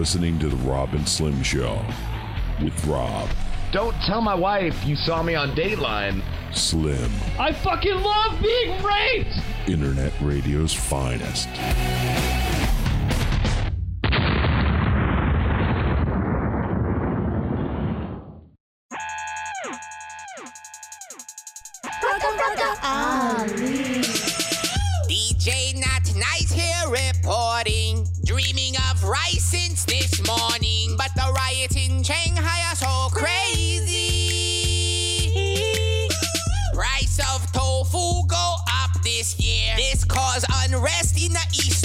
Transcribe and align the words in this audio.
Listening 0.00 0.38
to 0.38 0.48
The 0.48 0.56
Rob 0.56 0.94
and 0.94 1.06
Slim 1.06 1.42
Show 1.42 1.78
with 2.62 2.86
Rob, 2.86 3.28
Don't 3.70 3.94
tell 4.06 4.22
my 4.22 4.34
wife 4.34 4.74
you 4.86 4.96
saw 4.96 5.22
me 5.22 5.34
on 5.34 5.50
Dateline. 5.50 6.22
Slim, 6.54 7.10
I 7.38 7.52
fucking 7.52 7.96
love 7.96 8.40
being 8.40 8.82
raped! 8.82 9.38
Internet 9.68 10.14
Radio's 10.22 10.72
finest. 10.72 11.50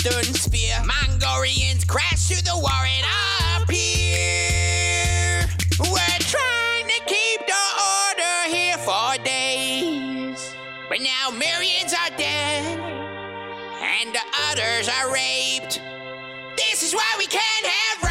Eastern 0.06 0.34
sphere. 0.34 0.78
Mongolians 0.86 1.84
crash 1.86 2.28
through 2.28 2.42
the 2.42 2.56
war 2.56 2.70
and 2.72 3.06
appear. 3.62 5.48
We're 5.80 6.20
trying 6.20 6.88
to 6.88 7.02
keep 7.06 7.46
the 7.48 7.66
order 7.98 8.56
here 8.56 8.78
for 8.78 9.18
days. 9.24 10.56
But 10.90 11.02
now 11.02 11.32
millions 11.32 11.94
are 11.94 12.16
dead 12.18 12.80
and 13.82 14.14
the 14.14 14.22
others 14.52 14.88
are 14.90 15.12
raped. 15.12 15.82
This 16.56 16.84
is 16.84 16.94
why 16.94 17.16
we 17.18 17.26
can't 17.26 17.66
have 17.66 18.05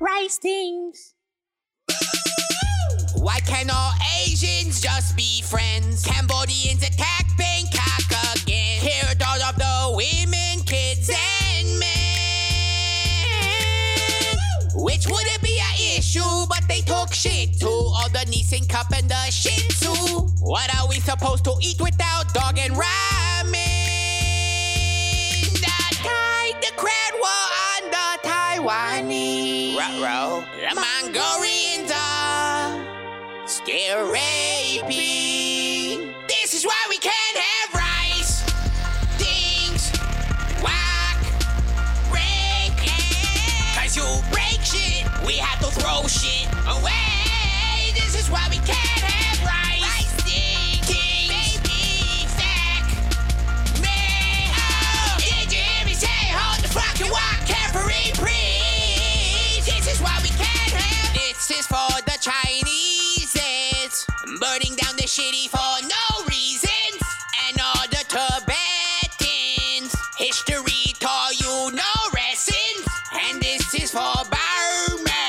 rice 0.00 0.38
things. 0.38 1.14
Why 3.14 3.38
can't 3.40 3.70
all 3.72 3.92
Asians 4.24 4.80
just 4.80 5.14
be 5.16 5.42
friends? 5.42 6.04
Cambodians 6.04 6.82
attack 6.82 7.26
Bangkok 7.36 8.40
again. 8.42 8.80
Here 8.80 9.04
all 9.26 9.42
of 9.42 9.56
the 9.56 9.92
women, 9.94 10.64
kids, 10.64 11.10
and 11.10 11.78
men. 11.78 11.88
Which 14.74 15.06
wouldn't 15.06 15.42
be 15.42 15.60
an 15.60 15.98
issue, 15.98 16.46
but 16.48 16.62
they 16.66 16.80
talk 16.80 17.12
shit 17.12 17.60
to 17.60 17.68
all 17.68 18.08
the 18.08 18.24
Nissan 18.30 18.66
Cup 18.68 18.90
and 18.96 19.08
the 19.08 19.30
Shih 19.30 19.68
Tzu. 19.68 19.92
What 20.40 20.74
are 20.80 20.88
we 20.88 21.00
supposed 21.00 21.44
to 21.44 21.54
eat 21.60 21.80
without 21.80 22.32
dog 22.32 22.58
and 22.58 22.72
ramen? 22.74 23.19
Taiwanese. 28.60 29.76
Ruh-roh. 29.76 30.44
The 30.60 30.74
Mongolians 30.74 31.90
are 31.94 33.46
still. 33.46 34.10
Shitty 65.10 65.50
for 65.50 65.74
no 65.88 66.24
reasons. 66.28 67.02
And 67.48 67.58
all 67.58 67.82
the 67.90 68.04
Tibetans. 68.06 69.90
History 70.16 70.94
taught 71.00 71.34
you 71.40 71.72
no 71.74 71.92
lessons. 72.14 72.86
And 73.26 73.42
this 73.42 73.74
is 73.74 73.90
for 73.90 74.14
Burma. 74.30 75.26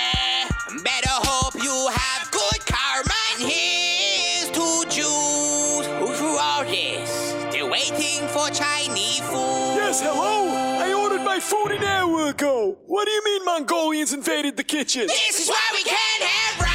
Better 0.84 1.18
hope 1.26 1.56
you 1.56 1.90
have 1.90 2.30
good 2.30 2.62
karma. 2.68 3.18
And 3.34 3.42
here's 3.42 4.52
to 4.52 4.86
Jews 4.86 5.88
who 5.98 6.14
through 6.14 6.38
all 6.38 6.64
this. 6.64 7.10
Still 7.50 7.72
waiting 7.72 8.28
for 8.28 8.50
Chinese 8.52 9.22
food. 9.22 9.82
Yes, 9.82 10.00
hello. 10.00 10.48
I 10.78 10.94
ordered 10.94 11.24
my 11.24 11.40
food 11.40 11.72
an 11.72 11.84
hour 11.84 12.30
ago. 12.30 12.78
What 12.86 13.06
do 13.06 13.12
you 13.12 13.24
mean 13.26 13.46
Mongolians 13.46 14.14
invaded 14.14 14.58
the 14.58 14.64
kitchen? 14.64 15.08
This 15.08 15.40
is 15.40 15.50
why 15.50 15.72
we 15.74 15.82
can't 15.82 16.24
have 16.24 16.71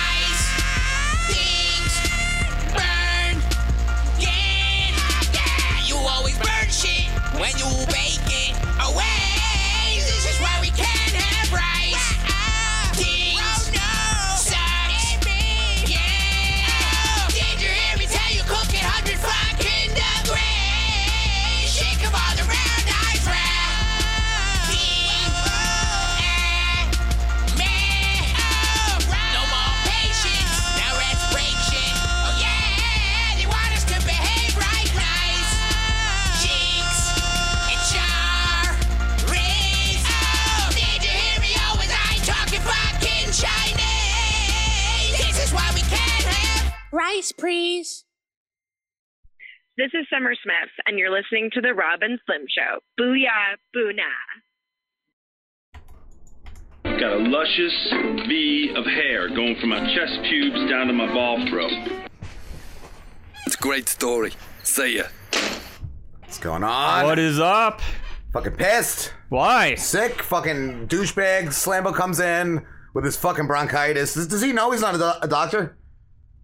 when 7.39 7.51
you 7.59 7.87
bake 7.87 8.06
rice, 46.97 47.31
please. 47.31 48.05
This 49.77 49.91
is 49.93 50.07
Summer 50.11 50.35
Smith, 50.43 50.71
and 50.87 50.99
you're 50.99 51.11
listening 51.11 51.51
to 51.53 51.61
The 51.61 51.75
Rob 51.75 52.01
and 52.01 52.19
Slim 52.25 52.47
Show. 52.49 52.81
Booyah, 52.99 53.57
boo 53.75 53.93
nah. 53.93 54.05
Got 56.99 57.13
a 57.13 57.19
luscious 57.19 57.93
V 58.27 58.73
of 58.75 58.87
hair 58.87 59.29
going 59.29 59.57
from 59.61 59.69
my 59.69 59.95
chest 59.95 60.19
pubes 60.23 60.71
down 60.71 60.87
to 60.87 60.95
my 60.95 61.13
ball 61.13 61.47
throat. 61.51 61.73
It's 63.47 63.57
a 63.57 63.59
great 63.59 63.91
story. 63.91 64.33
See 64.63 64.97
ya. 64.97 65.05
What's 66.23 66.39
going 66.39 66.65
on? 66.65 67.05
What 67.05 67.19
is 67.19 67.39
up? 67.39 67.83
Fucking 68.33 68.53
pissed. 68.53 69.13
Why? 69.29 69.75
Sick. 69.75 70.23
Fucking 70.23 70.89
douchebag. 70.89 71.49
Slambo 71.49 71.95
comes 71.95 72.19
in 72.19 72.65
with 72.95 73.05
his 73.05 73.17
fucking 73.17 73.47
bronchitis. 73.47 74.15
Does, 74.15 74.27
does 74.29 74.41
he 74.41 74.53
know 74.53 74.71
he's 74.71 74.81
not 74.81 74.95
a, 74.95 74.99
do- 74.99 75.13
a 75.21 75.29
doctor? 75.29 75.77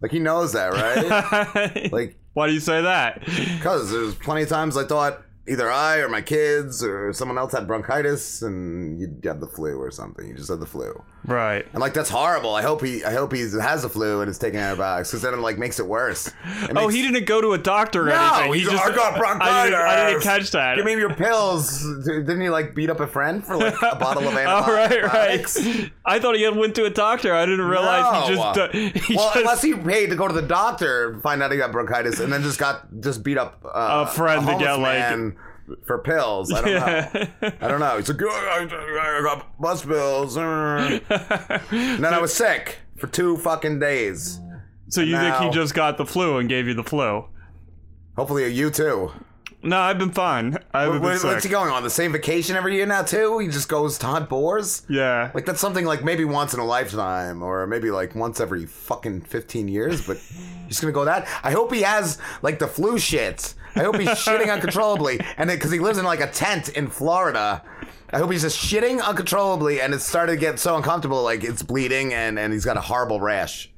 Like 0.03 0.11
he 0.11 0.19
knows 0.19 0.53
that, 0.53 0.73
right? 0.73 1.93
like 1.93 2.17
Why 2.35 2.49
do 2.49 2.53
you 2.53 2.61
say 2.61 2.83
that? 2.83 3.25
Because 3.25 3.91
there's 3.91 4.15
plenty 4.17 4.43
of 4.43 4.49
times 4.49 4.77
I 4.77 4.85
thought 4.85 5.23
either 5.49 5.71
I 5.71 5.99
or 5.99 6.09
my 6.09 6.23
kids 6.23 6.85
or 6.85 7.13
someone 7.13 7.37
else 7.37 7.53
had 7.53 7.67
bronchitis 7.67 8.43
and 8.43 9.01
you 9.01 9.09
had 9.25 9.41
the 9.41 9.47
flu 9.49 9.77
or 9.81 9.91
something. 9.91 10.27
You 10.29 10.35
just 10.37 10.49
had 10.51 10.61
the 10.61 10.67
flu. 10.67 11.03
Right. 11.25 11.65
And 11.73 11.81
like 11.81 11.95
that's 11.95 12.11
horrible. 12.11 12.55
I 12.55 12.63
hope 12.63 12.83
he 12.85 13.05
I 13.05 13.13
hope 13.13 13.33
he 13.33 13.41
has 13.41 13.83
the 13.83 13.89
flu 13.89 14.21
and 14.21 14.31
is 14.31 14.39
taking 14.39 14.59
antibiotics 14.61 15.11
because 15.11 15.23
then 15.23 15.35
it 15.35 15.39
like 15.39 15.59
makes 15.59 15.79
it 15.79 15.87
worse. 15.87 16.29
It 16.29 16.73
oh, 16.77 16.89
he 16.89 17.03
didn't 17.03 17.27
go 17.27 17.41
to 17.41 17.53
a 17.53 17.59
doctor 17.59 18.03
or 18.03 18.07
no, 18.11 18.31
anything. 18.35 18.55
he's 18.55 18.69
he 18.69 18.73
just 18.73 18.85
I 18.85 18.95
got 18.95 19.17
bronchitis. 19.19 19.53
I 19.53 19.65
didn't, 19.67 19.81
I 19.81 20.11
didn't 20.11 20.23
catch 20.23 20.51
that. 20.53 20.77
Give 20.77 20.85
me 20.85 20.93
your 20.93 21.15
pills. 21.15 21.83
Didn't 22.05 22.41
he 22.41 22.49
like 22.51 22.75
beat 22.75 22.91
up 22.91 23.01
a 23.01 23.07
friend 23.07 23.45
for 23.45 23.57
like 23.57 23.75
a 23.83 23.97
bottle 23.97 24.27
of 24.29 24.35
Oh, 24.35 24.39
antibiotics? 24.39 25.61
right, 25.65 25.75
right. 25.77 25.93
I 26.05 26.19
thought 26.19 26.37
he 26.37 26.49
went 26.49 26.75
to 26.77 26.85
a 26.87 26.91
doctor. 26.91 27.35
I 27.35 27.47
didn't 27.47 27.67
realize 27.67 28.29
he 28.29 28.35
just. 28.35 28.43
He 29.03 29.17
well, 29.17 29.27
just 29.29 29.37
unless 29.37 29.63
he 29.63 29.75
paid 29.75 30.11
to 30.11 30.17
go 30.17 30.27
to 30.29 30.35
the 30.35 30.43
doctor, 30.43 31.19
find 31.23 31.43
out 31.43 31.51
he 31.53 31.59
got 31.59 31.73
bronchitis, 31.73 32.21
and 32.21 32.33
then 32.33 32.43
just 32.43 32.59
got 32.59 32.87
just 33.01 33.23
beat 33.23 33.39
up 33.39 33.65
uh, 33.65 34.05
A 34.07 34.11
friend 34.11 34.41
to 34.47 34.53
homeless 34.53 34.67
get, 34.69 34.79
like- 34.79 34.99
man 34.99 35.32
for 35.87 35.99
pills. 35.99 36.53
I 36.53 36.61
don't 36.61 36.71
Yeah. 36.71 37.11
know. 37.43 37.51
I 37.61 37.69
don't 37.69 37.81
know. 37.81 37.97
He's 37.99 38.09
like, 38.09 38.21
"Oh, 38.23 38.29
I, 38.29 39.21
got 39.23 39.61
bus 39.61 39.85
pills, 39.85 40.37
uh." 40.37 41.01
and 41.71 42.05
then 42.05 42.13
I 42.15 42.19
was 42.21 42.33
sick 42.33 42.79
for 42.99 43.07
two 43.07 43.37
fucking 43.39 43.79
days. 43.79 44.41
so 44.89 45.01
you 45.01 45.17
think 45.19 45.37
he 45.37 45.51
just 45.51 45.75
got 45.75 45.97
the 45.99 46.07
flu 46.07 46.39
and 46.39 46.49
gave 46.49 46.67
you 46.67 46.75
the 46.75 46.85
flu? 46.85 47.25
Hopefully, 48.17 48.47
you 48.53 48.71
too. 48.71 49.11
No, 49.65 49.79
I've 49.79 49.99
been 49.99 50.11
fine. 50.11 50.59
I 50.75 50.83
haven't 50.83 51.03
been 51.03 51.11
what- 51.13 51.25
what's 51.25 51.45
he 51.45 51.51
going 51.51 51.71
on? 51.71 51.83
The 51.85 51.91
same 51.91 52.13
vacation 52.13 52.57
every 52.57 52.75
year 52.75 52.87
now 52.87 53.03
too? 53.03 53.39
He 53.39 53.47
just 53.49 53.69
goes 53.69 53.97
to 53.99 54.07
hunt 54.07 54.29
boars. 54.29 54.83
Yeah. 54.89 55.31
Like 55.35 55.47
that's 55.47 55.61
something 55.61 55.85
like 55.85 56.03
maybe 56.03 56.25
once 56.25 56.53
in 56.53 56.61
a 56.61 56.65
lifetime, 56.65 57.43
or 57.43 57.67
maybe 57.67 57.91
like 57.91 58.15
once 58.15 58.41
every 58.41 58.67
fucking 58.67 59.23
fifteen 59.23 59.69
years. 59.69 60.07
But 60.07 60.19
he's 60.67 60.81
gonna 60.81 60.93
go 60.93 61.05
that. 61.05 61.29
I 61.45 61.53
hope 61.53 61.73
he 61.73 61.83
has 61.83 62.19
like 62.43 62.59
the 62.59 62.67
flu 62.67 62.99
shit. 62.99 63.55
I 63.77 63.81
hope 63.85 63.97
he's 63.97 64.09
shitting 64.27 64.53
uncontrollably, 64.53 65.21
and 65.39 65.49
because 65.49 65.71
he 65.71 65.79
lives 65.79 65.97
in 65.99 66.05
like 66.05 66.21
a 66.21 66.27
tent 66.31 66.69
in 66.71 66.89
Florida. 66.89 67.63
I 68.15 68.19
hope 68.19 68.31
he's 68.31 68.43
just 68.43 68.59
shitting 68.59 69.03
uncontrollably, 69.03 69.81
and 69.81 69.95
it's 69.95 70.05
started 70.05 70.33
to 70.33 70.39
get 70.39 70.59
so 70.59 70.77
uncomfortable, 70.77 71.23
like 71.23 71.43
it's 71.45 71.63
bleeding, 71.63 72.13
and 72.13 72.39
and 72.39 72.53
he's 72.53 72.65
got 72.67 72.77
a 72.77 72.81
horrible 72.83 73.21
rash. 73.23 73.72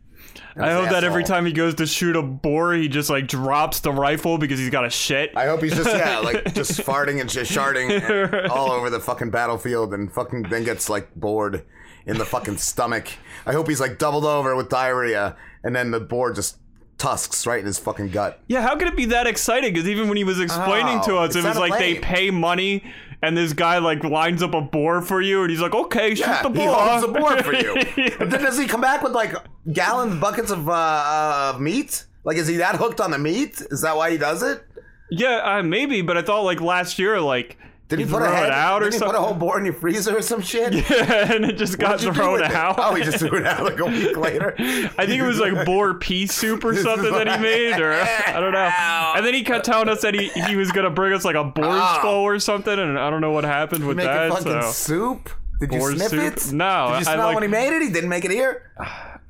I 0.56 0.72
hope 0.72 0.90
that 0.90 1.04
every 1.04 1.24
time 1.24 1.46
he 1.46 1.52
goes 1.52 1.74
to 1.76 1.86
shoot 1.86 2.16
a 2.16 2.22
boar, 2.22 2.74
he 2.74 2.88
just 2.88 3.10
like 3.10 3.26
drops 3.26 3.80
the 3.80 3.92
rifle 3.92 4.38
because 4.38 4.58
he's 4.58 4.70
got 4.70 4.84
a 4.84 4.90
shit. 4.90 5.32
I 5.36 5.46
hope 5.46 5.62
he's 5.62 5.74
just 5.74 5.90
yeah, 5.90 6.18
like 6.24 6.54
just 6.54 6.80
farting 6.80 7.20
and 7.20 7.28
just 7.28 7.50
sharding 7.50 8.48
all 8.50 8.70
over 8.70 8.90
the 8.90 9.00
fucking 9.00 9.30
battlefield, 9.30 9.92
and 9.94 10.12
fucking 10.12 10.44
then 10.44 10.64
gets 10.64 10.88
like 10.88 11.14
bored 11.14 11.64
in 12.06 12.18
the 12.18 12.24
fucking 12.24 12.58
stomach. 12.58 13.08
I 13.46 13.52
hope 13.52 13.68
he's 13.68 13.80
like 13.80 13.98
doubled 13.98 14.24
over 14.24 14.54
with 14.54 14.68
diarrhea, 14.68 15.36
and 15.62 15.74
then 15.74 15.90
the 15.90 16.00
boar 16.00 16.32
just 16.32 16.58
tusks 16.96 17.46
right 17.46 17.58
in 17.58 17.66
his 17.66 17.78
fucking 17.78 18.10
gut. 18.10 18.40
Yeah, 18.46 18.62
how 18.62 18.76
could 18.76 18.88
it 18.88 18.96
be 18.96 19.06
that 19.06 19.26
exciting? 19.26 19.72
Because 19.72 19.88
even 19.88 20.08
when 20.08 20.16
he 20.16 20.24
was 20.24 20.38
explaining 20.40 21.00
to 21.02 21.12
Oh, 21.12 21.18
us, 21.24 21.34
it 21.34 21.42
was 21.44 21.58
like 21.58 21.78
they 21.78 21.96
pay 21.98 22.30
money 22.30 22.84
and 23.26 23.36
this 23.36 23.52
guy 23.52 23.78
like 23.78 24.04
lines 24.04 24.42
up 24.42 24.54
a 24.54 24.60
boar 24.60 25.02
for 25.02 25.20
you, 25.20 25.42
and 25.42 25.50
he's 25.50 25.60
like, 25.60 25.74
"Okay, 25.74 26.14
shoot 26.14 26.26
Yeah, 26.26 26.42
the 26.42 26.50
boar." 26.50 26.62
he 26.62 26.72
holds 26.72 27.06
the 27.06 27.12
boar 27.12 27.42
for 27.42 27.54
you. 27.54 27.74
And 28.20 28.30
then 28.30 28.42
does 28.42 28.58
he 28.58 28.66
come 28.66 28.80
back 28.80 29.02
with 29.02 29.12
like 29.12 29.34
gallons, 29.72 30.20
buckets 30.20 30.50
of 30.50 30.68
uh, 30.68 30.72
uh, 30.72 31.58
meat? 31.58 32.04
Like, 32.24 32.36
is 32.36 32.46
he 32.46 32.56
that 32.56 32.76
hooked 32.76 33.00
on 33.00 33.10
the 33.10 33.18
meat? 33.18 33.60
Is 33.70 33.82
that 33.82 33.96
why 33.96 34.10
he 34.10 34.18
does 34.18 34.42
it? 34.42 34.64
yeah, 35.10 35.42
uh, 35.58 35.62
maybe, 35.62 36.00
but 36.02 36.16
I 36.16 36.22
thought 36.22 36.42
like 36.42 36.60
last 36.60 36.98
year, 36.98 37.20
like 37.20 37.56
Did 37.88 37.98
he 37.98 38.06
he 38.06 38.10
put 38.10 38.22
a 38.22 38.26
throw 38.26 38.34
head 38.34 38.46
it 38.46 38.52
out 38.52 38.82
or 38.82 38.90
something? 38.90 39.08
put 39.10 39.14
a 39.16 39.20
whole 39.20 39.34
boar 39.34 39.58
in 39.58 39.64
your 39.66 39.74
freezer 39.74 40.16
or 40.16 40.22
some 40.22 40.40
shit? 40.40 40.72
Yeah, 40.90 41.32
and 41.34 41.44
it 41.44 41.58
just 41.58 41.78
got 41.78 41.90
What'd 41.90 42.04
you 42.06 42.10
do 42.12 42.16
thrown 42.16 42.32
with 42.32 42.42
it? 42.42 42.50
out. 42.52 42.76
Oh, 42.78 42.94
he 42.94 43.02
just 43.04 43.18
threw 43.18 43.38
it 43.38 43.46
out 43.46 43.62
like 43.62 43.78
a 43.78 43.84
week 43.84 44.16
later. 44.16 44.54
I 44.58 45.06
think 45.06 45.20
it 45.20 45.26
was 45.26 45.38
like 45.38 45.66
boar 45.66 45.94
pea 45.94 46.26
soup 46.26 46.64
or 46.64 46.74
something 46.82 47.12
that 47.12 47.28
he 47.28 47.36
made, 47.42 47.78
or 47.80 47.92
I 47.92 48.40
don't 48.40 48.52
know. 48.52 49.12
And 49.16 49.24
then 49.26 49.34
he 49.34 49.42
kept 49.44 49.64
telling 49.66 49.88
us 49.90 50.00
that 50.02 50.14
he, 50.14 50.28
he 50.28 50.56
was 50.56 50.72
gonna 50.72 50.88
bring 50.90 51.12
us 51.12 51.24
like 51.24 51.36
a 51.36 51.44
boar 51.44 51.64
Oh. 51.66 51.70
Ah. 51.72 51.98
skull 51.98 52.20
or 52.22 52.38
something, 52.38 52.78
and 52.78 52.98
I 52.98 53.10
don't 53.10 53.20
know 53.20 53.32
what 53.32 53.44
happened 53.44 53.86
with 53.86 53.96
Make 53.98 54.06
a 54.06 54.08
that. 54.08 54.28
fucking 54.30 54.62
So 54.62 54.70
soup. 54.72 55.30
Did 55.60 55.72
you 55.72 55.80
sniff 55.94 56.08
soup? 56.10 56.20
it? 56.20 56.52
No, 56.52 56.86
Did 56.88 56.92
you 56.92 56.96
I 56.96 57.02
smell 57.14 57.26
like- 57.26 57.34
when 57.34 57.42
he 57.44 57.48
made 57.48 57.76
it? 57.76 57.82
He 57.82 57.90
didn't 57.90 58.08
make 58.10 58.24
it 58.24 58.30
here. 58.30 58.70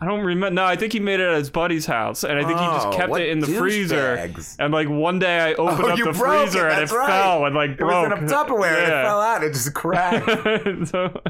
I 0.00 0.06
don't 0.06 0.20
remember. 0.25 0.55
No, 0.55 0.64
I 0.64 0.76
think 0.76 0.93
he 0.93 1.00
made 1.00 1.20
it 1.20 1.29
at 1.31 1.38
his 1.38 1.50
buddy's 1.50 1.87
house, 1.87 2.25
and 2.25 2.32
I 2.38 2.44
think 2.44 2.58
he 2.58 2.64
Oh, 2.67 2.73
just 2.75 2.99
kept 2.99 3.17
it 3.17 3.29
in 3.31 3.38
the 3.38 3.46
freezer. 3.46 4.17
douchebags. 4.17 4.56
And 4.58 4.73
like 4.75 4.88
one 4.88 5.19
day, 5.19 5.38
I 5.41 5.55
opened 5.55 5.85
Oh, 5.87 5.91
up 5.93 5.99
the 5.99 6.12
freezer 6.12 6.69
it. 6.69 6.73
and 6.75 6.82
it 6.82 6.93
right. 6.93 7.06
fell 7.06 7.44
and 7.46 7.55
like 7.55 7.70
It 7.70 7.79
broke. 7.79 8.11
was 8.11 8.19
in 8.19 8.25
a 8.25 8.29
Tupperware 8.31 8.76
and 8.85 8.93
it 8.93 9.05
fell 9.05 9.20
out. 9.20 9.44
It 9.44 9.52
just 9.52 9.73
cracked. 9.73 10.26
so, 10.88 11.20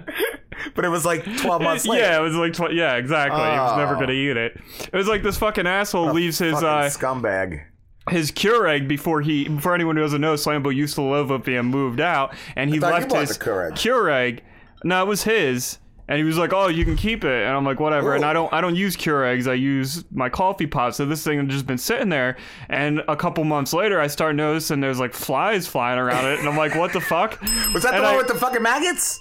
but 0.75 0.85
it 0.85 0.89
was 0.89 1.05
like 1.05 1.25
12 1.39 1.63
months 1.63 1.87
later. 1.87 2.03
yeah, 2.03 2.19
it 2.19 2.23
was 2.23 2.35
like 2.35 2.55
tw- 2.55 2.73
yeah, 2.73 2.95
exactly. 2.97 3.39
He 3.39 3.47
was 3.47 3.77
never 3.77 3.97
Oh. 3.97 4.01
gonna 4.01 4.13
eat 4.13 4.37
it. 4.37 4.61
It 4.93 4.97
was 4.97 5.07
like 5.09 5.23
this 5.23 5.37
fucking 5.37 5.67
asshole 5.67 6.13
leaves 6.13 6.39
his 6.39 6.55
uh, 6.55 6.89
scumbag. 6.91 7.65
his 8.11 8.33
Keurig 8.33 8.89
before 8.89 9.21
he 9.21 9.45
for 9.59 9.75
anyone 9.75 9.97
who 9.97 10.03
doesn't 10.03 10.21
know, 10.23 10.35
Slambo 10.35 10.75
used 10.75 10.95
to 10.97 11.03
live 11.03 11.31
up 11.31 11.47
and 11.47 11.69
moved 11.69 12.01
out, 12.01 12.35
and 12.57 12.71
he 12.71 12.79
I 12.79 12.81
thought 12.81 13.03
you 13.03 13.09
left 13.09 13.29
his 13.29 13.39
Keurig. 13.39 13.73
Keurig. 13.73 14.41
No, 14.83 15.03
it 15.03 15.07
was 15.07 15.23
his. 15.25 15.79
And 16.07 16.19
he 16.19 16.25
was 16.25 16.37
like, 16.37 16.53
"Oh, 16.53 16.69
you 16.69 16.85
can 16.85 16.97
keep 16.97 17.25
it," 17.25 17.47
and 17.47 17.57
I'm 17.57 17.65
like, 17.65 17.81
"Whatever." 17.81 18.15
And 18.15 18.25
I 18.27 18.33
don't, 18.35 18.53
I 18.53 18.61
don't 18.61 18.77
use 18.77 18.95
Keurigs. 18.97 19.49
I 19.51 19.55
use 19.55 20.05
my 20.13 20.29
coffee 20.29 20.67
pot. 20.67 20.95
So 20.95 21.07
this 21.07 21.25
thing 21.25 21.39
had 21.39 21.49
just 21.49 21.67
been 21.67 21.79
sitting 21.79 22.11
there. 22.11 22.37
And 22.69 23.03
a 23.09 23.17
couple 23.17 23.43
months 23.45 23.73
later, 23.73 23.99
I 23.99 24.07
start 24.09 24.37
noticing 24.37 24.81
there's 24.81 25.01
like 25.01 25.15
flies 25.15 25.67
flying 25.67 25.99
around 25.99 26.27
it, 26.27 26.39
and 26.41 26.49
I'm 26.49 26.57
like, 26.59 26.75
"What 26.75 26.93
the 26.93 27.01
fuck?" 27.01 27.41
Was 27.73 27.85
that 27.85 27.93
the 27.93 27.95
And 27.95 28.03
one 28.05 28.15
I- 28.15 28.17
with 28.19 28.29
the 28.29 28.35
fucking 28.35 28.63
maggots? 28.63 29.21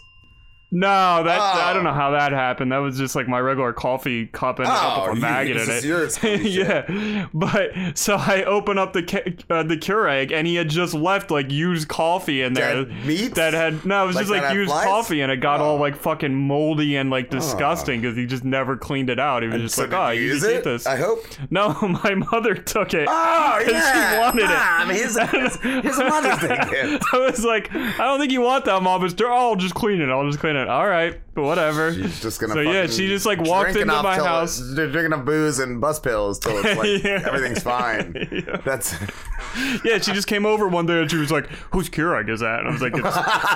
No, 0.76 1.24
that 1.24 1.40
Oh. 1.40 1.62
I 1.62 1.72
don't 1.74 1.84
know 1.84 1.94
how 1.94 2.12
that 2.12 2.32
happened. 2.32 2.72
That 2.72 2.80
was 2.80 2.98
just 2.98 3.16
like 3.16 3.28
my 3.28 3.40
regular 3.40 3.74
coffee 3.74 4.26
cup 4.26 4.58
and 4.60 4.68
up 4.68 4.98
Oh, 4.98 5.10
with 5.10 5.20
a 5.20 5.22
maggot 5.22 5.58
in 5.58 5.70
it. 5.70 5.84
your 5.84 6.10
scummy 6.10 6.38
shit. 6.52 6.90
yeah, 6.90 7.28
but 7.34 7.72
so 7.96 8.16
I 8.16 8.44
open 8.44 8.78
up 8.80 8.94
the 8.94 9.04
ca- 9.04 9.36
uh, 9.50 9.64
the 9.64 9.78
Keurig 9.78 10.32
and 10.32 10.48
he 10.48 10.56
had 10.56 10.70
just 10.70 10.94
left 10.96 11.30
like 11.32 11.52
used 11.52 11.88
coffee 11.88 12.42
in 12.42 12.54
there. 12.54 12.86
Dead 12.86 13.06
meat? 13.06 13.36
that 13.36 13.54
had 13.54 13.86
no, 13.86 14.04
it 14.04 14.08
was 14.08 14.16
Like 14.16 14.24
just 14.28 14.32
like 14.44 14.54
used 14.56 14.72
flies? 14.72 14.86
coffee 14.86 15.22
and 15.22 15.32
it 15.32 15.38
got 15.42 15.60
all 15.62 15.76
Oh. 15.78 15.80
like 15.80 15.96
fucking 15.96 16.34
moldy 16.34 16.96
and 16.96 17.10
like 17.12 17.30
disgusting 17.30 18.02
because 18.02 18.18
he 18.18 18.26
just 18.26 18.44
never 18.44 18.76
cleaned 18.76 19.10
it 19.12 19.20
out. 19.20 19.44
He 19.44 19.50
was 19.50 19.62
just 19.62 19.76
So 19.76 19.84
like, 19.84 19.94
oh, 19.94 20.10
you 20.10 20.34
just 20.34 20.46
eat 20.50 20.64
this. 20.64 20.86
I 20.88 20.96
hope. 20.98 21.24
No, 21.52 21.74
my 22.04 22.16
mother 22.16 22.56
took 22.56 22.94
it. 22.96 23.08
Oh, 23.08 23.64
yeah. 23.68 24.14
she 24.14 24.20
wanted 24.20 24.46
Mom, 24.46 24.90
it. 24.90 24.94
a, 24.94 25.82
here's 25.82 25.98
a 25.98 26.04
Mother's. 26.10 27.04
I 27.14 27.18
was 27.20 27.46
like, 27.46 27.74
I 27.76 27.98
don't 27.98 28.20
think 28.20 28.32
you 28.32 28.42
want 28.42 28.66
that, 28.66 28.82
mom. 28.82 29.02
But 29.02 29.22
oh, 29.22 29.32
I'll 29.32 29.56
just 29.56 29.76
clean 29.76 30.02
it. 30.02 30.10
I'll 30.10 30.26
just 30.26 30.40
clean 30.40 30.56
it. 30.56 30.63
All 30.68 30.88
right, 30.88 31.20
whatever. 31.36 31.94
She's 31.94 32.22
just 32.22 32.40
gonna. 32.40 32.54
So 32.54 32.62
yeah, 32.62 32.88
she 32.88 33.08
just 33.08 33.26
like 33.26 33.40
walked 33.42 33.70
into 33.76 33.86
my 33.86 34.16
house. 34.16 34.60
it- 34.60 34.76
drinking 34.76 35.06
enough 35.06 35.26
booze 35.26 35.60
and 35.60 35.80
bus 35.82 36.00
pills 36.00 36.40
till 36.40 36.58
it's 36.58 36.78
like 36.78 37.04
Yeah. 37.04 37.24
everything's 37.28 37.64
fine. 37.64 38.14
Yeah. 38.34 38.58
That's 38.66 38.96
Yeah, 39.86 40.00
she 40.00 40.14
just 40.14 40.28
came 40.28 40.46
over 40.46 40.68
one 40.68 40.86
day 40.86 41.02
and 41.02 41.12
she 41.12 41.18
was 41.18 41.32
like, 41.32 41.48
"Whose 41.72 41.90
Keurig 41.90 42.30
is 42.30 42.40
that?" 42.40 42.60
And 42.60 42.70
I 42.70 42.72
was 42.72 42.82
like, 42.82 42.94
"It's 42.96 43.04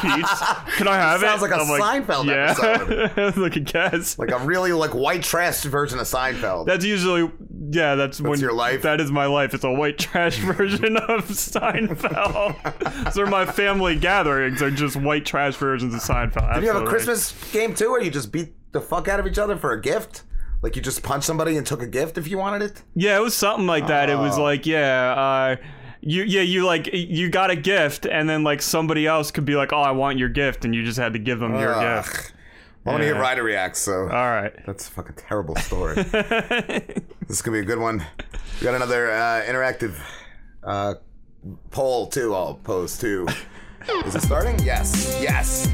Pete's. 0.01 0.77
Can 0.77 0.88
I 0.88 0.95
have 0.95 1.21
it?" 1.24 1.25
Sounds 1.25 1.42
it?" 1.42 1.50
like 1.50 1.51
a 1.51 1.63
I'm 1.63 2.04
Seinfeld 2.04 2.25
yeah. 2.25 2.51
episode. 2.51 3.12
I 3.17 3.25
was 3.25 3.38
like, 3.38 3.58
I 3.58 3.60
guess. 3.62 4.20
like 4.20 4.32
a 4.32 4.39
really 4.39 4.72
like 4.74 4.93
white 4.93 5.24
trash 5.24 5.63
version 5.63 5.98
of 6.00 6.05
Seinfeld. 6.05 6.65
That's 6.67 6.86
usually 6.86 7.32
yeah. 7.70 7.96
That's, 7.96 8.22
when 8.22 8.39
your 8.39 8.53
life? 8.53 8.84
That 8.84 9.01
is 9.01 9.12
my 9.12 9.25
life. 9.25 9.53
It's 9.53 9.63
a 9.63 9.72
white 9.72 9.98
trash 9.98 10.38
version 10.38 10.98
of 10.98 11.27
Seinfeld. 11.29 13.13
so 13.13 13.25
my 13.25 13.46
family 13.46 13.96
gatherings 13.96 14.62
are 14.62 14.72
just 14.72 14.96
white 14.96 15.25
trash 15.25 15.55
versions 15.55 15.93
of 15.93 16.01
Seinfeld. 16.01 16.53
Did 16.55 16.63
you 16.63 16.67
have 16.74 16.77
a 16.77 16.86
Absolutely. 16.86 16.97
Christmas 17.06 17.51
game 17.51 17.74
too, 17.75 17.92
where 17.92 18.01
you 18.01 18.12
just 18.12 18.32
beat 18.32 18.54
the 18.72 18.82
fuck 18.82 19.08
out 19.08 19.20
of 19.20 19.27
each 19.27 19.38
other 19.38 19.56
for 19.58 19.72
a 19.74 19.82
gift? 19.82 20.24
Like 20.62 20.75
you 20.75 20.82
just 20.82 21.04
punched 21.04 21.25
somebody 21.25 21.56
and 21.58 21.66
took 21.66 21.82
a 21.82 21.88
gift 21.88 22.18
if 22.18 22.27
you 22.27 22.38
wanted 22.38 22.63
it? 22.63 22.82
Yeah, 22.96 23.18
it 23.18 23.22
was 23.22 23.36
something 23.36 23.68
like 23.68 23.88
that. 23.88 24.10
It 24.10 24.18
was 24.18 24.38
Oh. 24.39 24.44
like, 24.44 24.66
yeah, 24.66 25.13
uh, 25.13 25.56
you, 26.01 26.24
yeah, 26.24 26.42
you 26.42 26.66
like, 26.66 26.89
you 26.94 27.30
got 27.30 27.50
a 27.51 27.56
gift, 27.56 28.06
and 28.06 28.27
then 28.30 28.44
like 28.44 28.62
somebody 28.62 29.06
else 29.06 29.30
could 29.32 29.46
be 29.46 29.56
like, 29.56 29.72
oh, 29.74 29.77
I 29.82 29.92
want 29.92 30.18
your 30.18 30.30
gift, 30.30 30.66
and 30.66 30.74
you 30.74 30.84
just 30.84 30.98
had 30.98 31.13
to 31.13 31.20
give 31.20 31.39
them 31.39 31.54
your 31.60 31.74
Ugh. 31.75 32.04
gift. 32.06 32.34
I 32.86 32.89
want 32.92 33.01
to 33.01 33.06
hear. 33.08 33.20
Ryder 33.20 33.44
react, 33.44 33.75
so 33.75 34.04
All 34.04 34.08
right. 34.10 34.54
that's 34.66 34.88
a 34.88 34.92
fucking 34.92 35.16
terrible 35.18 35.56
story. 35.58 35.96
this 36.04 36.94
is 37.30 37.42
gonna 37.42 37.58
be 37.58 37.62
a 37.62 37.66
good 37.66 37.80
one. 37.80 38.04
We 38.60 38.63
got 38.63 38.75
another 38.75 39.12
uh, 39.12 39.44
interactive 39.46 40.00
uh, 40.63 40.94
poll 41.72 42.08
too. 42.08 42.34
I'll 42.34 42.56
post 42.56 43.01
too. 43.01 43.27
Is 44.05 44.15
it 44.15 44.22
starting? 44.22 44.57
Yes. 44.63 45.17
Yes. 45.22 45.67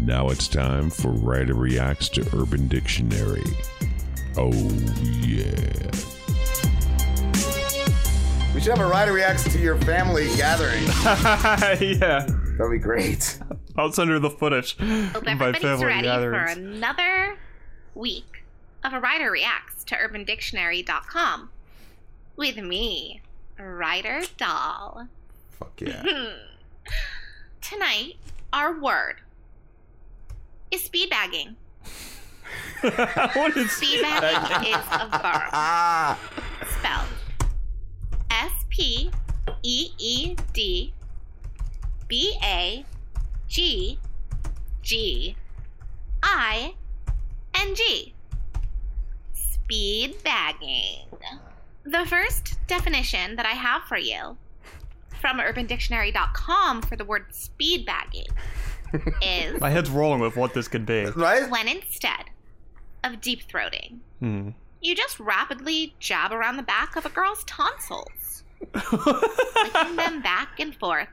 Now 0.00 0.28
it's 0.30 0.48
time 0.48 0.90
for 0.90 1.10
Ryder 1.10 1.54
Reacts 1.54 2.08
to 2.10 2.22
Urban 2.36 2.66
Dictionary. 2.68 3.44
Oh, 4.36 4.52
yeah. 5.22 5.90
We 8.54 8.60
should 8.60 8.76
have 8.76 8.80
a 8.80 8.86
Ryder 8.86 9.12
reacts 9.12 9.44
to 9.52 9.58
your 9.58 9.76
family 9.78 10.26
gathering. 10.36 10.82
yeah, 11.98 12.26
That'd 12.58 12.70
be 12.72 12.78
great. 12.78 13.38
I'll 13.76 13.92
send 13.92 14.10
her 14.10 14.18
the 14.18 14.28
footage 14.30 14.76
Hope 14.76 15.14
of 15.16 15.24
my 15.24 15.32
everybody's 15.32 15.62
family 15.62 15.86
ready 15.86 16.02
gatherings. 16.02 16.52
for 16.52 16.58
another 16.60 17.38
week 17.94 18.44
of 18.84 18.92
a 18.92 19.00
Ryder 19.00 19.30
reacts 19.30 19.84
to 19.84 19.94
UrbanDictionary.com 19.94 21.50
with 22.36 22.56
me, 22.56 23.22
Ryder 23.58 24.22
Doll. 24.36 25.08
Fuck 25.50 25.80
yeah. 25.80 26.02
Tonight, 27.60 28.14
our 28.52 28.78
word 28.78 29.16
is 30.70 30.82
speed 30.82 31.10
bagging. 31.10 31.56
what 32.82 33.56
is 33.56 33.68
Speedbagging 33.70 34.68
is 34.68 34.84
a 34.90 35.08
verb. 35.08 35.50
Ah. 35.52 36.18
Spelled 36.78 37.06
S 38.28 38.52
P 38.68 39.10
E 39.62 39.90
E 39.98 40.36
D 40.52 40.92
B 42.08 42.36
A 42.42 42.84
G 43.46 43.98
G 44.82 45.36
I 46.24 46.74
N 47.54 47.74
G. 47.74 48.14
Speed 49.32 50.22
bagging. 50.24 51.06
The 51.84 52.04
first 52.06 52.58
definition 52.66 53.36
that 53.36 53.46
I 53.46 53.50
have 53.52 53.82
for 53.84 53.96
you 53.98 54.36
from 55.20 55.38
urbandictionary.com 55.38 56.82
for 56.82 56.96
the 56.96 57.04
word 57.04 57.26
speed 57.34 57.86
bagging 57.86 58.26
is 59.22 59.60
My 59.60 59.70
head's 59.70 59.90
rolling 59.90 60.20
with 60.20 60.36
what 60.36 60.54
this 60.54 60.68
could 60.68 60.84
be. 60.86 61.04
Right? 61.06 61.48
when 61.50 61.68
instead 61.68 62.24
of 63.04 63.20
deep 63.20 63.42
throating, 63.48 63.98
Hmm. 64.20 64.50
you 64.80 64.94
just 64.94 65.18
rapidly 65.18 65.94
jab 65.98 66.32
around 66.32 66.56
the 66.56 66.62
back 66.62 66.94
of 66.96 67.04
a 67.06 67.08
girl's 67.08 67.42
tonsils, 67.44 68.44
flicking 68.76 69.96
them 69.96 70.22
back 70.22 70.58
and 70.60 70.74
forth 70.76 71.08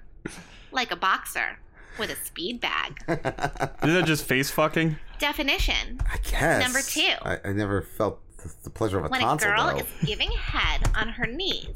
like 0.71 0.91
a 0.91 0.95
boxer 0.95 1.57
with 1.97 2.09
a 2.11 2.15
speed 2.17 2.61
bag. 2.61 2.99
Isn't 3.07 3.93
that 3.93 4.03
just 4.05 4.25
face 4.25 4.51
fucking? 4.51 4.97
Definition 5.19 5.99
Yes. 6.31 6.63
Number 6.63 6.81
two. 6.81 7.13
I, 7.21 7.49
I 7.49 7.53
never 7.53 7.81
felt 7.81 8.19
the, 8.37 8.53
the 8.63 8.69
pleasure 8.69 8.97
of 8.99 9.05
a 9.05 9.09
when 9.09 9.21
a 9.21 9.35
girl 9.37 9.71
though. 9.71 9.77
is 9.77 9.85
giving 10.05 10.31
head 10.31 10.89
on 10.95 11.09
her 11.09 11.25
knees 11.27 11.75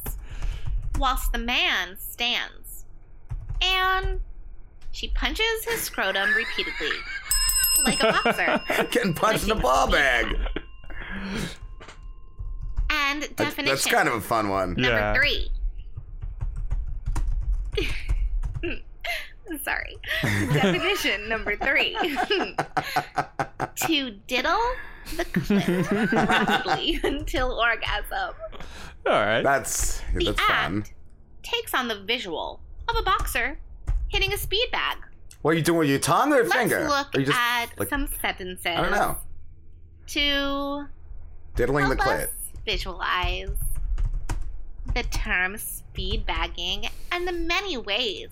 whilst 0.97 1.31
the 1.31 1.37
man 1.39 1.97
stands 1.99 2.85
and 3.61 4.21
she 4.91 5.09
punches 5.09 5.65
his 5.65 5.81
scrotum 5.81 6.29
repeatedly 6.33 6.91
like 7.83 7.99
a 8.01 8.11
boxer. 8.23 8.61
Getting 8.91 9.13
punched 9.13 9.43
in 9.43 9.49
the 9.49 9.55
ball 9.55 9.89
bag. 9.89 10.35
And 12.89 13.21
definition 13.35 13.65
That's 13.65 13.85
kind 13.85 14.07
of 14.07 14.15
a 14.15 14.21
fun 14.21 14.49
one. 14.49 14.75
number 14.75 15.15
three. 15.15 15.49
Sorry. 19.63 19.95
Definition 20.53 21.27
number 21.29 21.55
three. 21.57 21.95
to 23.87 24.11
diddle 24.27 24.59
the 25.17 25.25
clit 25.25 26.11
rapidly 26.11 26.99
until 27.03 27.51
orgasm. 27.53 28.33
All 29.05 29.13
right. 29.13 29.41
That's 29.41 30.01
The 30.15 30.25
that's 30.25 30.41
fun. 30.41 30.79
act 30.79 30.93
takes 31.43 31.73
on 31.73 31.87
the 31.89 31.99
visual 32.01 32.61
of 32.87 32.95
a 32.95 33.03
boxer 33.03 33.57
hitting 34.07 34.31
a 34.33 34.37
speed 34.37 34.69
bag. 34.71 34.97
What 35.41 35.51
are 35.51 35.57
you 35.57 35.61
doing 35.63 35.79
with 35.79 35.89
your 35.89 35.99
tongue 35.99 36.31
or 36.31 36.37
your 36.37 36.45
Let's 36.45 36.55
finger? 36.55 36.87
look 36.87 37.13
Or 37.15 37.19
you 37.19 37.25
just 37.25 37.37
at 37.37 37.65
like, 37.77 37.89
some 37.89 38.07
sentences 38.21 38.65
I 38.65 38.81
don't 38.81 38.91
know. 38.91 39.17
to 40.07 40.85
Diddling 41.55 41.89
the 41.89 41.95
help 42.01 42.07
clit. 42.19 42.23
us 42.23 42.29
visualize 42.65 43.49
the 44.95 45.03
term 45.03 45.57
speed 45.57 46.25
bagging 46.25 46.85
and 47.11 47.27
the 47.27 47.31
many 47.33 47.75
ways 47.77 48.29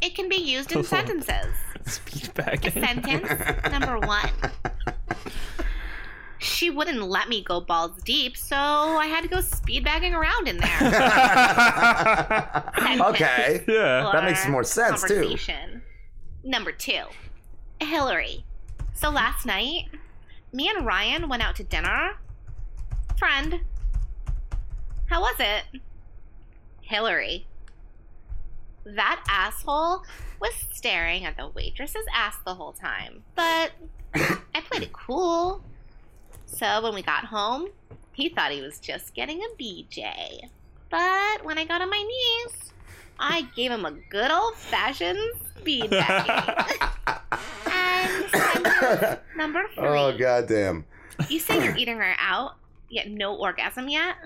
it 0.00 0.14
can 0.14 0.28
be 0.28 0.36
used 0.36 0.72
in 0.72 0.84
sentences. 0.84 1.54
Speed 1.86 2.34
bagging. 2.34 2.72
Sentence 2.72 3.70
number 3.70 3.98
one. 3.98 4.30
She 6.42 6.70
wouldn't 6.70 7.02
let 7.02 7.28
me 7.28 7.44
go 7.44 7.60
balls 7.60 8.02
deep, 8.02 8.34
so 8.34 8.56
I 8.56 9.04
had 9.06 9.20
to 9.22 9.28
go 9.28 9.42
speed 9.42 9.84
bagging 9.84 10.14
around 10.14 10.48
in 10.48 10.56
there. 10.56 10.68
Sentence 12.78 13.02
okay. 13.08 13.62
Yeah. 13.68 14.08
That 14.10 14.24
makes 14.24 14.48
more 14.48 14.64
sense 14.64 15.02
too. 15.02 15.36
Number 16.42 16.72
two, 16.72 17.02
Hillary. 17.78 18.46
So 18.94 19.10
last 19.10 19.44
night, 19.44 19.88
me 20.50 20.70
and 20.74 20.86
Ryan 20.86 21.28
went 21.28 21.42
out 21.42 21.56
to 21.56 21.64
dinner. 21.64 22.12
Friend, 23.18 23.60
how 25.10 25.20
was 25.20 25.36
it? 25.38 25.64
Hillary. 26.80 27.46
That 28.84 29.22
asshole 29.28 30.02
was 30.40 30.52
staring 30.72 31.24
at 31.24 31.36
the 31.36 31.48
waitress's 31.48 32.06
ass 32.14 32.36
the 32.44 32.54
whole 32.54 32.72
time, 32.72 33.22
but 33.34 33.72
I 34.14 34.60
played 34.68 34.82
it 34.82 34.92
cool. 34.92 35.62
So 36.46 36.82
when 36.82 36.94
we 36.94 37.02
got 37.02 37.26
home, 37.26 37.68
he 38.12 38.28
thought 38.28 38.50
he 38.50 38.60
was 38.60 38.78
just 38.78 39.14
getting 39.14 39.40
a 39.42 39.62
BJ. 39.62 40.48
But 40.90 41.44
when 41.44 41.58
I 41.58 41.64
got 41.64 41.80
on 41.80 41.90
my 41.90 42.02
knees, 42.02 42.72
I 43.18 43.42
gave 43.54 43.70
him 43.70 43.84
a 43.84 43.92
good 43.92 44.30
old 44.30 44.56
fashioned 44.56 45.18
speed 45.56 45.90
backing. 45.90 46.82
and 47.70 49.18
number 49.36 49.62
oh, 49.62 49.74
three. 49.74 49.86
Oh 49.86 50.18
goddamn. 50.18 50.84
You 51.28 51.38
say 51.38 51.62
you're 51.62 51.76
eating 51.78 51.98
her 51.98 52.14
out, 52.18 52.56
yet 52.88 53.08
no 53.08 53.36
orgasm 53.36 53.88
yet? 53.88 54.16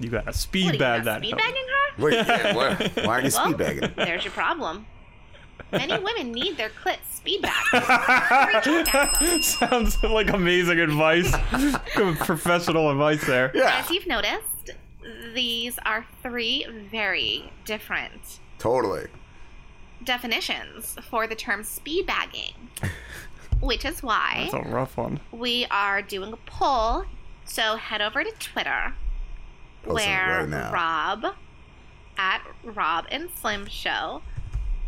You 0.00 0.08
got 0.10 0.20
to 0.20 0.26
What, 0.26 0.34
speed 0.34 0.70
are 0.70 0.72
you 0.74 0.78
bag 0.78 1.04
that. 1.04 1.18
speed 1.20 1.36
bagging 1.36 1.62
her? 1.96 2.02
Wait, 2.04 2.14
yeah, 2.14 2.54
why, 2.56 2.74
why 3.04 3.06
aren't 3.06 3.24
you 3.26 3.30
Well, 3.34 3.46
speed 3.46 3.56
bagging? 3.58 3.92
There's 3.96 4.24
your 4.24 4.32
problem. 4.32 4.86
Many 5.70 5.98
women 5.98 6.32
need 6.32 6.56
their 6.56 6.70
clit 6.70 6.98
speed 7.12 7.42
back. 7.42 7.64
to 7.70 8.72
reach 8.76 8.86
orgasm. 8.88 9.42
Sounds 9.42 10.02
like 10.02 10.30
amazing 10.30 10.80
advice. 10.80 11.32
Professional 12.26 12.90
advice 12.90 13.24
there. 13.26 13.56
As 13.56 13.88
you've 13.90 14.06
noticed, 14.06 14.72
these 15.32 15.78
are 15.84 16.04
three 16.22 16.66
very 16.90 17.52
different 17.64 18.40
Totally. 18.58 19.06
definitions 20.02 20.96
for 21.08 21.26
the 21.26 21.34
term 21.34 21.62
speed 21.64 22.06
bagging, 22.06 22.54
which 23.60 23.84
is 23.84 24.02
why 24.02 24.48
That's 24.52 24.66
a 24.66 24.70
rough 24.70 24.96
one. 24.96 25.20
we 25.32 25.66
are 25.70 26.02
doing 26.02 26.32
a 26.32 26.36
poll. 26.46 27.04
So 27.44 27.76
head 27.76 28.00
over 28.00 28.24
to 28.24 28.30
Twitter, 28.38 28.94
Posting 28.94 28.94
it 28.94 29.03
where 29.86 30.46
right. 30.46 30.72
Rob 30.72 31.34
at 32.16 32.42
Rob 32.62 33.06
and 33.10 33.30
Slim 33.30 33.66
Show 33.66 34.22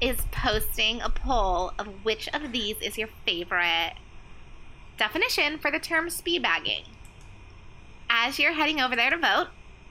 is 0.00 0.16
posting 0.30 1.00
a 1.00 1.08
poll 1.08 1.72
of 1.78 2.04
which 2.04 2.28
of 2.32 2.52
these 2.52 2.76
is 2.80 2.98
your 2.98 3.08
favorite 3.24 3.94
definition 4.98 5.58
for 5.58 5.70
the 5.70 5.78
term 5.78 6.10
speed 6.10 6.42
bagging. 6.42 6.84
As 8.08 8.38
you're 8.38 8.52
heading 8.52 8.80
over 8.80 8.94
there 8.94 9.10
to 9.10 9.16
vote, 9.16 9.48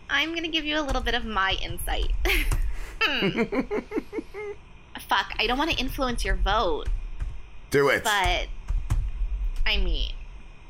I'm 0.10 0.30
going 0.30 0.44
to 0.44 0.50
give 0.50 0.66
you 0.66 0.80
a 0.80 0.82
little 0.82 1.02
bit 1.02 1.14
of 1.14 1.26
my 1.26 1.58
insight. 1.62 2.12
Hmm. 3.02 3.42
Fuck, 5.10 5.34
I 5.38 5.48
don't 5.48 5.58
want 5.58 5.72
to 5.72 5.78
influence 5.78 6.24
your 6.24 6.36
vote. 6.36 6.86
Do 7.70 7.90
it. 7.90 8.04
But 8.04 8.48
I 9.66 9.78
mean, 9.78 10.14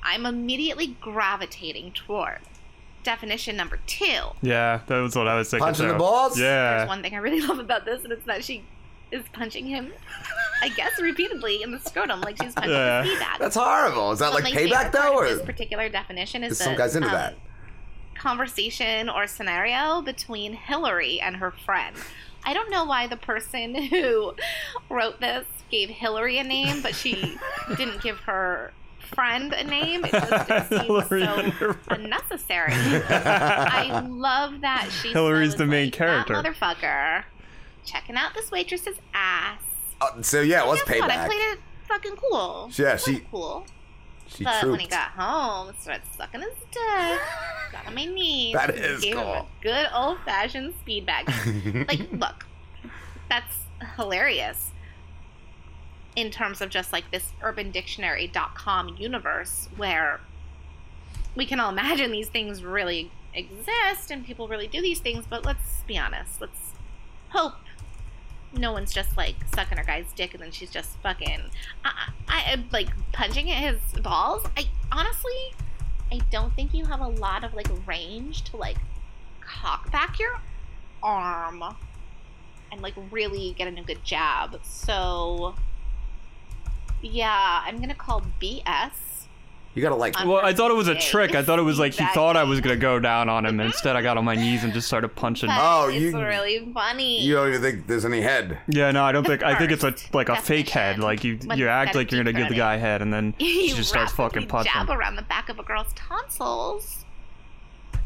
I'm 0.04 0.26
immediately 0.26 0.98
gravitating 1.00 1.92
toward 1.92 2.40
definition 3.06 3.56
number 3.56 3.80
two. 3.88 4.20
Yeah, 4.42 4.82
that 4.88 5.00
was 5.00 5.16
what 5.16 5.28
I 5.30 5.36
was 5.36 5.50
thinking. 5.50 5.66
Punching 5.66 5.88
the 5.88 5.94
balls? 5.94 6.38
Yeah. 6.38 6.78
There's 6.80 6.90
one 6.90 7.02
thing 7.02 7.14
I 7.14 7.20
really 7.20 7.40
love 7.48 7.60
about 7.60 7.86
this, 7.86 8.04
and 8.04 8.12
it's 8.12 8.26
that 8.26 8.44
she 8.44 8.64
is 9.12 9.24
punching 9.32 9.66
him, 9.68 9.94
I 10.62 10.70
guess, 10.70 11.00
repeatedly 11.00 11.62
in 11.62 11.72
the 11.72 11.80
scrotum, 11.80 12.20
like 12.22 12.42
she's 12.42 12.54
punching 12.54 12.74
Yeah. 12.74 13.04
his 13.04 13.12
feedback. 13.14 13.40
That's 13.40 13.56
horrible. 13.56 14.12
Is 14.12 14.20
that 14.20 14.34
But 14.34 14.44
like 14.44 14.54
payback 14.54 14.56
favorite 14.56 14.92
though, 14.92 15.00
part 15.00 15.14
or 15.14 15.26
of 15.28 15.38
this 15.38 15.46
particular 15.46 15.88
definition 15.88 16.44
is 16.44 16.50
Because 16.50 16.58
the 16.58 16.64
some 16.66 16.76
guy's 16.76 16.96
into 16.98 17.08
um, 17.08 17.14
that. 17.14 17.36
conversation 18.18 19.08
or 19.10 19.28
scenario 19.28 20.02
between 20.02 20.54
Hillary 20.54 21.20
and 21.22 21.38
her 21.38 21.52
friend. 21.52 21.96
I 22.44 22.54
don't 22.54 22.70
know 22.70 22.86
why 22.86 23.08
the 23.08 23.18
person 23.18 23.76
who 23.90 24.34
wrote 24.90 25.20
this 25.20 25.46
gave 25.70 25.90
Hillary 25.90 26.38
a 26.38 26.44
name, 26.44 26.82
but 26.82 26.96
she 26.96 27.38
didn't 27.78 28.02
give 28.02 28.20
her 28.22 28.72
friend 29.06 29.54
a 29.54 29.64
name. 29.64 30.04
It 30.06 30.12
just 30.12 30.50
it 30.50 30.68
seems 30.70 30.82
Hillary 30.82 31.52
so 31.60 31.76
unnecessary. 31.90 32.74
I 32.74 34.06
love 34.10 34.62
that 34.62 34.90
she 35.02 35.10
Hillary's 35.12 35.56
the 35.56 35.66
main 35.66 35.92
that 35.92 35.98
character. 35.98 36.34
motherfucker 36.36 37.24
checking 37.86 38.16
out 38.16 38.34
this 38.34 38.52
waitress's 38.52 38.98
ass. 39.14 39.62
Oh, 40.02 40.22
so 40.22 40.42
yeah, 40.42 40.64
it 40.64 40.68
was 40.68 40.82
Guess 40.84 41.00
what? 41.00 41.12
I 41.12 41.26
played 41.28 41.40
it 41.40 41.60
fucking 41.88 42.16
cool. 42.18 42.70
Yeah, 42.76 42.94
I 42.94 42.98
played 42.98 43.00
she- 43.18 43.22
it 43.22 43.32
cool. 43.32 43.66
She 44.28 44.44
but 44.44 44.66
when 44.66 44.80
he 44.80 44.88
got 44.88 45.12
home, 45.12 45.74
started 45.80 46.02
sucking 46.18 46.42
his 46.42 46.50
dick, 46.72 47.20
got 47.72 47.86
on 47.88 47.94
my 47.94 48.06
knees. 48.16 48.54
That 48.56 48.72
and 48.72 48.80
is 48.84 49.04
him 49.04 49.18
cool. 49.18 49.24
a 49.34 49.46
good 49.62 49.88
old 49.94 50.18
fashioned 50.26 50.74
speed 50.82 51.06
bag. 51.06 51.30
like, 51.88 52.12
look, 52.12 52.46
that's 53.30 53.56
hilarious 53.96 54.72
in 56.16 56.32
terms 56.32 56.62
of 56.62 56.70
just 56.70 56.94
like 56.94 57.12
this 57.12 57.34
urbandictionary.com 57.42 58.96
universe 58.98 59.70
where 59.76 60.22
we 61.36 61.46
can 61.46 61.60
all 61.60 61.70
imagine 61.72 62.12
these 62.12 62.30
things 62.30 62.64
really 62.64 63.12
exist 63.34 64.12
and 64.12 64.26
people 64.26 64.48
really 64.48 64.68
do 64.68 64.82
these 64.82 65.00
things, 65.00 65.26
but 65.30 65.46
let's 65.46 65.84
be 65.88 65.98
honest. 65.98 66.40
Let's 66.40 66.74
hope 67.30 67.56
no 68.54 68.72
one's 68.72 68.94
just 68.94 69.18
like 69.18 69.36
sucking 69.54 69.78
her 69.78 69.84
guy's 69.84 70.12
dick 70.16 70.34
and 70.34 70.42
then 70.42 70.52
she's 70.52 70.72
just 70.72 70.98
fucking 71.00 71.42
I, 71.84 72.10
I 72.28 72.64
like 72.72 72.88
punching 73.12 73.52
at 73.52 73.74
his 73.74 74.02
balls. 74.02 74.46
I 74.56 74.70
honestly 74.92 75.54
I 76.12 76.20
don't 76.32 76.54
think 76.56 76.74
you 76.74 76.86
have 76.86 77.02
a 77.02 77.08
lot 77.08 77.44
of 77.44 77.54
like 77.54 77.68
range 77.86 78.44
to 78.46 78.58
like 78.58 78.78
cock 79.42 79.92
back 79.92 80.20
your 80.20 80.40
arm 81.04 81.64
and 82.72 82.82
like 82.82 82.94
really 83.12 83.54
get 83.58 83.68
in 83.68 83.78
a 83.78 83.84
good 83.84 84.04
jab. 84.04 84.60
So 84.64 85.56
yeah, 87.06 87.62
I'm 87.66 87.80
gonna 87.80 87.96
call 87.96 88.22
BS 88.42 89.28
You 89.74 89.82
gotta 89.82 89.96
like. 89.96 90.18
Well, 90.26 90.38
I 90.38 90.54
thought 90.54 90.72
it 90.72 90.76
was 90.76 90.88
a 90.88 90.96
trick. 90.96 91.36
I 91.36 91.44
thought 91.44 91.60
it 91.60 91.64
was 91.64 91.78
like 91.78 91.94
he 91.94 92.06
thought 92.14 92.38
I 92.38 92.44
was 92.44 92.62
gonna 92.62 92.76
go 92.78 93.00
down 93.00 93.28
on 93.30 93.46
him. 93.46 93.60
Instead, 93.60 93.96
I 93.96 94.02
got 94.02 94.18
on 94.18 94.24
my 94.26 94.36
knees 94.36 94.64
and 94.64 94.72
just 94.74 94.88
started 94.88 95.10
punching. 95.16 95.48
But 95.50 95.58
Oh, 95.60 95.88
it's 95.90 96.00
you- 96.00 96.18
really 96.18 96.72
funny. 96.74 97.22
You 97.22 97.36
don't 97.36 97.50
even 97.50 97.62
think 97.62 97.86
there's 97.88 98.06
any 98.06 98.22
head. 98.22 98.58
Yeah, 98.68 98.92
no, 98.92 99.04
I 99.04 99.12
don't 99.12 99.26
think. 99.26 99.44
I 99.44 99.56
think 99.58 99.72
it's 99.72 99.84
a 99.84 99.94
like 100.14 100.30
a 100.30 100.38
fake 100.38 100.70
head. 100.70 101.00
Like 101.00 101.24
you, 101.24 101.38
But 101.46 101.58
you 101.58 101.68
act 101.68 101.94
like 101.96 102.12
you're 102.12 102.24
gonna 102.24 102.38
give 102.38 102.50
the 102.50 102.56
guy 102.56 102.78
head, 102.78 103.02
and 103.02 103.14
then 103.14 103.34
she 103.40 103.68
you 103.70 103.76
just 103.76 103.90
starts 103.90 104.12
fucking 104.14 104.44
rapidly 104.44 104.48
punching. 104.50 104.72
jab 104.74 104.90
around 104.90 105.16
the 105.18 105.24
back 105.24 105.50
of 105.50 105.60
a 105.60 105.64
girl's 105.64 105.92
tonsils. 105.96 107.02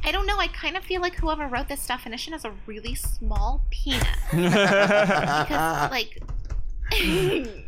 I 0.04 0.12
don't 0.12 0.26
know. 0.26 0.38
I 0.40 0.48
kind 0.48 0.78
of 0.78 0.84
feel 0.84 1.02
like 1.02 1.16
whoever 1.16 1.46
wrote 1.46 1.68
this 1.68 1.86
definition 1.86 2.32
has 2.34 2.46
a 2.46 2.54
really 2.66 2.96
small 2.96 3.66
penis. 3.70 4.08
because, 4.32 5.92
like, 5.92 6.22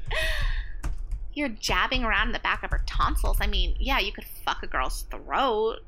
you're 1.34 1.50
jabbing 1.50 2.04
around 2.04 2.28
in 2.28 2.34
the 2.34 2.40
back 2.40 2.64
of 2.64 2.72
her 2.72 2.84
tonsils. 2.86 3.38
I 3.40 3.48
mean, 3.48 3.76
yeah, 3.80 4.00
you 4.00 4.12
could 4.12 4.26
fuck 4.46 4.64
a 4.64 4.68
girl's 4.68 5.04
throat. 5.04 5.80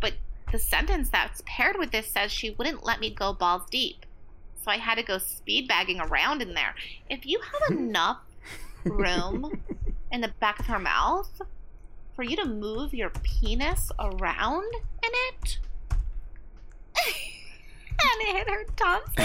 But 0.00 0.14
the 0.50 0.58
sentence 0.58 1.08
that's 1.08 1.42
paired 1.46 1.76
with 1.78 1.90
this 1.90 2.08
says 2.08 2.30
she 2.30 2.50
wouldn't 2.50 2.84
let 2.84 3.00
me 3.00 3.10
go 3.10 3.32
balls 3.32 3.62
deep. 3.70 4.04
So 4.62 4.70
I 4.70 4.76
had 4.76 4.96
to 4.96 5.02
go 5.02 5.18
speed 5.18 5.68
bagging 5.68 6.00
around 6.00 6.42
in 6.42 6.54
there. 6.54 6.74
If 7.08 7.26
you 7.26 7.40
have 7.40 7.70
enough 7.78 8.18
room 8.84 9.60
in 10.10 10.20
the 10.20 10.32
back 10.40 10.60
of 10.60 10.66
her 10.66 10.78
mouth 10.78 11.40
for 12.14 12.22
you 12.22 12.36
to 12.36 12.44
move 12.44 12.92
your 12.92 13.10
penis 13.10 13.90
around 13.98 14.70
in 15.02 15.10
it, 15.28 15.58
and 18.00 18.20
it 18.20 18.36
hit 18.36 18.48
her 18.50 18.64
tonsil. 18.76 19.24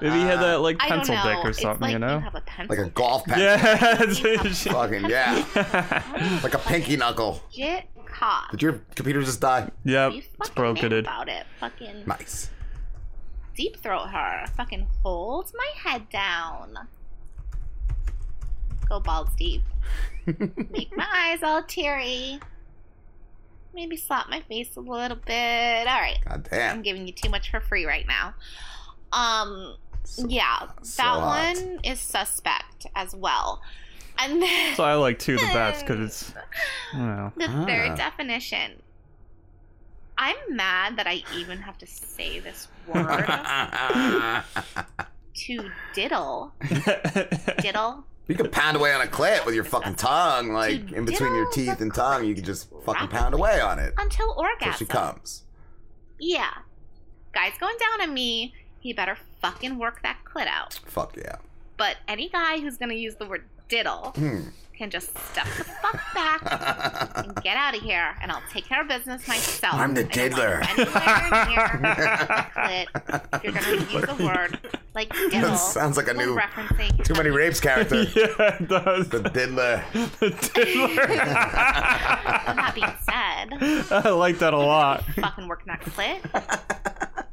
Maybe 0.00 0.14
he 0.20 0.22
had 0.26 0.40
that 0.40 0.60
like 0.60 0.76
I 0.80 0.88
don't 0.88 0.98
pencil 0.98 1.14
know. 1.14 1.22
dick 1.36 1.44
or 1.44 1.50
It's 1.50 1.60
something, 1.62 1.80
like 1.82 1.92
you 1.92 1.98
know? 1.98 2.14
you 2.16 2.20
have 2.20 2.34
a 2.34 2.40
pencil 2.42 2.76
Like 2.76 2.86
a 2.86 2.90
golf 2.90 3.24
pencil. 3.24 4.30
Yeah. 4.34 4.42
Fucking 4.72 5.04
yeah. 5.08 6.40
like 6.42 6.54
a 6.54 6.58
pinky 6.58 6.96
knuckle. 6.96 7.40
Get 7.52 7.86
caught. 8.06 8.48
Did 8.50 8.62
your 8.62 8.80
computer 8.94 9.22
just 9.22 9.40
die? 9.40 9.70
Yep, 9.84 10.12
You 10.12 10.18
it's 10.18 10.26
fucking 10.36 10.54
broken. 10.54 10.80
think 10.82 10.92
It. 10.94 10.98
about 11.00 11.28
it. 11.28 11.44
Fucking 11.60 12.04
Nice. 12.06 12.50
deep 13.56 13.76
throat 13.78 14.06
her. 14.08 14.46
Fucking 14.56 14.86
hold 15.02 15.52
my 15.56 15.90
head 15.90 16.08
down. 16.10 16.76
Go 18.88 19.00
balls 19.00 19.28
deep. 19.36 19.62
Make 20.26 20.94
my 20.96 21.06
eyes 21.14 21.42
all 21.42 21.62
teary. 21.62 22.40
Maybe 23.78 23.96
slap 23.96 24.28
my 24.28 24.40
face 24.40 24.74
a 24.74 24.80
little 24.80 25.16
bit. 25.24 25.86
All 25.86 26.00
right. 26.00 26.18
God 26.28 26.48
I'm 26.52 26.82
giving 26.82 27.06
you 27.06 27.12
too 27.12 27.28
much 27.30 27.48
for 27.52 27.60
free 27.60 27.84
right 27.86 28.04
now. 28.08 28.34
Um, 29.12 29.76
yeah, 30.16 30.66
that 30.96 31.00
hot. 31.00 31.54
one 31.56 31.78
is 31.84 32.00
suspect 32.00 32.86
as 32.96 33.14
well. 33.14 33.62
And 34.18 34.42
then 34.42 34.74
So 34.74 34.82
I 34.82 34.94
like 34.94 35.20
two 35.20 35.36
the 35.36 35.46
best 35.52 35.86
because 35.86 36.00
it's, 36.04 36.34
you 36.92 36.98
know. 36.98 37.32
the 37.36 37.46
Ah. 37.48 37.64
third 37.66 37.96
definition. 37.96 38.82
I'm 40.18 40.34
mad 40.50 40.96
that 40.96 41.06
I 41.06 41.22
even 41.36 41.58
have 41.58 41.78
to 41.78 41.86
say 41.86 42.40
this 42.40 42.66
word 42.88 43.06
to 45.34 45.70
diddle. 45.94 46.52
diddle. 47.62 48.04
You 48.28 48.34
could 48.34 48.52
pound 48.52 48.76
away 48.76 48.92
on 48.92 49.00
a 49.00 49.06
clit 49.06 49.44
with 49.46 49.54
your 49.54 49.64
fucking 49.64 49.94
tongue, 49.94 50.52
like 50.52 50.92
in 50.92 51.04
between 51.06 51.34
your 51.34 51.50
teeth 51.50 51.80
and 51.80 51.92
tongue. 51.94 52.24
You 52.26 52.34
could 52.34 52.44
just 52.44 52.68
fucking 52.84 53.08
pound 53.08 53.34
away 53.34 53.60
on 53.60 53.78
it 53.78 53.94
Until 53.98 54.34
orgasm. 54.36 54.74
she 54.78 54.84
comes. 54.84 55.44
Yeah. 56.18 56.50
Guy's 57.32 57.56
going 57.58 57.76
down 57.78 58.08
on 58.08 58.14
me. 58.14 58.54
He 58.80 58.92
better 58.92 59.16
fucking 59.40 59.78
work 59.78 60.02
that 60.02 60.18
clit 60.24 60.46
out. 60.46 60.78
Fuck 60.86 61.16
yeah. 61.16 61.36
But 61.76 61.96
any 62.06 62.28
guy 62.28 62.58
who's 62.60 62.76
gonna 62.76 62.94
use 62.94 63.14
the 63.16 63.26
word 63.26 63.44
diddle 63.68 64.12
Hmm. 64.16 64.48
Can 64.78 64.90
just 64.90 65.08
step 65.30 65.46
the 65.56 65.64
fuck 65.64 66.00
back 66.14 66.40
and 67.16 67.34
get 67.42 67.56
out 67.56 67.76
of 67.76 67.82
here, 67.82 68.14
and 68.22 68.30
I'll 68.30 68.42
take 68.48 68.64
care 68.64 68.80
of 68.80 68.88
business 68.88 69.26
myself. 69.26 69.74
I'm 69.74 69.92
the 69.92 70.02
I 70.02 70.28
don't 70.28 70.32
want 70.32 70.36
diddler. 70.36 70.62
Anywhere 70.78 71.80
near, 71.88 72.86
if 73.34 73.44
you're 73.44 73.52
gonna 73.52 73.92
use 73.92 74.04
a 74.08 74.24
word 74.24 74.60
like 74.94 75.12
diddle, 75.12 75.50
That 75.50 75.56
sounds 75.56 75.96
like 75.96 76.06
a 76.08 76.14
new 76.14 76.36
referencing 76.36 77.04
Too 77.04 77.14
many 77.14 77.30
rapes 77.30 77.58
character. 77.58 78.02
yeah, 78.14 78.56
it 78.56 78.68
does. 78.68 79.08
The 79.08 79.20
diddler. 79.20 79.82
the 79.92 80.30
diddler. 80.54 81.06
that 82.54 82.72
being 82.74 82.94
said, 83.02 83.92
I 83.92 84.10
like 84.10 84.38
that 84.38 84.54
a 84.54 84.58
lot. 84.58 85.04
fucking 85.16 85.48
working 85.48 85.66
that 85.66 85.80
clit. 85.80 87.26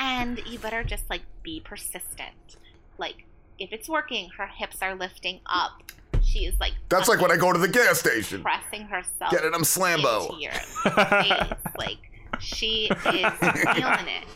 And 0.00 0.40
you 0.46 0.58
better 0.58 0.82
just 0.82 1.08
like 1.08 1.22
be 1.44 1.60
persistent. 1.60 2.56
Like 2.98 3.24
if 3.56 3.72
it's 3.72 3.88
working, 3.88 4.30
her 4.36 4.48
hips 4.48 4.82
are 4.82 4.96
lifting 4.96 5.40
up. 5.46 5.92
She 6.28 6.44
is 6.44 6.54
like 6.60 6.74
That's 6.90 7.08
like 7.08 7.20
when 7.20 7.30
I 7.32 7.36
go 7.36 7.52
to 7.54 7.58
the 7.58 7.68
gas 7.68 7.98
station. 7.98 8.42
pressing 8.42 8.82
herself. 8.86 9.30
Get 9.30 9.44
it, 9.44 9.52
I'm 9.54 9.62
Slambo. 9.62 10.28
into 10.30 10.42
your 10.42 10.52
face. 10.52 11.42
Like 11.78 11.98
she 12.38 12.88
is 12.88 13.02
feeling 13.02 14.08
it. 14.08 14.26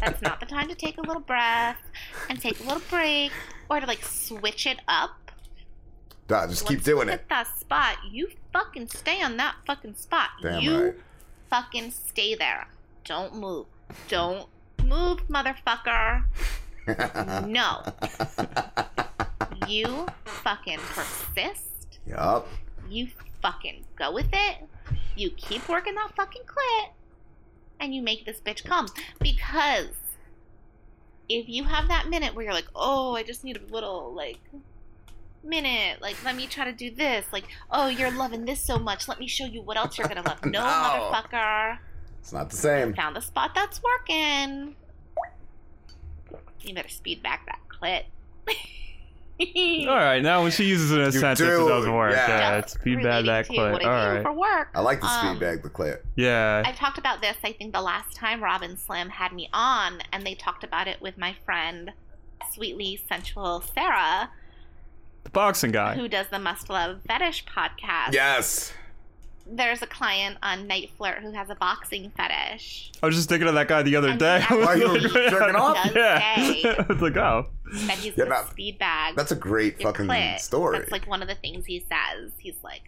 That's 0.00 0.20
not 0.22 0.40
the 0.40 0.46
time 0.46 0.66
to 0.68 0.74
take 0.74 0.98
a 0.98 1.00
little 1.02 1.22
breath 1.22 1.76
and 2.28 2.40
take 2.40 2.58
a 2.60 2.62
little 2.64 2.82
break, 2.90 3.30
or 3.70 3.78
to 3.80 3.86
like 3.86 4.02
switch 4.04 4.66
it 4.66 4.80
up. 4.88 5.30
Nah, 6.28 6.46
just 6.48 6.66
keep 6.66 6.82
doing 6.82 7.06
you 7.08 7.14
it. 7.14 7.20
hit 7.20 7.28
that 7.28 7.46
spot, 7.58 7.96
you 8.10 8.28
fucking 8.52 8.88
stay 8.88 9.22
on 9.22 9.36
that 9.36 9.54
fucking 9.66 9.94
spot. 9.94 10.30
Damn 10.42 10.60
you 10.62 10.84
right. 10.84 10.94
fucking 11.48 11.90
stay 11.92 12.34
there. 12.34 12.66
Don't 13.04 13.34
move. 13.36 13.66
Don't 14.08 14.48
move, 14.84 15.26
motherfucker. 15.28 16.24
no. 17.46 17.82
You 19.68 20.06
fucking 20.24 20.78
persist. 20.78 21.98
Yup. 22.06 22.48
You 22.88 23.08
fucking 23.42 23.84
go 23.96 24.12
with 24.12 24.28
it. 24.32 24.56
You 25.16 25.30
keep 25.30 25.68
working 25.68 25.94
that 25.96 26.10
fucking 26.16 26.42
clit. 26.42 26.88
And 27.80 27.94
you 27.94 28.02
make 28.02 28.24
this 28.24 28.40
bitch 28.40 28.64
come. 28.64 28.88
Because 29.20 29.88
if 31.28 31.48
you 31.48 31.64
have 31.64 31.88
that 31.88 32.08
minute 32.08 32.34
where 32.34 32.44
you're 32.44 32.54
like, 32.54 32.68
oh, 32.74 33.14
I 33.14 33.22
just 33.22 33.44
need 33.44 33.56
a 33.58 33.72
little, 33.72 34.12
like, 34.14 34.38
minute. 35.44 36.00
Like, 36.00 36.16
let 36.24 36.34
me 36.34 36.46
try 36.46 36.64
to 36.64 36.72
do 36.72 36.90
this. 36.90 37.26
Like, 37.32 37.44
oh, 37.70 37.88
you're 37.88 38.10
loving 38.10 38.44
this 38.44 38.60
so 38.60 38.78
much. 38.78 39.06
Let 39.08 39.20
me 39.20 39.26
show 39.28 39.44
you 39.44 39.62
what 39.62 39.76
else 39.76 39.98
you're 39.98 40.08
gonna 40.08 40.22
love. 40.22 40.38
No, 40.44 40.50
No. 40.50 40.60
motherfucker. 40.62 41.78
It's 42.20 42.32
not 42.32 42.50
the 42.50 42.56
same. 42.56 42.94
Found 42.94 43.14
the 43.16 43.20
spot 43.20 43.54
that's 43.54 43.80
working. 43.82 44.74
You 46.62 46.74
better 46.74 46.88
speed 46.88 47.22
back 47.22 47.46
that 47.46 47.60
clit. 47.68 48.04
All 49.88 49.94
right, 49.96 50.20
now 50.22 50.42
when 50.42 50.50
she 50.50 50.64
uses 50.64 50.90
it 50.90 50.96
in 50.96 51.02
a 51.02 51.04
You 51.06 51.12
sentence, 51.12 51.38
do, 51.38 51.64
it 51.66 51.68
doesn't 51.68 51.94
work. 51.94 52.12
yeah. 52.12 52.28
Yeah, 52.28 52.58
it's 52.58 52.72
speed 52.74 53.02
bad 53.02 53.24
that 53.26 53.46
to 53.46 53.52
clit. 53.52 53.72
what 53.72 53.84
All 53.84 53.90
I 53.90 54.22
for 54.22 54.32
work. 54.32 54.68
I 54.74 54.80
like 54.80 55.00
the 55.00 55.08
speed 55.08 55.42
Um, 55.46 55.60
the 55.62 55.70
clip. 55.70 56.04
Yeah. 56.16 56.62
I've 56.66 56.76
talked 56.76 56.98
about 56.98 57.20
this, 57.20 57.36
I 57.44 57.52
think, 57.52 57.72
the 57.72 57.80
last 57.80 58.16
time 58.16 58.42
Robin 58.42 58.76
Slim 58.76 59.10
had 59.10 59.32
me 59.32 59.48
on, 59.52 60.00
and 60.12 60.26
they 60.26 60.34
talked 60.34 60.64
about 60.64 60.88
it 60.88 61.00
with 61.00 61.16
my 61.16 61.36
friend, 61.44 61.92
Sweetly 62.52 63.00
Sensual 63.08 63.62
Sarah, 63.74 64.30
The 65.24 65.30
boxing 65.30 65.70
guy. 65.70 65.94
who 65.94 66.08
does 66.08 66.26
the 66.30 66.38
Must 66.38 66.68
Love 66.68 67.00
Fetish 67.06 67.44
podcast. 67.46 68.12
Yes. 68.14 68.72
There's 69.50 69.80
a 69.80 69.86
client 69.86 70.36
on 70.42 70.68
NiteFlirt 70.68 71.22
who 71.22 71.32
has 71.32 71.48
a 71.48 71.54
boxing 71.54 72.12
fetish. 72.14 72.92
I 73.02 73.06
was 73.06 73.14
just 73.16 73.30
thinking 73.30 73.48
of 73.48 73.54
that 73.54 73.66
guy 73.66 73.82
the 73.82 73.96
other 73.96 74.08
And 74.10 74.18
day. 74.18 74.44
he 74.46 74.54
Why 74.56 74.74
you 74.74 74.88
were 74.90 74.98
jerking 74.98 75.56
off? 75.56 75.90
Yeah. 75.94 76.36
say 76.36 76.64
I 76.78 76.82
was 76.86 77.00
like, 77.00 77.16
oh. 77.16 77.46
That 77.72 77.98
he's 77.98 78.16
Yeah, 78.16 78.24
the 78.24 78.30
that- 78.30 78.50
speed 78.50 78.78
bag. 78.78 79.14
That's 79.16 79.32
a 79.32 79.36
great 79.36 79.80
fucking 79.82 80.06
clit. 80.06 80.38
story. 80.40 80.78
That's 80.78 80.92
like 80.92 81.06
one 81.06 81.22
of 81.22 81.28
the 81.28 81.34
things 81.34 81.66
he 81.66 81.80
says. 81.88 82.32
He's 82.38 82.54
like, 82.62 82.82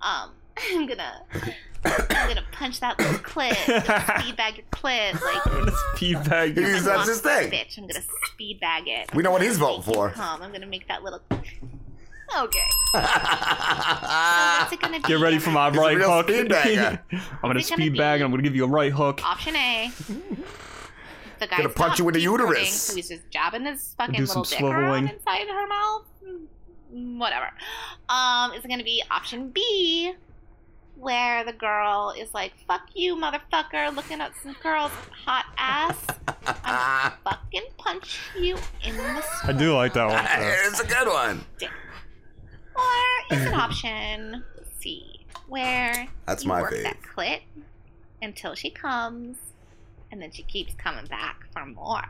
um, 0.00 0.30
I'm 0.72 0.86
gonna, 0.86 1.22
I'm 1.84 2.28
gonna 2.28 2.44
punch 2.52 2.80
that 2.80 2.98
little 2.98 3.14
clit, 3.18 3.56
I'm 3.68 3.84
gonna 3.86 4.20
speed 4.20 4.36
bag 4.36 4.56
your 4.56 4.66
clit, 4.72 5.20
like. 5.20 5.74
Speed 5.96 6.24
bag. 6.28 6.56
He's- 6.56 6.80
I'm 6.86 6.96
that's 6.98 7.08
his 7.08 7.20
thing. 7.20 7.50
Bitch, 7.50 7.78
I'm 7.78 7.86
gonna 7.86 8.04
speed 8.32 8.60
bag 8.60 8.84
it. 8.86 9.14
We 9.14 9.22
know 9.22 9.30
what 9.30 9.42
he's 9.42 9.58
voting 9.58 9.82
for. 9.82 10.10
Come, 10.10 10.42
I'm 10.42 10.52
gonna 10.52 10.66
make 10.66 10.86
that 10.88 11.02
little. 11.02 11.20
Okay. 12.34 12.60
So 12.94 12.98
what's 12.98 14.72
it 14.72 14.80
gonna 14.80 15.00
be? 15.00 15.06
Get 15.06 15.20
ready 15.20 15.38
for 15.38 15.50
my 15.50 15.68
He's 15.68 15.76
a 15.76 15.80
right 15.82 15.96
real 15.98 16.10
hook. 16.10 16.30
speed. 16.30 16.48
I'm 16.80 16.98
gonna 17.42 17.58
Is 17.58 17.68
gonna 17.68 17.82
speed 17.82 17.98
bag 17.98 18.20
and 18.20 18.24
I'm 18.24 18.30
gonna 18.30 18.42
give 18.42 18.56
you 18.56 18.64
a 18.64 18.68
right 18.68 18.90
hook. 18.90 19.20
Option 19.22 19.54
A. 19.54 19.92
The 21.42 21.48
guy's 21.48 21.56
Gonna 21.58 21.68
punch 21.70 21.98
you 21.98 22.06
in 22.06 22.14
the 22.14 22.20
uterus. 22.20 22.72
So 22.72 22.94
he's 22.94 23.08
just 23.08 23.28
jabbing 23.30 23.64
his 23.64 23.94
fucking 23.98 24.14
Do 24.14 24.20
little 24.26 24.44
some 24.44 24.58
dick 24.58 24.64
around 24.64 25.08
swiveling. 25.08 25.12
inside 25.12 25.48
her 25.48 25.66
mouth. 25.66 26.04
Mm, 26.94 27.18
Whatever. 27.18 27.50
Um, 28.08 28.52
is 28.52 28.64
it 28.64 28.68
gonna 28.68 28.84
be 28.84 29.02
option 29.10 29.48
B, 29.50 30.12
where 30.96 31.42
the 31.44 31.52
girl 31.52 32.14
is 32.16 32.32
like, 32.32 32.52
"Fuck 32.68 32.82
you, 32.94 33.16
motherfucker," 33.16 33.92
looking 33.96 34.20
at 34.20 34.32
some 34.40 34.54
girl's 34.62 34.92
hot 35.24 35.46
ass. 35.58 35.96
I'm 36.46 36.54
gonna 36.64 37.14
fucking 37.24 37.62
punch 37.76 38.20
you 38.38 38.56
in 38.84 38.96
the. 38.96 39.24
I 39.42 39.52
do 39.52 39.74
like 39.74 39.94
that 39.94 40.06
one. 40.06 40.24
though. 40.24 40.68
it's 40.68 40.80
a 40.80 40.86
good 40.86 41.08
one. 41.08 41.44
Or 42.76 43.36
it's 43.36 43.46
an 43.48 43.54
option 43.54 44.44
C, 44.78 45.26
where 45.48 46.06
That's 46.26 46.44
you 46.44 46.48
my 46.50 46.60
work 46.62 46.72
fave. 46.74 46.82
that 46.84 46.98
clit 47.02 47.40
until 48.22 48.54
she 48.54 48.70
comes, 48.70 49.36
and 50.12 50.22
then 50.22 50.30
she 50.30 50.42
keeps 50.42 50.74
coming 50.74 51.06
back 51.06 51.46
for 51.52 51.64
more. 51.66 52.04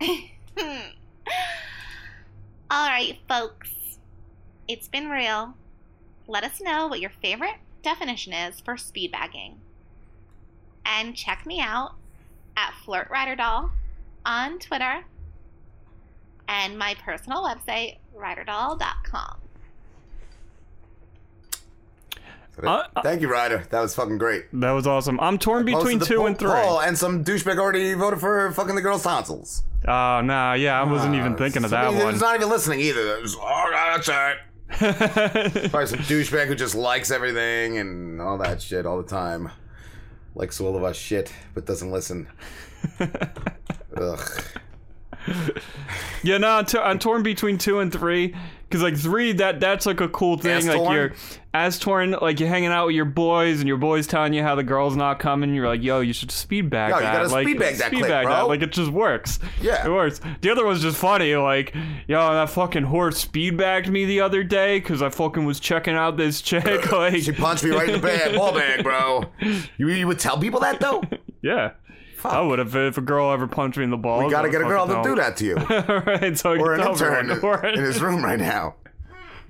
All 2.70 2.88
right, 2.88 3.16
folks, 3.28 3.70
it's 4.68 4.88
been 4.88 5.08
real. 5.08 5.54
let 6.26 6.44
us 6.44 6.60
know 6.60 6.86
what 6.88 7.00
your 7.00 7.10
favorite 7.10 7.56
definition 7.82 8.32
is 8.32 8.60
for 8.60 8.76
speed 8.76 9.12
bagging. 9.12 9.60
And 10.84 11.16
check 11.16 11.46
me 11.46 11.60
out 11.60 11.94
at 12.56 12.74
FlirtRyderDoll 12.84 13.70
on 14.26 14.58
Twitter 14.58 15.04
and 16.48 16.78
my 16.78 16.94
personal 16.94 17.42
website, 17.44 17.98
ryderdoll.com. 18.16 19.49
Uh, 22.62 22.84
uh, 22.94 23.02
Thank 23.02 23.22
you, 23.22 23.30
Ryder. 23.30 23.64
That 23.70 23.80
was 23.80 23.94
fucking 23.94 24.18
great. 24.18 24.46
That 24.52 24.72
was 24.72 24.86
awesome. 24.86 25.18
I'm 25.20 25.38
torn 25.38 25.64
between 25.64 26.00
two 26.00 26.18
po- 26.18 26.26
and 26.26 26.38
three. 26.38 26.50
poll, 26.50 26.80
and 26.80 26.96
some 26.96 27.24
douchebag 27.24 27.58
already 27.58 27.94
voted 27.94 28.20
for 28.20 28.52
fucking 28.52 28.74
the 28.74 28.82
girl's 28.82 29.02
tonsils. 29.02 29.62
Oh, 29.86 30.20
nah, 30.20 30.52
yeah, 30.54 30.80
I 30.80 30.84
wasn't 30.84 31.14
even 31.14 31.32
ah, 31.34 31.36
thinking 31.36 31.64
of 31.64 31.70
that 31.70 31.92
one. 31.92 32.12
who's 32.12 32.20
not 32.20 32.36
even 32.36 32.50
listening 32.50 32.80
either. 32.80 33.16
It 33.16 33.22
was, 33.22 33.36
oh, 33.40 33.70
that's 33.72 34.08
all 34.08 34.14
right. 34.14 34.36
Probably 35.70 35.86
some 35.86 35.98
douchebag 36.00 36.46
who 36.46 36.54
just 36.54 36.74
likes 36.74 37.10
everything 37.10 37.78
and 37.78 38.20
all 38.20 38.38
that 38.38 38.60
shit 38.60 38.86
all 38.86 39.02
the 39.02 39.08
time. 39.08 39.50
Likes 40.34 40.60
all 40.60 40.76
of 40.76 40.84
us 40.84 40.96
shit, 40.96 41.32
but 41.54 41.66
doesn't 41.66 41.90
listen. 41.90 42.28
Ugh. 43.96 44.42
Yeah, 46.22 46.38
no, 46.38 46.48
I'm, 46.50 46.66
t- 46.66 46.78
I'm 46.78 46.98
torn 46.98 47.22
between 47.22 47.58
two 47.58 47.80
and 47.80 47.92
three. 47.92 48.34
Cause 48.70 48.82
like 48.82 48.96
three, 48.96 49.32
that 49.32 49.58
that's 49.58 49.84
like 49.84 50.00
a 50.00 50.08
cool 50.08 50.38
thing. 50.38 50.52
As 50.52 50.66
like 50.68 50.92
you're 50.92 51.12
as 51.52 51.80
torn, 51.80 52.12
like 52.22 52.38
you're 52.38 52.48
hanging 52.48 52.70
out 52.70 52.86
with 52.86 52.94
your 52.94 53.04
boys, 53.04 53.58
and 53.58 53.66
your 53.66 53.76
boys 53.76 54.06
telling 54.06 54.32
you 54.32 54.42
how 54.42 54.54
the 54.54 54.62
girl's 54.62 54.94
not 54.94 55.18
coming. 55.18 55.52
You're 55.52 55.66
like, 55.66 55.82
yo, 55.82 56.00
you 56.00 56.12
should 56.12 56.30
speed 56.30 56.70
bag 56.70 56.90
Yo, 56.90 56.96
you 56.98 57.02
that. 57.02 57.12
gotta 57.12 57.28
like, 57.28 57.44
speed 57.46 57.58
bag 57.58 57.76
that 57.76 57.88
speed 57.88 58.04
clip, 58.04 58.22
bro. 58.24 58.32
that. 58.32 58.48
Like 58.48 58.62
it 58.62 58.70
just 58.70 58.92
works. 58.92 59.40
Yeah. 59.60 59.84
it 59.84 59.90
works. 59.90 60.20
The 60.42 60.50
other 60.50 60.64
one's 60.64 60.80
just 60.82 60.96
funny. 60.96 61.34
Like, 61.34 61.74
yo, 62.06 62.32
that 62.34 62.50
fucking 62.50 62.84
horse 62.84 63.18
speed 63.18 63.56
bagged 63.56 63.88
me 63.88 64.04
the 64.04 64.20
other 64.20 64.44
day 64.44 64.78
because 64.78 65.02
I 65.02 65.08
fucking 65.08 65.44
was 65.44 65.58
checking 65.58 65.94
out 65.94 66.16
this 66.16 66.40
chick. 66.40 66.64
Like, 66.92 67.16
She 67.22 67.32
punched 67.32 67.64
me 67.64 67.70
right 67.70 67.88
in 67.88 68.00
the 68.00 68.06
bag, 68.06 68.34
ball 68.36 68.52
bag, 68.52 68.82
bro. 68.84 69.24
You, 69.78 69.88
you 69.88 70.06
would 70.06 70.18
tell 70.18 70.38
people 70.38 70.60
that 70.60 70.78
though? 70.80 71.02
yeah. 71.42 71.72
I 72.22 72.40
would 72.42 72.58
have 72.58 72.76
if 72.76 72.98
a 72.98 73.00
girl 73.00 73.32
ever 73.32 73.46
punched 73.46 73.78
me 73.78 73.84
in 73.84 73.90
the 73.90 73.96
balls. 73.96 74.24
We 74.24 74.30
gotta 74.30 74.50
get 74.50 74.60
a 74.60 74.64
girl 74.64 74.86
to 74.86 75.02
do 75.02 75.14
that 75.16 75.36
to 75.38 75.44
you. 75.44 75.54
right, 75.56 76.36
so 76.38 76.50
Or 76.50 76.74
an 76.74 76.86
intern 76.86 77.30
in, 77.30 77.74
in 77.74 77.80
his 77.84 78.02
room 78.02 78.22
right 78.22 78.38
now. 78.38 78.74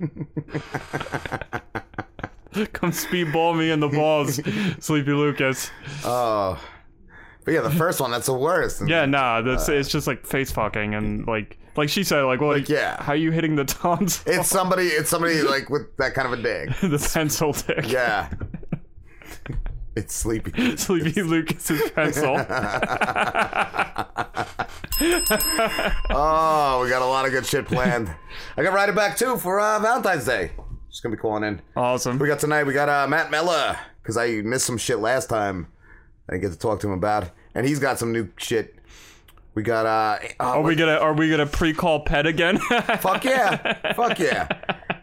Come 2.73 2.91
speedball 2.91 3.57
me 3.57 3.71
in 3.71 3.79
the 3.79 3.87
balls, 3.87 4.41
Sleepy 4.83 5.13
Lucas. 5.13 5.71
Oh. 6.03 6.61
But 7.45 7.53
yeah, 7.53 7.61
the 7.61 7.71
first 7.71 7.99
one, 8.01 8.11
that's 8.11 8.25
the 8.27 8.33
worst. 8.33 8.83
Yeah, 8.87 9.05
nah, 9.05 9.41
that's 9.41 9.69
uh, 9.69 9.73
it's 9.73 9.89
just 9.89 10.05
like 10.05 10.25
face 10.25 10.51
fucking 10.51 10.93
and 10.93 11.25
like 11.27 11.57
like 11.77 11.89
she 11.89 12.03
said, 12.03 12.21
like, 12.23 12.41
well, 12.41 12.51
Like, 12.51 12.67
yeah. 12.69 13.01
how 13.01 13.13
you 13.13 13.31
hitting 13.31 13.55
the 13.55 13.63
tons? 13.65 14.21
It's 14.25 14.49
somebody 14.49 14.87
it's 14.87 15.09
somebody 15.09 15.41
like 15.41 15.69
with 15.69 15.95
that 15.97 16.13
kind 16.13 16.31
of 16.31 16.39
a 16.39 16.41
dig. 16.41 16.73
the 16.81 17.09
pencil 17.13 17.53
dick. 17.53 17.85
Yeah. 17.87 18.29
It's 19.95 20.15
sleepy. 20.15 20.75
Sleepy 20.77 21.21
Lucas's 21.21 21.91
pencil. 21.91 22.37
Oh, 26.13 26.81
we 26.83 26.89
got 26.89 27.01
a 27.01 27.05
lot 27.05 27.25
of 27.25 27.31
good 27.31 27.45
shit 27.45 27.65
planned. 27.65 28.13
I 28.55 28.61
got 28.63 28.73
Ryder 28.73 28.91
back 28.93 29.17
too 29.17 29.37
for 29.37 29.59
uh, 29.59 29.79
Valentine's 29.79 30.25
Day. 30.25 30.51
She's 30.89 30.99
gonna 30.99 31.15
be 31.15 31.19
calling 31.19 31.43
in. 31.43 31.61
Awesome. 31.75 32.19
We 32.19 32.27
got 32.27 32.39
tonight. 32.39 32.65
We 32.65 32.73
got 32.73 32.87
uh, 32.89 33.07
Matt 33.07 33.31
Mellor 33.31 33.77
because 34.01 34.17
I 34.17 34.41
missed 34.41 34.65
some 34.65 34.77
shit 34.77 34.99
last 34.99 35.27
time. 35.27 35.67
I 36.29 36.33
didn't 36.33 36.43
get 36.43 36.51
to 36.51 36.59
talk 36.59 36.79
to 36.81 36.87
him 36.87 36.93
about, 36.93 37.31
and 37.55 37.65
he's 37.65 37.79
got 37.79 37.97
some 37.97 38.11
new 38.11 38.29
shit. 38.37 38.75
We 39.55 39.63
got 39.63 39.85
uh. 39.85 40.19
Are 40.39 40.61
we 40.61 40.75
gonna 40.75 40.97
are 40.97 41.13
we 41.13 41.29
gonna 41.29 41.45
pre-call 41.47 42.01
pet 42.01 42.25
again? 42.25 42.57
Fuck 42.99 43.25
yeah! 43.25 43.93
Fuck 43.93 44.19
yeah! 44.19 44.47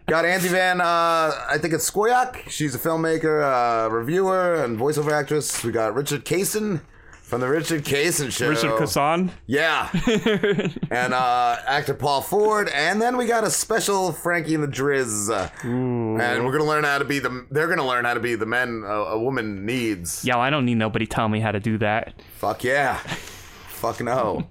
Got 0.08 0.24
Andy 0.24 0.48
Van. 0.48 0.80
Uh, 0.80 0.84
I 0.84 1.58
think 1.58 1.74
it's 1.74 1.88
Scoyoc. 1.90 2.48
She's 2.48 2.74
a 2.74 2.78
filmmaker, 2.78 3.42
uh, 3.42 3.90
reviewer, 3.90 4.54
and 4.64 4.78
voiceover 4.78 5.12
actress. 5.12 5.62
We 5.62 5.70
got 5.70 5.94
Richard 5.94 6.24
Cason 6.24 6.80
from 7.20 7.42
the 7.42 7.48
Richard 7.48 7.84
Cason 7.84 8.32
Show. 8.32 8.48
Richard 8.48 8.70
Cason. 8.70 9.30
Yeah. 9.46 9.90
and 10.90 11.12
uh, 11.12 11.56
actor 11.66 11.92
Paul 11.92 12.22
Ford, 12.22 12.70
and 12.70 13.02
then 13.02 13.18
we 13.18 13.26
got 13.26 13.44
a 13.44 13.50
special 13.50 14.12
Frankie 14.12 14.54
and 14.54 14.64
the 14.64 14.68
Driz. 14.68 15.28
uh, 15.30 15.50
and 15.62 16.42
we're 16.46 16.52
gonna 16.52 16.64
learn 16.64 16.84
how 16.84 16.96
to 16.96 17.04
be 17.04 17.18
the. 17.18 17.46
They're 17.50 17.68
gonna 17.68 17.86
learn 17.86 18.06
how 18.06 18.14
to 18.14 18.20
be 18.20 18.34
the 18.34 18.46
men 18.46 18.84
a, 18.86 18.90
a 18.90 19.18
woman 19.18 19.66
needs. 19.66 20.24
Yo, 20.24 20.40
I 20.40 20.48
don't 20.48 20.64
need 20.64 20.76
nobody 20.76 21.04
telling 21.04 21.32
me 21.32 21.40
how 21.40 21.52
to 21.52 21.60
do 21.60 21.76
that. 21.78 22.14
Fuck 22.38 22.64
yeah. 22.64 22.96
Fuck 22.96 24.00
no. 24.00 24.46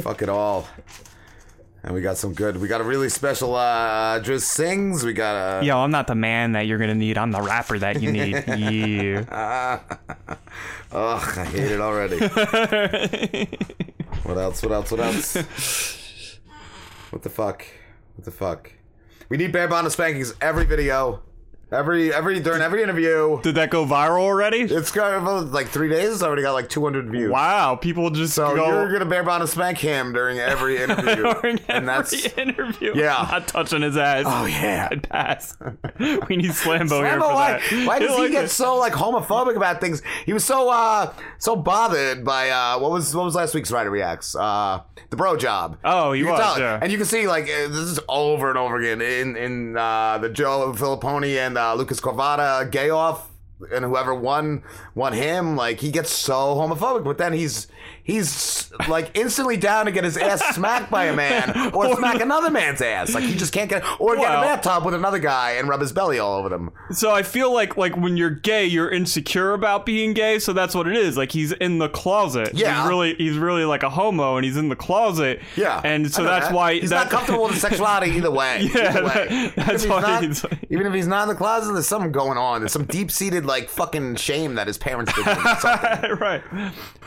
Fuck 0.00 0.22
it 0.22 0.28
all. 0.28 0.68
And 1.84 1.92
we 1.92 2.00
got 2.00 2.16
some 2.16 2.32
good. 2.32 2.56
We 2.56 2.66
got 2.66 2.80
a 2.80 2.84
really 2.84 3.10
special 3.10 3.54
uh, 3.54 4.18
Driz 4.20 4.40
sings. 4.40 5.04
We 5.04 5.12
got 5.12 5.60
a. 5.60 5.64
Yo, 5.66 5.76
I'm 5.76 5.90
not 5.90 6.06
the 6.06 6.14
man 6.14 6.52
that 6.52 6.62
you're 6.66 6.78
gonna 6.78 6.94
need. 6.94 7.18
I'm 7.18 7.30
the 7.30 7.42
rapper 7.42 7.78
that 7.78 8.00
you 8.00 8.10
need. 8.10 8.32
yeah. 8.48 9.82
Ugh, 10.92 11.38
I 11.38 11.44
hate 11.44 11.72
it 11.72 11.82
already. 11.82 12.18
what 14.22 14.38
else? 14.38 14.62
What 14.62 14.72
else? 14.72 14.90
What 14.90 15.00
else? 15.00 16.40
What 17.10 17.22
the 17.22 17.28
fuck? 17.28 17.66
What 18.16 18.24
the 18.24 18.30
fuck? 18.30 18.72
We 19.28 19.36
need 19.36 19.52
bare 19.52 19.68
bottom 19.68 19.90
spankings 19.90 20.32
every 20.40 20.64
video, 20.64 21.20
every 21.74 22.12
every 22.12 22.40
during 22.40 22.62
every 22.62 22.82
interview. 22.82 23.40
Did 23.42 23.56
that 23.56 23.70
go 23.70 23.84
viral 23.84 24.20
already? 24.20 24.60
It's 24.60 24.90
got 24.90 25.20
about, 25.20 25.48
like 25.52 25.68
three 25.68 25.88
days. 25.88 26.12
It's 26.12 26.22
already 26.22 26.42
got 26.42 26.52
like 26.52 26.68
200 26.68 27.10
views. 27.10 27.30
Wow, 27.30 27.76
people 27.76 28.10
just 28.10 28.34
So 28.34 28.54
go 28.54 28.66
you're 28.66 28.92
gonna 28.92 29.04
bare 29.04 29.22
bottom 29.22 29.46
spank 29.46 29.78
him 29.78 30.12
during 30.12 30.38
every 30.38 30.76
interview, 30.82 31.34
during 31.34 31.60
and 31.68 31.88
that's 31.88 32.12
every 32.12 32.42
interview. 32.42 32.92
Yeah. 32.94 33.28
not 33.30 33.48
touching 33.48 33.82
his 33.82 33.96
ass. 33.96 34.24
Oh, 34.26 34.46
yeah. 34.46 34.88
I'd 34.90 35.08
pass. 35.08 35.56
we 35.98 36.36
need 36.36 36.52
Slambo, 36.52 37.00
here 37.04 37.20
for 37.20 37.28
why, 37.34 37.60
that. 37.70 37.86
why 37.86 37.98
does 37.98 38.10
he 38.16 38.22
like 38.22 38.32
get 38.32 38.44
it. 38.44 38.48
so 38.48 38.76
like 38.76 38.92
homophobic 38.92 39.56
about 39.56 39.80
things? 39.80 40.02
He 40.26 40.32
was 40.32 40.44
so 40.44 40.70
uh 40.70 41.12
so 41.38 41.56
bothered 41.56 42.24
by 42.24 42.50
uh 42.50 42.78
what 42.78 42.90
was 42.90 43.14
what 43.14 43.24
was 43.24 43.34
last 43.34 43.54
week's 43.54 43.70
Ryder 43.70 43.90
Reacts? 43.90 44.34
Uh 44.34 44.80
the 45.10 45.16
bro 45.16 45.36
job. 45.36 45.78
Oh, 45.84 46.12
he 46.12 46.20
you 46.20 46.28
was, 46.28 46.58
yeah. 46.58 46.78
and 46.80 46.90
you 46.90 46.98
can 46.98 47.06
see 47.06 47.26
like 47.26 47.44
uh, 47.44 47.68
this 47.68 47.78
is 47.78 48.00
over 48.08 48.48
and 48.48 48.58
over 48.58 48.78
again 48.78 49.00
in 49.00 49.36
in 49.36 49.76
uh, 49.76 50.18
the 50.18 50.28
Joe 50.28 50.72
Filipponi 50.76 51.36
and 51.36 51.56
uh, 51.56 51.63
Uh, 51.64 51.74
Lucas 51.74 52.00
Corvada 52.00 52.70
gay 52.70 52.90
off. 52.90 53.30
And 53.72 53.84
whoever 53.84 54.14
won 54.14 54.62
won 54.94 55.12
him, 55.14 55.56
like 55.56 55.80
he 55.80 55.90
gets 55.90 56.10
so 56.10 56.56
homophobic, 56.56 57.04
but 57.04 57.18
then 57.18 57.32
he's 57.32 57.68
he's 58.04 58.70
like 58.88 59.10
instantly 59.14 59.56
down 59.56 59.86
to 59.86 59.92
get 59.92 60.04
his 60.04 60.16
ass 60.16 60.54
smacked 60.54 60.90
by 60.90 61.06
a 61.06 61.16
man 61.16 61.70
or 61.74 61.94
smack 61.96 62.20
another 62.20 62.50
man's 62.50 62.80
ass. 62.80 63.14
Like 63.14 63.24
he 63.24 63.34
just 63.34 63.52
can't 63.52 63.68
get 63.70 63.82
or 64.00 64.14
get 64.16 64.26
a 64.30 64.40
bathtub 64.42 64.84
with 64.84 64.94
another 64.94 65.18
guy 65.18 65.52
and 65.52 65.68
rub 65.68 65.80
his 65.80 65.92
belly 65.92 66.18
all 66.18 66.38
over 66.38 66.48
them. 66.48 66.70
So 66.92 67.10
I 67.10 67.22
feel 67.22 67.52
like 67.52 67.76
like 67.76 67.96
when 67.96 68.16
you're 68.16 68.30
gay, 68.30 68.66
you're 68.66 68.90
insecure 68.90 69.52
about 69.54 69.86
being 69.86 70.12
gay. 70.12 70.38
So 70.38 70.52
that's 70.52 70.74
what 70.74 70.86
it 70.86 70.96
is. 70.96 71.16
Like 71.16 71.32
he's 71.32 71.52
in 71.52 71.78
the 71.78 71.88
closet. 71.88 72.50
Yeah. 72.54 72.80
he's 72.82 72.88
really 72.88 73.14
he's 73.14 73.36
really 73.38 73.64
like 73.64 73.82
a 73.82 73.90
homo, 73.90 74.36
and 74.36 74.44
he's 74.44 74.56
in 74.56 74.68
the 74.68 74.76
closet. 74.76 75.40
Yeah, 75.56 75.80
and 75.84 76.12
so 76.12 76.24
that's 76.24 76.48
that. 76.48 76.54
why 76.54 76.74
he's 76.74 76.90
that, 76.90 77.04
not 77.04 77.10
comfortable 77.10 77.44
with 77.44 77.52
his 77.54 77.62
sexuality 77.62 78.10
either 78.12 78.30
way. 78.30 78.68
Yeah, 78.74 78.90
either 78.90 79.04
way. 79.04 79.12
that- 79.14 79.30
Even 79.32 79.52
that's 79.66 79.84
if 79.84 79.90
why 79.90 80.00
not, 80.02 80.22
he's- 80.22 80.44
even 80.70 80.86
if 80.86 80.92
he's 80.92 81.06
not 81.06 81.22
in 81.22 81.28
the 81.30 81.34
closet, 81.34 81.72
there's 81.72 81.88
something 81.88 82.12
going 82.12 82.36
on. 82.38 82.60
There's 82.60 82.72
some 82.72 82.84
deep 82.84 83.10
seated 83.10 83.46
like 83.46 83.68
fucking 83.70 84.16
shame 84.16 84.56
that 84.56 84.66
his 84.66 84.76
parents 84.78 85.12
did. 85.14 85.24
right. 86.20 86.42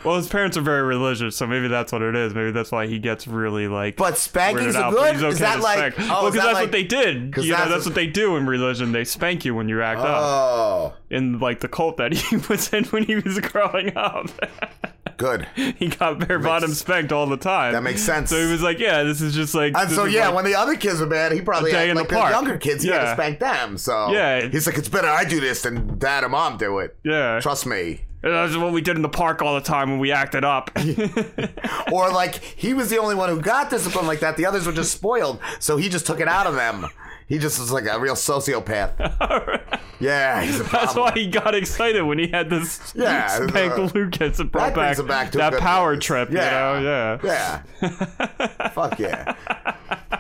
Well, 0.04 0.16
his 0.18 0.28
parents 0.28 0.58
are 0.58 0.62
very 0.62 0.84
religious, 0.88 1.36
so 1.36 1.46
maybe 1.46 1.68
that's 1.68 1.92
what 1.92 2.02
it 2.02 2.16
is. 2.16 2.34
Maybe 2.34 2.52
that's 2.52 2.72
why 2.72 2.88
he 2.88 2.98
gets 3.00 3.28
really 3.28 3.68
like. 3.68 3.98
But 3.98 4.18
spankings 4.18 4.76
are 4.76 4.92
but 4.92 4.98
good? 5.00 5.14
he's 5.16 5.24
Is 5.24 5.36
okay 5.42 5.44
that 5.44 5.60
like- 5.62 5.94
spank. 5.94 6.10
oh, 6.12 6.26
because 6.26 6.34
that 6.36 6.44
that's 6.46 6.54
like- 6.56 6.64
what 6.64 6.72
they 6.72 6.84
did. 6.84 7.36
You 7.38 7.52
know, 7.52 7.58
that's 7.58 7.70
that's 7.70 7.86
a- 7.86 7.90
what 7.90 7.96
they 7.96 8.08
do 8.08 8.36
in 8.38 8.48
religion. 8.48 8.92
They 8.94 9.04
spank 9.04 9.46
you 9.46 9.54
when 9.54 9.70
you 9.70 9.82
act 9.84 10.00
up. 10.00 10.08
Oh, 10.08 10.94
In 11.10 11.40
like 11.40 11.60
the 11.60 11.68
cult 11.68 11.98
that 11.98 12.14
he 12.16 12.38
was 12.38 12.74
in 12.74 12.86
when 12.86 13.04
he 13.04 13.16
was 13.16 13.40
growing 13.40 13.96
up. 13.96 14.30
good. 15.18 15.48
he 15.56 15.88
got 15.88 16.20
bare 16.28 16.38
bottom 16.38 16.72
spanked 16.74 17.12
all 17.12 17.26
the 17.26 17.38
time. 17.38 17.74
That 17.74 17.82
makes 17.84 18.02
sense. 18.02 18.30
So 18.30 18.38
he 18.46 18.52
was 18.52 18.62
like, 18.62 18.78
yeah, 18.78 19.02
this 19.04 19.20
is 19.22 19.34
just 19.34 19.56
like. 19.56 19.76
And 19.76 19.90
so 19.92 20.06
yeah, 20.06 20.28
like- 20.28 20.36
when 20.36 20.46
the 20.46 20.56
other 20.56 20.76
kids 20.76 21.00
were 21.00 21.08
bad, 21.08 21.32
he 21.32 21.42
probably 21.42 21.72
had, 21.72 21.90
in 21.90 21.96
the 21.96 22.02
like 22.02 22.10
the, 22.10 22.16
younger 22.30 22.58
kids. 22.58 22.84
He 22.84 22.90
had 22.90 23.00
to 23.00 23.04
Yeah. 23.06 23.14
spank 23.16 23.40
them. 23.40 23.78
So 23.78 24.12
Yeah. 24.12 24.48
he's 24.48 24.68
like, 24.68 24.78
it's 24.78 24.90
better 24.90 25.08
I 25.10 25.26
do 25.26 25.40
this 25.40 25.64
than 25.64 25.98
dad 25.98 26.24
or 26.24 26.30
mom 26.30 26.58
do 26.58 26.80
it. 26.80 26.96
yeah. 27.04 27.40
Trust 27.40 27.66
me. 27.66 28.02
That's 28.30 28.56
what 28.58 28.72
we 28.74 28.82
did 28.82 28.96
in 28.96 29.02
the 29.02 29.10
park 29.10 29.42
all 29.42 29.56
the 29.56 29.62
time 29.62 29.90
when 29.92 30.00
we 30.00 30.12
acted 30.12 30.44
up. 30.44 30.72
Or 31.92 32.12
like 32.12 32.36
he 32.36 32.74
was 32.74 32.90
the 32.90 32.98
only 32.98 33.16
one 33.16 33.30
who 33.30 33.40
got 33.42 33.70
discipline 33.70 34.08
like 34.08 34.20
that. 34.20 34.36
The 34.36 34.46
others 34.46 34.66
were 34.68 34.74
just 34.74 34.92
spoiled, 34.92 35.40
so 35.60 35.78
he 35.78 35.88
just 35.90 36.06
took 36.06 36.20
it 36.20 36.28
out 36.28 36.46
of 36.46 36.56
them. 36.56 36.86
He 37.28 37.38
just 37.38 37.60
was 37.60 37.72
like 37.72 37.86
a 37.86 38.00
real 38.00 38.16
sociopath. 38.16 39.64
Yeah, 40.00 40.44
he's 40.44 40.60
a 40.60 40.64
That's 40.72 40.94
why 40.94 41.12
he 41.14 41.26
got 41.26 41.56
excited 41.56 42.04
when 42.04 42.20
he 42.20 42.28
had 42.28 42.52
this 42.52 42.94
Yeah, 42.96 43.28
spank 43.48 43.74
uh, 43.74 43.90
Lucas 43.96 44.38
and 44.40 44.52
brought 44.52 44.76
back, 44.76 45.04
back 45.08 45.32
to 45.32 45.40
that 45.40 45.58
power 45.58 45.96
place. 45.96 46.04
trip. 46.06 46.30
Yeah. 46.30 46.78
You 46.78 46.84
know, 46.86 47.20
yeah. 47.24 47.62
Yeah. 47.82 48.70
Fuck 48.70 49.00
yeah. 49.00 49.34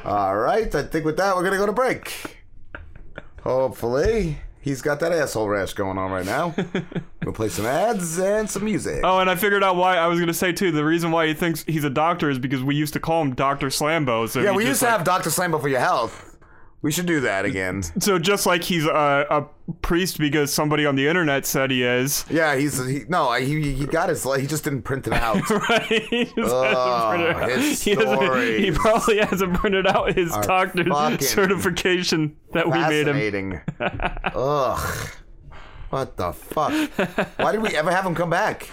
All 0.04 0.36
right, 0.36 0.74
I 0.74 0.82
think 0.82 1.06
with 1.06 1.17
that 1.17 1.36
we're 1.36 1.43
gonna 1.43 1.58
go 1.58 1.67
to 1.67 1.74
break. 1.74 2.12
Hopefully, 3.43 4.39
he's 4.67 4.82
got 4.82 4.99
that 4.99 5.12
asshole 5.12 5.47
rash 5.47 5.73
going 5.73 5.97
on 5.97 6.12
right 6.12 6.25
now. 6.25 6.53
we'll 7.23 7.34
play 7.34 7.49
some 7.49 7.65
ads 7.65 8.19
and 8.19 8.49
some 8.49 8.65
music. 8.65 9.01
Oh, 9.03 9.19
and 9.19 9.30
I 9.30 9.36
figured 9.36 9.63
out 9.63 9.75
why 9.75 9.97
I 9.97 10.08
was 10.08 10.19
gonna 10.19 10.34
say 10.34 10.51
too. 10.51 10.71
The 10.71 10.84
reason 10.86 11.12
why 11.12 11.27
he 11.27 11.34
thinks 11.34 11.63
he's 11.63 11.84
a 11.84 11.89
doctor 11.89 12.30
is 12.30 12.39
because 12.39 12.63
we 12.63 12.75
used 12.75 12.93
to 12.93 12.99
call 12.99 13.21
him 13.21 13.34
Doctor 13.36 13.67
Slambo. 13.67 14.27
So 14.30 14.41
yeah, 14.41 14.51
we 14.51 14.65
used 14.65 14.80
to 14.82 14.86
like- 14.86 14.97
have 14.97 15.03
Dr. 15.06 15.30
Slambo 15.30 15.62
for 15.62 15.69
your 15.69 15.80
health. 15.80 16.26
We 16.83 16.91
should 16.91 17.07
do 17.07 17.21
that 17.21 17.43
again. 17.43 17.81
So 17.99 18.19
just 18.19 18.45
like 18.45 18.63
he's 18.63 18.85
a, 18.85 19.25
a 19.29 19.45
priest 19.81 20.19
because 20.19 20.53
somebody 20.53 20.85
on 20.85 20.95
the 20.95 21.07
internet 21.07 21.45
said 21.47 21.71
he 21.71 21.83
is. 21.83 22.23
Yeah, 22.29 22.55
he's 22.55 22.77
he, 22.85 23.01
no, 23.09 23.33
he 23.33 23.73
he 23.73 23.85
got 23.85 24.09
his 24.09 24.23
he 24.39 24.45
just 24.45 24.63
didn't 24.63 24.83
print 24.83 25.07
it 25.07 25.13
out. 25.27 25.49
right. 25.49 25.83
He 25.89 26.31
Oh, 26.37 26.63
hasn't 26.63 27.35
printed 27.35 27.51
out- 27.51 27.59
his 27.59 27.81
he, 27.81 28.65
he 28.65 28.71
probably 28.71 29.17
hasn't 29.17 29.53
printed 29.55 29.87
out 29.87 30.15
his 30.15 30.31
doctor's 30.31 31.27
certification 31.29 32.37
that 32.53 32.67
we 32.67 32.77
made 32.79 33.33
him. 33.33 33.59
Ugh. 34.35 35.09
What 35.89 36.15
the 36.15 36.31
fuck? 36.33 36.73
Why 37.39 37.53
did 37.53 37.61
we 37.61 37.75
ever 37.75 37.89
have 37.91 38.05
him 38.05 38.13
come 38.13 38.29
back? 38.29 38.69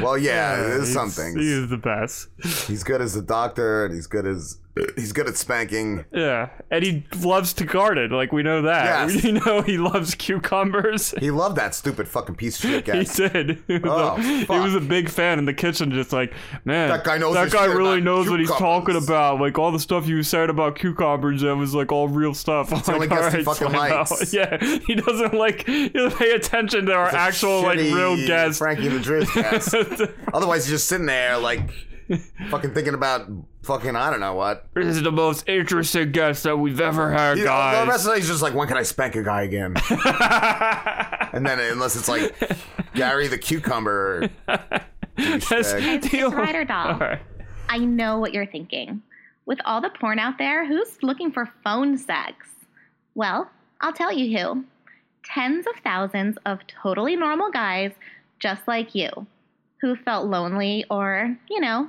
Well, 0.00 0.16
yeah, 0.18 0.56
there's 0.56 0.88
he's- 0.88 0.92
some 0.94 1.10
things. 1.10 1.34
He 1.36 1.52
is 1.52 1.68
the 1.70 1.76
best. 1.76 2.28
He's 2.68 2.84
good 2.84 3.00
as 3.00 3.16
a 3.16 3.22
doctor, 3.22 3.86
and 3.86 3.94
he's 3.94 4.06
good 4.06 4.26
as 4.26 4.58
he's 4.96 5.12
good 5.12 5.28
at 5.28 5.36
spanking. 5.36 6.04
Yeah, 6.12 6.48
and 6.70 6.82
he 6.84 7.04
loves 7.20 7.52
to 7.54 7.64
garden. 7.64 8.10
Like 8.10 8.32
we 8.32 8.42
know 8.42 8.62
that. 8.62 8.82
Yes. 9.12 9.22
We 9.24 9.32
know 9.32 9.62
he 9.62 9.78
loves 9.78 10.14
cucumbers. 10.14 11.12
He 11.18 11.30
loved 11.30 11.56
that 11.56 11.74
stupid 11.74 12.06
fucking 12.08 12.34
piece 12.36 12.62
of 12.62 12.70
shit 12.70 12.84
guy. 12.84 12.98
He 13.02 13.04
did. 13.04 13.62
He 13.66 13.78
was, 13.78 13.82
Oh, 13.84 14.14
a, 14.16 14.20
he 14.54 14.58
was 14.60 14.74
a 14.74 14.80
big 14.80 15.08
fan 15.08 15.38
in 15.38 15.44
the 15.44 15.54
kitchen, 15.54 15.90
just 15.92 16.12
like, 16.12 16.32
man, 16.64 16.88
That 16.88 17.04
guy 17.04 17.18
knows 17.18 17.34
That 17.34 17.50
guy 17.50 17.66
really 17.66 18.00
knows 18.00 18.28
what 18.28 18.38
he's 18.40 18.50
talking 18.50 18.96
about. 18.96 19.40
Like 19.40 19.58
all 19.58 19.72
the 19.72 19.80
stuff 19.80 20.06
you 20.06 20.22
said 20.22 20.50
about 20.50 20.76
cucumbers, 20.76 21.40
that 21.42 21.56
was 21.56 21.74
like 21.74 21.90
all 21.92 22.08
real 22.08 22.34
stuff. 22.34 22.72
I'm 22.72 22.94
only 22.94 23.06
like, 23.08 23.18
guest 23.18 23.36
he 23.36 23.42
"Alright, 23.42 23.58
fucking 23.58 23.76
likes. 23.76 24.32
Yeah, 24.34 24.58
he 24.86 24.94
doesn't 24.94 25.34
like. 25.34 25.66
He 25.66 25.88
doesn't 25.88 26.18
pay 26.18 26.32
attention 26.32 26.86
to 26.86 26.92
our 26.94 27.06
It's 27.06 27.14
actual 27.14 27.62
like 27.62 27.78
real 27.78 28.16
guests. 28.16 28.58
Frankie 28.58 28.88
the 28.88 28.98
Driz 28.98 29.32
guest. 29.34 29.74
Otherwise, 30.32 30.64
he's 30.66 30.72
just 30.74 30.88
sitting 30.88 31.06
there 31.06 31.38
like 31.38 31.60
fucking 32.50 32.74
thinking 32.74 32.94
about 32.94 33.28
fucking 33.62 33.94
I 33.96 34.10
don't 34.10 34.20
know 34.20 34.34
what. 34.34 34.66
This 34.74 34.96
is 34.96 35.02
the 35.02 35.12
most 35.12 35.48
interesting 35.48 36.12
guest 36.12 36.42
that 36.44 36.56
we've 36.56 36.80
ever 36.80 37.10
had, 37.12 37.38
You 37.38 37.44
know, 37.44 37.50
guys. 37.50 37.84
the 37.84 37.90
rest 37.90 38.06
of 38.06 38.12
the 38.12 38.18
he's 38.18 38.28
just 38.28 38.42
like, 38.42 38.54
when 38.54 38.68
can 38.68 38.76
I 38.76 38.82
spank 38.82 39.14
a 39.16 39.22
guy 39.22 39.42
again? 39.42 39.74
and 41.32 41.46
then 41.46 41.58
unless 41.60 41.96
it's 41.96 42.08
like 42.08 42.34
Gary 42.94 43.28
the 43.28 43.38
cucumber. 43.38 44.28
douchebag. 44.48 44.82
It's, 46.04 46.12
it's 46.14 46.34
Ryder 46.34 46.64
Doll. 46.64 46.86
Alright. 46.92 47.20
I 47.68 47.78
know 47.78 48.18
what 48.18 48.32
you're 48.32 48.46
thinking. 48.46 49.02
With 49.46 49.58
all 49.64 49.80
the 49.80 49.90
porn 49.90 50.18
out 50.18 50.38
there, 50.38 50.66
who's 50.66 51.02
looking 51.02 51.32
for 51.32 51.50
phone 51.64 51.98
sex? 51.98 52.46
Well, 53.14 53.50
I'll 53.80 53.92
tell 53.92 54.12
you 54.12 54.36
who. 54.38 54.64
Tens 55.24 55.66
of 55.66 55.74
thousands 55.84 56.36
of 56.46 56.60
totally 56.66 57.16
normal 57.16 57.50
guys 57.50 57.92
just 58.38 58.66
like 58.66 58.94
you 58.94 59.08
who 59.80 59.96
felt 59.96 60.28
lonely 60.28 60.84
or, 60.90 61.36
you 61.50 61.60
know, 61.60 61.88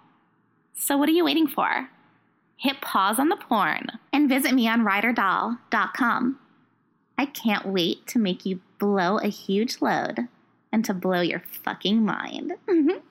So, 0.83 0.97
what 0.97 1.07
are 1.07 1.11
you 1.11 1.25
waiting 1.25 1.47
for? 1.47 1.89
Hit 2.57 2.81
pause 2.81 3.19
on 3.19 3.29
the 3.29 3.35
porn 3.35 3.85
and 4.11 4.27
visit 4.27 4.51
me 4.55 4.67
on 4.67 4.81
ryderdoll.com. 4.81 6.39
I 7.19 7.25
can't 7.27 7.67
wait 7.67 8.07
to 8.07 8.19
make 8.19 8.47
you 8.47 8.61
blow 8.79 9.19
a 9.19 9.27
huge 9.27 9.79
load 9.79 10.27
and 10.71 10.83
to 10.85 10.95
blow 10.95 11.21
your 11.21 11.43
fucking 11.63 12.03
mind. 12.03 12.53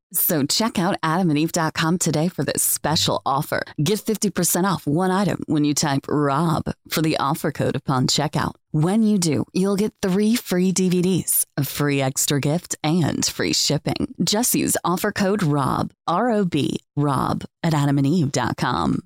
So 0.13 0.45
check 0.45 0.77
out 0.77 0.99
adamandeve.com 1.01 1.97
today 1.97 2.27
for 2.27 2.43
this 2.43 2.61
special 2.61 3.21
offer. 3.25 3.63
Get 3.81 3.99
50% 3.99 4.65
off 4.65 4.85
one 4.85 5.09
item 5.11 5.41
when 5.45 5.63
you 5.63 5.73
type 5.73 6.05
ROB 6.09 6.73
for 6.89 7.01
the 7.01 7.17
offer 7.17 7.51
code 7.51 7.75
upon 7.77 8.07
checkout. 8.07 8.55
When 8.71 9.03
you 9.03 9.17
do, 9.17 9.45
you'll 9.53 9.75
get 9.75 9.93
three 10.01 10.35
free 10.35 10.73
DVDs, 10.73 11.45
a 11.55 11.63
free 11.63 12.01
extra 12.01 12.39
gift, 12.39 12.75
and 12.83 13.25
free 13.25 13.53
shipping. 13.53 14.13
Just 14.23 14.55
use 14.55 14.75
offer 14.83 15.11
code 15.11 15.43
ROB, 15.43 15.91
R 16.07 16.29
O 16.31 16.45
B, 16.45 16.79
ROB 16.95 17.43
at 17.63 17.73
adamandeve.com. 17.73 18.99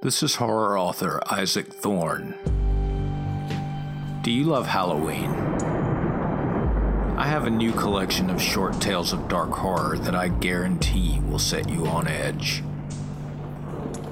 This 0.00 0.22
is 0.22 0.36
horror 0.36 0.78
author 0.78 1.20
Isaac 1.28 1.72
Thorne. 1.72 2.34
Do 4.22 4.30
you 4.30 4.44
love 4.44 4.66
Halloween? 4.66 5.77
I 7.18 7.26
have 7.26 7.46
a 7.48 7.50
new 7.50 7.72
collection 7.72 8.30
of 8.30 8.40
short 8.40 8.80
tales 8.80 9.12
of 9.12 9.26
dark 9.26 9.50
horror 9.50 9.98
that 9.98 10.14
I 10.14 10.28
guarantee 10.28 11.18
will 11.26 11.40
set 11.40 11.68
you 11.68 11.84
on 11.84 12.06
edge. 12.06 12.62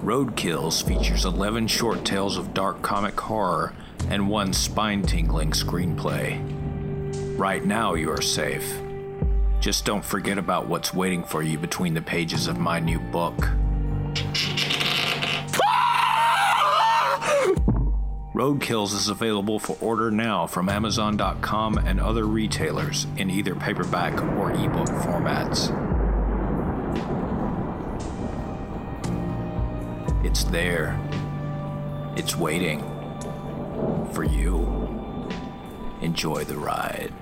Roadkills 0.03 0.83
features 0.83 1.25
11 1.25 1.69
short 1.69 2.05
tales 2.05 2.37
of 2.37 2.53
dark 2.53 2.83
comic 2.83 3.21
horror 3.21 3.75
and 4.11 4.29
one 4.29 4.53
spine 4.53 5.03
tingling 5.03 5.53
screenplay. 5.53 6.43
Right 7.39 7.65
now, 7.65 7.95
you 7.95 8.11
are 8.11 8.21
safe. 8.21 8.83
Just 9.61 9.85
don't 9.85 10.05
forget 10.05 10.37
about 10.37 10.67
what's 10.67 10.93
waiting 10.93 11.23
for 11.23 11.45
you 11.45 11.59
between 11.59 11.95
the 11.95 12.03
pages 12.03 12.49
of 12.49 12.59
my 12.59 12.81
new 12.81 12.99
book. 12.99 13.51
Roadkills 18.37 18.93
is 18.93 19.09
available 19.09 19.59
for 19.59 19.79
order 19.81 20.11
now 20.11 20.47
from 20.47 20.69
Amazon.com 20.69 21.79
and 21.79 21.99
other 21.99 22.27
retailers 22.27 23.07
in 23.17 23.31
either 23.31 23.55
paperback 23.55 24.13
or 24.37 24.51
ebook 24.51 24.89
formats. 24.89 25.73
It's 30.23 30.45
there. 30.45 31.01
It's 32.15 32.37
waiting 32.37 32.81
for 34.13 34.23
you. 34.23 35.31
Enjoy 36.03 36.45
the 36.45 36.59
ride. 36.59 37.15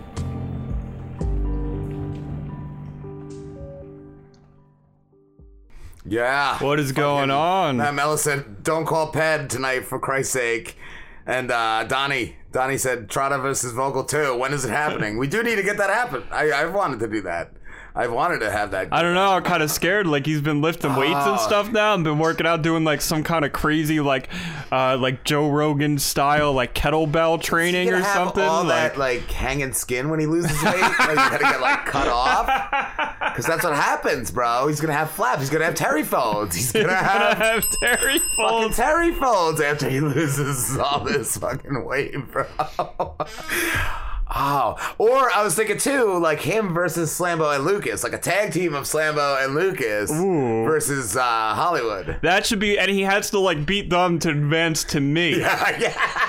Yeah. 6.05 6.59
What 6.59 6.81
is 6.81 6.90
going 6.90 7.31
on? 7.31 7.77
Matt 7.77 7.94
Mellor 7.94 8.16
said, 8.16 8.62
"Don't 8.62 8.85
call 8.85 9.12
Ped 9.12 9.48
tonight 9.48 9.85
for 9.87 9.98
Christ's 10.00 10.33
sake." 10.33 10.77
And 11.26 11.50
uh, 11.50 11.84
Donnie, 11.84 12.37
Donnie 12.52 12.76
said, 12.78 13.08
"Trotta 13.08 13.40
versus 13.40 13.72
Vogel 13.72 14.04
too. 14.04 14.37
When 14.37 14.52
is 14.52 14.64
it 14.64 14.70
happening? 14.70 15.16
we 15.18 15.26
do 15.26 15.42
need 15.42 15.56
to 15.56 15.62
get 15.62 15.78
that 15.78 15.90
happen. 15.90 16.22
I, 16.30 16.52
I've 16.52 16.74
wanted 16.74 17.00
to 17.00 17.08
do 17.08 17.22
that. 17.22 17.50
I've 17.96 18.10
wanted 18.12 18.40
to 18.40 18.50
have 18.50 18.72
that. 18.72 18.88
I 18.90 19.02
don't 19.02 19.14
know. 19.14 19.34
I'm 19.34 19.44
kind 19.44 19.62
of 19.62 19.70
scared. 19.70 20.08
Like 20.08 20.26
he's 20.26 20.40
been 20.40 20.60
lifting 20.60 20.96
weights 20.96 21.14
and 21.14 21.38
Oh. 21.38 21.46
stuff 21.46 21.70
now, 21.70 21.94
and 21.94 22.02
been 22.02 22.18
working 22.18 22.44
out, 22.44 22.60
doing 22.60 22.82
like 22.82 23.00
some 23.00 23.22
kind 23.22 23.44
of 23.44 23.52
crazy, 23.52 24.00
like, 24.00 24.28
uh, 24.72 24.96
like 24.98 25.22
Joe 25.22 25.48
Rogan 25.48 25.98
style, 25.98 26.52
like 26.52 26.74
kettlebell 26.74 27.40
training 27.40 27.88
or 27.92 28.02
something. 28.02 28.42
All 28.42 28.64
like, 28.64 28.94
that 28.94 28.98
like 28.98 29.30
hanging 29.30 29.72
skin 29.72 30.08
when 30.10 30.18
he 30.18 30.26
loses 30.26 30.60
weight, 30.64 30.80
like 30.80 31.08
you 31.10 31.14
gotta 31.14 31.38
get 31.44 31.60
like 31.60 31.87
cut 31.87 32.08
off, 32.08 32.46
because 33.35 33.47
that's 33.47 33.64
what 33.64 33.75
happens, 33.75 34.31
bro. 34.31 34.68
He's 34.68 34.81
gonna 34.81 34.92
have 34.92 35.11
flaps. 35.11 35.40
He's 35.40 35.51
gonna 35.51 35.64
have 35.64 35.75
terry 35.75 36.05
folds. 36.05 36.55
He's 36.55 36.70
gonna 36.70 36.85
He's 36.85 36.92
gonna 36.94 37.35
have, 37.35 37.38
have 37.38 37.64
terry 37.83 38.18
fucking 38.18 38.37
folds. 38.37 38.77
terry 38.77 39.12
folds 39.14 39.61
after 39.61 39.90
he 39.90 39.99
loses 40.14 40.79
all 40.79 41.01
this 41.01 41.37
fucking 41.37 41.85
weight, 41.85 42.14
bro. 42.31 42.47
Oh, 44.37 44.76
or 44.98 45.30
I 45.30 45.42
was 45.44 45.54
thinking 45.54 45.76
too, 45.78 46.18
like 46.18 46.40
him 46.40 46.72
versus 46.72 47.16
Slambo 47.16 47.54
and 47.54 47.64
Lucas, 47.64 48.02
like 48.02 48.14
a 48.14 48.18
tag 48.18 48.52
team 48.52 48.74
of 48.74 48.84
Slambo 48.84 49.44
and 49.44 49.54
Lucas 49.54 50.10
versus 50.10 51.14
uh, 51.16 51.22
Hollywood. 51.54 52.18
That 52.22 52.46
should 52.46 52.58
be, 52.58 52.78
and 52.78 52.90
he 52.90 53.02
has 53.02 53.30
to 53.30 53.38
like 53.38 53.66
beat 53.66 53.90
them 53.90 54.18
to 54.20 54.30
advance 54.30 54.82
to 54.84 55.00
me. 55.00 55.34
Yeah, 55.44 55.78
yeah. 55.78 56.20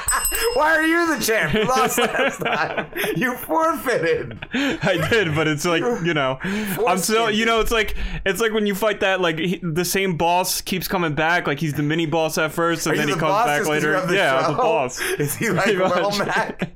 Why 0.56 0.76
are 0.76 0.84
you 0.86 1.16
the 1.18 1.24
champ? 1.24 1.54
You 1.54 1.64
lost 1.68 1.98
last 1.98 2.40
time. 2.42 2.88
You 3.16 3.36
forfeited. 3.38 4.40
I 4.54 5.08
did, 5.10 5.34
but 5.36 5.48
it's 5.48 5.64
like 5.66 5.82
you 6.04 6.14
know, 6.14 6.38
I'm 6.44 6.98
still, 6.98 7.32
you 7.32 7.46
know, 7.46 7.62
it's 7.62 7.72
like 7.72 7.96
it's 8.26 8.42
like 8.42 8.52
when 8.52 8.66
you 8.68 8.76
fight 8.76 9.00
that 9.02 9.22
like 9.22 9.38
he, 9.40 9.60
the 9.64 9.86
same 9.86 10.18
boss 10.18 10.60
keeps 10.62 10.88
coming 10.88 11.14
back, 11.16 11.48
like 11.48 11.60
he's 11.60 11.74
the 11.74 11.84
mini 11.84 12.06
boss 12.06 12.38
at 12.38 12.52
first, 12.52 12.86
and 12.88 12.96
Are 12.96 12.98
then 12.98 13.08
you 13.08 13.14
he 13.16 13.20
the 13.20 13.26
comes 13.26 13.46
back 13.46 13.66
later. 13.68 14.06
the 14.06 14.16
yeah, 14.16 14.38
I'm 14.48 14.52
the 14.52 14.58
boss. 14.58 15.00
Is 15.20 15.36
he 15.36 15.50
like 15.50 15.78
much. 15.78 16.18
Mac? 16.20 16.72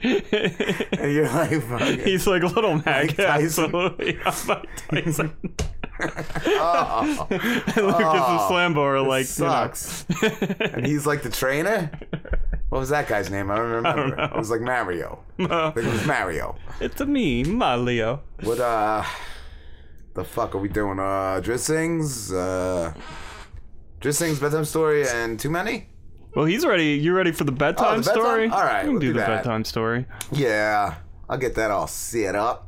You're 1.19 1.29
like, 1.29 1.62
fucking, 1.79 1.99
He's 1.99 2.25
like 2.27 2.43
a 2.43 2.47
Little 2.47 2.75
Mac. 2.75 2.86
Mike 2.86 3.17
yeah, 3.17 3.27
Tyson. 3.38 3.63
absolutely. 3.65 4.19
I'm 4.25 4.47
Mike 4.47 5.05
Tyson. 5.05 5.34
oh, 6.01 7.27
and 7.29 7.41
Lucas 7.41 7.75
and 7.75 8.39
Slambo 8.47 8.77
are 8.77 9.01
like, 9.01 9.25
you 9.38 9.43
know. 9.43 9.49
sucks. 9.51 10.05
and 10.60 10.86
he's 10.86 11.05
like 11.05 11.23
the 11.23 11.29
trainer. 11.29 11.91
What 12.69 12.79
was 12.79 12.89
that 12.89 13.08
guy's 13.08 13.29
name? 13.29 13.51
I 13.51 13.55
don't 13.55 13.69
remember. 13.71 14.23
It 14.23 14.36
was 14.38 14.49
like 14.49 14.62
Mario. 14.62 15.19
I 15.39 15.71
think 15.71 15.88
it 15.88 15.91
was 15.91 16.05
Mario. 16.05 16.55
It's 16.79 17.01
a 17.01 17.05
me, 17.05 17.43
Mario. 17.43 18.21
What 18.43 18.60
uh, 18.60 19.03
the 20.13 20.23
fuck 20.23 20.55
are 20.55 20.60
we 20.60 20.69
doing? 20.69 20.99
Uh, 20.99 21.41
Driz 21.43 21.60
Sings, 21.60 22.32
uh, 22.32 22.93
Driz 23.99 24.15
Sings 24.15 24.39
bedtime 24.39 24.65
story, 24.65 25.05
and 25.08 25.39
too 25.39 25.49
many. 25.49 25.89
Well, 26.36 26.45
he's 26.45 26.65
ready. 26.65 26.93
You 26.93 27.13
ready 27.13 27.32
for 27.32 27.43
the 27.43 27.51
bedtime, 27.51 27.86
Oh, 27.88 28.01
the 28.01 28.05
bedtime? 28.05 28.13
story? 28.23 28.49
All 28.49 28.63
right, 28.63 28.84
we 28.84 28.86
can 28.86 28.91
we'll 28.93 28.99
do, 29.01 29.08
do 29.13 29.19
the 29.19 29.25
bedtime 29.25 29.65
story. 29.65 30.05
Yeah, 30.32 30.95
I'll 31.30 31.38
get 31.38 31.54
that 31.56 31.70
all 31.70 31.86
set 31.86 32.36
up 32.36 32.68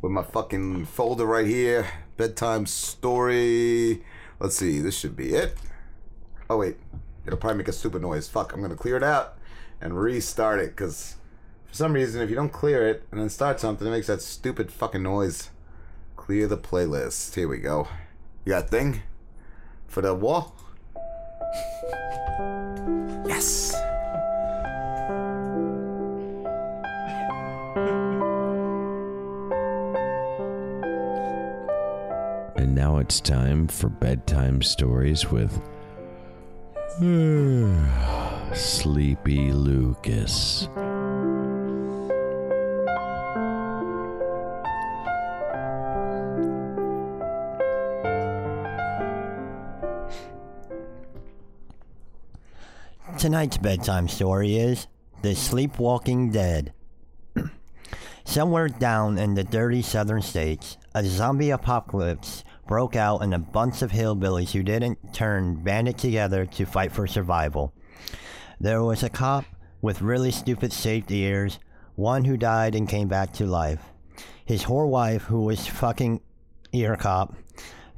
with 0.00 0.10
my 0.10 0.22
fucking 0.22 0.86
folder 0.86 1.26
right 1.26 1.46
here. 1.46 1.86
Bedtime 2.16 2.64
story. 2.64 4.02
Let's 4.40 4.56
see, 4.56 4.80
this 4.80 4.98
should 4.98 5.14
be 5.14 5.34
it. 5.34 5.54
Oh 6.48 6.56
wait, 6.56 6.76
it'll 7.26 7.38
probably 7.38 7.58
make 7.58 7.68
a 7.68 7.72
stupid 7.72 8.00
noise. 8.00 8.26
Fuck, 8.26 8.54
I'm 8.54 8.62
gonna 8.62 8.74
clear 8.74 8.96
it 8.96 9.02
out 9.02 9.36
and 9.82 10.00
restart 10.00 10.60
it 10.60 10.70
because 10.70 11.16
for 11.66 11.74
some 11.74 11.92
reason, 11.92 12.22
if 12.22 12.30
you 12.30 12.36
don't 12.36 12.52
clear 12.52 12.88
it 12.88 13.02
and 13.10 13.20
then 13.20 13.28
start 13.28 13.60
something, 13.60 13.86
it 13.86 13.90
makes 13.90 14.06
that 14.06 14.22
stupid 14.22 14.72
fucking 14.72 15.02
noise. 15.02 15.50
Clear 16.16 16.46
the 16.46 16.56
playlist. 16.56 17.34
Here 17.34 17.48
we 17.48 17.58
go. 17.58 17.88
You 18.46 18.52
got 18.52 18.64
a 18.64 18.68
thing 18.68 19.02
for 19.86 20.00
the 20.00 20.14
wall? 20.14 20.56
Yes. 23.26 23.83
Now 32.74 32.98
it's 32.98 33.20
time 33.20 33.68
for 33.68 33.88
bedtime 33.88 34.60
stories 34.60 35.30
with 35.30 35.60
Sleepy 38.54 39.52
Lucas. 39.52 40.68
Tonight's 53.18 53.56
bedtime 53.56 54.08
story 54.08 54.56
is 54.56 54.88
The 55.22 55.34
Sleepwalking 55.34 56.32
Dead. 56.32 56.72
Somewhere 58.24 58.68
down 58.68 59.18
in 59.18 59.34
the 59.34 59.44
dirty 59.44 59.82
southern 59.82 60.22
states, 60.22 60.76
a 60.94 61.04
zombie 61.04 61.50
apocalypse 61.50 62.43
broke 62.66 62.96
out 62.96 63.22
in 63.22 63.32
a 63.32 63.38
bunch 63.38 63.82
of 63.82 63.92
hillbillies 63.92 64.52
who 64.52 64.62
didn't 64.62 65.12
turn 65.12 65.62
banded 65.62 65.98
together 65.98 66.46
to 66.46 66.64
fight 66.64 66.92
for 66.92 67.06
survival. 67.06 67.72
There 68.60 68.82
was 68.82 69.02
a 69.02 69.10
cop 69.10 69.44
with 69.82 70.00
really 70.00 70.30
stupid 70.30 70.72
shaped 70.72 71.10
ears, 71.10 71.58
one 71.94 72.24
who 72.24 72.36
died 72.36 72.74
and 72.74 72.88
came 72.88 73.08
back 73.08 73.32
to 73.34 73.46
life. 73.46 73.82
His 74.44 74.64
whore 74.64 74.88
wife, 74.88 75.22
who 75.24 75.42
was 75.42 75.66
fucking 75.66 76.20
ear 76.72 76.96
cop, 76.96 77.34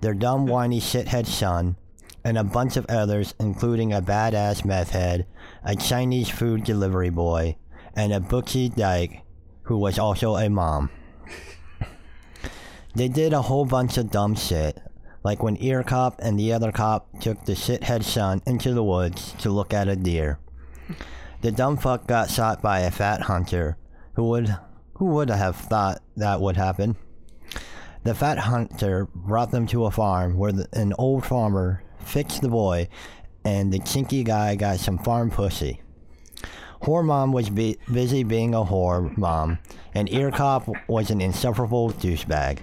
their 0.00 0.14
dumb 0.14 0.46
whiny 0.46 0.80
shithead 0.80 1.26
son, 1.26 1.76
and 2.24 2.36
a 2.36 2.44
bunch 2.44 2.76
of 2.76 2.86
others, 2.88 3.34
including 3.38 3.92
a 3.92 4.02
badass 4.02 4.64
meth 4.64 4.90
head, 4.90 5.26
a 5.64 5.76
Chinese 5.76 6.28
food 6.28 6.64
delivery 6.64 7.10
boy, 7.10 7.56
and 7.94 8.12
a 8.12 8.20
bookie 8.20 8.68
dyke, 8.68 9.22
who 9.62 9.78
was 9.78 9.98
also 9.98 10.36
a 10.36 10.50
mom. 10.50 10.90
They 12.96 13.08
did 13.08 13.34
a 13.34 13.42
whole 13.42 13.66
bunch 13.66 13.98
of 13.98 14.10
dumb 14.10 14.34
shit, 14.34 14.80
like 15.22 15.42
when 15.42 15.62
Ear 15.62 15.82
Cop 15.82 16.18
and 16.18 16.38
the 16.38 16.54
other 16.54 16.72
cop 16.72 17.20
took 17.20 17.44
the 17.44 17.52
shithead 17.52 18.02
son 18.02 18.40
into 18.46 18.72
the 18.72 18.82
woods 18.82 19.34
to 19.40 19.50
look 19.50 19.74
at 19.74 19.86
a 19.86 19.96
deer. 19.96 20.38
The 21.42 21.52
dumb 21.52 21.76
fuck 21.76 22.06
got 22.06 22.30
shot 22.30 22.62
by 22.62 22.80
a 22.80 22.90
fat 22.90 23.20
hunter, 23.20 23.76
who 24.14 24.24
would 24.30 24.56
who 24.94 25.04
would 25.04 25.28
have 25.28 25.56
thought 25.56 26.00
that 26.16 26.40
would 26.40 26.56
happen? 26.56 26.96
The 28.04 28.14
fat 28.14 28.38
hunter 28.38 29.08
brought 29.14 29.50
them 29.50 29.66
to 29.66 29.84
a 29.84 29.90
farm 29.90 30.38
where 30.38 30.52
the, 30.52 30.66
an 30.72 30.94
old 30.96 31.26
farmer 31.26 31.82
fixed 31.98 32.40
the 32.40 32.48
boy, 32.48 32.88
and 33.44 33.70
the 33.70 33.78
kinky 33.78 34.24
guy 34.24 34.54
got 34.54 34.78
some 34.78 34.96
farm 34.96 35.30
pussy. 35.30 35.82
Whore 36.84 37.04
mom 37.04 37.32
was 37.32 37.50
be- 37.50 37.76
busy 37.92 38.24
being 38.24 38.54
a 38.54 38.64
whore 38.64 39.14
mom, 39.18 39.58
and 39.92 40.10
ear 40.10 40.30
cop 40.30 40.66
was 40.88 41.10
an 41.10 41.20
insufferable 41.20 41.90
douchebag. 41.90 42.60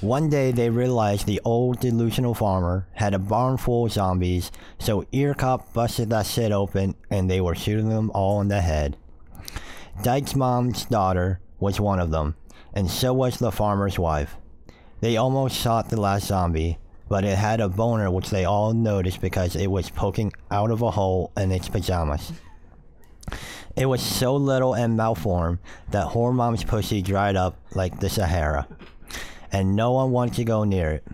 One 0.00 0.30
day 0.30 0.50
they 0.50 0.70
realized 0.70 1.26
the 1.26 1.42
old 1.44 1.80
delusional 1.80 2.32
farmer 2.32 2.86
had 2.94 3.12
a 3.12 3.18
barn 3.18 3.58
full 3.58 3.84
of 3.84 3.92
zombies, 3.92 4.50
so 4.78 5.04
ear 5.12 5.34
cop 5.34 5.74
busted 5.74 6.08
that 6.08 6.24
shit 6.24 6.52
open 6.52 6.94
and 7.10 7.30
they 7.30 7.42
were 7.42 7.54
shooting 7.54 7.90
them 7.90 8.10
all 8.14 8.40
in 8.40 8.48
the 8.48 8.62
head. 8.62 8.96
Dyke's 10.02 10.34
mom's 10.34 10.86
daughter 10.86 11.40
was 11.58 11.78
one 11.78 12.00
of 12.00 12.10
them, 12.10 12.34
and 12.72 12.90
so 12.90 13.12
was 13.12 13.38
the 13.38 13.52
farmer's 13.52 13.98
wife. 13.98 14.36
They 15.00 15.18
almost 15.18 15.54
shot 15.54 15.90
the 15.90 16.00
last 16.00 16.28
zombie, 16.28 16.78
but 17.10 17.26
it 17.26 17.36
had 17.36 17.60
a 17.60 17.68
boner 17.68 18.10
which 18.10 18.30
they 18.30 18.46
all 18.46 18.72
noticed 18.72 19.20
because 19.20 19.54
it 19.54 19.70
was 19.70 19.90
poking 19.90 20.32
out 20.50 20.70
of 20.70 20.80
a 20.80 20.92
hole 20.92 21.30
in 21.36 21.52
its 21.52 21.68
pajamas. 21.68 22.32
It 23.76 23.84
was 23.84 24.00
so 24.00 24.34
little 24.34 24.72
and 24.72 24.96
malformed 24.96 25.58
that 25.90 26.08
Whore 26.08 26.34
Mom's 26.34 26.64
pussy 26.64 27.02
dried 27.02 27.36
up 27.36 27.58
like 27.74 28.00
the 28.00 28.08
Sahara, 28.08 28.66
and 29.52 29.76
no 29.76 29.92
one 29.92 30.10
wanted 30.10 30.34
to 30.34 30.44
go 30.44 30.64
near 30.64 30.90
it. 30.90 31.04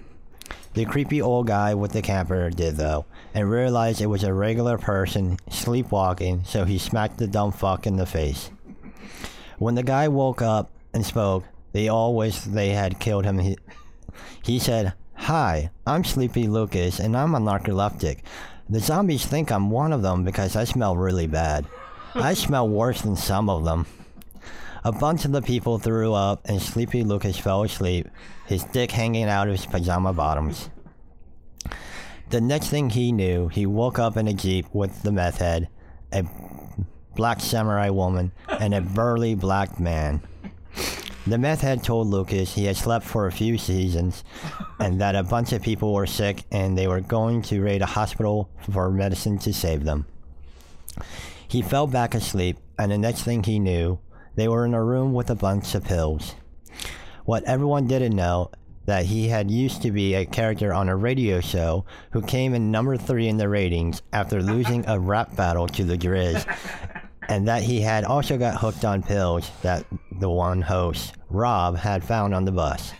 The 0.75 0.85
creepy 0.85 1.22
old 1.22 1.46
guy 1.46 1.75
with 1.75 1.92
the 1.92 2.03
camper 2.03 2.51
did 2.51 2.77
though, 2.77 3.07
and 3.33 3.51
realized 3.51 4.01
it 4.01 4.07
was 4.07 4.25
a 4.25 4.35
regular 4.35 4.77
person 4.77 5.38
sleepwalking, 5.49 6.44
so 6.44 6.64
he 6.64 6.79
smacked 6.79 7.18
the 7.18 7.27
dumb 7.27 7.53
fuck 7.53 7.87
in 7.87 7.96
the 7.96 8.07
face. 8.07 8.51
When 9.59 9.75
the 9.75 9.83
guy 9.83 10.09
woke 10.09 10.42
up 10.42 10.70
and 10.92 11.05
spoke, 11.05 11.44
they 11.72 11.88
all 11.88 12.14
wished 12.14 12.53
they 12.53 12.70
had 12.70 13.01
killed 13.01 13.25
him. 13.25 13.38
He, 13.38 13.57
he 14.42 14.59
said, 14.59 14.92
Hi, 15.14 15.70
I'm 15.87 16.05
Sleepy 16.05 16.46
Lucas, 16.46 17.01
and 17.01 17.16
I'm 17.16 17.35
a 17.35 17.40
narcoleptic. 17.40 18.20
The 18.68 18.81
zombies 18.81 19.25
think 19.25 19.51
I'm 19.51 19.70
one 19.70 19.92
of 19.92 20.03
them 20.03 20.25
because 20.25 20.57
I 20.57 20.64
smell 20.64 20.96
really 20.96 21.27
bad. 21.27 21.66
I 22.14 22.35
smell 22.35 22.68
worse 22.68 23.01
than 23.01 23.16
some 23.16 23.49
of 23.49 23.64
them. 23.64 23.87
A 24.87 24.92
bunch 24.92 25.25
of 25.25 25.33
the 25.33 25.42
people 25.42 25.81
threw 25.81 26.14
up, 26.14 26.42
and 26.49 26.62
Sleepy 26.62 27.03
Lucas 27.03 27.37
fell 27.37 27.64
asleep, 27.64 28.09
his 28.46 28.62
dick 28.62 28.92
hanging 28.92 29.25
out 29.25 29.49
of 29.49 29.57
his 29.57 29.66
pajama 29.66 30.12
bottoms. 30.12 30.70
The 32.31 32.40
next 32.40 32.68
thing 32.68 32.90
he 32.90 33.11
knew, 33.11 33.49
he 33.49 33.66
woke 33.66 33.99
up 33.99 34.16
in 34.16 34.29
a 34.29 34.33
jeep 34.33 34.66
with 34.72 35.03
the 35.03 35.11
meth 35.11 35.38
head, 35.38 35.68
a 36.12 36.25
black 37.16 37.40
samurai 37.40 37.88
woman, 37.88 38.31
and 38.61 38.72
a 38.72 38.81
burly 38.81 39.35
black 39.35 39.81
man. 39.81 40.22
The 41.27 41.37
meth 41.37 41.62
head 41.62 41.83
told 41.83 42.07
Lucas 42.07 42.55
he 42.55 42.66
had 42.66 42.77
slept 42.77 43.05
for 43.05 43.27
a 43.27 43.33
few 43.33 43.59
seasons 43.59 44.22
and 44.79 45.01
that 45.01 45.16
a 45.16 45.25
bunch 45.25 45.53
of 45.53 45.62
people 45.62 45.94
were 45.94 46.07
sick 46.07 46.44
and 46.53 46.79
they 46.79 46.87
were 46.87 47.01
going 47.01 47.42
to 47.42 47.61
raid 47.61 47.83
a 47.83 47.87
hospital 47.87 48.49
for 48.70 48.88
medicine 48.92 49.38
to 49.38 49.53
save 49.53 49.83
them. 49.83 50.06
He 51.48 51.61
fell 51.61 51.88
back 51.88 52.15
asleep, 52.15 52.58
and 52.79 52.92
the 52.92 52.98
next 52.98 53.23
thing 53.23 53.42
he 53.42 53.58
knew, 53.58 53.98
they 54.37 54.49
were 54.49 54.65
in 54.65 54.75
a 54.75 54.85
room 54.85 55.13
with 55.13 55.31
a 55.31 55.35
bunch 55.35 55.75
of 55.75 55.85
pills. 55.85 56.35
What 57.25 57.43
everyone 57.45 57.89
didn't 57.89 58.15
know 58.15 58.51
that 58.85 59.07
he 59.07 59.29
had 59.29 59.51
used 59.51 59.83
to 59.83 59.91
be 59.91 60.15
a 60.15 60.25
character 60.25 60.73
on 60.73 60.89
a 60.89 60.97
radio 60.97 61.41
show 61.41 61.85
who 62.13 62.23
came 62.23 62.55
in 62.55 62.71
number 62.71 62.97
three 62.97 63.27
in 63.27 63.37
the 63.37 63.49
ratings 63.49 64.01
after 64.13 64.41
losing 64.41 64.87
a 64.87 64.99
rap 64.99 65.35
battle 65.35 65.67
to 65.67 65.85
the 65.85 65.99
Grizz, 65.99 66.47
and 67.29 67.49
that 67.49 67.65
he 67.65 67.81
had 67.81 68.05
also 68.05 68.39
got 68.39 68.61
hooked 68.61 68.85
on 68.85 69.03
pills 69.03 69.51
that 69.63 69.85
the 70.13 70.31
one 70.31 70.63
host, 70.63 71.15
Rob, 71.29 71.77
had 71.77 72.05
found 72.05 72.33
on 72.33 72.45
the 72.45 72.53
bus. 72.53 72.93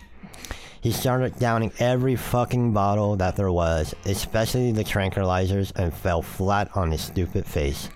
He 0.81 0.91
started 0.91 1.39
downing 1.39 1.71
every 1.79 2.15
fucking 2.15 2.73
bottle 2.73 3.15
that 3.17 3.35
there 3.35 3.51
was, 3.51 3.95
especially 4.05 4.71
the 4.71 4.83
tranquilizers, 4.83 5.71
and 5.75 5.93
fell 5.93 6.21
flat 6.21 6.69
on 6.75 6.91
his 6.91 7.01
stupid 7.01 7.45
face. 7.45 7.89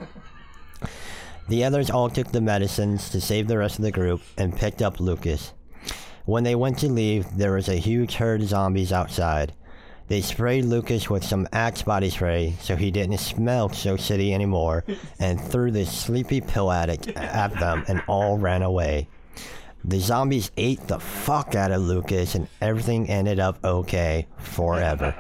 The 1.52 1.66
others 1.66 1.90
all 1.90 2.10
took 2.10 2.32
the 2.32 2.40
medicines 2.40 3.10
to 3.10 3.20
save 3.20 3.50
the 3.50 3.58
rest 3.58 3.78
of 3.78 3.84
the 3.84 3.92
group 3.92 4.22
and 4.38 4.56
picked 4.56 4.82
up 4.82 5.02
Lucas. 5.02 5.52
When 6.24 6.46
they 6.46 6.56
went 6.56 6.78
to 6.80 6.88
leave, 6.88 7.26
there 7.36 7.52
was 7.52 7.68
a 7.68 7.76
huge 7.76 8.16
herd 8.16 8.40
of 8.40 8.48
zombies 8.48 8.94
outside. 8.94 9.52
They 10.08 10.22
sprayed 10.22 10.64
Lucas 10.64 11.10
with 11.10 11.26
some 11.26 11.50
Axe 11.52 11.82
body 11.82 12.10
spray 12.10 12.56
so 12.62 12.78
he 12.78 12.90
didn't 12.90 13.18
smell 13.18 13.68
so 13.68 13.98
shitty 13.98 14.32
anymore 14.32 14.86
and 15.20 15.42
threw 15.42 15.72
this 15.72 15.92
sleepy 15.92 16.40
pill 16.40 16.72
addict 16.72 17.10
at 17.18 17.60
them 17.60 17.84
and 17.90 18.02
all 18.08 18.38
ran 18.38 18.62
away. 18.62 19.10
The 19.84 20.00
zombies 20.00 20.52
ate 20.56 20.88
the 20.88 21.02
fuck 21.02 21.54
out 21.54 21.72
of 21.72 21.82
Lucas 21.82 22.34
and 22.34 22.48
everything 22.62 23.10
ended 23.10 23.42
up 23.42 23.60
okay 23.62 24.26
forever. 24.38 25.14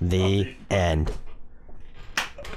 The 0.00 0.56
end. 0.70 1.12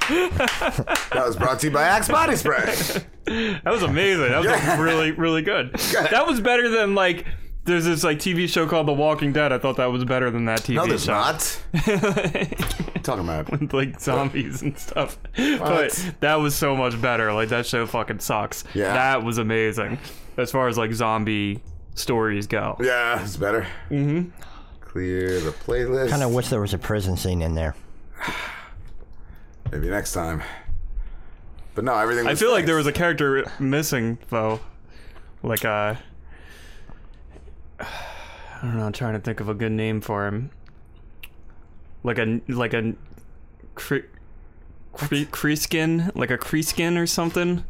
That 0.08 1.24
was 1.26 1.36
brought 1.36 1.60
to 1.62 1.68
you 1.68 1.74
by 1.74 1.84
Axe 1.84 2.08
Body 2.08 2.36
Spray. 2.36 2.76
That 3.28 3.66
was 3.66 3.84
amazing. 3.84 4.30
That 4.30 4.38
was 4.38 4.46
Yeah. 4.46 4.82
really, 4.82 5.12
really 5.12 5.42
good. 5.42 5.74
That 5.92 6.26
was 6.28 6.40
better 6.40 6.70
than 6.70 6.96
like. 6.96 7.26
There's 7.66 7.84
this 7.84 8.02
like 8.02 8.20
TV 8.20 8.48
show 8.48 8.66
called 8.66 8.88
The 8.88 8.94
Walking 8.94 9.34
Dead. 9.34 9.52
I 9.52 9.58
thought 9.58 9.76
that 9.76 9.92
was 9.92 10.06
better 10.06 10.32
than 10.32 10.46
that 10.46 10.62
TV 10.62 10.76
show. 10.76 10.84
No, 10.84 10.88
there's 10.88 11.04
show. 11.04 11.12
not. 11.12 11.62
talking 13.04 13.26
about 13.26 13.52
with 13.52 13.74
like 13.74 14.00
zombies 14.00 14.62
and 14.62 14.80
stuff. 14.80 15.18
But 15.36 16.14
that 16.22 16.36
was 16.36 16.56
so 16.56 16.78
much 16.78 17.02
better. 17.02 17.34
Like 17.34 17.50
that 17.50 17.66
show 17.66 17.86
fucking 17.86 18.20
sucks. 18.20 18.64
Yeah. 18.74 18.94
That 18.94 19.24
was 19.24 19.38
amazing. 19.38 20.00
As 20.38 20.50
far 20.50 20.70
as 20.70 20.78
like 20.78 20.94
zombie 20.94 21.62
stories 21.96 22.48
go. 22.48 22.78
Yeah, 22.80 23.22
it's 23.22 23.36
better. 23.36 23.68
Mm-hmm. 23.90 24.30
Clear 24.80 25.42
the 25.42 25.52
playlist. 25.52 26.12
Kind 26.12 26.24
of 26.24 26.34
wish 26.34 26.48
there 26.48 26.62
was 26.62 26.74
a 26.74 26.78
prison 26.78 27.18
scene 27.18 27.42
in 27.42 27.56
there. 27.56 27.76
Maybe 29.72 29.90
next 29.90 30.14
time. 30.14 30.42
But 31.76 31.84
no, 31.84 31.96
everything. 31.98 32.28
I 32.28 32.36
feel 32.36 32.52
like 32.52 32.66
there 32.66 32.76
was 32.76 32.88
a 32.88 32.92
character 32.92 33.46
missing 33.60 34.18
though. 34.30 34.60
Like 35.44 35.64
uh 35.66 35.96
I 37.80 37.86
don't 38.64 38.78
know, 38.78 38.86
I'm 38.86 38.92
trying 38.92 39.14
to 39.14 39.20
think 39.20 39.40
of 39.40 39.50
a 39.50 39.54
good 39.54 39.72
name 39.72 40.02
for 40.02 40.26
him. 40.26 40.50
Like 42.04 42.18
a 42.18 42.42
like 42.48 42.74
a 42.74 42.94
cre- 43.76 44.08
cre- 44.94 45.16
Creeskin, 45.32 46.16
like 46.16 46.32
a 46.32 46.38
Creeskin 46.38 46.98
or 46.98 47.06
something. 47.06 47.64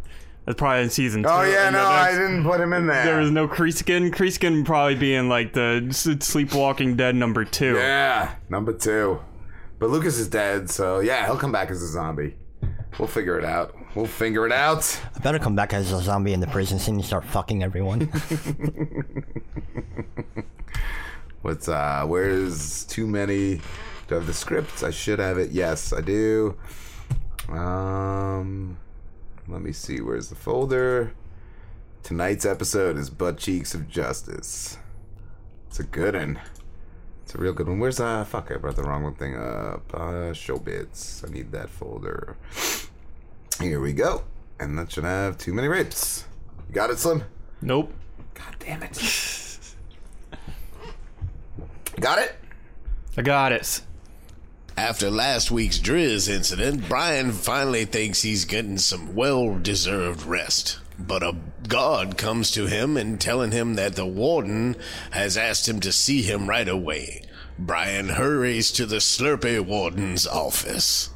That's 0.45 0.57
probably 0.57 0.83
in 0.83 0.89
season 0.89 1.23
two. 1.23 1.29
Oh 1.29 1.43
yeah, 1.43 1.69
no, 1.71 1.85
I 1.85 2.11
didn't 2.11 2.43
put 2.43 2.61
him 2.61 2.71
in 2.71 2.87
there. 2.87 3.03
There 3.03 3.19
was 3.19 3.31
no 3.31 3.49
Creeskin. 3.49 4.11
Creeskin 4.11 4.63
probably 4.63 4.95
being 4.95 5.27
like 5.27 5.51
the 5.51 5.85
Sleepwalking 6.21 6.95
Dead 6.95 7.15
number 7.15 7.43
two. 7.43 7.75
Yeah, 7.75 8.33
number 8.49 8.71
two. 8.71 9.19
But 9.79 9.89
Lucas 9.89 10.17
is 10.17 10.27
dead, 10.27 10.69
so 10.69 10.99
yeah, 10.99 11.25
he'll 11.25 11.37
come 11.37 11.51
back 11.51 11.69
as 11.69 11.81
a 11.81 11.87
zombie. 11.87 12.35
We'll 12.97 13.07
figure 13.07 13.37
it 13.37 13.45
out. 13.45 13.75
We'll 13.95 14.07
figure 14.07 14.45
it 14.45 14.51
out. 14.51 14.99
I 15.15 15.19
better 15.19 15.39
come 15.39 15.55
back 15.55 15.73
as 15.73 15.91
a 15.91 16.01
zombie 16.01 16.33
in 16.33 16.39
the 16.39 16.47
prison 16.47 16.79
scene 16.79 16.95
and 16.95 17.05
start 17.05 17.25
fucking 17.25 17.63
everyone. 17.63 18.01
What's 21.41 21.67
uh 21.67 22.03
where's 22.07 22.85
too 22.85 23.05
many 23.07 23.61
do 24.07 24.15
I 24.15 24.17
have 24.19 24.25
the 24.27 24.33
scripts? 24.33 24.83
I 24.83 24.89
should 24.91 25.19
have 25.19 25.37
it. 25.37 25.51
Yes, 25.51 25.93
I 25.93 26.01
do. 26.01 26.57
Um 27.49 28.77
let 29.47 29.61
me 29.61 29.71
see, 29.71 30.01
where's 30.01 30.29
the 30.29 30.35
folder? 30.35 31.13
Tonight's 32.03 32.45
episode 32.45 32.97
is 32.97 33.09
Butt 33.09 33.37
Cheeks 33.37 33.73
of 33.73 33.87
Justice. 33.87 34.77
It's 35.67 35.79
a 35.79 35.83
good 35.83 36.15
one. 36.15 36.39
It's 37.27 37.35
a 37.35 37.39
real 37.39 37.51
good 37.51 37.67
one. 37.67 37.79
Where's 37.79 37.99
uh 37.99 38.23
fuck 38.23 38.53
I 38.53 38.55
brought 38.55 38.77
the 38.77 38.83
wrong 38.83 39.03
one 39.03 39.15
thing 39.15 39.35
up. 39.35 39.93
Uh 39.93 40.31
show 40.31 40.57
bits. 40.57 41.25
I 41.27 41.29
need 41.29 41.51
that 41.51 41.69
folder. 41.69 42.37
Here 43.59 43.81
we 43.81 43.91
go. 43.91 44.23
And 44.61 44.79
that 44.79 44.93
should 44.93 45.03
have 45.03 45.37
too 45.37 45.53
many 45.53 45.67
rapes. 45.67 46.23
You 46.69 46.75
got 46.75 46.89
it, 46.89 46.99
Slim? 46.99 47.25
Nope. 47.61 47.91
God 48.33 48.55
damn 48.59 48.81
it. 48.81 48.97
Got 51.99 52.19
it? 52.19 52.37
I 53.17 53.21
got 53.23 53.51
it. 53.51 53.81
After 54.77 55.11
last 55.11 55.51
week's 55.51 55.79
Driz 55.79 56.29
incident, 56.29 56.87
Brian 56.87 57.33
finally 57.33 57.83
thinks 57.83 58.21
he's 58.21 58.45
getting 58.45 58.77
some 58.77 59.15
well 59.15 59.59
deserved 59.59 60.23
rest. 60.23 60.79
But 60.99 61.23
a 61.23 61.35
guard 61.67 62.17
comes 62.17 62.51
to 62.51 62.65
him 62.65 62.97
and 62.97 63.19
telling 63.19 63.51
him 63.51 63.75
that 63.75 63.95
the 63.95 64.05
warden 64.05 64.75
has 65.11 65.37
asked 65.37 65.67
him 65.67 65.79
to 65.81 65.91
see 65.91 66.21
him 66.21 66.49
right 66.49 66.67
away. 66.67 67.21
Brian 67.59 68.09
hurries 68.09 68.71
to 68.73 68.85
the 68.85 68.97
Slurpy 68.97 69.59
warden's 69.59 70.25
office. 70.27 71.09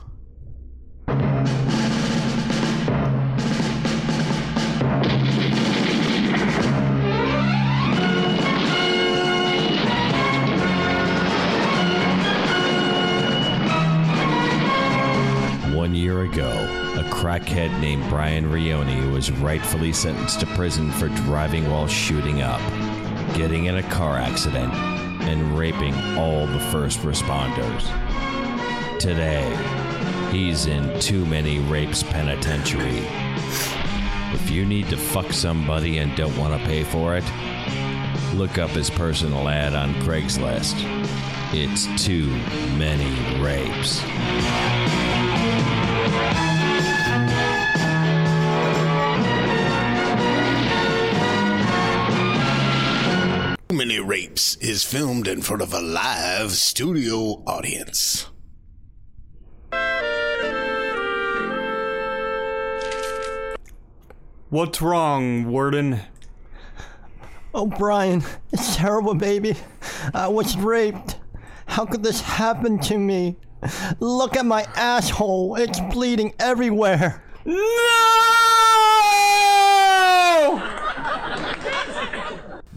A 17.52 17.54
crackhead 17.54 17.80
named 17.80 18.08
Brian 18.10 18.46
Rioni 18.46 19.12
was 19.12 19.32
rightfully 19.32 19.94
sentenced 19.94 20.40
to 20.40 20.46
prison 20.48 20.92
for 20.92 21.10
driving 21.10 21.70
while 21.70 21.88
shooting 21.88 22.42
up, 22.42 22.62
getting 23.36 23.66
in 23.66 23.78
a 23.78 23.84
car 23.84 24.18
accident, 24.18 24.74
and 24.74 25.58
raping 25.58 25.94
all 26.18 26.48
the 26.48 26.60
first 26.72 27.00
responders. 27.00 27.88
Today, 29.00 29.50
he's 30.32 30.66
in 30.66 31.00
Too 31.00 31.26
Many 31.26 31.60
Rapes 31.60 32.04
Penitentiary. 32.04 33.06
If 34.34 34.50
you 34.50 34.66
need 34.66 34.90
to 34.90 34.98
fuck 34.98 35.32
somebody 35.34 35.98
and 35.98 36.16
don't 36.16 36.38
want 36.38 36.60
to 36.60 36.68
pay 36.68 36.84
for 36.84 37.16
it, 37.18 37.26
look 38.34 38.58
up 38.58 38.70
his 38.72 38.90
personal 38.90 39.48
ad 39.50 39.74
on 39.74 39.94
Craigslist. 39.96 40.76
It's 41.54 42.04
Too 42.04 42.28
Many 42.78 43.42
Rapes. 43.42 45.11
Rapes 54.04 54.56
is 54.58 54.84
filmed 54.84 55.28
in 55.28 55.42
front 55.42 55.62
of 55.62 55.74
a 55.74 55.80
live 55.80 56.52
studio 56.52 57.44
audience. 57.46 58.28
What's 64.50 64.82
wrong, 64.82 65.46
Warden? 65.46 66.02
Oh, 67.54 67.68
Brian, 67.68 68.24
it's 68.52 68.76
terrible, 68.76 69.14
baby. 69.14 69.56
I 70.14 70.28
was 70.28 70.58
raped. 70.58 71.18
How 71.66 71.86
could 71.86 72.04
this 72.04 72.22
happen 72.22 72.80
to 72.80 72.98
me? 72.98 73.38
Look 74.00 74.36
at 74.36 74.46
my 74.46 74.64
asshole. 74.76 75.56
It's 75.56 75.80
bleeding 75.80 76.34
everywhere. 76.40 77.24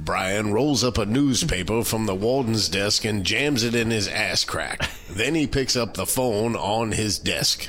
Brian 0.05 0.53
rolls 0.53 0.85
up 0.85 0.99
a 0.99 1.07
newspaper 1.07 1.83
from 1.83 2.05
the 2.05 2.15
warden's 2.15 2.69
desk 2.69 3.07
and 3.07 3.25
jams 3.25 3.65
it 3.65 3.75
in 3.75 3.91
his 3.91 4.07
ass 4.07 4.45
crack. 4.45 4.91
Then 5.09 5.35
he 5.35 5.47
picks 5.47 5.77
up 5.77 5.95
the 5.95 6.05
phone 6.05 6.55
on 6.55 6.93
his 6.93 7.19
desk. 7.19 7.69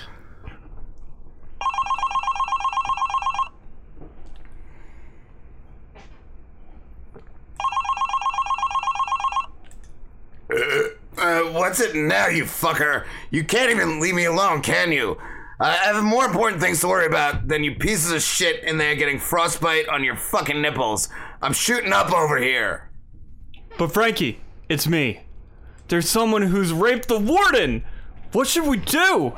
Uh, 11.17 11.39
what's 11.53 11.79
it 11.79 11.95
now, 11.95 12.27
you 12.27 12.43
fucker? 12.43 13.05
You 13.31 13.45
can't 13.45 13.71
even 13.71 14.01
leave 14.01 14.13
me 14.13 14.25
alone, 14.25 14.61
can 14.61 14.91
you? 14.91 15.17
I 15.59 15.71
have 15.71 16.03
more 16.03 16.25
important 16.25 16.61
things 16.61 16.81
to 16.81 16.87
worry 16.87 17.05
about 17.05 17.47
than 17.47 17.63
you 17.63 17.75
pieces 17.75 18.11
of 18.11 18.21
shit 18.21 18.63
in 18.63 18.77
there 18.77 18.95
getting 18.95 19.19
frostbite 19.19 19.87
on 19.87 20.03
your 20.03 20.17
fucking 20.17 20.61
nipples. 20.61 21.07
I'm 21.41 21.53
shooting 21.53 21.93
up 21.93 22.11
over 22.11 22.37
here. 22.37 22.89
But 23.77 23.93
Frankie, 23.93 24.41
it's 24.67 24.87
me. 24.87 25.21
There's 25.87 26.09
someone 26.09 26.41
who's 26.41 26.73
raped 26.73 27.07
the 27.07 27.19
warden. 27.19 27.85
What 28.33 28.47
should 28.47 28.65
we 28.65 28.77
do? 28.77 29.33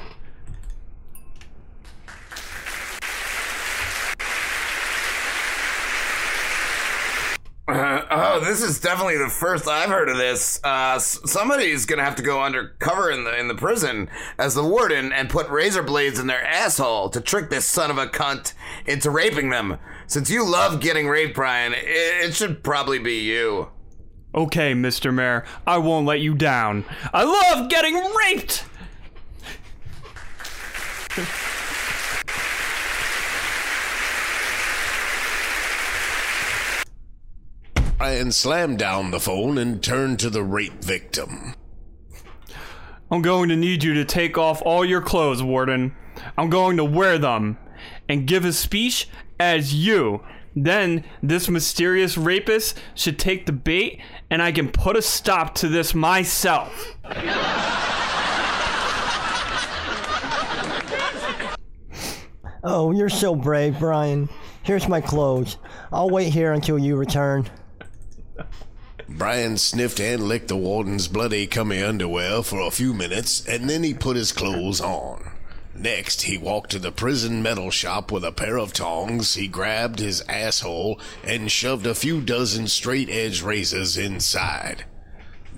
Uh, 7.68 8.06
oh, 8.10 8.40
this 8.40 8.64
is 8.64 8.80
definitely 8.80 9.18
the 9.18 9.28
first 9.28 9.68
I've 9.68 9.90
heard 9.90 10.08
of 10.08 10.16
this. 10.16 10.58
Uh, 10.64 10.98
somebody's 11.00 11.86
gonna 11.86 12.04
have 12.04 12.16
to 12.16 12.24
go 12.24 12.42
undercover 12.42 13.12
in 13.12 13.26
the 13.26 13.38
in 13.38 13.50
the 13.50 13.56
prison 13.56 14.10
as 14.38 14.56
the 14.56 14.64
warden 14.64 15.12
and 15.12 15.30
put 15.30 15.50
razor 15.50 15.84
blades 15.84 16.18
in 16.18 16.28
their 16.28 16.46
asshole 16.46 17.10
to 17.10 17.20
trick 17.20 17.50
this 17.50 17.66
son 17.66 17.92
of 17.92 17.98
a 17.98 18.08
cunt 18.08 18.54
into 18.86 19.12
raping 19.12 19.50
them. 19.50 19.78
Since 20.08 20.30
you 20.30 20.50
love 20.50 20.80
getting 20.80 21.10
raped, 21.10 21.36
Brian, 21.36 21.74
it, 21.74 21.82
it 21.84 22.34
should 22.34 22.64
probably 22.64 23.00
be 23.00 23.20
you. 23.20 23.68
Okay, 24.34 24.74
Mr. 24.74 25.14
Mayor, 25.14 25.44
I 25.66 25.78
won't 25.78 26.06
let 26.06 26.22
you 26.22 26.36
down. 26.36 26.86
I 27.14 27.24
love 27.24 27.70
getting 27.70 27.96
raped! 27.96 28.64
Brian 37.98 38.32
slammed 38.32 38.78
down 38.78 39.10
the 39.10 39.20
phone 39.20 39.58
and 39.58 39.84
turned 39.84 40.20
to 40.20 40.30
the 40.30 40.44
rape 40.44 40.84
victim. 40.84 41.56
I'm 43.10 43.24
going 43.24 43.50
to 43.50 43.56
need 43.56 43.84
you 43.84 43.96
to 43.96 44.06
take 44.06 44.38
off 44.38 44.62
all 44.64 44.86
your 44.86 45.02
clothes, 45.02 45.42
Warden. 45.42 45.96
I'm 46.38 46.52
going 46.52 46.78
to 46.78 46.86
wear 46.86 47.18
them 47.18 47.58
and 48.08 48.28
give 48.28 48.46
a 48.46 48.54
speech 48.54 49.10
as 49.40 49.74
you. 49.74 50.24
Then 50.56 51.06
this 51.24 51.50
mysterious 51.50 52.18
rapist 52.20 52.80
should 52.94 53.18
take 53.18 53.48
the 53.48 53.52
bait 53.52 54.00
and 54.30 54.44
I 54.44 54.52
can 54.52 54.72
put 54.72 54.96
a 54.96 55.02
stop 55.02 55.56
to 55.56 55.68
this 55.68 55.96
myself. 55.96 56.96
Oh, 62.64 62.92
you're 62.92 63.10
so 63.10 63.34
brave, 63.34 63.80
Brian. 63.80 64.30
Here's 64.62 64.88
my 64.88 65.02
clothes. 65.02 65.58
I'll 65.92 66.10
wait 66.10 66.32
here 66.32 66.54
until 66.54 66.78
you 66.78 66.96
return. 66.96 67.50
Brian 69.10 69.58
sniffed 69.58 70.00
and 70.00 70.24
licked 70.24 70.50
the 70.50 70.58
warden's 70.58 71.08
bloody 71.08 71.48
cummy 71.48 71.82
underwear 71.82 72.44
for 72.44 72.60
a 72.60 72.72
few 72.72 72.94
minutes, 72.94 73.46
and 73.48 73.70
then 73.70 73.84
he 73.84 73.94
put 73.94 74.18
his 74.18 74.32
clothes 74.32 74.82
on. 74.82 75.32
Next, 75.74 76.24
he 76.24 76.38
walked 76.38 76.72
to 76.72 76.80
the 76.80 76.92
prison 76.92 77.44
metal 77.44 77.70
shop 77.70 78.12
with 78.12 78.26
a 78.26 78.32
pair 78.32 78.58
of 78.58 78.74
tongs. 78.74 79.36
He 79.36 79.48
grabbed 79.48 80.00
his 80.00 80.22
asshole 80.22 81.00
and 81.24 81.52
shoved 81.52 81.86
a 81.86 81.94
few 81.94 82.20
dozen 82.20 82.68
straight 82.68 83.10
edge 83.10 83.44
razors 83.44 83.96
inside. 83.96 84.86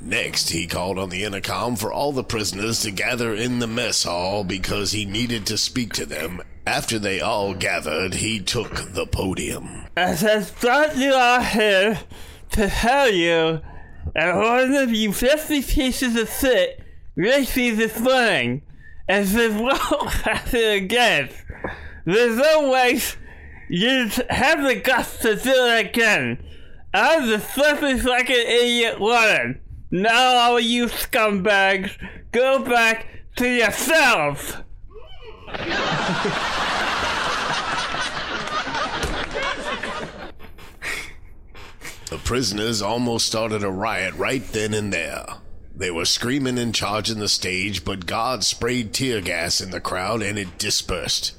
Next, 0.01 0.49
he 0.49 0.67
called 0.67 0.99
on 0.99 1.09
the 1.09 1.23
intercom 1.23 1.75
for 1.75 1.91
all 1.91 2.11
the 2.11 2.23
prisoners 2.23 2.82
to 2.82 2.91
gather 2.91 3.34
in 3.34 3.59
the 3.59 3.67
mess 3.67 4.03
hall 4.03 4.43
because 4.43 4.91
he 4.91 5.05
needed 5.05 5.45
to 5.47 5.57
speak 5.57 5.93
to 5.93 6.05
them. 6.05 6.41
After 6.67 6.99
they 6.99 7.19
all 7.19 7.53
gathered, 7.53 8.15
he 8.15 8.39
took 8.39 8.93
the 8.93 9.05
podium. 9.05 9.86
As 9.97 10.23
I 10.23 10.45
brought 10.61 10.97
you 10.97 11.13
all 11.13 11.41
here 11.41 11.99
to 12.52 12.68
tell 12.68 13.10
you 13.10 13.62
that 14.14 14.36
one 14.36 14.74
of 14.74 14.91
you 14.91 15.14
50 15.14 15.62
pieces 15.64 16.16
of 16.16 16.30
shit 16.30 16.84
me 17.16 17.72
this 17.72 18.00
morning, 18.00 18.62
and 19.08 19.28
this 19.28 19.54
won't 19.54 20.10
happen 20.10 20.70
again. 20.84 21.30
There's 22.06 22.38
no 22.38 22.70
way 22.70 23.00
you 23.70 24.10
have 24.30 24.64
the 24.64 24.76
guts 24.76 25.18
to 25.20 25.36
do 25.36 25.52
it 25.52 25.88
again. 25.88 26.43
I'm 26.93 27.28
the 27.28 27.39
slippery 27.39 28.00
fucking 28.00 28.36
idiot 28.36 29.00
woman. 29.00 29.62
Now 29.91 30.36
all 30.36 30.60
you 30.60 30.86
scumbags, 30.86 31.91
go 32.32 32.64
back 32.64 33.06
to 33.36 33.47
yourselves. 33.47 34.58
The 42.10 42.18
prisoners 42.18 42.82
almost 42.82 43.28
started 43.28 43.64
a 43.64 43.70
riot 43.70 44.16
right 44.16 44.43
then 44.51 44.74
and 44.74 44.91
there. 44.91 45.26
They 45.76 45.91
were 45.91 46.05
screaming 46.05 46.57
and 46.57 46.74
charging 46.74 47.20
the 47.20 47.30
stage, 47.30 47.86
but 47.86 48.07
God 48.07 48.43
sprayed 48.43 48.93
tear 48.93 49.22
gas 49.22 49.62
in 49.62 49.70
the 49.70 49.80
crowd 49.80 50.24
and 50.24 50.39
it 50.39 50.57
dispersed. 50.57 51.34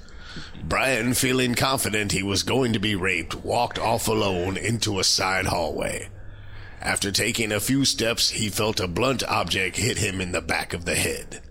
Brian, 0.62 1.14
feeling 1.14 1.57
confident 1.57 2.12
he 2.12 2.23
was 2.23 2.45
going 2.45 2.73
to 2.73 2.79
be 2.79 2.95
raped, 2.95 3.35
walked 3.35 3.81
off 3.81 4.07
alone 4.07 4.57
into 4.57 5.01
a 5.01 5.05
side 5.05 5.47
hallway. 5.47 6.09
After 6.81 7.11
taking 7.11 7.51
a 7.51 7.61
few 7.61 7.85
steps, 7.85 8.31
he 8.31 8.49
felt 8.49 8.79
a 8.79 8.87
blunt 8.87 9.25
object 9.25 9.77
hit 9.77 9.99
him 9.99 10.21
in 10.21 10.31
the 10.31 10.41
back 10.41 10.73
of 10.73 10.85
the 10.85 10.95
head. 10.95 11.43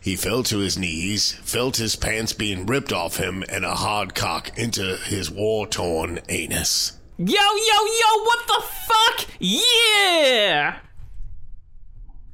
He 0.00 0.16
fell 0.16 0.42
to 0.44 0.58
his 0.58 0.76
knees, 0.76 1.32
felt 1.32 1.76
his 1.76 1.96
pants 1.96 2.32
being 2.32 2.66
ripped 2.66 2.92
off 2.92 3.16
him, 3.16 3.44
and 3.48 3.64
a 3.64 3.76
hard 3.76 4.14
cock 4.14 4.58
into 4.58 4.96
his 4.96 5.30
war 5.30 5.66
torn 5.66 6.18
anus. 6.28 6.95
Yo, 7.18 7.24
yo, 7.26 7.34
yo, 7.34 8.24
what 8.24 8.46
the 8.46 8.62
fuck? 8.62 9.28
Yeah! 9.38 10.80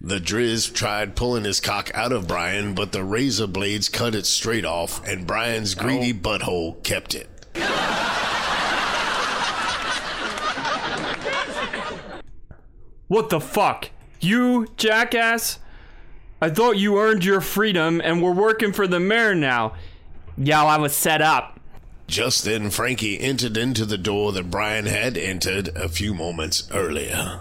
The 0.00 0.18
Driz 0.18 0.74
tried 0.74 1.14
pulling 1.14 1.44
his 1.44 1.60
cock 1.60 1.92
out 1.94 2.10
of 2.10 2.26
Brian, 2.26 2.74
but 2.74 2.90
the 2.90 3.04
razor 3.04 3.46
blades 3.46 3.88
cut 3.88 4.16
it 4.16 4.26
straight 4.26 4.64
off, 4.64 5.06
and 5.06 5.24
Brian's 5.24 5.76
greedy 5.76 6.10
oh. 6.10 6.14
butthole 6.14 6.82
kept 6.82 7.14
it. 7.14 7.28
What 13.06 13.30
the 13.30 13.38
fuck? 13.38 13.90
You, 14.18 14.66
jackass? 14.76 15.60
I 16.40 16.50
thought 16.50 16.76
you 16.76 16.98
earned 16.98 17.24
your 17.24 17.40
freedom 17.40 18.00
and 18.02 18.20
were 18.20 18.32
working 18.32 18.72
for 18.72 18.88
the 18.88 18.98
mayor 18.98 19.36
now. 19.36 19.74
Yo, 20.36 20.56
I 20.56 20.78
was 20.78 20.96
set 20.96 21.22
up. 21.22 21.51
Just 22.12 22.44
then, 22.44 22.68
Frankie 22.68 23.18
entered 23.18 23.56
into 23.56 23.86
the 23.86 23.96
door 23.96 24.32
that 24.32 24.50
Brian 24.50 24.84
had 24.84 25.16
entered 25.16 25.68
a 25.68 25.88
few 25.88 26.12
moments 26.12 26.68
earlier. 26.70 27.40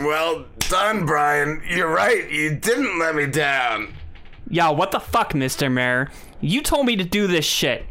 Well 0.00 0.46
done, 0.60 1.04
Brian. 1.04 1.60
You're 1.68 1.92
right. 1.92 2.30
You 2.30 2.56
didn't 2.56 2.98
let 2.98 3.14
me 3.14 3.26
down. 3.26 3.92
Yo, 4.48 4.72
what 4.72 4.92
the 4.92 5.00
fuck, 5.00 5.34
Mr. 5.34 5.70
Mayor? 5.70 6.10
You 6.40 6.62
told 6.62 6.86
me 6.86 6.96
to 6.96 7.04
do 7.04 7.26
this 7.26 7.44
shit. 7.44 7.84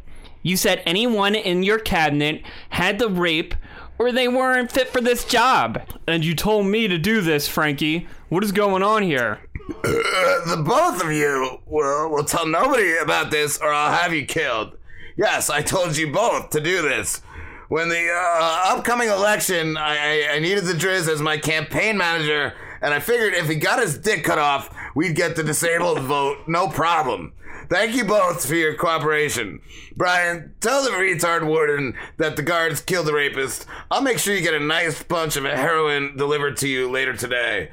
You 0.46 0.58
said 0.58 0.84
anyone 0.86 1.34
in 1.34 1.64
your 1.64 1.80
cabinet 1.80 2.43
had 2.70 3.00
the 3.00 3.10
rape 3.10 3.56
or 3.98 4.12
they 4.12 4.28
weren't 4.28 4.72
fit 4.72 4.89
for 4.89 5.02
this 5.02 5.26
job. 5.26 5.82
And 6.06 6.24
you 6.24 6.36
told 6.36 6.68
me 6.68 6.88
to 6.88 7.00
do 7.00 7.22
this, 7.22 7.48
Frankie. 7.48 8.08
What 8.30 8.43
is 8.43 8.52
going 8.52 8.84
on 8.84 9.02
here? 9.02 9.39
Uh, 9.68 9.82
the 10.56 10.64
both 10.64 11.04
of 11.04 11.12
you 11.12 11.58
will, 11.66 12.12
will 12.12 12.24
tell 12.24 12.46
nobody 12.46 12.96
about 12.96 13.32
this 13.32 13.58
or 13.58 13.74
I'll 13.74 13.91
have 13.91 14.14
you 14.14 14.24
killed. 14.24 14.78
Yes, 15.18 15.50
I 15.50 15.64
told 15.64 15.98
you 15.98 16.14
both 16.14 16.52
to 16.52 16.62
do 16.62 16.84
this. 16.84 17.24
When 17.70 17.89
the 17.89 18.08
uh, 18.14 18.76
upcoming 18.76 19.10
election, 19.10 19.78
I, 19.78 19.98
I, 19.98 20.36
I 20.36 20.39
needed 20.39 20.66
the 20.66 20.74
Driz 20.74 21.08
as 21.08 21.24
my 21.24 21.39
campaign 21.39 21.98
manager, 21.98 22.54
and 22.84 22.93
I 22.93 23.00
figured 23.00 23.34
if 23.34 23.50
he 23.50 23.56
got 23.56 23.82
his 23.82 23.98
dick 23.98 24.24
cut 24.24 24.38
off, 24.38 24.70
we'd 24.93 25.16
get 25.16 25.36
the 25.36 25.41
disabled 25.43 26.00
vote, 26.02 26.43
no 26.46 26.68
problem. 26.68 27.34
Thank 27.70 27.95
you 27.95 28.05
both 28.05 28.45
for 28.45 28.55
your 28.55 28.76
cooperation. 28.76 29.61
Brian, 29.95 30.53
tell 30.59 30.84
the 30.84 30.91
retard 30.91 31.45
warden 31.45 31.95
that 32.18 32.36
the 32.36 32.41
guards 32.41 32.82
killed 32.82 33.07
the 33.07 33.13
rapist. 33.13 33.66
I'll 33.89 34.01
make 34.01 34.20
sure 34.20 34.36
you 34.36 34.41
get 34.41 34.53
a 34.53 34.59
nice 34.59 35.01
bunch 35.03 35.36
of 35.36 35.43
heroin 35.45 36.16
delivered 36.18 36.57
to 36.57 36.68
you 36.68 36.89
later 36.89 37.16
today. 37.16 37.72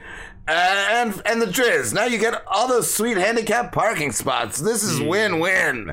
Uh, 0.49 0.87
and 0.91 1.23
and 1.25 1.41
the 1.41 1.47
Driz. 1.47 1.95
Now 1.95 2.05
you 2.07 2.19
get 2.19 2.43
all 2.49 2.67
those 2.67 2.93
sweet 2.93 3.17
handicap 3.17 3.73
parking 3.73 4.11
spots. 4.11 4.59
This 4.59 4.83
is 4.83 4.99
hmm. 4.99 5.07
win-win. 5.07 5.91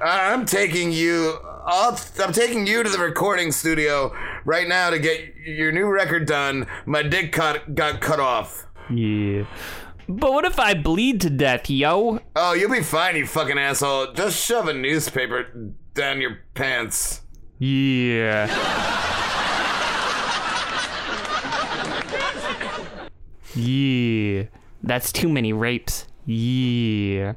Uh, 0.00 0.04
I'm 0.04 0.46
taking 0.46 0.92
you. 0.92 1.36
I'll, 1.66 1.98
I'm 2.20 2.32
taking 2.32 2.66
you 2.66 2.82
to 2.82 2.88
the 2.88 2.98
recording 2.98 3.50
studio 3.50 4.14
right 4.44 4.68
now 4.68 4.90
to 4.90 4.98
get 4.98 5.34
your 5.44 5.72
new 5.72 5.86
record 5.86 6.26
done. 6.26 6.66
My 6.86 7.02
dick 7.02 7.32
cut 7.32 7.74
got 7.74 8.00
cut 8.00 8.20
off. 8.20 8.68
Yeah. 8.88 9.44
But 10.08 10.32
what 10.32 10.46
if 10.46 10.58
I 10.58 10.72
bleed 10.72 11.20
to 11.20 11.30
death, 11.30 11.68
yo? 11.68 12.20
Oh, 12.34 12.54
you'll 12.54 12.70
be 12.70 12.82
fine, 12.82 13.16
you 13.16 13.26
fucking 13.26 13.58
asshole. 13.58 14.14
Just 14.14 14.42
shove 14.42 14.66
a 14.66 14.72
newspaper 14.72 15.46
down 15.92 16.22
your 16.22 16.38
pants. 16.54 17.20
Yeah. 17.58 18.46
yeah. 23.54 24.44
That's 24.82 25.12
too 25.12 25.28
many 25.28 25.52
rapes. 25.52 26.06
Yeah. 26.24 27.34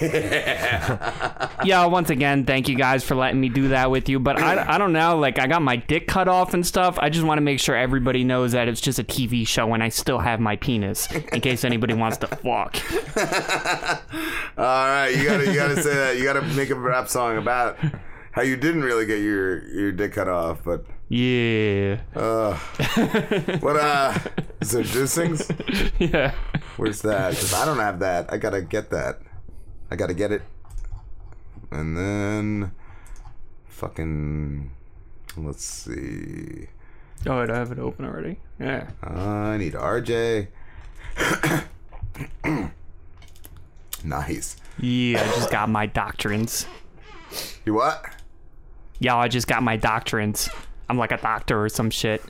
yeah, 1.64 1.84
once 1.86 2.10
again, 2.10 2.44
thank 2.44 2.68
you 2.68 2.76
guys 2.76 3.04
for 3.04 3.14
letting 3.14 3.40
me 3.40 3.48
do 3.48 3.68
that 3.68 3.90
with 3.90 4.08
you. 4.08 4.18
But 4.18 4.38
I, 4.40 4.74
I 4.74 4.78
don't 4.78 4.92
know, 4.92 5.18
like, 5.18 5.38
I 5.38 5.46
got 5.46 5.62
my 5.62 5.76
dick 5.76 6.06
cut 6.08 6.28
off 6.28 6.54
and 6.54 6.66
stuff. 6.66 6.98
I 6.98 7.10
just 7.10 7.24
want 7.24 7.38
to 7.38 7.42
make 7.42 7.60
sure 7.60 7.76
everybody 7.76 8.24
knows 8.24 8.52
that 8.52 8.68
it's 8.68 8.80
just 8.80 8.98
a 8.98 9.04
TV 9.04 9.46
show 9.46 9.72
and 9.74 9.82
I 9.82 9.88
still 9.90 10.18
have 10.18 10.40
my 10.40 10.56
penis 10.56 11.10
in 11.12 11.40
case 11.40 11.64
anybody 11.64 11.94
wants 11.94 12.16
to 12.18 12.26
fuck. 12.28 12.76
All 14.56 14.64
right, 14.64 15.08
you 15.08 15.24
gotta 15.24 15.46
you 15.46 15.54
gotta 15.54 15.82
say 15.82 15.94
that. 15.94 16.16
You 16.18 16.24
gotta 16.24 16.42
make 16.42 16.70
a 16.70 16.74
rap 16.74 17.08
song 17.08 17.36
about 17.36 17.78
how 18.32 18.42
you 18.42 18.56
didn't 18.56 18.82
really 18.82 19.06
get 19.06 19.20
your 19.20 19.64
your 19.68 19.92
dick 19.92 20.12
cut 20.14 20.28
off, 20.28 20.62
but 20.64 20.84
Yeah. 21.08 22.00
uh, 22.14 22.54
what 23.60 23.76
uh, 23.76 24.18
is 24.60 24.70
there 24.72 24.82
juicings? 24.84 25.50
Yeah. 25.98 26.34
Where's 26.76 27.02
that? 27.02 27.34
'Cause 27.34 27.54
I 27.54 27.64
don't 27.64 27.78
have 27.78 27.98
that. 28.00 28.32
I 28.32 28.36
gotta 28.38 28.62
get 28.62 28.90
that. 28.90 29.20
I 29.90 29.96
gotta 29.96 30.14
get 30.14 30.30
it, 30.32 30.42
and 31.70 31.96
then 31.96 32.72
fucking 33.66 34.70
let's 35.36 35.64
see. 35.64 36.68
Oh, 37.26 37.40
wait, 37.40 37.50
I 37.50 37.58
have 37.58 37.72
it 37.72 37.78
open 37.78 38.04
already. 38.04 38.38
Yeah. 38.58 38.88
I 39.02 39.58
need 39.58 39.74
RJ. 39.74 40.48
nice. 44.04 44.56
Yeah, 44.78 45.22
I 45.22 45.26
just 45.34 45.50
got 45.50 45.68
my 45.68 45.84
doctrines. 45.86 46.66
You 47.66 47.74
what? 47.74 48.06
Yo, 48.98 49.16
I 49.16 49.28
just 49.28 49.46
got 49.46 49.62
my 49.62 49.76
doctrines. 49.76 50.48
I'm 50.88 50.96
like 50.98 51.12
a 51.12 51.18
doctor 51.18 51.62
or 51.62 51.68
some 51.68 51.90
shit. 51.90 52.22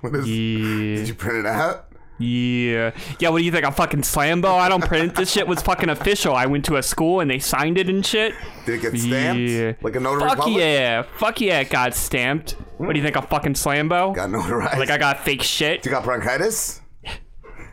What 0.00 0.14
is, 0.16 0.28
yeah. 0.28 0.96
Did 0.96 1.08
you 1.08 1.14
print 1.14 1.38
it 1.38 1.46
out? 1.46 1.86
Yeah. 2.18 2.92
Yeah, 3.18 3.30
what 3.30 3.38
do 3.38 3.44
you 3.44 3.50
think? 3.50 3.64
I'm 3.64 3.72
fucking 3.72 4.02
Slambo? 4.02 4.54
I 4.54 4.68
don't 4.68 4.84
print 4.84 5.14
this 5.16 5.32
shit 5.32 5.46
was 5.48 5.60
fucking 5.62 5.88
official. 5.88 6.34
I 6.34 6.46
went 6.46 6.64
to 6.66 6.76
a 6.76 6.82
school 6.82 7.20
and 7.20 7.30
they 7.30 7.38
signed 7.38 7.76
it 7.78 7.88
and 7.88 8.04
shit. 8.06 8.34
Did 8.66 8.76
it 8.76 8.82
get 8.92 9.00
stamped? 9.00 9.40
Yeah. 9.40 9.72
Like 9.82 9.96
a 9.96 10.00
notary 10.00 10.28
Fuck 10.28 10.38
public? 10.38 10.58
yeah. 10.58 11.02
Fuck 11.02 11.40
yeah, 11.40 11.60
it 11.60 11.70
got 11.70 11.94
stamped. 11.94 12.52
What 12.78 12.92
do 12.92 12.98
you 12.98 13.04
think? 13.04 13.16
I'm 13.16 13.26
fucking 13.26 13.54
Slambo? 13.54 14.14
Got 14.14 14.30
notarized. 14.30 14.78
Like 14.78 14.90
I 14.90 14.98
got 14.98 15.20
fake 15.24 15.42
shit. 15.42 15.84
You 15.84 15.90
got 15.90 16.04
bronchitis? 16.04 16.80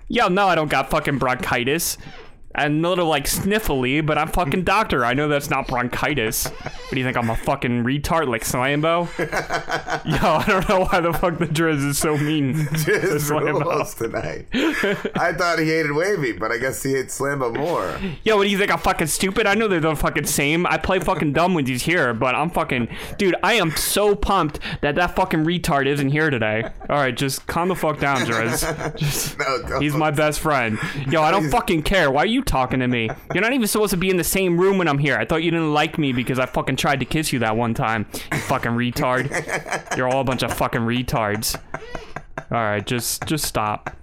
Yo, 0.08 0.28
no, 0.28 0.48
I 0.48 0.56
don't 0.56 0.70
got 0.70 0.90
fucking 0.90 1.20
bronchitis. 1.20 1.98
I'm 2.56 2.84
a 2.84 2.90
little 2.90 3.08
like 3.08 3.26
sniffly, 3.26 4.06
but 4.06 4.18
I'm 4.18 4.28
fucking 4.28 4.64
doctor. 4.64 5.06
I 5.06 5.14
know 5.14 5.28
that's 5.28 5.50
not 5.50 5.68
bronchitis. 5.68 6.48
What 6.48 6.90
do 6.92 6.98
you 6.98 7.04
think? 7.06 7.18
I'm 7.18 7.30
a 7.30 7.36
fucking 7.36 7.84
retard 7.84 8.28
like 8.28 8.44
Slambo? 8.44 9.08
Yo, 10.06 10.28
I 10.28 10.46
don't 10.48 10.68
know 10.70 10.86
why 10.86 11.00
the 11.00 11.14
fuck 11.14 11.38
the 11.38 11.46
Driz 11.46 11.86
is 11.88 11.98
so 11.98 12.18
mean. 12.18 12.54
to 12.66 12.76
Just 12.76 13.32
Slambo. 13.32 13.64
rules 13.64 13.96
tonight. 13.96 14.48
I 14.54 15.34
thought 15.34 15.60
he 15.60 15.66
hated 15.68 15.92
Wavy, 15.94 16.34
but 16.34 16.52
I 16.52 16.58
guess 16.58 16.84
he 16.84 16.94
hates 16.94 17.20
Slambo 17.20 17.56
more. 17.56 17.98
Yo, 18.24 18.38
what 18.38 18.44
do 18.44 18.50
you 18.50 18.58
think? 18.58 18.72
I'm 18.72 18.80
fucking 18.80 19.08
stupid? 19.08 19.46
I 19.48 19.54
know 19.56 19.68
they're 19.68 19.80
the 19.80 19.96
fucking 19.96 20.26
same. 20.26 20.66
I 20.66 20.78
play 20.78 21.00
fucking 21.00 21.34
dumb 21.34 21.54
when 21.54 21.66
he's 21.66 21.84
here, 21.84 22.14
but 22.14 22.36
I'm 22.36 22.50
fucking. 22.50 22.88
Dude, 23.18 23.36
I 23.44 23.54
am 23.54 23.72
so 23.72 24.16
pumped 24.16 24.60
that 24.82 24.96
that 24.96 25.16
fucking 25.16 25.46
retard 25.46 25.86
isn't 25.88 26.10
here 26.10 26.30
today. 26.30 26.64
Alright, 26.90 27.16
just 27.16 27.48
calm 27.48 27.70
the 27.70 27.76
fuck 27.76 28.00
down, 28.00 28.18
Driz. 28.22 28.98
Just, 28.98 29.38
No, 29.70 29.80
he's 29.80 29.96
my 29.96 30.12
best 30.12 30.40
friend. 30.40 30.78
Yo, 31.10 31.22
I 31.22 31.32
don't 31.32 31.50
fucking 31.50 31.84
care. 31.84 32.12
Why 32.12 32.24
are 32.24 32.26
you 32.26 32.41
talking 32.44 32.80
to 32.80 32.88
me? 32.88 33.10
You're 33.34 33.42
not 33.42 33.54
even 33.54 33.68
supposed 33.68 33.92
to 33.92 33.98
be 33.98 34.10
in 34.10 34.18
the 34.18 34.24
same 34.24 34.60
room 34.60 34.78
when 34.78 34.88
I'm 34.88 34.98
here. 34.98 35.18
I 35.18 35.26
thought 35.26 35.44
you 35.44 35.52
didn't 35.52 35.74
like 35.74 35.98
me 35.98 36.14
because 36.14 36.40
I 36.40 36.46
fucking 36.46 36.76
tried 36.76 37.00
to 37.00 37.06
kiss 37.06 37.32
you 37.34 37.40
that 37.40 37.56
one 37.56 37.74
time. 37.74 38.06
You 38.32 38.40
fucking 38.40 38.72
retard. 38.72 39.98
You're 39.98 40.08
all 40.08 40.22
a 40.22 40.24
bunch 40.24 40.44
of 40.44 40.54
fucking 40.54 40.82
retards. 40.82 41.60
Alright, 42.52 42.86
just 42.86 43.26
just 43.26 43.46
stop. 43.46 43.96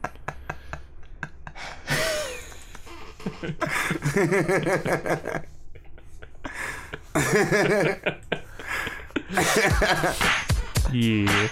Yeah. 10.93 11.49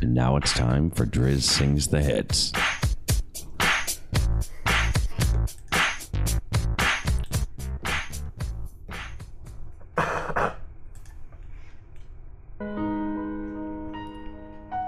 And 0.00 0.14
now 0.14 0.36
it's 0.36 0.52
time 0.52 0.90
for 0.90 1.06
Driz 1.06 1.42
Sings 1.42 1.88
the 1.88 2.02
Hits. 2.02 2.52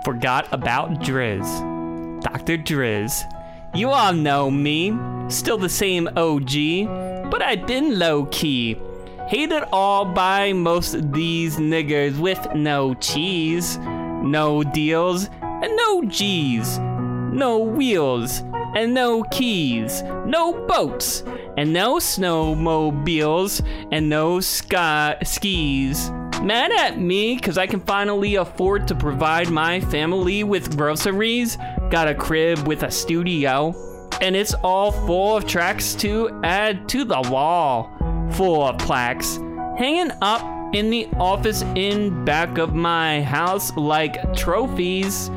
Forgot 0.07 0.47
about 0.53 1.01
Driz. 1.01 1.43
Dr. 2.23 2.59
Driz. 2.59 3.25
You 3.75 3.91
all 3.91 4.13
know 4.13 4.53
me. 4.53 4.97
Still 5.29 5.59
the 5.59 5.69
same 5.69 6.07
OG, 6.17 7.29
but 7.29 7.43
I've 7.43 7.67
been 7.67 7.99
low 7.99 8.27
key. 8.27 8.81
Hated 9.27 9.65
all 9.73 10.05
by 10.05 10.53
most 10.53 11.13
these 11.13 11.57
niggers 11.57 12.17
with 12.21 12.39
no 12.55 12.95
cheese, 12.95 13.79
no 13.79 14.63
deals, 14.63 15.29
and 15.43 15.75
no 15.75 16.05
G's, 16.05 16.79
no 16.79 17.59
wheels, 17.59 18.45
and 18.77 18.95
no 18.95 19.25
keys, 19.25 20.05
no 20.25 20.53
boats, 20.69 21.25
and 21.57 21.73
no 21.73 21.97
snowmobiles, 21.97 23.61
and 23.91 24.09
no 24.09 24.39
sky 24.39 25.17
skis. 25.25 26.13
Mad 26.43 26.71
at 26.71 27.01
me 27.01 27.35
because 27.37 27.59
I 27.59 27.67
can 27.67 27.81
finally 27.81 28.37
afford 28.37 28.87
to 28.89 28.95
provide 28.95 29.51
my 29.51 29.81
family 29.81 30.45
with 30.45 30.77
groceries. 30.77 31.57
Got 31.91 32.09
a 32.09 32.15
crib 32.15 32.67
with 32.69 32.83
a 32.83 32.91
studio, 32.91 33.75
and 34.21 34.37
it's 34.37 34.55
all 34.55 34.93
full 34.93 35.37
of 35.37 35.47
tracks 35.47 35.95
to 35.97 36.41
add 36.45 36.89
to 36.91 37.05
the 37.05 37.21
wall. 37.31 37.91
Full 38.33 38.65
of 38.65 38.79
plaques 38.79 39.39
hanging 39.79 40.13
up 40.23 40.75
in 40.75 40.91
the 40.91 41.09
office 41.17 41.63
in 41.75 42.25
back 42.25 42.59
of 42.59 42.75
my 42.75 43.23
house 43.23 43.75
like 43.77 44.35
trophies. 44.35 45.31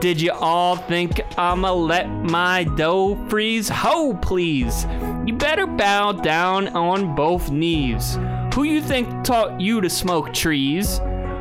Did 0.00 0.20
you 0.20 0.32
all 0.32 0.76
think 0.76 1.20
I'ma 1.38 1.72
let 1.72 2.08
my 2.08 2.64
dough 2.64 3.16
freeze? 3.28 3.68
Ho, 3.68 4.14
please! 4.14 4.86
You 5.26 5.34
better 5.34 5.66
bow 5.66 6.12
down 6.12 6.68
on 6.68 7.14
both 7.14 7.50
knees. 7.50 8.16
Who 8.54 8.64
you 8.64 8.80
think 8.82 9.24
taught 9.24 9.60
you 9.60 9.80
to 9.80 9.88
smoke 9.88 10.34
trees? 10.34 11.00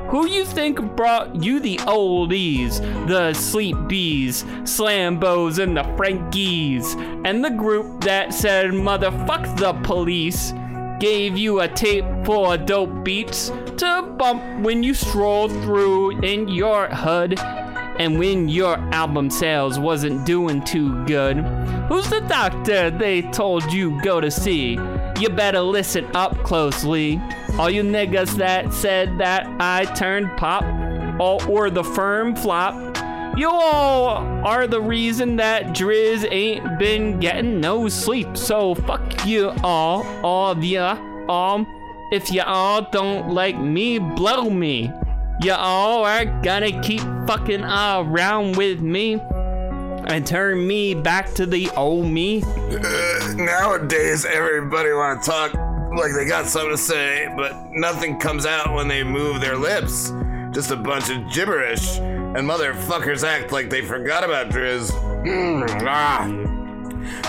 Who 0.09 0.27
you 0.27 0.45
think 0.45 0.79
brought 0.95 1.43
you 1.43 1.59
the 1.59 1.77
oldies, 1.77 2.79
the 3.07 3.33
sleep 3.33 3.75
bees, 3.87 4.43
slambos 4.63 5.57
and 5.57 5.75
the 5.75 5.83
Frankies, 5.97 6.95
and 7.25 7.43
the 7.43 7.49
group 7.49 8.01
that 8.01 8.33
said 8.33 8.71
motherfuck 8.71 9.57
the 9.57 9.73
police? 9.83 10.53
Gave 10.99 11.35
you 11.35 11.61
a 11.61 11.67
tape 11.67 12.05
full 12.25 12.51
of 12.51 12.67
dope 12.67 13.03
beats 13.03 13.49
to 13.77 14.15
bump 14.17 14.43
when 14.63 14.83
you 14.83 14.93
stroll 14.93 15.49
through 15.49 16.21
in 16.21 16.47
your 16.47 16.87
hood. 16.89 17.39
And 17.39 18.19
when 18.19 18.49
your 18.49 18.77
album 18.93 19.29
sales 19.29 19.79
wasn't 19.79 20.25
doing 20.25 20.63
too 20.63 21.03
good, 21.05 21.37
who's 21.87 22.09
the 22.09 22.21
doctor 22.21 22.91
they 22.91 23.23
told 23.23 23.71
you 23.73 23.99
go 24.01 24.21
to 24.21 24.29
see? 24.29 24.77
You 25.19 25.29
better 25.29 25.59
listen 25.59 26.07
up 26.15 26.37
closely. 26.45 27.21
All 27.57 27.69
you 27.69 27.83
niggas 27.83 28.37
that 28.37 28.73
said 28.73 29.17
that 29.17 29.45
I 29.59 29.83
turned 29.93 30.37
pop, 30.37 30.63
all 31.19 31.43
or 31.51 31.69
the 31.69 31.83
firm 31.83 32.37
flop, 32.37 32.97
you 33.37 33.49
all 33.49 34.17
are 34.47 34.65
the 34.65 34.79
reason 34.79 35.35
that 35.35 35.75
Driz 35.75 36.25
ain't 36.31 36.79
been 36.79 37.19
getting 37.19 37.59
no 37.59 37.89
sleep. 37.89 38.37
So 38.37 38.75
fuck 38.75 39.25
you 39.25 39.51
all, 39.61 40.05
all 40.23 40.51
of 40.51 40.63
ya, 40.63 40.93
um, 41.29 41.67
if 42.13 42.31
you 42.31 42.41
all 42.41 42.89
don't 42.89 43.29
like 43.29 43.59
me, 43.59 43.99
blow 43.99 44.49
me. 44.49 44.89
You 45.41 45.51
all 45.51 46.05
are 46.05 46.25
gonna 46.41 46.81
keep 46.81 47.01
fucking 47.27 47.63
around 47.63 48.55
with 48.55 48.79
me 48.79 49.19
and 50.09 50.25
turn 50.25 50.65
me 50.65 50.95
back 50.95 51.33
to 51.35 51.45
the 51.45 51.69
old 51.77 52.07
me. 52.07 52.43
Uh, 52.43 53.33
nowadays, 53.37 54.25
everybody 54.25 54.91
want 54.91 55.23
to 55.23 55.29
talk 55.29 55.53
like 55.95 56.11
they 56.13 56.25
got 56.25 56.47
something 56.47 56.71
to 56.71 56.77
say, 56.77 57.31
but 57.37 57.55
nothing 57.71 58.19
comes 58.19 58.45
out 58.45 58.73
when 58.73 58.87
they 58.87 59.03
move 59.03 59.39
their 59.39 59.55
lips. 59.55 60.11
Just 60.51 60.71
a 60.71 60.75
bunch 60.75 61.11
of 61.11 61.31
gibberish, 61.31 61.99
and 61.99 62.37
motherfuckers 62.37 63.23
act 63.23 63.51
like 63.51 63.69
they 63.69 63.81
forgot 63.81 64.23
about 64.23 64.49
Driz. 64.49 64.89
Mm, 65.23 65.85
ah. 65.87 66.25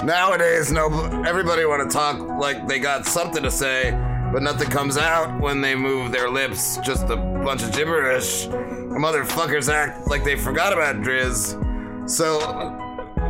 Nowadays, 0.02 0.72
no, 0.72 0.86
everybody 1.26 1.66
want 1.66 1.88
to 1.88 1.94
talk 1.94 2.18
like 2.40 2.66
they 2.66 2.78
got 2.78 3.04
something 3.04 3.42
to 3.42 3.50
say, 3.50 3.90
but 4.32 4.42
nothing 4.42 4.70
comes 4.70 4.96
out 4.96 5.38
when 5.38 5.60
they 5.60 5.74
move 5.74 6.12
their 6.12 6.30
lips. 6.30 6.78
Just 6.78 7.10
a 7.10 7.16
bunch 7.16 7.62
of 7.62 7.72
gibberish. 7.72 8.46
Motherfuckers 8.46 9.70
act 9.70 10.08
like 10.08 10.24
they 10.24 10.36
forgot 10.36 10.72
about 10.72 10.96
Driz. 10.96 11.58
So, 12.06 12.40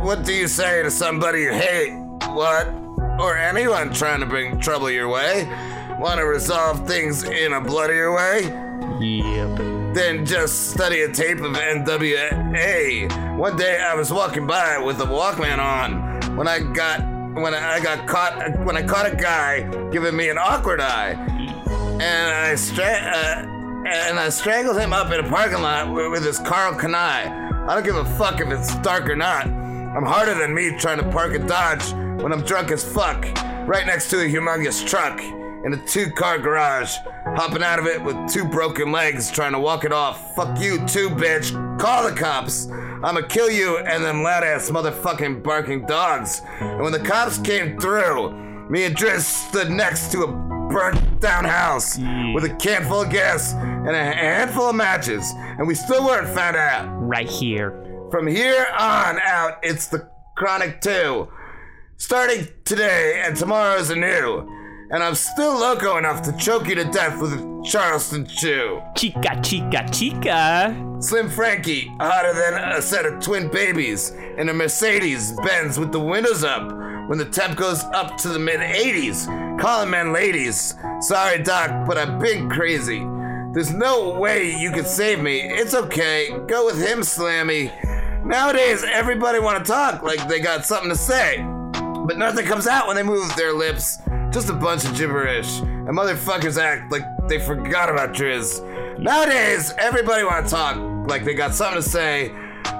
what 0.01 0.23
do 0.25 0.33
you 0.33 0.47
say 0.47 0.81
to 0.81 0.89
somebody 0.89 1.41
you 1.41 1.51
hate? 1.53 1.93
What? 2.29 2.67
Or 3.19 3.37
anyone 3.37 3.93
trying 3.93 4.19
to 4.21 4.25
bring 4.25 4.59
trouble 4.59 4.89
your 4.89 5.07
way? 5.07 5.45
Want 5.99 6.19
to 6.19 6.25
resolve 6.25 6.87
things 6.87 7.23
in 7.23 7.53
a 7.53 7.61
bloodier 7.61 8.11
way? 8.11 8.43
Yep. 8.99 9.57
Then 9.93 10.25
just 10.25 10.71
study 10.71 11.01
a 11.01 11.11
tape 11.11 11.39
of 11.41 11.51
NWA. 11.53 13.37
One 13.37 13.55
day 13.57 13.79
I 13.79 13.93
was 13.93 14.11
walking 14.11 14.47
by 14.47 14.79
with 14.79 14.99
a 15.01 15.05
Walkman 15.05 15.59
on 15.59 16.35
when 16.35 16.47
I 16.47 16.59
got 16.59 17.01
when 17.35 17.53
I 17.53 17.79
got 17.79 18.07
caught 18.07 18.65
when 18.65 18.75
I 18.75 18.81
caught 18.83 19.11
a 19.11 19.15
guy 19.15 19.61
giving 19.91 20.15
me 20.15 20.29
an 20.29 20.37
awkward 20.37 20.81
eye, 20.81 21.11
and 21.11 22.03
I 22.03 22.55
stra- 22.55 22.85
uh, 22.85 23.45
and 23.87 24.19
I 24.19 24.29
strangled 24.29 24.79
him 24.79 24.93
up 24.93 25.11
in 25.11 25.23
a 25.23 25.29
parking 25.29 25.61
lot 25.61 25.93
with, 25.93 26.11
with 26.11 26.23
this 26.23 26.39
Karl 26.39 26.73
Kani. 26.73 27.50
I 27.67 27.75
don't 27.75 27.83
give 27.83 27.95
a 27.95 28.05
fuck 28.17 28.41
if 28.41 28.49
it's 28.49 28.75
dark 28.77 29.07
or 29.07 29.15
not. 29.15 29.45
I'm 29.45 30.03
harder 30.03 30.33
than 30.33 30.53
me 30.53 30.75
trying 30.79 30.97
to 30.97 31.09
park 31.11 31.33
a 31.33 31.39
Dodge 31.39 31.91
when 32.21 32.33
I'm 32.33 32.41
drunk 32.41 32.71
as 32.71 32.83
fuck, 32.83 33.23
right 33.67 33.85
next 33.85 34.09
to 34.09 34.19
a 34.21 34.25
humongous 34.25 34.85
truck 34.85 35.21
in 35.63 35.73
a 35.73 35.85
two 35.85 36.09
car 36.11 36.39
garage, 36.39 36.95
hopping 37.35 37.61
out 37.61 37.77
of 37.77 37.85
it 37.85 38.01
with 38.03 38.15
two 38.31 38.45
broken 38.45 38.91
legs 38.91 39.29
trying 39.29 39.51
to 39.51 39.59
walk 39.59 39.85
it 39.85 39.93
off. 39.93 40.35
Fuck 40.35 40.59
you 40.59 40.85
too, 40.87 41.09
bitch. 41.09 41.51
Call 41.79 42.09
the 42.09 42.15
cops. 42.15 42.67
I'ma 43.03 43.21
kill 43.21 43.49
you 43.49 43.77
and 43.77 44.03
them 44.03 44.23
loud 44.23 44.43
ass 44.43 44.69
motherfucking 44.71 45.43
barking 45.43 45.85
dogs. 45.85 46.41
And 46.59 46.81
when 46.81 46.91
the 46.91 46.99
cops 46.99 47.37
came 47.37 47.79
through, 47.79 48.50
me 48.71 48.85
and 48.85 48.95
Driz 48.95 49.23
stood 49.23 49.69
next 49.69 50.13
to 50.13 50.23
a 50.23 50.27
burnt 50.27 51.19
down 51.19 51.43
house 51.43 51.97
with 52.33 52.45
a 52.45 52.55
can 52.57 52.87
full 52.87 53.01
of 53.01 53.09
gas 53.09 53.53
and 53.53 53.89
a 53.89 54.13
handful 54.13 54.69
of 54.69 54.75
matches, 54.75 55.29
and 55.35 55.67
we 55.67 55.75
still 55.75 56.05
weren't 56.05 56.29
found 56.29 56.55
out. 56.55 56.87
Right 56.97 57.29
here. 57.29 58.07
From 58.09 58.27
here 58.27 58.65
on 58.79 59.19
out, 59.25 59.59
it's 59.61 59.87
the 59.87 60.09
Chronic 60.37 60.79
2. 60.79 61.27
Starting 61.97 62.47
today 62.63 63.21
and 63.25 63.35
tomorrow's 63.35 63.89
anew. 63.89 64.47
and 64.91 65.03
I'm 65.03 65.15
still 65.15 65.53
loco 65.59 65.97
enough 65.97 66.21
to 66.21 66.37
choke 66.37 66.67
you 66.69 66.75
to 66.75 66.85
death 66.85 67.21
with 67.21 67.33
a 67.33 67.63
Charleston 67.65 68.25
chew. 68.25 68.81
Chica, 68.95 69.39
chica, 69.43 69.85
chica. 69.91 70.97
Slim 70.99 71.29
Frankie, 71.29 71.91
hotter 71.99 72.33
than 72.33 72.53
a 72.53 72.81
set 72.81 73.05
of 73.05 73.21
twin 73.21 73.49
babies 73.49 74.11
in 74.37 74.47
a 74.47 74.53
Mercedes 74.53 75.33
Benz 75.43 75.77
with 75.77 75.91
the 75.91 75.99
windows 75.99 76.45
up 76.45 76.90
when 77.11 77.17
the 77.17 77.25
temp 77.25 77.57
goes 77.57 77.83
up 77.91 78.15
to 78.15 78.29
the 78.29 78.39
mid 78.39 78.61
80s. 78.61 79.59
Calling 79.59 79.89
men 79.89 80.13
ladies. 80.13 80.75
Sorry, 81.01 81.43
Doc, 81.43 81.85
but 81.85 81.97
I've 81.97 82.21
been 82.21 82.49
crazy. 82.49 83.05
There's 83.51 83.73
no 83.73 84.17
way 84.17 84.55
you 84.57 84.71
could 84.71 84.87
save 84.87 85.19
me. 85.19 85.41
It's 85.41 85.73
okay. 85.73 86.29
Go 86.47 86.67
with 86.67 86.77
him, 86.77 86.99
Slammy. 86.99 87.69
Nowadays, 88.25 88.85
everybody 88.89 89.39
want 89.39 89.59
to 89.59 89.69
talk 89.69 90.03
like 90.03 90.25
they 90.29 90.39
got 90.39 90.65
something 90.65 90.87
to 90.87 90.95
say, 90.95 91.45
but 92.07 92.17
nothing 92.17 92.45
comes 92.45 92.65
out 92.65 92.87
when 92.87 92.95
they 92.95 93.03
move 93.03 93.35
their 93.35 93.51
lips. 93.51 93.97
Just 94.31 94.47
a 94.47 94.53
bunch 94.53 94.85
of 94.85 94.95
gibberish. 94.95 95.59
And 95.59 95.89
motherfuckers 95.89 96.57
act 96.57 96.93
like 96.93 97.03
they 97.27 97.39
forgot 97.39 97.89
about 97.89 98.13
Driz. 98.13 98.65
Nowadays, 98.97 99.73
everybody 99.77 100.23
want 100.23 100.45
to 100.45 100.49
talk 100.49 100.77
like 101.09 101.25
they 101.25 101.33
got 101.33 101.53
something 101.53 101.83
to 101.83 101.89
say, 101.89 102.29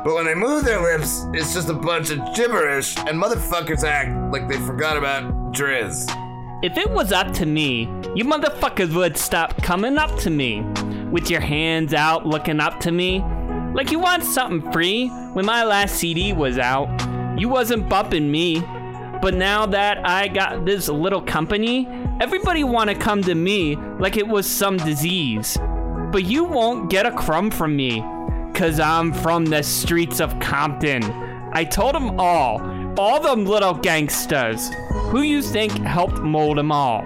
but 0.03 0.15
when 0.15 0.25
they 0.25 0.35
move 0.35 0.65
their 0.65 0.81
lips, 0.81 1.25
it's 1.33 1.53
just 1.53 1.69
a 1.69 1.73
bunch 1.73 2.09
of 2.09 2.19
gibberish, 2.35 2.97
and 2.97 3.21
motherfuckers 3.21 3.83
act 3.83 4.33
like 4.33 4.47
they 4.47 4.57
forgot 4.57 4.97
about 4.97 5.23
Driz. 5.53 6.09
If 6.63 6.77
it 6.77 6.91
was 6.91 7.11
up 7.11 7.33
to 7.33 7.45
me, 7.45 7.81
you 8.15 8.23
motherfuckers 8.23 8.95
would 8.95 9.17
stop 9.17 9.61
coming 9.63 9.97
up 9.97 10.15
to 10.19 10.29
me 10.29 10.61
with 11.11 11.29
your 11.29 11.41
hands 11.41 11.93
out 11.93 12.25
looking 12.25 12.59
up 12.59 12.79
to 12.81 12.91
me. 12.91 13.23
Like 13.73 13.91
you 13.91 13.99
want 13.99 14.23
something 14.23 14.71
free. 14.71 15.07
When 15.33 15.45
my 15.45 15.63
last 15.63 15.95
CD 15.95 16.33
was 16.33 16.57
out, 16.57 16.87
you 17.39 17.49
wasn't 17.49 17.89
bumping 17.89 18.31
me. 18.31 18.59
But 19.21 19.33
now 19.33 19.65
that 19.67 20.07
I 20.07 20.27
got 20.27 20.65
this 20.65 20.87
little 20.87 21.21
company, 21.21 21.87
everybody 22.19 22.63
want 22.63 22.89
to 22.89 22.95
come 22.95 23.21
to 23.23 23.35
me 23.35 23.75
like 23.99 24.17
it 24.17 24.27
was 24.27 24.45
some 24.45 24.77
disease. 24.77 25.57
But 26.11 26.25
you 26.25 26.43
won't 26.43 26.89
get 26.89 27.05
a 27.05 27.11
crumb 27.11 27.49
from 27.49 27.75
me, 27.75 28.01
cause 28.53 28.79
I'm 28.79 29.13
from 29.13 29.45
the 29.45 29.63
streets 29.63 30.19
of 30.19 30.39
Compton. 30.39 31.03
I 31.53 31.63
told 31.63 31.95
them 31.95 32.19
all, 32.19 32.61
all 32.99 33.19
them 33.19 33.45
little 33.45 33.73
gangsters, 33.73 34.69
who 35.09 35.21
you 35.21 35.41
think 35.41 35.71
helped 35.71 36.19
mold 36.19 36.57
them 36.57 36.71
all. 36.71 37.05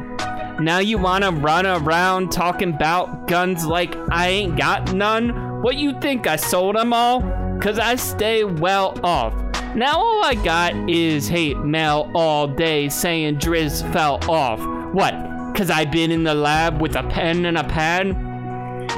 Now 0.59 0.79
you 0.79 0.97
wanna 0.97 1.31
run 1.31 1.65
around 1.65 2.31
talking 2.31 2.73
about 2.73 3.27
guns 3.27 3.65
like 3.65 3.95
I 4.11 4.27
ain't 4.29 4.57
got 4.57 4.93
none? 4.93 5.61
What 5.61 5.75
you 5.75 5.99
think 5.99 6.27
I 6.27 6.35
sold 6.35 6.75
them 6.75 6.93
all? 6.93 7.21
Cause 7.59 7.79
I 7.79 7.95
stay 7.95 8.43
well 8.43 8.97
off. 9.03 9.33
Now 9.75 9.99
all 9.99 10.23
I 10.23 10.35
got 10.35 10.73
is 10.89 11.27
hate 11.27 11.57
mail 11.57 12.09
all 12.15 12.47
day 12.47 12.87
saying 12.87 13.39
Driz 13.39 13.81
fell 13.91 14.19
off. 14.29 14.59
What? 14.93 15.13
Cause 15.55 15.69
I 15.69 15.85
been 15.85 16.11
in 16.11 16.23
the 16.23 16.35
lab 16.35 16.81
with 16.81 16.95
a 16.95 17.03
pen 17.03 17.45
and 17.45 17.57
a 17.57 17.63
pad 17.63 18.24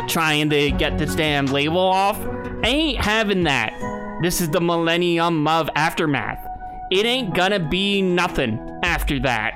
trying 0.07 0.49
to 0.49 0.71
get 0.71 0.97
this 0.97 1.15
damn 1.15 1.45
label 1.47 1.79
off? 1.79 2.19
I 2.63 2.67
ain't 2.67 2.99
having 2.99 3.43
that. 3.43 3.73
This 4.21 4.41
is 4.41 4.49
the 4.49 4.61
millennium 4.61 5.47
of 5.47 5.69
aftermath. 5.75 6.39
It 6.91 7.05
ain't 7.05 7.35
gonna 7.35 7.59
be 7.59 8.01
nothing 8.01 8.79
after 8.83 9.19
that. 9.19 9.53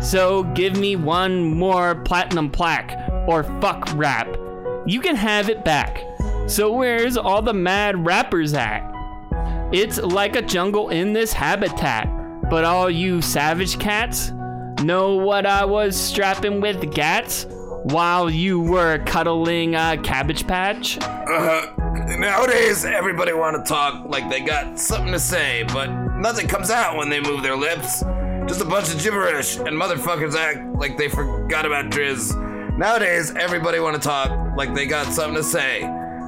So 0.00 0.44
give 0.54 0.76
me 0.76 0.96
one 0.96 1.44
more 1.44 1.94
platinum 1.94 2.50
plaque 2.50 2.96
or 3.28 3.44
fuck 3.60 3.88
rap. 3.94 4.28
You 4.86 5.00
can 5.00 5.14
have 5.14 5.48
it 5.48 5.64
back. 5.64 6.02
So 6.46 6.72
where's 6.72 7.16
all 7.16 7.42
the 7.42 7.52
mad 7.52 8.04
rappers 8.04 8.54
at? 8.54 8.82
It's 9.72 9.98
like 9.98 10.36
a 10.36 10.42
jungle 10.42 10.88
in 10.88 11.12
this 11.12 11.32
habitat. 11.32 12.08
But 12.50 12.64
all 12.64 12.90
you 12.90 13.22
savage 13.22 13.78
cats 13.78 14.32
know 14.82 15.14
what 15.14 15.46
I 15.46 15.64
was 15.64 15.94
strapping 15.94 16.60
with 16.60 16.92
gats 16.92 17.46
while 17.82 18.30
you 18.30 18.60
were 18.60 18.98
cuddling 19.06 19.74
a 19.74 19.98
cabbage 20.02 20.46
patch? 20.46 20.98
Uh, 21.00 21.66
nowadays, 22.18 22.84
everybody 22.84 23.32
want 23.32 23.56
to 23.56 23.68
talk 23.68 24.08
like 24.08 24.28
they 24.28 24.40
got 24.40 24.78
something 24.78 25.12
to 25.12 25.18
say, 25.18 25.64
but 25.72 25.86
nothing 26.16 26.46
comes 26.46 26.70
out 26.70 26.96
when 26.96 27.08
they 27.08 27.20
move 27.20 27.42
their 27.42 27.56
lips. 27.56 28.02
Just 28.46 28.60
a 28.60 28.64
bunch 28.64 28.92
of 28.92 29.02
gibberish, 29.02 29.56
and 29.56 29.68
motherfuckers 29.68 30.34
act 30.34 30.76
like 30.78 30.96
they 30.96 31.08
forgot 31.08 31.66
about 31.66 31.86
Driz. 31.86 32.36
Nowadays, 32.76 33.34
everybody 33.36 33.78
want 33.80 33.94
to 33.94 34.02
talk 34.02 34.56
like 34.56 34.74
they 34.74 34.86
got 34.86 35.06
something 35.12 35.34
to 35.34 35.42
say, 35.42 35.80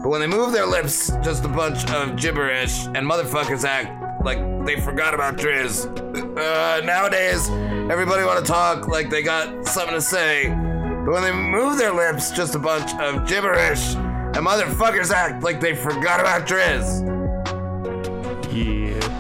but 0.03 0.09
when 0.09 0.21
they 0.21 0.27
move 0.27 0.53
their 0.53 0.67
lips, 0.67 1.11
just 1.23 1.45
a 1.45 1.49
bunch 1.49 1.89
of 1.91 2.17
gibberish, 2.17 2.87
and 2.87 2.99
motherfuckers 3.09 3.65
act 3.65 4.25
like 4.25 4.39
they 4.67 4.81
forgot 4.81 5.15
about 5.15 5.37
Driz. 5.37 5.87
Uh, 6.37 6.85
nowadays, 6.85 7.49
everybody 7.91 8.25
want 8.25 8.45
to 8.45 8.53
talk 8.53 8.89
like 8.89 9.11
they 9.11 9.23
got 9.23 9.67
something 9.67 9.95
to 9.95 10.01
say, 10.01 10.49
but 11.05 11.15
when 11.15 11.23
they 11.23 11.33
move 11.33 11.79
their 11.79 11.93
lips, 11.93 12.31
just 12.31 12.55
a 12.55 12.59
bunch 12.59 12.95
of 13.01 13.27
gibberish, 13.27 13.95
and 13.95 14.37
motherfuckers 14.37 15.11
act 15.11 15.43
like 15.43 15.61
they 15.61 15.75
forgot 15.75 16.21
about 16.21 16.47
Driz. 16.47 17.03
Yeah. 18.53 19.13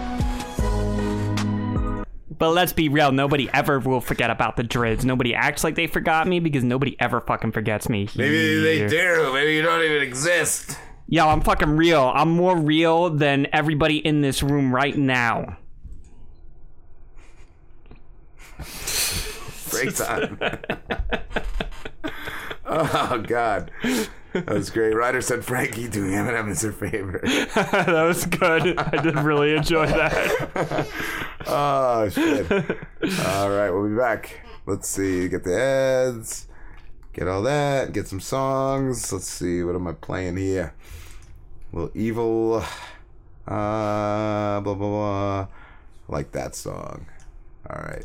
But 2.39 2.51
let's 2.51 2.73
be 2.73 2.89
real, 2.89 3.11
nobody 3.13 3.49
ever 3.53 3.79
will 3.79 4.01
forget 4.01 4.31
about 4.31 4.57
the 4.57 4.63
Driz. 4.63 5.05
Nobody 5.05 5.35
acts 5.35 5.65
like 5.65 5.75
they 5.75 5.87
forgot 5.87 6.27
me 6.27 6.41
because 6.41 6.65
nobody 6.65 6.97
ever 7.01 7.21
fucking 7.21 7.53
forgets 7.53 7.89
me. 7.89 8.09
Maybe 8.17 8.61
they 8.61 8.87
do. 8.87 9.33
Maybe 9.33 9.55
you 9.55 9.63
don't 9.63 9.83
even 9.83 10.03
exist. 10.03 10.79
Yo, 11.09 11.29
I'm 11.29 11.41
fucking 11.41 11.77
real. 11.77 12.13
I'm 12.15 12.31
more 12.31 12.57
real 12.57 13.11
than 13.11 13.47
everybody 13.53 13.99
in 13.99 14.23
this 14.23 14.43
room 14.43 14.75
right 14.75 14.97
now. 14.97 15.59
Break 19.71 19.95
time. 19.97 20.39
oh 22.67 23.23
God, 23.27 23.71
that 24.33 24.49
was 24.49 24.71
great. 24.71 24.95
Ryder 24.95 25.21
said 25.21 25.45
Frankie 25.45 25.89
doing 25.89 26.13
Eminem 26.13 26.51
is 26.51 26.63
her 26.63 26.73
favorite. 26.73 27.23
that 27.55 28.05
was 28.07 28.27
good. 28.27 28.79
I 28.79 29.03
did 29.03 29.19
really 29.19 29.55
enjoy 29.55 29.87
that. 29.87 30.89
oh 31.47 32.09
shit! 32.09 32.51
All 33.27 33.51
right, 33.51 33.71
we'll 33.71 33.89
be 33.89 33.97
back. 33.97 34.41
Let's 34.67 34.89
see. 34.89 35.29
Get 35.29 35.45
the 35.45 35.59
ads. 35.59 36.47
Get 37.13 37.29
all 37.29 37.43
that. 37.43 37.93
Get 37.93 38.09
some 38.09 38.21
songs. 38.21 39.13
Let's 39.13 39.29
see. 39.29 39.63
What 39.63 39.75
am 39.75 39.87
I 39.87 39.93
playing 39.93 40.37
here? 40.37 40.75
little 41.73 41.91
evil. 41.95 42.65
Uh, 43.47 44.61
blah 44.61 44.61
blah 44.61 44.75
blah. 44.75 45.41
I 45.41 46.13
like 46.13 46.33
that 46.33 46.55
song. 46.55 47.07
All 47.69 47.83
right. 47.83 48.05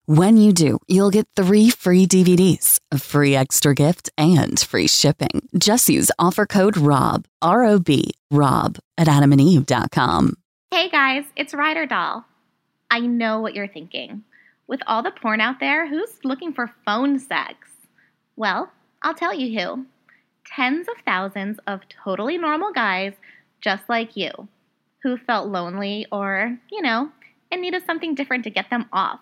When 0.13 0.35
you 0.35 0.51
do, 0.51 0.77
you'll 0.89 1.09
get 1.09 1.25
three 1.37 1.69
free 1.69 2.05
DVDs, 2.05 2.81
a 2.91 2.99
free 2.99 3.33
extra 3.33 3.73
gift, 3.73 4.09
and 4.17 4.59
free 4.59 4.87
shipping. 4.87 5.47
Just 5.57 5.87
use 5.87 6.11
offer 6.19 6.45
code 6.45 6.75
ROB, 6.75 7.25
R 7.41 7.63
O 7.63 7.79
B, 7.79 8.11
ROB 8.29 8.77
at 8.97 9.07
adamandeve.com. 9.07 10.33
Hey 10.69 10.89
guys, 10.89 11.23
it's 11.37 11.53
Ryder 11.53 11.85
Doll. 11.85 12.25
I 12.89 12.99
know 12.99 13.39
what 13.39 13.55
you're 13.55 13.69
thinking. 13.69 14.25
With 14.67 14.81
all 14.85 15.01
the 15.01 15.11
porn 15.11 15.39
out 15.39 15.61
there, 15.61 15.87
who's 15.87 16.19
looking 16.25 16.51
for 16.51 16.75
phone 16.85 17.17
sex? 17.17 17.69
Well, 18.35 18.69
I'll 19.03 19.13
tell 19.13 19.33
you 19.33 19.57
who. 19.57 19.85
Tens 20.45 20.89
of 20.89 21.05
thousands 21.05 21.57
of 21.67 21.87
totally 22.03 22.37
normal 22.37 22.73
guys 22.73 23.13
just 23.61 23.87
like 23.87 24.17
you 24.17 24.49
who 25.03 25.15
felt 25.15 25.47
lonely 25.47 26.05
or, 26.11 26.57
you 26.69 26.81
know, 26.81 27.09
in 27.49 27.61
need 27.61 27.75
of 27.75 27.83
something 27.85 28.13
different 28.13 28.43
to 28.43 28.49
get 28.49 28.69
them 28.69 28.89
off. 28.91 29.21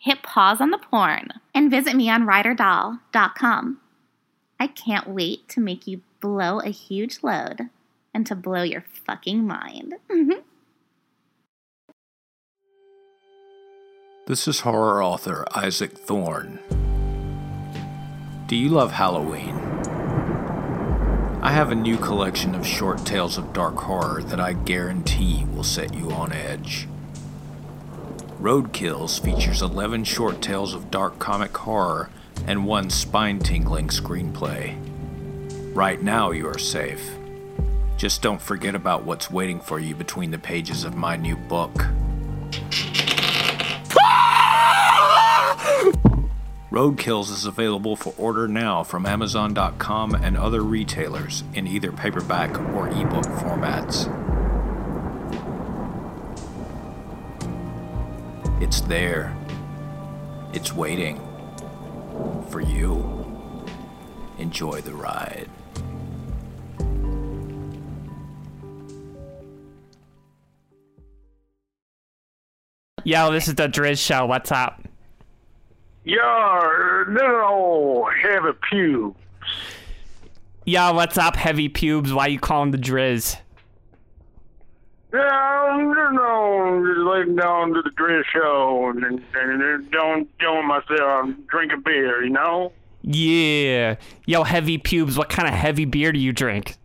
Hit 0.00 0.22
pause 0.22 0.62
on 0.62 0.70
the 0.70 0.78
porn 0.78 1.28
and 1.54 1.70
visit 1.70 1.94
me 1.94 2.08
on 2.08 2.22
ryderdoll.com. 2.22 3.80
I 4.58 4.66
can't 4.66 5.10
wait 5.10 5.46
to 5.50 5.60
make 5.60 5.86
you 5.86 6.00
blow 6.20 6.58
a 6.60 6.70
huge 6.70 7.18
load 7.22 7.68
and 8.14 8.26
to 8.26 8.34
blow 8.34 8.62
your 8.62 8.82
fucking 9.06 9.46
mind. 9.46 9.96
Mm-hmm. 10.10 10.40
This 14.26 14.48
is 14.48 14.60
horror 14.60 15.04
author 15.04 15.44
Isaac 15.54 15.92
Thorne. 15.92 16.60
Do 18.46 18.56
you 18.56 18.70
love 18.70 18.92
Halloween? 18.92 19.54
I 21.42 21.52
have 21.52 21.70
a 21.70 21.74
new 21.74 21.98
collection 21.98 22.54
of 22.54 22.66
short 22.66 23.04
tales 23.04 23.36
of 23.36 23.52
dark 23.52 23.76
horror 23.76 24.22
that 24.22 24.40
I 24.40 24.54
guarantee 24.54 25.44
will 25.44 25.62
set 25.62 25.92
you 25.92 26.10
on 26.10 26.32
edge. 26.32 26.88
Roadkills 28.40 29.20
features 29.20 29.60
11 29.60 30.04
short 30.04 30.40
tales 30.40 30.72
of 30.72 30.90
dark 30.90 31.18
comic 31.18 31.54
horror 31.54 32.08
and 32.46 32.64
one 32.64 32.88
spine 32.88 33.38
tingling 33.38 33.88
screenplay. 33.88 34.78
Right 35.74 36.00
now, 36.00 36.30
you 36.30 36.48
are 36.48 36.56
safe. 36.56 37.18
Just 37.98 38.22
don't 38.22 38.40
forget 38.40 38.74
about 38.74 39.04
what's 39.04 39.30
waiting 39.30 39.60
for 39.60 39.78
you 39.78 39.94
between 39.94 40.30
the 40.30 40.38
pages 40.38 40.84
of 40.84 40.96
my 40.96 41.16
new 41.16 41.36
book. 41.36 41.74
Roadkills 46.70 47.30
is 47.30 47.44
available 47.44 47.94
for 47.94 48.14
order 48.16 48.48
now 48.48 48.82
from 48.82 49.04
Amazon.com 49.04 50.14
and 50.14 50.38
other 50.38 50.62
retailers 50.62 51.44
in 51.52 51.66
either 51.66 51.92
paperback 51.92 52.58
or 52.72 52.88
ebook 52.88 53.26
formats. 53.26 54.08
It's 58.60 58.82
there. 58.82 59.34
It's 60.52 60.72
waiting. 60.72 61.18
For 62.50 62.60
you. 62.60 63.26
Enjoy 64.38 64.82
the 64.82 64.92
ride. 64.92 65.48
Yo, 73.02 73.32
this 73.32 73.48
is 73.48 73.54
the 73.54 73.66
Driz 73.66 73.98
Show. 73.98 74.26
What's 74.26 74.52
up? 74.52 74.82
Yo, 76.04 77.04
little 77.08 78.06
heavy 78.22 78.58
pew. 78.68 79.16
Yo, 80.66 80.92
what's 80.92 81.16
up, 81.16 81.34
heavy 81.34 81.70
pubes? 81.70 82.12
Why 82.12 82.26
you 82.26 82.38
calling 82.38 82.72
the 82.72 82.78
Driz? 82.78 83.38
Yeah, 85.12 85.18
I'm 85.20 85.92
just 85.94 86.12
know, 86.12 86.84
just 86.86 87.00
laying 87.00 87.36
down 87.36 87.72
to 87.74 87.82
the 87.82 87.90
dress 87.90 88.24
show 88.32 88.90
and, 88.94 89.02
and, 89.04 89.22
and 89.34 89.90
don't 89.90 90.38
doing 90.38 90.66
myself. 90.68 91.00
I'm 91.00 91.42
drinking 91.50 91.82
beer, 91.84 92.22
you 92.22 92.30
know. 92.30 92.72
Yeah. 93.02 93.96
Yo, 94.26 94.44
heavy 94.44 94.78
pubes. 94.78 95.16
What 95.18 95.28
kind 95.28 95.48
of 95.48 95.54
heavy 95.54 95.84
beer 95.84 96.12
do 96.12 96.18
you 96.18 96.32
drink? 96.32 96.76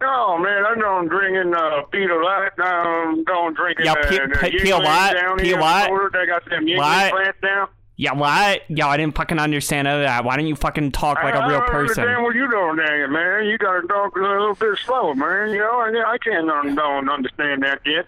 Oh 0.00 0.38
man, 0.38 0.64
I'm 0.64 0.78
going 0.78 1.08
drinking 1.08 1.52
uh, 1.54 1.82
Peter 1.90 2.22
Light. 2.22 2.50
I'm 2.58 3.24
going 3.24 3.54
drinking 3.54 3.86
Yeah, 3.86 3.92
uh, 3.94 4.08
Pe- 4.08 4.16
the 4.28 4.36
Pe- 4.38 4.50
Peel 4.52 4.78
Yuengling 4.78 4.84
Light? 4.84 5.12
down 5.14 5.38
Peel 5.38 5.46
here 5.46 5.54
in 5.56 5.60
Light? 5.60 5.86
Florida. 5.88 6.18
They 6.20 6.26
got 6.26 6.44
them 6.48 6.66
Yuengling 6.66 7.10
plants 7.10 7.38
down. 7.42 7.68
Yeah, 8.00 8.12
what? 8.12 8.62
Yo, 8.68 8.86
I 8.86 8.96
didn't 8.96 9.16
fucking 9.16 9.40
understand 9.40 9.88
that. 9.88 10.24
Why 10.24 10.36
don't 10.36 10.46
you 10.46 10.54
fucking 10.54 10.92
talk 10.92 11.20
like 11.20 11.34
a 11.34 11.38
real 11.48 11.56
I 11.56 11.58
don't 11.58 11.66
person? 11.68 12.04
understand 12.04 12.22
what 12.22 12.34
you 12.36 12.48
doing 12.48 12.76
there, 12.76 13.08
man. 13.08 13.46
You 13.46 13.58
gotta 13.58 13.88
talk 13.88 14.14
a 14.16 14.20
little 14.20 14.54
bit 14.54 14.78
slower, 14.86 15.16
man. 15.16 15.50
You 15.50 15.58
know, 15.58 15.80
I, 15.80 16.12
I 16.12 16.18
can't 16.18 16.46
don't 16.76 17.10
understand 17.10 17.64
that 17.64 17.80
yet. 17.84 18.06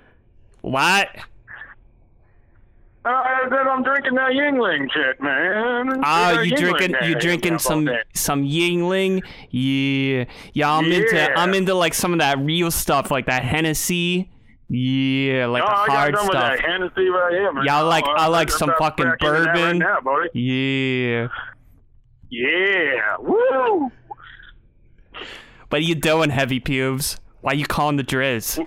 What? 0.60 1.08
Uh, 3.04 3.08
I 3.08 3.46
said 3.48 3.66
I'm 3.66 3.82
drinking 3.82 4.14
that 4.14 4.30
Yingling 4.30 4.92
shit, 4.92 5.20
man. 5.20 6.04
Oh, 6.04 6.36
That 6.36 6.46
you 6.46 6.56
drinking? 6.56 6.94
You 7.02 7.16
drinking 7.16 7.58
some 7.58 7.86
that? 7.86 8.06
some 8.14 8.44
Yingling? 8.44 9.24
Yeah, 9.50 10.26
yeah. 10.52 10.72
I'm 10.72 10.84
into 10.92 11.32
I'm 11.36 11.52
into 11.52 11.74
like 11.74 11.94
some 11.94 12.12
of 12.12 12.20
that 12.20 12.38
real 12.38 12.70
stuff, 12.70 13.10
like 13.10 13.26
that 13.26 13.42
Hennessy. 13.42 14.30
Yeah, 14.72 15.46
like 15.46 15.64
oh, 15.66 15.84
the 15.86 15.92
hard 15.92 16.16
stuff. 16.16 16.32
that 16.32 16.60
Hennessy 16.60 17.08
right 17.08 17.32
here, 17.32 17.52
man. 17.52 17.64
Yeah, 17.66 17.78
I 17.78 17.80
like 17.80 18.04
Oh, 18.06 18.14
I 18.16 18.28
like 18.28 18.52
some 18.52 18.72
fucking 18.78 19.14
bourbon. 19.18 19.80
Right 19.80 20.00
now. 20.04 20.22
Yeah. 20.32 21.26
Yeah. 22.30 23.16
Woo. 23.18 23.90
What 25.70 25.78
are 25.78 25.84
you 25.84 25.96
doing, 25.96 26.30
heavy 26.30 26.60
pubes? 26.60 27.18
Why 27.40 27.52
you 27.54 27.66
calling 27.66 27.96
the 27.96 28.04
Driz? 28.04 28.64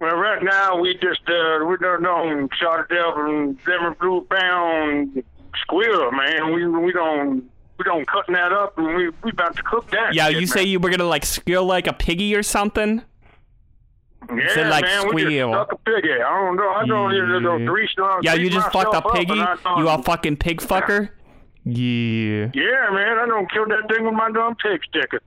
Well, 0.00 0.16
right 0.16 0.42
now 0.42 0.80
we 0.80 0.94
just 0.94 1.20
uh 1.28 1.66
we 1.66 1.76
don't 1.76 2.02
know 2.02 2.48
shot 2.58 2.80
it 2.80 2.94
down 2.94 3.14
from 3.14 3.58
seven 3.66 3.94
blue 4.00 4.26
pound 4.30 5.22
squirrel, 5.60 6.10
man. 6.10 6.54
We 6.54 6.66
we 6.66 6.90
don't 6.90 7.50
we 7.78 7.84
don't 7.84 8.06
cutting 8.08 8.34
that 8.34 8.52
up 8.52 8.78
and 8.78 8.96
we 8.96 9.10
we 9.22 9.30
about 9.30 9.56
to 9.56 9.62
cook 9.62 9.90
that. 9.90 10.14
Yeah, 10.14 10.30
shit, 10.30 10.40
you 10.40 10.46
say 10.46 10.64
you 10.64 10.80
were 10.80 10.88
gonna 10.88 11.04
like 11.04 11.26
squeal 11.26 11.66
like 11.66 11.86
a 11.86 11.92
piggy 11.92 12.34
or 12.34 12.42
something? 12.42 13.02
Yeah, 14.30 14.54
said, 14.54 14.68
like, 14.70 14.84
man, 14.84 15.06
we 15.14 15.22
just 15.22 15.26
squeal. 15.26 15.52
stuck 15.52 15.72
a 15.72 15.76
piggy. 15.78 16.12
I 16.12 16.18
don't 16.18 16.56
know. 16.56 16.68
I 16.70 16.86
don't 16.86 17.14
even 17.14 17.42
know. 17.42 17.58
three 17.66 17.88
uh, 18.02 18.18
Yeah, 18.22 18.34
you 18.34 18.50
just 18.50 18.70
fucked 18.72 18.94
a 18.94 19.02
piggy? 19.12 19.32
and 19.32 19.42
I 19.42 19.56
thought- 19.56 19.78
You 19.78 19.88
a 19.88 20.02
fucking 20.02 20.36
pig 20.36 20.60
fucker? 20.60 21.10
Yeah. 21.64 22.50
Yeah, 22.54 22.90
man, 22.90 23.18
I 23.18 23.26
don't 23.26 23.50
kill 23.52 23.66
that 23.68 23.88
thing 23.88 24.04
with 24.04 24.14
my 24.14 24.30
dumb 24.32 24.56
pig 24.56 24.80
sticker. 24.88 25.20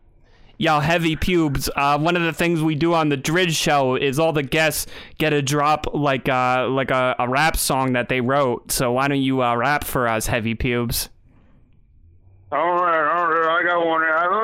Yo, 0.58 0.80
heavy 0.80 1.16
pubes. 1.18 1.70
Uh, 1.76 1.98
one 2.00 2.16
of 2.16 2.24
the 2.24 2.32
things 2.32 2.62
we 2.62 2.76
do 2.76 2.94
on 2.94 3.10
the 3.10 3.18
Driz 3.18 3.56
show 3.56 3.96
is 3.96 4.20
all 4.20 4.32
the 4.32 4.44
guests 4.44 4.88
get 5.18 5.34
a 5.34 5.42
drop 5.42 5.86
like 5.94 6.30
uh 6.30 6.68
like 6.70 6.92
a, 6.92 7.14
a 7.20 7.28
rap 7.28 7.58
song 7.58 7.92
that 7.94 8.08
they 8.08 8.22
wrote. 8.22 8.72
So 8.72 8.94
why 8.94 9.10
don't 9.10 9.22
you 9.22 9.44
uh, 9.44 9.56
rap 9.56 9.84
for 9.84 10.08
us, 10.08 10.28
heavy 10.28 10.56
pubes? 10.56 11.10
All 12.52 12.58
right, 12.76 13.18
all 13.18 13.28
right, 13.28 13.60
I 13.60 13.64
got 13.64 13.86
one. 13.86 14.02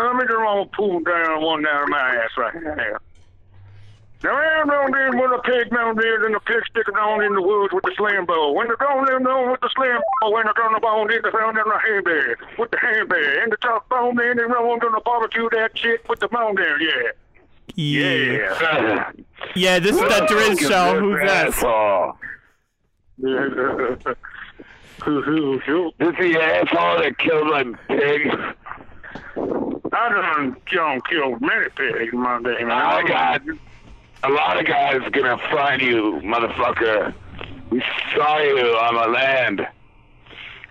Let 0.08 0.16
me 0.16 0.24
just 0.28 0.38
roll 0.38 0.66
pull 0.76 1.00
down 1.00 1.42
one 1.42 1.64
down 1.64 1.90
my 1.90 2.16
ass 2.16 2.32
right 2.38 2.56
now. 2.62 2.98
Now 4.24 4.36
I'm 4.38 4.68
down 4.68 4.92
there 4.92 5.12
with 5.12 5.40
a 5.40 5.42
pig 5.44 5.72
down 5.72 5.96
there 5.96 6.26
and 6.26 6.36
the 6.36 6.40
pig 6.42 6.64
sticking 6.70 6.94
down 6.94 7.24
in 7.24 7.34
the 7.34 7.42
woods 7.42 7.74
with 7.74 7.84
the 7.84 7.92
Slambo. 7.98 8.54
When 8.54 8.68
they're 8.68 8.78
going 8.78 9.06
down 9.06 9.24
there 9.24 9.52
with 9.52 9.62
the 9.62 9.70
slam 9.76 10.00
bow, 10.22 10.32
when 10.32 10.46
they're 10.46 10.54
going 10.54 10.76
to 10.76 10.80
bone 10.80 11.12
in, 11.12 11.22
they 11.24 11.32
found 11.32 11.58
in 11.58 11.64
the 11.66 11.80
handbag 11.80 12.38
with 12.60 12.70
the 12.70 12.78
handbag 12.78 13.42
and 13.42 13.52
the 13.52 13.58
top 13.58 13.90
bone 13.90 14.22
in, 14.22 14.38
they 14.38 14.44
run 14.44 14.80
going 14.80 14.94
to 14.94 15.02
barbecue 15.04 15.50
that 15.52 15.76
shit 15.76 16.08
with 16.08 16.20
the 16.20 16.28
bone 16.28 16.54
there, 16.56 16.80
yeah. 16.82 17.12
Yeah. 17.76 19.12
Yeah, 19.56 19.80
this 19.80 19.96
is 19.96 20.02
the 20.02 20.28
Driz 20.30 20.60
show. 20.60 21.00
Who's 21.00 21.22
this? 21.28 21.56
Who, 25.04 25.22
who, 25.24 25.60
who? 25.60 25.92
This 25.98 26.10
is 26.10 26.16
the 26.34 26.40
asshole 26.40 27.00
that 27.00 27.18
killed 27.18 27.48
my 27.48 27.64
pig. 27.88 28.28
I 29.94 30.10
done, 30.10 30.58
done 30.72 31.02
killed 31.10 31.42
many 31.42 31.70
pigs 31.70 32.14
in 32.14 32.20
my 32.20 32.42
day, 32.42 32.64
man. 32.64 32.72
I 32.72 33.04
got 33.08 33.42
a 34.24 34.30
lot 34.30 34.60
of 34.60 34.66
guys 34.66 35.02
gonna 35.12 35.38
find 35.50 35.82
you, 35.82 36.20
motherfucker. 36.24 37.14
We 37.70 37.82
saw 38.16 38.38
you 38.40 38.58
on 38.60 38.96
the 38.96 39.08
land. 39.08 39.68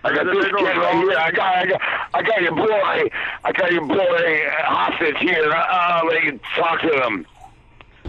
I 0.03 0.15
got 0.15 0.25
this 0.25 0.45
kid 0.45 0.53
right 0.53 0.95
here. 0.95 1.17
I 1.17 1.31
got, 1.31 1.55
I 1.57 1.65
got, 1.65 1.81
I 2.13 2.21
got 2.23 2.41
your 2.41 2.55
boy. 2.55 3.09
I 3.43 3.51
got 3.51 3.71
your 3.71 3.85
boy 3.85 3.95
uh, 3.97 4.63
hostage 4.63 5.17
here. 5.19 5.51
I'll 5.51 6.07
let 6.07 6.23
you 6.23 6.39
talk 6.55 6.81
to 6.81 7.05
him. 7.05 7.25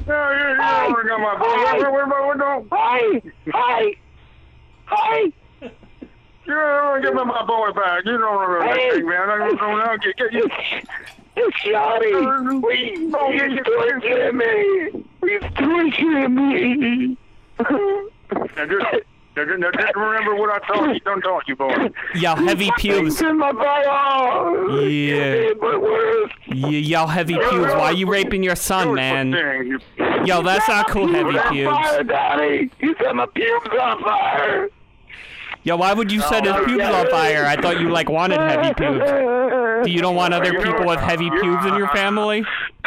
Yeah, 0.07 0.09
yeah, 0.09 0.55
yeah. 0.55 0.95
I 0.97 1.09
got 1.09 1.20
my 1.20 1.38
boy. 1.38 1.45
Where, 1.47 1.90
where, 1.93 2.07
where, 2.07 2.36
where, 2.36 2.61
where, 2.61 2.64
Hi, 2.70 3.22
hi, 3.53 3.95
hi. 4.86 5.32
Yeah, 6.47 6.55
I 6.55 7.01
give 7.03 7.14
me 7.14 7.24
my 7.24 7.45
boy 7.45 7.72
back. 7.72 8.05
You 8.05 8.18
don't 8.18 8.40
remember 8.40 8.66
that 8.66 8.76
Hey. 8.78 8.90
thing, 8.90 9.09
man. 9.09 9.30
I 9.30 9.38
don't 9.38 10.01
to 10.01 10.12
get, 10.14 10.16
get 10.18 10.32
you. 10.32 10.49
It's 11.34 11.62
Johnny. 11.64 12.60
We, 12.60 12.76
he's 12.96 13.12
torturing 13.12 14.36
me. 14.36 15.04
He's 15.22 15.40
torturing 15.56 16.34
me. 16.34 17.16
Now 17.58 18.66
just, 18.66 18.86
now, 19.36 19.44
just- 19.46 19.58
now 19.58 19.70
just 19.70 19.96
remember 19.96 20.34
what 20.36 20.50
I 20.50 20.58
told 20.74 20.90
you. 20.94 21.00
Don't 21.00 21.22
talk, 21.22 21.48
you 21.48 21.56
boy. 21.56 21.90
Yo, 22.14 22.34
heavy 22.34 22.70
pubes. 22.76 23.20
in 23.22 23.38
my 23.38 23.52
ball. 23.52 24.80
Yeah. 24.80 25.52
Yeah, 26.48 26.68
yo, 26.68 27.06
heavy 27.06 27.34
pubes. 27.34 27.72
Why 27.72 27.84
are 27.84 27.92
you 27.92 28.06
raping 28.10 28.42
your 28.42 28.56
son, 28.56 28.94
man? 28.94 29.32
Yo, 30.26 30.42
that's 30.42 30.68
not 30.68 30.88
cool, 30.88 31.08
heavy 31.08 31.38
pubes. 31.50 31.72
Fire, 31.72 32.04
Daddy. 32.04 32.70
You 32.80 32.94
set 32.98 33.14
my 33.16 33.26
pubes 33.26 33.68
on 33.80 34.02
fire. 34.02 34.68
Yo, 35.64 35.76
why 35.76 35.92
would 35.92 36.10
you 36.10 36.20
oh, 36.24 36.28
set 36.28 36.44
his 36.44 36.54
pubes 36.66 36.84
on 36.84 37.08
fire? 37.08 37.44
I 37.44 37.56
thought 37.56 37.80
you 37.80 37.90
like 37.90 38.10
wanted 38.10 38.40
heavy 38.40 38.74
pubes. 38.74 39.04
Do 39.84 39.90
you 39.90 40.00
don't 40.00 40.16
want 40.16 40.34
other 40.34 40.60
people 40.60 40.86
with 40.86 40.98
heavy 40.98 41.30
pubes 41.30 41.64
in 41.66 41.74
your 41.76 41.88
family? 41.88 42.44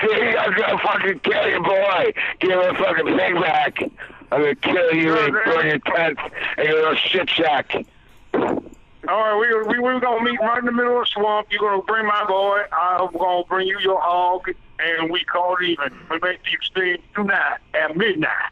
See, 0.00 0.36
I'm 0.36 0.54
gonna 0.56 0.78
fucking 0.78 1.20
kill 1.20 1.48
your 1.48 1.62
boy. 1.62 2.12
Give 2.40 2.50
him 2.50 2.58
a 2.58 2.74
fucking 2.78 3.06
pig 3.16 3.34
back. 3.34 3.82
I'm 4.32 4.40
gonna 4.40 4.54
kill 4.56 4.94
you 4.94 5.16
and 5.16 5.32
burn 5.32 5.66
your 5.66 5.78
tent 5.78 6.18
and 6.56 6.68
your 6.68 6.76
little 6.76 6.96
shit 6.96 7.30
shack. 7.30 7.74
All 8.34 9.20
right, 9.20 9.38
we 9.38 9.74
we 9.74 9.78
we're 9.78 10.00
gonna 10.00 10.24
meet 10.24 10.40
right 10.40 10.58
in 10.58 10.64
the 10.64 10.72
middle 10.72 10.98
of 10.98 11.04
the 11.04 11.10
swamp. 11.12 11.48
You're 11.50 11.60
gonna 11.60 11.82
bring 11.82 12.06
my 12.06 12.24
boy. 12.26 12.62
I'm 12.72 13.12
gonna 13.12 13.44
bring 13.44 13.68
you 13.68 13.78
your 13.80 14.00
hog, 14.00 14.48
and 14.78 15.10
we 15.10 15.22
call 15.24 15.56
it 15.60 15.64
even. 15.64 15.92
We 16.10 16.18
make 16.20 16.42
the 16.42 16.52
exchange 16.52 17.02
tonight 17.14 17.58
at 17.74 17.96
midnight. 17.96 18.50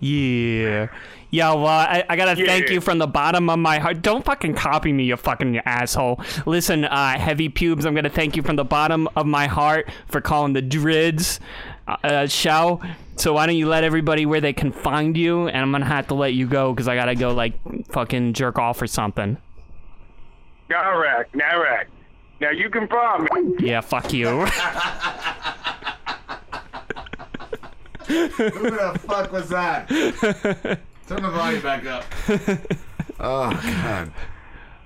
Yeah. 0.00 0.88
Yo, 1.30 1.62
uh, 1.64 1.66
I, 1.66 2.04
I 2.08 2.16
gotta 2.16 2.34
thank 2.36 2.68
Yeah. 2.68 2.74
you 2.74 2.80
from 2.80 2.96
the 2.98 3.06
bottom 3.06 3.50
of 3.50 3.58
my 3.58 3.78
heart. 3.78 4.00
Don't 4.00 4.24
fucking 4.24 4.54
copy 4.54 4.92
me, 4.94 5.04
you 5.04 5.16
fucking 5.16 5.58
asshole. 5.66 6.20
Listen, 6.46 6.84
uh, 6.86 7.18
Heavy 7.18 7.50
Pubes, 7.50 7.84
I'm 7.84 7.94
gonna 7.94 8.08
thank 8.08 8.34
you 8.34 8.42
from 8.42 8.56
the 8.56 8.64
bottom 8.64 9.06
of 9.14 9.26
my 9.26 9.46
heart 9.46 9.90
for 10.06 10.22
calling 10.22 10.54
the 10.54 10.62
Driz 10.62 11.38
uh, 11.86 11.96
uh, 12.02 12.26
show. 12.26 12.80
So 13.16 13.34
why 13.34 13.44
don't 13.46 13.56
you 13.56 13.68
let 13.68 13.84
everybody 13.84 14.24
where 14.24 14.40
they 14.40 14.54
can 14.54 14.72
find 14.72 15.16
you? 15.18 15.48
And 15.48 15.58
I'm 15.58 15.70
gonna 15.70 15.84
have 15.84 16.06
to 16.08 16.14
let 16.14 16.32
you 16.32 16.46
go 16.46 16.72
because 16.72 16.88
I 16.88 16.94
gotta 16.94 17.14
go, 17.14 17.34
like, 17.34 17.52
fucking 17.90 18.32
jerk 18.32 18.58
off 18.58 18.80
or 18.80 18.86
something. 18.86 19.36
All 20.74 20.98
right, 20.98 21.26
all 21.52 21.60
right. 21.60 21.86
Now 22.40 22.50
you 22.50 22.70
can 22.70 22.88
find 22.88 23.28
me. 23.58 23.66
Yeah, 23.68 23.80
fuck 23.82 24.12
you. 24.14 24.46
Who 28.06 28.28
the 28.70 28.98
fuck 29.06 29.30
was 29.32 29.48
that? 29.50 30.78
Turn 31.08 31.22
the 31.22 31.30
volume 31.30 31.62
back 31.62 31.86
up. 31.86 32.04
Oh 33.20 33.50
god. 33.50 34.12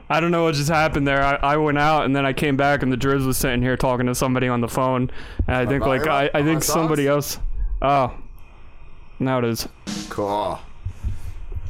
I 0.09 0.19
don't 0.21 0.31
know 0.31 0.45
what 0.45 0.55
just 0.55 0.71
happened 0.71 1.07
there. 1.07 1.23
I, 1.23 1.35
I 1.35 1.57
went 1.59 1.77
out 1.77 2.07
and 2.07 2.17
then 2.17 2.25
I 2.25 2.33
came 2.33 2.57
back 2.57 2.83
and 2.83 2.91
the 2.91 2.97
Driz 2.97 3.27
was 3.27 3.37
sitting 3.37 3.61
here 3.61 3.77
talking 3.77 4.07
to 4.07 4.15
somebody 4.15 4.49
on 4.49 4.63
the 4.63 4.69
phone. 4.69 5.11
And 5.47 5.57
I 5.57 5.67
think 5.67 5.85
like 5.85 6.07
I, 6.07 6.31
I 6.33 6.43
think 6.43 6.61
My 6.61 6.61
somebody 6.61 7.07
else. 7.07 7.39
Oh, 7.83 8.15
now 9.19 9.39
it 9.39 9.45
is. 9.45 9.69
Cool. 10.09 10.59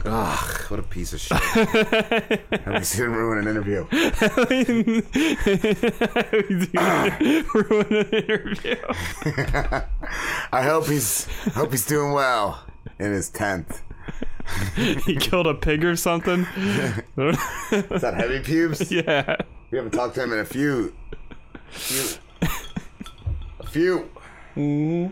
Ugh, 0.05 0.61
what 0.71 0.81
a 0.81 0.83
piece 0.83 1.13
of 1.13 1.21
shit. 1.21 1.39
At 1.57 2.67
least 2.75 2.95
he 2.95 2.99
didn't 3.01 3.15
ruin 3.15 3.39
an 3.39 3.49
interview. 3.49 3.87
Ruin 7.55 7.87
an 7.95 8.07
interview. 8.09 8.77
I 10.53 10.63
hope 10.63 10.87
he's 10.87 11.27
hope 11.55 11.71
he's 11.71 11.87
doing 11.87 12.13
well 12.13 12.65
in 12.99 13.13
his 13.13 13.31
tenth. 13.31 13.83
he 14.77 15.17
killed 15.17 15.47
a 15.47 15.55
pig 15.55 15.85
or 15.85 15.97
something. 15.97 16.41
Is 16.57 18.01
that 18.03 18.15
heavy 18.17 18.41
pubes? 18.41 18.91
Yeah. 18.91 19.37
We 19.71 19.79
haven't 19.79 19.93
talked 19.93 20.15
to 20.17 20.23
him 20.23 20.33
in 20.33 20.39
a 20.41 20.45
few. 20.45 20.95
few 21.71 22.19
a 23.61 23.67
few. 23.67 24.11
Mm-hmm. 24.57 25.05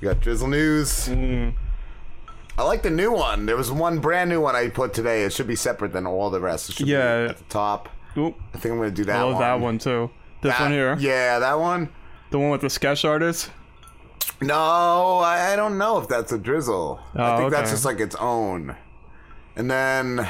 We 0.00 0.04
got 0.08 0.20
drizzle 0.20 0.48
news. 0.48 1.08
I 1.08 2.62
like 2.62 2.82
the 2.84 2.90
new 2.90 3.10
one. 3.12 3.46
There 3.46 3.56
was 3.56 3.72
one 3.72 3.98
brand 3.98 4.30
new 4.30 4.40
one 4.40 4.54
I 4.54 4.68
put 4.68 4.94
today. 4.94 5.24
It 5.24 5.32
should 5.32 5.48
be 5.48 5.56
separate 5.56 5.92
than 5.92 6.06
all 6.06 6.30
the 6.30 6.40
rest. 6.40 6.70
It 6.70 6.76
should 6.76 6.86
Yeah. 6.86 7.24
be 7.24 7.30
at 7.30 7.38
the 7.38 7.44
top. 7.44 7.88
Oop. 8.16 8.36
I 8.54 8.58
think 8.58 8.72
I'm 8.72 8.78
gonna 8.78 8.92
do 8.92 9.04
that 9.06 9.16
I 9.16 9.22
love 9.22 9.32
one. 9.34 9.40
that 9.42 9.60
one 9.60 9.78
too. 9.78 10.10
This 10.42 10.52
That- 10.52 10.60
one 10.60 10.70
here. 10.70 10.96
Yeah, 11.00 11.40
that 11.40 11.58
one. 11.58 11.88
The 12.30 12.38
one 12.38 12.50
with 12.50 12.60
the 12.60 12.70
sketch 12.70 13.04
artist. 13.04 13.50
No, 14.46 15.18
I, 15.18 15.52
I 15.52 15.56
don't 15.56 15.78
know 15.78 15.98
if 16.00 16.08
that's 16.08 16.32
a 16.32 16.38
drizzle. 16.38 17.00
I 17.14 17.34
Oh, 17.34 17.38
think 17.38 17.50
that's 17.52 17.70
just 17.70 17.84
like 17.84 18.00
its 18.00 18.14
own. 18.16 18.76
And 19.56 19.70
then 19.70 20.28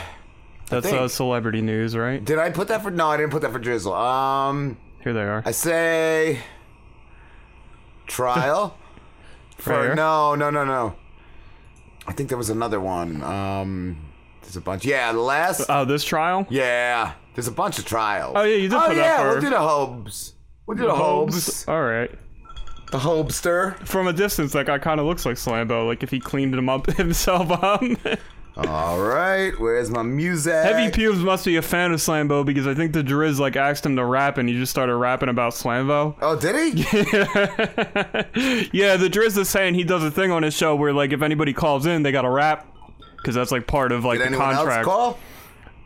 That's 0.69 0.87
uh, 0.87 1.09
celebrity 1.09 1.61
news, 1.63 1.97
right? 1.97 2.23
did 2.25 2.39
I 2.39 2.51
put 2.51 2.69
that 2.69 2.83
for? 2.83 2.91
No, 2.91 3.09
I 3.09 3.17
didn't 3.17 3.33
put 3.33 3.43
that 3.43 3.53
for 3.53 3.59
drizzle. 3.59 3.95
Um, 3.95 4.77
Here 5.03 5.13
they 5.13 5.23
are. 5.23 5.43
I 5.47 5.51
say 5.53 6.41
trial 8.07 8.77
for 9.59 9.95
no, 9.95 10.35
no, 10.35 10.51
no, 10.51 10.65
no. 10.65 10.95
I 12.07 12.13
think 12.13 12.29
there 12.29 12.39
was 12.39 12.51
another 12.51 12.81
one. 12.81 13.23
Um, 13.23 13.97
there's 14.43 14.57
a 14.57 14.61
bunch. 14.61 14.85
Yeah, 14.85 15.13
the 15.13 15.21
last. 15.21 15.67
Oh, 15.71 15.85
this 15.87 16.05
trial. 16.05 16.47
Yeah, 16.51 17.13
there's 17.35 17.49
a 17.49 17.53
bunch 17.53 17.79
of 17.79 17.87
trials. 17.87 18.35
Oh 18.37 18.43
yeah, 18.43 18.57
you 18.57 18.69
did 18.69 18.75
Oh 18.75 18.91
yeah, 18.91 19.23
we'll 19.31 19.41
do 19.41 19.49
the 19.51 19.59
Hobes. 19.59 20.35
We'll 20.67 20.77
do 20.77 20.85
the 20.87 20.95
Hobes. 20.95 21.67
All 21.67 21.83
right. 21.83 22.11
The 22.95 23.01
Hobster. 23.01 23.77
From 23.89 24.07
a 24.07 24.13
distance, 24.13 24.53
that 24.53 24.67
guy 24.67 24.79
kind 24.79 25.01
of 25.01 25.07
looks 25.07 25.27
like 25.27 25.35
Slambo. 25.35 25.85
Like 25.85 26.05
if 26.05 26.13
he 26.13 26.21
cleaned 26.21 26.55
him 26.55 26.69
up 26.69 26.87
himself 26.93 27.51
up. 27.51 27.83
All 28.57 29.01
right, 29.01 29.51
where's 29.59 29.91
my 29.91 30.05
music? 30.05 30.53
Heavy 30.53 30.93
Pubes 30.93 31.19
must 31.19 31.45
be 31.45 31.57
a 31.57 31.63
fan 31.63 31.91
of 31.93 31.99
Slambo 31.99 32.47
because 32.47 32.69
I 32.69 32.75
think 32.75 32.93
the 32.93 33.03
Driz 33.03 33.41
like 33.41 33.57
asked 33.57 33.85
him 33.85 33.97
to 33.97 34.05
rap 34.05 34.39
and 34.39 34.49
he 34.49 34.55
just 34.55 34.71
started 34.71 34.95
rapping 34.95 35.29
about 35.29 35.55
Slambo. 35.55 36.15
Oh, 36.23 36.39
did 36.39 36.55
he? 36.55 36.83
yeah, 38.79 38.97
the 38.97 39.11
Driz 39.11 39.37
is 39.37 39.49
saying 39.49 39.75
he 39.75 39.83
does 39.83 40.05
a 40.05 40.11
thing 40.13 40.31
on 40.31 40.45
his 40.45 40.55
show 40.55 40.77
where 40.77 40.93
like 40.93 41.13
if 41.13 41.21
anybody 41.21 41.53
calls 41.53 41.87
in, 41.87 42.05
they 42.05 42.13
gotta 42.13 42.31
rap 42.31 42.65
because 43.17 43.35
that's 43.35 43.51
like 43.51 43.67
part 43.67 43.91
of 43.91 44.05
like 44.05 44.19
Did 44.19 44.27
the 44.27 44.37
anyone 44.37 44.51
else 44.55 44.59
contract. 44.59 44.85
call? 44.85 45.19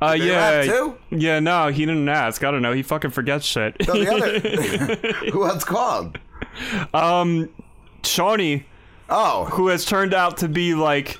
Uh, 0.00 0.12
yeah, 0.12 0.92
yeah, 1.10 1.40
no, 1.40 1.68
he 1.68 1.84
didn't 1.86 2.08
ask. 2.08 2.44
I 2.44 2.50
don't 2.50 2.62
know. 2.62 2.72
He 2.72 2.82
fucking 2.82 3.10
forgets 3.12 3.46
shit. 3.46 3.74
No, 3.88 3.94
the 3.94 4.12
other. 4.12 5.30
Who 5.32 5.44
else 5.46 5.64
called? 5.64 6.18
Um, 6.94 7.48
Shawnee. 8.04 8.64
Oh, 9.10 9.46
who 9.46 9.68
has 9.68 9.84
turned 9.84 10.12
out 10.12 10.38
to 10.38 10.48
be 10.48 10.74
like, 10.74 11.18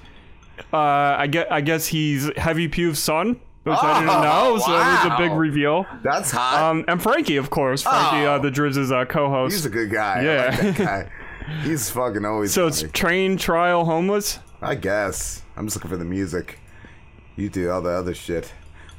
uh, 0.73 0.77
I 0.77 1.27
get, 1.27 1.51
I 1.51 1.61
guess 1.62 1.87
he's 1.87 2.31
Heavy 2.37 2.69
Pugh's 2.69 2.99
son, 2.99 3.41
which 3.64 3.79
I 3.81 4.01
didn't 4.01 4.14
Oh, 4.14 4.23
know. 4.23 4.59
So 4.59 4.73
that 4.73 5.05
was 5.05 5.12
a 5.14 5.16
big 5.16 5.33
reveal. 5.33 5.87
That's 6.03 6.31
hot. 6.31 6.62
Um, 6.62 6.85
and 6.87 7.03
Frankie, 7.03 7.39
of 7.39 7.49
course, 7.49 7.83
Frankie, 7.85 8.27
uh, 8.27 8.39
the 8.41 8.51
Drizz's 8.51 8.93
uh, 8.93 9.07
co-host. 9.07 9.55
He's 9.55 9.64
a 9.64 9.71
good 9.71 9.91
guy. 9.91 10.23
Yeah. 10.23 10.47
Like 10.51 10.77
that 10.77 10.77
guy. 10.77 11.11
He's 11.62 11.89
fucking 11.89 12.27
always. 12.27 12.53
so 12.53 12.66
it's 12.66 12.83
train 12.93 13.39
trial 13.39 13.87
homeless. 13.87 14.39
I 14.61 14.75
guess. 14.75 15.43
I'm 15.57 15.66
just 15.66 15.77
looking 15.79 15.91
for 15.91 15.97
the 15.97 16.05
music. 16.05 16.59
You 17.37 17.49
do 17.49 17.71
all 17.71 17.81
the 17.81 17.89
other 17.91 18.12
shit. 18.12 18.53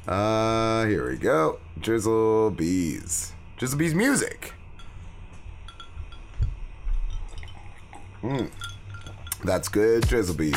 Uh, 0.08 0.84
here 0.86 1.08
we 1.08 1.16
go. 1.16 1.60
Drizzle 1.78 2.50
Bees. 2.50 3.34
Drizzle 3.56 3.78
Bees 3.78 3.94
music. 3.94 4.54
Hmm. 8.20 8.46
That's 9.44 9.68
good, 9.68 10.06
Drizzle 10.06 10.34
Bees. 10.34 10.56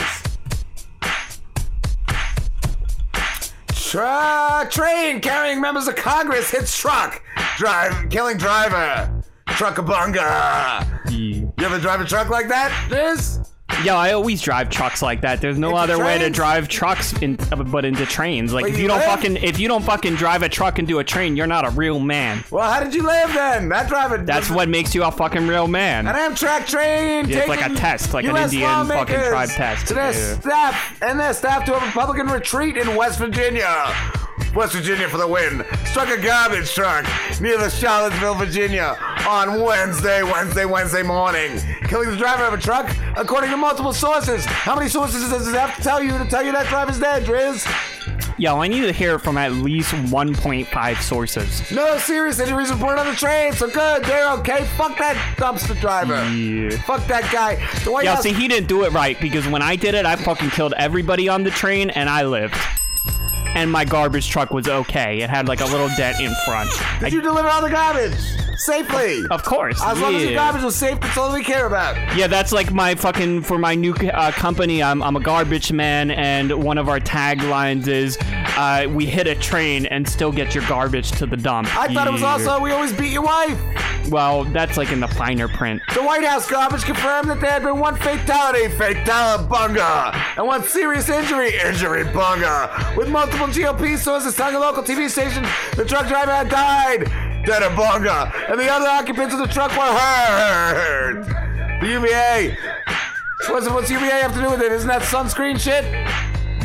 Truck 3.74 4.72
train 4.72 5.22
carrying 5.22 5.62
members 5.62 5.88
of 5.88 5.96
Congress 5.96 6.50
hits 6.50 6.76
truck. 6.78 7.22
Drive 7.58 8.10
killing 8.10 8.38
driver. 8.38 9.24
Truckabunga. 9.50 11.12
You 11.12 11.54
ever 11.60 11.80
drive 11.80 12.02
a 12.02 12.06
truck 12.06 12.30
like 12.30 12.48
that, 12.48 12.72
Driz? 12.90 13.43
Yo, 13.84 13.96
I 13.96 14.14
always 14.14 14.42
drive 14.42 14.70
trucks 14.70 15.02
like 15.02 15.22
that. 15.22 15.42
There's 15.42 15.58
no 15.58 15.70
Into 15.70 15.82
other 15.94 16.04
way 16.06 16.18
to 16.18 16.30
drive 16.30 16.70
trucks 16.70 17.12
in, 17.22 17.38
uh, 17.52 17.64
but 17.64 17.84
into 17.84 18.06
trains. 18.06 18.54
Like 18.54 18.66
if 18.68 18.78
you 18.78 18.84
you 18.84 18.88
don't 18.88 19.00
live? 19.00 19.08
fucking 19.08 19.38
if 19.38 19.60
you 19.60 19.68
don't 19.68 19.84
fucking 19.84 20.16
drive 20.16 20.42
a 20.42 20.48
truck 20.48 20.80
into 20.80 21.00
a 21.00 21.04
train, 21.04 21.36
you're 21.36 21.48
not 21.48 21.66
a 21.66 21.70
real 21.72 22.00
man. 22.00 22.44
Well, 22.50 22.72
how 22.72 22.82
did 22.82 22.94
you 22.94 23.04
live 23.04 23.34
then? 23.34 23.68
That 23.70 23.90
driver. 23.90 24.18
That's 24.20 24.50
what 24.50 24.70
makes 24.70 24.96
you 24.96 25.04
a 25.04 25.12
fucking 25.12 25.48
real 25.48 25.68
man. 25.68 26.08
An 26.08 26.16
Amtrak 26.16 26.66
train. 26.68 27.28
Yeah, 27.28 27.40
it's 27.40 27.48
like 27.50 27.66
a 27.70 27.74
test, 27.76 28.14
like 28.14 28.26
an 28.26 28.38
Indian 28.38 28.88
fucking 28.88 29.16
tribe 29.16 29.50
test. 29.50 29.88
To 29.88 29.94
their 29.96 30.14
Yeah. 30.14 30.40
staff 30.40 31.02
and 31.02 31.20
their 31.20 31.34
staff 31.34 31.66
to 31.66 31.76
a 31.76 31.86
Republican 31.86 32.28
retreat 32.28 32.78
in 32.78 32.96
West 32.96 33.20
Virginia. 33.20 33.94
West 34.56 34.74
Virginia 34.74 35.08
for 35.10 35.18
the 35.18 35.28
win. 35.28 35.66
Struck 35.86 36.10
a 36.10 36.22
garbage 36.22 36.74
truck 36.74 37.06
near 37.42 37.58
the 37.58 37.70
Charlottesville, 37.70 38.36
Virginia 38.36 38.98
on 39.28 39.62
Wednesday, 39.62 40.24
Wednesday, 40.24 40.66
Wednesday 40.66 41.04
morning. 41.04 41.60
Killing 41.84 42.10
the 42.10 42.18
driver 42.18 42.44
of 42.44 42.54
a 42.54 42.58
truck, 42.58 42.94
according 43.16 43.50
to 43.50 43.58
multiple 43.58 43.94
sources. 43.94 44.46
How 44.46 44.76
many 44.76 44.90
sources 44.90 45.30
does 45.30 45.48
it 45.48 45.56
have 45.56 45.76
to 45.76 45.82
tell 45.82 46.02
you 46.02 46.18
to 46.18 46.26
tell 46.26 46.44
you 46.44 46.52
that 46.52 46.68
driver's 46.68 47.00
dead, 47.00 47.24
Driz? 47.24 47.66
Yo, 48.40 48.60
I 48.60 48.68
need 48.68 48.82
to 48.82 48.92
hear 48.92 49.20
from 49.20 49.38
at 49.38 49.52
least 49.54 49.92
1.5 49.94 51.02
sources. 51.02 51.72
No 51.72 51.98
serious 52.00 52.40
injuries 52.40 52.72
reported 52.72 53.00
on 53.02 53.08
the 53.08 53.16
train, 53.16 53.54
so 53.54 53.70
good, 53.70 54.04
they're 54.06 54.30
okay. 54.32 54.66
Fuck 54.76 54.98
that 54.98 55.16
dumpster 55.38 55.80
driver. 55.80 56.16
Yeah. 56.30 56.72
Fuck 56.82 57.06
that 57.08 57.32
guy. 57.32 57.56
The 57.84 57.92
White 57.92 58.06
Yeah, 58.06 58.16
House 58.16 58.24
see, 58.24 58.34
he 58.34 58.48
didn't 58.48 58.68
do 58.68 58.84
it 58.86 58.92
right 58.92 59.20
because 59.22 59.48
when 59.48 59.62
I 59.62 59.76
did 59.76 59.94
it, 59.94 60.06
I 60.06 60.16
fucking 60.16 60.50
killed 60.50 60.74
everybody 60.78 61.30
on 61.30 61.44
the 61.44 61.52
train 61.52 61.92
and 61.92 62.10
I 62.10 62.24
lived. 62.24 62.56
And 63.56 63.72
my 63.72 63.86
garbage 63.86 64.30
truck 64.30 64.52
was 64.52 64.68
okay. 64.68 65.22
It 65.22 65.30
had 65.30 65.48
like 65.48 65.62
a 65.62 65.66
little 65.66 65.90
dent 65.98 66.20
in 66.20 66.34
front. 66.46 66.70
I- 66.96 67.00
Did 67.06 67.14
you 67.14 67.22
deliver 67.22 67.48
all 67.48 67.62
the 67.62 67.70
garbage 67.70 68.16
safely? 68.58 69.22
of 69.32 69.44
course. 69.44 69.82
As 69.84 70.00
long 70.00 70.16
as 70.16 70.24
the 70.26 70.34
garbage 70.34 70.64
was 70.64 70.76
safe, 70.76 71.00
that's 71.00 71.18
all 71.18 71.34
we 71.34 71.44
care 71.44 71.66
about. 71.66 71.96
Yeah, 72.18 72.28
that's 72.28 72.52
like 72.52 72.72
my 72.72 72.96
fucking 72.96 73.42
for 73.44 73.58
my 73.58 73.76
new 73.76 73.94
uh, 73.94 74.32
company. 74.32 74.82
I'm 74.82 75.02
I'm 75.04 75.16
a 75.16 75.20
garbage 75.20 75.72
man, 75.72 76.12
and 76.12 76.64
one 76.64 76.78
of 76.78 76.90
our 76.90 77.00
taglines 77.00 77.88
is, 77.88 78.18
uh, 78.58 78.88
"We 78.90 79.06
hit 79.06 79.28
a 79.28 79.36
train 79.36 79.86
and 79.88 80.08
still 80.08 80.32
get 80.32 80.56
your 80.56 80.68
garbage 80.68 81.12
to 81.14 81.26
the 81.26 81.38
dump." 81.38 81.76
I 81.78 81.94
thought 81.94 82.08
it 82.08 82.14
was 82.14 82.24
also 82.24 82.60
we 82.60 82.72
always 82.72 82.94
beat 82.94 83.12
your 83.12 83.24
wife. 83.24 83.60
Well, 84.10 84.44
that's 84.44 84.76
like 84.76 84.92
in 84.92 85.00
the 85.00 85.08
finer 85.08 85.48
print. 85.48 85.82
The 85.94 86.04
White 86.04 86.26
House 86.26 86.50
garbage 86.50 86.84
confirmed 86.84 87.30
that 87.30 87.40
there 87.40 87.52
had 87.52 87.64
been 87.64 87.80
one 87.80 87.96
fatality, 87.96 88.68
fatality 88.68 89.46
bunga, 89.46 90.14
and 90.38 90.46
one 90.46 90.62
serious 90.64 91.08
injury, 91.10 91.54
injury 91.66 92.04
bunga. 92.04 92.96
With 92.98 93.08
multiple 93.10 93.43
GOP 93.52 93.98
sources 93.98 94.36
telling 94.36 94.56
a 94.56 94.60
local 94.60 94.84
TV 94.84 95.10
station 95.10 95.44
the 95.76 95.86
truck 95.86 96.08
driver 96.08 96.32
had 96.32 96.50
died, 96.50 97.06
dead 97.46 97.64
a 97.64 97.70
bunga, 97.70 98.32
and 98.50 98.60
the 98.60 98.70
other 98.70 98.88
occupants 98.88 99.34
of 99.34 99.40
the 99.40 99.48
truck 99.48 99.72
were 99.72 99.84
hurt. 99.84 101.26
The 101.82 101.88
UVA 101.88 102.58
What's, 103.50 103.70
what's 103.70 103.90
UVA 103.90 104.22
have 104.22 104.34
to 104.36 104.42
do 104.42 104.50
with 104.50 104.62
it? 104.62 104.72
Isn't 104.72 104.88
that 104.88 105.02
sunscreen 105.02 105.60
shit? 105.60 105.84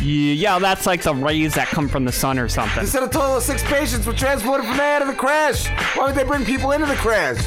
Yeah, 0.01 0.33
yeah, 0.33 0.59
that's 0.61 0.87
like 0.87 1.03
the 1.03 1.15
rays 1.15 1.55
that 1.55 1.67
come 1.67 1.89
from 1.89 2.05
the 2.05 2.13
sun 2.13 2.39
or 2.39 2.49
something. 2.49 2.85
They 2.85 2.89
said 2.89 3.03
a 3.03 3.09
total 3.09 3.37
of 3.37 3.43
six 3.43 3.65
patients 3.65 4.07
were 4.07 4.13
transported 4.13 4.65
from 4.65 4.77
there 4.77 5.01
to 5.01 5.05
the 5.05 5.15
crash. 5.15 5.69
Why 5.97 6.07
would 6.07 6.15
they 6.15 6.23
bring 6.23 6.45
people 6.45 6.71
into 6.71 6.87
the 6.87 6.95
crash? 6.95 7.39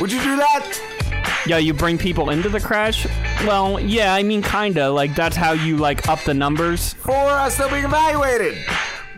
Would 0.00 0.10
you 0.10 0.20
do 0.22 0.36
that? 0.36 0.99
Yeah, 1.46 1.58
you 1.58 1.74
bring 1.74 1.98
people 1.98 2.30
into 2.30 2.48
the 2.48 2.60
crash? 2.60 3.06
Well, 3.46 3.80
yeah, 3.80 4.14
I 4.14 4.22
mean, 4.22 4.42
kinda. 4.42 4.90
Like, 4.90 5.14
that's 5.14 5.36
how 5.36 5.52
you, 5.52 5.76
like, 5.76 6.08
up 6.08 6.22
the 6.24 6.34
numbers. 6.34 6.94
Four 6.94 7.14
are 7.14 7.50
still 7.50 7.70
being 7.70 7.84
evaluated. 7.84 8.58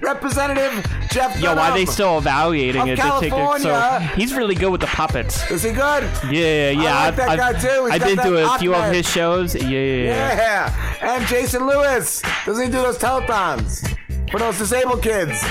Representative 0.00 0.84
Jeff 1.12 1.38
Yo, 1.40 1.54
why 1.54 1.70
are 1.70 1.74
they 1.74 1.86
still 1.86 2.18
evaluating 2.18 2.88
it? 2.88 2.98
take? 2.98 3.30
So 3.30 3.98
he's 4.16 4.34
really 4.34 4.56
good 4.56 4.70
with 4.70 4.80
the 4.80 4.88
puppets. 4.88 5.48
Is 5.48 5.62
he 5.62 5.70
good? 5.70 6.02
Yeah, 6.28 6.70
yeah. 6.70 6.72
I 6.72 6.74
like 6.74 6.84
I've, 7.06 7.16
that 7.16 7.28
I've, 7.28 7.38
guy, 7.38 7.52
too. 7.60 7.84
He's 7.84 7.94
I've 7.94 8.02
been 8.02 8.16
to 8.18 8.52
a 8.52 8.58
few 8.58 8.74
of 8.74 8.92
his 8.92 9.08
shows. 9.08 9.54
Yeah, 9.54 9.68
yeah, 9.68 10.04
yeah. 10.04 10.36
Yeah. 10.36 11.16
And 11.16 11.26
Jason 11.28 11.66
Lewis. 11.66 12.20
Doesn't 12.44 12.64
he 12.64 12.70
do 12.70 12.82
those 12.82 12.98
telethons? 12.98 13.96
For 14.32 14.38
those 14.38 14.56
disabled 14.56 15.02
kids. 15.02 15.44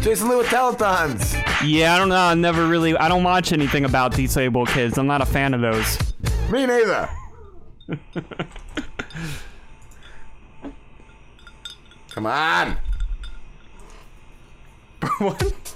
Jason 0.00 0.30
Lee 0.30 0.36
with 0.36 0.46
telethons. 0.46 1.34
Yeah, 1.62 1.94
I 1.94 1.98
don't 1.98 2.08
know. 2.08 2.16
I 2.16 2.32
never 2.32 2.66
really. 2.66 2.96
I 2.96 3.06
don't 3.06 3.22
watch 3.22 3.52
anything 3.52 3.84
about 3.84 4.12
disabled 4.12 4.68
kids. 4.68 4.96
I'm 4.96 5.06
not 5.06 5.20
a 5.20 5.26
fan 5.26 5.52
of 5.52 5.60
those. 5.60 5.98
Me 6.50 6.64
neither. 6.64 7.10
Come 12.12 12.24
on. 12.24 12.78
what? 15.18 15.73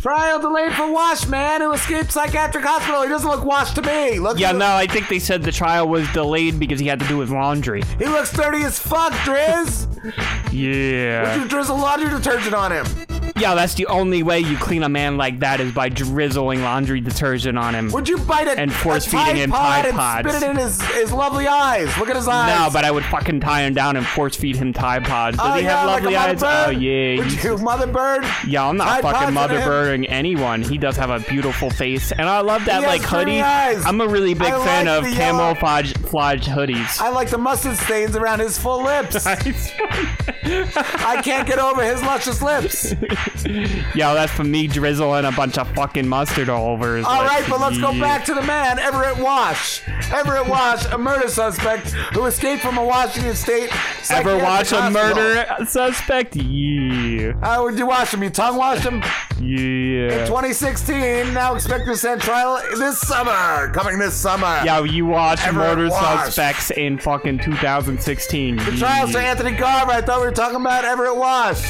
Trial 0.00 0.40
delayed 0.40 0.72
for 0.72 0.90
Wash 0.90 1.26
Man 1.26 1.60
who 1.60 1.72
escaped 1.72 2.10
psychiatric 2.10 2.64
hospital. 2.64 3.02
He 3.02 3.08
doesn't 3.10 3.28
look 3.28 3.44
washed 3.44 3.74
to 3.74 3.82
me. 3.82 4.18
Look, 4.18 4.38
Yeah, 4.38 4.52
no, 4.52 4.74
I 4.74 4.86
think 4.86 5.08
they 5.08 5.18
said 5.18 5.42
the 5.42 5.52
trial 5.52 5.88
was 5.88 6.10
delayed 6.12 6.58
because 6.58 6.80
he 6.80 6.86
had 6.86 7.00
to 7.00 7.06
do 7.06 7.18
his 7.18 7.30
laundry. 7.30 7.82
He 7.98 8.06
looks 8.06 8.32
dirty 8.32 8.62
as 8.62 8.78
fuck, 8.78 9.12
Driz. 9.12 9.86
Yeah. 10.52 11.34
Would 11.34 11.42
you 11.42 11.48
drizzle 11.48 11.76
laundry 11.76 12.08
detergent 12.10 12.54
on 12.54 12.72
him? 12.72 12.86
Yeah, 13.36 13.54
that's 13.54 13.74
the 13.74 13.86
only 13.86 14.22
way 14.22 14.40
you 14.40 14.56
clean 14.56 14.82
a 14.82 14.88
man 14.88 15.16
like 15.16 15.38
that 15.40 15.60
is 15.60 15.72
by 15.72 15.88
drizzling 15.88 16.62
laundry 16.62 17.00
detergent 17.00 17.58
on 17.58 17.74
him. 17.74 17.90
Would 17.92 18.08
you 18.08 18.18
bite 18.18 18.48
a, 18.48 18.58
and 18.58 18.72
force 18.72 19.06
a 19.06 19.10
feeding 19.10 19.26
Tide 19.26 19.36
him 19.36 19.50
Pod 19.50 19.60
Tide 19.60 19.86
and 19.86 19.96
Pods? 19.96 20.28
spit 20.28 20.42
it 20.42 20.50
in 20.50 20.56
his, 20.56 20.82
his 20.82 21.12
lovely 21.12 21.46
eyes? 21.46 21.96
Look 21.98 22.08
at 22.10 22.16
his 22.16 22.28
eyes. 22.28 22.58
No, 22.58 22.70
but 22.72 22.84
I 22.84 22.90
would 22.90 23.04
fucking 23.04 23.40
tie 23.40 23.62
him 23.62 23.74
down 23.74 23.96
and 23.96 24.06
force 24.06 24.36
feed 24.36 24.56
him 24.56 24.72
Tide 24.72 25.04
Pods. 25.04 25.36
Does 25.36 25.46
oh, 25.46 25.54
he 25.54 25.62
yeah, 25.62 25.78
have 25.78 25.86
like 25.86 26.02
lovely 26.02 26.16
mother 26.16 26.30
eyes? 26.30 26.40
bird? 26.40 26.66
Oh 26.66 26.70
yeah. 26.70 27.18
Would 27.18 27.44
you 27.44 27.58
mother 27.58 27.86
bird? 27.86 28.24
Yeah, 28.46 28.66
I'm 28.66 28.76
not 28.76 29.00
Tide 29.00 29.02
fucking 29.02 29.34
mother 29.34 29.60
birding 29.60 30.06
anyone. 30.06 30.62
He 30.62 30.78
does 30.78 30.96
have 30.96 31.10
a 31.10 31.20
beautiful 31.20 31.70
face, 31.70 32.12
and 32.12 32.22
I 32.22 32.40
love 32.40 32.64
that 32.66 32.80
He 32.80 32.86
like 32.86 33.02
hoodie. 33.02 33.40
eyes. 33.40 33.84
I'm 33.86 34.00
a 34.00 34.08
really 34.08 34.34
big 34.34 34.52
I 34.52 34.64
fan 34.64 34.86
like 34.86 35.04
of 35.04 35.12
camouflage 35.14 35.92
uh, 35.92 35.98
flage 35.98 36.44
hoodies. 36.44 37.00
I 37.00 37.10
like 37.10 37.30
the 37.30 37.38
mustard 37.38 37.76
stains 37.76 38.16
around 38.16 38.40
his 38.40 38.58
full 38.58 38.82
lips. 38.82 39.26
I 39.26 41.20
can't 41.22 41.46
get 41.46 41.58
over 41.58 41.82
his 41.84 42.02
luscious 42.02 42.42
lips. 42.42 42.94
Yo, 43.94 44.14
that's 44.14 44.32
from 44.32 44.50
me 44.50 44.66
drizzling 44.66 45.24
a 45.24 45.32
bunch 45.32 45.58
of 45.58 45.68
fucking 45.74 46.06
mustard 46.06 46.48
all 46.48 46.68
over 46.68 46.96
his 46.96 47.06
All 47.06 47.22
right, 47.24 47.44
but 47.48 47.60
let's 47.60 47.78
go 47.78 47.92
back 47.98 48.24
to 48.26 48.34
the 48.34 48.42
man, 48.42 48.78
Everett 48.78 49.18
Wash. 49.18 49.82
Everett 50.12 50.46
Wash, 50.48 50.84
a 50.86 50.98
murder 50.98 51.28
suspect 51.28 51.88
who 52.12 52.26
escaped 52.26 52.62
from 52.62 52.78
a 52.78 52.84
Washington 52.84 53.34
State. 53.34 53.70
Ever 54.10 54.36
watch 54.38 54.66
a 54.72 54.76
psychiatric 54.76 55.16
murder 55.16 55.66
suspect? 55.66 56.36
Yeah. 56.36 57.32
How 57.40 57.64
would 57.64 57.78
you 57.78 57.86
wash 57.86 58.12
him? 58.12 58.22
You 58.22 58.30
tongue 58.30 58.56
wash 58.56 58.80
him? 58.80 59.02
Yeah. 59.40 60.20
In 60.20 60.26
2016, 60.26 61.32
now 61.32 61.54
expect 61.54 61.86
to 61.86 61.96
send 61.96 62.20
trial 62.20 62.60
this 62.78 63.00
summer. 63.00 63.72
Coming 63.72 63.98
this 63.98 64.14
summer. 64.14 64.62
Yo, 64.64 64.84
you 64.84 65.06
watch 65.06 65.40
Everett 65.40 65.54
murder 65.78 65.88
Wash. 65.90 66.24
suspects 66.26 66.70
in 66.70 66.98
fucking 66.98 67.38
2016. 67.38 68.56
The 68.56 68.64
trials 68.76 69.12
for 69.12 69.18
Anthony 69.18 69.52
Garver. 69.52 69.92
I 69.92 70.00
thought 70.00 70.20
we 70.20 70.26
were 70.26 70.32
talking 70.32 70.60
about 70.60 70.84
Everett 70.84 71.16
Wash. 71.16 71.62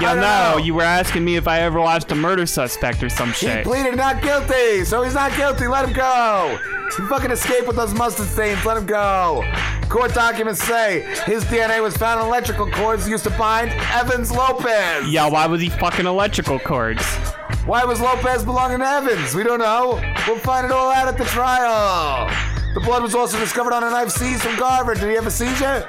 Yo, 0.00 0.14
no, 0.14 0.20
know. 0.20 0.56
you 0.58 0.74
were 0.74 0.82
asking 0.82 1.24
me 1.24 1.36
if 1.36 1.48
I 1.48 1.60
ever 1.60 1.80
watched 1.80 2.12
a 2.12 2.14
murder 2.14 2.44
suspect 2.46 3.02
or 3.02 3.08
some 3.08 3.32
shit. 3.32 3.58
He 3.58 3.62
pleaded 3.64 3.96
not 3.96 4.22
guilty, 4.22 4.84
so 4.84 5.02
he's 5.02 5.14
not 5.14 5.34
guilty. 5.36 5.66
Let 5.66 5.86
him 5.86 5.94
go. 5.94 6.58
He 6.96 7.02
fucking 7.06 7.30
escaped 7.30 7.66
with 7.66 7.76
those 7.76 7.94
mustard 7.94 8.26
stains. 8.26 8.64
Let 8.64 8.76
him 8.76 8.86
go. 8.86 9.42
Court 9.88 10.12
documents 10.14 10.62
say 10.62 11.02
his 11.24 11.44
DNA 11.44 11.82
was 11.82 11.96
found 11.96 12.20
in 12.20 12.26
electrical 12.26 12.70
cords 12.70 13.08
used 13.08 13.24
to 13.24 13.30
bind 13.30 13.70
Evans 13.92 14.30
Lopez. 14.30 15.08
Yeah, 15.08 15.28
why 15.28 15.46
was 15.46 15.60
he 15.60 15.70
fucking 15.70 16.06
electrical 16.06 16.58
cords? 16.58 17.04
Why 17.64 17.84
was 17.84 18.00
Lopez 18.00 18.44
belonging 18.44 18.78
to 18.78 18.86
Evans? 18.86 19.34
We 19.34 19.44
don't 19.44 19.58
know. 19.58 20.00
We'll 20.26 20.38
find 20.38 20.66
it 20.66 20.72
all 20.72 20.90
out 20.90 21.08
at 21.08 21.16
the 21.18 21.24
trial. 21.24 22.28
The 22.74 22.80
blood 22.80 23.02
was 23.02 23.14
also 23.14 23.38
discovered 23.38 23.72
on 23.72 23.82
a 23.82 23.90
knife 23.90 24.10
seized 24.10 24.42
from 24.42 24.56
Garver. 24.56 24.94
Did 24.94 25.08
he 25.08 25.14
have 25.14 25.26
a 25.26 25.30
seizure? 25.30 25.88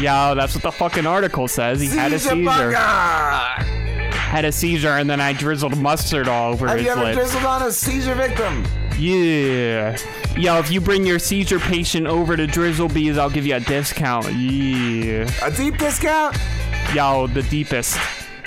Yo, 0.00 0.34
that's 0.34 0.54
what 0.54 0.62
the 0.62 0.72
fucking 0.72 1.06
article 1.06 1.46
says. 1.48 1.80
He 1.80 1.88
had 1.88 2.12
a 2.12 2.18
Seizure. 2.18 2.72
Had 2.72 4.44
a 4.44 4.52
seizure, 4.52 4.96
and 4.96 5.10
then 5.10 5.20
I 5.20 5.32
drizzled 5.32 5.76
mustard 5.76 6.28
all 6.28 6.52
over 6.52 6.68
Have 6.68 6.76
his 6.78 6.86
you 6.86 6.92
ever 6.92 7.02
lips. 7.02 7.16
drizzled 7.16 7.44
on 7.44 7.62
a 7.62 7.72
seizure 7.72 8.14
victim? 8.14 8.64
Yeah. 8.96 9.96
Yo, 10.36 10.58
if 10.58 10.70
you 10.70 10.80
bring 10.80 11.04
your 11.04 11.18
seizure 11.18 11.58
patient 11.58 12.06
over 12.06 12.36
to 12.36 12.46
Drizzlebees, 12.46 13.18
I'll 13.18 13.28
give 13.30 13.44
you 13.44 13.56
a 13.56 13.60
discount. 13.60 14.32
Yeah. 14.32 15.28
A 15.42 15.50
deep 15.50 15.78
discount? 15.78 16.36
Yo, 16.94 17.26
the 17.26 17.42
deepest. 17.42 17.98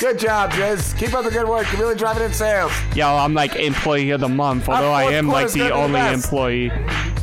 Good 0.04 0.20
job, 0.20 0.52
Driz. 0.52 0.98
Keep 0.98 1.14
up 1.14 1.24
the 1.24 1.32
good 1.32 1.48
work. 1.48 1.72
You're 1.72 1.80
really 1.80 1.96
driving 1.96 2.24
in 2.24 2.34
sales. 2.34 2.74
Yo, 2.94 3.08
I'm 3.08 3.34
like 3.34 3.56
employee 3.56 4.10
of 4.10 4.20
the 4.20 4.28
month, 4.28 4.68
although 4.68 4.92
I 4.92 5.04
am 5.04 5.30
like 5.30 5.50
the 5.54 5.72
only 5.72 6.02
employee 6.02 6.68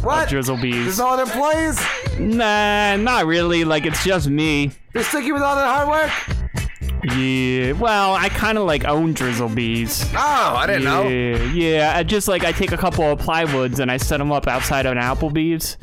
What? 0.00 0.24
of 0.24 0.30
Drizzlebees. 0.30 0.84
There's 0.84 0.98
no 0.98 1.10
other 1.10 1.24
employees? 1.24 1.78
Nah, 2.18 2.96
not 2.96 3.26
really. 3.26 3.64
Like 3.64 3.84
it's 3.84 4.02
just 4.02 4.30
me. 4.30 4.70
They're 4.94 5.02
sticking 5.02 5.34
with 5.34 5.42
all 5.42 5.56
that 5.56 5.66
hard 5.66 5.88
work? 5.90 7.14
Yeah. 7.14 7.72
Well, 7.72 8.14
I 8.14 8.30
kind 8.30 8.56
of 8.56 8.64
like 8.64 8.86
own 8.86 9.12
Drizzlebees. 9.12 10.10
Oh, 10.16 10.54
I 10.56 10.66
didn't 10.66 10.84
know. 10.84 11.06
Yeah, 11.06 11.52
yeah. 11.52 11.92
I 11.94 12.02
just 12.02 12.28
like 12.28 12.44
I 12.44 12.52
take 12.52 12.72
a 12.72 12.78
couple 12.78 13.04
of 13.04 13.18
plywoods 13.20 13.78
and 13.78 13.92
I 13.92 13.98
set 13.98 14.16
them 14.16 14.32
up 14.32 14.48
outside 14.48 14.86
of 14.86 14.92
an 14.92 14.98
Applebee's. 14.98 15.76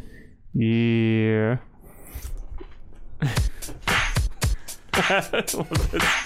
Yeah. 0.55 1.57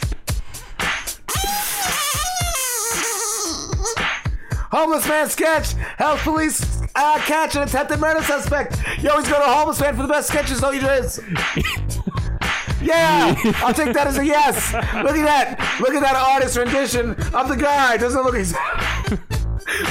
Homeless 4.72 5.08
man 5.08 5.30
sketch. 5.30 5.74
Health 5.98 6.22
police 6.22 6.82
uh, 6.96 7.18
catch 7.20 7.56
an 7.56 7.64
attempted 7.64 8.00
murder 8.00 8.24
suspect. 8.24 8.82
You 9.00 9.10
always 9.10 9.28
go 9.28 9.38
to 9.38 9.46
homeless 9.46 9.82
man 9.82 9.96
for 9.96 10.04
the 10.04 10.08
best 10.08 10.30
sketches, 10.30 10.62
don't 10.62 10.76
you, 10.76 10.82
Driz? 10.82 11.20
Yeah, 12.84 13.36
I'll 13.58 13.76
take 13.76 13.94
that 13.94 14.08
as 14.08 14.18
a 14.18 14.26
yes. 14.26 14.74
Look 14.74 15.16
at 15.16 15.26
that. 15.26 15.80
Look 15.82 15.94
at 15.94 16.02
that 16.02 16.16
artist 16.16 16.58
rendition 16.58 17.12
of 17.12 17.48
the 17.48 17.56
guy. 17.56 17.98
Doesn't 17.98 18.20
it 18.20 18.24
look 18.24 18.34
exactly. 18.34 19.20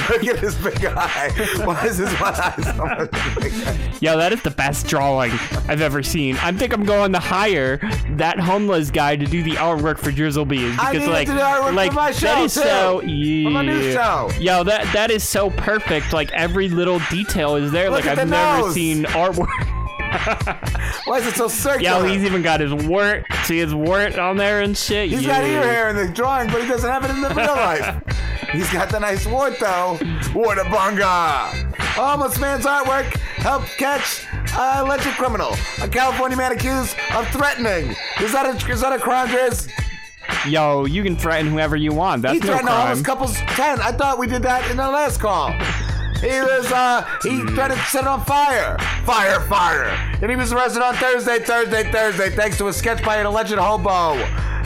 Look 0.09 0.23
at 0.25 0.39
his 0.39 0.55
big 0.55 0.83
eye. 0.85 1.31
Why 1.65 1.85
is 1.85 1.97
his 1.97 2.11
one 2.19 2.33
eye 2.35 2.55
so 2.61 2.73
much 2.85 3.35
bigger? 3.35 3.77
Yo, 4.01 4.17
that 4.17 4.31
is 4.33 4.41
the 4.41 4.51
best 4.51 4.87
drawing 4.87 5.31
I've 5.67 5.81
ever 5.81 6.03
seen. 6.03 6.35
I 6.37 6.51
think 6.51 6.73
I'm 6.73 6.83
going 6.85 7.13
to 7.13 7.19
hire 7.19 7.77
that 8.17 8.39
homeless 8.39 8.91
guy 8.91 9.15
to 9.15 9.25
do 9.25 9.43
the 9.43 9.51
artwork 9.51 9.97
for 9.97 10.11
Drizzlebees 10.11 10.77
I 10.79 10.91
because 10.91 11.07
need 11.07 11.13
like 11.13 11.27
to 11.27 11.33
do 11.33 11.39
artwork 11.39 11.67
for 11.67 11.71
like 11.73 11.93
my 11.93 12.11
show, 12.11 12.27
that 12.27 12.43
is 12.45 12.53
too. 12.53 12.61
so 12.61 12.99
For 13.01 13.05
yeah. 13.07 13.49
my 13.49 13.61
new 13.63 13.91
show. 13.93 14.29
Yo, 14.39 14.63
that 14.63 14.91
that 14.93 15.11
is 15.11 15.27
so 15.27 15.49
perfect. 15.51 16.13
Like 16.13 16.31
every 16.33 16.69
little 16.69 16.99
detail 17.09 17.55
is 17.55 17.71
there. 17.71 17.89
Look 17.89 18.05
like 18.05 18.17
I've 18.17 18.27
never 18.29 18.61
nose. 18.63 18.73
seen 18.73 19.03
artwork. 19.05 19.47
Why 21.05 21.17
is 21.17 21.27
it 21.27 21.35
so 21.35 21.47
circular? 21.47 21.99
Yo, 21.99 22.03
he's 22.03 22.23
even 22.23 22.41
got 22.41 22.59
his 22.59 22.73
wart. 22.73 23.25
See 23.45 23.59
his 23.59 23.73
wart 23.73 24.17
on 24.17 24.37
there 24.37 24.61
and 24.61 24.77
shit. 24.77 25.09
He's 25.09 25.23
yeah. 25.23 25.39
got 25.39 25.49
ear 25.49 25.63
hair 25.63 25.89
in 25.89 25.95
the 25.95 26.07
drawing, 26.13 26.49
but 26.49 26.61
he 26.61 26.67
doesn't 26.67 26.89
have 26.89 27.05
it 27.05 27.11
in 27.11 27.21
the 27.21 27.29
real 27.29 27.55
life. 27.55 28.01
He's 28.51 28.69
got 28.71 28.89
the 28.89 28.99
nice 28.99 29.25
wart 29.25 29.53
though. 29.59 29.97
Whatabunga! 30.33 31.73
Homeless 31.95 32.37
man's 32.39 32.65
artwork 32.65 33.05
helped 33.37 33.69
catch 33.77 34.25
a 34.57 34.81
alleged 34.81 35.07
criminal, 35.15 35.55
a 35.81 35.87
California 35.87 36.37
man 36.37 36.51
accused 36.51 36.97
of 37.13 37.27
threatening. 37.29 37.95
Is 38.19 38.33
that 38.33 38.45
a 38.45 38.71
is 38.71 38.81
that 38.81 38.91
a 38.91 38.99
crime, 38.99 39.29
Driz? 39.29 39.69
Yo, 40.47 40.85
you 40.85 41.03
can 41.03 41.15
threaten 41.15 41.51
whoever 41.51 41.75
you 41.75 41.93
want. 41.93 42.23
That's 42.23 42.33
he 42.33 42.39
no 42.39 42.47
threatened 42.47 42.69
a 42.69 42.71
crime. 42.71 42.87
homeless 42.87 43.05
couple's 43.05 43.35
tent. 43.55 43.79
I 43.79 43.91
thought 43.91 44.19
we 44.19 44.27
did 44.27 44.43
that 44.43 44.69
in 44.69 44.77
the 44.77 44.89
last 44.89 45.19
call. 45.19 45.53
He 46.21 46.39
was 46.39 46.71
uh 46.71 47.03
he 47.23 47.41
threatened 47.53 47.79
to 47.79 47.85
set 47.87 48.03
it 48.03 48.07
on 48.07 48.23
fire. 48.23 48.77
Fire, 49.05 49.39
fire. 49.41 49.85
And 50.21 50.29
he 50.29 50.35
was 50.37 50.53
arrested 50.53 50.83
on 50.83 50.93
Thursday, 50.95 51.39
Thursday, 51.39 51.91
Thursday, 51.91 52.29
thanks 52.29 52.57
to 52.59 52.67
a 52.67 52.73
sketch 52.73 53.03
by 53.03 53.17
an 53.17 53.25
alleged 53.25 53.53
hobo. 53.53 54.15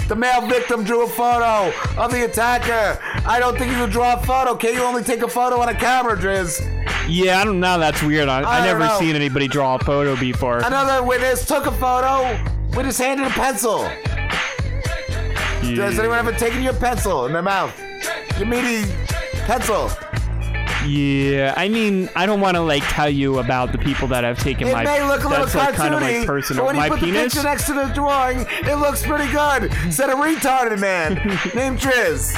The 0.07 0.15
male 0.15 0.45
victim 0.47 0.83
drew 0.83 1.03
a 1.05 1.07
photo 1.07 1.73
of 1.97 2.11
the 2.11 2.25
attacker. 2.25 2.99
I 3.25 3.39
don't 3.39 3.57
think 3.57 3.71
you 3.71 3.77
can 3.77 3.89
draw 3.89 4.13
a 4.13 4.23
photo. 4.23 4.53
Can 4.55 4.73
you 4.75 4.83
only 4.83 5.03
take 5.03 5.23
a 5.23 5.27
photo 5.27 5.59
on 5.61 5.69
a 5.69 5.73
camera, 5.73 6.15
Driz? 6.15 6.61
Yeah, 7.07 7.39
I 7.39 7.45
don't 7.45 7.59
know. 7.59 7.79
That's 7.79 8.03
weird. 8.03 8.29
I, 8.29 8.41
I, 8.41 8.59
I 8.59 8.65
never 8.65 8.81
know. 8.81 8.99
seen 8.99 9.15
anybody 9.15 9.47
draw 9.47 9.75
a 9.75 9.79
photo 9.79 10.15
before. 10.15 10.59
Another 10.59 11.03
witness 11.03 11.45
took 11.45 11.65
a 11.65 11.71
photo 11.71 12.37
with 12.75 12.85
his 12.85 12.97
hand 12.97 13.21
in 13.21 13.25
a 13.25 13.29
pencil. 13.31 13.83
Has 15.63 15.97
anyone 15.97 16.19
ever 16.19 16.33
taken 16.33 16.61
your 16.61 16.73
pencil 16.73 17.25
in 17.25 17.33
their 17.33 17.41
mouth? 17.41 17.73
your 18.37 18.47
meaty 18.47 18.91
pencil. 19.45 19.89
Yeah, 20.87 21.53
I 21.57 21.67
mean, 21.69 22.09
I 22.15 22.25
don't 22.25 22.41
want 22.41 22.55
to 22.55 22.61
like 22.61 22.83
tell 22.87 23.09
you 23.09 23.39
about 23.39 23.71
the 23.71 23.77
people 23.77 24.07
that 24.09 24.23
have 24.23 24.39
taken 24.39 24.67
It 24.67 24.73
my. 24.73 24.83
may 24.83 25.01
look 25.03 25.23
a 25.23 25.27
little 25.27 25.45
that's 25.45 25.55
like 25.55 25.73
kind 25.75 25.93
of 25.93 26.01
like 26.01 26.19
but 26.19 26.27
personal. 26.27 26.65
when 26.65 26.75
you 26.75 26.81
My 26.81 26.89
put 26.89 26.99
penis. 26.99 27.33
the 27.33 27.39
picture 27.39 27.43
next 27.43 27.65
to 27.67 27.73
the 27.73 27.85
drawing, 27.93 28.45
it 28.69 28.75
looks 28.75 29.05
pretty 29.05 29.31
good. 29.31 29.71
Said 29.93 30.09
a 30.09 30.13
retarded 30.13 30.79
man 30.79 31.15
named 31.55 31.79
Triz. 31.79 32.35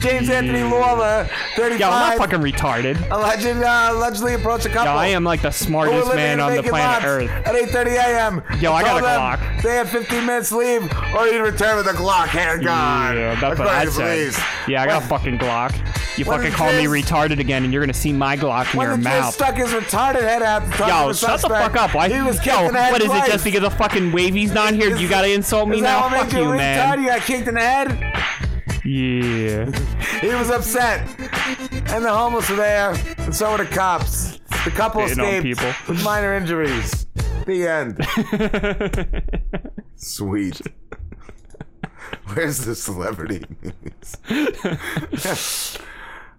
James 0.00 0.30
Anthony 0.30 0.62
Lawler, 0.62 1.28
35. 1.56 1.80
Yo, 1.80 1.90
I'm 1.90 2.10
not 2.10 2.18
fucking 2.18 2.38
retarded. 2.38 3.10
Alleged, 3.10 3.46
uh, 3.46 3.88
allegedly 3.90 4.34
approached 4.34 4.64
a 4.66 4.68
couple. 4.68 4.92
Yo, 4.92 4.98
I 4.98 5.08
am 5.08 5.24
like 5.24 5.42
the 5.42 5.50
smartest 5.50 6.14
man 6.14 6.38
on 6.38 6.54
the 6.54 6.62
planet 6.62 7.04
Earth. 7.04 7.30
At 7.44 7.56
8:30 7.56 7.96
a.m. 7.96 8.42
Yo, 8.60 8.72
I 8.72 8.82
got 8.82 9.02
a 9.02 9.04
Glock. 9.04 9.62
They 9.62 9.74
had 9.74 9.88
15 9.88 10.24
minutes 10.24 10.52
leave, 10.52 10.82
or 11.16 11.26
you'd 11.26 11.42
return 11.42 11.76
with 11.76 11.88
a 11.88 11.94
Glock 11.94 12.28
handgun. 12.28 13.16
Yeah, 13.16 13.40
that's 13.40 13.58
what 13.58 13.66
I 13.66 13.86
said. 13.86 14.34
Yeah, 14.68 14.82
I 14.82 14.86
got 14.86 15.02
a 15.02 15.06
fucking 15.06 15.38
Glock. 15.38 15.74
You 16.16 16.24
When 16.24 16.38
fucking 16.38 16.52
call 16.52 16.72
me 16.72 16.84
retarded 16.84 17.40
again, 17.40 17.64
and 17.64 17.72
you're 17.72 17.82
gonna 17.82 17.92
see 17.92 18.12
my 18.12 18.36
Glock 18.36 18.72
in 18.72 18.78
When 18.78 18.88
your 18.88 18.96
the 18.96 19.02
mouth. 19.02 19.34
Stuck 19.34 19.56
his 19.56 19.70
retarded 19.70 20.20
head 20.22 20.42
out 20.42 20.64
the 20.76 20.86
Yo, 20.86 21.12
shut 21.12 21.40
the 21.40 21.48
fuck 21.48 21.74
up. 21.76 21.94
Why? 21.94 22.08
He 22.08 22.20
was 22.22 22.44
Yo, 22.44 22.66
in 22.66 22.72
the 22.72 22.80
head 22.82 22.92
what 22.92 23.02
is 23.02 23.10
it? 23.12 23.26
Just 23.26 23.44
because 23.44 23.62
the 23.62 23.70
fucking 23.70 24.12
wavy's 24.12 24.52
not 24.52 24.74
here, 24.74 24.96
you 24.96 25.08
gotta 25.08 25.28
insult 25.32 25.68
me 25.68 25.80
now? 25.80 26.08
Fuck 26.08 26.32
you 26.32 26.52
you, 26.52 26.56
man. 26.56 27.00
You 27.00 27.08
got 27.08 27.20
kicked 27.22 27.48
in 27.48 27.54
the 27.54 27.60
head? 27.60 28.47
Yeah. 28.84 29.70
He 30.20 30.28
was 30.34 30.50
upset. 30.50 31.08
And 31.90 32.04
the 32.04 32.12
homeless 32.12 32.48
were 32.50 32.56
there, 32.56 32.94
and 33.18 33.34
so 33.34 33.52
were 33.52 33.58
the 33.58 33.64
cops. 33.66 34.38
The 34.64 34.70
couple 34.70 35.02
Hitting 35.02 35.24
escaped 35.24 35.44
people. 35.44 35.72
with 35.88 36.02
minor 36.04 36.34
injuries. 36.34 37.06
The 37.46 37.68
end. 37.68 38.04
Sweet. 39.96 40.60
Where's 42.34 42.64
the 42.64 42.74
celebrity 42.74 43.44
news? 43.62 45.78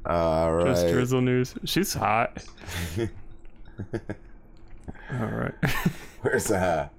All 0.05 0.53
right. 0.53 0.65
Just 0.67 0.87
drizzle 0.89 1.21
news. 1.21 1.55
She's 1.63 1.93
hot. 1.93 2.43
All 5.11 5.25
right. 5.25 5.53
Where's 6.21 6.51
uh 6.51 6.89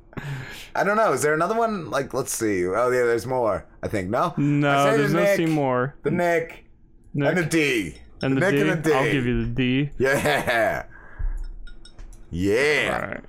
I 0.75 0.85
don't 0.85 0.97
know. 0.97 1.13
Is 1.13 1.23
there 1.23 1.35
another 1.35 1.55
one? 1.57 1.91
Like, 1.91 2.15
let's 2.15 2.33
see. 2.33 2.67
Oh, 2.67 2.91
yeah, 2.91 3.05
there's 3.05 3.27
more. 3.27 3.67
I 3.83 3.89
think 3.89 4.09
no. 4.09 4.35
No, 4.37 4.85
say 4.85 4.93
the 4.93 4.97
there's 4.99 5.13
no 5.13 5.23
Nick, 5.23 5.49
more. 5.49 5.95
The 6.03 6.11
Nick, 6.11 6.65
Nick. 7.15 7.29
and 7.29 7.39
the 7.39 7.45
D. 7.47 7.95
And 8.23 8.37
the 8.37 8.41
Nick 8.41 8.55
D. 8.55 8.61
and 8.61 8.71
the 8.71 8.77
D. 8.91 8.93
I'll 8.95 9.11
give 9.11 9.27
you 9.27 9.45
the 9.47 9.51
D. 9.51 9.91
Yeah. 9.99 10.85
Yeah. 12.31 13.01
All 13.03 13.09
right. 13.09 13.25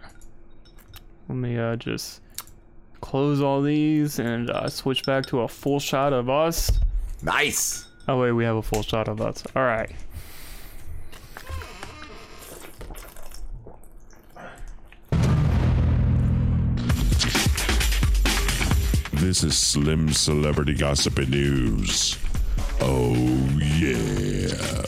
Let 1.30 1.36
me 1.36 1.58
uh, 1.58 1.76
just 1.76 2.22
close 3.02 3.42
all 3.42 3.62
these 3.62 4.20
and 4.20 4.50
uh, 4.50 4.70
switch 4.70 5.04
back 5.06 5.26
to 5.28 5.42
a 5.42 5.48
full 5.48 5.80
shot 5.80 6.14
of 6.14 6.30
us. 6.30 6.72
Nice. 7.24 7.88
Oh 8.08 8.20
wait, 8.20 8.32
we 8.34 8.44
have 8.44 8.56
a 8.58 8.62
full 8.62 8.84
shot 8.84 9.08
of 9.08 9.22
us. 9.22 9.44
All 9.56 9.64
right. 9.64 9.90
This 19.22 19.44
is 19.44 19.56
Slim 19.56 20.12
Celebrity 20.12 20.74
Gossip 20.74 21.20
and 21.20 21.30
News. 21.30 22.18
Oh, 22.82 23.14
yeah. 23.62 24.84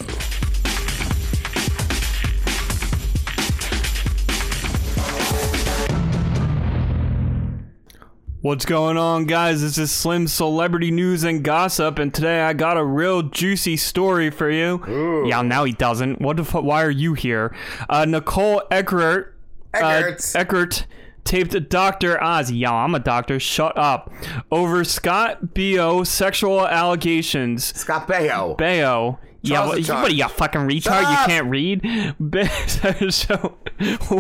What's 8.42 8.66
going 8.66 8.98
on, 8.98 9.26
guys? 9.26 9.62
This 9.62 9.78
is 9.78 9.92
Slim 9.92 10.28
Celebrity 10.28 10.90
News 10.90 11.24
and 11.24 11.44
Gossip, 11.44 12.00
and 12.00 12.12
today 12.12 12.42
I 12.42 12.54
got 12.54 12.76
a 12.76 12.84
real 12.84 13.22
juicy 13.22 13.78
story 13.78 14.32
for 14.32 14.50
you. 14.50 15.28
Yeah, 15.28 15.44
now 15.44 15.64
he 15.64 15.74
doesn't. 15.74 16.22
What 16.22 16.38
the 16.38 16.44
fuck? 16.44 16.64
Why 16.64 16.84
are 16.84 16.90
you 16.90 17.14
here? 17.14 17.56
Uh, 17.88 18.06
Nicole 18.06 18.64
Eggert. 18.72 19.38
Eggert. 19.76 20.36
Uh, 20.36 20.40
Eggert 20.40 20.88
taped 21.24 21.70
Dr. 21.70 22.22
Oz. 22.24 22.52
Yeah, 22.52 22.74
I'm 22.74 22.96
a 22.96 23.00
doctor. 23.00 23.40
Shut 23.40 23.78
up. 23.78 24.12
Over 24.52 24.84
Scott 24.84 25.54
B.O. 25.54 26.04
sexual 26.04 26.68
allegations. 26.68 27.76
Scott 27.76 28.08
Baio. 28.08 28.58
Baio. 28.58 29.18
Yeah, 29.42 29.66
what, 29.66 29.78
what 29.90 30.10
are 30.10 30.14
you, 30.14 30.24
a 30.24 30.30
fucking 30.30 30.62
retard? 30.62 31.02
You 31.02 31.18
can't 31.26 31.50
read? 31.50 31.84
So, 33.14 33.58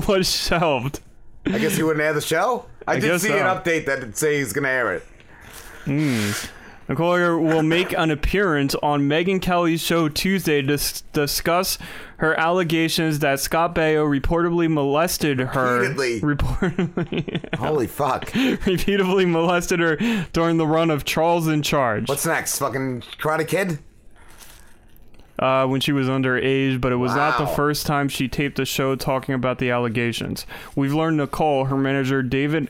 was 0.07 0.29
shelved. 0.29 0.99
I 1.45 1.59
guess 1.59 1.75
he 1.75 1.83
wouldn't 1.83 2.03
air 2.03 2.13
the 2.13 2.21
show? 2.21 2.65
I, 2.87 2.93
I 2.93 2.99
did 2.99 3.21
see 3.21 3.29
so. 3.29 3.37
an 3.37 3.45
update 3.45 3.85
that 3.85 4.01
did 4.01 4.17
say 4.17 4.39
he's 4.39 4.51
going 4.51 4.63
to 4.63 4.69
air 4.69 4.93
it. 4.95 5.03
Hmm. 5.85 6.31
Nicole 6.93 7.39
will 7.39 7.63
make 7.63 7.93
an 7.97 8.11
appearance 8.11 8.75
on 8.83 9.01
Megyn 9.01 9.41
Kelly's 9.41 9.81
show 9.81 10.09
Tuesday 10.09 10.61
to 10.61 10.73
s- 10.73 11.01
discuss 11.13 11.77
her 12.17 12.37
allegations 12.39 13.19
that 13.19 13.39
Scott 13.39 13.73
Baio 13.75 14.05
reportedly 14.07 14.71
molested 14.71 15.39
her. 15.39 15.79
Repeatedly. 15.79 16.21
Reportedly. 16.21 17.55
Holy 17.59 17.87
fuck. 17.87 18.33
repeatedly 18.65 19.25
molested 19.25 19.79
her 19.79 19.95
during 20.33 20.57
the 20.57 20.67
run 20.67 20.89
of 20.89 21.05
Charles 21.05 21.47
in 21.47 21.61
Charge. 21.61 22.07
What's 22.07 22.25
next? 22.25 22.59
Fucking 22.59 23.01
Karate 23.19 23.47
Kid? 23.47 23.79
uh, 25.39 25.65
when 25.65 25.81
she 25.81 25.91
was 25.91 26.07
underage, 26.07 26.79
but 26.79 26.91
it 26.91 26.97
was 26.97 27.15
not 27.15 27.37
the 27.37 27.47
first 27.47 27.85
time 27.85 28.07
she 28.07 28.27
taped 28.27 28.59
a 28.59 28.65
show 28.65 28.95
talking 28.95 29.33
about 29.35 29.57
the 29.57 29.71
allegations. 29.71 30.45
We've 30.75 30.93
learned 30.93 31.17
Nicole, 31.17 31.65
her 31.65 31.75
manager 31.75 32.21
David 32.21 32.69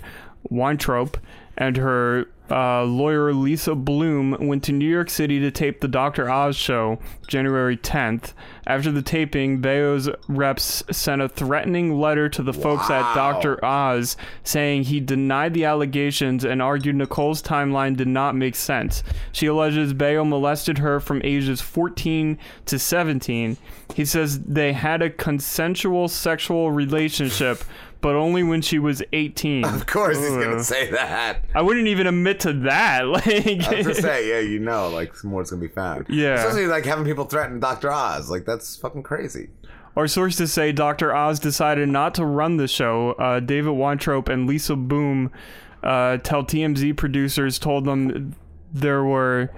Weintraub, 0.50 1.18
and 1.58 1.78
her 1.78 2.28
uh, 2.52 2.84
lawyer 2.84 3.34
Lisa 3.34 3.74
Bloom 3.74 4.36
went 4.40 4.64
to 4.64 4.72
New 4.72 4.90
York 4.90 5.10
City 5.10 5.40
to 5.40 5.50
tape 5.50 5.80
the 5.80 5.88
Dr. 5.88 6.30
Oz 6.30 6.56
show 6.56 7.00
January 7.28 7.78
10th. 7.78 8.34
After 8.68 8.92
the 8.92 9.02
taping, 9.02 9.62
Baio's 9.62 10.10
reps 10.28 10.84
sent 10.92 11.22
a 11.22 11.30
threatening 11.30 12.00
letter 12.00 12.30
to 12.30 12.44
the 12.44 12.54
folks 12.54 12.90
at 12.90 13.14
Dr. 13.16 13.64
Oz 13.64 14.18
saying 14.44 14.84
he 14.84 15.00
denied 15.00 15.54
the 15.54 15.66
allegations 15.66 16.44
and 16.44 16.62
argued 16.62 16.96
Nicole's 16.96 17.42
timeline 17.42 17.96
did 17.96 18.08
not 18.08 18.36
make 18.36 18.56
sense. 18.56 19.04
She 19.32 19.48
alleges 19.48 19.94
Bayo 19.94 20.24
molested 20.24 20.78
her 20.78 21.00
from 21.00 21.22
ages 21.24 21.62
14 21.62 22.38
to 22.66 22.80
17. 22.80 23.58
He 23.96 24.06
says 24.06 24.40
they 24.42 24.74
had 24.74 25.02
a 25.02 25.10
consensual 25.10 26.08
sexual 26.08 26.72
relationship, 26.72 27.64
but 28.04 28.16
only 28.16 28.44
when 28.44 28.62
she 28.62 28.78
was 28.78 29.02
18. 29.14 29.66
Of 29.66 29.88
course 29.88 30.18
he's 30.20 30.30
gonna 30.30 30.64
say 30.64 30.92
that. 30.92 31.46
I 31.56 31.62
wouldn't 31.64 31.88
even 31.88 32.06
admit 32.06 32.42
to 32.42 32.54
that. 32.54 33.04
Like, 33.08 33.26
I 33.28 33.76
was 33.78 33.86
to 33.88 33.96
say, 33.96 34.30
yeah, 34.30 34.40
you 34.48 34.60
know, 34.60 34.90
like, 34.90 35.16
some 35.16 35.32
more's 35.32 35.50
going 35.50 35.62
to 35.62 35.68
be 35.68 35.74
found. 35.74 36.06
Yeah. 36.10 36.36
Especially, 36.36 36.68
like, 36.68 36.86
having 36.86 37.06
people 37.06 37.26
threaten 37.26 37.60
Dr. 37.60 37.92
Oz. 37.92 38.30
Like, 38.30 38.46
that's 38.46 38.76
fucking 38.76 39.04
crazy. 39.04 39.50
Our 39.96 40.08
sources 40.08 40.52
say 40.52 40.72
Dr. 40.72 41.14
Oz 41.16 41.40
decided 41.40 41.90
not 41.90 42.14
to 42.16 42.26
run 42.26 42.58
the 42.58 42.68
show. 42.68 43.12
Uh, 43.14 43.40
David 43.40 43.72
Weintraub 43.72 44.30
and 44.30 44.48
Lisa 44.48 44.76
Boom 44.76 45.32
uh, 45.84 46.18
tell 46.18 46.44
TMZ 46.44 46.96
producers 46.98 47.58
told 47.60 47.86
them 47.86 48.36
there 48.74 49.04
were 49.04 49.50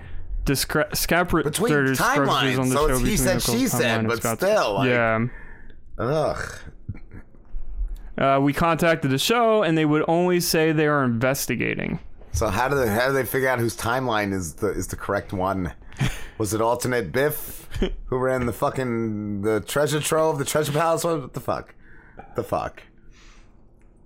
discre- 0.46 0.90
scapra- 0.92 1.44
Between 1.44 1.72
there 1.72 1.84
are 1.84 1.88
discrepancies 1.88 2.58
timelines, 2.58 2.60
on 2.60 2.70
the 2.70 2.76
so 2.76 2.88
show 2.90 2.94
it's 2.96 3.04
he 3.04 3.18
said, 3.18 3.42
she 3.42 3.68
said, 3.68 4.08
but 4.08 4.18
Scott's. 4.18 4.42
still, 4.42 4.74
like- 4.76 4.90
yeah. 4.90 5.26
Ugh. 5.98 6.54
Uh, 8.18 8.40
we 8.42 8.54
contacted 8.54 9.12
the 9.12 9.18
show, 9.18 9.64
and 9.64 9.78
they 9.78 9.86
would 9.86 10.04
only 10.08 10.40
say 10.40 10.72
they 10.72 10.88
are 10.88 11.04
investigating. 11.04 12.00
So 12.32 12.48
how 12.48 12.68
do 12.68 12.76
they 12.76 12.88
how 12.88 13.08
do 13.08 13.14
they 13.14 13.24
figure 13.26 13.48
out 13.50 13.60
whose 13.60 13.76
timeline 13.78 14.34
is 14.34 14.56
the 14.56 14.68
is 14.70 14.88
the 14.88 14.96
correct 14.96 15.34
one? 15.34 15.74
Was 16.38 16.54
it 16.54 16.60
alternate 16.62 17.12
Biff 17.14 17.68
who 18.06 18.18
ran 18.18 18.46
the 18.46 18.52
fucking 18.54 19.42
the 19.42 19.62
treasure 19.62 20.00
trove, 20.02 20.38
the 20.38 20.46
treasure 20.46 20.74
palace? 20.74 21.04
What 21.04 21.34
the 21.34 21.40
fuck? 21.40 21.74
The 22.36 22.44
fuck? 22.44 22.84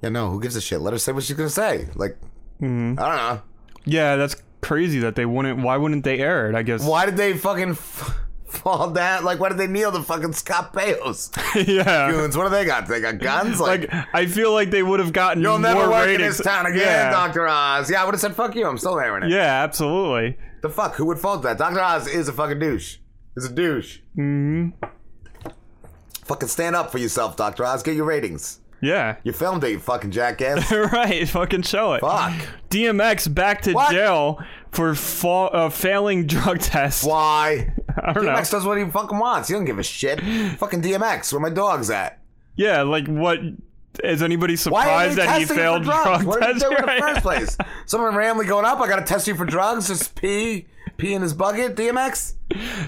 Yeah, 0.01 0.09
no. 0.09 0.29
Who 0.29 0.39
gives 0.41 0.55
a 0.55 0.61
shit? 0.61 0.79
Let 0.81 0.93
her 0.93 0.99
say 0.99 1.11
what 1.11 1.23
she's 1.23 1.35
gonna 1.35 1.49
say. 1.49 1.87
Like, 1.95 2.17
Mhm. 2.61 2.99
I 2.99 3.07
don't 3.07 3.17
know. 3.17 3.41
Yeah, 3.85 4.15
that's 4.15 4.35
crazy 4.61 4.99
that 4.99 5.15
they 5.15 5.25
wouldn't. 5.25 5.59
Why 5.63 5.77
wouldn't 5.77 6.03
they 6.03 6.19
air 6.19 6.49
it? 6.49 6.55
I 6.55 6.61
guess. 6.63 6.83
Why 6.85 7.05
did 7.05 7.17
they 7.17 7.33
fucking 7.33 7.71
f- 7.71 8.15
fall 8.51 8.91
down? 8.91 9.23
Like, 9.23 9.39
why 9.39 9.49
did 9.49 9.57
they 9.57 9.67
kneel 9.67 9.91
to 9.91 10.01
fucking 10.01 10.33
Scott 10.33 10.73
Baios? 10.73 11.35
yeah. 11.67 12.11
Goons, 12.11 12.35
what 12.37 12.43
do 12.45 12.49
they 12.49 12.65
got? 12.65 12.87
They 12.87 12.99
got 13.01 13.19
guns? 13.19 13.59
Like, 13.59 13.91
I 14.13 14.25
feel 14.25 14.51
like 14.53 14.71
they 14.71 14.83
would 14.83 14.99
have 14.99 15.13
gotten 15.13 15.41
You'll 15.41 15.59
more 15.59 15.73
never 15.73 15.89
work 15.89 16.05
ratings. 16.05 16.21
in 16.21 16.27
this 16.27 16.41
town 16.41 16.65
again, 16.65 16.79
yeah. 16.79 17.11
Doctor 17.11 17.47
Oz. 17.47 17.89
Yeah, 17.89 18.01
I 18.01 18.05
would 18.05 18.13
have 18.13 18.21
said 18.21 18.35
fuck 18.35 18.55
you. 18.55 18.67
I'm 18.67 18.77
still 18.77 18.99
airing 18.99 19.23
it. 19.23 19.29
Yeah, 19.31 19.63
absolutely. 19.63 20.37
The 20.61 20.69
fuck? 20.69 20.95
Who 20.95 21.05
would 21.05 21.19
fault 21.19 21.43
that? 21.43 21.57
Doctor 21.57 21.79
Oz 21.79 22.07
is 22.07 22.27
a 22.27 22.33
fucking 22.33 22.59
douche. 22.59 22.97
Is 23.37 23.45
a 23.45 23.53
douche. 23.53 23.99
hmm 24.15 24.69
Fucking 26.25 26.49
stand 26.49 26.75
up 26.75 26.91
for 26.91 26.97
yourself, 26.99 27.35
Doctor 27.35 27.65
Oz. 27.65 27.81
Get 27.81 27.95
your 27.95 28.05
ratings. 28.05 28.59
Yeah. 28.81 29.17
You 29.23 29.33
filmed 29.33 29.63
it, 29.63 29.71
you 29.71 29.79
fucking 29.79 30.11
jackass. 30.11 30.71
right, 30.93 31.27
fucking 31.27 31.63
show 31.63 31.93
it. 31.93 32.01
Fuck. 32.01 32.33
DMX 32.69 33.33
back 33.33 33.61
to 33.63 33.73
jail 33.89 34.39
for 34.71 34.93
fa- 34.95 35.27
uh, 35.27 35.69
failing 35.69 36.27
drug 36.27 36.59
tests. 36.59 37.03
Why? 37.03 37.73
I 38.03 38.13
don't 38.13 38.25
know. 38.25 38.31
DMX 38.33 38.51
does 38.51 38.65
what 38.65 38.77
he 38.77 38.85
fucking 38.85 39.17
wants. 39.17 39.47
He 39.49 39.53
don't 39.55 39.65
give 39.65 39.79
a 39.79 39.83
shit. 39.83 40.19
fucking 40.57 40.81
DMX. 40.81 41.31
Where 41.33 41.39
my 41.41 41.49
dog's 41.49 41.89
at? 41.89 42.19
Yeah, 42.55 42.83
like 42.83 43.07
what? 43.07 43.39
Is 44.03 44.21
anybody 44.21 44.55
surprised 44.55 45.17
that 45.17 45.39
he 45.39 45.45
failed 45.45 45.83
drug 45.83 46.23
What 46.23 46.39
did 46.41 46.59
tests? 46.59 46.63
you 46.63 46.69
do 46.69 46.75
in 46.77 46.85
the 46.85 46.91
first 47.01 47.21
place? 47.21 47.57
Someone 47.85 48.15
randomly 48.15 48.45
going 48.45 48.63
up. 48.65 48.79
I 48.79 48.87
gotta 48.87 49.03
test 49.03 49.27
you 49.27 49.35
for 49.35 49.45
drugs. 49.45 49.87
Just 49.87 50.15
pee, 50.15 50.67
pee 50.99 51.13
in 51.13 51.21
his 51.21 51.33
bucket. 51.33 51.75
DMX. 51.75 52.35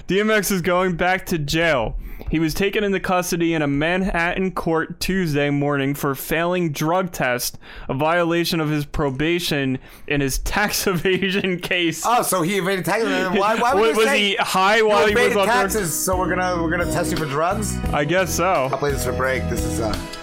DMX 0.06 0.52
is 0.52 0.62
going 0.62 0.96
back 0.96 1.26
to 1.26 1.38
jail. 1.38 1.96
He 2.30 2.38
was 2.38 2.54
taken 2.54 2.84
into 2.84 3.00
custody 3.00 3.52
in 3.52 3.62
a 3.62 3.66
Manhattan 3.66 4.52
court 4.52 5.00
Tuesday 5.00 5.50
morning 5.50 5.94
for 5.94 6.14
failing 6.14 6.72
drug 6.72 7.10
test, 7.10 7.58
a 7.88 7.94
violation 7.94 8.60
of 8.60 8.70
his 8.70 8.86
probation 8.86 9.78
in 10.06 10.20
his 10.20 10.38
tax 10.38 10.86
evasion 10.86 11.58
case. 11.58 12.04
Oh, 12.06 12.22
so 12.22 12.42
he 12.42 12.58
evaded 12.58 12.84
taxes. 12.84 13.38
Why, 13.38 13.56
why 13.56 13.74
would 13.74 13.80
was, 13.80 13.96
you 13.96 14.04
was 14.04 14.12
he 14.12 14.36
high 14.36 14.82
while 14.82 15.06
he 15.06 15.14
was 15.14 15.36
on 15.36 15.46
drugs? 15.46 15.74
taxes? 15.74 16.04
So 16.04 16.16
we're 16.16 16.34
gonna 16.34 16.62
we're 16.62 16.70
gonna 16.70 16.90
test 16.90 17.10
you 17.10 17.16
for 17.16 17.26
drugs. 17.26 17.76
I 17.86 18.04
guess 18.04 18.34
so. 18.34 18.44
I'll 18.44 18.78
play 18.78 18.92
this 18.92 19.04
for 19.04 19.12
break. 19.12 19.42
This 19.50 19.64
is 19.64 19.80
uh. 19.80 20.21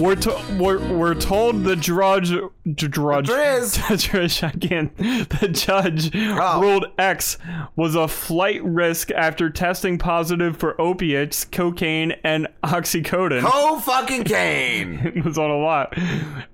We're, 0.00 0.14
to- 0.16 0.42
we're 0.58 0.96
we're 0.96 1.14
told 1.14 1.62
the 1.64 1.76
drudge 1.76 2.30
d- 2.30 2.88
drudge. 2.88 3.28
I 3.30 4.50
can't. 4.52 4.96
The 4.96 5.48
judge 5.52 6.10
Oh. 6.16 6.60
ruled 6.60 6.86
X 6.98 7.36
was 7.76 7.94
a 7.94 8.08
flight 8.08 8.64
risk 8.64 9.10
after 9.10 9.50
testing 9.50 9.98
positive 9.98 10.56
for 10.56 10.80
opiates, 10.80 11.44
cocaine, 11.44 12.12
and 12.24 12.48
oxycodone. 12.64 13.42
Co 13.42 13.78
fucking 13.80 14.24
cane. 14.24 15.00
it 15.14 15.24
was 15.24 15.36
on 15.36 15.50
a 15.50 15.58
lot. 15.58 15.96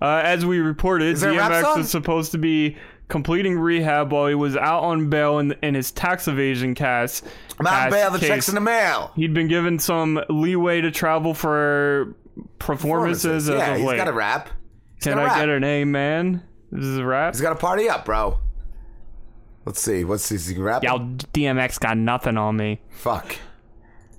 Uh, 0.03 0.21
as 0.25 0.45
we 0.45 0.59
reported, 0.59 1.17
DMX 1.17 1.79
is 1.79 1.91
supposed 1.91 2.33
to 2.33 2.39
be 2.39 2.77
completing 3.09 3.57
rehab 3.57 4.11
while 4.11 4.27
he 4.27 4.35
was 4.35 4.57
out 4.57 4.83
on 4.83 5.09
bail 5.09 5.39
in, 5.39 5.53
in 5.63 5.75
his 5.77 5.93
tax 5.93 6.27
evasion 6.27 6.75
case. 6.75 7.23
I'm 7.61 7.67
out 7.69 7.85
on 7.85 7.91
bail, 7.91 8.11
the 8.11 8.19
case. 8.19 8.29
check's 8.29 8.49
in 8.49 8.57
the 8.57 8.61
mail. 8.61 9.13
He'd 9.15 9.33
been 9.35 9.47
given 9.49 9.79
some 9.79 10.21
leeway 10.29 10.81
to 10.81 10.91
travel 10.91 11.33
for 11.33 12.15
performances, 12.59 13.49
as 13.49 13.57
Yeah, 13.59 13.73
of 13.73 13.77
he's 13.79 13.87
late. 13.87 13.97
got 13.97 14.09
a 14.09 14.13
rap. 14.13 14.49
He's 14.97 15.05
Can 15.05 15.19
I 15.19 15.25
rap. 15.25 15.37
get 15.39 15.49
an 15.49 15.65
amen? 15.65 16.43
This 16.73 16.85
is 16.85 16.99
a 16.99 17.05
rap. 17.05 17.35
He's 17.35 17.41
got 17.41 17.51
to 17.51 17.57
party 17.57 17.89
up, 17.89 18.05
bro. 18.05 18.39
Let's 19.65 19.81
see. 19.81 20.05
What's 20.05 20.29
this? 20.29 20.47
He 20.49 20.59
rap? 20.59 20.83
Y'all, 20.83 21.01
DMX 21.01 21.79
got 21.81 21.97
nothing 21.97 22.37
on 22.37 22.57
me. 22.57 22.81
Fuck. 22.91 23.37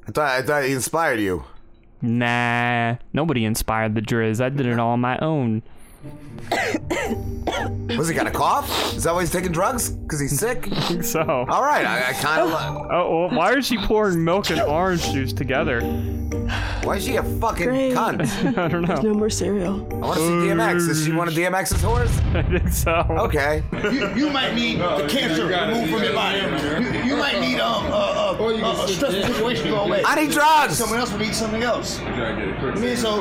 I 0.07 0.11
thought 0.11 0.29
I 0.31 0.41
thought 0.41 0.63
he 0.63 0.73
inspired 0.73 1.19
you. 1.19 1.43
Nah, 2.01 2.95
nobody 3.13 3.43
inspired 3.43 3.95
the 3.95 4.01
Driz. 4.01 4.39
I 4.39 4.49
did 4.49 4.65
it 4.65 4.79
all 4.79 4.91
on 4.91 4.99
my 4.99 5.17
own. 5.19 5.63
Was 7.97 8.07
he 8.09 8.13
got 8.13 8.27
a 8.27 8.31
cough? 8.31 8.69
Is 8.95 9.03
that 9.03 9.13
why 9.13 9.21
he's 9.21 9.31
taking 9.31 9.51
drugs? 9.51 9.89
Because 9.89 10.19
he's 10.19 10.37
sick? 10.37 10.67
I 10.71 10.79
think 10.81 11.03
so. 11.03 11.21
All 11.21 11.63
right, 11.63 11.85
I, 11.85 12.09
I 12.09 12.13
kind 12.13 12.41
of. 12.41 12.51
Oh, 12.91 13.27
well, 13.27 13.37
why 13.37 13.55
is 13.55 13.65
she 13.65 13.77
pouring 13.77 14.23
milk 14.23 14.49
and 14.49 14.61
orange 14.61 15.09
juice 15.11 15.33
together? 15.33 15.81
Why 16.83 16.97
is 16.97 17.05
she 17.05 17.17
a 17.17 17.23
fucking 17.23 17.67
Great. 17.67 17.93
cunt? 17.93 18.21
I 18.57 18.67
don't 18.67 18.83
know. 18.83 18.87
There's 18.87 19.03
no 19.03 19.13
more 19.13 19.29
cereal. 19.29 19.85
I 19.91 19.97
want 19.97 20.19
to 20.19 20.25
see 20.25 20.47
DMX. 20.47 20.89
Is 20.89 21.05
she 21.05 21.11
one 21.11 21.27
of 21.27 21.33
DMX's 21.33 21.81
whores? 21.83 22.35
I 22.35 22.43
think 22.43 22.69
so. 22.69 23.05
Okay. 23.09 23.63
You, 23.91 24.13
you 24.15 24.29
might 24.29 24.53
need 24.53 24.79
the 24.79 25.07
cancer 25.09 25.47
removed 25.47 25.91
from 25.91 26.03
your 26.03 26.13
body. 26.13 26.37
You, 26.37 27.03
you 27.03 27.17
might 27.17 27.39
need 27.41 27.59
um, 27.59 27.85
uh, 27.87 27.89
uh, 27.89 28.37
uh, 28.39 28.85
a 28.85 28.87
stressful 28.87 29.23
situation 29.33 29.65
to 29.65 29.71
go 29.71 29.81
away. 29.81 30.03
I 30.05 30.23
need 30.23 30.31
drugs. 30.31 30.77
Someone 30.77 30.99
else 30.99 31.11
will 31.11 31.19
need 31.19 31.35
something 31.35 31.63
else. 31.63 31.99
I 31.99 32.75
mean, 32.75 32.95
so 32.95 33.19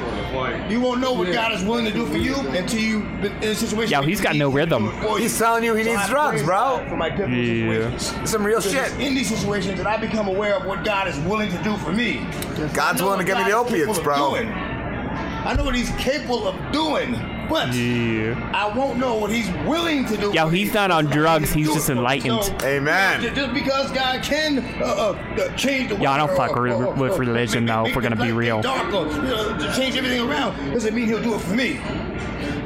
you 0.69 0.81
won't 0.81 1.01
know 1.01 1.13
what 1.13 1.33
God 1.33 1.53
is 1.53 1.65
willing 1.65 1.85
to 1.87 1.93
do 1.93 2.07
for 2.07 2.19
you 2.19 2.37
until 2.37 2.76
you 2.81 3.01
been 3.01 3.33
in 3.43 3.51
a 3.51 3.55
situation. 3.55 3.93
Yo, 3.93 4.01
where 4.01 4.09
he's 4.09 4.19
you 4.19 4.25
got 4.25 4.37
no 4.37 4.49
rhythm. 4.51 4.85
do 4.85 4.91
it 4.91 4.95
for 5.03 5.09
you. 5.19 5.23
He's 5.25 5.39
telling 5.39 5.65
you 5.65 5.75
he 5.75 5.85
So 5.85 5.91
needs 5.91 6.03
I 6.03 6.09
drugs, 6.09 6.43
bro. 6.43 6.85
For 6.89 6.97
my 6.97 7.11
different 7.11 7.35
Yeah. 7.35 7.97
situations. 7.99 8.31
Some 8.31 8.45
real 8.45 8.61
shit. 8.61 8.93
In 9.01 9.15
these 9.15 9.29
situations 9.29 9.79
that 9.79 9.87
I 9.87 9.97
become 9.97 10.29
aware 10.29 10.55
of 10.55 10.65
what 10.67 10.85
God 10.85 11.09
is 11.09 11.19
willing 11.21 11.51
to 11.51 11.63
do 11.63 11.77
for 11.79 11.93
me. 11.93 12.27
God's 12.75 13.03
willing 13.03 13.19
to 13.19 13.25
give 13.25 13.39
me 13.39 13.45
the 13.45 13.53
opiates, 13.53 13.99
bro. 14.01 14.31
doing. 14.31 14.49
I 14.49 15.55
know 15.57 15.65
what 15.65 15.75
He's 15.77 15.91
capable 15.91 16.47
of 16.49 16.55
doing, 16.73 17.15
but 17.49 17.73
Yeah. 17.75 18.51
I 18.55 18.77
won't 18.77 18.99
know 18.99 19.15
what 19.17 19.31
He's 19.31 19.49
willing 19.67 20.05
to 20.07 20.17
do. 20.17 20.33
Yo, 20.33 20.49
he's 20.49 20.69
me. 20.69 20.75
not 20.75 20.91
on 20.91 21.05
That's 21.07 21.17
what 21.17 21.27
I 21.27 21.39
drugs. 21.39 21.53
He's 21.53 21.67
just 21.73 21.79
it 21.79 21.83
for 21.83 21.93
me. 21.95 21.99
enlightened. 21.99 22.45
So, 22.45 22.57
Amen. 22.67 23.21
Just 23.23 23.35
just 23.37 23.55
because 23.55 23.91
God 23.93 24.23
can 24.23 24.59
uh, 24.83 24.85
uh, 24.87 25.19
uh, 25.43 25.57
change 25.57 25.89
the 25.89 25.95
world. 25.95 26.03
Yo, 26.05 26.11
I 26.11 26.17
don't 26.19 26.37
fuck 26.37 26.57
or- 26.57 26.63
with- 26.63 26.73
or- 26.73 26.85
or- 26.87 26.95
with 26.95 27.19
religion, 27.19 27.65
make- 27.65 27.75
though, 27.75 27.83
make 27.83 27.91
if 27.91 27.97
we're 27.97 28.03
gonna 28.03 28.17
be 28.17 28.33
real. 28.33 28.63
Dark 28.63 28.93
or, 28.93 29.07
you 29.07 29.23
know, 29.23 29.57
to 29.59 29.73
change 29.77 29.97
everything 29.97 30.29
around 30.29 30.73
doesn't 30.73 30.95
mean 30.95 31.07
He'll 31.07 31.23
do 31.23 31.35
it 31.35 31.41
for 31.41 31.55
me. 31.55 31.81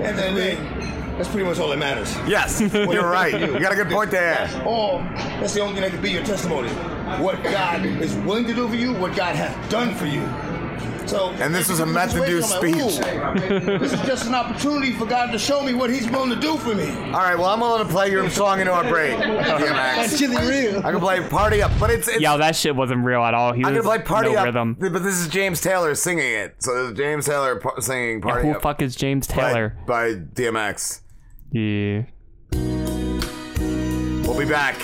And 0.03 0.17
then, 0.19 0.35
then 0.35 0.57
that's 1.17 1.29
pretty 1.29 1.47
much 1.47 1.59
all 1.59 1.69
that 1.69 1.79
matters. 1.79 2.17
Yes, 2.27 2.61
you're 2.61 3.09
right. 3.11 3.39
You 3.39 3.59
got 3.61 3.73
a 3.73 3.77
good 3.77 3.89
point 3.91 4.11
there. 4.11 4.35
That's 4.47 4.55
all. 4.67 4.99
That's 5.41 5.53
the 5.55 5.61
only 5.61 5.75
thing 5.75 5.83
that 5.83 5.91
could 5.91 6.03
be 6.03 6.11
your 6.13 6.25
testimony. 6.25 6.69
What 7.19 7.43
God 7.43 7.85
is 7.85 8.15
willing 8.17 8.47
to 8.47 8.55
do 8.55 8.69
for 8.69 8.77
you, 8.77 8.95
what 8.95 9.15
God 9.17 9.35
has 9.37 9.53
done 9.71 9.95
for 9.95 10.07
you. 10.07 10.23
So, 11.11 11.31
And 11.31 11.55
this 11.55 11.63
if 11.63 11.71
was 11.71 11.79
you 11.81 11.85
a 11.85 11.87
do 11.89 11.93
meth 11.93 12.15
induced 12.17 12.49
situation, 12.51 13.05
I'm 13.05 13.35
like, 13.37 13.51
"Ooh, 13.51 13.79
this 13.79 13.93
is 13.93 14.01
just 14.03 14.27
an 14.27 14.35
opportunity 14.35 14.93
for 14.93 15.07
God 15.07 15.33
to 15.33 15.39
show 15.39 15.63
me 15.63 15.75
what 15.75 15.91
He's 15.91 16.09
willing 16.09 16.31
to 16.31 16.37
do 16.41 16.57
for 16.57 16.75
me. 16.75 16.89
All 16.89 17.21
right, 17.21 17.37
well, 17.37 17.47
I'm 17.47 17.61
willing 17.61 17.85
to 17.85 17.93
play 17.93 18.11
your 18.11 18.31
song 18.31 18.61
into 18.61 18.73
our 18.73 18.85
break, 18.89 19.19
That's 19.19 20.21
really 20.21 20.37
real. 20.49 20.79
I 20.87 20.93
can 20.93 21.01
play 21.01 21.21
Party 21.29 21.63
Up, 21.63 21.73
but 21.81 21.91
it's. 21.91 22.07
it's 22.09 22.21
Yo, 22.21 22.39
that 22.39 22.55
shit 22.57 22.75
wasn't 22.77 23.05
real 23.05 23.23
at 23.23 23.35
all. 23.35 23.53
He 23.53 23.65
I'm 23.65 23.75
was 23.75 23.85
gonna 23.85 23.97
play 23.99 24.05
Party 24.07 24.33
no 24.33 24.39
Up, 24.39 24.45
rhythm. 24.47 24.75
but 24.79 25.03
this 25.03 25.17
is 25.17 25.27
James 25.29 25.61
Taylor 25.61 25.95
singing 25.95 26.33
it. 26.33 26.57
So 26.63 26.75
this 26.83 26.93
is 26.93 26.97
James 26.97 27.27
Taylor 27.27 27.57
par- 27.57 27.81
singing 27.81 28.19
Yeah, 28.19 28.23
Party 28.25 28.43
who 28.49 28.51
Up 28.55 28.59
the 28.59 28.63
fuck 28.63 28.81
is 28.83 28.95
James 28.95 29.27
Taylor? 29.27 29.77
by, 29.87 30.15
DMX. 30.15 31.01
Yeah. 31.51 32.03
We'll 34.27 34.39
be 34.39 34.45
back. 34.45 34.77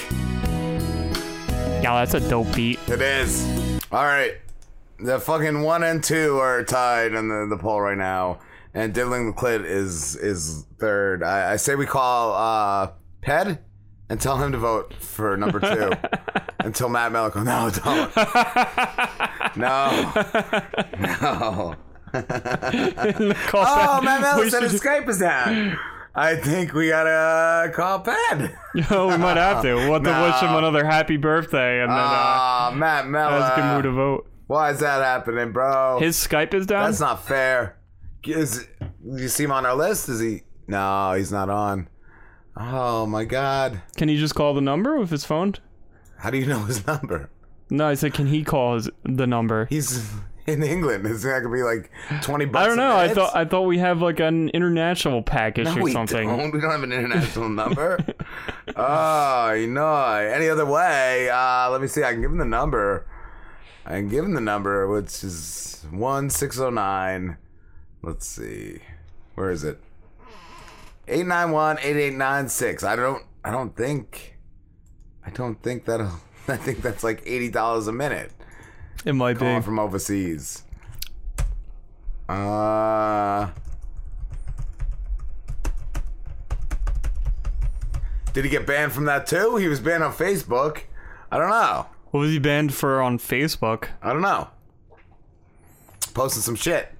Yeah, 1.83 2.05
that's 2.05 2.15
a 2.15 2.29
dope 2.29 2.53
beat. 2.55 2.81
It 2.89 3.01
is. 3.01 3.45
All 3.93 4.05
right. 4.05 4.35
The 4.99 5.19
fucking 5.21 5.63
one 5.63 5.83
and 5.83 6.03
two 6.03 6.39
are 6.39 6.65
tied 6.65 7.13
in 7.13 7.29
the, 7.29 7.47
the 7.51 7.59
poll 7.61 7.81
right 7.81 7.99
now, 7.99 8.39
and 8.73 8.95
diddling 8.95 9.27
the 9.27 9.33
clit 9.33 9.65
is 9.65 10.17
is 10.17 10.65
third. 10.79 11.23
I, 11.23 11.53
I 11.53 11.57
say 11.57 11.75
we 11.75 11.85
call 11.87 12.33
uh 12.35 12.93
Ped 13.23 13.59
and 14.09 14.21
tell 14.21 14.39
him 14.39 14.53
to 14.53 14.59
vote 14.59 14.95
for 14.95 15.37
number 15.37 15.61
two 15.61 15.93
until 16.61 16.89
Matt 16.89 17.13
Mellor. 17.13 17.31
goes, 17.31 17.45
No, 17.45 17.71
don't. 17.71 18.13
No. 19.57 19.91
No. 21.01 21.75
oh, 22.15 24.01
Matt 24.03 24.21
Mellor 24.23 24.45
We 24.45 24.51
said 24.51 24.63
his 24.63 24.81
Skype 24.81 25.09
is 25.09 25.19
down. 25.19 25.79
I 26.15 26.37
think 26.37 26.73
we 26.73 26.89
gotta 26.89 27.71
call 27.73 28.01
Ped. 28.01 28.55
Yo, 28.75 29.09
we 29.09 29.17
might 29.19 29.37
have 29.37 29.61
to. 29.63 29.75
We'll 29.75 29.95
have 29.95 30.03
to 30.05 30.23
wish 30.23 30.41
him 30.41 30.57
another 30.57 30.85
happy 30.85 31.17
birthday 31.19 31.81
and 31.83 31.91
then 31.91 31.99
uh, 31.99 32.03
Ah, 32.03 32.73
Matt 32.75 33.07
Mellor. 33.09 33.33
ask 33.33 33.59
him 33.59 33.75
who 33.77 33.83
to 33.83 33.91
vote. 33.93 34.27
Why 34.47 34.71
is 34.71 34.81
that 34.81 35.03
happening, 35.03 35.53
bro? 35.53 35.99
His 36.01 36.17
Skype 36.17 36.55
is 36.55 36.67
down? 36.67 36.85
That's 36.85 37.01
not 37.01 37.27
fair. 37.27 37.79
Is, 38.25 38.67
you 39.05 39.29
see 39.29 39.45
him 39.45 39.53
on 39.53 39.67
our 39.67 39.75
list? 39.75 40.09
Is 40.09 40.21
he? 40.21 40.43
No, 40.69 41.13
he's 41.15 41.31
not 41.33 41.49
on. 41.49 41.89
Oh 42.57 43.07
my 43.07 43.25
god. 43.25 43.83
Can 43.97 44.09
he 44.09 44.17
just 44.17 44.35
call 44.35 44.55
the 44.55 44.61
number 44.61 44.99
with 44.99 45.11
his 45.11 45.25
phone? 45.25 45.55
How 46.19 46.31
do 46.31 46.39
you 46.39 46.47
know 46.47 46.61
his 46.61 46.87
number? 46.87 47.31
No, 47.71 47.87
I 47.89 47.95
said, 47.95 48.15
can 48.15 48.27
he 48.27 48.43
call 48.45 48.75
his, 48.75 48.89
the 49.05 49.27
number? 49.27 49.67
He's 49.67 50.09
in 50.47 50.63
England. 50.63 51.07
Is 51.07 51.23
that 51.25 51.43
gonna 51.43 51.55
be 51.55 51.63
like 51.63 51.91
twenty 52.23 52.45
bucks? 52.47 52.65
I 52.65 52.69
don't 52.69 52.77
know. 52.77 52.97
I 52.97 53.09
thought 53.09 53.35
I 53.37 53.45
thought 53.45 53.63
we 53.63 53.79
have 53.79 54.01
like 54.01 54.21
an 54.21 54.49
international 54.51 55.23
package 55.23 55.67
No, 55.67 55.77
or 55.79 55.83
we 55.83 55.93
something. 55.93 56.29
don't. 56.29 56.53
We 56.53 56.61
don't 56.61 56.71
have 56.71 56.83
an 56.85 56.93
international 56.93 57.49
number. 57.63 57.99
oh, 58.77 59.53
you 59.53 59.67
know. 59.67 60.05
Any 60.15 60.49
other 60.49 60.65
way? 60.67 61.29
Uh, 61.31 61.71
let 61.71 61.81
me 61.81 61.89
see. 61.89 62.03
I 62.05 62.13
can 62.13 62.23
give 62.23 62.31
him 62.31 62.39
the 62.39 62.45
number. 62.45 63.07
I 63.87 63.91
can 63.91 64.09
give 64.09 64.25
him 64.25 64.35
the 64.35 64.41
number, 64.41 64.89
which 64.89 65.23
is 65.23 65.85
one 65.91 66.29
six 66.29 66.57
zero 66.57 66.71
nine. 66.71 67.37
Let's 68.03 68.27
see. 68.27 68.81
Where 69.37 69.51
is 69.51 69.63
it? 69.65 69.79
891-8896. 71.07 72.83
I 72.83 72.97
don't. 72.97 73.23
I 73.45 73.51
don't 73.53 73.77
think. 73.77 74.37
I 75.25 75.31
don't 75.31 75.63
think 75.63 75.85
that'll. 75.85 76.11
I 76.49 76.57
think 76.57 76.83
that's 76.83 77.05
like 77.05 77.23
eighty 77.27 77.49
dollars 77.49 77.87
a 77.87 77.93
minute. 77.93 78.33
It 79.05 79.13
might 79.15 79.39
Calling 79.39 79.59
be. 79.61 79.65
from 79.65 79.79
overseas. 79.79 80.65
Uh. 82.29 83.51
Did 88.33 88.45
he 88.45 88.51
get 88.51 88.67
banned 88.67 88.93
from 88.93 89.05
that 89.07 89.27
too? 89.27 89.57
He 89.57 89.69
was 89.69 89.81
banned 89.81 90.03
on 90.03 90.13
Facebook. 90.13 90.81
I 91.31 91.39
don't 91.39 91.49
know. 91.51 91.87
What 92.17 92.23
was 92.23 92.31
he 92.31 92.39
banned 92.39 92.73
for 92.73 93.03
on 93.03 93.19
Facebook? 93.19 93.89
I 94.01 94.11
don't 94.15 94.23
know. 94.23 94.49
Posting 96.15 96.41
some 96.41 96.55
shit, 96.55 96.91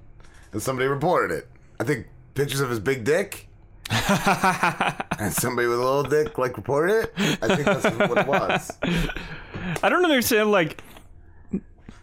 and 0.51 0.61
somebody 0.61 0.87
reported 0.87 1.35
it. 1.35 1.47
I 1.79 1.85
think 1.85 2.05
pictures 2.35 2.59
of 2.59 2.69
his 2.69 2.79
big 2.79 3.03
dick, 3.03 3.47
and 3.89 5.33
somebody 5.33 5.67
with 5.67 5.79
a 5.79 5.83
little 5.83 6.03
dick 6.03 6.37
like 6.37 6.55
reported 6.55 7.05
it. 7.05 7.13
I 7.41 7.47
think 7.55 7.65
that's 7.65 7.83
what 7.97 8.15
it 8.19 8.27
was. 8.27 8.77
I 9.81 9.89
don't 9.89 10.05
understand 10.05 10.51
like 10.51 10.83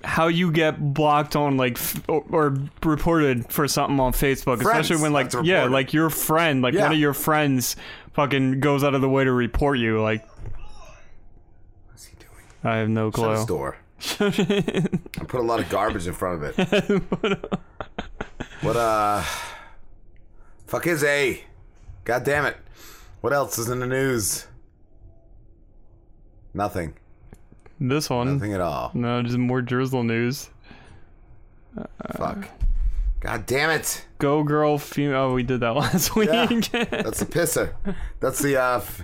how 0.02 0.26
you 0.26 0.50
get 0.50 0.92
blocked 0.92 1.36
on 1.36 1.56
like 1.56 1.78
f- 1.78 2.02
or, 2.08 2.24
or 2.32 2.56
reported 2.82 3.48
for 3.52 3.68
something 3.68 4.00
on 4.00 4.10
Facebook, 4.12 4.60
Friends 4.60 4.90
especially 4.90 5.00
when 5.02 5.12
like 5.12 5.30
yeah, 5.44 5.66
like 5.66 5.92
your 5.92 6.10
friend, 6.10 6.62
like 6.62 6.74
Yeah. 6.74 6.82
one 6.82 6.92
of 6.94 6.98
your 6.98 7.14
friends, 7.14 7.76
fucking 8.14 8.58
goes 8.58 8.82
out 8.82 8.96
of 8.96 9.02
the 9.02 9.08
way 9.08 9.22
to 9.22 9.30
report 9.30 9.78
you. 9.78 10.02
Like, 10.02 10.24
what's 10.24 10.24
he 10.24 10.24
doing? 10.24 10.33
I 12.64 12.76
have 12.76 12.88
no 12.88 13.10
Shut 13.10 13.14
clue. 13.14 13.30
his 13.32 13.44
door. 13.46 13.76
I 14.20 15.24
put 15.28 15.40
a 15.40 15.42
lot 15.42 15.60
of 15.60 15.68
garbage 15.68 16.06
in 16.06 16.12
front 16.14 16.42
of 16.42 16.58
it. 16.58 17.52
what 18.62 18.76
uh 18.76 19.22
fuck 20.66 20.86
is 20.86 21.04
A? 21.04 21.42
God 22.04 22.24
damn 22.24 22.44
it. 22.46 22.56
What 23.20 23.32
else 23.32 23.58
is 23.58 23.68
in 23.68 23.78
the 23.80 23.86
news? 23.86 24.46
Nothing. 26.52 26.94
This 27.80 28.08
one. 28.10 28.34
Nothing 28.34 28.52
at 28.54 28.60
all. 28.60 28.90
No, 28.94 29.22
just 29.22 29.36
more 29.38 29.60
drizzle 29.62 30.04
news. 30.04 30.50
Fuck. 32.16 32.48
God 33.20 33.46
damn 33.46 33.70
it. 33.70 34.04
Go 34.18 34.42
girl 34.44 34.78
female. 34.78 35.16
Oh, 35.22 35.34
we 35.34 35.42
did 35.42 35.60
that 35.60 35.70
last 35.74 36.14
week. 36.14 36.28
Yeah, 36.28 36.44
that's 36.46 37.20
the 37.20 37.26
pisser. 37.26 37.72
That's 38.20 38.40
the 38.40 38.56
uh, 38.62 38.76
f- 38.76 39.02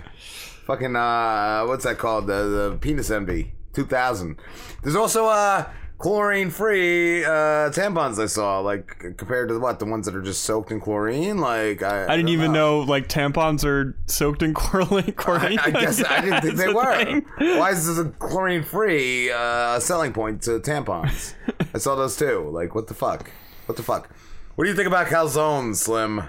fucking 0.65 0.95
uh, 0.95 1.65
what's 1.65 1.83
that 1.85 1.97
called? 1.97 2.27
The, 2.27 2.69
the 2.71 2.77
penis 2.79 3.09
envy. 3.11 3.53
2000. 3.73 4.37
There's 4.83 4.95
also 4.95 5.27
uh 5.27 5.65
chlorine-free 5.97 7.23
uh 7.23 7.69
tampons 7.71 8.21
I 8.21 8.25
saw, 8.25 8.59
like 8.59 9.15
compared 9.17 9.49
to 9.49 9.59
what 9.59 9.79
the 9.79 9.85
ones 9.85 10.05
that 10.07 10.15
are 10.15 10.21
just 10.21 10.43
soaked 10.43 10.71
in 10.71 10.81
chlorine. 10.81 11.37
Like 11.39 11.81
I, 11.81 12.03
I 12.05 12.17
didn't 12.17 12.25
don't 12.25 12.33
even 12.33 12.51
know. 12.53 12.79
like 12.81 13.07
tampons 13.07 13.63
are 13.63 13.95
soaked 14.07 14.41
in 14.43 14.53
chlorine. 14.55 15.13
chlorine. 15.13 15.57
I 15.59 15.71
guess 15.71 16.03
I 16.03 16.21
didn't 16.21 16.41
think 16.41 16.55
they 16.57 16.67
were. 16.73 17.03
thing. 17.05 17.25
Why 17.37 17.71
is 17.71 17.87
this 17.87 17.97
a 17.97 18.09
chlorine-free 18.09 19.31
uh, 19.31 19.79
selling 19.79 20.11
point 20.13 20.41
to 20.43 20.59
tampons? 20.59 21.33
I 21.73 21.77
saw 21.77 21.95
those 21.95 22.17
too. 22.17 22.49
Like, 22.51 22.75
what 22.75 22.87
the 22.87 22.93
fuck? 22.93 23.31
What 23.67 23.77
the 23.77 23.83
fuck? 23.83 24.09
What 24.55 24.65
do 24.65 24.69
you 24.69 24.75
think 24.75 24.87
about 24.87 25.07
calzones, 25.07 25.77
Slim? 25.77 26.23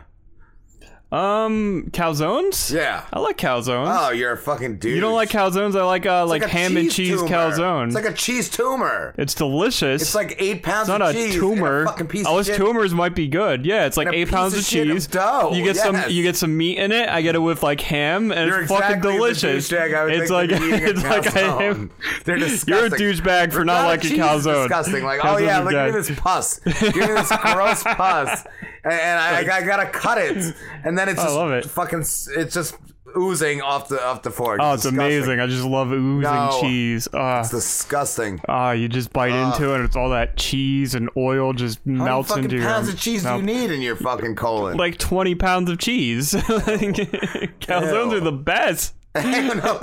Um, 1.12 1.90
calzones. 1.90 2.72
Yeah, 2.74 3.04
I 3.12 3.20
like 3.20 3.36
calzones. 3.36 3.94
Oh, 3.94 4.10
you're 4.12 4.32
a 4.32 4.36
fucking 4.38 4.78
dude. 4.78 4.94
You 4.94 5.00
don't 5.02 5.14
like 5.14 5.28
calzones? 5.28 5.78
I 5.78 5.84
like 5.84 6.06
uh, 6.06 6.24
like, 6.24 6.42
a 6.42 6.48
ham 6.48 6.78
and 6.78 6.90
cheese 6.90 7.20
tumor. 7.20 7.28
calzone. 7.28 7.86
It's 7.88 7.94
like 7.94 8.06
a 8.06 8.14
cheese 8.14 8.48
tumor. 8.48 9.14
It's 9.18 9.34
delicious. 9.34 10.00
It's 10.00 10.14
like 10.14 10.36
eight 10.38 10.62
pounds 10.62 10.88
It's 10.88 10.98
not 10.98 11.02
of 11.02 11.10
a 11.10 11.12
cheese. 11.12 11.34
tumor. 11.34 11.82
a 11.82 11.86
fucking 11.86 12.06
piece 12.06 12.26
oh, 12.26 12.36
those 12.36 12.56
tumors 12.56 12.94
might 12.94 13.14
be 13.14 13.28
good. 13.28 13.66
Yeah, 13.66 13.84
it's 13.84 13.98
like 13.98 14.08
eight 14.10 14.30
pounds 14.30 14.54
of 14.54 14.60
of 14.60 14.64
shit 14.64 14.88
of 14.88 14.94
cheese. 14.96 15.06
dough, 15.06 15.52
You 15.52 15.62
get 15.62 15.76
some. 15.76 16.02
You 16.08 16.22
get 16.22 16.34
some 16.36 16.56
meat 16.56 16.78
in 16.78 16.92
it. 16.92 17.10
I 17.10 17.20
get 17.20 17.34
it 17.34 17.40
with 17.40 17.62
like 17.62 17.82
ham, 17.82 18.32
and 18.32 18.48
You're 18.48 18.62
it's 18.62 18.72
fucking 18.72 18.96
exactly 18.96 19.10
the 19.12 19.16
delicious. 19.18 19.68
douchebag 19.68 19.94
I 19.94 20.04
would 20.04 20.12
It's 20.14 20.30
like 20.30 20.50
it's 20.52 21.02
like 21.04 21.36
I 21.36 21.64
am. 21.64 21.90
They're 22.24 22.38
disgusting. 22.38 22.74
You're 22.74 22.86
a 22.86 22.90
douchebag 22.90 23.52
for 23.52 23.66
not 23.66 23.82
Ricotta 23.82 23.86
liking 23.88 24.10
cheese 24.12 24.18
calzone. 24.18 24.62
Disgusting. 24.62 25.04
Like, 25.04 25.20
oh 25.24 25.36
yeah, 25.36 25.58
look 25.58 25.74
at 25.74 25.92
this 25.92 26.10
pus. 26.18 26.58
Give 26.60 26.96
me 26.96 27.06
this 27.06 27.28
gross 27.42 27.82
pus, 27.84 28.44
and, 28.84 28.92
I, 29.20 29.38
I 29.58 29.62
gotta 29.64 29.86
cut 29.86 30.18
it, 30.18 30.54
and 30.84 30.96
then 30.98 31.08
it's 31.08 31.20
I 31.20 31.24
just 31.24 31.36
love 31.36 31.50
it. 31.52 31.64
fucking. 31.66 32.00
It's 32.00 32.54
just 32.54 32.76
oozing 33.16 33.60
off 33.60 33.88
the 33.88 34.02
off 34.02 34.22
the 34.22 34.30
fork. 34.30 34.58
Oh, 34.62 34.72
it's 34.74 34.84
disgusting. 34.84 34.98
amazing. 35.18 35.40
I 35.40 35.46
just 35.46 35.64
love 35.64 35.92
oozing 35.92 36.20
No. 36.22 36.58
cheese. 36.62 37.06
Uh, 37.12 37.40
It's 37.40 37.50
disgusting. 37.50 38.40
Ah, 38.48 38.72
you 38.72 38.88
just 38.88 39.12
bite 39.12 39.32
Ugh. 39.32 39.52
into 39.54 39.70
it, 39.72 39.76
and 39.76 39.84
it's 39.84 39.96
all 39.96 40.10
that 40.10 40.36
cheese 40.36 40.94
and 40.94 41.10
oil 41.16 41.52
just 41.52 41.78
How 41.78 41.82
many 41.92 42.04
melts 42.04 42.28
fucking 42.30 42.44
into 42.44 42.56
your 42.56 42.64
pounds 42.66 42.88
of 42.88 42.98
cheese 42.98 43.22
mouth. 43.24 43.40
do 43.44 43.46
you 43.46 43.58
need 43.58 43.70
in 43.70 43.82
your 43.82 43.96
fucking 43.96 44.34
colon? 44.36 44.76
Like 44.78 44.96
twenty 44.98 45.34
pounds 45.34 45.68
of 45.70 45.78
cheese. 45.78 46.32
Calzones 46.36 48.10
Ew. 48.12 48.16
are 48.16 48.20
the 48.20 48.32
best. 48.32 48.94
no. 49.24 49.78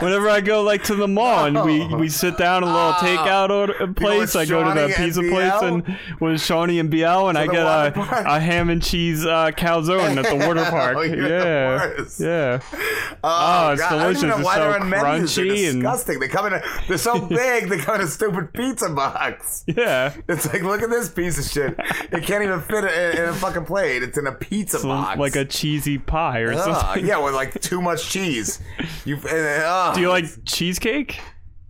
Whenever 0.00 0.28
I 0.28 0.42
go 0.42 0.62
like 0.62 0.84
to 0.84 0.94
the 0.94 1.08
mall 1.08 1.46
and 1.46 1.62
we, 1.64 1.86
we 1.94 2.08
sit 2.10 2.36
down 2.36 2.62
in 2.62 2.68
a 2.68 2.72
little 2.72 2.90
Oh. 2.90 2.98
takeout 3.00 3.48
order, 3.48 3.92
place, 3.94 4.36
I 4.36 4.44
go 4.44 4.62
to 4.62 4.66
Shawnee 4.70 4.80
that 4.92 4.96
pizza 4.98 5.20
and 5.20 5.30
place 5.30 5.52
BL? 5.60 5.64
and 5.64 5.98
with 6.20 6.42
Shawnee 6.42 6.78
and 6.78 6.90
BL 6.90 7.28
and 7.28 7.38
I 7.38 7.46
the 7.46 7.52
get 7.52 7.64
water 7.64 8.20
a, 8.28 8.34
a 8.36 8.38
ham 8.40 8.68
and 8.68 8.82
cheese 8.82 9.24
uh, 9.24 9.50
calzone 9.52 10.16
at 10.22 10.26
the 10.28 10.46
water 10.46 10.62
park. 10.70 10.96
Oh, 10.98 11.02
you're 11.02 11.22
the 11.26 11.28
yeah, 11.34 11.76
worst. 11.76 12.20
yeah. 12.20 12.60
Oh, 13.24 13.66
Oh, 13.68 13.72
it's 13.72 13.80
God. 13.80 13.92
I 13.92 13.96
don't 13.96 14.12
delicious. 14.12 14.18
even 14.18 14.28
know 14.28 14.36
It's 14.36 14.44
why 14.44 14.54
so 14.56 14.60
they're 14.60 14.80
on 14.80 14.90
menus. 14.90 15.34
They're 15.36 15.44
crunchy 15.46 15.68
and 15.70 15.74
disgusting. 15.80 16.20
They 16.20 16.28
come 16.28 16.46
in. 16.46 16.52
A, 16.54 16.62
they're 16.88 16.98
so 16.98 17.18
big. 17.20 17.68
they 17.70 17.78
come 17.78 17.94
in 17.96 18.00
a 18.02 18.06
stupid 18.06 18.52
pizza 18.52 18.88
box. 18.90 19.64
yeah. 19.66 20.14
It's 20.28 20.46
like, 20.52 20.62
look 20.62 20.82
at 20.82 20.90
this 20.90 21.08
piece 21.08 21.38
of 21.38 21.44
shit. 21.50 21.74
It 22.12 22.24
can't 22.24 22.42
even 22.44 22.60
fit 22.60 22.84
in, 22.84 23.18
in 23.22 23.28
a 23.30 23.32
fucking 23.34 23.64
plate. 23.64 24.02
It's 24.02 24.18
in 24.18 24.26
a 24.26 24.32
pizza 24.32 24.76
It's 24.76 24.84
box. 24.84 25.18
like 25.18 25.36
a 25.36 25.44
cheesy 25.46 25.96
pie 25.98 26.40
or 26.40 26.52
Ugh, 26.52 26.58
something. 26.74 27.06
yeah, 27.06 27.18
with 27.24 27.32
like 27.34 27.58
too 27.62 27.80
much 27.80 28.10
cheese. 28.10 28.49
You. 29.04 29.16
Uh. 29.18 29.94
Do 29.94 30.00
you 30.00 30.08
like 30.08 30.24
cheesecake? 30.46 31.20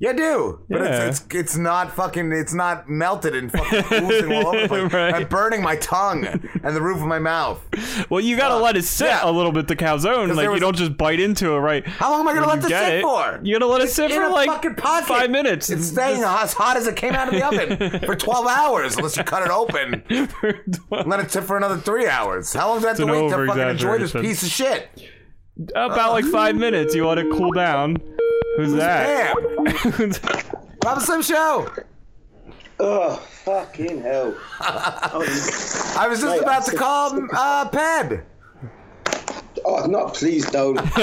Yeah, 0.03 0.11
I 0.11 0.13
do. 0.15 0.61
But 0.71 0.81
Yeah. 0.81 1.09
it's, 1.09 1.21
it's 1.27 1.35
it's 1.35 1.57
not 1.59 1.93
fucking 1.95 2.33
it's 2.33 2.55
not 2.55 2.89
melted 2.89 3.37
and 3.37 3.53
fucking 3.53 3.85
oozing 4.03 4.33
all 4.33 4.47
over 4.47 4.61
the 4.63 4.69
place. 4.69 4.81
Right. 4.95 5.15
I'm 5.15 5.27
burning 5.29 5.61
my 5.63 5.77
tongue 5.77 6.25
and 6.25 6.75
the 6.75 6.81
roof 6.81 7.03
of 7.03 7.07
my 7.07 7.19
mouth. 7.19 7.61
Well, 8.09 8.23
you 8.23 8.35
gotta 8.39 8.57
let 8.57 8.79
it 8.79 8.85
sit 8.85 9.09
yeah. 9.09 9.29
a 9.29 9.31
little 9.31 9.53
bit. 9.53 9.69
The 9.69 9.77
calzone, 9.77 10.29
like 10.29 10.37
there 10.37 10.45
you 10.47 10.51
was- 10.53 10.61
don't 10.63 10.75
just 10.75 10.97
bite 10.97 11.21
into 11.21 11.53
it, 11.53 11.59
right? 11.59 11.87
How 11.87 12.11
long 12.13 12.21
am 12.21 12.29
I 12.29 12.33
gonna 12.33 12.47
let 12.47 12.63
this 12.63 12.71
sit 12.71 12.95
it. 12.95 13.03
for? 13.03 13.41
You 13.43 13.55
gotta 13.59 13.71
let 13.71 13.83
it 13.83 13.91
sit 13.91 14.11
in 14.11 14.17
for 14.17 14.23
a 14.29 14.31
like 14.31 14.49
pocket. 14.79 15.07
five 15.07 15.29
minutes. 15.29 15.69
It's 15.69 15.89
staying 15.89 16.23
as 16.27 16.55
hot 16.55 16.79
as 16.79 16.87
it 16.87 16.97
came 16.97 17.13
out 17.13 17.29
of 17.29 17.35
the 17.35 17.47
oven 17.47 18.01
for 18.07 18.17
12 18.17 18.47
hours 18.47 18.97
unless 18.97 19.19
you 19.19 19.25
cut 19.25 19.43
it 19.43 19.51
open. 19.51 20.03
And 20.93 21.09
let 21.09 21.21
it 21.21 21.31
sit 21.31 21.45
for 21.45 21.59
another 21.59 21.77
three 21.77 22.09
hours. 22.09 22.55
How 22.55 22.69
long 22.71 22.81
do 22.81 22.87
I 22.87 22.89
have 22.89 22.97
to 22.97 23.03
an 23.05 23.11
wait 23.11 23.29
to 23.29 23.47
fucking 23.47 23.69
enjoy 23.69 23.99
this 23.99 24.15
over-exaggeration. 24.15 24.23
piece 24.23 24.43
of 24.43 24.49
shit? 24.49 24.89
About 25.75 26.13
like 26.13 26.25
five 26.27 26.57
minutes. 26.57 26.95
You 26.95 27.05
want 27.05 27.21
to 27.21 27.31
cool 27.37 27.53
down. 27.53 27.97
Who's 28.57 28.73
that? 28.75 29.35
Damn. 29.37 30.13
Rob 30.85 31.01
Slim 31.03 31.23
Show. 31.23 31.71
Oh, 32.79 33.17
fucking 33.45 34.01
hell. 34.01 34.35
I 34.61 35.11
was 36.09 36.21
just 36.21 36.25
Mate, 36.25 36.43
about 36.43 36.57
I'm 36.57 36.63
to 36.65 36.71
so- 36.71 36.79
call 36.79 37.15
him 37.15 37.31
uh, 37.35 37.69
Ped. 37.69 38.25
Oh, 39.65 39.85
not 39.87 40.15
please 40.15 40.51
don't. 40.51 40.79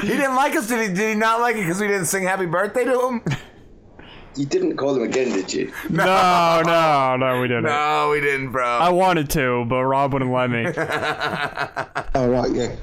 He 0.00 0.06
didn't 0.08 0.36
like 0.36 0.54
us. 0.54 0.68
Did 0.68 0.88
he? 0.90 0.94
Did 0.94 1.08
he 1.10 1.14
not 1.16 1.40
like 1.40 1.56
it 1.56 1.60
because 1.62 1.80
we 1.80 1.88
didn't 1.88 2.06
sing 2.06 2.22
Happy 2.22 2.46
Birthday 2.46 2.84
to 2.84 3.08
him? 3.08 3.22
You 4.36 4.46
didn't 4.46 4.76
call 4.76 4.94
him 4.94 5.02
again, 5.02 5.32
did 5.32 5.52
you? 5.52 5.72
No, 5.90 6.62
no, 6.64 7.16
no, 7.16 7.40
we 7.40 7.48
didn't. 7.48 7.64
No, 7.64 8.10
we 8.12 8.20
didn't, 8.20 8.52
bro. 8.52 8.64
I 8.64 8.90
wanted 8.90 9.28
to, 9.30 9.64
but 9.64 9.82
Rob 9.84 10.12
wouldn't 10.12 10.30
let 10.30 10.48
me. 10.50 10.64
Oh, 12.14 12.28
right, 12.30 12.52
yeah. 12.52 12.76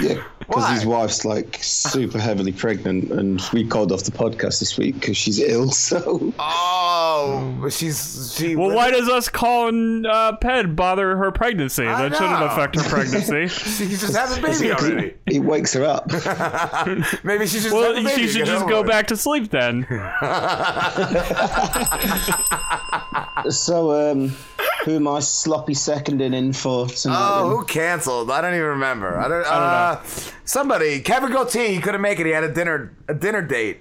Yeah, 0.00 0.22
because 0.38 0.70
his 0.70 0.86
wife's 0.86 1.24
like 1.24 1.58
super 1.60 2.18
heavily 2.18 2.52
pregnant, 2.52 3.10
and 3.10 3.42
we 3.52 3.66
called 3.66 3.92
off 3.92 4.04
the 4.04 4.10
podcast 4.12 4.60
this 4.60 4.76
week 4.78 5.00
because 5.00 5.16
she's 5.16 5.38
ill. 5.40 5.70
So 5.88 6.32
Oh, 6.38 7.58
but 7.62 7.72
she's 7.72 8.34
she. 8.36 8.56
Well, 8.56 8.74
why 8.74 8.90
does 8.90 9.08
us 9.08 9.28
calling 9.28 10.04
uh, 10.06 10.36
Ped 10.36 10.76
bother 10.76 11.16
her 11.16 11.32
pregnancy? 11.32 11.86
I 11.86 12.08
that 12.08 12.16
shouldn't 12.16 12.42
affect 12.42 12.76
her 12.76 12.82
pregnancy. 12.88 13.48
she 13.86 13.88
just 13.88 14.14
has 14.14 14.36
a 14.36 14.42
baby 14.42 14.72
already? 14.72 15.14
it 15.26 15.40
wakes 15.40 15.72
her 15.74 15.84
up. 15.84 16.10
Maybe 17.24 17.46
she 17.46 17.60
should. 17.60 17.72
well, 17.72 17.94
baby 17.94 18.08
she 18.10 18.28
should 18.28 18.46
just 18.46 18.68
go 18.68 18.80
it. 18.80 18.86
back 18.86 19.06
to 19.08 19.16
sleep 19.16 19.50
then. 19.50 19.86
so, 23.50 24.10
um, 24.10 24.32
who 24.84 24.96
am 24.96 25.08
I 25.08 25.20
sloppy 25.20 25.74
seconding 25.74 26.34
in 26.34 26.52
for 26.52 26.86
tonight? 26.88 27.16
Oh, 27.18 27.48
then? 27.48 27.56
who 27.58 27.64
canceled? 27.64 28.30
I 28.30 28.40
don't 28.40 28.54
even 28.54 28.66
remember. 28.66 29.18
I 29.18 29.28
don't. 29.28 29.46
uh, 29.46 30.02
Somebody, 30.44 31.00
Kevin 31.00 31.30
Goatee. 31.32 31.74
He 31.74 31.80
couldn't 31.80 32.00
make 32.00 32.18
it. 32.20 32.26
He 32.26 32.32
had 32.32 32.44
a 32.44 32.52
dinner 32.52 32.92
a 33.08 33.14
dinner 33.14 33.42
date. 33.42 33.80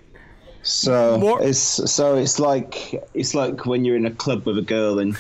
So 0.64 1.38
it's 1.42 1.60
so 1.60 2.16
it's 2.16 2.40
like 2.40 3.02
it's 3.14 3.34
like 3.34 3.66
when 3.66 3.86
you're 3.86 3.96
in 3.96 4.06
a 4.06 4.12
club 4.12 4.46
with 4.46 4.58
a 4.58 4.62
girl 4.62 5.00
and 5.00 5.16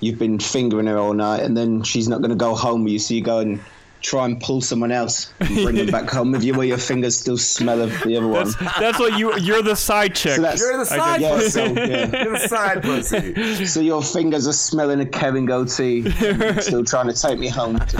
you've 0.00 0.18
been 0.18 0.38
fingering 0.38 0.86
her 0.86 0.96
all 0.98 1.12
night, 1.12 1.42
and 1.42 1.56
then 1.56 1.82
she's 1.82 2.08
not 2.08 2.18
going 2.20 2.30
to 2.30 2.36
go 2.36 2.54
home 2.54 2.84
with 2.84 2.92
you, 2.92 2.98
so 2.98 3.14
you 3.14 3.20
go 3.22 3.38
and 3.40 3.60
try 4.02 4.26
and 4.26 4.40
pull 4.40 4.60
someone 4.60 4.92
else, 4.92 5.32
and 5.40 5.48
bring 5.48 5.76
them 5.76 5.86
back 5.86 6.10
home 6.10 6.32
with 6.32 6.44
you, 6.44 6.54
where 6.54 6.66
your 6.66 6.78
fingers 6.78 7.18
still 7.18 7.38
smell 7.38 7.80
of 7.80 7.90
the 8.02 8.16
other 8.16 8.28
one. 8.28 8.50
That's 8.60 8.78
that's 8.78 8.98
what 8.98 9.18
you. 9.18 9.36
You're 9.38 9.62
the 9.62 9.76
side 9.76 10.14
chick. 10.14 10.36
So 10.36 10.42
You're 10.42 10.76
the 10.78 10.84
side 10.84 11.20
guess. 11.20 11.42
pussy. 11.44 11.50
so, 11.50 11.64
yeah. 11.64 12.22
You're 12.24 12.38
the 12.38 12.48
side 12.48 12.82
pussy. 12.82 13.64
So 13.66 13.80
your 13.80 14.02
fingers 14.02 14.46
are 14.46 14.52
smelling 14.52 15.00
a 15.00 15.06
Kevin 15.06 15.46
goatee, 15.46 16.04
and 16.20 16.62
still 16.62 16.84
trying 16.84 17.08
to 17.08 17.14
take 17.14 17.38
me 17.38 17.48
home. 17.48 17.76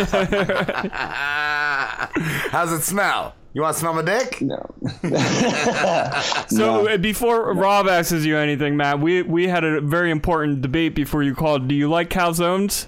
How's 2.51 2.73
it 2.73 2.83
smell? 2.83 3.35
You 3.55 3.63
want 3.63 3.75
to 3.75 3.81
smell 3.81 3.95
my 3.95 4.03
dick? 4.03 4.41
No. 4.41 4.75
So 6.49 6.89
uh, 6.89 6.97
before 6.99 7.53
Rob 7.55 7.89
asks 7.89 8.25
you 8.25 8.37
anything, 8.37 8.77
Matt, 8.77 9.01
we 9.01 9.23
we 9.23 9.49
had 9.49 9.65
a 9.65 9.81
very 9.81 10.11
important 10.11 10.61
debate 10.61 10.95
before 10.95 11.23
you 11.23 11.35
called. 11.35 11.69
Do 11.69 11.75
you 11.75 11.89
like 11.89 12.11
calzones? 12.11 12.87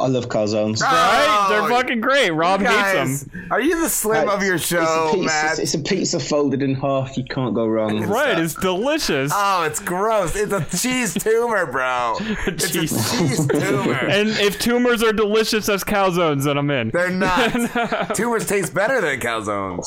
I 0.00 0.06
love 0.08 0.28
calzones. 0.28 0.80
Right? 0.80 1.26
Oh, 1.28 1.48
They're 1.50 1.68
fucking 1.68 2.00
great. 2.00 2.30
Rob 2.30 2.60
You 2.62 2.68
hates 2.68 2.80
guys, 2.80 3.24
them. 3.26 3.48
Are 3.50 3.60
you 3.60 3.80
the 3.80 3.88
slim 3.88 4.26
Hey, 4.28 4.34
of 4.34 4.42
your 4.42 4.58
show, 4.58 4.80
it's 4.82 4.90
a 4.90 5.16
pizza, 5.18 5.26
Matt? 5.26 5.58
It's 5.58 5.74
a 5.74 5.78
pizza 5.78 6.20
folded 6.20 6.62
in 6.62 6.74
half. 6.74 7.16
You 7.16 7.24
can't 7.24 7.54
go 7.54 7.66
wrong. 7.66 8.02
Right? 8.04 8.38
It's 8.38 8.54
delicious. 8.54 9.30
Oh, 9.34 9.64
it's 9.64 9.78
gross. 9.80 10.34
It's 10.36 10.52
a 10.52 10.64
cheese 10.78 11.14
tumor, 11.22 11.66
bro. 11.66 12.16
It's 12.20 12.64
a 12.64 12.68
cheese 12.72 13.46
tumor. 13.46 13.92
And 13.92 14.30
if 14.30 14.58
tumors 14.58 15.02
are 15.02 15.12
delicious 15.12 15.68
as 15.68 15.84
calzones, 15.84 16.44
then 16.44 16.56
I'm 16.58 16.70
in. 16.70 16.90
They're 16.90 17.10
not. 17.10 18.14
Tumors 18.14 18.46
taste 18.46 18.72
better 18.74 19.00
than 19.00 19.20
calzones. 19.20 19.86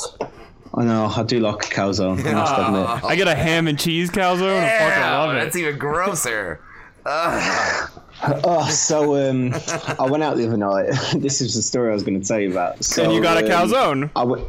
I 0.76 0.84
know. 0.84 1.06
I 1.06 1.24
do 1.24 1.40
like 1.40 1.66
a 1.66 1.70
calzone. 1.70 2.26
I 2.26 2.34
must 2.34 2.54
admit. 2.58 3.04
I 3.04 3.16
get 3.16 3.28
a 3.28 3.36
ham 3.36 3.68
and 3.68 3.80
cheese 3.80 4.10
calzone. 4.10 4.64
I 4.64 4.80
fucking 4.80 5.02
love 5.04 5.36
it. 5.36 5.40
That's 5.44 5.56
even 5.56 5.78
grosser. 5.78 6.60
Ugh. 7.06 7.90
Oh, 8.46 8.68
so 8.70 9.30
um, 9.30 9.54
I 10.00 10.06
went 10.10 10.24
out 10.24 10.38
the 10.38 10.48
other 10.48 10.58
night. 10.58 10.86
this 11.16 11.42
is 11.42 11.56
the 11.56 11.62
story 11.62 11.92
I 11.92 11.94
was 11.94 12.04
going 12.04 12.20
to 12.20 12.26
tell 12.26 12.40
you 12.40 12.52
about. 12.52 12.84
So, 12.84 13.04
and 13.04 13.14
you 13.14 13.22
got 13.22 13.42
a 13.42 13.46
um, 13.46 13.70
calzone. 13.70 14.12
I 14.16 14.24
went. 14.24 14.46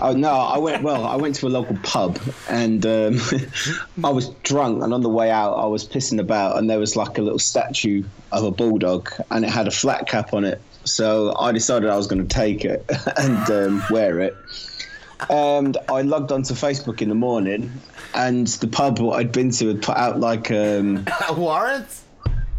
Oh 0.00 0.12
no, 0.12 0.30
I 0.30 0.58
went. 0.58 0.82
Well, 0.82 1.04
I 1.04 1.16
went 1.16 1.34
to 1.36 1.46
a 1.46 1.48
local 1.48 1.76
pub, 1.82 2.20
and 2.48 2.84
um, 2.86 3.20
I 4.04 4.10
was 4.10 4.28
drunk. 4.44 4.82
And 4.84 4.94
on 4.94 5.02
the 5.02 5.08
way 5.08 5.30
out, 5.30 5.54
I 5.54 5.66
was 5.66 5.86
pissing 5.86 6.20
about, 6.20 6.58
and 6.58 6.70
there 6.70 6.78
was 6.78 6.94
like 6.94 7.18
a 7.18 7.22
little 7.22 7.38
statue 7.38 8.04
of 8.30 8.44
a 8.44 8.50
bulldog, 8.50 9.10
and 9.30 9.44
it 9.44 9.50
had 9.50 9.66
a 9.66 9.72
flat 9.72 10.06
cap 10.06 10.32
on 10.32 10.44
it. 10.44 10.60
So 10.84 11.34
I 11.36 11.50
decided 11.50 11.90
I 11.90 11.96
was 11.96 12.06
going 12.06 12.26
to 12.26 12.34
take 12.34 12.64
it 12.64 12.84
and 13.16 13.50
um, 13.50 13.84
wear 13.90 14.20
it. 14.20 14.36
and 15.28 15.76
I 15.88 16.02
logged 16.02 16.30
onto 16.30 16.54
Facebook 16.54 17.02
in 17.02 17.08
the 17.08 17.16
morning, 17.16 17.72
and 18.14 18.46
the 18.46 18.68
pub 18.68 19.00
what 19.00 19.18
I'd 19.18 19.32
been 19.32 19.50
to 19.52 19.68
had 19.68 19.82
put 19.82 19.96
out 19.96 20.20
like 20.20 20.52
um, 20.52 21.04
a 21.28 21.32
warrants. 21.32 22.04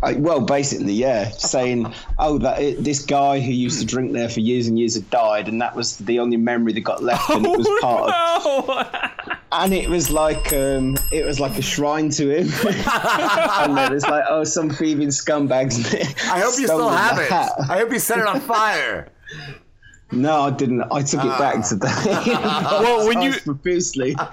I, 0.02 0.14
well, 0.14 0.40
basically, 0.42 0.94
yeah, 0.94 1.30
saying, 1.30 1.94
"Oh, 2.18 2.38
that 2.38 2.62
it, 2.62 2.84
this 2.84 3.06
guy 3.06 3.40
who 3.40 3.52
used 3.52 3.80
to 3.82 3.86
drink 3.86 4.14
there 4.14 4.30
for 4.30 4.40
years 4.40 4.68
and 4.68 4.80
years 4.80 4.96
had 4.96 5.10
died, 5.10 5.48
and 5.50 5.62
that 5.62 5.76
was 5.76 5.98
the 5.98 6.20
only 6.20 6.38
memory 6.38 6.74
that 6.74 6.82
got 6.82 7.04
left, 7.04 7.30
and 7.30 7.46
it 7.46 7.58
was 7.58 7.68
part 7.82 8.14
of." 8.14 9.40
And 9.52 9.74
it 9.74 9.90
was 9.90 10.12
like, 10.12 10.54
um, 10.54 10.96
it 11.12 11.26
was 11.26 11.40
like 11.40 11.58
a 11.58 11.62
shrine 11.62 12.10
to 12.12 12.30
him, 12.30 12.48
and 12.68 13.78
then 13.78 13.94
it's 13.94 14.06
like, 14.08 14.24
"Oh, 14.30 14.44
some 14.44 14.70
thieving 14.70 15.10
scumbags." 15.10 15.94
I 16.30 16.40
hope 16.40 16.58
you 16.60 16.66
still 16.68 16.88
have 16.90 17.20
it. 17.20 17.30
hat. 17.30 17.52
I 17.70 17.80
hope 17.80 17.92
you 17.92 18.00
set 18.00 18.20
it 18.20 18.28
on 18.28 18.40
fire. 18.40 19.10
No, 20.12 20.42
I 20.42 20.50
didn't. 20.50 20.82
I 20.92 21.02
took 21.04 21.24
it 21.24 21.38
back 21.38 21.58
ah. 21.58 21.62
today. 21.62 22.34
Well, 22.84 23.08
when 23.08 23.22
you- 23.22 23.34
profusely. 23.40 24.16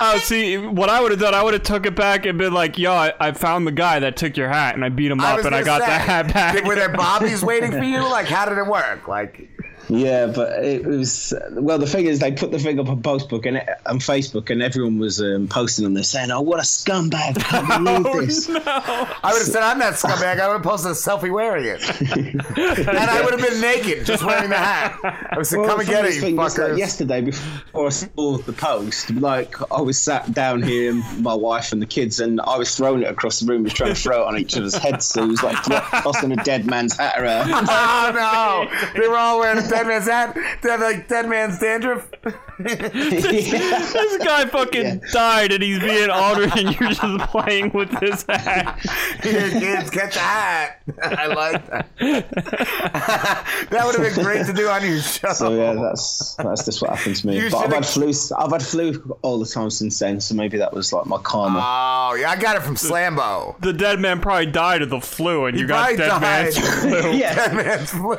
Oh, 0.00 0.16
see, 0.18 0.56
what 0.56 0.88
I 0.88 1.00
would 1.00 1.10
have 1.10 1.18
done, 1.18 1.34
I 1.34 1.42
would 1.42 1.54
have 1.54 1.64
took 1.64 1.84
it 1.84 1.96
back 1.96 2.24
and 2.24 2.38
been 2.38 2.52
like, 2.54 2.78
"Yo, 2.78 2.92
I, 2.92 3.12
I 3.18 3.32
found 3.32 3.66
the 3.66 3.72
guy 3.72 3.98
that 3.98 4.16
took 4.16 4.36
your 4.36 4.48
hat, 4.48 4.76
and 4.76 4.84
I 4.84 4.90
beat 4.90 5.10
him 5.10 5.20
I 5.20 5.32
up, 5.32 5.44
and 5.44 5.48
I 5.52 5.64
gonna 5.64 5.64
got 5.64 5.78
the 5.80 5.86
say, 5.86 5.92
hat 5.92 6.32
back." 6.32 6.54
did- 6.54 6.66
Were 6.68 6.76
there 6.76 6.88
bobbies 6.88 7.44
waiting 7.44 7.72
for 7.72 7.82
you? 7.82 8.02
Like, 8.08 8.26
how 8.26 8.48
did 8.48 8.58
it 8.58 8.66
work? 8.68 9.08
Like, 9.08 9.48
Yeah, 9.88 10.26
but 10.26 10.64
it 10.64 10.84
was 10.84 11.32
well. 11.52 11.78
The 11.78 11.86
thing 11.86 12.06
is, 12.06 12.18
they 12.18 12.32
put 12.32 12.50
the 12.50 12.58
thing 12.58 12.78
up 12.78 12.88
on 12.88 13.02
Facebook 13.02 13.46
and 13.46 13.58
on 13.86 13.98
Facebook, 14.00 14.50
and 14.50 14.62
everyone 14.62 14.98
was 14.98 15.20
um, 15.20 15.48
posting 15.48 15.86
on 15.86 15.94
there 15.94 16.02
saying, 16.02 16.30
"Oh, 16.30 16.42
what 16.42 16.58
a 16.58 16.62
scumbag! 16.62 17.42
I 17.50 17.78
Oh, 17.88 18.20
this." 18.20 18.48
I 18.50 19.32
would 19.32 19.38
have 19.38 19.46
said 19.46 19.62
I'm 19.62 19.78
that 19.78 19.94
scumbag. 19.94 20.40
I 20.40 20.48
would 20.48 20.54
have 20.54 20.62
posted 20.62 20.90
a 20.90 20.94
selfie 20.94 21.32
wearing 21.32 21.64
it, 21.64 21.80
and 22.86 22.98
I 22.98 23.22
would 23.24 23.38
have 23.40 23.50
been 23.50 23.60
naked, 23.60 24.04
just 24.04 24.24
wearing 24.24 24.50
the 24.50 24.56
hat. 24.56 24.98
I 25.02 25.36
would 25.38 25.46
say, 25.46 25.56
Well, 25.56 25.68
"Come 25.68 25.80
and 25.80 25.88
get 25.88 26.04
it, 26.04 26.14
you 26.16 26.20
thing 26.20 26.36
was, 26.36 26.58
like, 26.58 26.76
yesterday, 26.76 27.22
before 27.22 27.86
I 27.86 27.90
saw 27.90 28.36
the 28.36 28.52
post, 28.52 29.10
like 29.12 29.54
I 29.72 29.80
was 29.80 30.00
sat 30.00 30.34
down 30.34 30.62
here, 30.62 30.92
my 31.18 31.34
wife 31.34 31.72
and 31.72 31.80
the 31.80 31.86
kids, 31.86 32.20
and 32.20 32.42
I 32.42 32.58
was 32.58 32.76
throwing 32.76 33.02
it 33.02 33.08
across 33.08 33.40
the 33.40 33.46
room, 33.46 33.62
was 33.62 33.72
trying 33.72 33.94
to 33.94 34.00
throw 34.00 34.22
it 34.22 34.26
on 34.26 34.38
each 34.38 34.54
other's 34.56 34.76
heads. 34.76 35.06
So 35.06 35.22
it 35.24 35.28
was 35.28 35.42
like 35.42 35.56
tossing 35.62 36.32
a 36.32 36.36
dead 36.44 36.66
man's 36.66 36.96
hat 36.96 37.18
around. 37.18 37.50
oh 37.54 38.10
no! 38.14 39.00
They 39.00 39.08
were 39.08 39.16
all 39.16 39.38
wearing 39.40 39.64
a 39.64 39.68
dead 39.68 39.77
man's 39.86 40.06
hat. 40.06 40.34
They 40.62 40.70
have 40.70 40.80
like 40.80 41.08
dead 41.08 41.28
man's 41.28 41.58
dandruff. 41.58 42.08
this 42.58 44.18
guy 44.24 44.46
fucking 44.46 45.02
died, 45.12 45.52
and 45.52 45.62
he's 45.62 45.78
being 45.78 46.10
honored, 46.10 46.50
and 46.56 46.78
you're 46.78 46.90
just 46.90 47.30
playing 47.30 47.70
with 47.72 47.90
his 48.00 48.24
hat. 48.28 48.80
Here, 49.22 49.50
kids, 49.50 49.90
catch 49.90 50.16
a 50.16 50.20
hat. 50.20 50.82
I 51.02 51.26
like 51.26 51.66
that. 51.70 51.88
that 53.70 53.82
would 53.86 53.94
have 53.94 54.14
been 54.14 54.24
great 54.24 54.46
to 54.46 54.52
do 54.52 54.68
on 54.68 54.84
your 54.84 55.00
show. 55.00 55.32
So 55.32 55.54
yeah, 55.54 55.74
that's 55.74 56.34
that's 56.36 56.64
just 56.64 56.82
what 56.82 56.96
happened 56.96 57.16
to 57.16 57.26
me. 57.26 57.36
You 57.38 57.50
but 57.50 57.58
I've 57.58 57.72
had 57.72 57.86
flu. 57.86 58.12
I've 58.36 58.50
had 58.50 58.62
flu 58.62 59.16
all 59.22 59.38
the 59.38 59.46
time 59.46 59.70
since 59.70 59.98
then. 59.98 60.20
So 60.20 60.34
maybe 60.34 60.58
that 60.58 60.72
was 60.72 60.92
like 60.92 61.06
my 61.06 61.18
karma. 61.18 61.60
Oh 61.62 62.14
yeah, 62.14 62.30
I 62.30 62.36
got 62.36 62.56
it 62.56 62.62
from 62.62 62.74
Slambo. 62.74 63.58
The 63.60 63.72
dead 63.72 64.00
man 64.00 64.20
probably 64.20 64.46
died 64.46 64.82
of 64.82 64.90
the 64.90 65.00
flu, 65.00 65.46
and 65.46 65.54
He 65.54 65.62
you 65.62 65.68
got 65.68 65.96
probably 65.96 65.96
dead 65.96 66.20
man's 66.20 66.58
flu. 66.58 67.12
Yeah. 67.18 67.34
Dead 67.34 67.54
man's 67.54 67.90
flu. 67.90 68.14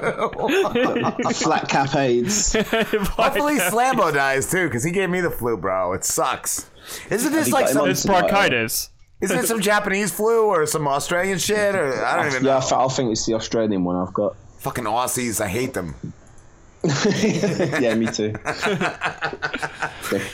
Flat 1.49 1.67
cap 1.67 1.95
AIDS. 1.95 2.53
Hopefully 2.53 3.57
Slambo 3.57 4.13
dies 4.13 4.51
too, 4.51 4.67
because 4.67 4.83
he 4.83 4.91
gave 4.91 5.09
me 5.09 5.19
the 5.19 5.31
flu, 5.31 5.57
bro. 5.57 5.93
It 5.93 6.05
sucks. 6.05 6.69
Isn't 7.09 7.33
this 7.33 7.47
you 7.47 7.53
like 7.53 7.69
some? 7.69 7.89
It's 7.89 8.05
bronchitis. 8.05 8.91
Isn't 9.19 9.39
it 9.39 9.47
some 9.47 9.59
Japanese 9.59 10.13
flu 10.13 10.45
or 10.45 10.67
some 10.67 10.87
Australian 10.87 11.39
shit? 11.39 11.73
Or 11.73 12.05
I 12.05 12.17
don't 12.17 12.27
even 12.27 12.45
yeah, 12.45 12.59
know. 12.59 12.77
I, 12.77 12.85
I 12.85 12.87
think 12.89 13.13
it's 13.13 13.25
the 13.25 13.33
Australian 13.33 13.83
one 13.83 13.95
I've 13.95 14.13
got. 14.13 14.35
Fucking 14.59 14.83
Aussies, 14.83 15.41
I 15.41 15.47
hate 15.47 15.73
them. 15.73 15.95
yeah, 17.81 17.95
me 17.95 18.05
too. 18.05 18.35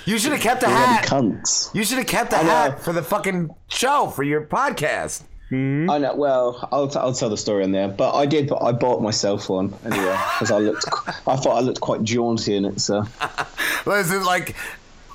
You 0.05 0.19
should 0.19 0.33
have 0.33 0.41
kept 0.41 0.59
the 0.59 0.67
hat. 0.67 1.05
Cunts. 1.05 1.73
You 1.73 1.85
should 1.85 1.99
have 1.99 2.07
kept 2.07 2.31
the 2.31 2.39
hat 2.39 2.81
for 2.81 2.91
the 2.91 3.01
fucking 3.01 3.55
show 3.69 4.07
for 4.07 4.23
your 4.23 4.45
podcast. 4.45 5.23
I 5.51 5.97
know. 5.99 6.15
Well, 6.15 6.67
I'll, 6.71 6.87
t- 6.87 6.97
I'll 6.99 7.13
tell 7.13 7.29
the 7.29 7.37
story 7.37 7.63
in 7.63 7.71
there, 7.71 7.87
but 7.87 8.15
I 8.15 8.25
did. 8.25 8.47
But 8.47 8.63
I 8.63 8.71
bought 8.71 9.01
myself 9.01 9.47
one 9.49 9.73
anyway 9.85 10.17
because 10.33 10.51
I 10.51 10.57
looked. 10.57 10.85
I 11.27 11.35
thought 11.35 11.57
I 11.57 11.59
looked 11.59 11.81
quite 11.81 12.03
jaunty 12.03 12.55
in 12.55 12.65
it. 12.65 12.81
So 12.81 13.05
Well, 13.85 13.99
Is 13.99 14.11
it 14.11 14.23
like 14.23 14.55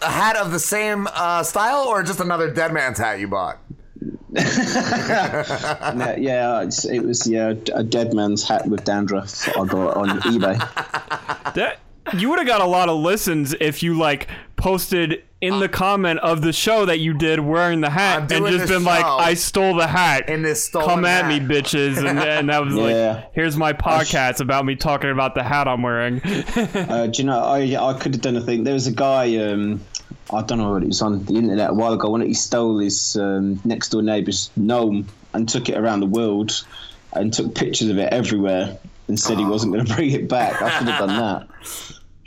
a 0.02 0.11
hat 0.11 0.36
of 0.36 0.52
the 0.52 0.61
same 0.61 1.09
uh, 1.12 1.43
style, 1.43 1.85
or 1.89 2.02
just 2.05 2.20
another 2.20 2.51
dead 2.51 2.73
man's 2.73 2.98
hat 2.98 3.19
you 3.19 3.28
bought? 3.28 3.59
yeah, 4.32 6.15
yeah, 6.16 6.62
it's, 6.62 6.85
it 6.85 7.02
was 7.02 7.27
yeah 7.27 7.52
a 7.74 7.82
dead 7.82 8.15
man's 8.15 8.47
hat 8.47 8.66
with 8.69 8.85
dandruff 8.85 9.48
I 9.59 9.65
got 9.66 9.97
on 9.97 10.20
eBay. 10.20 10.57
That 11.55 11.78
you 12.16 12.31
would 12.31 12.39
have 12.39 12.47
got 12.47 12.61
a 12.61 12.66
lot 12.66 12.89
of 12.89 13.01
listens 13.01 13.55
if 13.61 13.82
you 13.82 13.98
like 13.98 14.28
posted 14.57 15.24
in 15.40 15.58
the 15.58 15.68
comment 15.68 16.20
of 16.20 16.42
the 16.42 16.52
show 16.52 16.84
that 16.84 16.98
you 16.98 17.14
did 17.14 17.40
wearing 17.40 17.80
the 17.80 17.88
hat 17.90 18.30
and 18.30 18.46
just 18.46 18.68
been 18.70 18.84
like, 18.84 19.04
"I 19.04 19.34
stole 19.34 19.74
the 19.76 19.86
hat." 19.86 20.28
in 20.28 20.42
this 20.42 20.64
stolen 20.64 20.86
Come 20.88 21.04
at 21.04 21.26
me, 21.26 21.40
bitches, 21.40 21.96
and, 21.98 22.18
and 22.18 22.48
that 22.50 22.64
was 22.64 22.74
Yeah. 22.74 22.82
like, 23.14 23.32
"Here's 23.32 23.56
my 23.56 23.72
podcast 23.72 24.40
about 24.40 24.64
me 24.66 24.76
talking 24.76 25.10
about 25.10 25.34
the 25.34 25.42
hat 25.42 25.66
I'm 25.68 25.82
wearing." 25.82 26.20
Uh, 26.90 27.06
do 27.06 27.22
you 27.22 27.26
know? 27.26 27.38
I 27.42 27.60
I 27.90 27.94
could 27.98 28.14
have 28.14 28.20
done 28.22 28.36
a 28.36 28.40
thing. 28.40 28.64
There 28.64 28.74
was 28.74 28.86
a 28.86 28.92
guy. 28.92 29.36
Um, 29.36 29.80
I 30.32 30.42
don't 30.42 30.58
know 30.58 30.72
what 30.72 30.82
it 30.82 30.86
was 30.86 31.02
on 31.02 31.24
the 31.24 31.34
internet 31.34 31.70
a 31.70 31.74
while 31.74 31.92
ago 31.92 32.10
when 32.10 32.20
he 32.20 32.34
stole 32.34 32.78
his 32.78 33.16
um, 33.16 33.60
next 33.64 33.88
door 33.88 34.02
neighbor's 34.02 34.50
gnome 34.56 35.06
and 35.34 35.48
took 35.48 35.68
it 35.68 35.76
around 35.76 36.00
the 36.00 36.06
world 36.06 36.64
and 37.14 37.32
took 37.32 37.54
pictures 37.54 37.88
of 37.88 37.98
it 37.98 38.12
everywhere 38.12 38.78
and 39.08 39.18
said 39.18 39.38
he 39.38 39.44
wasn't 39.44 39.72
going 39.72 39.84
to 39.86 39.94
bring 39.94 40.10
it 40.10 40.28
back. 40.28 40.60
I 40.62 40.70
should 40.78 40.88
have 40.88 41.08
done 41.08 41.16
that. 41.18 41.48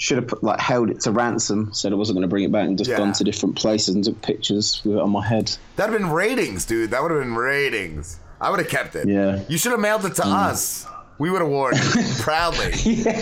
Should 0.03 0.17
have 0.17 0.27
put, 0.27 0.43
like 0.43 0.59
held 0.59 0.89
it 0.89 0.99
to 1.01 1.11
ransom. 1.13 1.71
Said 1.71 1.93
I 1.93 1.95
wasn't 1.95 2.17
going 2.17 2.23
to 2.23 2.27
bring 2.27 2.43
it 2.43 2.51
back 2.51 2.67
and 2.67 2.77
just 2.77 2.89
Yeah. 2.89 2.97
gone 2.97 3.13
to 3.13 3.23
different 3.23 3.55
places 3.55 3.95
and 3.95 4.03
took 4.03 4.21
pictures 4.21 4.81
with 4.83 4.97
it 4.97 4.99
on 5.01 5.11
my 5.11 5.25
head. 5.25 5.55
That'd 5.77 5.93
have 5.93 6.01
been 6.01 6.11
ratings, 6.11 6.65
dude. 6.65 6.91
That 6.91 7.01
would 7.01 7.11
have 7.11 7.21
been 7.21 7.35
ratings. 7.35 8.19
I 8.41 8.49
would 8.49 8.59
have 8.59 8.67
kept 8.67 8.97
it. 8.97 9.07
Yeah. 9.07 9.39
You 9.47 9.57
should 9.57 9.71
have 9.71 9.79
mailed 9.79 10.03
it 10.03 10.15
to 10.15 10.23
mm. 10.23 10.33
us. 10.33 10.85
We 11.19 11.31
would 11.31 11.39
have 11.39 11.49
worn 11.49 11.75
it 11.77 12.17
proudly. 12.19 12.73
yeah, 12.83 13.21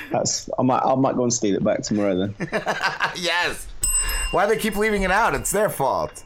that's. 0.10 0.50
I 0.58 0.62
might. 0.62 0.82
I 0.82 0.96
might 0.96 1.14
go 1.14 1.22
and 1.22 1.32
steal 1.32 1.54
it 1.54 1.62
back 1.62 1.82
tomorrow 1.82 2.16
then. 2.18 2.34
yes. 3.14 3.68
Why 4.32 4.48
do 4.48 4.56
they 4.56 4.60
keep 4.60 4.74
leaving 4.74 5.04
it 5.04 5.12
out? 5.12 5.36
It's 5.36 5.52
their 5.52 5.68
fault. 5.70 6.24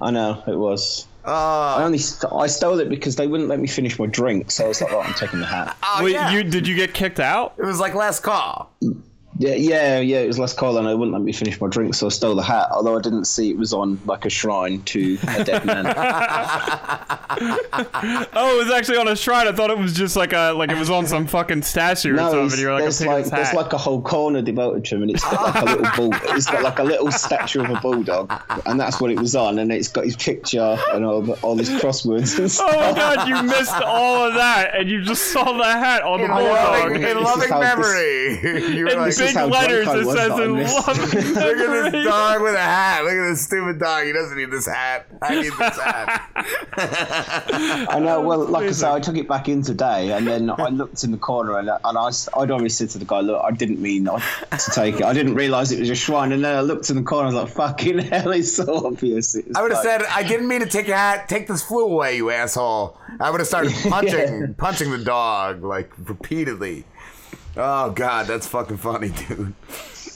I 0.00 0.12
know 0.12 0.44
it 0.46 0.56
was. 0.56 1.08
Uh, 1.26 1.76
I 1.78 1.84
only 1.84 1.98
st- 1.98 2.32
I 2.32 2.46
stole 2.46 2.78
it 2.80 2.88
because 2.88 3.16
they 3.16 3.26
wouldn't 3.26 3.48
let 3.48 3.58
me 3.58 3.66
finish 3.66 3.98
my 3.98 4.06
drink, 4.06 4.50
so 4.50 4.66
I 4.66 4.68
was 4.68 4.80
like, 4.80 4.92
"Oh, 4.92 5.00
I'm 5.00 5.14
taking 5.14 5.40
the 5.40 5.46
hat." 5.46 5.76
oh, 5.82 6.04
Wait, 6.04 6.12
yeah. 6.12 6.30
you 6.30 6.44
did 6.44 6.68
you 6.68 6.74
get 6.74 6.92
kicked 6.92 7.18
out? 7.20 7.54
It 7.56 7.64
was 7.64 7.80
like 7.80 7.94
last 7.94 8.20
call. 8.20 8.70
Yeah, 9.36 9.54
yeah, 9.54 9.98
yeah. 9.98 10.18
It 10.20 10.28
was 10.28 10.38
last 10.38 10.56
call, 10.56 10.78
and 10.78 10.86
they 10.86 10.94
wouldn't 10.94 11.12
let 11.12 11.22
me 11.22 11.32
finish 11.32 11.60
my 11.60 11.68
drink, 11.68 11.94
so 11.96 12.06
I 12.06 12.10
stole 12.10 12.36
the 12.36 12.42
hat. 12.42 12.68
Although 12.70 12.96
I 12.96 13.00
didn't 13.00 13.24
see 13.24 13.50
it 13.50 13.56
was 13.58 13.72
on 13.72 14.00
like 14.06 14.24
a 14.24 14.30
shrine 14.30 14.82
to 14.82 15.18
a 15.28 15.42
dead 15.44 15.64
man. 15.64 15.86
Oh, 17.36 18.60
it 18.60 18.64
was 18.66 18.72
actually 18.72 18.98
on 18.98 19.08
a 19.08 19.16
shrine. 19.16 19.48
I 19.48 19.52
thought 19.52 19.70
it 19.70 19.78
was 19.78 19.92
just 19.92 20.14
like 20.16 20.32
a 20.32 20.52
like 20.52 20.70
it 20.70 20.78
was 20.78 20.88
on 20.90 21.06
some 21.06 21.26
fucking 21.26 21.62
statue 21.62 22.10
or 22.12 22.16
no, 22.16 22.22
something. 22.30 22.46
it's- 22.46 22.60
You're 22.60 22.72
like, 22.72 22.80
I'm 22.82 22.84
there's 22.84 23.00
like 23.04 23.24
there's 23.26 23.52
like 23.54 23.72
a 23.72 23.78
whole 23.78 24.00
corner 24.02 24.40
devoted 24.42 24.84
to 24.86 24.96
him, 24.96 25.02
and 25.02 25.10
it's 25.10 25.24
got 25.24 25.42
like 25.54 25.62
a 25.62 25.64
little 25.64 25.86
bull. 26.10 26.18
It's 26.36 26.46
got 26.46 26.62
like 26.62 26.78
a 26.78 26.84
little 26.84 27.10
statue 27.10 27.62
of 27.64 27.70
a 27.70 27.80
bulldog, 27.80 28.32
and 28.66 28.78
that's 28.78 29.00
what 29.00 29.10
it 29.10 29.18
was 29.18 29.34
on. 29.34 29.58
And 29.58 29.72
it's 29.72 29.88
got 29.88 30.04
his 30.04 30.14
picture 30.16 30.78
and 30.92 31.04
all 31.04 31.22
the, 31.22 31.32
all 31.42 31.56
his 31.56 31.70
crosswords 31.70 32.38
and 32.38 32.50
stuff. 32.50 32.70
Oh 32.72 32.92
my 32.92 32.96
god, 32.96 33.28
you 33.28 33.42
missed 33.42 33.80
all 33.82 34.28
of 34.28 34.34
that, 34.34 34.76
and 34.78 34.88
you 34.88 35.02
just 35.02 35.32
saw 35.32 35.52
the 35.56 35.64
hat 35.64 36.02
on 36.02 36.18
the 36.20 36.26
In 36.26 36.30
loving, 36.30 36.46
bulldog. 36.48 36.96
in 36.96 37.02
This 37.02 37.14
loving 37.24 37.42
is 37.42 37.50
this- 37.50 37.60
memory. 37.60 38.74
you 38.76 38.84
were 38.84 38.90
like, 38.92 39.06
This 39.06 39.20
is 39.20 39.23
big 39.26 39.36
letters, 39.52 39.88
I 39.88 39.98
it 39.98 40.04
says 40.06 40.38
in 40.38 40.54
missed 40.56 40.86
loving 40.88 41.04
Look 41.04 41.14
at 41.58 41.92
this 41.92 42.04
dog 42.04 42.42
with 42.42 42.54
a 42.54 42.58
hat. 42.58 43.04
Look 43.04 43.12
at 43.12 43.28
this 43.30 43.44
stupid 43.44 43.78
dog. 43.78 44.04
He 44.06 44.12
doesn't 44.12 44.36
need 44.36 44.50
this 44.50 44.66
hat. 44.66 45.06
I 45.22 45.34
need 45.40 45.52
this 45.52 45.78
hat. 45.80 46.30
I 46.76 47.98
know. 48.00 48.20
Well, 48.20 48.46
like 48.46 48.66
I 48.68 48.72
said, 48.72 48.90
I 48.90 49.00
took 49.00 49.16
it 49.16 49.28
back 49.28 49.48
in 49.48 49.62
today, 49.62 50.12
and 50.12 50.26
then 50.26 50.50
I 50.50 50.68
looked 50.68 51.04
in 51.04 51.10
the 51.10 51.18
corner, 51.18 51.58
and, 51.58 51.68
and 51.68 51.98
I, 51.98 52.10
I'd 52.36 52.50
always 52.50 52.76
said 52.76 52.90
to 52.90 52.98
the 52.98 53.04
guy, 53.04 53.20
"Look, 53.20 53.42
I 53.44 53.50
didn't 53.50 53.80
mean 53.80 54.04
not 54.04 54.22
to 54.50 54.70
take 54.72 54.96
it. 54.96 55.04
I 55.04 55.12
didn't 55.12 55.34
realise 55.34 55.70
it 55.70 55.80
was 55.80 55.90
a 55.90 55.94
shrine." 55.94 56.32
And 56.32 56.44
then 56.44 56.56
I 56.56 56.60
looked 56.60 56.90
in 56.90 56.96
the 56.96 57.02
corner, 57.02 57.28
and 57.28 57.36
I 57.38 57.42
was 57.42 57.56
like, 57.56 57.68
"Fucking 57.70 57.98
hell, 58.10 58.30
it's 58.32 58.52
so 58.54 58.86
obvious." 58.86 59.34
It 59.34 59.46
was 59.48 59.56
I 59.56 59.62
would 59.62 59.70
have 59.72 59.84
like- 59.84 60.00
said, 60.00 60.08
I 60.10 60.22
didn't 60.22 60.48
mean 60.48 60.60
to 60.60 60.66
take 60.66 60.86
your 60.86 60.96
hat. 60.96 61.28
Take 61.28 61.46
this 61.48 61.62
flu 61.62 61.84
away, 61.84 62.16
you 62.16 62.30
asshole. 62.30 62.98
I 63.20 63.30
would 63.30 63.40
have 63.40 63.46
started 63.46 63.72
punching, 63.88 64.12
Yeah. 64.40 64.46
punching 64.56 64.90
the 64.90 64.98
dog 64.98 65.62
like 65.62 65.90
repeatedly. 66.08 66.84
Oh 67.56 67.90
god, 67.90 68.26
that's 68.26 68.46
fucking 68.46 68.78
funny, 68.78 69.08
dude. 69.28 69.54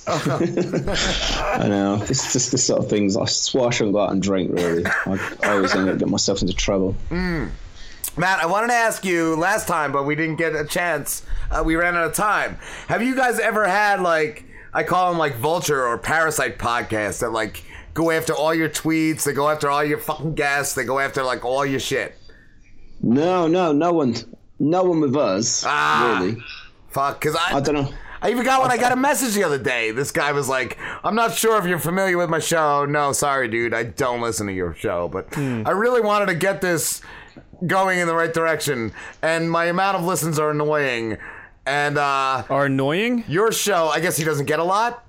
I 0.07 1.67
know. 1.69 2.03
It's 2.09 2.33
just 2.33 2.51
the 2.51 2.59
sort 2.59 2.81
of 2.81 2.91
things. 2.91 3.17
I 3.17 3.27
swear 3.27 3.67
I 3.67 3.71
shouldn't 3.71 3.95
go 3.95 4.01
out 4.01 4.13
and 4.13 4.23
drink. 4.23 4.53
Really, 4.53 4.85
I, 4.87 5.37
always 5.45 5.75
end 5.75 5.89
up 5.89 5.99
getting 5.99 6.11
myself 6.11 6.41
into 6.41 6.55
trouble. 6.55 6.97
Matt, 7.11 8.43
I 8.43 8.47
wanted 8.47 8.69
to 8.69 8.75
ask 8.75 9.05
you 9.05 9.37
last 9.37 9.69
time, 9.69 9.93
but 9.93 10.05
we 10.05 10.17
didn't 10.17 10.37
get 10.37 10.57
a 10.57 10.65
chance. 10.65 11.23
Uh, 11.51 11.63
we 11.65 11.77
ran 11.77 11.95
out 11.95 12.05
of 12.05 12.15
time. 12.15 12.59
Have 12.89 13.03
you 13.03 13.15
guys 13.15 13.39
ever 13.39 13.67
had 13.67 14.01
like 14.01 14.45
I 14.73 14.83
call 14.83 15.11
them 15.11 15.19
like 15.19 15.37
vulture 15.37 15.87
or 15.87 15.99
parasite 15.99 16.59
podcasts 16.59 17.21
that 17.21 17.31
like 17.31 17.65
go 17.95 18.11
after 18.11 18.35
all 18.35 18.55
your 18.55 18.69
tweets, 18.69 19.25
they 19.25 19.33
go 19.33 19.49
after 19.49 19.69
all 19.71 19.85
your 19.85 19.99
fucking 19.99 20.35
guests, 20.35 20.75
they 20.75 20.85
go 20.85 20.99
after 20.99 21.23
like 21.23 21.45
all 21.45 21.65
your 21.65 21.81
shit. 21.81 22.15
No, 23.01 23.47
no, 23.47 23.73
no 23.73 23.93
one, 23.93 24.15
no 24.59 24.85
one 24.85 25.01
with 25.01 25.17
us. 25.17 25.65
Ah. 25.67 26.19
really. 26.21 26.43
Fuck, 26.89 27.21
because 27.21 27.37
I 27.37 27.57
I 27.57 27.61
don't 27.61 27.75
know. 27.75 27.93
I 28.21 28.31
even 28.31 28.45
got 28.45 28.61
one. 28.61 28.71
I 28.73 28.77
got 28.77 28.91
a 28.91 28.97
message 28.97 29.35
the 29.35 29.45
other 29.45 29.59
day. 29.59 29.93
This 29.93 30.11
guy 30.11 30.33
was 30.33 30.49
like, 30.49 30.77
"I'm 31.05 31.15
not 31.15 31.35
sure 31.35 31.57
if 31.59 31.67
you're 31.67 31.79
familiar 31.79 32.19
with 32.19 32.29
my 32.29 32.41
show. 32.41 32.85
No, 32.85 33.13
sorry, 33.13 33.49
dude. 33.49 33.73
I 33.75 33.85
don't 33.85 34.21
listen 34.21 34.47
to 34.49 34.53
your 34.53 34.75
show, 34.75 35.09
but 35.09 35.37
I 35.39 35.71
really 35.71 36.01
wanted 36.01 36.27
to 36.27 36.35
get 36.35 36.61
this 36.61 37.01
going 37.67 37.99
in 38.01 38.07
the 38.09 38.15
right 38.15 38.33
direction, 38.33 38.93
and 39.23 39.51
my 39.51 39.67
amount 39.67 39.99
of 39.99 40.05
listens 40.05 40.39
are 40.39 40.51
annoying. 40.51 41.19
And 41.67 41.99
uh, 41.99 42.45
are 42.49 42.65
annoying? 42.65 43.25
Your 43.29 43.53
show, 43.53 43.89
I 43.89 44.01
guess 44.01 44.17
he 44.17 44.25
doesn't 44.25 44.47
get 44.47 44.59
a 44.59 44.65
lot. 44.65 45.05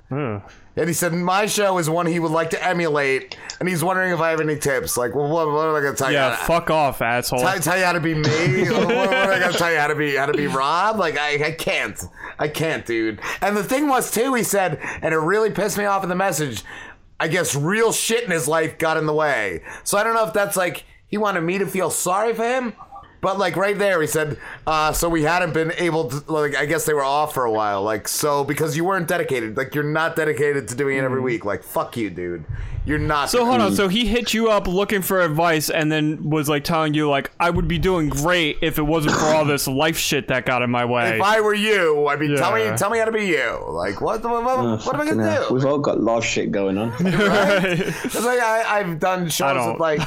And 0.79 0.87
he 0.87 0.93
said 0.93 1.11
my 1.13 1.45
show 1.45 1.77
is 1.77 1.89
one 1.89 2.05
he 2.05 2.19
would 2.19 2.31
like 2.31 2.51
to 2.51 2.65
emulate, 2.65 3.37
and 3.59 3.67
he's 3.67 3.83
wondering 3.83 4.13
if 4.13 4.21
I 4.21 4.29
have 4.29 4.39
any 4.39 4.57
tips. 4.57 4.95
Like, 4.95 5.13
well, 5.13 5.27
what, 5.27 5.51
what 5.51 5.67
am 5.67 5.75
I 5.75 5.81
gonna 5.81 5.95
tell 5.95 6.09
Yeah, 6.09 6.31
you? 6.31 6.45
fuck 6.47 6.69
off, 6.71 7.01
asshole. 7.01 7.39
Tell, 7.39 7.59
tell 7.59 7.77
you 7.77 7.83
how 7.83 7.91
to 7.91 7.99
be 7.99 8.13
me? 8.15 8.21
what, 8.71 8.85
what 8.87 9.13
am 9.13 9.29
I 9.29 9.39
gonna 9.39 9.51
tell 9.51 9.71
you 9.71 9.77
how 9.77 9.87
to 9.87 9.95
be 9.95 10.15
how 10.15 10.25
to 10.27 10.33
be 10.33 10.47
Rob? 10.47 10.97
Like 10.97 11.17
I, 11.17 11.47
I 11.47 11.51
can't. 11.51 12.01
I 12.39 12.47
can't, 12.47 12.85
dude. 12.85 13.19
And 13.41 13.57
the 13.57 13.63
thing 13.63 13.89
was 13.89 14.09
too, 14.09 14.33
he 14.35 14.43
said, 14.43 14.79
and 15.01 15.13
it 15.13 15.17
really 15.17 15.49
pissed 15.51 15.77
me 15.77 15.83
off 15.83 16.03
in 16.03 16.09
the 16.09 16.15
message. 16.15 16.63
I 17.19 17.27
guess 17.27 17.53
real 17.53 17.91
shit 17.91 18.23
in 18.23 18.31
his 18.31 18.47
life 18.47 18.77
got 18.77 18.95
in 18.95 19.05
the 19.05 19.13
way. 19.13 19.61
So 19.83 19.97
I 19.97 20.03
don't 20.05 20.13
know 20.13 20.25
if 20.25 20.33
that's 20.33 20.55
like 20.55 20.85
he 21.07 21.17
wanted 21.17 21.41
me 21.41 21.57
to 21.57 21.67
feel 21.67 21.89
sorry 21.89 22.33
for 22.33 22.43
him. 22.45 22.73
But 23.21 23.37
like 23.37 23.55
right 23.57 23.77
there, 23.77 23.99
he 23.99 24.07
said, 24.07 24.37
uh, 24.65 24.93
so 24.93 25.09
we 25.09 25.23
hadn't 25.23 25.53
been 25.53 25.73
able 25.77 26.09
to 26.09 26.31
like 26.31 26.55
I 26.55 26.65
guess 26.65 26.85
they 26.85 26.93
were 26.93 27.03
off 27.03 27.33
for 27.33 27.43
a 27.45 27.51
while. 27.51 27.83
Like 27.83 28.07
so 28.07 28.43
because 28.45 28.77
you 28.77 28.85
weren't 28.85 29.07
dedicated. 29.09 29.57
Like 29.57 29.75
you're 29.75 29.83
not 29.83 30.15
dedicated 30.15 30.67
to 30.69 30.75
doing 30.75 30.97
it 30.97 31.03
every 31.03 31.19
week. 31.21 31.43
Like 31.43 31.63
fuck 31.63 31.97
you, 31.97 32.09
dude. 32.09 32.45
You're 32.85 32.97
not. 32.97 33.29
So 33.29 33.45
hold 33.45 33.59
on. 33.61 33.75
So 33.75 33.87
he 33.89 34.05
hit 34.07 34.33
you 34.33 34.49
up 34.49 34.67
looking 34.67 35.01
for 35.01 35.19
advice, 35.21 35.69
and 35.69 35.91
then 35.91 36.29
was 36.29 36.47
like 36.49 36.63
telling 36.63 36.93
you 36.93 37.09
like 37.09 37.29
I 37.39 37.49
would 37.49 37.67
be 37.67 37.77
doing 37.77 38.07
great 38.09 38.57
if 38.61 38.79
it 38.79 38.83
wasn't 38.83 39.15
for 39.15 39.25
all 39.25 39.43
this 39.45 39.67
life 39.67 39.97
shit 39.97 40.29
that 40.29 40.45
got 40.45 40.61
in 40.61 40.71
my 40.71 40.85
way. 40.85 41.17
If 41.17 41.21
I 41.21 41.41
were 41.41 41.53
you, 41.53 42.07
I'd 42.07 42.19
be 42.19 42.35
tell 42.37 42.53
me, 42.53 42.63
Yeah. 42.63 42.75
tell 42.77 42.89
me 42.89 42.97
how 42.99 43.05
to 43.05 43.11
be 43.11 43.25
you. 43.27 43.63
Like, 43.67 43.99
what, 44.01 44.23
what, 44.23 44.43
what, 44.43 44.59
Oh, 44.59 44.77
what 44.77 44.95
am 44.95 45.01
I 45.01 45.05
fucking 45.05 45.17
gonna 45.17 45.29
hell. 45.29 45.49
do? 45.49 45.53
We've 45.55 45.65
all 45.65 45.77
got 45.77 46.01
life 46.01 46.23
shit 46.23 46.51
going 46.51 46.77
on. 46.77 46.93
It's 46.99 48.15
like 48.23 48.39
I, 48.39 48.79
I've 48.79 48.99
done 48.99 49.29
shows 49.29 49.53
don't. 49.55 49.73
with 49.73 49.81
like 49.81 49.99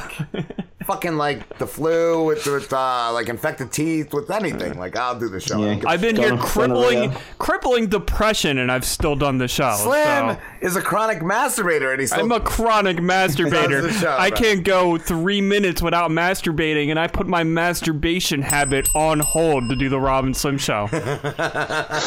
fucking 0.85 1.15
like 1.17 1.57
the 1.57 1.67
flu, 1.67 2.25
with, 2.25 2.45
with 2.45 2.71
uh, 2.73 3.11
like 3.13 3.29
infected 3.29 3.71
teeth, 3.71 4.13
with 4.13 4.29
anything. 4.31 4.77
Like 4.77 4.95
I'll 4.95 5.17
do 5.17 5.29
the 5.29 5.39
show. 5.39 5.55
I 5.61 5.65
don't 5.65 5.75
give 5.75 5.85
a 5.85 5.89
I've 5.89 6.01
been 6.01 6.15
here 6.15 6.37
crippling, 6.37 7.11
crippling 7.39 7.87
depression, 7.87 8.57
and 8.57 8.71
I've 8.71 8.85
still 8.85 9.15
done 9.15 9.37
the 9.37 9.47
show. 9.47 9.73
Slim 9.77 10.35
so. 10.35 10.39
is 10.61 10.75
a 10.75 10.81
chronic 10.81 11.19
masturbator, 11.19 11.91
and 11.91 11.99
he's 11.99 12.11
still 12.11 12.25
I'm 12.25 12.31
a 12.31 12.39
chronic 12.39 12.97
masturbator. 13.13 13.89
Show, 13.91 14.15
I 14.17 14.29
can't 14.31 14.63
go 14.63 14.97
three 14.97 15.41
minutes 15.41 15.81
without 15.81 16.11
masturbating, 16.11 16.89
and 16.89 16.99
I 16.99 17.07
put 17.07 17.27
my 17.27 17.43
masturbation 17.43 18.41
habit 18.41 18.89
on 18.95 19.19
hold 19.19 19.69
to 19.69 19.75
do 19.75 19.89
the 19.89 19.99
Rob 19.99 20.25
and 20.25 20.35
Slim 20.35 20.57
show. 20.57 20.87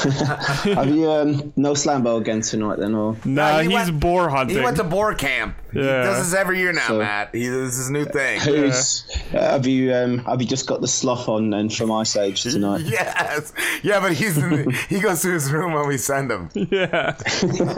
Have 0.07 0.89
you 0.95 1.11
um, 1.11 1.53
no 1.57 1.73
Slambo 1.73 2.21
again 2.21 2.41
tonight 2.41 2.79
then, 2.79 2.95
or 2.95 3.17
Nah, 3.25 3.59
he 3.61 3.67
he's 3.67 3.75
went- 3.75 4.01
boar 4.01 4.29
hunting. 4.29 4.57
He 4.57 4.63
went 4.63 4.77
to 4.77 4.85
boar 4.85 5.15
camp. 5.15 5.57
He 5.73 5.81
Yeah. 5.81 6.05
does 6.05 6.31
this 6.31 6.39
every 6.39 6.59
year 6.59 6.73
now, 6.73 6.89
So- 6.89 6.99
Matt. 6.99 7.31
He 7.33 7.47
this 7.49 7.73
is 7.73 7.79
his 7.79 7.91
new 7.91 8.05
thing. 8.05 8.41
Who's? 8.67 9.05
Uh, 9.35 9.39
have 9.53 9.67
you 9.67 9.95
um, 9.95 10.19
have 10.25 10.41
you 10.41 10.47
just 10.47 10.67
got 10.67 10.81
the 10.81 10.89
sloth 10.89 11.29
on 11.29 11.51
then 11.51 11.69
from 11.71 11.91
Ice 11.93 12.17
Age 12.17 12.43
tonight? 12.43 12.83
Yes, 12.87 13.53
yeah, 13.83 14.01
but 14.01 14.13
he's 14.13 14.39
in 14.39 14.51
the, 14.51 14.73
he 14.89 15.01
goes 15.01 15.23
to 15.23 15.31
his 15.33 15.51
room 15.53 15.73
when 15.73 15.87
we 15.89 15.99
send 15.99 16.31
him. 16.31 16.49
Yeah. 16.55 17.17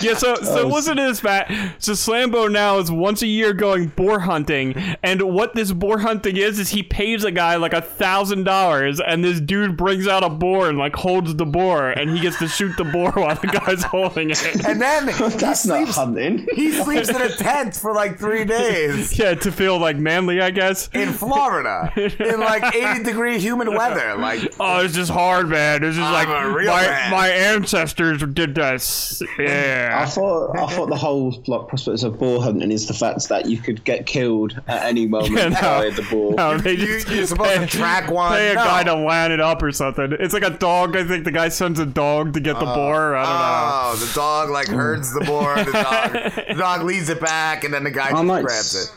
yeah, 0.00 0.14
so 0.14 0.34
so 0.36 0.62
Oh, 0.62 0.68
listen 0.68 0.96
to 0.96 1.02
this, 1.02 1.22
Matt. 1.22 1.50
So 1.78 1.92
Slambo 1.92 2.50
now 2.50 2.78
is 2.78 2.90
once 2.90 3.22
a 3.22 3.26
year 3.26 3.52
going 3.52 3.88
boar 3.88 4.20
hunting, 4.20 4.74
and 5.02 5.22
what 5.22 5.54
this 5.54 5.72
boar 5.72 5.98
hunting 5.98 6.36
is 6.36 6.58
is 6.58 6.70
he 6.70 6.82
pays 6.82 7.24
a 7.24 7.30
guy 7.32 7.56
like 7.56 7.72
a 7.72 7.82
thousand 7.82 8.44
dollars, 8.44 9.00
and 9.00 9.24
this 9.24 9.40
dude 9.40 9.76
brings 9.76 10.06
out 10.06 10.22
a 10.24 10.28
boar 10.30 10.68
and 10.68 10.78
like 10.78 10.94
holds 10.94 11.34
the 11.34 11.46
boar, 11.46 11.90
and 11.90 12.10
he 12.10 12.20
gets 12.20 12.38
to 12.38 12.48
shoot 12.48 12.76
the 12.76 12.84
boar 12.84 13.10
while 13.12 13.34
the 13.34 13.46
guy's 13.48 13.82
holding 13.82 14.30
it. 14.30 14.42
And 14.66 14.80
then 14.80 15.08
he 15.08 15.12
That's 15.14 15.66
not 15.66 15.76
sleeps. 15.78 15.96
hunting. 15.96 16.46
He 16.54 16.70
sleeps 16.72 17.08
in 17.08 17.20
a 17.20 17.28
tent 17.36 17.74
for 17.76 17.92
like 17.92 18.18
three 18.18 18.44
days 18.44 19.18
Yeah, 19.18 19.34
to 19.34 19.52
feel 19.52 19.78
like 19.78 19.91
manly, 19.98 20.40
I 20.40 20.50
guess. 20.50 20.88
in 20.92 21.12
Florida 21.12 21.92
in 21.96 22.40
like 22.40 22.74
80 22.74 23.02
degree 23.04 23.38
humid 23.38 23.68
weather. 23.68 24.14
Like 24.16 24.52
Oh, 24.60 24.80
it's 24.84 24.94
just 24.94 25.10
hard, 25.10 25.48
man. 25.48 25.82
It's 25.84 25.96
just 25.96 26.06
I'm 26.08 26.12
like 26.12 26.28
a 26.28 26.50
real 26.52 26.70
my 26.70 26.82
man. 26.82 27.10
my 27.10 27.28
ancestors 27.28 28.22
did 28.22 28.54
this. 28.54 29.22
Yeah, 29.38 29.98
I 30.02 30.06
thought 30.06 30.56
I 30.58 30.66
thought 30.66 30.88
the 30.88 30.96
whole 30.96 31.42
like 31.46 31.68
prospects 31.68 32.02
of 32.02 32.18
boar 32.18 32.42
hunting 32.42 32.70
is 32.70 32.86
the 32.86 32.94
fact 32.94 33.28
that 33.28 33.46
you 33.46 33.58
could 33.58 33.84
get 33.84 34.06
killed 34.06 34.60
at 34.68 34.84
any 34.84 35.06
moment 35.06 35.32
Yeah, 35.36 35.48
no. 35.48 35.60
by 35.60 35.90
the 35.90 36.06
boar. 36.10 36.34
No, 36.34 36.58
they 36.58 36.72
You- 36.72 36.86
just 36.86 37.08
you're 37.08 37.26
supposed 37.26 37.60
to 37.60 37.66
track 37.78 38.10
one. 38.10 38.32
Pay 38.36 38.52
a 38.52 38.54
No. 38.54 38.64
guy 38.64 38.84
to 38.84 38.94
land 38.94 39.32
it 39.32 39.40
up 39.40 39.62
or 39.62 39.72
something. 39.72 40.12
It's 40.18 40.34
like 40.34 40.44
a 40.44 40.50
dog. 40.50 40.96
I 40.96 41.04
think 41.04 41.24
the 41.24 41.30
guy 41.32 41.48
sends 41.48 41.78
a 41.80 41.86
dog 41.86 42.34
to 42.34 42.40
get 42.40 42.58
the 42.58 42.66
oh. 42.70 42.74
boar. 42.74 43.16
I 43.16 43.22
don't 43.24 43.32
know. 43.32 44.02
Oh, 44.02 44.06
the 44.06 44.14
dog 44.14 44.50
like 44.50 44.68
herds 44.68 45.12
the 45.12 45.20
boar. 45.24 45.54
The 45.56 45.72
dog, 45.72 46.12
the 46.48 46.54
dog 46.54 46.82
leads 46.82 47.08
it 47.08 47.20
back, 47.20 47.64
and 47.64 47.72
then 47.72 47.84
the 47.84 47.90
guy 47.90 48.10
just 48.10 48.24
might- 48.24 48.42
grabs 48.44 48.74
it. 48.74 48.92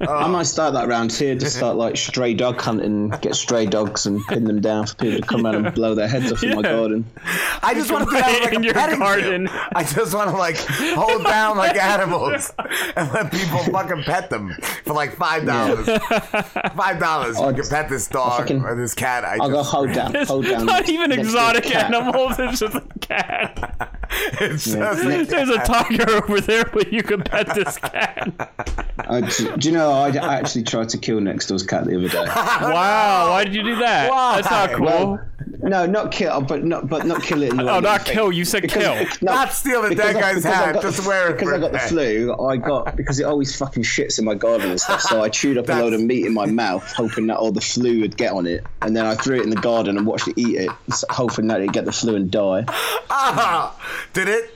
I 0.00 0.26
might 0.28 0.44
start 0.44 0.74
that 0.74 0.88
round 0.88 1.12
here. 1.12 1.34
Just 1.34 1.56
start 1.56 1.76
like 1.76 1.96
stray 1.96 2.34
dog 2.34 2.60
hunting, 2.60 3.10
get 3.20 3.34
stray 3.36 3.66
dogs 3.66 4.06
and 4.06 4.24
pin 4.26 4.44
them 4.44 4.60
down 4.60 4.86
for 4.86 4.94
people 4.96 5.20
to 5.20 5.26
come 5.26 5.44
around 5.46 5.66
and 5.66 5.74
blow 5.74 5.94
their 5.94 6.08
heads 6.08 6.32
off 6.32 6.42
in 6.42 6.50
my 6.50 6.56
Yeah. 6.56 6.76
garden. 6.76 7.04
I 7.62 7.74
just 7.74 7.90
want 7.92 8.04
to 8.08 8.10
do 8.10 8.20
that 8.20 8.30
with, 8.32 8.40
like 8.44 8.52
In 8.54 8.62
a 8.62 8.64
your 8.64 8.74
petting 8.74 8.98
garden. 8.98 9.46
zoo. 9.48 9.54
I 9.74 9.84
just 9.84 10.14
want 10.14 10.30
to 10.30 10.36
like 10.36 10.56
hold 10.56 11.24
down 11.24 11.56
like 11.56 11.76
animals 11.76 12.52
and 12.96 13.12
let 13.12 13.30
people 13.30 13.58
fucking 13.64 14.02
pet 14.04 14.30
them 14.30 14.54
for 14.84 14.94
like 14.94 15.14
five 15.16 15.44
dollars. 15.46 15.86
Five 16.76 16.98
dollars, 16.98 17.38
you 17.38 17.44
I'd- 17.44 17.60
can 17.60 17.68
pet 17.70 17.88
this 17.88 18.06
dog 18.08 18.38
fucking- 18.38 18.62
or 18.62 18.74
this 18.74 18.94
cat. 18.94 19.24
I 19.24 19.36
I'll 19.40 19.48
go 19.50 19.56
just, 19.58 19.70
hold 19.70 19.92
down, 19.92 20.16
It's 20.16 20.30
hold 20.30 20.44
down. 20.46 20.66
not 20.66 20.88
even 20.88 21.10
next 21.10 21.22
to 21.32 21.38
a 21.38 21.50
exotic 21.50 21.64
cat. 21.64 21.94
animals. 21.94 22.36
It's 22.38 22.60
just 22.60 22.74
a 22.74 22.82
cat. 23.00 23.98
it's 24.40 24.66
Yeah. 24.66 24.94
just 24.94 25.30
There's 25.30 25.48
a 25.48 25.58
tiger 25.58 26.10
over 26.10 26.40
there, 26.40 26.64
but 26.64 26.92
you 26.92 27.02
can 27.02 27.22
pet 27.22 27.54
this 27.54 27.76
cat. 27.78 28.32
Uh, 29.08 29.20
do, 29.20 29.56
do 29.66 29.72
you 29.72 29.76
know 29.78 29.90
I 29.90 30.10
I 30.10 30.36
actually 30.36 30.62
tried 30.62 30.88
to 30.90 30.98
kill 30.98 31.20
next 31.20 31.46
door's 31.48 31.64
cat 31.64 31.86
the 31.86 31.96
other 31.96 32.08
day? 32.08 32.24
Wow, 32.26 33.30
why 33.30 33.42
did 33.44 33.52
you 33.52 33.64
do 33.64 33.74
that? 33.80 34.08
Why? 34.08 34.40
That's 34.40 34.48
not 34.50 34.70
cool. 34.76 34.86
Well, 34.86 35.20
no, 35.60 35.86
not 35.86 36.12
kill, 36.12 36.40
but 36.40 36.62
not 36.64 36.88
but 36.88 37.04
not 37.04 37.20
kill 37.24 37.42
it. 37.42 37.50
In 37.50 37.56
the 37.56 37.68
oh, 37.68 37.80
not 37.80 38.06
you 38.06 38.12
kill. 38.14 38.32
You 38.32 38.44
said 38.44 38.62
Because- 38.62 38.82
kill. 38.84 38.94
no, 39.22 39.32
Not 39.34 39.52
steal 39.52 39.82
the 39.82 39.88
because 39.88 40.12
dead 40.12 40.20
guy's 40.20 40.36
because 40.36 40.46
I 40.46 40.54
hat, 40.54 40.74
got- 40.74 40.82
just 40.82 41.04
wear 41.06 41.30
it 41.30 41.32
Because 41.38 41.52
I 41.52 41.58
got 41.58 41.72
the 41.72 41.78
flu, 41.80 42.36
I 42.48 42.56
got 42.58 42.94
because 42.96 43.18
it 43.18 43.24
always 43.24 43.56
fucking 43.56 43.82
shits 43.82 44.20
in 44.20 44.24
my 44.24 44.34
garden 44.34 44.70
and 44.70 44.80
stuff. 44.80 45.00
So 45.00 45.20
I 45.22 45.28
chewed 45.28 45.58
up 45.58 45.68
a 45.68 45.72
load 45.72 45.94
of 45.94 46.00
meat 46.00 46.26
in 46.26 46.32
my 46.32 46.46
mouth, 46.46 46.84
hoping 46.92 47.26
that 47.26 47.38
all 47.38 47.50
the 47.50 47.60
flu 47.60 48.02
would 48.02 48.16
get 48.16 48.32
on 48.32 48.46
it, 48.46 48.64
and 48.82 48.96
then 48.96 49.04
I 49.04 49.16
threw 49.16 49.36
it 49.40 49.42
in 49.42 49.50
the 49.50 49.56
garden 49.56 49.96
and 49.98 50.06
watched 50.06 50.28
it 50.28 50.34
eat 50.38 50.60
it, 50.60 50.70
hoping 51.10 51.48
that 51.48 51.60
it'd 51.60 51.72
get 51.72 51.86
the 51.86 51.92
flu 51.92 52.14
and 52.14 52.30
die. 52.30 52.64
ah, 53.10 53.76
did 54.12 54.28
it? 54.28 54.55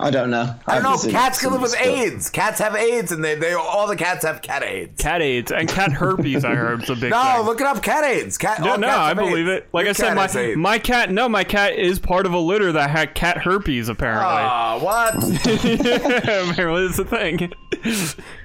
I 0.00 0.10
don't 0.10 0.30
know. 0.30 0.54
I 0.66 0.80
don't 0.80 0.82
know. 1.04 1.10
Cats 1.12 1.40
can 1.40 1.52
live 1.52 1.60
with 1.62 1.70
since, 1.72 1.82
but- 1.86 1.94
AIDS. 1.98 2.30
Cats 2.30 2.58
have 2.60 2.74
AIDS, 2.74 3.12
and 3.12 3.22
they, 3.22 3.34
they 3.34 3.52
all 3.52 3.86
the 3.86 3.96
cats 3.96 4.24
have 4.24 4.40
cat 4.42 4.62
AIDS. 4.62 5.00
Cat 5.00 5.20
AIDS 5.22 5.52
and 5.52 5.68
cat 5.68 5.92
herpes. 5.92 6.44
I 6.44 6.54
heard 6.54 6.82
is 6.82 6.90
a 6.90 6.94
big 6.96 7.10
No, 7.10 7.22
thing. 7.36 7.46
look 7.46 7.60
it 7.60 7.66
up. 7.66 7.82
Cat 7.82 8.04
AIDS. 8.04 8.38
Cat. 8.38 8.60
No, 8.60 8.76
no, 8.76 8.88
I 8.88 9.14
believe 9.14 9.46
AIDS. 9.48 9.58
it. 9.64 9.68
Like 9.72 9.84
Your 9.84 9.90
I 9.90 9.92
said, 9.92 10.14
my 10.14 10.28
AIDS. 10.28 10.56
my 10.56 10.78
cat. 10.78 11.10
No, 11.12 11.28
my 11.28 11.44
cat 11.44 11.74
is 11.74 11.98
part 11.98 12.26
of 12.26 12.32
a 12.32 12.38
litter 12.38 12.72
that 12.72 12.90
had 12.90 13.14
cat 13.14 13.38
herpes. 13.38 13.88
Apparently, 13.88 14.24
Ah, 14.24 14.78
what? 14.80 15.14
apparently 15.14 16.86
it's 16.86 16.98
a 16.98 17.04
thing. 17.04 17.52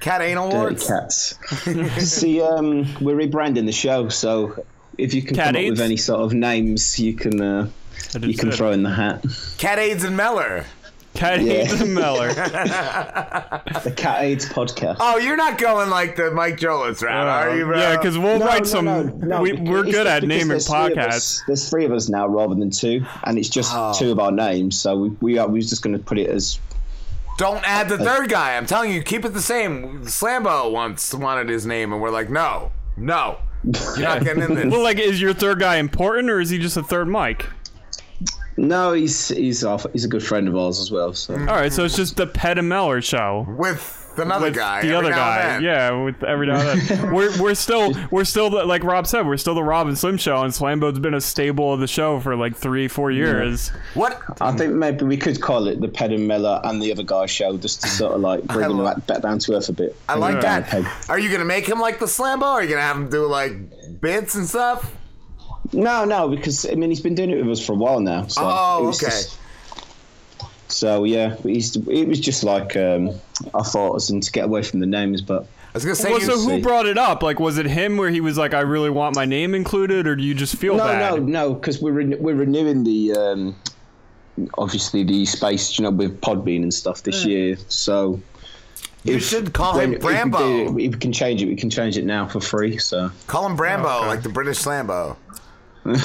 cat 0.02 0.22
anal 0.22 0.49
Dirty 0.49 0.57
warts. 0.60 0.88
cats. 0.88 2.10
See, 2.11 2.41
um, 2.41 2.82
we're 3.02 3.15
rebranding 3.15 3.65
the 3.65 3.72
show, 3.72 4.10
so 4.10 4.65
if 4.98 5.14
you 5.14 5.22
can 5.22 5.36
Cat 5.36 5.48
come 5.48 5.56
AIDS? 5.57 5.72
up 5.72 5.73
with 5.73 5.82
any 5.86 5.98
sort 5.98 6.22
of 6.22 6.34
names, 6.34 6.99
you 6.99 7.14
can 7.14 7.41
uh, 7.41 7.68
you 8.19 8.36
can 8.38 8.52
said. 8.52 8.57
throw 8.57 8.72
in 8.72 8.84
the 8.84 8.90
hat. 8.91 9.26
Cat 9.57 9.80
AIDS 9.80 10.03
and 10.03 10.15
Mellor. 10.18 10.65
Cat 11.15 11.41
Yeah. 11.41 11.53
AIDS 11.53 11.81
and 11.81 11.93
Mellor. 11.93 12.29
The 13.83 13.91
Cat 13.95 14.23
AIDS 14.23 14.45
podcast. 14.47 14.97
Oh, 14.99 15.17
you're 15.17 15.35
not 15.37 15.57
going 15.57 15.89
like 15.89 16.15
the 16.15 16.31
Mike 16.31 16.57
Jolas 16.57 17.01
route, 17.01 17.27
are 17.27 17.55
you, 17.55 17.65
bro? 17.65 17.77
Uh, 17.77 17.81
yeah, 17.81 17.97
because 17.97 18.17
we'll 18.17 18.39
No, 18.39 18.45
write 18.45 18.63
no, 18.63 18.65
some. 18.65 18.85
no, 18.85 19.03
no, 19.03 19.41
we, 19.41 19.51
because- 19.51 19.67
we're 19.69 19.83
good 19.83 20.07
at 20.07 20.23
naming 20.23 20.47
there's 20.47 20.67
three 20.67 20.75
podcasts. 20.75 21.07
us- 21.07 21.43
There's 21.47 21.69
three 21.69 21.85
of 21.85 21.91
us 21.91 22.09
now 22.09 22.27
rather 22.27 22.55
than 22.55 22.69
two, 22.71 23.05
and 23.23 23.37
it's 23.37 23.49
just 23.49 23.71
Oh. 23.75 23.93
two 23.97 24.11
of 24.11 24.19
our 24.19 24.31
names. 24.31 24.77
So 24.79 24.95
we 24.97 25.09
we 25.21 25.37
are 25.37 25.47
we 25.47 25.59
was 25.59 25.69
just 25.69 25.81
going 25.83 25.97
to 25.97 26.03
put 26.03 26.17
it 26.17 26.29
as 26.29 26.59
Don't 27.37 27.61
add 27.67 27.89
the 27.89 27.97
third 27.97 28.29
guy. 28.29 28.55
I'm 28.57 28.65
telling 28.65 28.91
you, 28.93 29.01
keep 29.03 29.25
it 29.25 29.33
the 29.33 29.41
same. 29.41 30.05
Slambo 30.05 30.71
once 30.71 31.13
wanted 31.13 31.49
his 31.49 31.65
name, 31.65 31.91
and 31.93 32.01
we're 32.01 32.09
like, 32.11 32.29
no, 32.29 32.71
no, 32.97 33.37
you're 33.63 33.99
not 33.99 34.23
getting 34.23 34.43
in 34.43 34.55
this. 34.55 34.65
Well, 34.71 34.81
like, 34.81 34.97
is 34.99 35.21
your 35.21 35.33
third 35.33 35.59
guy 35.59 35.75
important, 35.77 36.29
or 36.29 36.39
is 36.39 36.49
he 36.49 36.57
just 36.57 36.77
a 36.77 36.83
third 36.83 37.07
mic? 37.07 37.45
No. 38.57 38.94
He's 38.94 39.30
he's 39.30 39.64
off. 39.64 39.86
He's 39.94 40.06
a 40.06 40.10
good 40.10 40.23
friend 40.23 40.48
of 40.48 40.56
ours 40.56 40.80
as 40.80 40.91
well. 40.91 41.14
So 41.14 41.34
All 41.34 41.45
right, 41.45 41.72
so 41.72 41.84
it's 41.84 41.95
just 41.95 42.18
the 42.18 42.27
Pet 42.27 42.57
and 42.57 42.69
Mellor 42.69 43.02
show. 43.02 43.45
With 43.57 44.06
another 44.18 44.45
with 44.45 44.56
guy. 44.56 44.82
the 44.82 44.98
other 44.98 45.10
guy, 45.10 45.60
yeah, 45.60 45.91
with 46.03 46.23
every 46.23 46.48
now 46.48 46.60
and 46.60 46.82
then. 46.82 47.11
we're 47.14 47.41
we're 47.41 47.56
still 47.56 47.94
we're 48.11 48.23
still 48.23 48.49
the, 48.49 48.64
like 48.65 48.84
Rob 48.84 49.07
said, 49.07 49.26
we're 49.26 49.38
still 49.38 49.56
the 49.56 49.64
Rob 49.64 49.88
and 49.88 49.98
Slim 49.98 50.18
show, 50.18 50.41
and 50.44 50.53
Slambo's 50.53 50.99
been 50.99 51.14
a 51.14 51.22
staple 51.22 51.73
of 51.73 51.80
the 51.80 51.88
show 51.88 52.19
for 52.19 52.36
like 52.36 52.56
three, 52.56 52.88
four 52.88 53.11
years. 53.11 53.69
What? 53.94 54.22
I 54.41 54.52
think 54.53 54.73
maybe 54.73 55.06
we 55.06 55.18
could 55.18 55.41
call 55.41 55.68
it 55.68 55.82
the 55.82 55.88
Ped 55.88 56.11
and 56.11 56.27
Miller 56.27 56.61
and 56.64 56.82
the 56.82 56.91
other 56.91 57.03
guy 57.03 57.26
show, 57.26 57.57
just 57.57 57.82
to 57.82 57.88
sort 57.88 58.14
of 58.14 58.22
like 58.22 58.44
bring 58.45 58.69
him 58.69 58.84
back, 58.84 59.06
back 59.06 59.22
down 59.22 59.40
to 59.40 59.56
earth 59.56 59.69
a 59.69 59.73
bit. 59.73 59.95
I 60.07 60.15
like 60.15 60.41
that. 60.41 60.69
down 60.69 60.82
a 60.82 60.86
peg. 60.86 61.10
Are 61.10 61.19
you 61.19 61.32
gonna 61.32 61.45
make 61.45 61.68
him 61.68 61.80
like 61.80 61.99
the 61.99 62.06
Slambo? 62.06 62.44
Or 62.44 62.45
are 62.45 62.64
you 62.64 62.69
gonna 62.69 62.82
have 62.82 62.98
him 62.98 63.10
do 63.10 63.26
like 63.26 64.02
bits 64.02 64.36
and 64.36 64.48
stuff? 64.48 64.95
No, 65.73 66.05
no, 66.05 66.29
because 66.29 66.65
I 66.69 66.75
mean 66.75 66.89
he's 66.89 67.01
been 67.01 67.15
doing 67.15 67.29
it 67.31 67.37
with 67.43 67.49
us 67.59 67.65
for 67.65 67.73
a 67.73 67.75
while 67.75 67.99
now. 67.99 68.27
So 68.27 68.41
Oh, 68.43 68.87
okay. 68.89 69.05
just- 69.07 69.37
so 70.67 71.03
yeah, 71.03 71.35
he's, 71.43 71.75
it 71.75 72.07
was 72.07 72.19
just 72.19 72.43
like 72.43 72.75
um, 72.75 73.11
I 73.53 73.61
thought, 73.63 73.95
as 73.95 74.09
in 74.09 74.19
to 74.21 74.31
get 74.31 74.45
away 74.45 74.63
from 74.63 74.79
the 74.79 74.85
names, 74.87 75.21
but 75.21 75.43
I 75.43 75.47
was 75.75 75.83
gonna 75.85 75.95
say. 75.95 76.09
Well, 76.11 76.19
so 76.21 76.39
who 76.39 76.59
brought 76.61 76.85
it 76.87 76.97
up? 76.97 77.21
Like, 77.21 77.39
was 77.39 77.57
it 77.57 77.65
him 77.67 77.97
where 77.97 78.09
he 78.09 78.19
was 78.19 78.37
like, 78.37 78.53
"I 78.53 78.61
really 78.61 78.89
want 78.89 79.15
my 79.15 79.25
name 79.25 79.53
included," 79.53 80.07
or 80.07 80.15
do 80.15 80.23
you 80.23 80.33
just 80.33 80.55
feel 80.55 80.75
no, 80.75 80.85
bad? 80.85 80.99
no, 81.11 81.17
no, 81.17 81.53
because 81.53 81.79
we're 81.81 81.91
re- 81.91 82.15
we're 82.15 82.35
renewing 82.35 82.83
the 82.83 83.13
um, 83.13 83.55
obviously 84.57 85.03
the 85.03 85.25
space, 85.25 85.77
you 85.77 85.83
know, 85.83 85.91
with 85.91 86.19
Podbean 86.21 86.63
and 86.63 86.73
stuff 86.73 87.03
this 87.03 87.23
Hmm. 87.23 87.29
year. 87.29 87.57
So 87.67 88.19
You 89.03 89.19
should 89.19 89.53
call 89.53 89.77
him 89.77 89.93
if 89.93 90.03
we 90.03 90.13
Brambo. 90.13 90.39
do 90.39 90.79
If 90.79 90.93
we 90.93 90.99
can 90.99 91.13
change 91.13 91.43
it. 91.43 91.45
We 91.45 91.55
can 91.55 91.69
change 91.69 91.95
it 91.95 92.05
now 92.05 92.27
for 92.27 92.39
free. 92.41 92.79
So 92.79 93.11
Call 93.27 93.45
him 93.45 93.55
Brambo, 93.55 94.07
like 94.07 94.23
the 94.23 94.29
British 94.29 94.57
Slambo. 94.59 95.15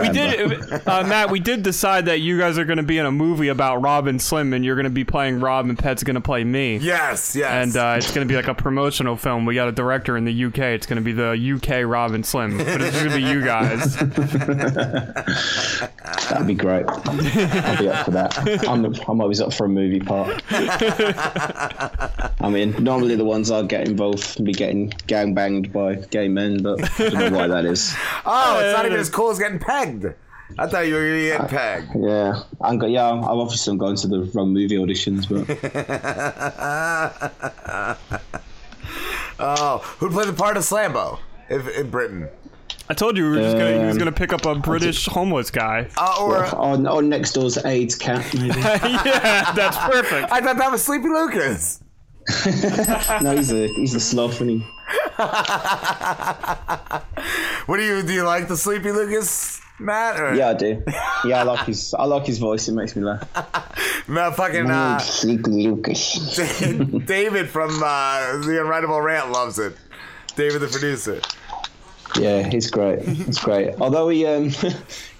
We 0.00 0.08
did, 0.08 0.88
uh, 0.88 1.04
Matt. 1.06 1.30
We 1.30 1.40
did 1.40 1.62
decide 1.62 2.06
that 2.06 2.20
you 2.20 2.38
guys 2.38 2.56
are 2.56 2.64
going 2.64 2.78
to 2.78 2.82
be 2.82 2.96
in 2.96 3.04
a 3.04 3.12
movie 3.12 3.48
about 3.48 3.82
Rob 3.82 4.06
and 4.06 4.20
Slim, 4.20 4.54
and 4.54 4.64
you're 4.64 4.76
going 4.76 4.84
to 4.84 4.90
be 4.90 5.04
playing 5.04 5.40
Rob, 5.40 5.68
and 5.68 5.78
Pet's 5.78 6.02
going 6.02 6.14
to 6.14 6.22
play 6.22 6.42
me. 6.42 6.78
Yes, 6.78 7.36
yes. 7.36 7.50
And 7.50 7.76
uh, 7.76 7.96
it's 7.98 8.14
going 8.14 8.26
to 8.26 8.32
be 8.32 8.36
like 8.36 8.48
a 8.48 8.54
promotional 8.54 9.16
film. 9.16 9.44
We 9.44 9.54
got 9.54 9.68
a 9.68 9.72
director 9.72 10.16
in 10.16 10.24
the 10.24 10.44
UK. 10.46 10.58
It's 10.58 10.86
going 10.86 10.96
to 10.96 11.02
be 11.02 11.12
the 11.12 11.32
UK 11.32 11.86
Rob 11.86 12.12
and 12.12 12.24
Slim, 12.24 12.56
but 12.56 12.80
it's 12.80 12.96
going 12.96 13.10
to 13.10 13.16
be 13.16 13.22
you 13.22 13.44
guys. 13.44 13.96
that'd 16.30 16.46
be 16.46 16.54
great. 16.54 16.86
I'll 16.88 17.78
be 17.78 17.88
up 17.88 18.06
for 18.06 18.10
that. 18.12 18.66
I'm 18.66 18.86
I'm 19.06 19.20
always 19.20 19.42
up 19.42 19.52
for 19.52 19.66
a 19.66 19.68
movie 19.68 20.00
part. 20.00 20.42
I 20.50 22.48
mean, 22.48 22.74
normally 22.82 23.16
the 23.16 23.24
ones 23.24 23.50
I 23.50 23.62
get 23.62 23.86
involved 23.86 24.36
can 24.36 24.46
be 24.46 24.52
getting 24.52 24.94
gang 25.06 25.34
banged 25.34 25.74
by 25.74 25.96
gay 25.96 26.28
men, 26.28 26.62
but 26.62 26.80
I 26.98 27.10
don't 27.10 27.32
know 27.32 27.38
why 27.38 27.48
that 27.48 27.66
is. 27.66 27.94
Oh, 28.24 28.60
it's 28.60 28.74
not 28.74 28.86
even 28.86 28.98
as 28.98 29.09
cool 29.10 29.30
as 29.30 29.38
getting 29.38 29.58
pegged. 29.58 30.06
I 30.58 30.66
thought 30.66 30.80
you 30.88 30.94
were 30.94 31.00
gonna 31.06 31.22
get 31.22 31.48
pegged. 31.48 31.90
Yeah, 31.96 32.42
I'm 32.60 32.78
go- 32.78 32.86
yeah. 32.86 33.08
I'm 33.08 33.22
obviously 33.22 33.70
I'm 33.72 33.78
going 33.78 33.96
to 33.96 34.08
the 34.08 34.22
wrong 34.34 34.52
movie 34.52 34.76
auditions, 34.76 35.28
but 35.28 35.46
oh, 39.38 39.78
who'd 39.98 40.12
play 40.12 40.24
the 40.26 40.32
part 40.32 40.56
of 40.56 40.64
Slambo 40.64 41.18
if, 41.48 41.68
in 41.76 41.90
Britain? 41.90 42.28
I 42.88 42.94
told 42.94 43.16
you 43.16 43.24
we 43.24 43.30
were 43.30 43.36
just 43.42 43.56
gonna, 43.56 43.70
he 43.78 43.86
was 43.86 43.92
Um, 43.94 43.98
going 44.00 44.12
to 44.12 44.18
pick 44.18 44.32
up 44.32 44.44
a 44.46 44.56
British 44.56 45.06
homeless 45.06 45.52
guy. 45.52 45.86
Uh, 45.96 46.16
or 46.20 46.44
on, 46.56 46.88
on 46.88 47.08
next 47.08 47.32
door's 47.34 47.56
AIDS 47.64 47.94
cat, 47.94 48.26
maybe. 48.34 48.46
yeah, 48.58 49.52
that's 49.52 49.76
perfect. 49.76 50.32
I 50.32 50.40
thought 50.40 50.56
that 50.58 50.72
was 50.72 50.82
Sleepy 50.82 51.08
Lucas. 51.08 51.80
no, 53.22 53.36
he's 53.36 53.52
a 53.52 53.68
he's 53.68 53.94
a 53.94 54.00
sloth, 54.00 54.40
and 54.40 54.50
he 54.50 54.66
What 57.66 57.76
do 57.76 57.84
you 57.84 58.02
do? 58.02 58.12
You 58.12 58.24
like 58.24 58.48
the 58.48 58.56
Sleepy 58.56 58.90
Lucas, 58.92 59.60
Matt? 59.78 60.20
Or? 60.20 60.34
yeah, 60.34 60.50
I 60.50 60.54
do. 60.54 60.82
Yeah, 61.24 61.40
I 61.40 61.42
like 61.42 61.66
his 61.66 61.94
I 61.94 62.04
like 62.04 62.26
his 62.26 62.38
voice. 62.38 62.66
It 62.68 62.72
makes 62.72 62.96
me 62.96 63.02
laugh. 63.02 63.28
Matt 64.08 64.36
fucking 64.36 64.70
uh, 64.70 64.98
Sleepy 64.98 65.50
Lucas. 65.50 66.36
David 67.04 67.50
from 67.50 67.70
uh, 67.82 68.38
the 68.38 68.58
Unwritable 68.62 69.04
Rant 69.04 69.30
loves 69.30 69.58
it. 69.58 69.76
David, 70.34 70.62
the 70.62 70.68
producer. 70.68 71.20
Yeah, 72.18 72.48
he's 72.48 72.70
great. 72.70 73.02
He's 73.02 73.38
great. 73.38 73.74
Although 73.80 74.08
he 74.08 74.24
um 74.26 74.50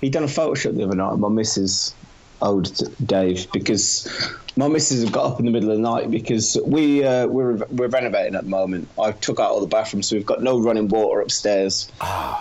he 0.01 0.09
done 0.09 0.25
a 0.25 0.29
photo 0.29 0.55
shoot 0.55 0.75
the 0.75 0.85
other 0.85 0.97
night. 0.97 1.17
My 1.17 1.29
missus 1.29 1.95
owed 2.43 2.71
Dave 3.05 3.51
because 3.53 4.09
my 4.57 4.69
missus 4.69 5.09
got 5.11 5.25
up 5.27 5.41
in 5.41 5.47
the 5.47 5.53
middle 5.53 5.71
of 5.71 5.77
the 5.77 5.83
night 5.83 6.11
because 6.11 6.57
we 6.65 7.05
uh, 7.05 7.27
we're 7.27 7.57
we're 7.67 7.89
renovating 7.89 8.35
at 8.35 8.45
the 8.45 8.51
moment. 8.51 8.89
I 9.01 9.13
took 9.13 9.39
out 9.41 9.51
all 9.51 9.61
the 9.61 9.67
bathrooms, 9.67 10.09
so 10.09 10.17
we've 10.17 10.27
got 10.27 10.43
no 10.43 10.61
running 10.61 10.89
water 10.89 11.21
upstairs. 11.21 11.91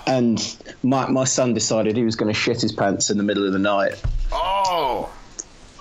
And 0.08 0.40
my 0.84 1.10
my 1.10 1.24
son 1.24 1.54
decided 1.54 1.96
he 1.96 2.04
was 2.04 2.16
going 2.16 2.34
to 2.34 2.40
shit 2.40 2.62
his 2.62 2.72
pants 2.72 3.10
in 3.10 3.18
the 3.18 3.24
middle 3.24 3.46
of 3.46 3.54
the 3.54 3.60
night. 3.60 4.02
Oh. 4.32 5.10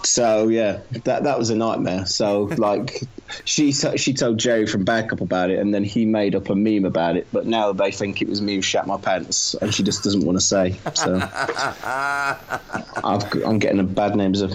So 0.05 0.49
yeah, 0.49 0.81
that 1.05 1.25
that 1.25 1.39
was 1.39 1.51
a 1.51 1.57
nightmare. 1.57 2.07
So 2.07 2.45
like, 2.57 3.03
she 3.45 3.73
she 3.73 4.15
told 4.15 4.39
Jerry 4.39 4.66
from 4.66 4.85
Backup 4.85 5.20
about 5.20 5.51
it, 5.51 5.59
and 5.59 5.75
then 5.75 5.85
he 5.85 6.07
made 6.07 6.35
up 6.35 6.49
a 6.51 6.55
meme 6.55 6.85
about 6.85 7.16
it. 7.16 7.27
But 7.33 7.47
now 7.47 7.73
they 7.73 7.91
think 7.91 8.23
it 8.23 8.29
was 8.29 8.41
me 8.41 8.57
who 8.57 8.62
shat 8.62 8.87
my 8.87 8.97
pants, 8.97 9.55
and 9.55 9.75
she 9.75 9.83
just 9.83 10.05
doesn't 10.05 10.25
want 10.25 10.39
to 10.39 10.45
say. 10.45 10.77
So 10.95 11.20
I've, 13.05 13.33
I'm 13.45 13.59
getting 13.59 13.81
a 13.81 13.85
bad 13.85 14.16
name 14.16 14.35
as 14.35 14.43
a 14.43 14.49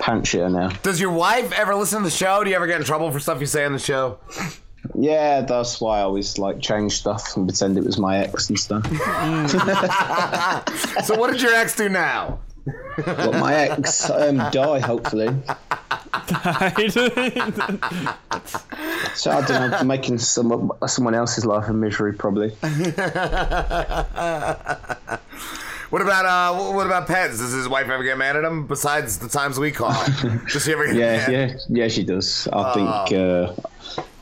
pants 0.00 0.30
shitter 0.30 0.52
now. 0.52 0.70
Does 0.82 1.00
your 1.00 1.12
wife 1.12 1.52
ever 1.52 1.74
listen 1.74 1.98
to 1.98 2.04
the 2.04 2.10
show? 2.10 2.44
Do 2.44 2.50
you 2.50 2.56
ever 2.56 2.66
get 2.66 2.80
in 2.80 2.86
trouble 2.86 3.10
for 3.10 3.20
stuff 3.20 3.40
you 3.40 3.46
say 3.46 3.64
on 3.64 3.72
the 3.72 3.78
show? 3.78 4.18
Yeah, 4.94 5.42
that's 5.42 5.80
why 5.80 5.98
I 5.98 6.02
always 6.02 6.38
like 6.38 6.60
change 6.60 6.98
stuff 6.98 7.36
and 7.36 7.48
pretend 7.48 7.78
it 7.78 7.84
was 7.84 7.98
my 7.98 8.18
ex 8.18 8.48
and 8.48 8.58
stuff. 8.58 8.84
so 11.04 11.16
what 11.16 11.30
did 11.30 11.42
your 11.42 11.54
ex 11.54 11.76
do 11.76 11.88
now? 11.88 12.40
But 13.04 13.32
my 13.34 13.54
ex 13.54 14.08
um, 14.10 14.36
die 14.50 14.80
hopefully. 14.80 15.28
So 19.14 19.30
I 19.32 19.44
don't 19.46 19.70
know, 19.70 19.82
making 19.84 20.18
some 20.18 20.70
someone 20.86 21.14
else's 21.14 21.44
life 21.44 21.68
a 21.68 21.72
misery 21.72 22.12
probably. 22.12 22.52
What 25.90 26.02
about 26.02 26.26
uh? 26.26 26.72
What 26.74 26.86
about 26.86 27.06
pets? 27.06 27.38
Does 27.38 27.52
his 27.52 27.66
wife 27.66 27.88
ever 27.88 28.04
get 28.04 28.18
mad 28.18 28.36
at 28.36 28.44
him? 28.44 28.66
Besides 28.66 29.18
the 29.18 29.28
times 29.28 29.58
we 29.58 29.70
call, 29.72 29.94
does 30.52 30.62
she 30.64 30.72
ever 30.72 30.84
get 30.86 30.96
yeah, 30.96 31.16
mad? 31.16 31.30
yeah, 31.32 31.56
yeah, 31.70 31.88
she 31.88 32.04
does. 32.04 32.46
I 32.52 32.70
Oh. 32.70 32.74
think 32.74 33.18
uh, 33.18 33.52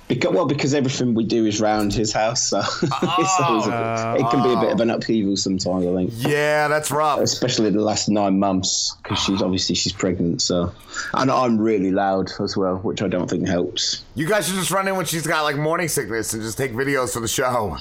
because 0.08 0.32
well, 0.32 0.46
because 0.46 0.72
everything 0.74 1.14
we 1.14 1.24
do 1.24 1.46
is 1.46 1.60
round 1.60 1.92
his 1.92 2.12
house, 2.12 2.42
so 2.42 2.58
a 2.60 2.62
bit- 2.80 4.20
it 4.20 4.30
can 4.30 4.42
be 4.42 4.52
a 4.52 4.60
bit 4.60 4.72
of 4.72 4.80
an 4.80 4.90
upheaval 4.90 5.36
sometimes. 5.36 5.84
I 5.86 5.94
think. 5.94 6.10
Yeah, 6.16 6.68
that's 6.68 6.90
rough. 6.90 7.20
Especially 7.20 7.70
the 7.70 7.80
last 7.80 8.08
nine 8.08 8.38
months, 8.38 8.96
because 9.02 9.18
she's 9.18 9.42
obviously 9.42 9.74
she's 9.74 9.92
pregnant. 9.92 10.42
So, 10.42 10.72
and 11.14 11.30
I'm 11.30 11.58
really 11.58 11.90
loud 11.90 12.30
as 12.40 12.56
well, 12.56 12.76
which 12.76 13.02
I 13.02 13.08
don't 13.08 13.28
think 13.28 13.46
helps. 13.48 14.04
You 14.14 14.26
guys 14.26 14.46
should 14.46 14.56
just 14.56 14.70
run 14.70 14.86
in 14.88 14.96
when 14.96 15.06
she's 15.06 15.26
got 15.26 15.42
like 15.42 15.56
morning 15.56 15.88
sickness 15.88 16.32
and 16.34 16.42
just 16.42 16.56
take 16.58 16.72
videos 16.72 17.12
for 17.12 17.20
the 17.20 17.28
show. 17.28 17.70
Her. 17.70 17.78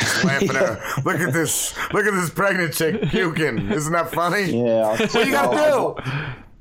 Look 1.04 1.20
at 1.20 1.32
this. 1.34 1.76
Look 1.92 2.06
at 2.06 2.12
this 2.14 2.30
pregnant 2.30 2.72
chick 2.72 3.02
puking. 3.10 3.70
Isn't 3.70 3.92
that 3.92 4.10
funny? 4.12 4.44
Yeah. 4.64 4.96
What 4.98 5.14
you 5.26 5.32
gotta 5.32 5.56
I'll- 5.56 5.94
do? 5.94 6.02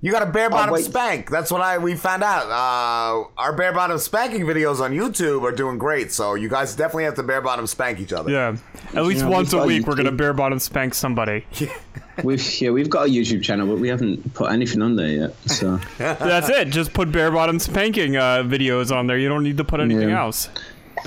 You 0.02 0.14
got 0.14 0.22
a 0.24 0.32
bare 0.32 0.50
bottom 0.50 0.74
wait. 0.74 0.86
spank. 0.86 1.30
That's 1.30 1.52
what 1.52 1.60
I 1.62 1.78
we 1.78 1.94
found 1.96 2.24
out. 2.24 2.46
Uh, 2.50 3.28
our 3.38 3.52
bare 3.54 3.74
bottom 3.74 3.98
spanking 3.98 4.44
videos 4.44 4.80
on 4.80 4.94
YouTube 4.94 5.44
are 5.44 5.52
doing 5.52 5.78
great. 5.78 6.14
So 6.14 6.36
you 6.36 6.48
guys 6.48 6.74
definitely 6.74 7.04
have 7.04 7.16
to 7.16 7.24
bare 7.24 7.42
bottom 7.42 7.68
spank 7.68 8.00
each 8.00 8.14
other. 8.14 8.32
Yeah, 8.32 8.56
at 8.96 9.04
least 9.04 9.22
Yeah, 9.24 9.28
once 9.28 9.52
a 9.52 9.58
we've 9.58 9.68
week 9.80 9.88
we're 9.88 9.96
gonna 9.96 10.14
bare 10.14 10.32
bottom 10.34 10.60
spank 10.60 10.94
somebody. 10.94 11.46
We've 12.24 12.62
yeah, 12.62 12.72
we've 12.72 12.90
got 12.90 13.08
a 13.08 13.10
YouTube 13.10 13.44
channel, 13.44 13.66
but 13.66 13.78
we 13.80 13.88
haven't 13.88 14.34
put 14.34 14.52
anything 14.52 14.82
on 14.82 14.98
there 14.98 15.08
yet. 15.08 15.36
So 15.50 15.78
That's 15.98 16.50
it. 16.50 16.70
Just 16.70 16.92
put 16.92 17.14
bare 17.14 17.32
bottom 17.32 17.60
spanking 17.60 18.18
uh, 18.18 18.44
videos 18.44 18.94
on 18.94 19.08
there. 19.08 19.18
You 19.18 19.30
don't 19.30 19.42
need 19.44 19.56
to 19.56 19.64
put 19.64 19.80
anything 19.80 20.10
Yeah. 20.10 20.24
else. 20.24 20.50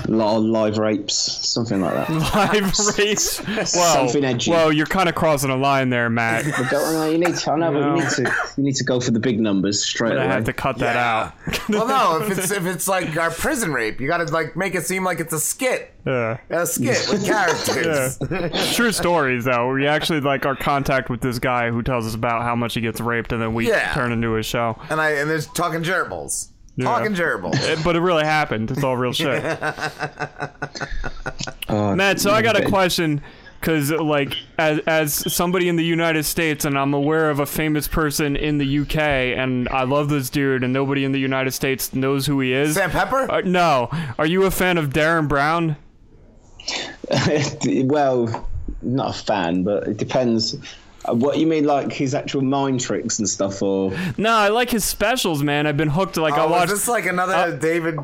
A 0.05 0.11
lot 0.11 0.37
of 0.37 0.43
live 0.43 0.77
rapes, 0.77 1.13
something 1.15 1.81
like 1.81 1.93
that. 1.93 2.09
Live 2.53 2.97
rapes. 2.97 3.37
Whoa, 3.39 3.63
Something 3.63 4.23
edgy. 4.25 4.51
whoa, 4.51 4.69
you're 4.69 4.85
kind 4.85 5.07
of 5.09 5.15
crossing 5.15 5.49
a 5.49 5.55
line 5.55 5.89
there, 5.89 6.09
Matt. 6.09 6.45
But 6.45 6.69
go, 6.71 6.91
no, 6.91 7.09
you 7.09 7.17
need 7.17 7.35
to. 7.35 7.51
I 7.51 7.55
know, 7.57 7.71
but 7.71 7.79
you 7.97 8.03
need 8.03 8.09
to. 8.11 8.35
You 8.57 8.63
need 8.63 8.75
to 8.75 8.83
go 8.83 8.99
for 8.99 9.11
the 9.11 9.19
big 9.19 9.39
numbers 9.39 9.83
straight 9.83 10.09
But 10.09 10.19
I 10.19 10.23
away. 10.25 10.33
had 10.33 10.45
to 10.45 10.53
cut 10.53 10.77
that 10.79 10.95
out. 10.95 11.33
well, 11.69 11.87
no, 11.87 12.25
if 12.25 12.37
it's 12.37 12.51
if 12.51 12.65
it's 12.65 12.87
like 12.87 13.15
our 13.17 13.31
prison 13.31 13.73
rape, 13.73 13.99
you 14.01 14.07
gotta 14.07 14.25
like 14.25 14.55
make 14.55 14.75
it 14.75 14.85
seem 14.85 15.03
like 15.03 15.19
it's 15.19 15.33
a 15.33 15.39
skit, 15.39 15.93
Yeah. 16.05 16.37
a 16.49 16.65
skit 16.65 17.07
with 17.11 17.25
characters. 17.25 18.17
Yeah. 18.29 18.71
True 18.73 18.91
stories 18.91 19.45
though. 19.45 19.71
We 19.73 19.87
actually 19.87 20.21
like 20.21 20.45
our 20.45 20.55
contact 20.55 21.09
with 21.09 21.21
this 21.21 21.39
guy 21.39 21.69
who 21.71 21.81
tells 21.83 22.05
us 22.05 22.15
about 22.15 22.43
how 22.43 22.55
much 22.55 22.73
he 22.73 22.81
gets 22.81 22.99
raped, 23.01 23.31
and 23.31 23.41
then 23.41 23.53
we 23.53 23.67
Yeah. 23.69 23.93
turn 23.93 24.11
into 24.11 24.35
a 24.37 24.43
show. 24.43 24.77
And 24.89 24.99
I 24.99 25.11
and 25.11 25.29
there's 25.29 25.47
talking 25.47 25.81
gerbils, 25.83 26.49
Yeah. 26.75 26.85
talking 26.85 27.13
gerbils. 27.13 27.55
Eh, 27.67 27.81
But 27.83 27.95
it 27.95 27.99
really 28.01 28.23
happened. 28.25 28.71
It's 28.71 28.83
all 28.83 28.97
real 28.97 29.13
shit. 29.13 29.43
Oh, 31.69 31.95
Matt, 31.95 32.19
so 32.19 32.31
I 32.31 32.41
got 32.41 32.55
a 32.59 32.65
question. 32.67 33.21
Because, 33.59 33.91
like, 33.91 34.35
as, 34.57 34.79
as 34.87 35.33
somebody 35.33 35.69
in 35.69 35.77
the 35.77 35.85
United 35.85 36.23
States, 36.25 36.65
and 36.65 36.77
I'm 36.77 36.93
aware 36.93 37.29
of 37.29 37.39
a 37.39 37.45
famous 37.45 37.87
person 37.87 38.35
in 38.35 38.57
the 38.57 38.79
UK, 38.79 38.97
and 38.97 39.69
I 39.69 39.83
love 39.83 40.09
this 40.09 40.29
dude, 40.29 40.65
and 40.65 40.73
nobody 40.73 41.05
in 41.05 41.13
the 41.13 41.19
United 41.19 41.51
States 41.51 41.93
knows 41.93 42.25
who 42.25 42.41
he 42.41 42.51
is. 42.51 42.75
Sam 42.75 42.91
Pepper? 42.91 43.31
Uh, 43.31 43.39
no. 43.45 43.87
Are 44.19 44.25
you 44.25 44.43
a 44.43 44.51
fan 44.51 44.77
of 44.77 44.89
Derren 44.89 45.29
Brown? 45.29 45.77
well, 47.85 48.49
not 48.81 49.15
a 49.15 49.23
fan, 49.23 49.63
but 49.63 49.87
it 49.87 49.95
depends. 49.95 50.57
Uh, 51.07 51.13
what 51.13 51.37
you 51.37 51.45
mean, 51.47 51.65
like 51.65 51.91
his 51.91 52.13
actual 52.15 52.41
mind 52.41 52.79
tricks 52.79 53.19
and 53.19 53.27
stuff, 53.27 53.61
or 53.61 53.91
No, 54.17 54.31
I 54.33 54.49
like 54.49 54.69
his 54.69 54.85
specials, 54.85 55.43
man. 55.43 55.67
I've 55.67 55.77
been 55.77 55.89
hooked. 55.89 56.17
Like 56.17 56.33
I 56.35 56.45
oh, 56.45 56.49
watched. 56.49 56.71
is 56.71 56.79
this 56.79 56.87
like 56.87 57.05
another 57.05 57.57
David 57.57 57.99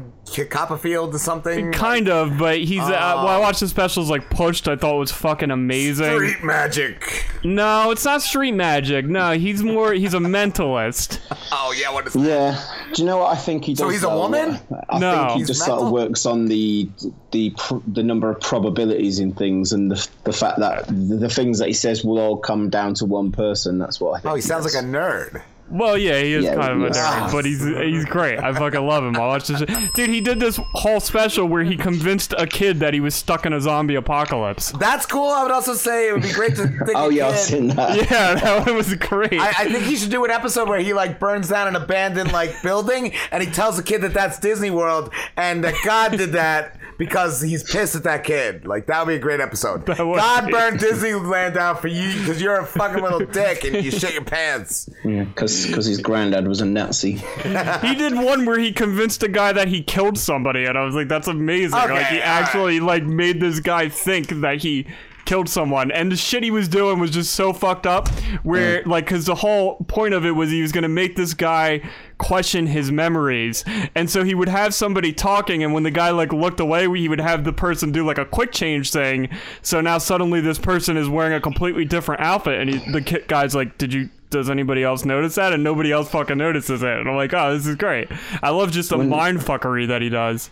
Copperfield 0.49 1.15
or 1.15 1.19
something? 1.19 1.71
Kind 1.71 2.09
of, 2.09 2.37
but 2.37 2.59
he's. 2.59 2.79
uh, 2.81 2.85
Oh. 2.99 3.23
well, 3.23 3.27
I 3.27 3.37
watched 3.39 3.61
his 3.61 3.69
specials 3.69 4.09
like 4.09 4.29
Pushed. 4.29 4.67
I 4.67 4.75
thought 4.75 4.97
was 4.97 5.11
fucking 5.11 5.49
amazing. 5.51 6.13
Street 6.15 6.43
magic. 6.43 7.25
No, 7.43 7.91
it's 7.91 8.03
not 8.05 8.21
street 8.21 8.51
magic. 8.51 9.05
No, 9.05 9.31
he's 9.31 9.63
more. 9.63 9.93
He's 9.93 10.13
a 10.13 10.19
mentalist. 10.19 11.19
Oh 11.51 11.73
yeah, 11.75 11.91
what 11.91 12.05
is 12.05 12.15
yeah? 12.15 12.63
Do 12.93 13.01
you 13.01 13.07
know 13.07 13.17
what 13.17 13.35
I 13.35 13.35
think 13.35 13.65
he 13.65 13.73
does? 13.73 13.79
So 13.79 13.89
he's 13.89 14.03
a 14.03 14.07
though? 14.07 14.19
woman? 14.19 14.59
I 14.89 14.99
No. 14.99 15.15
think 15.17 15.31
he 15.31 15.37
He's 15.39 15.47
just 15.47 15.65
sort 15.65 15.81
of 15.81 15.91
works 15.91 16.25
on 16.27 16.45
the 16.45 16.87
the 17.31 17.49
pr- 17.57 17.77
the 17.87 18.03
number 18.03 18.29
of 18.29 18.39
probabilities 18.39 19.17
in 19.19 19.33
things 19.33 19.71
and 19.73 19.89
the 19.91 20.07
the 20.25 20.33
fact 20.33 20.59
that 20.59 20.85
the, 20.87 21.15
the 21.17 21.29
things 21.29 21.57
that 21.59 21.67
he 21.67 21.73
says 21.73 22.03
will 22.03 22.19
all 22.19 22.37
come 22.37 22.69
down 22.69 22.88
to 22.95 23.05
one 23.05 23.31
person. 23.31 23.77
That's 23.77 23.99
what 23.99 24.11
I 24.17 24.19
think. 24.21 24.31
Oh, 24.31 24.35
he 24.35 24.41
sounds 24.41 24.65
like 24.65 24.81
a 24.81 24.85
nerd. 24.85 25.41
Well, 25.71 25.95
yeah, 25.99 26.19
he 26.19 26.33
is 26.33 26.45
Yeah, 26.45 26.55
kind 26.55 26.71
of 26.71 26.81
a 26.81 26.85
yeah. 26.85 26.89
nerd, 27.01 27.21
ah. 27.27 27.29
but 27.31 27.45
he's 27.45 27.63
he's 27.63 28.03
great. 28.05 28.39
I 28.39 28.51
fucking 28.53 28.81
love 28.81 29.03
him. 29.03 29.15
I 29.15 29.19
watched 29.19 29.49
this. 29.49 29.61
Dude, 29.93 30.09
he 30.09 30.19
did 30.19 30.39
this 30.39 30.59
whole 30.73 30.99
special 30.99 31.45
where 31.45 31.63
he 31.63 31.77
convinced 31.77 32.33
a 32.39 32.47
kid 32.47 32.79
that 32.79 32.95
he 32.95 32.99
was 32.99 33.13
stuck 33.13 33.45
in 33.45 33.53
a 33.53 33.61
zombie 33.61 33.93
apocalypse. 33.93 34.71
That's 34.71 35.05
cool. 35.05 35.29
I 35.29 35.43
would 35.43 35.51
also 35.51 35.75
say 35.75 36.09
it 36.09 36.13
would 36.13 36.23
be 36.23 36.31
great 36.31 36.55
to 36.55 36.67
think. 36.85 36.93
Oh 36.95 37.09
yeah, 37.09 37.27
I've 37.27 37.37
seen 37.37 37.67
that. 37.67 37.95
Yeah, 37.97 38.33
that 38.33 38.65
one 38.65 38.77
was 38.77 38.95
great. 38.95 39.33
I, 39.39 39.49
I 39.49 39.71
think 39.71 39.83
he 39.83 39.95
should 39.95 40.09
do 40.09 40.25
an 40.25 40.31
episode 40.31 40.67
where 40.67 40.79
he 40.79 40.93
like 40.93 41.19
burns 41.19 41.49
down 41.49 41.67
an 41.67 41.75
abandoned 41.75 42.31
like 42.31 42.63
building, 42.63 43.13
and 43.31 43.43
he 43.43 43.51
tells 43.51 43.77
the 43.77 43.83
kid 43.83 44.01
that 44.01 44.15
that's 44.15 44.39
Disney 44.39 44.71
World, 44.71 45.13
and 45.37 45.63
that 45.63 45.75
God 45.85 46.17
did 46.17 46.31
that 46.31 46.78
because 46.99 47.41
he's 47.41 47.63
pissed 47.63 47.95
at 47.95 48.03
that 48.03 48.25
kid. 48.25 48.67
Like 48.67 48.85
that 48.87 48.99
would 48.99 49.11
be 49.11 49.15
a 49.15 49.19
great 49.19 49.39
episode. 49.39 49.85
God 49.85 50.45
be. 50.45 50.51
burned 50.51 50.79
Disneyland 50.79 51.55
down 51.55 51.77
for 51.77 51.87
you 51.87 52.19
because 52.19 52.39
you're 52.39 52.59
a 52.59 52.65
fucking 52.65 53.01
little 53.01 53.25
dick 53.25 53.63
and 53.63 53.83
you 53.83 53.89
shit 53.89 54.13
your 54.13 54.25
pants. 54.25 54.89
Yeah, 55.03 55.23
because 55.23 55.65
his 55.65 55.99
granddad 55.99 56.47
was 56.47 56.61
a 56.61 56.65
Nazi. 56.65 57.11
he 57.81 57.95
did 57.95 58.13
one 58.13 58.45
where 58.45 58.59
he 58.59 58.71
convinced 58.73 59.23
a 59.23 59.29
guy 59.29 59.53
that 59.53 59.69
he 59.69 59.81
killed 59.81 60.17
somebody, 60.19 60.65
and 60.65 60.77
I 60.77 60.83
was 60.83 60.93
like, 60.93 61.07
"That's 61.07 61.29
amazing!" 61.29 61.71
like 61.71 62.07
he 62.07 62.17
all 62.17 62.23
actually 62.23 62.81
like 62.81 63.03
made 63.03 63.39
this 63.39 63.61
guy 63.61 63.87
think 63.87 64.27
that 64.41 64.57
he 64.57 64.85
killed 65.29 65.47
someone, 65.47 65.91
and 65.91 66.11
the 66.11 66.15
shit 66.15 66.41
he 66.41 66.49
was 66.49 66.67
doing 66.67 66.97
was 66.99 67.11
just 67.11 67.33
so 67.35 67.53
fucked 67.53 67.85
up. 67.85 68.07
Where 68.41 68.81
like, 68.85 69.05
because 69.05 69.27
the 69.27 69.35
whole 69.35 69.75
point 69.87 70.15
of 70.15 70.25
it 70.25 70.31
was 70.31 70.49
he 70.49 70.63
was 70.63 70.71
gonna 70.71 70.89
make 70.89 71.15
this 71.15 71.35
guy 71.35 71.87
question 72.17 72.65
his 72.65 72.91
memories, 72.91 73.63
and 73.93 74.09
so 74.09 74.23
he 74.23 74.33
would 74.33 74.49
have 74.49 74.73
somebody 74.73 75.13
talking, 75.13 75.63
and 75.63 75.71
when 75.71 75.83
the 75.83 75.91
guy 75.91 76.09
like 76.09 76.33
looked 76.33 76.59
away, 76.59 76.87
he 76.97 77.07
would 77.07 77.21
have 77.21 77.43
the 77.43 77.53
person 77.53 77.91
do 77.91 78.03
like 78.03 78.17
a 78.17 78.25
quick 78.25 78.51
change 78.51 78.91
thing. 78.91 79.29
So 79.61 79.81
now 79.81 79.99
suddenly 79.99 80.41
this 80.41 80.57
person 80.57 80.97
is 80.97 81.07
wearing 81.07 81.33
a 81.33 81.39
completely 81.39 81.85
different 81.85 82.21
outfit, 82.21 82.59
and 82.59 82.69
he, 82.73 82.91
the 82.91 83.01
guy's 83.27 83.53
like, 83.53 83.77
"Did 83.77 83.93
you?" 83.93 84.09
Does 84.31 84.47
anybody 84.47 84.83
else 84.83 85.05
notice 85.05 85.33
that? 85.35 85.53
And 85.53 85.63
nobody 85.63 85.91
else 85.91 86.11
fucking 86.11 86.37
notices 86.37 86.83
it. 86.83 86.87
And 86.99 87.09
I'm 87.09 87.15
like, 87.15 87.33
oh, 87.33 87.51
this 87.51 87.65
is 87.65 87.75
great. 87.75 88.09
I 88.43 88.51
love 88.51 88.71
just 88.71 88.91
the 88.91 88.97
When- 88.99 89.09
mind 89.09 89.39
fuckery 89.39 89.87
that 89.87 90.03
he 90.03 90.09
does. 90.09 90.51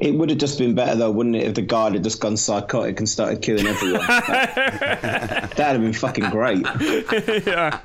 It 0.00 0.14
would 0.14 0.28
have 0.30 0.38
just 0.38 0.58
been 0.58 0.74
better 0.74 0.96
though, 0.96 1.10
wouldn't 1.10 1.36
it, 1.36 1.46
if 1.46 1.54
the 1.54 1.62
guard 1.62 1.94
had 1.94 2.02
just 2.02 2.20
gone 2.20 2.36
psychotic 2.36 2.98
and 2.98 3.08
started 3.08 3.42
killing 3.42 3.66
everyone? 3.66 4.06
That'd 4.06 5.58
have 5.58 5.80
been 5.80 5.92
fucking 5.92 6.30
great. 6.30 6.66
yeah. 7.46 7.80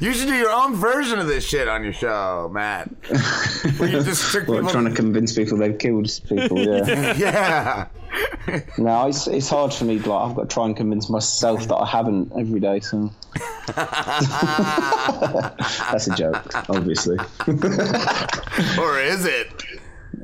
You 0.00 0.12
should 0.12 0.28
do 0.28 0.34
your 0.34 0.50
own 0.50 0.74
version 0.74 1.18
of 1.18 1.26
this 1.26 1.44
shit 1.44 1.68
on 1.68 1.82
your 1.84 1.92
show, 1.92 2.50
Matt. 2.52 2.88
Where 3.78 3.88
you 3.88 4.02
just 4.02 4.32
people. 4.32 4.60
trying 4.70 4.84
to 4.84 4.94
convince 4.94 5.34
people 5.34 5.56
they've 5.58 5.78
killed 5.78 6.10
people. 6.28 6.58
Yeah. 6.58 7.16
yeah. 7.16 7.88
no, 8.78 9.08
it's 9.08 9.26
it's 9.26 9.48
hard 9.48 9.72
for 9.72 9.84
me. 9.84 9.98
Like 9.98 10.30
I've 10.30 10.36
got 10.36 10.48
to 10.48 10.54
try 10.54 10.66
and 10.66 10.76
convince 10.76 11.08
myself 11.08 11.66
that 11.68 11.76
I 11.76 11.86
haven't 11.86 12.32
every 12.38 12.60
day. 12.60 12.80
So 12.80 13.10
that's 15.90 16.06
a 16.06 16.14
joke, 16.14 16.68
obviously. 16.68 17.16
or 18.78 19.00
is 19.00 19.24
it? 19.24 19.48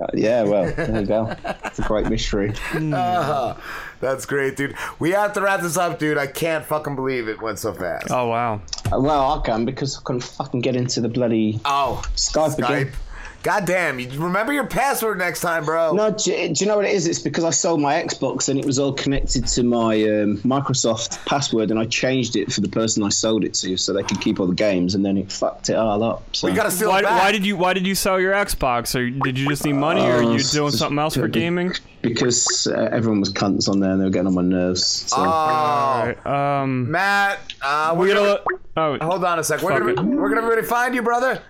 Uh, 0.00 0.06
yeah, 0.14 0.42
well, 0.42 0.72
there 0.74 1.00
you 1.00 1.06
go. 1.06 1.34
It's 1.64 1.78
a 1.78 1.82
great 1.82 2.06
mystery. 2.06 2.54
Ah, 2.92 3.56
that's 4.00 4.26
great, 4.26 4.56
dude. 4.56 4.74
We 4.98 5.10
have 5.10 5.32
to 5.34 5.40
wrap 5.40 5.60
this 5.60 5.76
up, 5.76 5.98
dude. 5.98 6.18
I 6.18 6.26
can't 6.26 6.64
fucking 6.64 6.96
believe 6.96 7.28
it 7.28 7.40
went 7.40 7.58
so 7.58 7.72
fast. 7.72 8.08
Oh 8.10 8.26
wow. 8.28 8.60
Well, 8.90 9.38
I 9.38 9.46
can 9.46 9.64
because 9.64 9.98
I 9.98 10.00
couldn't 10.02 10.24
fucking 10.24 10.60
get 10.60 10.74
into 10.74 11.00
the 11.00 11.08
bloody 11.08 11.60
oh 11.64 12.02
Skype, 12.16 12.58
again. 12.58 12.92
Skype. 13.40 13.44
God 13.44 13.64
damn, 13.64 13.98
you 13.98 14.08
remember 14.20 14.52
your 14.52 14.66
password 14.66 15.18
next 15.18 15.40
time, 15.40 15.64
bro. 15.64 15.92
No, 15.92 16.10
do, 16.10 16.24
do 16.24 16.52
you 16.54 16.66
know 16.66 16.76
what 16.76 16.84
it 16.84 16.92
is? 16.92 17.06
It's 17.06 17.18
because 17.18 17.44
I 17.44 17.50
sold 17.50 17.80
my 17.80 17.94
Xbox 18.02 18.48
and 18.48 18.58
it 18.58 18.64
was 18.66 18.78
all 18.78 18.92
connected 18.92 19.46
to 19.46 19.62
my 19.62 19.94
um, 20.02 20.38
Microsoft 20.38 21.24
password, 21.26 21.70
and 21.70 21.78
I 21.80 21.86
changed 21.86 22.36
it 22.36 22.52
for 22.52 22.60
the 22.60 22.68
person 22.68 23.02
I 23.02 23.08
sold 23.08 23.44
it 23.44 23.54
to, 23.54 23.76
so 23.76 23.92
they 23.92 24.02
could 24.02 24.20
keep 24.20 24.40
all 24.40 24.46
the 24.46 24.54
games, 24.54 24.94
and 24.94 25.04
then 25.04 25.16
it 25.16 25.30
fucked 25.32 25.70
it 25.70 25.74
all 25.74 26.02
up. 26.02 26.22
So. 26.34 26.48
you 26.48 26.54
gotta 26.54 26.70
feel 26.70 26.90
why, 26.90 27.02
why 27.02 27.32
did 27.32 27.44
you 27.46 27.56
Why 27.56 27.72
did 27.72 27.86
you 27.86 27.94
sell 27.94 28.20
your 28.20 28.32
Xbox? 28.32 28.94
Or 28.94 29.08
did 29.10 29.38
you 29.38 29.48
just 29.48 29.64
need 29.64 29.74
money, 29.74 30.02
or 30.02 30.16
are 30.16 30.24
Uh, 30.24 30.32
you 30.32 30.42
doing 30.42 30.72
something 30.72 30.98
else 30.98 31.14
for 31.16 31.28
gaming? 31.28 31.72
Because 32.02 32.66
uh, 32.66 32.88
everyone 32.92 33.20
was 33.20 33.32
cunts 33.32 33.68
on 33.68 33.80
there, 33.80 33.90
and 33.90 34.00
they 34.00 34.04
were 34.04 34.10
getting 34.10 34.28
on 34.28 34.34
my 34.34 34.42
nerves. 34.42 34.84
So. 34.86 35.16
Oh, 35.18 36.14
um, 36.30 36.90
Matt, 36.90 37.40
uh, 37.62 37.94
we're 37.96 38.06
we 38.08 38.12
gonna, 38.14 38.38
Oh, 38.76 38.96
hold 39.02 39.24
on 39.24 39.38
a 39.38 39.44
sec. 39.44 39.62
We're 39.62 39.78
gonna, 39.78 40.02
we're 40.16 40.28
gonna 40.34 40.46
really 40.46 40.62
find 40.62 40.94
you, 40.94 41.02
brother. 41.02 41.42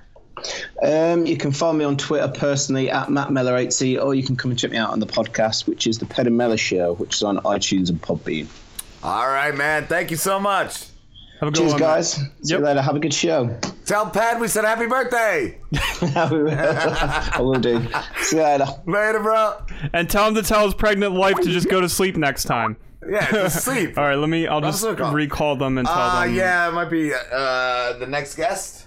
Um, 0.83 1.27
you 1.27 1.37
can 1.37 1.53
find 1.53 1.77
me 1.79 1.85
on 1.85 1.97
Twitter 1.97 2.29
personally 2.29 2.91
at 2.91 3.11
Matt 3.11 3.29
Mellor80, 3.29 4.03
or 4.03 4.15
you 4.15 4.23
can 4.23 4.37
come 4.37 4.51
and 4.51 4.59
check 4.61 4.71
me 4.71 4.77
out 4.77 4.91
on 4.91 5.01
the 5.01 5.07
podcast, 5.07 5.67
which 5.67 5.87
is 5.87 5.99
the 5.99 6.07
Ped 6.07 6.27
and 6.27 6.37
Mellor 6.37 6.57
Show, 6.57 6.95
which 6.95 7.17
is 7.17 7.23
on 7.23 7.39
iTunes 7.39 7.89
and 7.91 8.01
Podbean. 8.01 8.47
All 9.03 9.29
right, 9.29 9.55
man. 9.55 9.87
Thank 9.87 10.11
you 10.11 10.17
so 10.17 10.39
much. 10.39 10.87
Have 11.41 11.49
a 11.49 11.53
good 11.53 11.69
Cheers, 11.71 11.75
guys. 11.81 12.13
See 12.43 12.53
you 12.55 12.59
later. 12.59 12.83
Have 12.83 12.97
a 12.97 13.01
good 13.01 13.15
show. 13.15 13.59
Tell 13.87 14.11
Pat 14.11 14.39
we 14.39 14.47
said 14.47 14.65
happy 14.67 14.87
birthday. 14.87 15.59
I 16.03 17.39
will 17.41 17.59
do. 17.61 17.87
See 18.23 18.37
you 18.37 18.43
later. 18.43 18.67
Later, 18.87 19.21
bro. 19.21 19.57
And 19.95 20.09
tell 20.11 20.29
him 20.29 20.35
to 20.35 20.43
tell 20.43 20.67
his 20.67 20.75
pregnant 20.75 21.15
wife 21.15 21.37
to 21.37 21.51
just 21.51 21.69
go 21.71 21.81
to 21.81 21.89
sleep 21.89 22.17
next 22.19 22.45
time. 22.45 22.77
Yeah, 23.09 23.31
just 23.31 23.65
sleep. 23.65 23.97
All 23.97 24.05
right, 24.05 24.17
let 24.17 24.29
me. 24.29 24.47
I'll 24.47 24.61
Rub 24.61 24.71
just 24.75 24.85
recall 24.85 25.57
them 25.57 25.79
and 25.79 25.87
tell 25.89 25.97
Uh, 25.97 26.27
them. 26.27 26.35
yeah, 26.35 26.69
it 26.69 26.73
might 26.73 26.91
be 26.91 27.13
uh, 27.15 27.95
the 27.95 28.07
next 28.07 28.35
guest. 28.35 28.87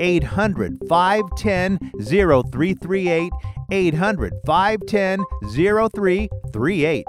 800 0.00 0.78
510 0.88 1.78
0338. 2.02 3.32
800 3.70 4.32
510 4.46 5.24
0338. 5.54 7.04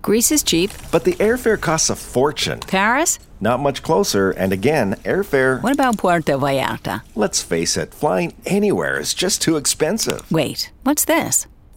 Greece 0.00 0.30
is 0.32 0.42
cheap. 0.42 0.70
But 0.90 1.04
the 1.04 1.14
airfare 1.14 1.60
costs 1.60 1.90
a 1.90 1.96
fortune. 1.96 2.60
Paris? 2.60 3.18
Not 3.40 3.60
much 3.60 3.82
closer, 3.82 4.30
and 4.30 4.52
again, 4.52 4.94
airfare. 5.04 5.62
What 5.62 5.72
about 5.74 5.98
Puerto 5.98 6.32
Vallarta? 6.38 7.02
Let's 7.14 7.42
face 7.42 7.76
it, 7.76 7.92
flying 7.92 8.34
anywhere 8.46 8.98
is 8.98 9.12
just 9.14 9.42
too 9.42 9.56
expensive. 9.56 10.30
Wait, 10.30 10.70
what's 10.82 11.04
this? 11.04 11.46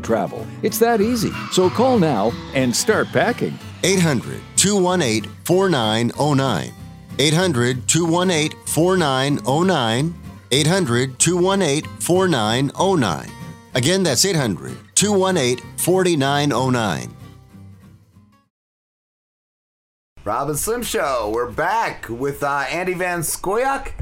travel. 0.00 0.46
It's 0.62 0.78
that 0.78 1.00
easy. 1.00 1.30
So 1.52 1.70
call 1.70 1.98
now 1.98 2.32
and 2.54 2.74
start 2.74 3.08
packing. 3.08 3.58
800 3.82 4.40
218 4.56 5.30
4909. 5.44 6.72
800 7.18 7.88
218 7.88 8.58
4909. 8.66 10.14
800 10.52 11.18
218 11.18 11.84
4909. 12.00 13.30
Again, 13.74 14.02
that's 14.02 14.24
800 14.24 14.76
218 14.94 15.58
4909. 15.78 17.16
Rob 20.24 20.48
and 20.50 20.58
Slim 20.58 20.82
Show. 20.82 21.30
We're 21.34 21.50
back 21.50 22.06
with 22.08 22.42
uh, 22.42 22.64
Andy 22.70 22.92
Van 22.94 23.20
Scoyoc. 23.20 23.92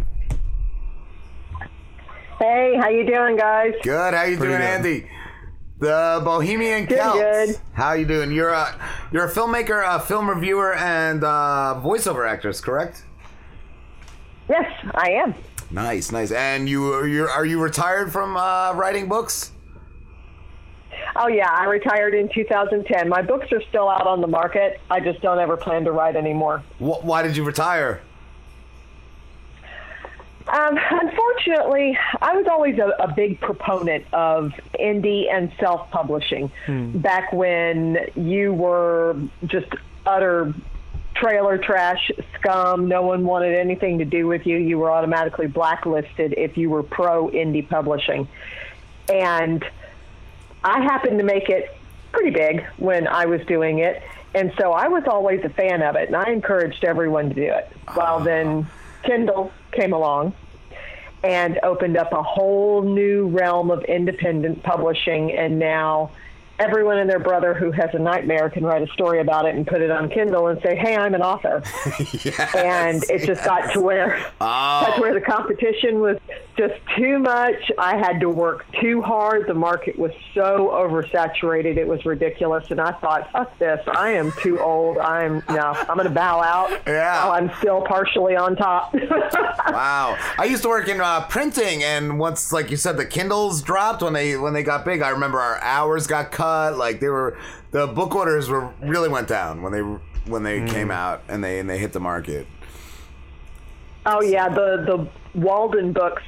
Hey, 2.38 2.76
how 2.80 2.88
you 2.88 3.04
doing, 3.06 3.36
guys? 3.36 3.72
Good. 3.82 4.14
How 4.14 4.24
you 4.24 4.36
Pretty 4.36 4.52
doing, 4.52 4.60
good. 4.60 4.86
Andy? 4.86 5.08
The 5.78 6.20
Bohemian 6.24 6.88
Celts. 6.88 7.60
How 7.72 7.92
you 7.92 8.04
doing? 8.04 8.32
You're 8.32 8.50
a 8.50 8.74
you're 9.12 9.26
a 9.26 9.30
filmmaker, 9.30 9.82
a 9.86 10.00
film 10.00 10.28
reviewer, 10.28 10.74
and 10.74 11.22
uh, 11.22 11.80
voiceover 11.82 12.28
actress, 12.28 12.60
correct? 12.60 13.04
Yes, 14.48 14.66
I 14.94 15.10
am. 15.10 15.34
Nice, 15.70 16.10
nice. 16.10 16.32
And 16.32 16.68
you 16.68 16.92
are 16.92 17.06
you 17.06 17.26
are 17.28 17.44
you 17.46 17.60
retired 17.62 18.10
from 18.12 18.36
uh, 18.36 18.72
writing 18.74 19.08
books? 19.08 19.52
Oh 21.14 21.28
yeah, 21.28 21.48
I 21.50 21.64
retired 21.66 22.14
in 22.14 22.28
2010. 22.28 23.08
My 23.08 23.22
books 23.22 23.52
are 23.52 23.62
still 23.68 23.88
out 23.88 24.06
on 24.06 24.20
the 24.20 24.26
market. 24.26 24.80
I 24.90 24.98
just 25.00 25.20
don't 25.20 25.38
ever 25.38 25.56
plan 25.56 25.84
to 25.84 25.92
write 25.92 26.16
anymore. 26.16 26.62
Wh- 26.78 27.04
why 27.04 27.22
did 27.22 27.36
you 27.36 27.44
retire? 27.44 28.00
Um, 30.48 30.78
unfortunately, 30.90 31.98
I 32.22 32.34
was 32.34 32.46
always 32.46 32.78
a, 32.78 32.88
a 32.98 33.12
big 33.12 33.40
proponent 33.40 34.06
of 34.14 34.52
indie 34.80 35.30
and 35.30 35.52
self-publishing. 35.60 36.50
Back 37.00 37.32
when 37.32 37.98
you 38.16 38.54
were 38.54 39.16
just 39.46 39.68
utter 40.06 40.54
trailer 41.14 41.58
trash 41.58 42.10
scum, 42.38 42.88
no 42.88 43.02
one 43.02 43.24
wanted 43.24 43.54
anything 43.54 43.98
to 43.98 44.04
do 44.04 44.26
with 44.26 44.46
you. 44.46 44.56
You 44.56 44.78
were 44.78 44.90
automatically 44.90 45.48
blacklisted 45.48 46.34
if 46.36 46.56
you 46.56 46.70
were 46.70 46.82
pro 46.82 47.28
indie 47.28 47.68
publishing. 47.68 48.26
And 49.12 49.64
I 50.64 50.80
happened 50.80 51.18
to 51.18 51.24
make 51.24 51.50
it 51.50 51.76
pretty 52.12 52.30
big 52.30 52.64
when 52.78 53.06
I 53.06 53.26
was 53.26 53.44
doing 53.46 53.80
it. 53.80 54.02
And 54.34 54.52
so 54.58 54.72
I 54.72 54.88
was 54.88 55.04
always 55.06 55.44
a 55.44 55.48
fan 55.48 55.82
of 55.82 55.96
it, 55.96 56.08
and 56.08 56.16
I 56.16 56.30
encouraged 56.30 56.84
everyone 56.84 57.30
to 57.30 57.34
do 57.34 57.50
it. 57.52 57.70
Well, 57.96 58.20
then 58.20 58.66
Kindle 59.02 59.52
came 59.72 59.92
along 59.92 60.34
and 61.24 61.58
opened 61.62 61.96
up 61.96 62.12
a 62.12 62.22
whole 62.22 62.82
new 62.82 63.28
realm 63.28 63.70
of 63.70 63.82
independent 63.84 64.62
publishing, 64.62 65.32
and 65.32 65.58
now 65.58 66.12
everyone 66.58 66.98
and 66.98 67.08
their 67.08 67.18
brother 67.18 67.54
who 67.54 67.70
has 67.70 67.90
a 67.92 67.98
nightmare 67.98 68.50
can 68.50 68.64
write 68.64 68.82
a 68.82 68.92
story 68.92 69.20
about 69.20 69.46
it 69.46 69.54
and 69.54 69.66
put 69.66 69.80
it 69.80 69.90
on 69.90 70.08
Kindle 70.08 70.48
and 70.48 70.60
say, 70.62 70.76
"Hey, 70.76 70.96
I'm 70.96 71.14
an 71.14 71.22
author." 71.22 71.62
and 72.56 73.02
it 73.08 73.26
just 73.26 73.44
got 73.44 73.72
to 73.72 73.80
where 73.80 74.18
got 74.40 74.94
to 74.96 75.00
where 75.00 75.14
the 75.14 75.20
competition 75.20 76.00
was 76.00 76.18
just 76.56 76.74
too 76.96 77.18
much. 77.18 77.70
I 77.78 77.96
had 77.96 78.20
to 78.20 78.28
work 78.28 78.66
too 78.80 79.00
hard. 79.00 79.46
The 79.46 79.54
market 79.54 79.98
was 79.98 80.12
so 80.34 80.70
oversaturated; 80.72 81.76
it 81.76 81.86
was 81.86 82.04
ridiculous. 82.04 82.70
And 82.70 82.80
I 82.80 82.92
thought, 82.92 83.30
"Fuck 83.30 83.56
this! 83.58 83.80
I 83.88 84.10
am 84.10 84.32
too 84.42 84.58
old. 84.58 84.98
I'm 84.98 85.42
no. 85.48 85.72
I'm 85.88 85.96
going 85.96 86.08
to 86.08 86.14
bow 86.14 86.42
out." 86.42 86.68
Yeah. 86.88 87.26
While 87.26 87.32
I'm 87.32 87.50
still 87.58 87.82
partially 87.82 88.34
on 88.34 88.56
top. 88.56 88.94
wow. 88.94 90.16
I 90.38 90.46
used 90.46 90.62
to 90.62 90.68
work 90.68 90.88
in 90.88 91.00
uh, 91.00 91.26
printing, 91.26 91.82
and 91.84 92.18
once, 92.18 92.50
like 92.50 92.70
you 92.70 92.78
said, 92.78 92.96
the 92.96 93.04
Kindles 93.04 93.62
dropped 93.62 94.02
when 94.02 94.14
they 94.14 94.38
when 94.38 94.54
they 94.54 94.62
got 94.62 94.86
big. 94.86 95.02
I 95.02 95.10
remember 95.10 95.38
our 95.38 95.60
hours 95.60 96.06
got 96.06 96.32
cut. 96.32 96.47
Like 96.76 97.00
they 97.00 97.08
were, 97.08 97.38
the 97.70 97.86
book 97.86 98.14
orders 98.14 98.48
were 98.48 98.72
really 98.80 99.08
went 99.08 99.28
down 99.28 99.62
when 99.62 99.72
they 99.72 99.80
when 100.30 100.42
they 100.42 100.66
came 100.66 100.90
out 100.90 101.22
and 101.28 101.42
they 101.42 101.58
and 101.58 101.68
they 101.68 101.78
hit 101.78 101.92
the 101.92 102.00
market. 102.00 102.46
Oh 104.06 104.22
yeah, 104.22 104.48
the 104.48 105.08
the 105.34 105.38
Walden 105.38 105.92
Books, 105.92 106.22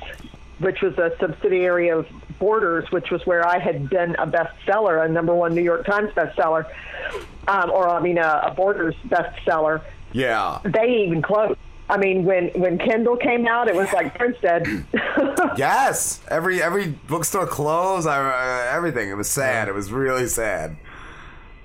which 0.59 0.83
was 0.83 0.97
a 0.99 1.13
subsidiary 1.19 1.89
of 1.89 2.07
Borders, 2.39 2.91
which 2.91 3.11
was 3.11 3.25
where 3.27 3.47
I 3.47 3.59
had 3.59 3.89
been 3.91 4.15
a 4.17 4.27
bestseller, 4.27 5.05
a 5.05 5.09
number 5.09 5.35
one 5.35 5.55
New 5.55 5.63
York 5.63 5.87
Times 5.87 6.11
bestseller, 6.13 6.67
um, 7.49 7.71
or 7.71 7.89
I 7.89 8.01
mean 8.01 8.19
a, 8.19 8.43
a 8.47 8.55
Borders 8.55 8.95
bestseller. 9.07 9.83
Yeah. 10.13 10.61
They 10.65 11.05
even 11.07 11.23
closed. 11.23 11.59
I 11.91 11.97
mean, 11.97 12.25
when 12.25 12.49
when 12.51 12.79
Kindle 12.79 13.17
came 13.17 13.47
out, 13.47 13.69
it 13.69 13.75
was 13.75 13.93
like 13.93 14.17
Prince 14.17 14.37
dead. 14.41 14.87
yes. 15.57 16.21
Every 16.29 16.63
every 16.63 16.89
bookstore 17.09 17.47
closed. 17.47 18.07
I, 18.07 18.19
uh, 18.19 18.75
everything. 18.77 19.11
It 19.11 19.15
was 19.15 19.29
sad. 19.29 19.69
It 19.69 19.75
was 19.75 19.91
really 19.91 20.29
sad. 20.29 20.77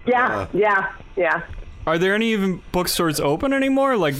yeah, 0.06 0.48
yeah, 0.54 0.94
yeah. 1.16 1.44
Are 1.86 1.98
there 1.98 2.16
any 2.16 2.32
even 2.34 2.62
bookstores 2.72 3.20
open 3.20 3.54
anymore? 3.54 3.96
Like 3.98 4.16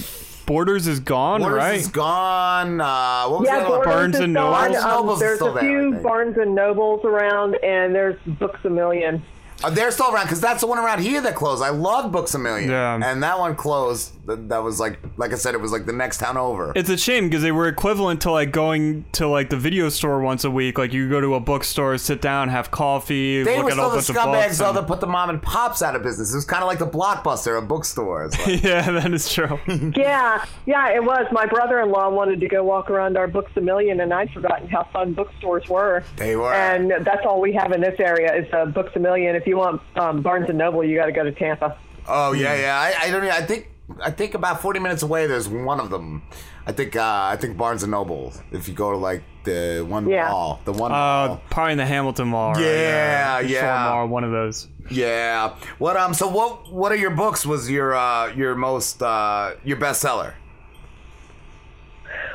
Borders 0.46 0.86
is 0.86 1.00
gone, 1.00 1.42
Borders 1.42 1.58
right? 1.58 1.80
is 1.80 1.88
gone. 1.88 2.80
Uh, 2.80 3.28
what 3.28 3.42
was 3.42 3.50
yeah, 3.50 3.60
the? 3.60 3.66
Borders 3.66 3.86
Barnes 3.86 4.16
is 4.16 4.22
and 4.22 4.36
gone. 4.36 4.72
Nobles? 4.72 4.84
Um, 4.84 4.92
Nobles 4.92 5.20
there's 5.20 5.36
still 5.38 5.58
a 5.58 5.62
there, 5.62 5.62
few 5.64 5.92
think. 5.92 6.04
Barnes 6.04 6.38
and 6.38 6.56
Nobles 6.56 7.04
around, 7.04 7.56
and 7.64 7.96
there's 7.96 8.20
Books 8.26 8.60
a 8.64 8.70
Million. 8.70 9.24
Uh, 9.66 9.70
they're 9.72 9.92
still 9.92 10.14
around 10.14 10.26
because 10.26 10.40
that's 10.42 10.62
the 10.62 10.68
one 10.68 10.78
around 10.78 11.00
here 11.02 11.22
that 11.22 11.34
closed. 11.36 11.64
I 11.64 11.70
love 11.70 12.12
Books 12.12 12.34
a 12.36 12.40
Million. 12.40 12.70
Yeah. 12.70 13.00
And 13.04 13.24
that 13.24 13.40
one 13.40 13.56
closed. 13.56 14.12
That, 14.28 14.50
that 14.50 14.60
was 14.60 14.80
like, 14.80 15.00
like 15.18 15.32
I 15.34 15.36
said, 15.36 15.54
it 15.56 15.62
was 15.62 15.72
like 15.72 15.86
the 15.86 15.94
next 15.94 16.18
town 16.20 16.38
over. 16.38 16.72
It's 16.76 16.90
a 16.90 16.98
shame 16.98 17.26
because 17.30 17.42
they 17.44 17.52
were 17.52 17.68
equivalent 17.68 18.22
to 18.22 18.32
like 18.32 18.52
going 18.52 19.06
to 19.14 19.28
like 19.28 19.50
the 19.50 19.58
video 19.58 19.90
store 19.90 20.20
once 20.22 20.44
a 20.44 20.52
week. 20.52 20.78
Like 20.78 20.94
you 20.94 21.10
go 21.10 21.22
to 21.22 21.36
a 21.36 21.40
bookstore, 21.40 21.98
sit 21.98 22.22
down, 22.22 22.50
have 22.50 22.70
coffee, 22.72 23.44
They 23.44 23.58
look 23.58 23.66
were 23.66 23.72
at 23.72 23.80
all 23.80 23.90
the 23.90 23.98
bunch 23.98 24.10
of 24.10 24.16
scumbags 24.16 24.46
books. 24.46 24.58
though 24.60 24.68
and- 24.70 24.78
that 24.78 24.88
put 24.88 25.00
the 25.00 25.08
mom 25.08 25.30
and 25.30 25.42
pops 25.42 25.82
out 25.82 25.96
of 25.96 26.04
business. 26.04 26.32
It 26.34 26.36
was 26.38 26.46
kind 26.46 26.62
of 26.64 26.68
like 26.68 26.80
the 26.80 26.88
blockbuster 26.88 27.58
of 27.58 27.68
bookstores. 27.68 28.34
Like, 28.46 28.64
yeah, 28.64 28.92
that 28.92 29.12
is 29.14 29.32
true. 29.34 29.60
yeah, 29.96 30.46
yeah, 30.66 30.94
it 30.94 31.04
was. 31.04 31.26
My 31.32 31.46
brother-in-law 31.48 32.10
wanted 32.10 32.40
to 32.42 32.48
go 32.48 32.64
walk 32.64 32.92
around 32.92 33.18
our 33.18 33.28
Books 33.28 33.52
a 33.56 33.62
Million, 33.62 34.00
and 34.02 34.14
I'd 34.14 34.30
forgotten 34.32 34.68
how 34.68 34.84
fun 34.94 35.14
bookstores 35.14 35.68
were. 35.68 36.04
They 36.18 36.36
were. 36.36 36.54
And 36.54 36.92
that's 37.06 37.26
all 37.26 37.42
we 37.42 37.54
have 37.54 37.72
in 37.72 37.82
this 37.82 38.00
area 38.00 38.34
is 38.36 38.52
uh, 38.54 38.66
Books 38.66 38.92
a 38.96 39.00
Million. 39.00 39.36
If 39.36 39.48
you 39.48 39.55
want 39.58 39.82
um, 39.96 40.22
Barnes 40.22 40.50
and 40.50 40.58
Noble, 40.58 40.84
you 40.84 40.96
got 40.98 41.06
to 41.08 41.12
go 41.12 41.24
to 41.24 41.32
Tampa. 41.32 41.78
oh 42.08 42.34
yeah, 42.34 42.56
yeah. 42.56 42.78
I, 42.80 43.08
I 43.08 43.12
don't. 43.12 43.24
know. 43.24 43.30
I 43.32 43.42
think. 43.46 43.70
I 44.02 44.10
think 44.10 44.34
about 44.34 44.62
forty 44.62 44.80
minutes 44.80 45.04
away. 45.04 45.28
There's 45.28 45.48
one 45.48 45.80
of 45.80 45.90
them. 45.92 46.24
I 46.66 46.72
think. 46.72 46.96
Uh, 46.96 47.02
I 47.32 47.38
think 47.40 47.56
Barnes 47.58 47.84
and 47.84 47.92
Noble. 47.92 48.34
If 48.52 48.68
you 48.68 48.74
go 48.74 48.92
to 48.92 48.98
like 48.98 49.22
the 49.44 49.86
one 49.88 50.10
Yeah. 50.10 50.30
mall, 50.30 50.60
the 50.66 50.74
one 50.74 50.92
Uh, 50.92 50.96
mall. 50.96 51.42
probably 51.52 51.74
in 51.74 51.78
the 51.78 51.86
Hamilton 51.86 52.30
Mall. 52.30 52.54
right? 52.54 52.62
Yeah, 52.64 53.42
Shore 53.42 53.50
yeah. 53.50 53.90
Mall, 53.92 54.08
one 54.08 54.24
of 54.24 54.32
those. 54.32 54.68
Yeah. 54.90 55.56
What 55.78 55.98
um? 55.98 56.14
So 56.16 56.28
what? 56.28 56.72
What 56.72 56.92
are 56.92 56.96
your 56.96 57.12
books? 57.12 57.46
Was 57.46 57.70
your 57.70 57.94
uh 57.96 58.34
your 58.34 58.56
most 58.56 59.04
uh 59.04 59.52
your 59.64 59.78
bestseller? 59.78 60.34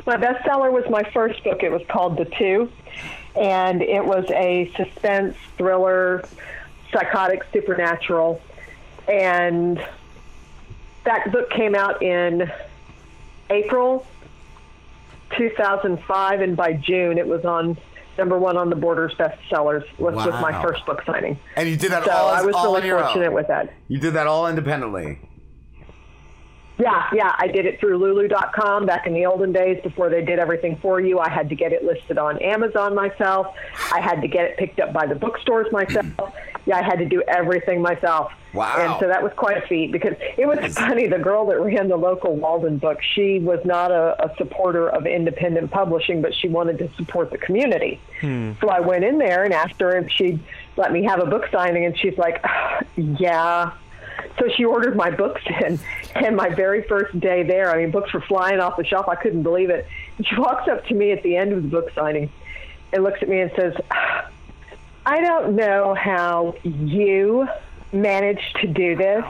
My 0.07 0.17
bestseller 0.17 0.73
was 0.73 0.85
my 0.89 1.03
first 1.13 1.43
book. 1.45 1.63
It 1.63 1.71
was 1.71 1.83
called 1.89 2.17
The 2.17 2.25
Two, 2.39 2.71
and 3.37 3.83
it 3.83 4.05
was 4.05 4.25
a 4.31 4.71
suspense 4.77 5.37
thriller, 5.59 6.25
psychotic 6.93 7.45
supernatural, 7.53 8.41
and 9.09 9.85
that 11.05 11.33
book 11.33 11.51
came 11.51 11.75
out 11.75 12.03
in 12.03 12.51
April 13.49 14.07
2005, 15.37 16.41
and 16.41 16.57
by 16.57 16.73
June 16.73 17.19
it 17.19 17.27
was 17.27 17.45
on 17.45 17.77
number 18.19 18.39
one 18.39 18.57
on 18.57 18.69
the 18.71 18.77
Borders 18.77 19.15
bestsellers 19.15 19.83
list 19.99 20.27
with 20.27 20.35
my 20.41 20.61
first 20.63 20.85
book 20.85 21.03
signing. 21.07 21.39
And 21.57 21.69
you 21.69 21.77
did 21.77 21.91
that 21.93 22.05
so 22.05 22.11
all. 22.11 22.29
I 22.29 22.43
was 22.43 22.55
all 22.55 22.69
on 22.69 22.75
really 22.77 22.89
your 22.89 23.01
fortunate 23.01 23.29
own. 23.29 23.35
with 23.35 23.49
that. 23.49 23.73
You 23.89 23.99
did 23.99 24.15
that 24.15 24.27
all 24.27 24.47
independently. 24.47 25.19
Yeah, 26.81 27.09
yeah, 27.13 27.35
I 27.39 27.47
did 27.49 27.67
it 27.67 27.79
through 27.79 27.99
Lulu.com 27.99 28.87
back 28.87 29.07
in 29.07 29.13
the 29.13 29.27
olden 29.27 29.53
days 29.53 29.81
before 29.83 30.09
they 30.09 30.25
did 30.25 30.39
everything 30.39 30.77
for 30.77 31.01
you. 31.01 31.19
I 31.19 31.29
had 31.29 31.49
to 31.51 31.55
get 31.55 31.73
it 31.73 31.85
listed 31.85 32.17
on 32.17 32.39
Amazon 32.39 32.95
myself. 32.95 33.55
I 33.93 34.01
had 34.01 34.23
to 34.23 34.29
get 34.29 34.47
it 34.47 34.57
picked 34.57 34.81
up 34.81 34.93
by 34.93 35.07
the 35.07 35.15
bookstores 35.15 35.71
myself. 35.73 36.07
Yeah, 36.67 36.79
I 36.79 36.83
had 36.83 36.99
to 36.99 37.07
do 37.07 37.23
everything 37.29 37.83
myself. 37.83 38.33
Wow. 38.53 38.77
And 38.79 39.01
so 39.01 39.09
that 39.09 39.23
was 39.23 39.33
quite 39.37 39.63
a 39.63 39.67
feat 39.67 39.93
because 39.93 40.15
it 40.37 40.47
was 40.47 40.75
funny. 40.75 41.07
The 41.07 41.19
girl 41.19 41.47
that 41.47 41.61
ran 41.61 41.89
the 41.89 41.97
local 41.97 42.35
Walden 42.35 42.79
book, 42.79 43.01
she 43.03 43.39
was 43.39 43.61
not 43.65 43.91
a, 43.91 44.25
a 44.25 44.35
supporter 44.37 44.89
of 44.89 45.07
independent 45.07 45.71
publishing, 45.71 46.21
but 46.21 46.35
she 46.35 46.49
wanted 46.49 46.79
to 46.79 46.91
support 46.97 47.31
the 47.31 47.39
community. 47.39 48.01
Hmm. 48.21 48.53
So 48.61 48.69
I 48.69 48.81
went 48.81 49.05
in 49.05 49.19
there 49.19 49.45
and 49.45 49.53
asked 49.53 49.81
her 49.81 49.97
if 49.99 50.11
she'd 50.11 50.41
let 50.77 50.93
me 50.93 51.05
have 51.05 51.21
a 51.21 51.27
book 51.27 51.49
signing, 51.53 51.85
and 51.85 51.99
she's 51.99 52.17
like, 52.19 52.41
ah, 52.45 52.81
yeah. 52.97 53.73
So 54.39 54.49
she 54.57 54.65
ordered 54.65 54.97
my 54.97 55.11
books 55.11 55.43
in, 55.67 55.79
and 56.15 56.37
my 56.37 56.49
very 56.55 56.83
first 56.85 57.19
day 57.21 57.43
there, 57.43 57.71
I 57.71 57.77
mean, 57.79 57.91
books 57.91 58.13
were 58.13 58.21
flying 58.23 58.61
off 58.61 58.77
the 58.77 58.85
shelf. 58.85 59.09
I 59.09 59.15
couldn't 59.17 59.43
believe 59.43 59.71
it. 59.71 59.87
And 60.19 60.27
she 60.27 60.37
walks 60.37 60.69
up 60.69 60.85
to 60.87 60.95
me 60.95 61.13
at 61.13 61.23
the 61.23 61.37
end 61.37 61.53
of 61.53 61.63
the 61.63 61.69
book 61.69 61.91
signing 61.95 62.31
and 62.93 63.03
looks 63.05 63.23
at 63.23 63.29
me 63.29 63.41
and 63.41 63.51
says, 63.57 63.75
I 65.07 65.21
don't 65.21 65.57
know 65.57 65.95
how 65.95 66.55
you 66.63 67.49
managed 67.93 68.57
to 68.61 68.67
do 68.67 68.97
this, 68.97 69.25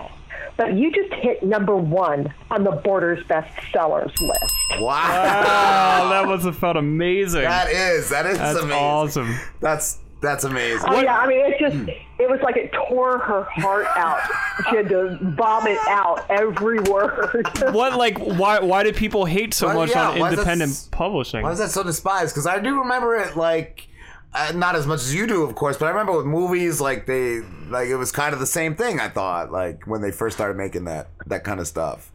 but 0.57 0.75
you 0.75 0.91
just 0.93 1.13
hit 1.15 1.43
number 1.43 1.77
one 1.77 2.33
on 2.51 2.65
the 2.65 2.73
Borders 2.73 3.25
bestsellers 3.27 4.13
list. 4.21 4.55
Wow, 4.81 6.09
that 6.11 6.27
must 6.27 6.45
have 6.45 6.57
felt 6.59 6.77
amazing. 6.77 7.43
That 7.43 7.71
is 7.71 8.09
that 8.11 8.27
is 8.27 8.39
That's 8.39 8.59
amazing. 8.59 8.79
awesome. 8.83 9.37
That's 9.61 9.99
that's 10.21 10.45
amazing. 10.45 10.89
Oh 10.89 11.01
yeah, 11.01 11.19
I 11.19 11.27
mean 11.27 11.41
it 11.41 11.59
just 11.59 11.77
it 12.19 12.29
was 12.31 12.41
like 12.43 12.57
it 12.57 12.73
tore 12.73 13.19
her 13.19 13.45
heart 13.45 13.87
out. 13.97 14.21
She 14.69 14.77
had 14.77 14.89
to 14.91 15.19
vomit 15.21 15.79
out 15.89 16.25
every 16.29 16.81
word. 16.81 17.47
What 17.73 17.97
like 17.97 18.19
why 18.19 18.61
why 18.61 18.83
do 18.83 18.93
people 18.93 19.25
hate 19.25 19.55
so 19.55 19.69
Well, 19.69 19.77
much 19.79 19.91
yeah, 19.91 20.11
on 20.11 20.19
why 20.19 20.31
that 20.31 20.39
independent 20.39 20.89
publishing? 20.91 21.43
Why 21.43 21.53
is 21.53 21.59
that 21.59 21.71
so 21.71 21.83
despised? 21.83 22.35
Because 22.35 22.47
I 22.47 22.59
do 22.59 22.81
remember 22.81 23.17
it 23.17 23.37
like. 23.37 23.87
Uh, 24.33 24.53
not 24.55 24.77
as 24.77 24.87
much 24.87 25.01
as 25.01 25.13
you 25.13 25.27
do, 25.27 25.43
of 25.43 25.57
course, 25.57 25.77
but 25.77 25.87
I 25.87 25.89
remember 25.89 26.17
with 26.17 26.25
movies 26.25 26.81
like 26.81 27.05
they 27.05 27.41
like 27.69 27.89
it 27.89 27.97
was 27.97 28.13
kind 28.13 28.33
of 28.33 28.39
the 28.39 28.47
same 28.47 28.77
thing. 28.77 29.01
I 29.01 29.09
thought 29.09 29.51
like 29.51 29.89
when 29.89 30.03
they 30.03 30.13
first 30.13 30.37
started 30.37 30.57
making 30.57 30.85
that 30.85 31.09
that 31.27 31.43
kind 31.43 31.59
of 31.59 31.67
stuff. 31.67 32.13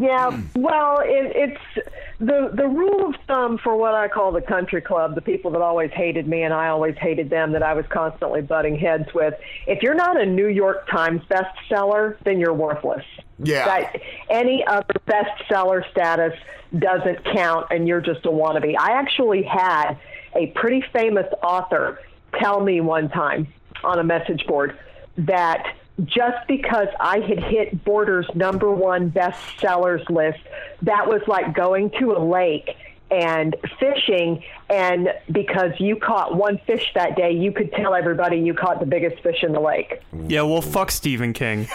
Yeah, 0.00 0.36
well, 0.56 0.98
it, 1.04 1.32
it's 1.36 1.88
the 2.18 2.50
the 2.52 2.66
rule 2.66 3.08
of 3.08 3.14
thumb 3.26 3.58
for 3.58 3.76
what 3.76 3.94
I 3.94 4.08
call 4.08 4.32
the 4.32 4.40
country 4.40 4.80
club. 4.80 5.14
The 5.14 5.20
people 5.20 5.50
that 5.52 5.62
always 5.62 5.90
hated 5.92 6.28
me 6.28 6.42
and 6.42 6.54
I 6.54 6.68
always 6.68 6.96
hated 6.96 7.30
them. 7.30 7.52
That 7.52 7.62
I 7.62 7.74
was 7.74 7.84
constantly 7.88 8.42
butting 8.42 8.78
heads 8.78 9.12
with. 9.14 9.34
If 9.66 9.82
you're 9.82 9.94
not 9.94 10.20
a 10.20 10.26
New 10.26 10.48
York 10.48 10.88
Times 10.88 11.22
bestseller, 11.28 12.16
then 12.24 12.38
you're 12.38 12.54
worthless. 12.54 13.04
Yeah. 13.38 13.64
That 13.64 14.00
any 14.30 14.64
other 14.66 14.94
bestseller 15.06 15.88
status 15.90 16.34
doesn't 16.78 17.24
count, 17.24 17.68
and 17.70 17.86
you're 17.88 18.00
just 18.00 18.24
a 18.26 18.30
wannabe. 18.30 18.74
I 18.78 18.92
actually 18.92 19.42
had 19.42 19.94
a 20.34 20.48
pretty 20.48 20.84
famous 20.92 21.26
author 21.42 22.00
tell 22.38 22.60
me 22.60 22.80
one 22.80 23.08
time 23.08 23.46
on 23.82 23.98
a 23.98 24.04
message 24.04 24.46
board 24.46 24.78
that 25.18 25.76
just 26.02 26.46
because 26.48 26.88
I 26.98 27.20
had 27.20 27.38
hit 27.38 27.84
Borders' 27.84 28.26
number 28.34 28.70
one 28.70 29.10
bestsellers 29.10 30.08
list, 30.10 30.40
that 30.82 31.06
was 31.06 31.22
like 31.26 31.54
going 31.54 31.90
to 32.00 32.12
a 32.12 32.18
lake 32.18 32.76
and 33.14 33.56
fishing. 33.78 34.42
And 34.68 35.12
because 35.30 35.72
you 35.78 35.96
caught 35.96 36.34
one 36.36 36.58
fish 36.66 36.90
that 36.94 37.16
day, 37.16 37.32
you 37.32 37.52
could 37.52 37.70
tell 37.72 37.94
everybody 37.94 38.38
you 38.38 38.54
caught 38.54 38.80
the 38.80 38.86
biggest 38.86 39.22
fish 39.22 39.42
in 39.42 39.52
the 39.52 39.60
lake. 39.60 40.00
Yeah, 40.26 40.42
well, 40.42 40.62
fuck 40.62 40.90
Stephen 40.90 41.32
King. 41.32 41.68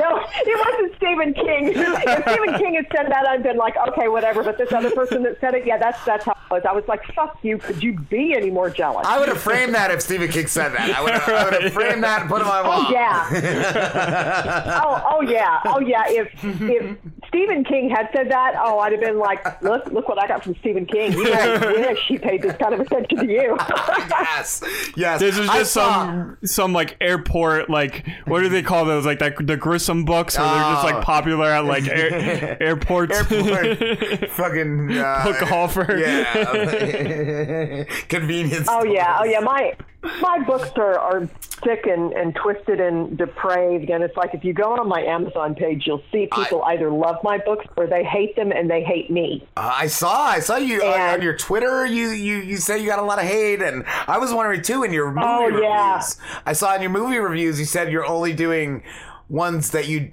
no, 0.00 0.20
it 0.36 0.66
wasn't 0.66 0.96
Stephen 0.96 1.34
King. 1.34 1.72
If 2.06 2.22
Stephen 2.28 2.54
King 2.58 2.74
had 2.74 2.86
said 2.94 3.10
that, 3.10 3.26
I'd 3.28 3.42
been 3.42 3.56
like, 3.56 3.74
okay, 3.88 4.08
whatever. 4.08 4.42
But 4.42 4.58
this 4.58 4.72
other 4.72 4.90
person 4.90 5.22
that 5.24 5.40
said 5.40 5.54
it, 5.54 5.66
yeah, 5.66 5.78
that's 5.78 6.02
that's 6.04 6.24
how 6.24 6.32
it 6.32 6.50
was. 6.50 6.62
I 6.68 6.72
was 6.72 6.84
like, 6.86 7.04
fuck 7.14 7.38
you. 7.42 7.58
Could 7.58 7.82
you 7.82 7.98
be 7.98 8.34
any 8.34 8.50
more 8.50 8.68
jealous? 8.70 9.06
I 9.06 9.18
would 9.18 9.28
have 9.28 9.40
framed 9.40 9.74
that 9.74 9.90
if 9.90 10.02
Stephen 10.02 10.28
King 10.28 10.46
said 10.46 10.70
that. 10.70 10.90
I 10.90 11.02
would 11.02 11.12
have, 11.12 11.28
I 11.28 11.70
framed 11.70 12.04
that 12.04 12.22
and 12.22 12.30
put 12.30 12.40
it 12.40 12.46
on 12.46 12.48
my 12.48 12.62
wall. 12.68 12.86
Oh 12.86 12.90
yeah. 12.90 14.80
oh 14.84 15.08
oh 15.12 15.22
yeah. 15.22 15.60
Oh 15.64 15.80
yeah. 15.80 16.02
If 16.06 16.44
if 16.44 16.98
Stephen 17.28 17.64
King 17.64 17.90
had 17.90 18.08
said 18.14 18.30
that, 18.30 18.53
oh, 18.62 18.78
I'd 18.78 18.92
have 18.92 19.00
been 19.00 19.18
like, 19.18 19.62
look 19.62 19.86
look 19.86 20.08
what 20.08 20.18
I 20.18 20.26
got 20.26 20.42
from 20.44 20.54
Stephen 20.56 20.86
King. 20.86 21.12
You 21.12 21.24
don't 21.24 21.60
wish 21.80 21.98
he 22.08 22.18
paid 22.18 22.42
this 22.42 22.56
kind 22.56 22.74
of 22.74 22.80
attention 22.80 23.18
to 23.18 23.26
you. 23.26 23.56
yes. 24.10 24.62
Yes. 24.96 25.20
This 25.20 25.38
is 25.38 25.48
I 25.48 25.58
just 25.58 25.72
saw- 25.72 26.04
some 26.06 26.38
some 26.44 26.72
like 26.72 26.96
airport 27.00 27.68
like 27.70 28.06
what 28.26 28.40
do 28.40 28.48
they 28.48 28.62
call 28.62 28.84
those 28.84 29.04
like 29.06 29.18
that 29.20 29.36
the 29.36 29.56
Grisham 29.56 30.04
books 30.06 30.36
where 30.38 30.46
they're 30.46 30.58
just 30.72 30.84
Oh. 30.84 30.88
like 30.88 31.04
popular 31.04 31.46
at 31.46 31.64
like 31.64 31.86
air, 31.88 32.56
airports. 32.62 33.14
Airport. 33.16 34.30
Fucking 34.30 34.92
uh, 34.98 35.20
Hook 35.22 35.50
offer. 35.52 35.96
Yeah. 35.96 37.84
Convenience. 38.08 38.66
Oh 38.70 38.84
yeah, 38.84 39.18
oh 39.20 39.24
yeah. 39.24 39.40
My 39.40 39.74
my 40.20 40.38
books 40.46 40.70
are, 40.76 40.98
are 40.98 41.28
sick 41.64 41.86
and, 41.86 42.12
and 42.12 42.34
twisted 42.34 42.80
and 42.80 43.16
depraved, 43.16 43.88
and 43.90 44.04
it's 44.04 44.16
like 44.16 44.34
if 44.34 44.44
you 44.44 44.52
go 44.52 44.74
on 44.74 44.88
my 44.88 45.00
Amazon 45.02 45.54
page, 45.54 45.84
you'll 45.86 46.02
see 46.12 46.28
people 46.32 46.62
either 46.64 46.90
love 46.90 47.16
my 47.22 47.38
books 47.38 47.66
or 47.76 47.86
they 47.86 48.04
hate 48.04 48.36
them 48.36 48.52
and 48.52 48.70
they 48.70 48.82
hate 48.82 49.10
me. 49.10 49.46
I 49.56 49.86
saw, 49.86 50.24
I 50.26 50.40
saw 50.40 50.56
you 50.56 50.82
on, 50.82 51.00
on 51.00 51.22
your 51.22 51.36
Twitter. 51.36 51.86
You, 51.86 52.10
you, 52.10 52.36
you 52.38 52.56
say 52.58 52.78
you 52.80 52.86
got 52.86 52.98
a 52.98 53.02
lot 53.04 53.18
of 53.18 53.24
hate, 53.24 53.62
and 53.62 53.84
I 54.06 54.18
was 54.18 54.32
wondering 54.32 54.62
too 54.62 54.82
in 54.82 54.92
your 54.92 55.10
movie 55.10 55.26
Oh, 55.26 55.48
yeah. 55.48 55.94
reviews. 55.94 56.16
I 56.44 56.52
saw 56.52 56.74
in 56.74 56.82
your 56.82 56.90
movie 56.90 57.18
reviews 57.18 57.58
you 57.58 57.64
said 57.66 57.90
you're 57.90 58.06
only 58.06 58.32
doing 58.34 58.82
ones 59.28 59.70
that 59.70 59.88
you 59.88 60.12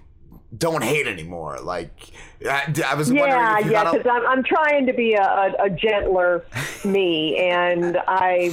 don't 0.57 0.83
hate 0.83 1.07
anymore. 1.07 1.59
Like 1.61 1.91
I, 2.45 2.73
I 2.85 2.95
was 2.95 3.11
Yeah, 3.11 3.21
wondering 3.21 3.57
if 3.59 3.65
you 3.65 3.71
yeah, 3.71 3.83
got 3.83 3.95
a, 3.95 3.97
because 3.97 4.11
I'm 4.11 4.27
I'm 4.27 4.43
trying 4.43 4.85
to 4.87 4.93
be 4.93 5.13
a, 5.13 5.21
a, 5.23 5.65
a 5.65 5.69
gentler 5.69 6.45
me, 6.85 7.37
and 7.37 7.97
I. 8.07 8.51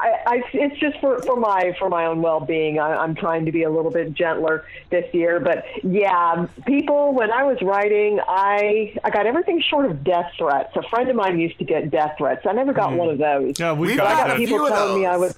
I, 0.00 0.18
I, 0.26 0.42
it's 0.54 0.78
just 0.80 0.98
for, 1.00 1.20
for 1.22 1.36
my 1.36 1.74
for 1.78 1.88
my 1.90 2.06
own 2.06 2.22
well 2.22 2.40
being. 2.40 2.80
I'm 2.80 3.14
trying 3.14 3.44
to 3.46 3.52
be 3.52 3.64
a 3.64 3.70
little 3.70 3.90
bit 3.90 4.14
gentler 4.14 4.64
this 4.90 5.12
year, 5.14 5.38
but 5.40 5.64
yeah, 5.84 6.46
people. 6.66 7.12
When 7.12 7.30
I 7.30 7.42
was 7.44 7.58
writing, 7.60 8.18
I 8.26 8.98
I 9.04 9.10
got 9.10 9.26
everything 9.26 9.60
short 9.60 9.86
of 9.90 10.02
death 10.02 10.32
threats. 10.38 10.74
A 10.76 10.82
friend 10.88 11.08
of 11.10 11.16
mine 11.16 11.38
used 11.38 11.58
to 11.58 11.64
get 11.64 11.90
death 11.90 12.14
threats. 12.18 12.46
I 12.48 12.52
never 12.52 12.72
got 12.72 12.92
one 12.94 13.10
of 13.10 13.18
those. 13.18 13.58
Yeah, 13.60 13.72
we've 13.74 13.96
But 13.98 14.06
I 14.06 14.14
got 14.14 14.26
got 14.28 14.36
people 14.38 14.66
telling 14.68 15.00
me 15.00 15.06
I 15.06 15.16
was. 15.16 15.36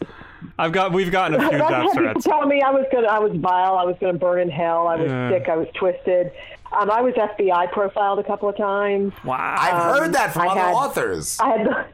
I've 0.58 0.72
got 0.72 0.92
we've 0.92 1.10
gotten 1.10 1.40
a 1.40 1.48
few 1.48 1.58
death 1.68 1.92
threats. 1.94 2.24
telling 2.24 2.48
me 2.48 2.62
I 2.62 2.70
was 2.70 2.86
gonna, 2.92 3.08
I 3.08 3.18
was 3.18 3.32
vile, 3.36 3.76
I 3.76 3.84
was 3.84 3.96
gonna 4.00 4.18
burn 4.18 4.40
in 4.40 4.50
hell, 4.50 4.86
I 4.86 4.96
was 4.96 5.10
Yeah. 5.10 5.30
sick, 5.30 5.48
I 5.48 5.56
was 5.56 5.68
twisted. 5.74 6.30
Um, 6.72 6.90
I 6.90 7.00
was 7.02 7.14
FBI 7.14 7.70
profiled 7.72 8.18
a 8.18 8.24
couple 8.24 8.48
of 8.48 8.56
times. 8.56 9.12
Wow, 9.24 9.56
I've 9.58 9.82
heard 9.94 10.06
Um, 10.06 10.12
that 10.12 10.32
from 10.32 10.42
I 10.42 10.46
other 10.52 10.60
had- 10.60 10.74
authors. 10.74 11.38
I 11.40 11.48
had. 11.56 11.66
the- 11.66 11.84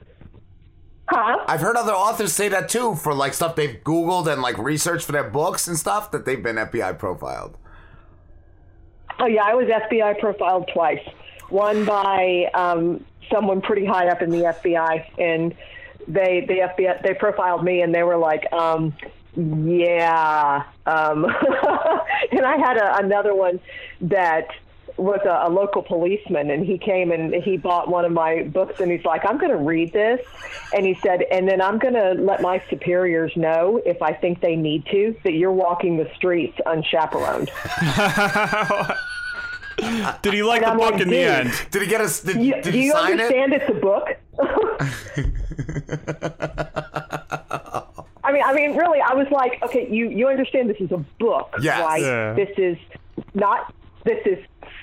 Huh? 1.08 1.42
I've 1.48 1.60
heard 1.60 1.76
other 1.76 1.92
authors 1.92 2.34
say 2.34 2.48
that 2.50 2.68
too 2.68 2.94
for 2.94 3.14
like 3.14 3.32
stuff 3.32 3.56
they've 3.56 3.82
Googled 3.82 4.30
and 4.30 4.42
like 4.42 4.58
researched 4.58 5.06
for 5.06 5.12
their 5.12 5.24
books 5.24 5.66
and 5.66 5.78
stuff 5.78 6.10
that 6.10 6.26
they've 6.26 6.42
been 6.42 6.56
FBI 6.56 6.98
profiled. 6.98 7.56
Oh 9.18 9.26
yeah, 9.26 9.42
I 9.44 9.54
was 9.54 9.66
FBI 9.68 10.18
profiled 10.20 10.70
twice. 10.72 11.02
One 11.48 11.86
by 11.86 12.50
um, 12.52 13.04
someone 13.32 13.62
pretty 13.62 13.86
high 13.86 14.08
up 14.08 14.20
in 14.20 14.30
the 14.30 14.54
FBI, 14.62 15.04
and 15.18 15.54
they 16.06 16.44
the 16.46 16.58
FBI 16.58 17.02
they 17.02 17.14
profiled 17.14 17.64
me, 17.64 17.80
and 17.80 17.94
they 17.94 18.02
were 18.02 18.18
like, 18.18 18.52
um, 18.52 18.94
"Yeah." 19.34 20.64
Um, 20.86 21.24
and 22.32 22.44
I 22.44 22.58
had 22.58 22.76
a, 22.76 22.98
another 22.98 23.34
one 23.34 23.60
that 24.02 24.48
was 24.98 25.20
a, 25.24 25.48
a 25.48 25.50
local 25.50 25.82
policeman, 25.82 26.50
and 26.50 26.64
he 26.64 26.78
came 26.78 27.12
and 27.12 27.34
he 27.34 27.56
bought 27.56 27.88
one 27.88 28.04
of 28.04 28.12
my 28.12 28.42
books, 28.44 28.80
and 28.80 28.90
he's 28.90 29.04
like, 29.04 29.24
"I'm 29.24 29.38
going 29.38 29.50
to 29.50 29.56
read 29.56 29.92
this," 29.92 30.20
and 30.74 30.84
he 30.84 30.94
said, 31.02 31.22
"And 31.30 31.48
then 31.48 31.60
I'm 31.60 31.78
going 31.78 31.94
to 31.94 32.12
let 32.14 32.42
my 32.42 32.62
superiors 32.68 33.32
know 33.36 33.80
if 33.86 34.02
I 34.02 34.12
think 34.12 34.40
they 34.40 34.56
need 34.56 34.84
to 34.86 35.16
that 35.24 35.34
you're 35.34 35.52
walking 35.52 35.96
the 35.96 36.10
streets 36.16 36.58
unchaperoned." 36.66 37.50
Did 40.22 40.34
he 40.34 40.42
like 40.42 40.62
the 40.62 40.70
I'm 40.70 40.76
book 40.76 40.92
like, 40.94 41.02
in 41.02 41.08
the 41.08 41.18
end? 41.18 41.52
Did 41.70 41.82
he 41.82 41.88
get 41.88 42.00
us? 42.00 42.20
Did, 42.20 42.42
You, 42.42 42.54
did 42.54 42.64
do 42.64 42.70
he 42.70 42.86
you 42.86 42.92
sign 42.92 43.12
understand 43.12 43.52
it's 43.52 43.70
a 43.70 43.74
book? 43.74 44.08
I 48.24 48.32
mean, 48.32 48.42
I 48.44 48.52
mean, 48.52 48.76
really, 48.76 49.00
I 49.00 49.14
was 49.14 49.26
like, 49.30 49.62
okay, 49.62 49.88
you 49.88 50.08
you 50.10 50.26
understand 50.28 50.68
this 50.68 50.76
is 50.80 50.90
a 50.92 50.98
book, 51.20 51.54
Yes. 51.60 51.80
right? 51.80 52.02
Yeah. 52.02 52.32
This 52.34 52.50
is 52.58 52.76
not 53.34 53.72
this 54.04 54.18
is 54.26 54.38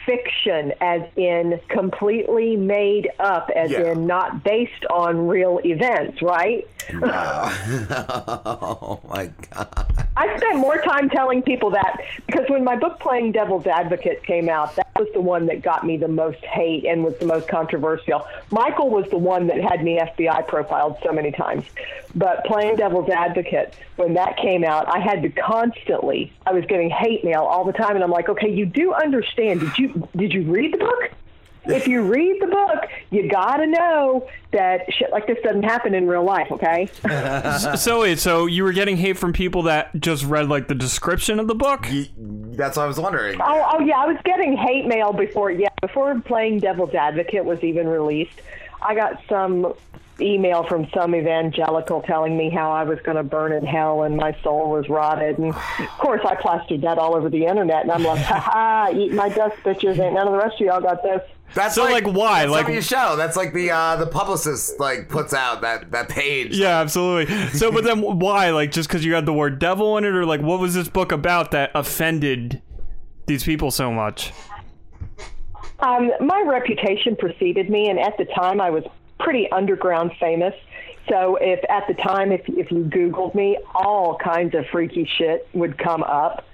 fiction, 0.05 0.73
as 0.81 1.01
in 1.15 1.59
completely 1.69 2.55
made 2.55 3.09
up, 3.19 3.49
as 3.55 3.71
Yeah. 3.71 3.91
in 3.91 4.05
not 4.07 4.43
based 4.43 4.85
on 4.89 5.27
real 5.27 5.59
events, 5.65 6.21
right? 6.21 6.67
oh 7.03 8.99
my 9.09 9.29
god. 9.51 10.07
I 10.17 10.37
spent 10.37 10.57
more 10.57 10.77
time 10.81 11.09
telling 11.09 11.41
people 11.41 11.71
that 11.71 11.99
because 12.25 12.45
when 12.49 12.63
my 12.63 12.75
book 12.77 12.99
Playing 12.99 13.31
Devil's 13.33 13.67
Advocate 13.67 14.23
came 14.23 14.47
out, 14.47 14.75
that 14.77 14.87
was 14.97 15.09
the 15.13 15.19
one 15.19 15.47
that 15.47 15.61
got 15.61 15.85
me 15.85 15.97
the 15.97 16.07
most 16.07 16.43
hate 16.45 16.85
and 16.85 17.03
was 17.03 17.17
the 17.17 17.25
most 17.25 17.49
controversial. 17.49 18.25
Michael 18.49 18.89
was 18.89 19.09
the 19.09 19.17
one 19.17 19.47
that 19.47 19.59
had 19.61 19.83
me 19.83 19.99
FBI 19.99 20.47
profiled 20.47 20.97
so 21.03 21.11
many 21.11 21.31
times. 21.31 21.65
But 22.15 22.45
Playing 22.45 22.77
Devil's 22.77 23.09
Advocate, 23.09 23.75
when 23.97 24.13
that 24.13 24.37
came 24.37 24.63
out, 24.63 24.87
I 24.87 24.99
had 24.99 25.21
to 25.23 25.29
constantly 25.29 26.31
I 26.45 26.53
was 26.53 26.63
getting 26.65 26.89
hate 26.89 27.25
mail 27.25 27.41
all 27.41 27.65
the 27.65 27.73
time 27.73 27.95
and 27.95 28.03
I'm 28.03 28.11
like, 28.11 28.29
"Okay, 28.29 28.49
you 28.49 28.65
do 28.65 28.93
understand. 28.93 29.59
Did 29.61 29.77
you 29.77 29.89
did 30.15 30.33
you 30.33 30.43
read 30.43 30.73
the 30.73 30.77
book?" 30.77 31.11
If 31.67 31.87
you 31.87 32.03
read 32.03 32.41
the 32.41 32.47
book, 32.47 32.85
you 33.09 33.27
gotta 33.29 33.65
know 33.65 34.27
that 34.51 34.81
shit 34.93 35.11
like 35.11 35.25
this 35.27 35.37
doesn't 35.43 35.63
happen 35.63 35.95
in 35.95 36.07
real 36.07 36.23
life, 36.23 36.51
okay? 36.51 36.87
So 37.77 38.01
wait, 38.01 38.19
so 38.19 38.45
you 38.45 38.63
were 38.63 38.71
getting 38.71 38.97
hate 38.97 39.17
from 39.17 39.33
people 39.33 39.63
that 39.63 39.99
just 39.99 40.23
read 40.25 40.47
like 40.47 40.67
the 40.67 40.75
description 40.75 41.39
of 41.39 41.47
the 41.47 41.55
book? 41.55 41.87
That's 42.17 42.77
what 42.77 42.83
I 42.83 42.85
was 42.87 42.99
wondering. 42.99 43.41
Oh, 43.41 43.65
oh 43.73 43.79
yeah, 43.79 43.97
I 43.97 44.05
was 44.05 44.17
getting 44.23 44.55
hate 44.55 44.85
mail 44.85 45.13
before. 45.13 45.51
Yeah, 45.51 45.69
before 45.81 46.19
playing 46.21 46.59
Devil's 46.59 46.93
Advocate 46.93 47.45
was 47.45 47.63
even 47.63 47.87
released, 47.87 48.41
I 48.81 48.95
got 48.95 49.21
some 49.27 49.73
email 50.21 50.63
from 50.67 50.87
some 50.93 51.13
evangelical 51.13 52.01
telling 52.01 52.37
me 52.37 52.49
how 52.49 52.71
I 52.71 52.83
was 52.83 52.99
going 53.03 53.17
to 53.17 53.23
burn 53.23 53.51
in 53.51 53.65
hell 53.65 54.03
and 54.03 54.15
my 54.15 54.35
soul 54.43 54.69
was 54.69 54.87
rotted. 54.87 55.37
And 55.37 55.53
of 55.53 55.89
course, 55.99 56.21
I 56.25 56.35
plastered 56.35 56.81
that 56.83 56.97
all 56.97 57.15
over 57.15 57.29
the 57.29 57.45
internet, 57.45 57.83
and 57.83 57.91
I'm 57.91 58.03
like, 58.03 58.19
ha 58.25 58.39
ha, 58.39 58.89
eat 58.95 59.11
my 59.13 59.29
dust, 59.29 59.57
bitches. 59.63 59.99
Ain't 59.99 60.13
none 60.13 60.27
of 60.27 60.33
the 60.33 60.39
rest 60.39 60.55
of 60.55 60.61
y'all 60.67 60.81
got 60.81 61.03
this. 61.03 61.21
That's 61.53 61.75
So, 61.75 61.83
like, 61.83 62.05
why? 62.05 62.39
That's 62.41 62.51
Like- 62.51 62.63
like 62.65 62.73
your 62.73 62.81
show. 62.81 63.15
That's 63.15 63.37
like 63.37 63.53
the 63.53 63.71
uh, 63.71 63.97
the 63.97 64.07
publicist 64.07 64.79
like 64.79 65.09
puts 65.09 65.33
out 65.33 65.61
that 65.61 65.91
that 65.91 66.09
page. 66.09 66.57
Yeah, 66.57 66.79
absolutely. 66.79 67.33
So, 67.49 67.71
but 67.71 67.83
then 67.83 68.01
why? 68.19 68.49
Like, 68.51 68.71
just 68.71 68.89
because 68.89 69.05
you 69.05 69.13
had 69.13 69.25
the 69.25 69.33
word 69.33 69.59
devil 69.59 69.97
in 69.97 70.05
it, 70.05 70.09
or 70.13 70.25
like, 70.25 70.41
what 70.41 70.59
was 70.59 70.73
this 70.73 70.87
book 70.89 71.11
about 71.11 71.51
that 71.51 71.71
offended 71.75 72.61
these 73.27 73.43
people 73.43 73.69
so 73.69 73.91
much? 73.91 74.31
Um, 75.79 76.09
my 76.21 76.41
reputation 76.47 77.15
preceded 77.15 77.69
me, 77.69 77.89
and 77.89 77.99
at 77.99 78.17
the 78.17 78.25
time, 78.25 78.61
I 78.61 78.69
was 78.69 78.83
pretty 79.19 79.49
underground 79.51 80.11
famous. 80.19 80.53
So, 81.09 81.37
if 81.39 81.59
at 81.69 81.87
the 81.87 81.93
time, 81.93 82.31
if 82.31 82.41
if 82.47 82.71
you 82.71 82.83
Googled 82.83 83.35
me, 83.35 83.57
all 83.75 84.17
kinds 84.17 84.55
of 84.55 84.65
freaky 84.71 85.07
shit 85.17 85.47
would 85.53 85.77
come 85.77 86.03
up. 86.03 86.45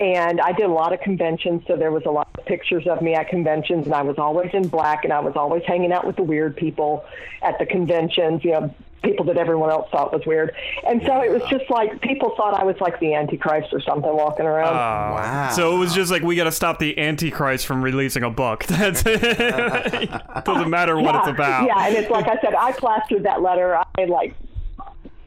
And 0.00 0.40
I 0.40 0.52
did 0.52 0.64
a 0.64 0.72
lot 0.72 0.94
of 0.94 1.00
conventions, 1.00 1.62
so 1.66 1.76
there 1.76 1.90
was 1.90 2.04
a 2.06 2.10
lot 2.10 2.28
of 2.38 2.46
pictures 2.46 2.86
of 2.86 3.02
me 3.02 3.14
at 3.14 3.28
conventions, 3.28 3.84
and 3.84 3.94
I 3.94 4.00
was 4.00 4.16
always 4.16 4.50
in 4.54 4.66
black, 4.68 5.04
and 5.04 5.12
I 5.12 5.20
was 5.20 5.36
always 5.36 5.62
hanging 5.66 5.92
out 5.92 6.06
with 6.06 6.16
the 6.16 6.22
weird 6.22 6.56
people 6.56 7.04
at 7.42 7.58
the 7.58 7.66
conventions. 7.66 8.42
You 8.42 8.52
know, 8.52 8.74
people 9.02 9.24
that 9.26 9.36
everyone 9.36 9.70
else 9.70 9.90
thought 9.90 10.12
was 10.12 10.24
weird. 10.26 10.54
And 10.86 11.02
so 11.04 11.22
it 11.22 11.30
was 11.30 11.42
just 11.50 11.70
like 11.70 12.00
people 12.00 12.34
thought 12.36 12.54
I 12.54 12.64
was 12.64 12.76
like 12.80 12.98
the 13.00 13.14
Antichrist 13.14 13.68
or 13.72 13.80
something 13.80 14.14
walking 14.14 14.46
around. 14.46 14.72
Oh, 14.72 15.14
wow. 15.16 15.50
So 15.50 15.76
it 15.76 15.78
was 15.78 15.94
just 15.94 16.10
like 16.10 16.22
we 16.22 16.36
got 16.36 16.44
to 16.44 16.52
stop 16.52 16.78
the 16.78 16.98
Antichrist 16.98 17.66
from 17.66 17.82
releasing 17.82 18.22
a 18.22 18.30
book. 18.30 18.64
That's 18.66 19.02
it. 19.06 19.20
Doesn't 20.44 20.70
matter 20.70 20.98
what 20.98 21.14
it's 21.14 21.28
about. 21.28 21.66
Yeah, 21.66 21.86
and 21.86 21.96
it's 21.96 22.10
like 22.10 22.26
I 22.26 22.40
said, 22.40 22.54
I 22.54 22.72
plastered 22.72 23.24
that 23.24 23.42
letter. 23.42 23.76
I 23.76 24.04
like 24.04 24.34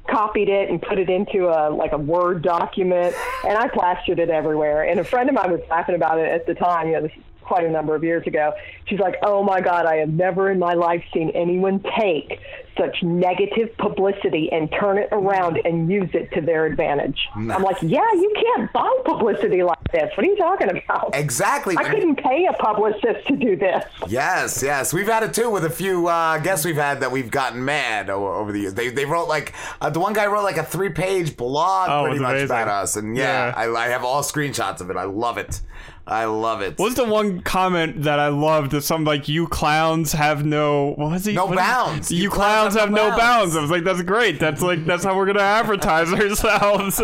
copied 0.09 0.49
it 0.49 0.69
and 0.69 0.81
put 0.81 0.99
it 0.99 1.09
into 1.09 1.47
a 1.47 1.69
like 1.69 1.91
a 1.91 1.97
Word 1.97 2.41
document, 2.41 3.15
and 3.45 3.57
I 3.57 3.67
plastered 3.67 4.19
it 4.19 4.29
everywhere. 4.29 4.83
And 4.83 4.99
a 4.99 5.03
friend 5.03 5.29
of 5.29 5.35
mine 5.35 5.51
was 5.51 5.61
laughing 5.69 5.95
about 5.95 6.19
it 6.19 6.29
at 6.29 6.45
the 6.45 6.55
time. 6.55 6.87
You 6.87 6.93
know, 6.93 7.01
this 7.03 7.11
is 7.15 7.23
quite 7.41 7.65
a 7.65 7.71
number 7.71 7.95
of 7.95 8.03
years 8.03 8.25
ago. 8.27 8.53
She's 8.85 8.99
like, 8.99 9.15
"Oh 9.23 9.43
my 9.43 9.61
God, 9.61 9.85
I 9.85 9.97
have 9.97 10.09
never 10.09 10.51
in 10.51 10.59
my 10.59 10.73
life 10.73 11.03
seen 11.13 11.29
anyone 11.31 11.83
take 11.97 12.39
such 12.77 13.01
negative 13.03 13.75
publicity 13.77 14.49
and 14.51 14.71
turn 14.71 14.97
it 14.97 15.09
around 15.11 15.59
and 15.65 15.91
use 15.91 16.09
it 16.13 16.31
to 16.33 16.41
their 16.41 16.65
advantage." 16.65 17.19
I'm 17.35 17.47
like, 17.47 17.77
"Yeah, 17.81 18.11
you 18.13 18.33
can't 18.35 18.71
buy 18.73 18.89
publicity 19.05 19.63
like 19.63 19.83
this. 19.91 20.11
What 20.15 20.25
are 20.25 20.29
you 20.29 20.37
talking 20.37 20.69
about?" 20.69 21.11
Exactly. 21.15 21.75
I 21.77 21.83
couldn't 21.83 22.15
pay 22.17 22.45
a 22.45 22.53
publicist 22.53 23.27
to 23.27 23.35
do 23.35 23.55
this. 23.55 23.83
Yes, 24.07 24.61
yes, 24.63 24.93
we've 24.93 25.07
had 25.07 25.23
it 25.23 25.33
too 25.33 25.49
with 25.49 25.65
a 25.65 25.69
few 25.69 26.07
uh, 26.07 26.37
guests 26.39 26.65
we've 26.65 26.75
had 26.75 27.01
that 27.01 27.11
we've 27.11 27.31
gotten 27.31 27.63
mad 27.63 28.09
over, 28.09 28.27
over 28.33 28.51
the 28.51 28.59
years. 28.61 28.73
They 28.73 28.89
they 28.89 29.05
wrote 29.05 29.27
like 29.27 29.53
uh, 29.81 29.89
the 29.89 29.99
one 29.99 30.13
guy 30.13 30.25
wrote 30.27 30.43
like 30.43 30.57
a 30.57 30.63
three 30.63 30.89
page 30.89 31.35
blog 31.37 31.89
Oh, 31.89 32.03
pretty 32.05 32.19
much 32.19 32.31
amazing. 32.31 32.45
about 32.45 32.67
us, 32.67 32.95
and 32.95 33.15
yeah, 33.17 33.47
Yeah. 33.47 33.53
I, 33.55 33.85
I 33.85 33.87
have 33.89 34.03
all 34.03 34.21
screenshots 34.23 34.81
of 34.81 34.89
it. 34.89 34.97
I 34.97 35.03
love 35.03 35.37
it. 35.37 35.61
I 36.05 36.25
love 36.25 36.61
it. 36.61 36.77
What's 36.77 36.95
the 36.95 37.05
one 37.05 37.41
comment 37.41 38.03
that 38.03 38.19
I 38.19 38.27
loved? 38.27 38.71
That 38.71 38.81
some 38.81 39.05
like 39.05 39.29
"You 39.29 39.47
clowns 39.47 40.11
have 40.11 40.45
no 40.45 40.95
what 40.97 41.11
was 41.11 41.23
he? 41.25 41.31
No 41.33 41.45
what 41.45 41.53
is- 41.53 41.57
bounds. 41.59 42.11
You, 42.11 42.29
clowns, 42.29 42.75
have, 42.75 42.91
no 42.91 43.15
bounds. 43.15 43.55
I 43.55 43.61
was 43.61 43.71
like, 43.71 43.85
that's 43.85 44.01
great. 44.01 44.37
That's 44.37 44.61
like 44.61 44.85
that's 44.85 45.05
how 45.05 45.15
we're 45.15 45.25
gonna 45.27 45.39
advertise 45.39 46.11
ourselves. 46.13 47.01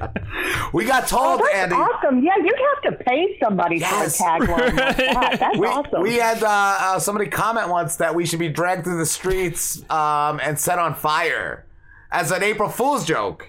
we 0.72 0.84
got 0.84 1.06
told, 1.06 1.40
Oh, 1.40 1.44
that's 1.44 1.54
Andy. 1.56 1.74
awesome. 1.76 2.22
Yeah, 2.24 2.32
you'd 2.42 2.58
have 2.82 2.98
to 2.98 3.04
pay 3.04 3.38
somebody 3.42 3.76
Yes. 3.78 4.16
for 4.18 4.24
a 4.24 4.26
tagline 4.40 4.76
like 4.76 4.96
that. 4.96 5.38
That's 5.38 5.58
we, 5.58 5.66
awesome. 5.66 6.02
we 6.02 6.14
had 6.16 6.42
uh, 6.42 6.48
uh, 6.48 6.98
somebody 6.98 7.30
comment 7.30 7.68
once 7.68 7.96
that 7.96 8.14
we 8.14 8.26
should 8.26 8.40
be 8.40 8.48
dragged 8.48 8.84
through 8.84 8.98
the 8.98 9.06
streets 9.06 9.88
um, 9.90 10.40
and 10.42 10.58
set 10.58 10.78
on 10.80 10.94
fire 10.94 11.64
as 12.10 12.30
an 12.32 12.42
April 12.42 12.68
Fool's 12.68 13.04
joke. 13.04 13.48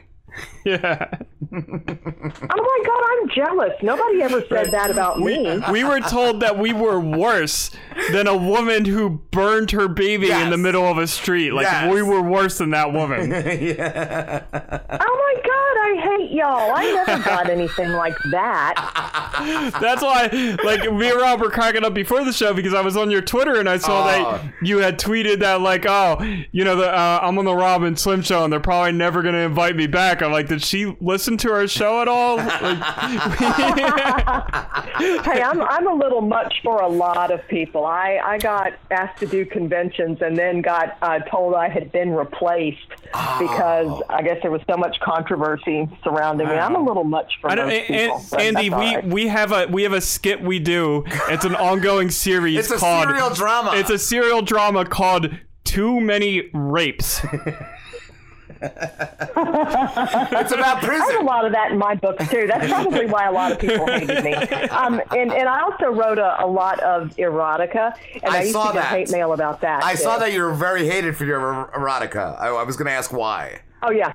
Yeah. 0.66 1.10
Oh 1.54 1.60
my 1.62 2.80
god, 2.86 3.04
I'm 3.12 3.30
jealous. 3.30 3.74
Nobody 3.82 4.22
ever 4.24 4.44
said 4.50 4.72
that 4.72 4.90
about 4.92 5.20
me. 5.20 5.60
we 5.72 5.84
were 5.84 6.00
told 6.02 6.40
that 6.42 6.58
we 6.58 6.74
were 6.74 7.00
worse 7.00 7.70
than 8.12 8.28
a 8.28 8.36
woman 8.36 8.86
who 8.86 9.10
burned 9.32 9.72
her 9.72 9.88
baby 9.88 10.32
in 10.32 10.50
the 10.50 10.58
middle 10.58 10.86
of 10.86 10.98
a 10.98 11.08
street. 11.08 11.52
Like 11.52 11.64
Yes. 11.66 11.94
we 11.94 12.02
were 12.02 12.22
worse 12.22 12.58
than 12.58 12.72
that 12.72 12.92
woman. 12.92 13.30
yeah. 13.32 14.44
Oh 14.54 14.58
my 14.60 15.42
god, 15.46 15.78
I 15.86 16.18
hate 16.18 16.32
y'all. 16.32 16.72
I 16.76 16.92
never 17.06 17.24
got 17.24 17.50
anything 17.52 17.90
like 17.92 18.16
that. 18.32 19.72
That's 19.80 20.02
why, 20.02 20.28
like, 20.64 20.92
me 20.92 21.10
and 21.10 21.20
Rob 21.20 21.42
were 21.42 21.50
cracking 21.50 21.84
up 21.84 21.94
before 21.94 22.24
the 22.24 22.34
show 22.34 22.54
because 22.54 22.74
I 22.74 22.82
was 22.82 22.98
on 22.98 23.12
your 23.12 23.22
Twitter 23.22 23.60
and 23.60 23.70
I 23.70 23.78
saw 23.78 24.04
Oh. 24.04 24.06
that 24.06 24.54
you 24.62 24.80
had 24.80 25.00
tweeted 25.00 25.40
that, 25.40 25.62
like, 25.62 25.86
oh, 25.88 26.18
you 26.52 26.64
know, 26.64 26.76
the, 26.76 26.90
uh, 26.90 27.20
I'm 27.22 27.38
on 27.38 27.46
the 27.46 27.56
Rob 27.56 27.84
and 27.84 27.98
Slim 28.00 28.22
show 28.22 28.44
and 28.44 28.52
they're 28.52 28.60
probably 28.60 28.92
never 28.94 29.22
going 29.22 29.36
to 29.36 29.42
invite 29.42 29.76
me 29.76 29.88
back. 29.88 30.22
I'm 30.22 30.32
like, 30.32 30.48
did 30.48 30.62
she 30.64 30.96
listen 31.00 31.38
to 31.38 31.43
our 31.52 31.68
show 31.68 32.02
at 32.02 32.08
all? 32.08 32.38
Like, 32.38 32.48
hey, 35.26 35.42
I'm 35.42 35.62
I'm 35.62 35.88
a 35.88 35.94
little 35.94 36.22
much 36.22 36.62
for 36.64 36.82
a 36.82 36.88
lot 36.88 37.32
of 37.32 37.46
people. 37.48 37.86
I 37.86 38.20
I 38.24 38.38
got 38.38 38.74
asked 38.92 39.20
to 39.20 39.26
do 39.26 39.46
conventions 39.46 40.22
and 40.22 40.38
then 40.38 40.62
got 40.62 40.98
uh, 41.02 41.20
told 41.20 41.56
I 41.56 41.70
had 41.70 41.92
been 41.92 42.12
replaced 42.12 42.88
because 43.40 44.02
I 44.10 44.22
guess 44.22 44.42
there 44.42 44.52
was 44.52 44.62
so 44.70 44.78
much 44.78 45.00
controversy 45.00 45.90
surrounding 46.04 46.48
me. 46.48 46.54
I'm 46.54 46.76
a 46.76 46.84
little 46.84 47.04
much 47.04 47.34
for 47.42 47.50
I 47.50 47.56
most 47.56 47.72
and, 47.72 47.88
people. 47.88 48.26
but 48.32 48.42
Andy, 48.42 48.70
we, 48.70 48.76
right. 48.76 49.06
we 49.06 49.28
have 49.28 49.52
a 49.52 49.68
we 49.68 49.84
have 49.84 49.94
a 49.94 50.02
skit 50.02 50.42
we 50.42 50.60
do. 50.60 51.04
It's 51.30 51.46
an 51.46 51.56
ongoing 51.56 52.10
series. 52.10 52.58
It's 52.58 52.72
a 52.72 52.78
called, 52.78 53.08
serial 53.08 53.30
drama. 53.32 53.74
It's 53.76 53.90
a 53.90 54.00
serial 54.00 54.42
drama 54.42 54.86
called 54.86 55.30
Too 55.64 56.00
Many 56.00 56.50
Rapes. 56.54 57.26
it's 59.44 60.52
about 60.52 60.82
prison. 60.82 61.02
I 61.08 61.12
have 61.14 61.22
a 61.22 61.26
lot 61.26 61.46
of 61.46 61.52
that 61.54 61.72
in 61.72 61.78
my 61.78 61.96
books 61.96 62.28
too. 62.30 62.48
That's 62.48 62.68
probably 62.68 63.06
why 63.06 63.26
a 63.28 63.32
lot 63.32 63.52
of 63.52 63.60
people 63.60 63.86
hated 63.88 64.24
me. 64.24 64.34
Um, 64.34 65.02
and, 65.12 65.32
and 65.34 65.48
I 65.50 65.62
also 65.62 65.88
wrote 65.88 66.18
a, 66.18 66.44
a 66.44 66.48
lot 66.48 66.80
of 66.80 67.10
erotica, 67.18 67.94
and 68.22 68.34
I, 68.34 68.38
I 68.38 68.42
used 68.42 68.54
saw 68.54 68.68
to 68.68 68.74
get 68.74 68.82
that. 68.84 68.90
hate 68.98 69.12
mail 69.12 69.34
about 69.34 69.62
that. 69.62 69.84
I 69.84 69.94
too. 69.96 70.02
saw 70.04 70.18
that 70.18 70.32
you 70.34 70.42
were 70.42 70.54
very 70.54 70.88
hated 70.88 71.16
for 71.18 71.26
your 71.26 71.40
er- 71.40 71.70
erotica. 71.76 72.40
I, 72.40 72.48
I 72.50 72.64
was 72.64 72.76
going 72.78 72.88
to 72.88 72.94
ask 72.94 73.12
why. 73.12 73.60
Oh 73.82 73.92
yeah. 73.92 74.14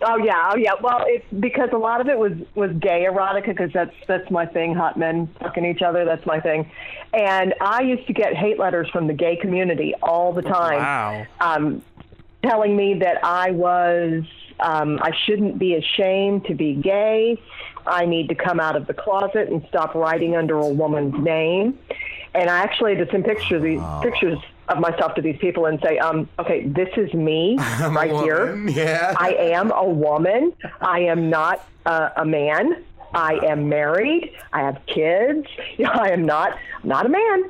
Oh 0.00 0.16
yeah, 0.16 0.50
oh 0.52 0.56
yeah. 0.56 0.74
Well, 0.80 1.02
it's 1.08 1.26
because 1.40 1.70
a 1.72 1.76
lot 1.76 2.00
of 2.00 2.06
it 2.08 2.16
was 2.16 2.30
was 2.54 2.70
gay 2.78 3.04
erotica 3.10 3.46
because 3.46 3.72
that's 3.72 3.94
that's 4.06 4.30
my 4.30 4.46
thing. 4.46 4.72
Hot 4.76 4.96
men 4.96 5.26
fucking 5.40 5.64
each 5.64 5.82
other, 5.82 6.04
that's 6.04 6.24
my 6.24 6.38
thing. 6.38 6.70
And 7.12 7.52
I 7.60 7.80
used 7.82 8.06
to 8.06 8.12
get 8.12 8.36
hate 8.36 8.60
letters 8.60 8.88
from 8.90 9.08
the 9.08 9.12
gay 9.14 9.34
community 9.34 9.94
all 10.00 10.32
the 10.32 10.42
time, 10.42 10.78
Wow. 10.78 11.26
um, 11.40 11.82
telling 12.42 12.76
me 12.76 12.94
that 13.00 13.24
I 13.24 13.50
was 13.50 14.24
um, 14.60 14.98
I 15.02 15.12
shouldn't 15.24 15.58
be 15.58 15.74
ashamed 15.74 16.46
to 16.46 16.54
be 16.54 16.74
gay. 16.74 17.40
I 17.86 18.06
need 18.06 18.28
to 18.28 18.34
come 18.34 18.60
out 18.60 18.76
of 18.76 18.86
the 18.86 18.94
closet 18.94 19.48
and 19.48 19.64
stop 19.68 19.94
writing 19.94 20.36
under 20.36 20.58
a 20.58 20.68
woman's 20.68 21.14
name. 21.22 21.78
And 22.34 22.50
I 22.50 22.58
actually 22.58 22.96
had 22.96 23.06
to 23.06 23.10
send 23.10 23.24
pictures 23.24 23.62
these 23.62 23.80
pictures 24.02 24.38
of 24.68 24.78
myself 24.78 25.14
to 25.14 25.22
these 25.22 25.38
people 25.38 25.66
and 25.66 25.80
say, 25.80 25.98
um, 25.98 26.28
okay, 26.38 26.66
this 26.66 26.90
is 26.96 27.12
me 27.14 27.56
right 27.80 28.12
here. 28.22 28.56
Yeah. 28.68 29.14
I 29.18 29.32
am 29.34 29.72
a 29.72 29.84
woman. 29.84 30.52
I 30.80 31.00
am 31.00 31.30
not 31.30 31.66
uh, 31.86 32.10
a 32.16 32.24
man. 32.24 32.84
I 33.14 33.38
am 33.46 33.68
married. 33.68 34.32
I 34.52 34.60
have 34.60 34.80
kids. 34.86 35.46
I 35.86 36.10
am 36.10 36.26
not 36.26 36.58
not 36.84 37.06
a 37.06 37.08
man. 37.08 37.44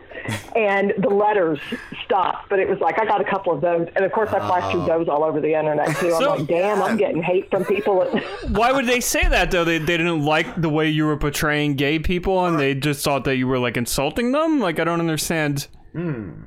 And 0.56 0.92
the 0.98 1.08
letters 1.08 1.58
stopped, 2.04 2.48
but 2.48 2.58
it 2.58 2.68
was 2.68 2.78
like 2.80 2.98
I 2.98 3.04
got 3.04 3.20
a 3.20 3.24
couple 3.24 3.52
of 3.52 3.60
those, 3.60 3.88
and 3.94 4.04
of 4.04 4.12
course 4.12 4.30
I 4.30 4.38
plastered 4.38 4.82
oh. 4.82 4.86
those 4.86 5.08
all 5.08 5.24
over 5.24 5.40
the 5.40 5.54
internet 5.54 5.96
too. 5.96 6.14
I'm 6.14 6.22
So- 6.22 6.34
like, 6.34 6.46
damn, 6.46 6.82
I'm 6.82 6.96
getting 6.96 7.22
hate 7.22 7.50
from 7.50 7.64
people. 7.64 8.04
Why 8.48 8.72
would 8.72 8.86
they 8.86 9.00
say 9.00 9.26
that 9.28 9.50
though? 9.50 9.64
They, 9.64 9.78
they 9.78 9.96
didn't 9.96 10.24
like 10.24 10.60
the 10.60 10.68
way 10.68 10.88
you 10.88 11.06
were 11.06 11.16
portraying 11.16 11.74
gay 11.74 11.98
people, 11.98 12.44
and 12.44 12.58
they 12.58 12.74
just 12.74 13.04
thought 13.04 13.24
that 13.24 13.36
you 13.36 13.46
were 13.46 13.58
like 13.58 13.76
insulting 13.76 14.32
them. 14.32 14.60
Like 14.60 14.78
I 14.78 14.84
don't 14.84 15.00
understand. 15.00 15.68
Hmm. 15.92 16.42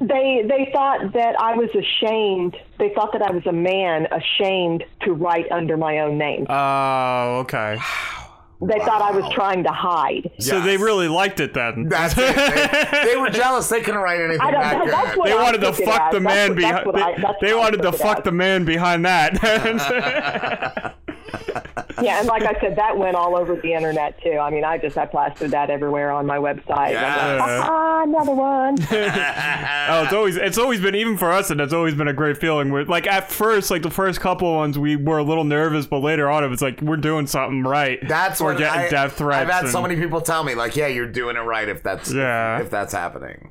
they 0.00 0.44
they 0.48 0.70
thought 0.72 1.12
that 1.12 1.38
I 1.40 1.56
was 1.56 1.70
ashamed. 1.70 2.56
They 2.78 2.92
thought 2.94 3.12
that 3.12 3.22
I 3.22 3.30
was 3.30 3.46
a 3.46 3.52
man 3.52 4.08
ashamed 4.10 4.84
to 5.02 5.12
write 5.12 5.50
under 5.52 5.76
my 5.76 6.00
own 6.00 6.18
name. 6.18 6.46
Oh, 6.48 7.38
okay. 7.40 7.78
They 8.62 8.78
thought 8.78 9.02
I 9.02 9.10
was 9.10 9.30
trying 9.32 9.62
to 9.64 9.70
hide. 9.70 10.30
So 10.38 10.60
they 10.60 10.76
really 10.76 11.08
liked 11.08 11.40
it 11.40 11.52
then. 11.54 11.88
That's 11.88 12.14
it. 12.16 12.34
They, 12.36 13.12
they 13.12 13.16
were 13.16 13.28
jealous. 13.28 13.68
They 13.68 13.80
couldn't 13.82 14.00
write 14.00 14.20
anything 14.20 14.38
back 14.38 14.52
that- 14.78 14.86
that's 14.90 15.16
what 15.16 15.26
They 15.26 15.32
I 15.32 15.42
wanted 15.42 15.60
to 15.62 15.72
fuck 15.72 16.12
the 16.12 16.20
man 16.20 16.54
behind. 16.54 16.86
what 16.86 16.96
I- 16.96 17.12
They, 17.16 17.22
that's 17.22 17.34
they 17.42 17.52
what 17.52 17.56
I 17.56 17.64
wanted 17.64 17.82
to 17.82 17.92
fuck 17.92 18.18
as. 18.18 18.24
the 18.24 18.32
man 18.32 18.64
behind 18.64 19.04
that. 19.04 20.94
Yeah, 22.02 22.18
and 22.18 22.26
like 22.28 22.42
I 22.42 22.58
said, 22.60 22.76
that 22.76 22.98
went 22.98 23.14
all 23.16 23.36
over 23.36 23.54
the 23.56 23.72
internet 23.72 24.20
too. 24.22 24.38
I 24.38 24.50
mean, 24.50 24.64
I 24.64 24.78
just 24.78 24.98
I 24.98 25.06
plastered 25.06 25.52
that 25.52 25.70
everywhere 25.70 26.10
on 26.10 26.26
my 26.26 26.38
website. 26.38 26.94
And 26.94 26.98
I'm 26.98 27.38
like, 27.38 27.70
ah, 27.70 28.02
another 28.02 28.34
one. 28.34 28.76
oh, 28.90 30.02
it's 30.04 30.12
always 30.12 30.36
it's 30.36 30.58
always 30.58 30.80
been 30.80 30.94
even 30.94 31.16
for 31.16 31.30
us, 31.30 31.50
and 31.50 31.60
it's 31.60 31.72
always 31.72 31.94
been 31.94 32.08
a 32.08 32.12
great 32.12 32.38
feeling. 32.38 32.70
We're 32.70 32.84
like 32.84 33.06
at 33.06 33.30
first, 33.30 33.70
like 33.70 33.82
the 33.82 33.90
first 33.90 34.20
couple 34.20 34.52
ones, 34.54 34.78
we 34.78 34.96
were 34.96 35.18
a 35.18 35.22
little 35.22 35.44
nervous, 35.44 35.86
but 35.86 36.00
later 36.00 36.28
on, 36.28 36.42
it 36.44 36.48
was 36.48 36.60
like 36.62 36.80
we're 36.80 36.96
doing 36.96 37.26
something 37.26 37.62
right. 37.62 37.98
That's 38.06 38.40
we're 38.40 38.58
getting 38.58 38.80
I, 38.80 38.88
death 38.88 39.14
threats. 39.14 39.42
I've 39.48 39.64
had 39.64 39.70
so 39.70 39.80
many 39.80 39.96
people 39.96 40.20
tell 40.20 40.42
me, 40.44 40.54
like, 40.54 40.76
"Yeah, 40.76 40.88
you're 40.88 41.06
doing 41.06 41.36
it 41.36 41.40
right 41.40 41.68
if 41.68 41.82
that's 41.82 42.12
Yeah. 42.12 42.60
if 42.60 42.70
that's 42.70 42.92
happening." 42.92 43.50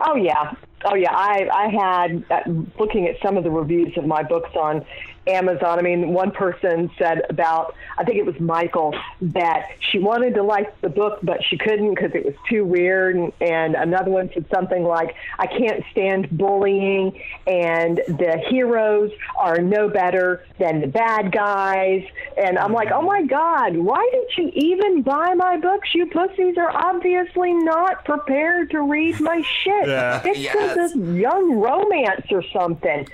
Oh 0.00 0.14
yeah, 0.16 0.54
oh 0.84 0.94
yeah. 0.94 1.12
I 1.14 1.48
I 1.52 1.68
had 1.68 2.24
uh, 2.30 2.50
looking 2.78 3.06
at 3.06 3.16
some 3.22 3.36
of 3.36 3.44
the 3.44 3.50
reviews 3.50 3.96
of 3.98 4.06
my 4.06 4.22
books 4.22 4.50
on 4.56 4.84
Amazon. 5.26 5.78
I 5.78 5.82
mean, 5.82 6.12
one 6.12 6.30
person 6.30 6.90
said 6.98 7.22
about 7.30 7.74
I 7.98 8.04
think 8.04 8.18
it 8.18 8.26
was 8.26 8.38
Michael 8.38 8.94
that 9.20 9.70
she 9.80 9.98
wanted 9.98 10.34
to 10.34 10.42
like 10.42 10.80
the 10.80 10.88
book, 10.88 11.18
but 11.22 11.42
she 11.44 11.56
couldn't 11.58 11.94
because 11.94 12.12
it 12.14 12.24
was 12.24 12.34
too 12.48 12.64
weird. 12.64 13.16
And, 13.16 13.32
and 13.40 13.74
another 13.74 14.10
one 14.10 14.30
said 14.32 14.46
something 14.52 14.84
like, 14.84 15.14
"I 15.38 15.46
can't 15.46 15.82
stand 15.90 16.30
bullying, 16.36 17.20
and 17.46 17.98
the 18.06 18.42
heroes 18.48 19.10
are 19.38 19.58
no 19.58 19.88
better 19.88 20.44
than 20.58 20.80
the 20.80 20.86
bad 20.86 21.32
guys." 21.32 22.04
And 22.36 22.58
I'm 22.58 22.72
like, 22.72 22.90
"Oh 22.92 23.02
my 23.02 23.22
God, 23.24 23.76
why 23.76 24.08
did 24.12 24.28
you 24.36 24.50
even 24.54 25.02
buy 25.02 25.34
my 25.34 25.56
books? 25.56 25.94
You 25.94 26.06
pussies 26.06 26.56
are 26.58 26.70
obviously 26.70 27.52
not 27.52 28.04
prepared 28.04 28.70
to 28.70 28.82
read 28.82 29.20
my 29.20 29.42
shit. 29.62 29.88
Yeah. 29.88 30.22
It's 30.24 30.38
Yes. 30.38 30.54
just 30.54 30.74
this 30.74 30.96
young 30.96 31.52
romance 31.58 32.26
or 32.30 32.42
something. 32.52 33.06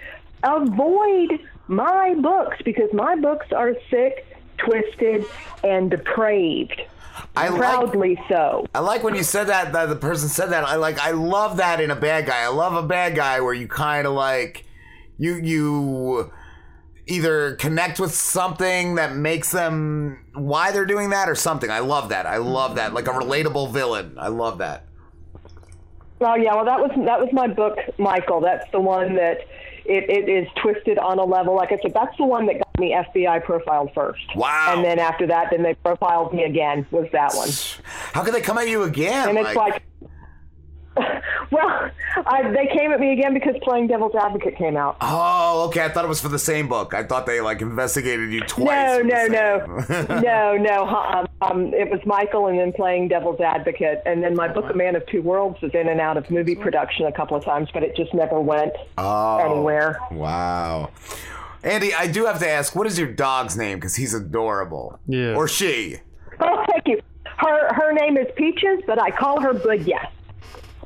Avoid 0.42 1.38
my 1.72 2.14
books 2.14 2.58
because 2.64 2.92
my 2.92 3.16
books 3.16 3.46
are 3.52 3.74
sick, 3.90 4.26
twisted, 4.58 5.24
and 5.64 5.90
depraved. 5.90 6.80
I 7.36 7.48
like- 7.48 7.58
Proudly 7.60 8.20
so. 8.28 8.66
I 8.74 8.80
like 8.80 9.02
when 9.02 9.14
you 9.14 9.22
said 9.22 9.44
that, 9.48 9.72
that 9.72 9.86
the 9.88 9.96
person 9.96 10.28
said 10.28 10.50
that. 10.50 10.64
I 10.64 10.76
like 10.76 10.98
I 10.98 11.10
love 11.12 11.56
that 11.58 11.80
in 11.80 11.90
a 11.90 11.96
bad 11.96 12.26
guy. 12.26 12.42
I 12.42 12.48
love 12.48 12.74
a 12.74 12.86
bad 12.86 13.14
guy 13.14 13.40
where 13.40 13.54
you 13.54 13.68
kind 13.68 14.06
of 14.06 14.12
like 14.14 14.64
you 15.18 15.34
you 15.36 16.30
either 17.06 17.56
connect 17.56 17.98
with 18.00 18.14
something 18.14 18.94
that 18.94 19.14
makes 19.16 19.50
them 19.50 20.24
why 20.34 20.72
they're 20.72 20.86
doing 20.86 21.10
that 21.10 21.28
or 21.28 21.34
something. 21.34 21.70
I 21.70 21.80
love 21.80 22.10
that. 22.10 22.26
I 22.26 22.36
love 22.38 22.76
that. 22.76 22.94
Like 22.94 23.06
a 23.08 23.12
relatable 23.12 23.72
villain. 23.72 24.14
I 24.18 24.28
love 24.28 24.58
that. 24.58 24.84
Oh 26.20 26.34
yeah, 26.36 26.54
well 26.54 26.64
that 26.64 26.78
was 26.78 26.90
that 27.06 27.18
was 27.20 27.28
my 27.32 27.48
book, 27.48 27.78
Michael. 27.98 28.40
That's 28.40 28.70
the 28.72 28.80
one 28.80 29.14
that 29.16 29.38
it, 29.84 30.08
it 30.08 30.28
is 30.28 30.48
twisted 30.56 30.98
on 30.98 31.18
a 31.18 31.24
level. 31.24 31.54
Like 31.54 31.72
I 31.72 31.78
said, 31.82 31.94
that's 31.94 32.16
the 32.16 32.24
one 32.24 32.46
that 32.46 32.54
got 32.54 32.80
me 32.80 32.92
FBI 32.92 33.44
profiled 33.44 33.92
first. 33.94 34.24
Wow. 34.36 34.74
And 34.74 34.84
then 34.84 34.98
after 34.98 35.26
that, 35.26 35.48
then 35.50 35.62
they 35.62 35.74
profiled 35.74 36.32
me 36.32 36.44
again. 36.44 36.86
Was 36.90 37.08
that 37.12 37.34
one? 37.34 37.48
How 38.12 38.22
could 38.22 38.34
they 38.34 38.40
come 38.40 38.58
at 38.58 38.68
you 38.68 38.82
again? 38.82 39.30
And 39.30 39.38
it's 39.38 39.56
like, 39.56 39.82
well, 41.50 41.90
I, 42.26 42.50
they 42.50 42.66
came 42.66 42.92
at 42.92 43.00
me 43.00 43.12
again 43.12 43.32
because 43.34 43.54
Playing 43.62 43.86
Devil's 43.86 44.14
Advocate 44.14 44.56
came 44.56 44.76
out. 44.76 44.96
Oh, 45.00 45.64
okay. 45.68 45.84
I 45.84 45.88
thought 45.88 46.04
it 46.04 46.08
was 46.08 46.20
for 46.20 46.28
the 46.28 46.38
same 46.38 46.68
book. 46.68 46.92
I 46.94 47.02
thought 47.04 47.26
they 47.26 47.40
like 47.40 47.60
investigated 47.62 48.30
you 48.32 48.40
twice. 48.42 48.68
No, 48.68 49.00
no, 49.00 49.26
no, 49.26 49.84
no, 50.20 50.56
no. 50.56 50.86
huh, 50.86 51.26
Um, 51.40 51.50
um, 51.68 51.74
it 51.74 51.90
was 51.90 52.00
Michael, 52.06 52.46
and 52.48 52.58
then 52.58 52.72
playing 52.72 53.08
Devil's 53.08 53.40
Advocate, 53.40 54.02
and 54.06 54.22
then 54.22 54.34
my 54.34 54.48
book, 54.48 54.66
A 54.70 54.74
Man 54.74 54.94
of 54.96 55.04
Two 55.06 55.22
Worlds, 55.22 55.60
was 55.62 55.72
in 55.74 55.88
and 55.88 56.00
out 56.00 56.16
of 56.16 56.30
movie 56.30 56.54
production 56.54 57.06
a 57.06 57.12
couple 57.12 57.36
of 57.36 57.44
times, 57.44 57.68
but 57.72 57.82
it 57.82 57.96
just 57.96 58.12
never 58.14 58.40
went 58.40 58.72
Oh, 58.98 59.38
anywhere. 59.38 59.98
Wow. 60.10 60.90
Andy, 61.64 61.94
I 61.94 62.06
do 62.08 62.26
have 62.26 62.38
to 62.40 62.48
ask, 62.48 62.74
what 62.74 62.86
is 62.86 62.98
your 62.98 63.08
dog's 63.12 63.56
name? 63.56 63.78
Because 63.78 63.94
he's 63.96 64.14
adorable. 64.14 64.98
Yeah. 65.06 65.34
Or 65.36 65.46
she. 65.48 65.98
Oh, 66.40 66.64
thank 66.70 66.86
you. 66.88 67.00
Her 67.38 67.72
her 67.74 67.92
name 67.92 68.16
is 68.16 68.26
Peaches, 68.36 68.80
but 68.86 69.00
I 69.00 69.10
call 69.10 69.40
her 69.40 69.52
Budya. 69.54 70.08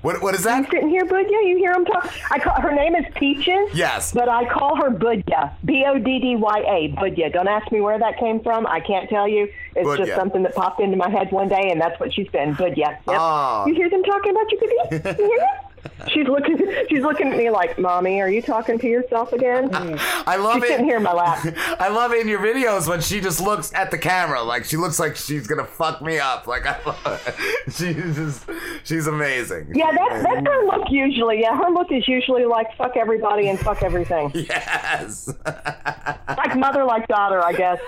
What 0.02 0.22
what 0.22 0.34
is 0.34 0.44
that? 0.44 0.64
You 0.64 0.70
sitting 0.70 0.88
here, 0.88 1.04
Boddya? 1.04 1.48
You 1.48 1.56
hear 1.58 1.72
him 1.72 1.84
talk? 1.84 2.12
I 2.30 2.38
call 2.38 2.60
her 2.60 2.72
name 2.72 2.94
is 2.94 3.04
Peaches. 3.14 3.70
Yes. 3.74 4.12
But 4.12 4.28
I 4.28 4.44
call 4.48 4.76
her 4.76 4.90
Boddya. 4.90 5.52
B 5.64 5.84
O 5.86 5.98
D 5.98 6.18
D 6.18 6.36
Y 6.36 6.58
A. 6.58 6.92
Boddya. 7.00 7.32
Don't 7.32 7.48
ask 7.48 7.70
me 7.72 7.80
where 7.80 7.98
that 7.98 8.18
came 8.18 8.40
from. 8.40 8.66
I 8.66 8.80
can't 8.80 9.08
tell 9.08 9.26
you. 9.26 9.48
It's 9.74 9.86
Boddya. 9.88 10.06
just 10.06 10.14
something 10.14 10.42
that 10.42 10.54
popped 10.54 10.80
into 10.80 10.96
my 10.96 11.08
head 11.08 11.32
one 11.32 11.48
day, 11.48 11.70
and 11.70 11.80
that's 11.80 11.98
what 11.98 12.12
she's 12.12 12.28
been. 12.28 12.54
Boddya. 12.54 12.76
Yep. 12.76 13.02
Oh. 13.08 13.64
You 13.66 13.74
hear 13.74 13.90
them 13.90 14.02
talking 14.02 14.32
about 14.32 14.52
you, 14.52 14.58
Boddya? 14.58 15.18
You 15.18 15.26
hear 15.26 15.38
that? 15.38 15.65
She's 16.08 16.26
looking. 16.26 16.58
She's 16.88 17.02
looking 17.02 17.28
at 17.32 17.36
me 17.38 17.50
like, 17.50 17.78
"Mommy, 17.78 18.20
are 18.20 18.28
you 18.28 18.40
talking 18.42 18.78
to 18.78 18.86
yourself 18.86 19.32
again?" 19.32 19.70
I 19.72 20.36
love 20.36 20.54
she's 20.54 20.64
it. 20.64 20.68
sitting 20.68 20.86
here 20.86 20.96
in 20.98 21.02
my 21.02 21.12
lap. 21.12 21.44
I 21.80 21.88
love 21.88 22.12
it 22.12 22.20
in 22.20 22.28
your 22.28 22.40
videos 22.40 22.88
when 22.88 23.00
she 23.00 23.20
just 23.20 23.40
looks 23.40 23.72
at 23.74 23.90
the 23.90 23.98
camera. 23.98 24.42
Like 24.42 24.64
she 24.64 24.76
looks 24.76 24.98
like 24.98 25.16
she's 25.16 25.46
gonna 25.46 25.64
fuck 25.64 26.00
me 26.02 26.18
up. 26.18 26.46
Like 26.46 26.66
I 26.66 26.78
love 26.84 27.22
it. 27.28 27.34
She's 27.72 28.14
just 28.14 28.44
she's 28.84 29.06
amazing. 29.08 29.72
Yeah, 29.74 29.90
that, 29.90 30.22
that's 30.22 30.46
her 30.46 30.66
look 30.66 30.88
usually. 30.88 31.40
Yeah, 31.40 31.56
her 31.56 31.68
look 31.70 31.90
is 31.90 32.06
usually 32.06 32.44
like 32.44 32.68
fuck 32.76 32.96
everybody 32.96 33.48
and 33.48 33.58
fuck 33.58 33.82
everything. 33.82 34.32
Yes. 34.46 35.28
like 35.44 36.56
mother, 36.56 36.84
like 36.84 37.08
daughter, 37.08 37.42
I 37.44 37.52
guess. 37.52 37.80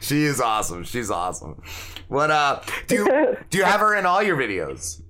she 0.00 0.24
is 0.24 0.40
awesome. 0.40 0.84
She's 0.84 1.10
awesome. 1.10 1.62
What 2.08 2.30
uh 2.30 2.60
do 2.86 2.96
you 2.96 3.36
do 3.50 3.58
you 3.58 3.64
have 3.64 3.80
her 3.80 3.94
in 3.96 4.04
all 4.06 4.22
your 4.22 4.36
videos? 4.36 5.00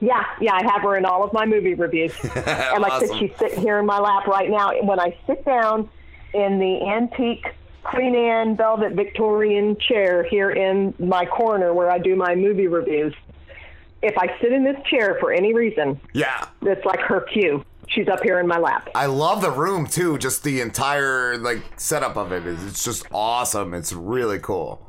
Yeah, 0.00 0.24
yeah, 0.40 0.54
I 0.54 0.62
have 0.70 0.82
her 0.82 0.96
in 0.96 1.04
all 1.04 1.24
of 1.24 1.32
my 1.32 1.46
movie 1.46 1.74
reviews. 1.74 2.12
and 2.24 2.82
like 2.82 2.92
I 2.92 3.06
said, 3.06 3.18
she's 3.18 3.32
sitting 3.38 3.60
here 3.60 3.78
in 3.78 3.86
my 3.86 3.98
lap 3.98 4.26
right 4.26 4.50
now. 4.50 4.72
When 4.82 5.00
I 5.00 5.16
sit 5.26 5.44
down 5.44 5.88
in 6.34 6.58
the 6.58 6.86
antique 6.88 7.46
Queen 7.84 8.14
Anne 8.16 8.56
velvet 8.56 8.92
Victorian 8.94 9.76
chair 9.78 10.24
here 10.24 10.50
in 10.50 10.92
my 10.98 11.24
corner 11.24 11.72
where 11.72 11.90
I 11.90 11.98
do 11.98 12.16
my 12.16 12.34
movie 12.34 12.66
reviews, 12.66 13.14
if 14.02 14.16
I 14.18 14.36
sit 14.40 14.52
in 14.52 14.64
this 14.64 14.76
chair 14.90 15.16
for 15.20 15.32
any 15.32 15.54
reason, 15.54 16.00
Yeah. 16.12 16.46
it's 16.62 16.84
like 16.84 17.00
her 17.00 17.20
cue. 17.20 17.64
She's 17.88 18.08
up 18.08 18.22
here 18.22 18.40
in 18.40 18.48
my 18.48 18.58
lap. 18.58 18.88
I 18.96 19.06
love 19.06 19.40
the 19.40 19.50
room 19.50 19.86
too. 19.86 20.18
Just 20.18 20.42
the 20.42 20.60
entire 20.60 21.38
like 21.38 21.62
setup 21.76 22.16
of 22.16 22.32
it 22.32 22.44
is 22.44 22.64
it's 22.66 22.84
just 22.84 23.06
awesome. 23.12 23.72
It's 23.74 23.92
really 23.92 24.40
cool. 24.40 24.85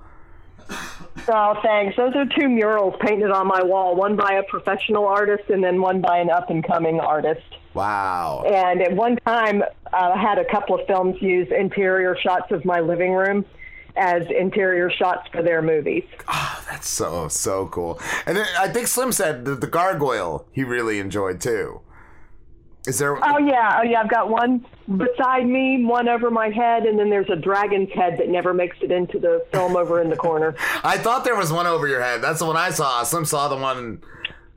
Oh, 1.30 1.60
thanks. 1.62 1.98
Those 1.98 2.16
are 2.16 2.26
two 2.26 2.48
murals 2.48 2.96
painted 3.02 3.32
on 3.32 3.48
my 3.48 3.62
wall, 3.62 3.96
one 3.96 4.16
by 4.16 4.34
a 4.34 4.44
professional 4.44 5.06
artist 5.06 5.50
and 5.50 5.64
then 5.64 5.82
one 5.82 6.00
by 6.00 6.20
an 6.20 6.30
up 6.30 6.50
and 6.50 6.66
coming 6.66 7.00
artist. 7.00 7.44
Wow. 7.74 8.44
And 8.48 8.82
at 8.82 8.94
one 8.94 9.18
time, 9.18 9.62
uh, 9.62 9.66
I 9.94 10.18
had 10.18 10.38
a 10.38 10.46
couple 10.46 10.80
of 10.80 10.88
films 10.88 11.22
use 11.22 11.50
interior 11.52 12.16
shots 12.18 12.52
of 12.52 12.64
my 12.66 12.80
living 12.80 13.12
room 13.12 13.46
as 13.98 14.24
interior 14.30 14.90
shots 14.90 15.28
for 15.32 15.42
their 15.42 15.62
movies. 15.62 16.04
That's 16.70 16.90
so 16.90 17.28
so 17.28 17.68
cool. 17.68 18.00
And 18.26 18.38
then 18.38 18.46
I 18.60 18.68
think 18.68 18.88
Slim 18.88 19.12
said 19.12 19.46
the, 19.46 19.56
the 19.56 19.68
gargoyle 19.68 20.46
he 20.52 20.64
really 20.64 21.00
enjoyed 21.00 21.42
too. 21.42 21.82
Is 22.88 22.98
there? 22.98 23.18
Oh 23.24 23.38
yeah, 23.38 23.80
oh 23.80 23.84
yeah. 23.84 24.00
I've 24.02 24.10
got 24.10 24.30
one 24.30 24.66
beside 24.98 25.46
me, 25.46 25.84
one 25.84 26.08
over 26.08 26.32
my 26.32 26.50
head, 26.50 26.84
and 26.86 26.98
then 26.98 27.10
there's 27.10 27.30
a 27.30 27.36
dragon's 27.36 27.92
head 27.92 28.18
that 28.18 28.30
never 28.30 28.54
makes 28.54 28.78
it 28.82 28.92
into 28.92 29.20
the 29.20 29.46
film 29.52 29.76
over 29.76 30.02
in 30.02 30.10
the 30.10 30.16
corner. 30.16 30.56
I 30.84 30.98
thought 30.98 31.24
there 31.26 31.36
was 31.36 31.52
one 31.52 31.68
over 31.68 31.88
your 31.88 32.02
head. 32.02 32.22
That's 32.22 32.40
the 32.40 32.46
one 32.46 32.56
I 32.58 32.70
saw. 32.70 33.04
Slim 33.04 33.26
saw 33.26 33.50
the 33.50 33.58
one. 33.58 34.02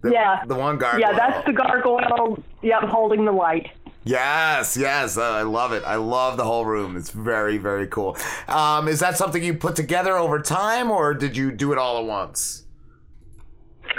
The, 0.03 0.13
yeah, 0.13 0.45
The 0.47 0.55
one 0.55 0.79
gargoyle. 0.79 1.01
yeah. 1.01 1.13
That's 1.13 1.45
the 1.45 1.53
gargoyle. 1.53 2.43
Yep, 2.63 2.83
holding 2.85 3.25
the 3.25 3.33
light. 3.33 3.71
Yes, 4.05 4.77
yes. 4.79 5.19
Uh, 5.19 5.23
I 5.23 5.43
love 5.43 5.73
it. 5.73 5.83
I 5.85 5.97
love 5.97 6.39
the 6.39 6.45
whole 6.45 6.65
room. 6.65 6.97
It's 6.97 7.11
very, 7.11 7.59
very 7.59 7.87
cool. 7.87 8.17
Um, 8.49 8.89
is 8.89 9.01
that 9.01 9.19
something 9.19 9.43
you 9.43 9.53
put 9.55 9.77
together 9.77 10.17
over 10.17 10.39
time, 10.41 10.91
or 10.91 11.13
did 11.13 11.37
you 11.37 11.51
do 11.51 11.73
it 11.73 11.79
all 11.79 11.99
at 11.99 12.07
once? 12.07 12.65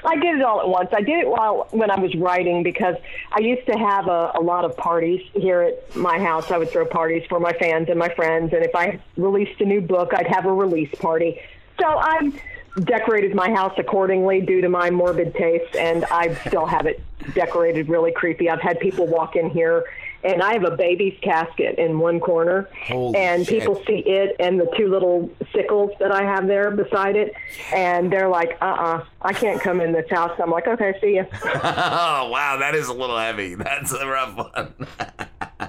I 0.04 0.16
did 0.16 0.36
it 0.36 0.42
all 0.42 0.62
at 0.62 0.68
once. 0.68 0.90
I 0.94 1.02
did 1.02 1.20
it 1.20 1.28
while 1.28 1.68
when 1.72 1.92
I 1.92 2.00
was 2.00 2.14
writing 2.16 2.64
because 2.64 2.96
I 3.32 3.40
used 3.40 3.66
to 3.68 3.78
have 3.78 4.08
a, 4.08 4.32
a 4.36 4.42
lot 4.42 4.66
of 4.66 4.76
parties 4.76 5.22
here 5.34 5.62
at 5.62 5.96
my 5.96 6.20
house. 6.20 6.52
I 6.52 6.58
would 6.58 6.70
throw 6.70 6.86
parties 6.86 7.24
for 7.30 7.40
my 7.40 7.54
fans 7.54 7.90
and 7.90 8.00
my 8.00 8.10
friends, 8.10 8.54
and 8.54 8.64
if 8.64 8.76
I 8.76 9.00
released 9.18 9.62
a 9.62 9.66
new 9.66 9.82
book, 9.82 10.14
I'd 10.14 10.28
have 10.28 10.46
a 10.46 10.54
release 10.54 10.94
party. 10.96 11.40
So 11.80 11.88
I've 11.88 12.40
decorated 12.84 13.36
my 13.36 13.52
house 13.52 13.74
accordingly 13.78 14.42
due 14.42 14.62
to 14.62 14.70
my 14.70 14.90
morbid 14.90 15.36
taste, 15.36 15.76
and 15.76 16.06
I 16.06 16.34
still 16.48 16.66
have 16.66 16.86
it 16.86 17.02
decorated 17.34 17.90
really 17.90 18.12
creepy. 18.12 18.50
I've 18.50 18.62
had 18.62 18.80
people 18.80 19.08
walk 19.08 19.36
in 19.36 19.50
here. 19.50 19.86
And 20.24 20.42
I 20.42 20.54
have 20.54 20.64
a 20.64 20.76
baby's 20.76 21.18
casket 21.22 21.80
in 21.80 22.00
one 22.00 22.20
corner, 22.20 22.70
Holy 22.86 23.18
and 23.18 23.46
shit. 23.46 23.60
people 23.60 23.82
see 23.88 24.04
it 24.06 24.36
and 24.40 24.60
the 24.60 24.72
two 24.78 24.88
little 24.88 25.30
sickles 25.54 25.92
that 26.00 26.12
I 26.12 26.24
have 26.24 26.48
there 26.48 26.70
beside 26.72 27.16
it, 27.16 27.34
and 27.74 28.12
they're 28.12 28.30
like, 28.30 28.58
"Uh, 28.62 28.66
uh 28.66 29.06
I 29.22 29.34
can't 29.34 29.62
come 29.62 29.82
in 29.82 29.92
this 29.92 30.10
house." 30.10 30.38
I'm 30.42 30.52
like, 30.52 30.68
"Okay, 30.68 30.94
see 31.02 31.16
ya." 31.16 31.24
oh 31.44 32.30
wow, 32.30 32.58
that 32.60 32.76
is 32.76 32.88
a 32.88 32.94
little 32.94 33.18
heavy. 33.18 33.56
That's 33.62 33.92
a 33.94 34.06
rough 34.08 34.36
one. 34.38 34.74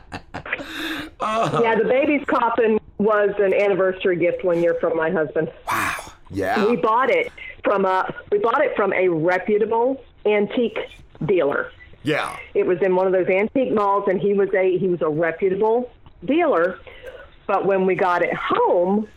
Oh. 1.25 1.63
Yeah, 1.63 1.77
the 1.77 1.85
baby's 1.85 2.25
coffin 2.27 2.81
was 2.99 3.31
an 3.39 3.55
anniversary 3.55 4.17
gift 4.17 4.45
one 4.45 4.61
year 4.61 4.77
from 4.81 4.97
my 4.97 5.11
husband. 5.11 5.53
Wow. 5.71 6.13
Yeah. 6.31 6.67
We 6.67 6.77
bought 6.77 7.11
it 7.11 7.31
from 7.63 7.85
a 7.85 8.13
we 8.31 8.39
bought 8.39 8.61
it 8.61 8.75
from 8.75 8.93
a 8.93 9.09
reputable 9.09 10.03
antique 10.27 10.79
dealer. 11.25 11.71
Yeah. 12.03 12.37
It 12.55 12.67
was 12.67 12.81
in 12.83 12.97
one 12.97 13.07
of 13.07 13.13
those 13.13 13.29
antique 13.29 13.73
malls, 13.73 14.09
and 14.09 14.21
he 14.21 14.35
was 14.35 14.53
a 14.55 14.79
he 14.79 14.89
was 14.89 15.03
a 15.03 15.09
reputable 15.09 15.91
dealer. 16.25 16.79
But 17.47 17.67
when 17.67 17.87
we 17.87 17.95
got 17.95 18.23
it 18.23 18.35
home, 18.35 19.09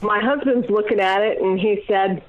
my 0.00 0.20
husband's 0.20 0.68
looking 0.70 1.00
at 1.00 1.22
it, 1.22 1.40
and 1.40 1.58
he 1.58 1.84
said, 1.86 2.22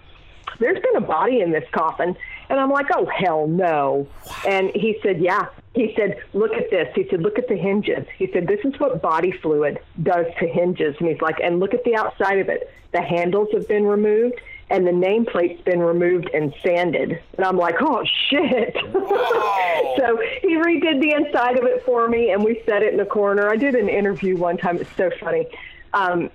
"There's 0.59 0.81
been 0.81 0.95
a 0.95 1.01
body 1.01 1.41
in 1.41 1.51
this 1.51 1.67
coffin." 1.71 2.15
And 2.49 2.59
I'm 2.59 2.71
like, 2.71 2.87
"Oh 2.95 3.05
hell 3.05 3.47
no!" 3.47 4.07
And 4.47 4.71
he 4.73 4.99
said, 5.03 5.19
"Yeah." 5.19 5.47
He 5.73 5.93
said, 5.95 6.17
"Look 6.33 6.53
at 6.53 6.69
this." 6.69 6.93
He 6.95 7.07
said, 7.09 7.21
"Look 7.21 7.37
at 7.37 7.47
the 7.47 7.57
hinges." 7.57 8.05
He 8.17 8.31
said, 8.31 8.47
"This 8.47 8.61
is 8.63 8.79
what 8.79 9.01
body 9.01 9.31
fluid 9.31 9.79
does 10.01 10.25
to 10.39 10.47
hinges." 10.47 10.95
And 10.99 11.09
he's 11.09 11.21
like, 11.21 11.39
"And 11.41 11.59
look 11.59 11.73
at 11.73 11.83
the 11.83 11.95
outside 11.95 12.39
of 12.39 12.49
it. 12.49 12.71
The 12.93 13.01
handles 13.01 13.49
have 13.53 13.67
been 13.67 13.85
removed." 13.85 14.39
And 14.69 14.85
the 14.85 14.91
nameplate's 14.91 15.61
been 15.61 15.79
removed 15.79 16.29
and 16.33 16.53
sanded. 16.61 17.21
And 17.37 17.45
I'm 17.45 17.57
like, 17.57 17.75
oh 17.79 18.03
shit. 18.29 18.75
so 18.83 20.21
he 20.41 20.55
redid 20.57 21.01
the 21.01 21.13
inside 21.15 21.57
of 21.57 21.63
it 21.63 21.85
for 21.85 22.07
me 22.09 22.31
and 22.31 22.43
we 22.43 22.61
set 22.65 22.83
it 22.83 22.91
in 22.91 22.97
the 22.97 23.05
corner. 23.05 23.49
I 23.49 23.55
did 23.55 23.75
an 23.75 23.87
interview 23.87 24.35
one 24.35 24.57
time. 24.57 24.77
It's 24.77 24.95
so 24.97 25.09
funny. 25.21 25.47
Um, 25.93 26.29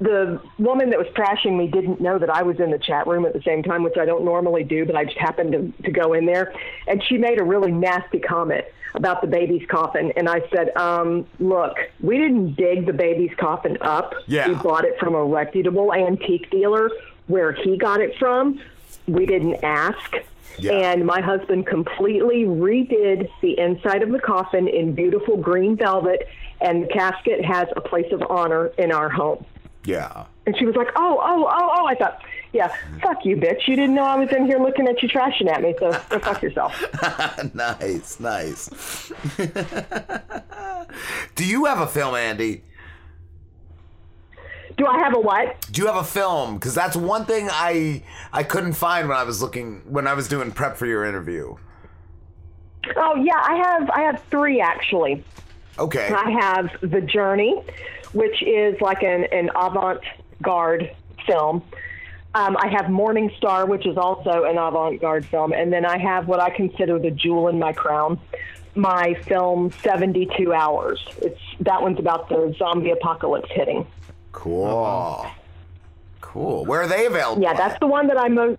the 0.00 0.40
woman 0.58 0.90
that 0.90 0.98
was 0.98 1.08
trashing 1.08 1.56
me 1.56 1.68
didn't 1.68 2.00
know 2.00 2.18
that 2.18 2.30
I 2.30 2.42
was 2.42 2.60
in 2.60 2.70
the 2.70 2.78
chat 2.78 3.06
room 3.06 3.24
at 3.24 3.32
the 3.32 3.42
same 3.42 3.62
time, 3.62 3.82
which 3.82 3.96
I 3.96 4.04
don't 4.04 4.24
normally 4.24 4.62
do, 4.62 4.84
but 4.84 4.94
I 4.94 5.04
just 5.04 5.18
happened 5.18 5.52
to, 5.52 5.82
to 5.82 5.90
go 5.90 6.12
in 6.12 6.26
there. 6.26 6.52
And 6.86 7.02
she 7.02 7.18
made 7.18 7.40
a 7.40 7.44
really 7.44 7.72
nasty 7.72 8.20
comment 8.20 8.64
about 8.94 9.20
the 9.20 9.26
baby's 9.26 9.66
coffin. 9.68 10.12
And 10.16 10.28
I 10.28 10.48
said, 10.50 10.76
um, 10.76 11.26
look, 11.40 11.76
we 12.00 12.16
didn't 12.16 12.54
dig 12.54 12.86
the 12.86 12.92
baby's 12.92 13.34
coffin 13.38 13.78
up. 13.80 14.14
Yeah. 14.26 14.48
We 14.48 14.54
bought 14.54 14.84
it 14.84 14.98
from 14.98 15.14
a 15.14 15.24
reputable 15.24 15.92
antique 15.92 16.50
dealer 16.50 16.90
where 17.28 17.52
he 17.52 17.76
got 17.78 18.00
it 18.00 18.16
from. 18.18 18.60
We 19.06 19.24
didn't 19.26 19.62
ask. 19.62 20.16
And 20.66 21.06
my 21.06 21.20
husband 21.20 21.66
completely 21.66 22.44
redid 22.44 23.30
the 23.40 23.58
inside 23.58 24.02
of 24.02 24.10
the 24.10 24.18
coffin 24.18 24.66
in 24.66 24.92
beautiful 24.92 25.36
green 25.36 25.76
velvet, 25.76 26.28
and 26.60 26.82
the 26.82 26.88
casket 26.88 27.44
has 27.44 27.68
a 27.76 27.80
place 27.80 28.10
of 28.12 28.22
honor 28.28 28.66
in 28.78 28.90
our 28.90 29.08
home. 29.08 29.44
Yeah. 29.84 30.24
And 30.46 30.56
she 30.58 30.66
was 30.66 30.74
like, 30.74 30.88
oh, 30.96 31.20
oh, 31.22 31.48
oh, 31.48 31.70
oh. 31.78 31.86
I 31.86 31.94
thought, 31.94 32.22
yeah, 32.52 32.74
fuck 33.00 33.24
you, 33.24 33.36
bitch. 33.36 33.68
You 33.68 33.76
didn't 33.76 33.94
know 33.94 34.04
I 34.04 34.16
was 34.16 34.30
in 34.32 34.46
here 34.46 34.58
looking 34.58 34.88
at 34.88 35.02
you 35.02 35.08
trashing 35.08 35.48
at 35.48 35.62
me, 35.62 35.74
so 35.78 35.90
go 36.08 36.18
fuck 36.18 36.42
yourself. 36.42 36.74
nice, 37.54 38.18
nice. 38.18 39.12
Do 41.36 41.46
you 41.46 41.66
have 41.66 41.80
a 41.80 41.86
film, 41.86 42.14
Andy? 42.14 42.64
Do 44.78 44.86
I 44.86 44.98
have 44.98 45.14
a 45.14 45.20
what? 45.20 45.60
Do 45.70 45.82
you 45.82 45.88
have 45.88 45.96
a 45.96 46.04
film? 46.04 46.54
Because 46.54 46.74
that's 46.74 46.96
one 46.96 47.26
thing 47.26 47.48
I 47.50 48.02
I 48.32 48.44
couldn't 48.44 48.74
find 48.74 49.08
when 49.08 49.18
I 49.18 49.24
was 49.24 49.42
looking 49.42 49.82
when 49.84 50.06
I 50.06 50.14
was 50.14 50.28
doing 50.28 50.52
prep 50.52 50.76
for 50.76 50.86
your 50.86 51.04
interview. 51.04 51.56
Oh, 52.96 53.16
yeah, 53.16 53.36
I 53.36 53.56
have, 53.56 53.90
I 53.90 54.00
have 54.02 54.22
three 54.30 54.60
actually. 54.60 55.24
Okay. 55.78 56.10
I 56.12 56.30
have 56.30 56.70
The 56.80 57.00
Journey, 57.00 57.62
which 58.12 58.42
is 58.42 58.80
like 58.80 59.02
an, 59.02 59.24
an 59.32 59.50
avant 59.54 60.00
garde 60.42 60.90
film. 61.26 61.62
Um, 62.34 62.56
I 62.56 62.68
have 62.68 62.90
Morning 62.90 63.30
Star, 63.36 63.66
which 63.66 63.86
is 63.86 63.96
also 63.96 64.44
an 64.44 64.58
avant 64.58 65.00
garde 65.00 65.26
film. 65.26 65.52
And 65.52 65.72
then 65.72 65.84
I 65.84 65.98
have 65.98 66.28
what 66.28 66.40
I 66.40 66.50
consider 66.50 66.98
the 66.98 67.10
jewel 67.10 67.48
in 67.48 67.58
my 67.58 67.72
crown, 67.72 68.20
my 68.74 69.14
film 69.26 69.70
72 69.82 70.52
Hours. 70.52 71.04
It's 71.18 71.40
That 71.60 71.82
one's 71.82 71.98
about 71.98 72.28
the 72.28 72.54
zombie 72.58 72.90
apocalypse 72.90 73.50
hitting. 73.50 73.86
Cool. 74.32 75.26
Cool. 76.20 76.64
Where 76.66 76.82
are 76.82 76.88
they 76.88 77.06
available? 77.06 77.42
Yeah, 77.42 77.54
that's 77.54 77.78
the 77.80 77.86
one 77.86 78.06
that 78.08 78.18
I'm 78.18 78.34
most. 78.34 78.58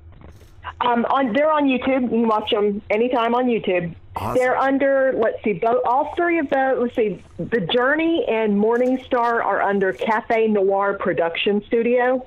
Um, 0.81 1.05
on 1.05 1.33
they're 1.33 1.51
on 1.51 1.65
YouTube. 1.65 2.03
You 2.03 2.09
can 2.09 2.27
watch 2.27 2.51
them 2.51 2.81
anytime 2.89 3.35
on 3.35 3.45
YouTube. 3.45 3.95
They're 4.33 4.57
under 4.57 5.13
let's 5.15 5.41
see, 5.43 5.53
both 5.53 5.81
all 5.85 6.13
three 6.15 6.39
of 6.39 6.49
the 6.49 6.75
let's 6.77 6.95
see, 6.95 7.23
The 7.37 7.61
Journey 7.61 8.25
and 8.27 8.57
Morning 8.57 9.01
Star 9.05 9.41
are 9.41 9.61
under 9.61 9.93
Cafe 9.93 10.47
Noir 10.47 10.95
Production 10.95 11.63
Studio 11.67 12.25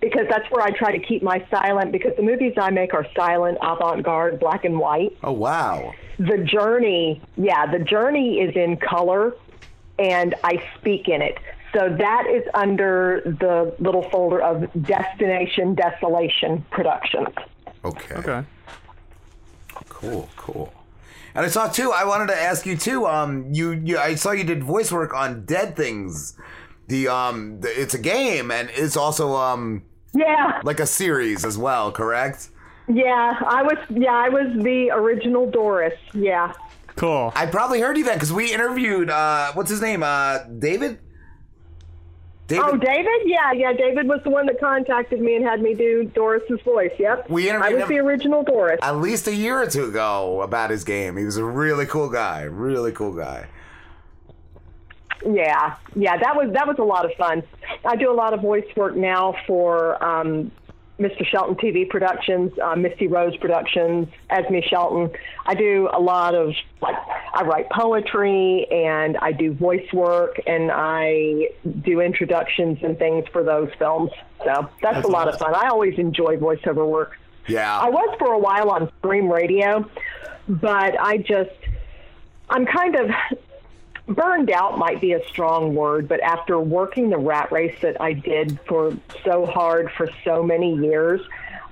because 0.00 0.26
that's 0.28 0.48
where 0.50 0.62
I 0.62 0.70
try 0.70 0.96
to 0.96 1.04
keep 1.04 1.22
my 1.22 1.44
silent 1.50 1.92
because 1.92 2.14
the 2.16 2.22
movies 2.22 2.54
I 2.56 2.70
make 2.70 2.94
are 2.94 3.06
silent, 3.16 3.58
avant-garde, 3.60 4.38
black 4.38 4.64
and 4.64 4.78
white. 4.78 5.16
Oh 5.22 5.32
wow. 5.32 5.94
The 6.18 6.38
Journey, 6.38 7.20
yeah, 7.36 7.66
The 7.66 7.80
Journey 7.80 8.40
is 8.40 8.54
in 8.54 8.76
color 8.76 9.34
and 9.98 10.34
I 10.44 10.62
speak 10.78 11.08
in 11.08 11.22
it. 11.22 11.38
So 11.72 11.94
that 11.98 12.26
is 12.26 12.42
under 12.54 13.22
the 13.24 13.74
little 13.78 14.02
folder 14.10 14.40
of 14.42 14.68
Destination 14.82 15.74
Desolation 15.74 16.64
Productions. 16.70 17.28
Okay. 17.84 18.14
Okay. 18.16 18.44
Cool, 19.88 20.28
cool. 20.36 20.72
And 21.34 21.44
I 21.46 21.48
saw 21.48 21.68
too. 21.68 21.92
I 21.92 22.04
wanted 22.04 22.28
to 22.28 22.36
ask 22.36 22.66
you 22.66 22.76
too. 22.76 23.06
Um, 23.06 23.46
you, 23.52 23.70
you, 23.72 23.98
I 23.98 24.14
saw 24.16 24.32
you 24.32 24.44
did 24.44 24.64
voice 24.64 24.90
work 24.90 25.14
on 25.14 25.44
Dead 25.44 25.76
Things. 25.76 26.36
The 26.88 27.06
um, 27.06 27.60
the, 27.60 27.68
it's 27.80 27.94
a 27.94 27.98
game 27.98 28.50
and 28.50 28.68
it's 28.72 28.96
also 28.96 29.36
um, 29.36 29.84
Yeah, 30.12 30.60
like 30.64 30.80
a 30.80 30.86
series 30.86 31.44
as 31.44 31.56
well. 31.56 31.92
Correct? 31.92 32.48
yeah, 32.88 33.36
I 33.46 33.62
was 33.62 33.78
yeah, 33.90 34.12
I 34.12 34.28
was 34.28 34.46
the 34.64 34.90
original 34.90 35.48
Doris. 35.48 35.94
Yeah. 36.14 36.52
Cool. 36.96 37.32
I 37.36 37.46
probably 37.46 37.80
heard 37.80 37.96
you 37.96 38.04
then 38.04 38.14
because 38.16 38.32
we 38.32 38.52
interviewed. 38.52 39.08
Uh, 39.08 39.52
what's 39.52 39.70
his 39.70 39.80
name? 39.80 40.02
Uh, 40.02 40.38
David. 40.58 40.98
David. 42.50 42.64
Oh, 42.66 42.76
David? 42.76 43.22
Yeah, 43.26 43.52
yeah. 43.52 43.72
David 43.72 44.08
was 44.08 44.20
the 44.24 44.30
one 44.30 44.44
that 44.46 44.58
contacted 44.60 45.20
me 45.20 45.36
and 45.36 45.44
had 45.44 45.62
me 45.62 45.72
do 45.74 46.04
Doris's 46.04 46.60
voice. 46.62 46.90
Yep. 46.98 47.30
We 47.30 47.48
I 47.48 47.54
interviewed 47.54 47.74
was 47.74 47.82
him- 47.82 47.88
the 47.88 47.98
original 48.00 48.42
Doris. 48.42 48.80
At 48.82 48.96
least 48.96 49.28
a 49.28 49.34
year 49.34 49.62
or 49.62 49.66
two 49.68 49.84
ago 49.84 50.42
about 50.42 50.70
his 50.70 50.82
game. 50.82 51.16
He 51.16 51.24
was 51.24 51.36
a 51.36 51.44
really 51.44 51.86
cool 51.86 52.08
guy. 52.10 52.42
Really 52.42 52.90
cool 52.92 53.12
guy. 53.12 53.46
Yeah, 55.24 55.76
yeah, 55.94 56.16
that 56.16 56.34
was 56.34 56.50
that 56.54 56.66
was 56.66 56.76
a 56.78 56.82
lot 56.82 57.04
of 57.04 57.12
fun. 57.18 57.42
I 57.84 57.94
do 57.96 58.10
a 58.10 58.14
lot 58.14 58.32
of 58.32 58.40
voice 58.40 58.64
work 58.74 58.96
now 58.96 59.34
for 59.46 60.02
um, 60.02 60.50
Mr. 61.00 61.26
Shelton 61.26 61.56
TV 61.56 61.88
Productions, 61.88 62.52
uh, 62.62 62.76
Misty 62.76 63.06
Rose 63.06 63.36
Productions, 63.38 64.06
Esme 64.28 64.58
Shelton. 64.68 65.10
I 65.46 65.54
do 65.54 65.88
a 65.92 65.98
lot 65.98 66.34
of 66.34 66.54
like 66.82 66.96
I 67.34 67.42
write 67.42 67.70
poetry 67.70 68.66
and 68.70 69.16
I 69.16 69.32
do 69.32 69.54
voice 69.54 69.90
work 69.92 70.40
and 70.46 70.70
I 70.70 71.48
do 71.82 72.00
introductions 72.00 72.78
and 72.82 72.98
things 72.98 73.24
for 73.32 73.42
those 73.42 73.70
films. 73.78 74.10
So 74.44 74.68
that's, 74.82 74.96
That's 74.96 75.06
a 75.06 75.10
lot 75.10 75.28
of 75.28 75.38
fun. 75.38 75.54
I 75.54 75.68
always 75.68 75.98
enjoy 75.98 76.36
voiceover 76.36 76.86
work. 76.86 77.18
Yeah. 77.48 77.78
I 77.78 77.88
was 77.88 78.14
for 78.18 78.32
a 78.32 78.38
while 78.38 78.70
on 78.70 78.90
Scream 78.98 79.28
Radio, 79.28 79.88
but 80.48 81.00
I 81.00 81.16
just, 81.18 81.50
I'm 82.50 82.66
kind 82.66 82.94
of 82.96 83.10
burned 84.06 84.50
out, 84.50 84.78
might 84.78 85.00
be 85.00 85.12
a 85.12 85.26
strong 85.28 85.74
word, 85.74 86.08
but 86.08 86.20
after 86.20 86.58
working 86.58 87.10
the 87.10 87.18
rat 87.18 87.50
race 87.52 87.76
that 87.82 88.00
I 88.00 88.12
did 88.12 88.58
for 88.66 88.96
so 89.24 89.46
hard 89.46 89.90
for 89.96 90.08
so 90.24 90.42
many 90.42 90.74
years, 90.74 91.20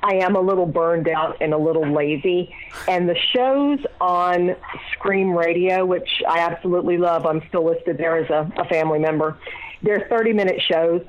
I 0.02 0.14
am 0.16 0.36
a 0.36 0.40
little 0.40 0.66
burned 0.66 1.08
out 1.08 1.38
and 1.40 1.52
a 1.52 1.58
little 1.58 1.90
lazy. 1.90 2.54
And 2.86 3.08
the 3.08 3.16
shows 3.32 3.80
on 4.00 4.54
Scream 4.92 5.36
Radio, 5.36 5.84
which 5.84 6.22
I 6.28 6.40
absolutely 6.40 6.98
love, 6.98 7.26
I'm 7.26 7.42
still 7.48 7.64
listed 7.64 7.98
there 7.98 8.16
as 8.16 8.30
a, 8.30 8.50
a 8.60 8.64
family 8.66 8.98
member, 8.98 9.36
they're 9.82 10.06
30 10.08 10.32
minute 10.32 10.60
shows. 10.62 11.02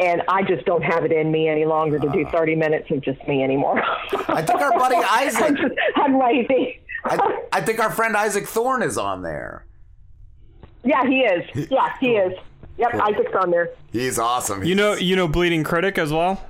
And 0.00 0.22
I 0.28 0.44
just 0.44 0.64
don't 0.64 0.84
have 0.84 1.04
it 1.04 1.10
in 1.10 1.32
me 1.32 1.48
any 1.48 1.64
longer 1.64 1.98
to 1.98 2.08
do 2.10 2.24
ah. 2.24 2.30
30 2.30 2.54
minutes 2.54 2.88
of 2.92 3.00
just 3.00 3.26
me 3.26 3.42
anymore. 3.42 3.82
I 4.28 4.42
think 4.42 4.60
our 4.60 4.70
buddy 4.70 4.94
Isaac. 5.10 5.42
I'm, 5.42 5.56
just, 5.56 5.74
I'm 5.96 6.18
lazy. 6.20 6.80
I, 7.04 7.42
I 7.52 7.60
think 7.60 7.80
our 7.80 7.90
friend 7.90 8.16
Isaac 8.16 8.46
Thorne 8.46 8.82
is 8.82 8.96
on 8.96 9.22
there. 9.22 9.64
Yeah, 10.84 11.04
he 11.06 11.20
is. 11.20 11.68
Yeah, 11.70 11.92
he 12.00 12.12
is. 12.16 12.38
Yep, 12.78 12.94
Isaac's 12.94 13.34
on 13.34 13.50
there. 13.50 13.70
He's 13.92 14.18
awesome. 14.18 14.62
You 14.64 14.74
know, 14.74 14.94
you 14.94 15.16
know, 15.16 15.26
Bleeding 15.26 15.64
Critic 15.64 15.98
as 15.98 16.12
well. 16.12 16.40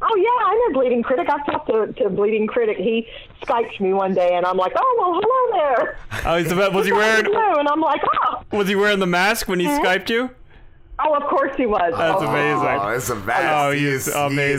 Oh 0.00 0.16
yeah, 0.16 0.46
I 0.46 0.54
know 0.68 0.80
Bleeding 0.80 1.02
Critic. 1.02 1.28
I 1.28 1.38
talked 1.50 1.68
to, 1.68 1.92
to 2.04 2.08
Bleeding 2.08 2.46
Critic. 2.46 2.76
He 2.78 3.06
Skyped 3.42 3.80
me 3.80 3.92
one 3.92 4.14
day, 4.14 4.34
and 4.36 4.46
I'm 4.46 4.56
like, 4.56 4.72
oh 4.76 4.96
well, 4.98 5.20
hello 5.20 5.58
there. 5.82 5.98
Oh, 6.24 6.36
he's 6.38 6.48
the, 6.48 6.70
was 6.72 6.86
he 6.86 6.92
wearing? 7.00 7.26
you 7.26 7.32
doing? 7.32 7.54
And 7.58 7.68
I'm 7.68 7.80
like, 7.80 8.00
oh, 8.26 8.42
Was 8.52 8.68
he 8.68 8.76
wearing 8.76 9.00
the 9.00 9.06
mask 9.06 9.48
when 9.48 9.58
he 9.60 9.66
Hmm? 9.66 9.72
skyped 9.84 10.08
you? 10.08 10.30
Oh, 11.00 11.14
of 11.14 11.22
course 11.24 11.56
he 11.56 11.66
was. 11.66 11.92
That's 11.96 12.22
oh. 12.22 12.26
amazing. 12.26 12.80
Oh, 12.80 12.88
it's 12.88 13.08
a 13.10 13.16
best. 13.16 13.44
Oh, 13.50 13.70
He 13.72 13.80
he's 13.80 13.88
is- 13.88 14.04
he 14.06 14.10
is 14.10 14.16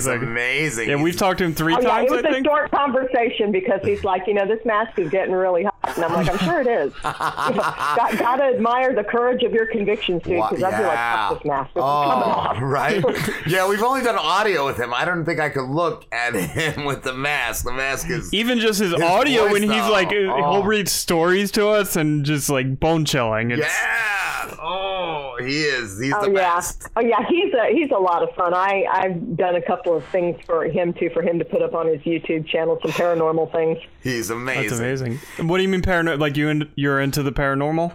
amazing. 0.07 0.23
amazing. 0.23 0.89
Yeah, 0.89 1.01
we've 1.01 1.17
talked 1.17 1.39
to 1.39 1.45
him 1.45 1.53
three 1.53 1.73
Oh, 1.75 1.81
yeah, 1.81 1.87
times. 1.89 2.11
it 2.11 2.15
was 2.15 2.25
I 2.25 2.29
a 2.29 2.33
think. 2.33 2.45
short 2.47 2.71
conversation 2.71 3.51
because 3.51 3.81
he's 3.83 4.03
like, 4.03 4.23
you 4.27 4.33
know, 4.33 4.47
this 4.47 4.63
mask 4.65 4.97
is 4.99 5.09
getting 5.09 5.33
really 5.33 5.63
hot, 5.63 5.95
and 5.95 6.05
I'm 6.05 6.13
like, 6.13 6.29
I'm 6.29 6.37
sure 6.39 6.61
it 6.61 6.67
is. 6.67 6.93
got, 7.03 8.17
gotta 8.17 8.43
admire 8.43 8.93
the 8.95 9.03
courage 9.03 9.43
of 9.43 9.53
your 9.53 9.65
convictions, 9.65 10.23
dude, 10.23 10.41
because 10.49 10.63
I'd 10.63 10.77
be 10.77 10.83
like, 10.83 10.93
Yeah. 10.93 11.29
fuck 11.29 11.39
this 11.43 11.47
mask. 11.47 11.69
It's 11.75 11.81
coming 11.81 12.23
Oh, 12.23 12.31
off. 12.31 12.57
right. 12.61 13.03
Yeah, 13.47 13.67
we've 13.67 13.81
only 13.83 14.03
done 14.03 14.17
audio 14.17 14.65
with 14.65 14.77
him. 14.77 14.93
I 14.93 15.05
don't 15.05 15.25
think 15.25 15.39
I 15.39 15.49
could 15.49 15.69
look 15.69 16.05
at 16.11 16.35
him 16.35 16.85
with 16.89 17.03
the 17.03 17.13
mask. 17.13 17.65
The 17.65 17.71
mask 17.73 18.09
is 18.09 18.33
Even 18.33 18.59
just 18.59 18.79
his, 18.79 18.91
His 18.91 19.01
audio 19.01 19.43
voice, 19.43 19.53
when 19.53 19.63
he's 19.63 19.71
though. 19.71 19.91
like, 19.91 20.09
uh, 20.09 20.15
Oh. 20.29 20.51
he'll 20.53 20.63
read 20.63 20.87
stories 20.87 21.51
to 21.51 21.67
us 21.67 21.95
and 21.95 22.23
just 22.25 22.49
like 22.49 22.79
bone 22.79 23.05
chilling. 23.05 23.51
It's, 23.51 23.61
Yeah. 23.61 24.55
Oh, 24.61 25.37
he 25.41 25.63
is. 25.63 25.99
He's 25.99 26.13
oh 26.13 26.21
the 26.25 26.28
Oh, 26.29 26.39
yeah, 26.39 26.55
best. 26.55 26.87
oh 26.95 27.01
yeah. 27.01 27.25
He's 27.27 27.53
a 27.53 27.67
he's 27.71 27.91
a 27.91 27.99
lot 27.99 28.23
of 28.23 28.33
fun. 28.35 28.53
I 28.53 28.85
I've 28.91 29.35
done 29.37 29.55
a 29.55 29.61
couple 29.61 29.95
of 29.95 30.05
things 30.05 30.39
for 30.45 30.65
him 30.65 30.93
too, 30.93 31.09
for 31.09 31.21
him 31.21 31.39
to 31.39 31.45
put 31.45 31.61
up 31.61 31.73
on 31.73 31.87
his 31.87 32.01
YouTube 32.01 32.47
channel, 32.47 32.79
some 32.81 32.91
paranormal 32.91 33.51
things. 33.51 33.79
He's 34.03 34.29
amazing. 34.29 34.63
That's 34.63 34.79
amazing. 34.79 35.19
And 35.37 35.49
what 35.49 35.57
do 35.57 35.63
you 35.63 35.69
mean 35.69 35.81
paranormal? 35.81 36.19
Like 36.19 36.37
you 36.37 36.49
in, 36.49 36.71
you're 36.75 36.99
into 36.99 37.23
the 37.23 37.31
paranormal? 37.31 37.93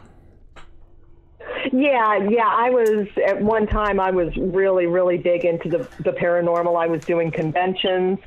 Yeah, 1.73 2.17
yeah. 2.29 2.49
I 2.49 2.71
was 2.71 3.09
at 3.27 3.41
one 3.41 3.67
time. 3.67 3.99
I 3.99 4.11
was 4.11 4.37
really, 4.37 4.87
really 4.87 5.19
big 5.19 5.45
into 5.45 5.69
the 5.69 5.89
the 6.01 6.13
paranormal. 6.13 6.81
I 6.81 6.87
was 6.87 7.05
doing 7.05 7.31
conventions, 7.31 8.19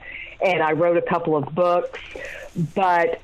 and 0.43 0.61
I 0.61 0.71
wrote 0.71 0.97
a 0.97 1.01
couple 1.01 1.35
of 1.35 1.53
books, 1.53 1.99
but 2.73 3.21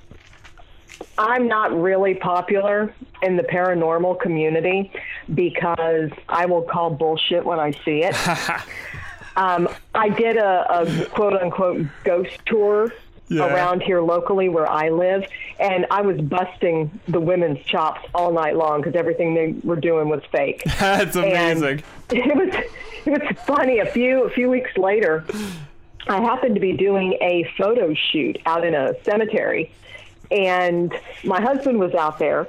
I'm 1.18 1.48
not 1.48 1.74
really 1.74 2.16
popular 2.16 2.94
in 3.22 3.38
the 3.38 3.44
paranormal 3.44 4.20
community 4.20 4.92
because 5.34 6.10
I 6.30 6.46
will 6.46 6.64
call 6.64 6.90
bullshit 6.92 7.46
when 7.46 7.60
I 7.60 7.72
see 7.86 8.04
it. 8.04 8.16
um, 9.36 9.68
I 9.96 10.10
did 10.10 10.38
a, 10.38 10.82
a 10.82 11.06
quote 11.08 11.34
unquote 11.34 11.86
ghost 12.04 12.38
tour 12.46 12.94
Yeah. 13.30 13.46
around 13.54 13.82
here 13.82 14.02
locally 14.02 14.50
where 14.50 14.70
I 14.70 14.90
live, 14.90 15.26
and 15.60 15.86
I 15.90 16.02
was 16.02 16.20
busting 16.22 17.00
the 17.08 17.20
women's 17.20 17.64
chops 17.66 18.02
all 18.14 18.32
night 18.32 18.56
long 18.56 18.82
because 18.82 18.96
everything 18.96 19.34
they 19.34 19.56
were 19.68 19.78
doing 19.80 20.10
was 20.10 20.22
fake. 20.32 20.64
That's 20.80 21.16
And 21.16 21.26
amazing. 21.26 21.84
it 22.12 22.36
was 22.36 22.54
it 23.06 23.22
was 23.22 23.38
funny. 23.46 23.80
A 23.80 23.86
few 23.86 24.24
a 24.26 24.30
few 24.30 24.50
weeks 24.50 24.78
later, 24.78 25.26
I 26.08 26.22
happened 26.22 26.56
to 26.56 26.62
be 26.62 26.74
doing 26.74 27.14
a 27.22 27.50
photo 27.58 27.94
shoot 27.94 28.38
out 28.46 28.66
in 28.66 28.74
a 28.76 28.94
cemetery, 29.04 29.72
and 30.30 30.94
my 31.24 31.42
husband 31.42 31.80
was 31.80 31.94
out 31.96 32.20
there. 32.20 32.48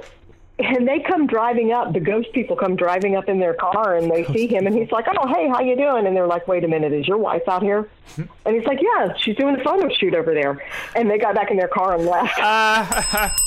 And 0.56 0.86
they 0.86 1.00
come 1.00 1.26
driving 1.26 1.72
up. 1.72 1.92
The 1.92 1.98
ghost 1.98 2.28
people 2.32 2.54
come 2.54 2.76
driving 2.76 3.16
up 3.16 3.28
in 3.28 3.40
their 3.40 3.54
car, 3.54 3.96
and 3.96 4.08
they 4.08 4.24
see 4.26 4.46
him, 4.46 4.68
and 4.68 4.76
he's 4.76 4.92
like, 4.92 5.04
"Oh, 5.08 5.26
hey, 5.26 5.48
how 5.48 5.60
you 5.60 5.74
doing?" 5.74 6.06
And 6.06 6.14
they're 6.16 6.28
like, 6.28 6.46
"Wait 6.46 6.62
a 6.62 6.68
minute, 6.68 6.92
is 6.92 7.08
your 7.08 7.18
wife 7.18 7.42
out 7.48 7.62
here?" 7.62 7.88
And 8.46 8.54
he's 8.54 8.64
like, 8.64 8.78
"Yeah, 8.80 9.14
she's 9.18 9.34
doing 9.36 9.58
a 9.58 9.64
photo 9.64 9.88
shoot 9.92 10.14
over 10.14 10.32
there." 10.32 10.62
And 10.94 11.10
they 11.10 11.18
got 11.18 11.34
back 11.34 11.50
in 11.50 11.56
their 11.56 11.66
car 11.68 11.94
and 11.96 12.06
left. 12.06 12.38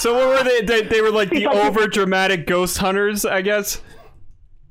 So 0.00 0.14
what 0.14 0.28
were 0.28 0.44
they? 0.44 0.60
They, 0.62 0.82
they 0.82 1.00
were 1.00 1.10
like 1.10 1.30
the 1.30 1.36
He's 1.36 1.46
like- 1.46 1.64
over 1.64 1.86
dramatic 1.86 2.46
ghost 2.46 2.78
hunters, 2.78 3.24
I 3.24 3.40
guess. 3.42 3.80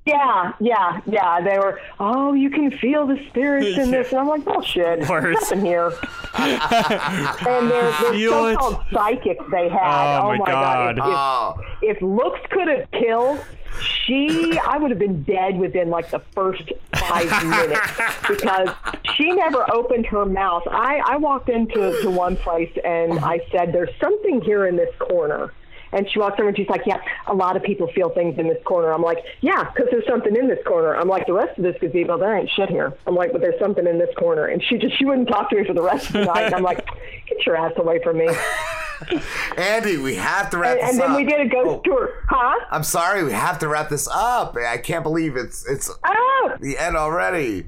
Yeah, 0.05 0.53
yeah, 0.59 0.99
yeah. 1.05 1.41
They 1.41 1.59
were, 1.59 1.79
oh, 1.99 2.33
you 2.33 2.49
can 2.49 2.71
feel 2.71 3.05
the 3.05 3.23
spirits 3.29 3.77
in 3.77 3.91
this. 3.91 4.07
And 4.11 4.19
I'm 4.19 4.27
like, 4.27 4.43
bullshit. 4.43 5.07
Worse. 5.07 5.35
Nothing 5.35 5.65
here. 5.65 5.87
and 6.37 7.69
they're, 7.69 7.91
they're 7.91 8.29
so-called 8.29 8.83
psychics 8.91 9.45
they 9.51 9.69
had. 9.69 10.19
Oh, 10.19 10.31
oh 10.31 10.37
my 10.37 10.45
God. 10.45 10.97
God. 10.97 11.59
If, 11.81 11.91
if, 11.91 11.97
if 11.97 12.01
looks 12.01 12.39
could 12.49 12.67
have 12.67 12.89
killed, 12.91 13.39
she, 13.79 14.57
I 14.57 14.77
would 14.77 14.89
have 14.89 14.99
been 14.99 15.23
dead 15.23 15.57
within 15.57 15.89
like 15.89 16.09
the 16.09 16.19
first 16.33 16.71
five 16.95 17.45
minutes 17.45 17.91
because 18.27 18.69
she 19.15 19.31
never 19.31 19.71
opened 19.71 20.07
her 20.07 20.25
mouth. 20.25 20.63
I, 20.67 21.01
I 21.05 21.17
walked 21.17 21.49
into 21.49 22.01
to 22.01 22.09
one 22.09 22.35
place 22.37 22.71
and 22.83 23.19
I 23.19 23.39
said, 23.51 23.71
there's 23.71 23.95
something 23.99 24.41
here 24.41 24.65
in 24.65 24.75
this 24.75 24.93
corner. 24.97 25.53
And 25.93 26.09
she 26.09 26.19
walks 26.19 26.39
over 26.39 26.47
and 26.47 26.57
she's 26.57 26.69
like, 26.69 26.81
Yeah, 26.85 27.01
a 27.27 27.33
lot 27.33 27.55
of 27.55 27.63
people 27.63 27.91
feel 27.93 28.09
things 28.09 28.37
in 28.39 28.47
this 28.47 28.61
corner. 28.63 28.91
I'm 28.93 29.01
like, 29.01 29.19
Yeah, 29.41 29.63
because 29.63 29.87
there's 29.91 30.05
something 30.07 30.35
in 30.35 30.47
this 30.47 30.59
corner. 30.65 30.95
I'm 30.95 31.07
like, 31.07 31.25
The 31.27 31.33
rest 31.33 31.57
of 31.57 31.63
this 31.63 31.75
gazebo, 31.79 32.17
there 32.17 32.35
ain't 32.35 32.49
shit 32.49 32.69
here. 32.69 32.93
I'm 33.07 33.15
like, 33.15 33.31
But 33.31 33.41
there's 33.41 33.59
something 33.59 33.85
in 33.85 33.99
this 33.99 34.13
corner. 34.17 34.47
And 34.47 34.63
she 34.63 34.77
just, 34.77 34.97
she 34.97 35.05
wouldn't 35.05 35.27
talk 35.27 35.49
to 35.49 35.55
me 35.55 35.65
for 35.65 35.73
the 35.73 35.81
rest 35.81 36.07
of 36.07 36.13
the 36.13 36.25
night. 36.25 36.45
And 36.45 36.55
I'm 36.55 36.63
like, 36.63 36.85
Get 37.27 37.45
your 37.45 37.55
ass 37.57 37.73
away 37.77 38.01
from 38.03 38.17
me. 38.17 38.29
Andy, 39.57 39.97
we 39.97 40.15
have 40.15 40.49
to 40.51 40.57
wrap 40.57 40.77
And, 40.77 40.81
this 40.81 40.89
and 40.91 40.99
then 40.99 41.15
we 41.15 41.23
did 41.23 41.41
a 41.41 41.49
ghost 41.49 41.67
oh. 41.67 41.81
tour. 41.83 42.09
Huh? 42.29 42.65
I'm 42.69 42.83
sorry, 42.83 43.23
we 43.23 43.31
have 43.31 43.59
to 43.59 43.67
wrap 43.67 43.89
this 43.89 44.07
up. 44.11 44.55
I 44.55 44.77
can't 44.77 45.03
believe 45.03 45.35
it's 45.35 45.67
it's 45.67 45.89
Oh! 46.05 46.51
the 46.59 46.77
end 46.77 46.95
already. 46.95 47.67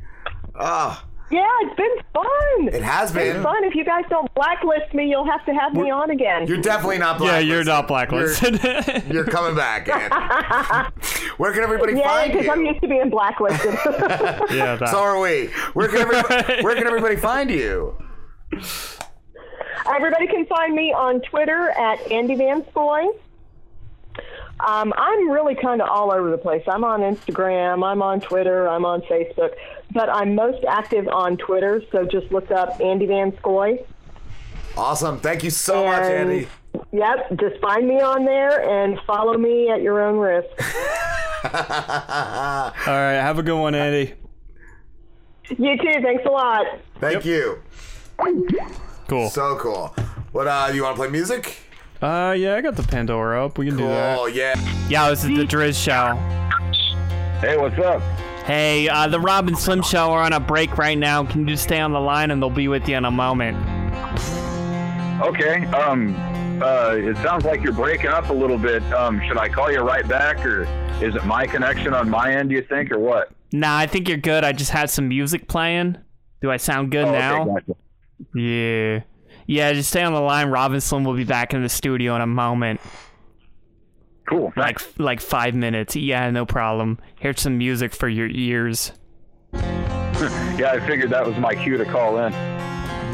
Oh, 0.55 1.03
Yeah, 1.31 1.47
it's 1.61 1.75
been 1.75 1.95
fun. 2.13 2.67
It 2.67 2.83
has 2.83 3.09
It's 3.09 3.17
been 3.17 3.33
been. 3.35 3.43
fun. 3.43 3.63
If 3.63 3.73
you 3.73 3.83
guys 3.83 4.03
don't 4.09 4.31
blacklist 4.35 4.93
me, 4.93 5.09
you'll 5.09 5.25
have 5.25 5.43
to 5.45 5.53
have 5.53 5.73
me 5.73 5.89
on 5.89 6.11
again. 6.11 6.45
you're 6.45 6.57
definitely 6.61 6.99
not 6.99 7.17
blacklisted. 7.17 7.47
Yeah, 7.47 7.55
you're 7.55 7.63
not 7.63 7.87
blacklisted. 7.87 8.63
You're, 8.63 9.13
you're 9.13 9.25
coming 9.25 9.55
back, 9.55 9.87
Andy. 9.89 10.91
Where 11.37 11.51
can 11.53 11.63
everybody 11.63 11.93
find 11.93 12.33
you? 12.33 12.39
yeah, 12.39 12.41
because? 12.41 12.47
I'm 12.49 12.65
used 12.65 12.81
to 12.81 12.87
being 12.87 13.09
blacklisted. 13.09 13.73
yeah, 14.55 14.75
that. 14.75 14.89
So 14.89 14.99
are 14.99 15.19
we. 15.19 15.47
Where 15.73 15.87
can 15.87 15.99
everybody, 15.99 16.61
where 16.63 16.75
can 16.75 16.85
everybody 16.85 17.15
find 17.15 17.49
you? 17.49 17.97
Everybody 19.87 20.27
can 20.27 20.45
find 20.45 20.73
me 20.75 20.93
on 20.93 21.21
Twitter 21.21 21.71
at 21.71 21.99
Andy 22.11 22.35
Van 22.35 22.61
Scoyoc. 22.63 23.09
Um, 24.59 24.93
I'm 24.95 25.29
really 25.29 25.55
kind 25.55 25.81
of 25.81 25.89
all 25.89 26.11
over 26.11 26.31
the 26.31 26.37
place. 26.37 26.63
I'm 26.67 26.83
on 26.83 27.01
Instagram, 27.01 27.83
I'm 27.85 28.01
on 28.01 28.21
Twitter, 28.21 28.67
I'm 28.67 28.85
on 28.85 29.01
Facebook, 29.01 29.53
but 29.91 30.09
I'm 30.09 30.35
most 30.35 30.63
active 30.63 31.07
on 31.07 31.37
Twitter. 31.37 31.81
So 31.91 32.05
just 32.05 32.31
look 32.31 32.49
up 32.51 32.79
Andy 32.79 33.05
Van 33.05 33.31
Scoyoc. 33.33 33.85
Awesome. 34.77 35.19
Thank 35.19 35.43
you 35.43 35.49
so 35.49 35.85
much, 35.85 36.03
Andy. 36.03 36.47
Yep, 36.91 37.39
just 37.39 37.61
find 37.61 37.87
me 37.87 38.01
on 38.01 38.25
there 38.25 38.67
and 38.67 38.99
follow 39.05 39.37
me 39.37 39.69
at 39.69 39.81
your 39.81 40.01
own 40.01 40.17
risk. 40.17 40.49
All 41.43 41.51
right, 41.51 43.19
have 43.19 43.37
a 43.37 43.43
good 43.43 43.59
one, 43.59 43.75
Andy. 43.75 44.13
You 45.49 45.77
too. 45.77 46.01
Thanks 46.01 46.23
a 46.25 46.29
lot. 46.29 46.65
Thank 46.99 47.25
you. 47.25 47.61
Cool. 49.07 49.29
So 49.29 49.57
cool. 49.57 49.87
What 50.31 50.47
uh 50.47 50.71
you 50.73 50.83
wanna 50.83 50.95
play 50.95 51.09
music? 51.09 51.57
Uh, 52.03 52.33
yeah, 52.33 52.55
I 52.55 52.61
got 52.61 52.75
the 52.75 52.83
Pandora 52.83 53.45
up. 53.45 53.57
We 53.57 53.67
can 53.67 53.77
do 53.77 53.87
that. 53.87 54.19
Oh 54.19 54.25
yeah. 54.25 54.55
Yeah, 54.89 55.09
this 55.09 55.23
is 55.23 55.29
the 55.29 55.45
Driz 55.45 55.81
Show. 55.81 56.15
Hey, 57.39 57.55
what's 57.57 57.77
up? 57.79 58.01
Hey, 58.43 58.89
uh, 58.89 59.07
the 59.07 59.21
Rob 59.21 59.47
and 59.47 59.57
Slim 59.57 59.81
Show 59.83 60.11
are 60.11 60.21
on 60.21 60.33
a 60.33 60.39
break 60.41 60.77
right 60.77 60.97
now. 60.97 61.23
Can 61.23 61.41
you 61.41 61.47
just 61.47 61.63
stay 61.63 61.79
on 61.79 61.93
the 61.93 62.01
line 62.01 62.29
and 62.31 62.41
they'll 62.41 62.49
be 62.49 62.67
with 62.67 62.89
you 62.89 62.97
in 62.97 63.05
a 63.05 63.11
moment? 63.11 63.55
Okay. 65.21 65.63
Um, 65.67 66.13
uh, 66.61 66.95
it 66.95 67.15
sounds 67.17 67.45
like 67.45 67.61
you're 67.63 67.71
breaking 67.71 68.09
up 68.09 68.27
a 68.29 68.33
little 68.33 68.57
bit. 68.57 68.83
Um, 68.91 69.21
should 69.25 69.37
I 69.37 69.47
call 69.47 69.71
you 69.71 69.79
right 69.79 70.05
back, 70.05 70.45
or 70.45 70.63
is 71.01 71.15
it 71.15 71.23
my 71.25 71.47
connection 71.47 71.93
on 71.93 72.09
my 72.09 72.33
end? 72.35 72.49
Do 72.49 72.55
you 72.55 72.63
think, 72.63 72.91
or 72.91 72.99
what? 72.99 73.31
Nah, 73.53 73.77
I 73.77 73.87
think 73.87 74.09
you're 74.09 74.17
good. 74.17 74.43
I 74.43 74.51
just 74.51 74.71
had 74.71 74.89
some 74.89 75.07
music 75.07 75.47
playing. 75.47 75.95
Do 76.41 76.51
I 76.51 76.57
sound 76.57 76.91
good 76.91 77.05
Oh, 77.05 77.09
okay, 77.11 77.19
now? 77.19 77.45
gotcha. 77.45 77.75
Yeah. 78.35 78.99
Yeah, 79.45 79.73
just 79.73 79.89
stay 79.89 80.03
on 80.03 80.13
the 80.13 80.21
line. 80.21 80.47
Rob 80.47 80.71
and 80.71 80.81
Slim 80.81 81.03
will 81.03 81.15
be 81.15 81.23
back 81.23 81.53
in 81.53 81.61
the 81.61 81.69
studio 81.69 82.15
in 82.15 82.21
a 82.21 82.27
moment. 82.27 82.79
Cool. 84.27 84.53
Like 84.55 84.79
like 84.97 85.19
five 85.19 85.53
minutes. 85.53 85.95
Yeah, 85.95 86.29
no 86.31 86.45
problem. 86.45 86.99
Here's 87.19 87.41
some 87.41 87.57
music 87.57 87.93
for 87.93 88.07
your 88.07 88.27
ears. 88.29 88.93
yeah, 89.53 90.71
I 90.71 90.79
figured 90.87 91.09
that 91.09 91.25
was 91.25 91.37
my 91.37 91.53
cue 91.55 91.77
to 91.77 91.85
call 91.85 92.17
in. 92.19 92.31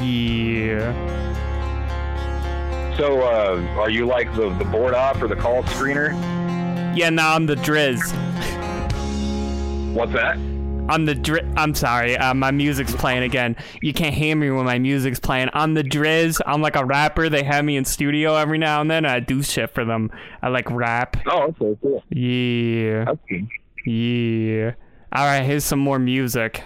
Yeah. 0.02 0.94
So, 2.98 3.22
uh, 3.22 3.80
are 3.80 3.90
you 3.90 4.06
like 4.06 4.34
the 4.36 4.50
the 4.56 4.66
board 4.66 4.94
op 4.94 5.22
or 5.22 5.28
the 5.28 5.36
call 5.36 5.64
screener? 5.64 6.12
Yeah, 6.96 7.10
no, 7.10 7.28
I'm 7.28 7.46
the 7.46 7.56
Driz. 7.56 8.00
What's 9.94 10.14
that? 10.14 10.38
I'm 10.90 11.06
the 11.06 11.14
Dri- 11.16 11.46
I'm 11.56 11.76
sorry, 11.76 12.18
uh, 12.18 12.34
my 12.34 12.52
music's 12.52 12.94
playing 12.96 13.24
again. 13.24 13.56
You 13.82 13.94
can't 13.94 14.14
hear 14.14 14.36
me 14.36 14.50
when 14.50 14.66
my 14.66 14.80
music's 14.80 15.20
playing. 15.20 15.50
I'm 15.54 15.76
the 15.76 15.84
Driz, 15.84 16.42
I'm 16.46 16.62
like 16.62 16.76
a 16.76 16.84
rapper. 16.84 17.30
They 17.30 17.44
have 17.44 17.64
me 17.64 17.78
in 17.78 17.86
studio 17.86 18.36
every 18.36 18.58
now 18.58 18.82
and 18.82 18.90
then. 18.90 19.06
I 19.06 19.20
do 19.20 19.44
shit 19.44 19.70
for 19.70 19.86
them. 19.86 20.12
I 20.42 20.50
like 20.50 20.70
rap. 20.72 21.18
Oh, 21.28 21.54
okay, 21.62 21.78
cool. 21.82 22.04
Yeah. 22.10 23.06
Okay. 23.08 23.46
Yeah. 23.86 24.72
All 25.14 25.26
right, 25.26 25.42
here's 25.44 25.64
some 25.64 25.80
more 25.80 26.00
music. 26.00 26.64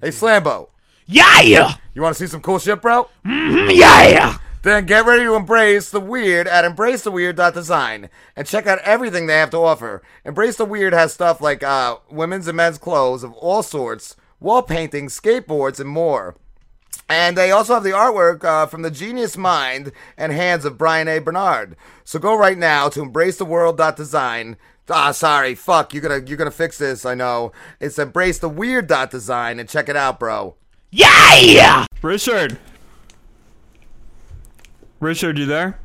Hey 0.00 0.08
Slambo. 0.08 0.68
Yeah. 1.06 1.74
You 1.94 2.02
wanna 2.02 2.14
see 2.14 2.26
some 2.26 2.40
cool 2.40 2.58
shit, 2.58 2.80
bro? 2.82 3.08
Mhm, 3.26 3.74
yeah. 3.76 4.38
Then 4.68 4.84
get 4.84 5.06
ready 5.06 5.24
to 5.24 5.34
embrace 5.34 5.88
the 5.88 5.98
weird 5.98 6.46
at 6.46 6.62
embracetheweird.design 6.62 8.10
and 8.36 8.46
check 8.46 8.66
out 8.66 8.80
everything 8.80 9.26
they 9.26 9.38
have 9.38 9.48
to 9.52 9.56
offer. 9.56 10.02
Embrace 10.26 10.56
the 10.56 10.66
Weird 10.66 10.92
has 10.92 11.14
stuff 11.14 11.40
like 11.40 11.62
uh, 11.62 11.96
women's 12.10 12.46
and 12.48 12.58
men's 12.58 12.76
clothes 12.76 13.24
of 13.24 13.32
all 13.32 13.62
sorts, 13.62 14.14
wall 14.40 14.60
paintings, 14.62 15.18
skateboards, 15.18 15.80
and 15.80 15.88
more. 15.88 16.36
And 17.08 17.34
they 17.34 17.50
also 17.50 17.72
have 17.72 17.82
the 17.82 17.92
artwork 17.92 18.44
uh, 18.44 18.66
from 18.66 18.82
the 18.82 18.90
genius 18.90 19.38
mind 19.38 19.90
and 20.18 20.32
hands 20.32 20.66
of 20.66 20.76
Brian 20.76 21.08
A. 21.08 21.18
Bernard. 21.18 21.74
So 22.04 22.18
go 22.18 22.36
right 22.36 22.58
now 22.58 22.90
to 22.90 23.00
embracetheworld.design. 23.00 24.58
Ah, 24.90 25.12
sorry, 25.12 25.54
fuck. 25.54 25.94
You're 25.94 26.02
gonna 26.02 26.22
you're 26.26 26.36
gonna 26.36 26.50
fix 26.50 26.76
this. 26.76 27.06
I 27.06 27.14
know. 27.14 27.52
It's 27.80 27.96
embracetheweird.design 27.96 29.60
and 29.60 29.66
check 29.66 29.88
it 29.88 29.96
out, 29.96 30.20
bro. 30.20 30.56
Yeah. 30.90 31.86
Richard. 32.02 32.58
Richard, 35.00 35.38
you 35.38 35.46
there? 35.46 35.78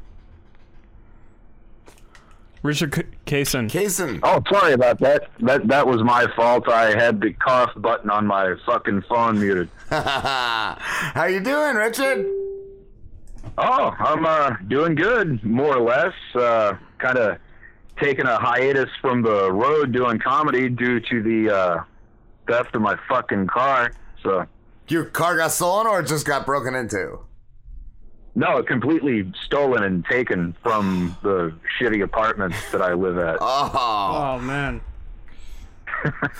Richard 2.62 2.96
C- 2.96 3.04
Cason. 3.26 3.70
Cason. 3.70 4.20
Oh, 4.24 4.42
sorry 4.50 4.74
about 4.74 5.00
that. 5.02 5.30
That 5.42 5.68
that 5.68 5.86
was 5.86 6.02
my 6.02 6.28
fault. 6.36 6.70
I 6.70 6.92
had 6.98 7.20
the 7.20 7.34
cough 7.34 7.72
button 7.76 8.10
on 8.10 8.26
my 8.26 8.56
fucking 8.66 9.04
phone 9.10 9.40
muted. 9.40 9.70
How 9.90 11.26
you 11.26 11.42
doing, 11.42 11.76
Richard? 11.76 12.26
Oh, 13.58 13.94
I'm 14.00 14.26
uh, 14.26 14.52
doing 14.68 14.96
good, 14.96 15.44
more 15.44 15.76
or 15.78 15.82
less. 15.82 16.14
Uh, 16.34 16.76
kind 17.00 17.18
of 17.18 17.38
taking 18.02 18.26
a 18.26 18.38
hiatus 18.40 18.90
from 19.02 19.22
the 19.22 19.52
road 19.52 19.92
doing 19.92 20.18
comedy 20.20 20.70
due 20.70 21.02
to 21.02 21.22
the 21.22 21.54
uh, 21.54 21.84
theft 22.48 22.74
of 22.76 22.82
my 22.82 22.98
fucking 23.10 23.46
car. 23.48 23.92
So 24.24 24.46
Your 24.88 25.04
car 25.06 25.36
got 25.36 25.52
stolen 25.52 25.86
or 25.86 26.00
it 26.00 26.08
just 26.08 26.26
got 26.26 26.46
broken 26.46 26.74
into? 26.76 27.20
No, 28.36 28.62
completely 28.64 29.32
stolen 29.46 29.84
and 29.84 30.06
taken 30.06 30.56
from 30.64 31.16
the 31.24 31.54
shitty 31.80 32.04
apartments 32.04 32.58
that 32.72 32.82
I 32.82 32.94
live 32.94 33.18
at. 33.18 33.38
Oh, 33.42 34.36
Oh 34.36 34.40
man. 34.40 34.82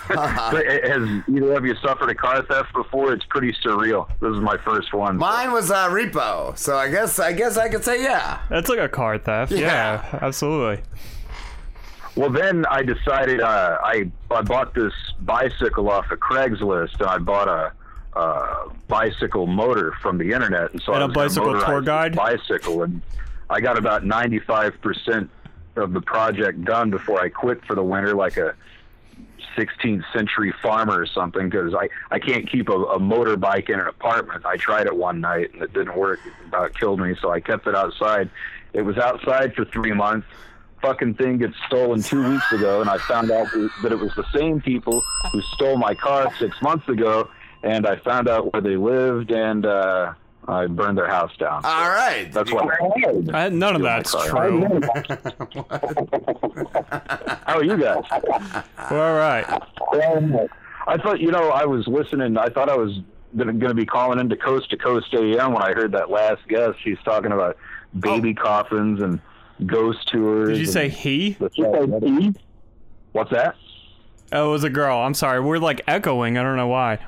So, 0.08 0.16
has 0.20 1.22
either 1.26 1.52
of 1.56 1.64
you 1.64 1.74
suffered 1.76 2.10
a 2.10 2.14
car 2.14 2.42
theft 2.42 2.72
before? 2.74 3.14
It's 3.14 3.24
pretty 3.26 3.52
surreal. 3.64 4.08
This 4.20 4.30
is 4.32 4.40
my 4.40 4.58
first 4.58 4.92
one. 4.92 5.16
Mine 5.16 5.52
was 5.52 5.70
uh, 5.70 5.88
repo, 5.88 6.56
so 6.58 6.76
I 6.76 6.90
guess 6.90 7.18
I 7.18 7.32
guess 7.32 7.56
I 7.56 7.70
could 7.70 7.82
say 7.82 8.02
yeah. 8.02 8.40
That's 8.50 8.68
like 8.68 8.78
a 8.78 8.88
car 8.90 9.16
theft. 9.16 9.52
Yeah. 9.52 9.58
Yeah, 9.60 10.18
absolutely. 10.20 10.82
Well, 12.16 12.30
then 12.30 12.66
I 12.66 12.82
decided 12.82 13.40
uh, 13.40 13.78
I 13.82 14.10
I 14.30 14.42
bought 14.42 14.74
this 14.74 14.92
bicycle 15.20 15.88
off 15.88 16.10
of 16.10 16.18
Craigslist, 16.20 17.00
and 17.00 17.08
I 17.08 17.16
bought 17.18 17.48
a 17.48 17.72
uh, 18.14 18.68
bicycle 18.88 19.46
motor 19.46 19.92
from 20.02 20.18
the 20.18 20.32
internet, 20.32 20.72
and 20.72 20.82
so 20.82 20.94
And 20.94 21.02
I 21.02 21.06
a 21.06 21.08
bicycle 21.08 21.60
tour 21.60 21.82
guide? 21.82 22.14
bicycle, 22.16 22.82
and 22.82 23.02
I 23.50 23.60
got 23.60 23.78
about 23.78 24.04
ninety 24.04 24.38
five 24.38 24.80
percent 24.80 25.30
of 25.76 25.92
the 25.92 26.00
project 26.00 26.64
done 26.64 26.90
before 26.90 27.20
I 27.20 27.28
quit 27.28 27.64
for 27.64 27.74
the 27.74 27.82
winter, 27.82 28.14
like 28.14 28.36
a 28.36 28.54
16th 29.56 30.02
century 30.12 30.52
farmer 30.62 31.00
or 31.00 31.06
something 31.06 31.48
because 31.48 31.74
I, 31.74 31.88
I 32.10 32.18
can't 32.18 32.48
keep 32.50 32.68
a, 32.68 32.72
a 32.72 32.98
motorbike 32.98 33.68
in 33.68 33.78
an 33.80 33.86
apartment. 33.86 34.44
I 34.44 34.56
tried 34.56 34.86
it 34.86 34.96
one 34.96 35.20
night 35.20 35.52
and 35.52 35.62
it 35.62 35.72
didn't 35.72 35.96
work. 35.96 36.20
It 36.24 36.32
about 36.46 36.74
killed 36.78 37.00
me, 37.00 37.14
so 37.20 37.30
I 37.30 37.40
kept 37.40 37.66
it 37.66 37.74
outside. 37.74 38.30
It 38.72 38.82
was 38.82 38.98
outside 38.98 39.54
for 39.54 39.64
three 39.64 39.92
months. 39.92 40.26
Fucking 40.82 41.14
thing 41.14 41.38
gets 41.38 41.54
stolen 41.66 42.02
two 42.02 42.28
weeks 42.28 42.52
ago, 42.52 42.80
and 42.80 42.90
I 42.90 42.98
found 42.98 43.30
out 43.30 43.46
that 43.82 43.92
it 43.92 43.98
was 43.98 44.14
the 44.16 44.26
same 44.34 44.60
people 44.60 45.02
who 45.32 45.40
stole 45.54 45.76
my 45.78 45.94
car 45.94 46.30
six 46.38 46.60
months 46.60 46.88
ago. 46.88 47.28
And 47.64 47.86
I 47.86 47.96
found 47.96 48.28
out 48.28 48.52
where 48.52 48.60
they 48.60 48.76
lived, 48.76 49.30
and 49.30 49.64
uh, 49.64 50.12
I 50.46 50.66
burned 50.66 50.98
their 50.98 51.08
house 51.08 51.34
down. 51.38 51.64
All 51.64 51.88
right. 51.88 52.30
That's 52.30 52.52
what 52.52 52.70
I 53.34 53.46
Uh, 53.46 53.48
none 53.48 53.76
of 53.76 53.82
that's 53.82 54.12
true. 54.26 54.60
How 57.46 57.56
are 57.56 57.64
you 57.64 57.78
guys? 57.78 58.04
All 58.90 59.14
right. 59.16 59.46
I 60.86 60.98
thought, 60.98 61.20
you 61.20 61.30
know, 61.30 61.48
I 61.50 61.64
was 61.64 61.86
listening. 61.88 62.36
I 62.36 62.50
thought 62.50 62.68
I 62.68 62.76
was 62.76 63.00
going 63.34 63.58
to 63.58 63.74
be 63.74 63.86
calling 63.86 64.20
into 64.20 64.36
Coast 64.36 64.68
to 64.70 64.76
Coast 64.76 65.14
AM 65.14 65.54
when 65.54 65.62
I 65.62 65.72
heard 65.72 65.92
that 65.92 66.10
last 66.10 66.46
guest. 66.48 66.78
She's 66.84 66.98
talking 67.04 67.32
about 67.32 67.56
baby 67.98 68.34
coffins 68.34 69.00
and 69.00 69.20
ghost 69.64 70.06
tours. 70.12 70.50
Did 70.50 70.58
you 70.58 70.66
say 70.66 70.84
and- 70.84 70.92
he? 70.92 71.36
What's 73.12 73.30
that? 73.30 73.56
Oh, 74.32 74.48
it 74.48 74.52
was 74.52 74.64
a 74.64 74.70
girl. 74.70 74.98
I'm 74.98 75.14
sorry. 75.14 75.40
We're 75.40 75.58
like 75.58 75.82
echoing. 75.86 76.36
I 76.36 76.42
don't 76.42 76.56
know 76.56 76.66
why. 76.66 76.98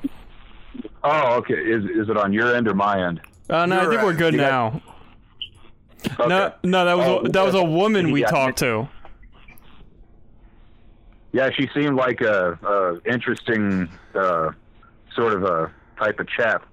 Oh, 1.03 1.35
okay. 1.35 1.53
Is 1.55 1.83
is 1.85 2.09
it 2.09 2.17
on 2.17 2.33
your 2.33 2.55
end 2.55 2.67
or 2.67 2.73
my 2.73 3.05
end? 3.07 3.21
Uh, 3.49 3.65
no, 3.65 3.79
I 3.81 3.89
think 3.89 4.01
we're 4.01 4.13
good 4.13 4.33
You 4.33 4.39
got- 4.39 4.73
now. 4.73 4.81
No, 6.27 6.53
no, 6.63 6.85
that 6.85 6.97
was 6.97 7.07
Oh, 7.07 7.17
a, 7.19 7.29
that 7.29 7.43
was 7.45 7.55
a 7.55 7.63
woman 7.63 8.11
we 8.11 8.21
Yeah. 8.21 8.27
talked 8.27 8.59
to. 8.59 8.87
Yeah, 11.33 11.49
she 11.55 11.67
seemed 11.73 11.95
like 11.95 12.21
a, 12.21 12.57
a 12.63 13.09
interesting 13.11 13.89
uh, 14.15 14.51
sort 15.15 15.33
of 15.33 15.43
a 15.43 15.71
type 15.99 16.19
of 16.19 16.27
chap. 16.29 16.65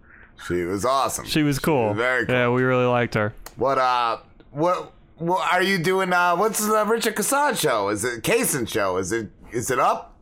She 0.46 0.62
was 0.64 0.84
awesome. 0.84 1.24
She 1.26 1.42
was 1.42 1.58
cool. 1.58 1.94
very 1.94 2.26
cool. 2.26 2.34
Yeah, 2.34 2.48
we 2.50 2.62
really 2.62 2.86
liked 2.86 3.14
her. 3.14 3.34
What 3.56 3.78
uh 3.78 4.18
what 4.50 4.92
what 5.18 5.52
are 5.52 5.62
you 5.62 5.78
doing 5.78 6.12
uh 6.12 6.36
what's 6.36 6.64
the 6.66 6.84
Richard 6.86 7.14
Cassan 7.16 7.58
show? 7.58 7.88
Is 7.88 8.04
it 8.04 8.22
Cason 8.22 8.68
show? 8.68 8.96
Is 8.96 9.12
it 9.12 9.28
is 9.52 9.70
it 9.70 9.78
up? 9.78 10.13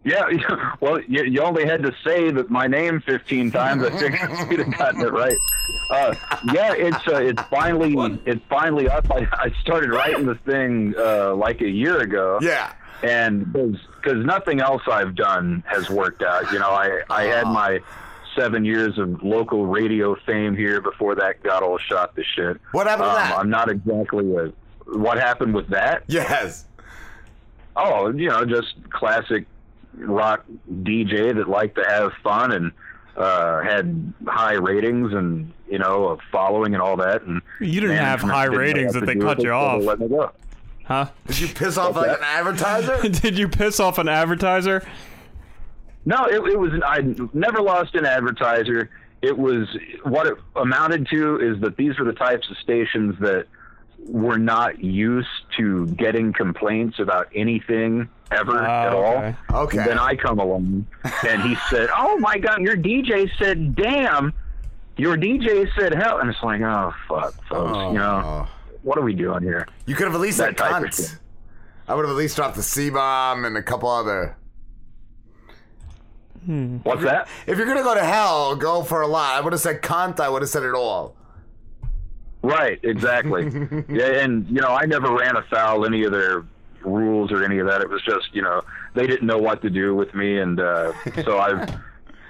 Yeah, 0.04 0.74
well, 0.80 0.98
you, 1.02 1.24
you 1.24 1.42
only 1.42 1.66
had 1.66 1.82
to 1.82 1.94
say 2.02 2.30
that 2.30 2.48
my 2.48 2.66
name 2.66 3.02
15 3.02 3.50
times. 3.50 3.82
I 3.82 3.90
figured 3.90 4.30
you'd 4.50 4.60
have 4.60 4.78
gotten 4.78 5.02
it 5.02 5.12
right. 5.12 5.36
Uh, 5.90 6.14
yeah, 6.54 6.72
it's 6.72 7.06
uh, 7.06 7.16
it's 7.16 7.42
finally 7.50 7.94
it's 8.24 8.40
finally 8.48 8.88
up. 8.88 9.10
I, 9.10 9.28
I 9.32 9.52
started 9.60 9.90
writing 9.90 10.24
the 10.24 10.36
thing 10.36 10.94
uh, 10.96 11.34
like 11.34 11.60
a 11.60 11.68
year 11.68 12.00
ago. 12.00 12.38
Yeah, 12.40 12.72
and 13.02 13.52
because 13.52 14.24
nothing 14.24 14.60
else 14.60 14.80
I've 14.90 15.14
done 15.14 15.62
has 15.66 15.90
worked 15.90 16.22
out. 16.22 16.50
You 16.50 16.60
know, 16.60 16.70
I 16.70 17.02
I 17.10 17.24
had 17.24 17.44
my 17.44 17.80
seven 18.34 18.64
years 18.64 18.96
of 18.96 19.22
local 19.22 19.66
radio 19.66 20.16
fame 20.24 20.56
here 20.56 20.80
before 20.80 21.14
that 21.16 21.42
got 21.42 21.62
all 21.62 21.76
shot 21.76 22.16
to 22.16 22.24
shit. 22.24 22.58
What 22.72 22.86
happened 22.86 23.10
um, 23.10 23.16
that? 23.16 23.38
I'm 23.38 23.50
not 23.50 23.68
exactly 23.68 24.34
a. 24.36 24.52
What 24.96 25.18
happened 25.18 25.54
with 25.54 25.68
that? 25.68 26.04
Yes. 26.06 26.64
Oh, 27.76 28.10
you 28.10 28.28
know, 28.28 28.46
just 28.46 28.74
classic 28.90 29.46
rock 29.94 30.44
DJ 30.70 31.34
that 31.34 31.48
liked 31.48 31.76
to 31.76 31.84
have 31.88 32.12
fun 32.22 32.52
and 32.52 32.72
uh, 33.16 33.62
had 33.62 34.12
high 34.26 34.54
ratings 34.54 35.12
and 35.12 35.52
you 35.68 35.78
know 35.78 36.08
a 36.10 36.16
following 36.32 36.74
and 36.74 36.82
all 36.82 36.96
that. 36.98 37.22
And 37.22 37.42
You 37.60 37.80
didn't 37.80 37.96
have 37.96 38.20
high 38.20 38.44
didn't 38.46 38.58
ratings 38.58 38.94
that 38.94 39.06
they 39.06 39.16
cut 39.16 39.42
you 39.42 39.50
it, 39.50 39.52
so 39.52 39.78
they 39.78 39.80
off. 39.80 39.82
let 39.84 40.00
me 40.00 40.08
go. 40.08 40.32
Huh? 40.84 41.10
Did 41.26 41.40
you 41.40 41.48
piss 41.48 41.76
off 41.78 41.94
like 41.96 42.18
an 42.18 42.24
advertiser? 42.24 43.08
Did 43.08 43.38
you 43.38 43.48
piss 43.48 43.78
off 43.78 43.98
an 43.98 44.08
advertiser? 44.08 44.82
No, 46.04 46.24
it, 46.26 46.36
it 46.52 46.58
was. 46.58 46.72
I 46.84 47.00
never 47.32 47.60
lost 47.60 47.94
an 47.94 48.06
advertiser. 48.06 48.90
It 49.22 49.36
was 49.36 49.68
what 50.02 50.26
it 50.26 50.34
amounted 50.56 51.06
to 51.10 51.38
is 51.40 51.60
that 51.60 51.76
these 51.76 51.98
were 51.98 52.06
the 52.06 52.14
types 52.14 52.48
of 52.50 52.56
stations 52.58 53.14
that 53.20 53.46
were 54.06 54.38
not 54.38 54.82
used 54.82 55.28
to 55.56 55.86
getting 55.88 56.32
complaints 56.32 56.98
about 56.98 57.28
anything 57.34 58.08
ever 58.30 58.62
at 58.62 58.92
all. 58.92 59.16
okay. 59.16 59.36
Okay. 59.50 59.76
Then 59.78 59.98
I 59.98 60.14
come 60.16 60.38
along 60.38 60.86
and 61.26 61.42
he 61.42 61.56
said, 61.70 61.88
"Oh 61.96 62.18
my 62.18 62.38
God, 62.38 62.60
your 62.62 62.76
DJ 62.76 63.30
said, 63.38 63.74
damn." 63.74 64.32
Your 64.96 65.16
DJ 65.16 65.66
said 65.78 65.94
hell, 65.94 66.18
and 66.18 66.28
it's 66.28 66.42
like, 66.42 66.60
oh 66.60 66.92
fuck, 67.08 67.32
folks, 67.48 67.74
you 67.92 67.98
know, 67.98 68.46
what 68.82 68.98
are 68.98 69.02
we 69.02 69.14
doing 69.14 69.42
here? 69.42 69.66
You 69.86 69.94
could 69.94 70.04
have 70.04 70.14
at 70.14 70.20
least 70.20 70.36
That 70.36 70.58
said 70.58 70.68
cunt. 70.68 71.16
I 71.88 71.94
would 71.94 72.02
have 72.04 72.10
at 72.10 72.18
least 72.18 72.36
dropped 72.36 72.56
the 72.56 72.62
C 72.62 72.90
bomb 72.90 73.46
and 73.46 73.56
a 73.56 73.62
couple 73.62 73.88
other. 73.88 74.36
Hmm. 76.44 76.78
What's 76.78 77.02
that? 77.02 77.28
If 77.46 77.56
you're 77.56 77.66
gonna 77.66 77.82
go 77.82 77.94
to 77.94 78.04
hell, 78.04 78.56
go 78.56 78.82
for 78.82 79.00
a 79.00 79.06
lot. 79.06 79.36
I 79.36 79.40
would 79.40 79.52
have 79.54 79.62
said 79.62 79.80
cunt. 79.80 80.20
I 80.20 80.28
would 80.28 80.42
have 80.42 80.50
said 80.50 80.64
it 80.64 80.74
all. 80.74 81.14
Right, 82.42 82.80
exactly. 82.82 83.44
yeah, 83.88 84.22
and 84.22 84.48
you 84.48 84.60
know, 84.60 84.68
I 84.68 84.86
never 84.86 85.12
ran 85.14 85.36
afoul 85.36 85.84
any 85.84 86.04
of 86.04 86.12
their 86.12 86.44
rules 86.82 87.30
or 87.32 87.44
any 87.44 87.58
of 87.58 87.66
that. 87.66 87.82
It 87.82 87.88
was 87.88 88.02
just, 88.02 88.34
you 88.34 88.42
know, 88.42 88.62
they 88.94 89.06
didn't 89.06 89.26
know 89.26 89.38
what 89.38 89.62
to 89.62 89.70
do 89.70 89.94
with 89.94 90.14
me, 90.14 90.38
and 90.38 90.58
uh, 90.58 90.92
so 91.24 91.38
I've, 91.38 91.68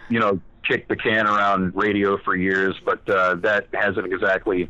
you 0.08 0.18
know, 0.18 0.40
kicked 0.66 0.88
the 0.88 0.96
can 0.96 1.26
around 1.26 1.74
radio 1.74 2.18
for 2.18 2.34
years, 2.36 2.74
but 2.84 3.08
uh, 3.08 3.36
that 3.36 3.68
hasn't 3.72 4.12
exactly 4.12 4.68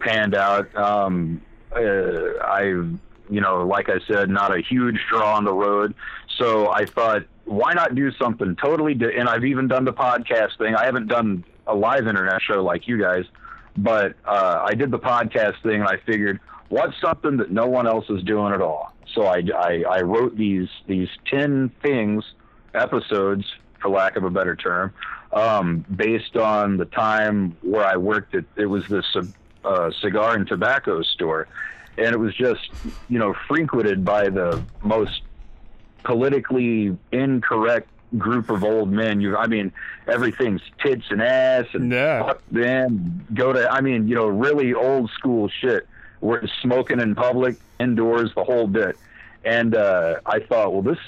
panned 0.00 0.34
out. 0.34 0.74
Um, 0.76 1.40
uh, 1.74 2.38
I've, 2.44 2.98
you 3.30 3.40
know, 3.40 3.66
like 3.66 3.88
I 3.88 3.98
said, 4.06 4.28
not 4.28 4.56
a 4.56 4.60
huge 4.60 5.00
draw 5.08 5.34
on 5.34 5.44
the 5.44 5.52
road, 5.52 5.94
so 6.38 6.70
I 6.70 6.84
thought, 6.84 7.22
why 7.46 7.72
not 7.72 7.94
do 7.94 8.10
something 8.12 8.56
totally? 8.56 8.94
Di- 8.94 9.16
and 9.16 9.28
I've 9.28 9.44
even 9.44 9.68
done 9.68 9.84
the 9.84 9.92
podcast 9.92 10.58
thing. 10.58 10.74
I 10.74 10.84
haven't 10.84 11.08
done 11.08 11.44
a 11.66 11.74
live 11.74 12.06
internet 12.06 12.40
show 12.42 12.62
like 12.62 12.86
you 12.86 13.00
guys 13.00 13.24
but 13.76 14.14
uh, 14.24 14.64
I 14.64 14.74
did 14.74 14.90
the 14.90 14.98
podcast 14.98 15.62
thing, 15.62 15.80
and 15.80 15.88
I 15.88 15.96
figured, 16.06 16.40
what's 16.68 16.94
something 17.00 17.36
that 17.38 17.50
no 17.50 17.66
one 17.66 17.86
else 17.86 18.06
is 18.08 18.22
doing 18.22 18.52
at 18.52 18.60
all? 18.60 18.92
So 19.14 19.26
I, 19.26 19.42
I, 19.56 19.84
I 19.88 20.00
wrote 20.02 20.36
these 20.36 20.68
these 20.86 21.08
ten 21.30 21.70
things, 21.82 22.24
episodes, 22.74 23.44
for 23.80 23.90
lack 23.90 24.16
of 24.16 24.24
a 24.24 24.30
better 24.30 24.56
term, 24.56 24.92
um, 25.32 25.84
based 25.94 26.36
on 26.36 26.76
the 26.76 26.86
time 26.86 27.56
where 27.62 27.84
I 27.84 27.96
worked 27.96 28.34
at. 28.34 28.44
It 28.56 28.66
was 28.66 28.84
this 28.88 29.04
uh, 29.64 29.90
cigar 30.00 30.34
and 30.34 30.46
tobacco 30.46 31.02
store, 31.02 31.48
and 31.98 32.08
it 32.08 32.18
was 32.18 32.34
just 32.34 32.70
you 33.08 33.18
know 33.18 33.34
frequented 33.48 34.04
by 34.04 34.28
the 34.28 34.62
most 34.82 35.22
politically 36.04 36.96
incorrect 37.12 37.88
group 38.18 38.50
of 38.50 38.64
old 38.64 38.90
men. 38.90 39.20
You, 39.20 39.36
I 39.36 39.46
mean, 39.46 39.72
everything's 40.06 40.62
tits 40.82 41.04
and 41.10 41.22
ass 41.22 41.66
and 41.72 41.92
fuck 41.92 42.42
them. 42.50 43.26
Go 43.34 43.52
to, 43.52 43.70
I 43.70 43.80
mean, 43.80 44.08
you 44.08 44.14
know, 44.14 44.26
really 44.26 44.74
old 44.74 45.10
school 45.10 45.48
shit. 45.48 45.86
We're 46.20 46.46
smoking 46.62 47.00
in 47.00 47.14
public, 47.14 47.56
indoors, 47.78 48.30
the 48.34 48.44
whole 48.44 48.66
bit. 48.66 48.96
And 49.44 49.74
uh, 49.74 50.20
I 50.24 50.38
thought, 50.40 50.72
well, 50.72 50.80
this, 50.80 50.98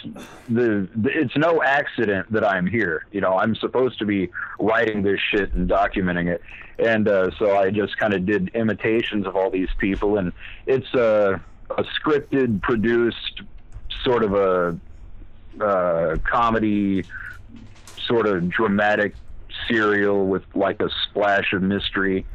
the, 0.49 0.87
the, 0.95 1.09
it's 1.09 1.37
no 1.37 1.63
accident 1.63 2.31
that 2.33 2.45
I'm 2.45 2.67
here. 2.67 3.07
You 3.11 3.23
know, 3.23 3.39
I'm 3.39 3.55
supposed 3.55 3.99
to 4.01 4.05
be 4.05 4.29
writing 4.61 5.03
this 5.03 5.19
shit 5.31 5.55
and 5.55 5.69
documenting 5.69 6.27
it. 6.29 6.43
And 6.79 7.09
uh, 7.09 7.31
so 7.39 7.57
I 7.57 7.71
just 7.71 7.97
kind 7.97 8.13
of 8.13 8.27
did 8.27 8.51
imitations 8.55 9.27
of 9.27 9.37
all 9.37 9.49
these 9.49 9.71
people, 9.79 10.19
and 10.19 10.33
it's 10.67 10.93
a, 10.93 11.41
a 11.71 11.85
scripted, 11.85 12.61
produced, 12.61 13.41
sort 14.05 14.23
of 14.23 14.35
a 14.35 14.79
uh, 15.61 16.17
comedy, 16.25 17.05
sort 18.07 18.27
of 18.27 18.49
dramatic 18.49 19.15
serial 19.69 20.27
with 20.27 20.45
like 20.55 20.81
a 20.81 20.89
splash 21.05 21.53
of 21.53 21.63
mystery, 21.63 22.27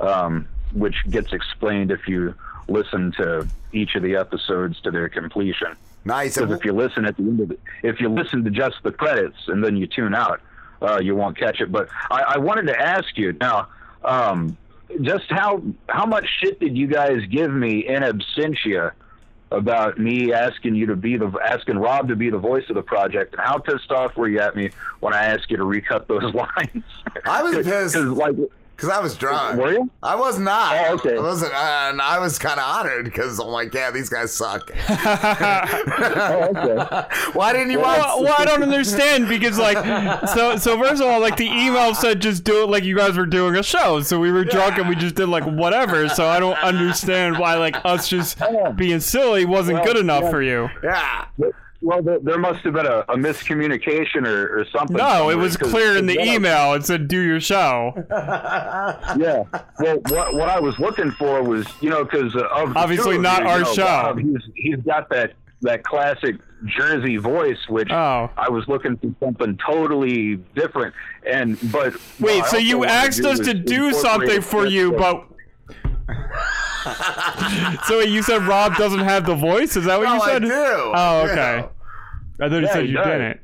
um, 0.00 0.48
which 0.72 0.96
gets 1.10 1.32
explained 1.32 1.90
if 1.90 2.06
you 2.06 2.34
listen 2.68 3.12
to 3.12 3.46
each 3.72 3.94
of 3.94 4.02
the 4.02 4.16
episodes 4.16 4.80
to 4.82 4.90
their 4.90 5.08
completion. 5.08 5.76
Nice. 6.04 6.36
Because 6.36 6.52
if 6.52 6.64
you 6.64 6.72
listen 6.72 7.04
at 7.04 7.16
the 7.16 7.22
end 7.22 7.40
of 7.40 7.50
it, 7.50 7.60
if 7.82 8.00
you 8.00 8.08
listen 8.08 8.44
to 8.44 8.50
just 8.50 8.76
the 8.82 8.92
credits 8.92 9.36
and 9.48 9.62
then 9.62 9.76
you 9.76 9.86
tune 9.86 10.14
out, 10.14 10.40
uh, 10.80 11.00
you 11.00 11.14
won't 11.14 11.36
catch 11.36 11.60
it. 11.60 11.72
But 11.72 11.88
I, 12.10 12.20
I 12.20 12.38
wanted 12.38 12.66
to 12.68 12.80
ask 12.80 13.16
you 13.16 13.32
now, 13.40 13.68
um, 14.04 14.56
just 15.02 15.24
how 15.28 15.62
how 15.88 16.06
much 16.06 16.26
shit 16.40 16.60
did 16.60 16.76
you 16.76 16.86
guys 16.86 17.20
give 17.30 17.52
me 17.52 17.86
in 17.86 18.02
absentia 18.02 18.92
about 19.50 19.98
me 19.98 20.32
asking 20.32 20.74
you 20.74 20.86
to 20.86 20.96
be 20.96 21.16
the 21.16 21.30
asking 21.44 21.78
Rob 21.78 22.08
to 22.08 22.16
be 22.16 22.30
the 22.30 22.38
voice 22.38 22.64
of 22.68 22.74
the 22.74 22.82
project, 22.82 23.34
and 23.34 23.42
how 23.42 23.58
pissed 23.58 23.90
off 23.90 24.16
were 24.16 24.28
you 24.28 24.40
at 24.40 24.54
me 24.54 24.70
when 25.00 25.14
I 25.14 25.24
asked 25.26 25.50
you 25.50 25.56
to 25.56 25.64
recut 25.64 26.08
those 26.08 26.34
lines? 26.34 26.84
I 27.24 27.42
was 27.42 27.64
pissed. 27.64 27.96
like 27.96 28.36
Because 28.78 28.90
I 28.90 29.00
was 29.00 29.16
drunk. 29.16 29.58
Were 29.58 29.72
you? 29.72 29.90
I 30.04 30.14
was 30.14 30.38
not. 30.38 30.76
Oh, 30.76 30.94
okay. 30.94 31.16
I 31.16 31.20
wasn't, 31.20 31.52
uh, 31.52 31.88
and 31.90 32.00
I 32.00 32.20
was 32.20 32.38
kind 32.38 32.60
of 32.60 32.64
honored 32.64 33.06
because 33.06 33.40
I'm 33.40 33.48
like, 33.48 33.74
yeah, 33.74 33.90
these 33.90 34.08
guys 34.08 34.32
suck. 34.32 34.70
oh, 34.88 36.48
okay. 36.54 37.08
Why 37.32 37.52
didn't 37.52 37.72
you 37.72 37.80
watch? 37.80 37.98
Well, 37.98 38.22
well, 38.22 38.34
I 38.38 38.44
don't 38.44 38.62
understand 38.62 39.28
because 39.28 39.58
like 39.58 39.78
so 40.28 40.56
so 40.58 40.78
first 40.78 41.02
of 41.02 41.08
all 41.08 41.20
like 41.20 41.36
the 41.36 41.46
email 41.46 41.92
said 41.92 42.20
just 42.20 42.44
do 42.44 42.62
it 42.62 42.68
like 42.70 42.84
you 42.84 42.94
guys 42.96 43.16
were 43.16 43.26
doing 43.26 43.56
a 43.56 43.64
show 43.64 44.00
so 44.00 44.20
we 44.20 44.30
were 44.30 44.44
drunk 44.44 44.78
and 44.78 44.88
we 44.88 44.94
just 44.94 45.16
did 45.16 45.28
like 45.28 45.44
whatever 45.44 46.08
so 46.08 46.28
I 46.28 46.38
don't 46.38 46.58
understand 46.58 47.36
why 47.36 47.56
like 47.56 47.76
us 47.84 48.08
just 48.08 48.38
being 48.76 49.00
silly 49.00 49.44
wasn't 49.44 49.78
Well, 49.78 49.86
good 49.86 49.96
enough 49.96 50.22
yeah. 50.22 50.30
for 50.30 50.42
you. 50.42 50.68
Yeah. 50.84 51.24
Well, 51.80 52.02
there, 52.02 52.18
there 52.18 52.38
must 52.38 52.64
have 52.64 52.74
been 52.74 52.86
a, 52.86 53.00
a 53.08 53.16
miscommunication 53.16 54.26
or, 54.26 54.60
or 54.60 54.64
something. 54.66 54.96
No, 54.96 55.30
it 55.30 55.36
was 55.36 55.56
clear 55.56 55.96
in 55.96 56.06
the 56.06 56.14
because 56.14 56.28
email. 56.28 56.74
It 56.74 56.84
said 56.84 57.06
do 57.06 57.20
your 57.20 57.40
show. 57.40 57.92
yeah. 58.10 59.44
Well, 59.78 59.98
what 60.08 60.34
what 60.34 60.48
I 60.48 60.58
was 60.58 60.78
looking 60.78 61.12
for 61.12 61.42
was, 61.42 61.66
you 61.80 61.90
know, 61.90 62.04
because 62.04 62.34
uh, 62.34 62.48
of 62.52 62.76
Obviously 62.76 63.16
two 63.16 63.22
not 63.22 63.42
you, 63.42 63.48
our 63.48 63.58
you 63.60 63.64
know, 63.64 63.72
show. 63.74 63.84
Bob, 63.84 64.18
he's 64.18 64.42
he's 64.56 64.76
got 64.78 65.08
that 65.10 65.34
that 65.62 65.84
classic 65.84 66.36
Jersey 66.64 67.16
voice, 67.16 67.58
which 67.68 67.90
Oh. 67.90 68.30
I 68.36 68.48
was 68.48 68.66
looking 68.68 68.96
for 68.96 69.14
something 69.24 69.58
totally 69.64 70.36
different. 70.56 70.94
And 71.24 71.58
but 71.70 71.94
Wait, 72.18 72.40
what 72.40 72.50
so 72.50 72.56
also 72.56 72.58
you 72.58 72.78
wanted 72.78 72.88
to 72.90 72.94
asked 72.94 73.22
do 73.22 73.28
us 73.28 73.38
to 73.40 73.54
do 73.54 73.92
something 73.92 74.40
for 74.40 74.66
you, 74.66 74.92
of- 74.92 74.98
but 74.98 75.24
so 77.86 77.98
wait, 77.98 78.08
you 78.08 78.22
said 78.22 78.42
Rob 78.42 78.76
doesn't 78.76 79.00
have 79.00 79.26
the 79.26 79.34
voice? 79.34 79.76
Is 79.76 79.84
that 79.84 79.98
what 79.98 80.04
No, 80.04 80.14
you 80.14 80.20
I 80.22 80.32
said? 80.32 80.42
do. 80.42 80.50
Oh, 80.52 81.28
okay. 81.30 81.64
I 82.40 82.48
thought 82.48 82.52
you 82.52 82.60
Yeah, 82.62 82.72
said 82.72 82.88
you 82.88 82.96
didn't. 82.96 83.40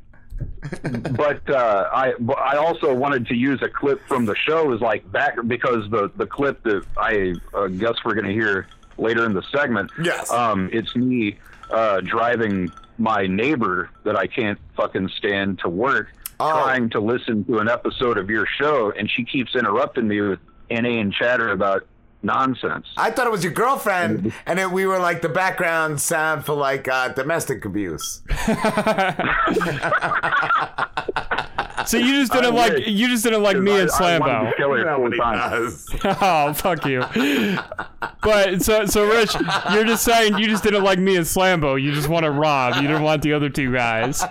but 1.17 1.49
uh, 1.49 1.89
I 1.93 2.15
but 2.19 2.39
I 2.39 2.57
also 2.57 2.93
wanted 2.93 3.27
to 3.29 3.35
use 3.35 3.61
a 3.63 3.69
clip 3.69 4.01
from 4.09 4.25
the 4.25 4.35
show 4.35 4.73
as 4.73 4.81
like 4.81 5.11
back 5.13 5.37
because 5.47 5.89
the 5.91 6.11
the 6.17 6.27
clip 6.27 6.63
that 6.65 6.85
I 6.97 7.35
uh, 7.55 7.69
guess 7.69 7.95
we're 8.05 8.15
going 8.15 8.27
to 8.27 8.33
hear 8.33 8.67
later 8.99 9.25
in 9.27 9.33
the 9.35 9.43
segment. 9.55 9.91
Yes. 10.03 10.31
Um, 10.31 10.71
it's 10.73 10.95
me 10.97 11.39
uh, 11.71 12.01
driving 12.01 12.71
my 12.99 13.27
neighbor 13.27 13.91
that 14.05 14.17
I 14.17 14.27
can't 14.27 14.59
fucking 14.77 15.09
stand 15.17 15.59
to 15.61 15.69
work, 15.69 16.09
trying 16.39 16.91
to 16.91 17.01
listen 17.01 17.45
to 17.45 17.59
an 17.59 17.69
episode 17.69 18.19
of 18.19 18.29
your 18.31 18.47
show, 18.47 18.91
and 18.93 19.11
she 19.11 19.25
keeps 19.25 19.55
interrupting 19.55 20.09
me 20.09 20.21
with 20.21 20.41
inane 20.71 21.13
chatter 21.13 21.51
about 21.51 21.87
nonsense. 22.25 22.87
I 22.97 23.11
thought 23.11 23.27
it 23.27 23.31
was 23.31 23.45
your 23.45 23.53
girlfriend, 23.53 24.33
and 24.47 24.59
then 24.59 24.73
we 24.73 24.87
were 24.87 24.99
like 24.99 25.23
the 25.23 25.29
background 25.29 26.01
sound 26.01 26.45
for 26.45 26.55
like 26.55 26.89
uh, 26.89 27.09
domestic 27.09 27.65
abuse. 27.65 28.23
So 31.87 31.99
you 31.99 32.15
just 32.15 32.33
didn't 32.33 32.55
like 32.55 32.73
wish. 32.73 32.87
you 32.89 33.09
just 33.09 33.25
didn't 33.25 33.43
like 33.43 33.59
me 33.59 33.73
and 33.79 33.91
I- 33.91 33.95
I 33.95 34.19
Slambo. 34.19 34.51
to 34.51 34.57
kill 34.57 34.71
her 34.71 34.79
You 34.79 34.85
know 34.87 34.95
full 34.95 35.03
what 35.03 35.13
he 35.13 35.19
time. 35.19 35.51
does. 35.51 35.87
oh, 36.05 36.53
fuck 36.55 36.87
you. 36.87 37.05
But 38.23 38.63
so 38.63 38.87
so 38.87 39.07
Rich, 39.07 39.35
you're 39.73 39.85
just 39.85 40.03
saying 40.03 40.39
you 40.39 40.47
just 40.47 40.63
didn't 40.63 40.83
like 40.83 40.99
me 40.99 41.17
and 41.17 41.27
Slambo. 41.27 41.81
You 41.81 41.93
just 41.93 42.09
want 42.09 42.25
to 42.25 42.31
Rob. 42.31 42.77
You 42.77 42.83
didn't 42.89 43.03
want 43.03 43.21
the 43.21 43.35
other 43.35 43.51
two 43.51 43.71
guys. 43.71 44.23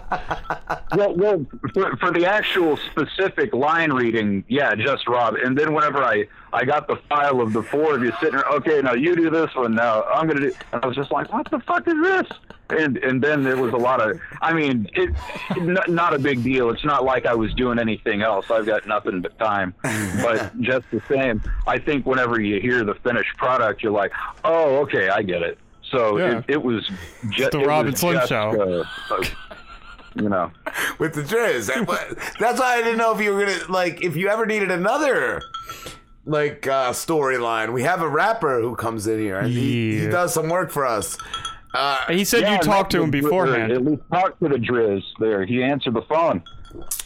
well, 0.96 1.14
well 1.16 1.46
for, 1.76 1.96
for 1.98 2.12
the 2.12 2.26
actual 2.26 2.78
specific 2.92 3.54
line 3.54 3.92
reading, 3.94 4.44
yeah, 4.48 4.74
just 4.74 5.08
Rob. 5.08 5.36
And 5.36 5.56
then 5.56 5.76
whenever 5.76 6.04
I 6.04 6.26
I 6.54 6.64
got 6.66 6.88
the 6.88 6.98
file 7.10 7.42
of 7.42 7.52
the 7.52 7.64
four 7.64 7.96
of 7.96 8.04
you 8.04 8.12
sitting 8.20 8.36
there, 8.36 8.46
okay, 8.46 8.82
now 8.82 8.94
you 8.94 9.16
do 9.16 9.30
this 9.30 9.54
one, 9.56 9.74
now 9.76 10.04
I'm 10.04 10.28
gonna 10.28 10.42
do. 10.42 10.54
And 10.72 10.84
I 10.84 10.88
was 10.88 10.96
just 10.96 11.12
like, 11.12 11.32
what 11.34 11.50
the 11.50 11.60
fuck 11.62 11.88
is 11.88 11.96
this? 12.02 12.28
And 12.70 12.98
and 12.98 13.22
then 13.22 13.44
there 13.44 13.58
was 13.58 13.74
a 13.74 13.78
lot 13.78 14.00
of, 14.02 14.20
I 14.42 14.54
mean, 14.54 14.88
it, 14.94 15.10
n- 15.58 15.78
not 15.90 16.14
a 16.14 16.20
big 16.20 16.44
deal. 16.44 16.70
It's 16.70 16.86
not 16.86 17.04
like 17.04 17.26
I 17.26 17.34
was 17.36 17.54
doing 17.56 17.78
anything 17.80 18.22
else. 18.22 18.50
I've 18.52 18.66
got 18.66 18.88
nothing 18.88 19.22
but 19.22 19.38
time. 19.40 19.74
But 19.82 20.58
just 20.62 20.86
the 20.92 21.02
same, 21.10 21.42
I 21.68 21.78
think 21.80 22.06
whenever 22.06 22.40
you 22.40 22.62
hear 22.62 22.84
the 22.84 22.96
finished 22.96 23.36
product, 23.38 23.84
you're 23.84 23.92
like, 23.92 24.12
oh, 24.44 24.78
okay, 24.84 25.10
I 25.10 25.24
get 25.24 25.42
it. 25.42 25.58
So 25.92 26.18
Yeah. 26.18 26.38
it, 26.40 26.46
it 26.50 26.64
was 26.64 26.90
just 27.30 27.52
the 27.52 27.60
it 27.62 27.68
Rob 27.68 27.96
Slim 27.98 28.16
just, 28.16 28.30
show. 28.30 28.86
uh, 29.10 29.14
uh, 29.16 29.24
you 30.16 30.30
know. 30.30 30.52
with 31.00 31.14
the 31.16 31.22
Driz. 31.24 31.76
And 31.76 31.88
what- 31.88 32.08
That's 32.40 32.60
why 32.60 32.76
I 32.76 32.82
didn't 32.82 32.98
know 33.00 33.14
if 33.14 33.22
you 33.22 33.34
were 33.34 33.46
gonna 33.46 33.60
like 33.72 34.04
if 34.04 34.16
you 34.16 34.30
ever 34.30 34.46
needed 34.46 34.72
another 34.72 35.42
like 36.26 36.68
uh, 36.68 36.92
storyline. 36.92 37.74
We 37.74 37.84
have 37.84 38.02
a 38.02 38.08
rapper 38.08 38.62
who 38.62 38.76
comes 38.76 39.08
in 39.08 39.20
here 39.20 39.40
and 39.40 39.48
he, 39.50 40.00
he 40.02 40.08
does 40.08 40.34
some 40.34 40.50
work 40.50 40.72
for 40.72 40.86
us. 40.86 41.18
Uh, 41.74 41.98
He 42.12 42.24
said 42.24 42.50
you 42.52 42.58
talked 42.60 42.92
to 42.92 43.02
him 43.04 43.12
beforehand. 43.12 43.72
At 43.72 43.84
least 43.84 44.04
talk 44.12 44.38
to 44.40 44.48
the 44.48 44.56
Driz 44.56 45.04
there. 45.20 45.46
He 45.46 45.64
answered 45.64 45.96
the 45.96 46.04
phone. 46.04 46.44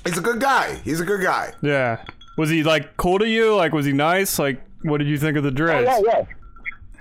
he's 0.06 0.18
a 0.18 0.22
good 0.22 0.40
guy. 0.42 0.76
He's 0.84 1.00
a 1.00 1.06
good 1.06 1.22
guy. 1.22 1.54
Yeah. 1.62 2.04
Was 2.38 2.50
he 2.50 2.64
like 2.64 2.98
cool 2.98 3.18
to 3.20 3.28
you? 3.28 3.56
Like 3.56 3.72
was 3.74 3.86
he 3.86 3.94
nice? 3.94 4.38
Like 4.40 4.62
what 4.84 4.98
did 5.00 5.08
you 5.08 5.18
think 5.18 5.38
of 5.38 5.44
the 5.44 5.52
Driz? 5.52 5.86
Oh, 5.88 6.04
yeah, 6.06 6.20
yeah. 6.20 6.26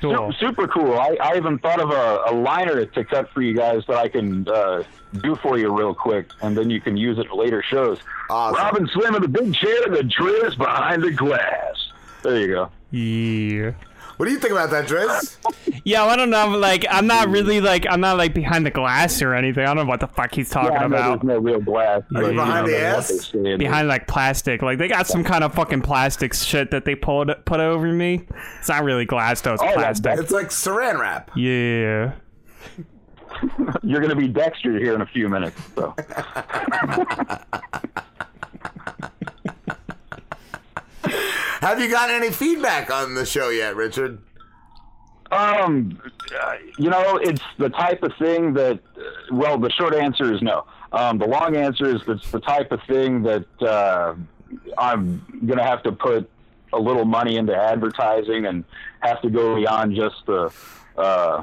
Cool. 0.00 0.32
Su- 0.38 0.46
Super 0.48 0.68
cool. 0.68 0.92
I, 0.98 1.16
I 1.22 1.36
even 1.36 1.58
thought 1.58 1.80
of 1.80 1.90
a, 1.90 2.24
a 2.30 2.32
liner 2.34 2.84
to 2.84 3.04
cut 3.04 3.30
for 3.32 3.40
you 3.40 3.54
guys 3.54 3.82
that 3.88 3.96
I 3.96 4.08
can 4.08 4.46
uh, 4.46 4.82
do 5.22 5.34
for 5.36 5.58
you 5.58 5.74
real 5.76 5.94
quick, 5.94 6.28
and 6.42 6.54
then 6.56 6.68
you 6.68 6.82
can 6.82 6.98
use 6.98 7.18
it 7.18 7.26
in 7.32 7.36
later 7.38 7.62
shows. 7.62 7.98
Awesome. 8.28 8.56
Rob 8.62 8.76
and 8.76 8.90
Slim 8.90 9.14
in 9.14 9.22
the 9.22 9.28
big 9.28 9.54
chair, 9.54 9.88
the 9.88 10.02
Driz 10.02 10.56
behind 10.58 11.02
the 11.02 11.12
glass. 11.12 11.85
There 12.26 12.40
you 12.40 12.48
go. 12.48 12.70
Yeah. 12.90 13.70
What 14.16 14.26
do 14.26 14.32
you 14.32 14.40
think 14.40 14.50
about 14.50 14.70
that, 14.70 14.86
Driz? 14.88 15.36
Yeah, 15.84 16.04
I 16.04 16.16
don't 16.16 16.30
know. 16.30 16.48
Like, 16.48 16.84
I'm 16.90 17.06
not 17.06 17.28
really 17.28 17.60
like 17.60 17.86
I'm 17.88 18.00
not 18.00 18.16
like 18.16 18.34
behind 18.34 18.66
the 18.66 18.72
glass 18.72 19.22
or 19.22 19.34
anything. 19.34 19.62
I 19.62 19.66
don't 19.66 19.76
know 19.76 19.84
what 19.84 20.00
the 20.00 20.08
fuck 20.08 20.34
he's 20.34 20.50
talking 20.50 20.72
yeah, 20.72 20.78
I 20.78 20.88
know 20.88 20.96
about. 20.96 21.20
there's 21.20 21.28
no 21.28 21.38
real 21.38 21.60
glass. 21.60 22.02
Are 22.12 22.22
you 22.22 22.28
but, 22.28 22.34
behind 22.34 22.66
know, 22.66 22.72
the 22.72 22.80
ass? 22.80 23.30
Behind 23.30 23.86
like 23.86 24.08
plastic, 24.08 24.62
like 24.62 24.78
they 24.78 24.88
got 24.88 25.06
some 25.06 25.22
kind 25.22 25.44
of 25.44 25.54
fucking 25.54 25.82
plastic 25.82 26.34
shit 26.34 26.72
that 26.72 26.86
they 26.86 26.96
pulled 26.96 27.30
put 27.44 27.60
over 27.60 27.92
me. 27.92 28.26
It's 28.58 28.68
not 28.68 28.82
really 28.82 29.04
glass 29.04 29.42
though; 29.42 29.54
it's 29.54 29.62
Oh, 29.62 29.66
yeah, 29.66 29.74
plastic. 29.74 30.18
It's 30.18 30.32
like 30.32 30.48
saran 30.48 30.98
wrap. 30.98 31.30
Yeah. 31.36 32.14
You're 33.84 34.00
going 34.00 34.10
to 34.10 34.16
be 34.16 34.26
Dexter 34.26 34.76
here 34.80 34.96
in 34.96 35.02
a 35.02 35.06
few 35.06 35.28
minutes. 35.28 35.56
So. 35.76 35.94
Have 41.60 41.80
you 41.80 41.88
gotten 41.88 42.14
any 42.14 42.30
feedback 42.30 42.90
on 42.90 43.14
the 43.14 43.24
show 43.24 43.48
yet, 43.48 43.76
Richard? 43.76 44.18
Um, 45.32 46.00
you 46.78 46.88
know, 46.90 47.16
it's 47.16 47.42
the 47.58 47.68
type 47.70 48.02
of 48.02 48.12
thing 48.18 48.52
that. 48.54 48.78
uh, 48.96 49.02
Well, 49.32 49.58
the 49.58 49.70
short 49.70 49.94
answer 49.94 50.32
is 50.32 50.40
no. 50.42 50.66
Um, 50.92 51.18
the 51.18 51.26
long 51.26 51.56
answer 51.56 51.86
is 51.86 52.00
it's 52.06 52.30
the 52.30 52.40
type 52.40 52.70
of 52.72 52.80
thing 52.86 53.22
that 53.24 53.46
uh, 53.62 54.14
I'm 54.78 55.24
gonna 55.46 55.64
have 55.64 55.82
to 55.82 55.92
put 55.92 56.30
a 56.72 56.78
little 56.78 57.04
money 57.04 57.36
into 57.36 57.54
advertising 57.56 58.46
and 58.46 58.64
have 59.00 59.20
to 59.22 59.30
go 59.30 59.56
beyond 59.56 59.96
just 59.96 60.14
the 60.26 60.52
uh, 60.96 61.42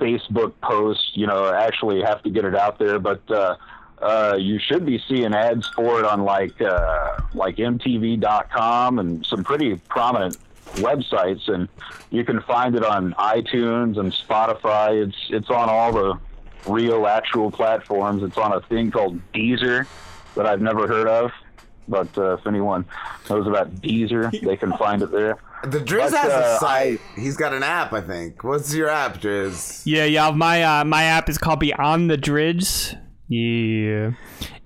Facebook 0.00 0.52
post. 0.62 1.16
You 1.16 1.26
know, 1.28 1.52
actually 1.54 2.02
have 2.02 2.22
to 2.24 2.30
get 2.30 2.44
it 2.44 2.56
out 2.56 2.78
there, 2.78 2.98
but. 2.98 3.28
Uh, 3.30 3.56
uh, 4.04 4.36
you 4.36 4.58
should 4.58 4.84
be 4.84 5.02
seeing 5.08 5.34
ads 5.34 5.66
for 5.68 5.98
it 5.98 6.04
on 6.04 6.24
like 6.24 6.60
uh, 6.60 7.18
like 7.32 7.56
MTV.com 7.56 8.98
and 8.98 9.24
some 9.24 9.42
pretty 9.42 9.76
prominent 9.88 10.36
websites, 10.74 11.48
and 11.48 11.68
you 12.10 12.24
can 12.24 12.40
find 12.42 12.74
it 12.74 12.84
on 12.84 13.14
iTunes 13.14 13.98
and 13.98 14.12
Spotify. 14.12 15.06
It's 15.06 15.16
it's 15.30 15.48
on 15.50 15.68
all 15.70 15.92
the 15.92 16.18
real 16.66 17.06
actual 17.06 17.50
platforms. 17.50 18.22
It's 18.22 18.36
on 18.36 18.52
a 18.52 18.60
thing 18.60 18.90
called 18.90 19.18
Deezer 19.32 19.86
that 20.34 20.46
I've 20.46 20.60
never 20.60 20.86
heard 20.86 21.08
of, 21.08 21.30
but 21.88 22.16
uh, 22.18 22.34
if 22.34 22.46
anyone 22.46 22.84
knows 23.30 23.46
about 23.46 23.74
Deezer, 23.76 24.38
they 24.42 24.56
can 24.56 24.76
find 24.76 25.02
it 25.02 25.10
there. 25.10 25.38
The 25.64 25.78
Driz 25.78 26.10
But, 26.10 26.20
has 26.20 26.30
uh, 26.30 26.56
a 26.56 26.60
site. 26.60 27.00
He's 27.16 27.38
got 27.38 27.54
an 27.54 27.62
app, 27.62 27.94
I 27.94 28.02
think. 28.02 28.44
What's 28.44 28.74
your 28.74 28.90
app, 28.90 29.18
Driz? 29.18 29.80
Yeah, 29.86 30.04
yeah. 30.04 30.30
My 30.30 30.62
uh, 30.62 30.84
my 30.84 31.04
app 31.04 31.30
is 31.30 31.38
called 31.38 31.60
Beyond 31.60 32.10
the 32.10 32.18
Driz. 32.18 32.98
Yeah, 33.26 34.12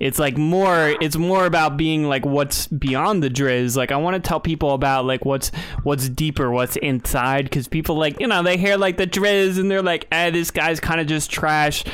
it's 0.00 0.18
like 0.18 0.36
more. 0.36 0.96
It's 1.00 1.16
more 1.16 1.46
about 1.46 1.76
being 1.76 2.08
like 2.08 2.26
what's 2.26 2.66
beyond 2.66 3.22
the 3.22 3.30
driz. 3.30 3.76
Like 3.76 3.92
I 3.92 3.96
want 3.96 4.22
to 4.22 4.28
tell 4.28 4.40
people 4.40 4.74
about 4.74 5.04
like 5.04 5.24
what's 5.24 5.52
what's 5.84 6.08
deeper, 6.08 6.50
what's 6.50 6.76
inside. 6.76 7.44
Because 7.44 7.68
people 7.68 7.96
like 7.96 8.18
you 8.18 8.26
know 8.26 8.42
they 8.42 8.56
hear 8.56 8.76
like 8.76 8.96
the 8.96 9.06
driz 9.06 9.60
and 9.60 9.70
they're 9.70 9.82
like, 9.82 10.08
eh, 10.10 10.30
this 10.30 10.50
guy's 10.50 10.80
kind 10.80 11.00
of 11.00 11.06
just 11.06 11.30
trash. 11.30 11.84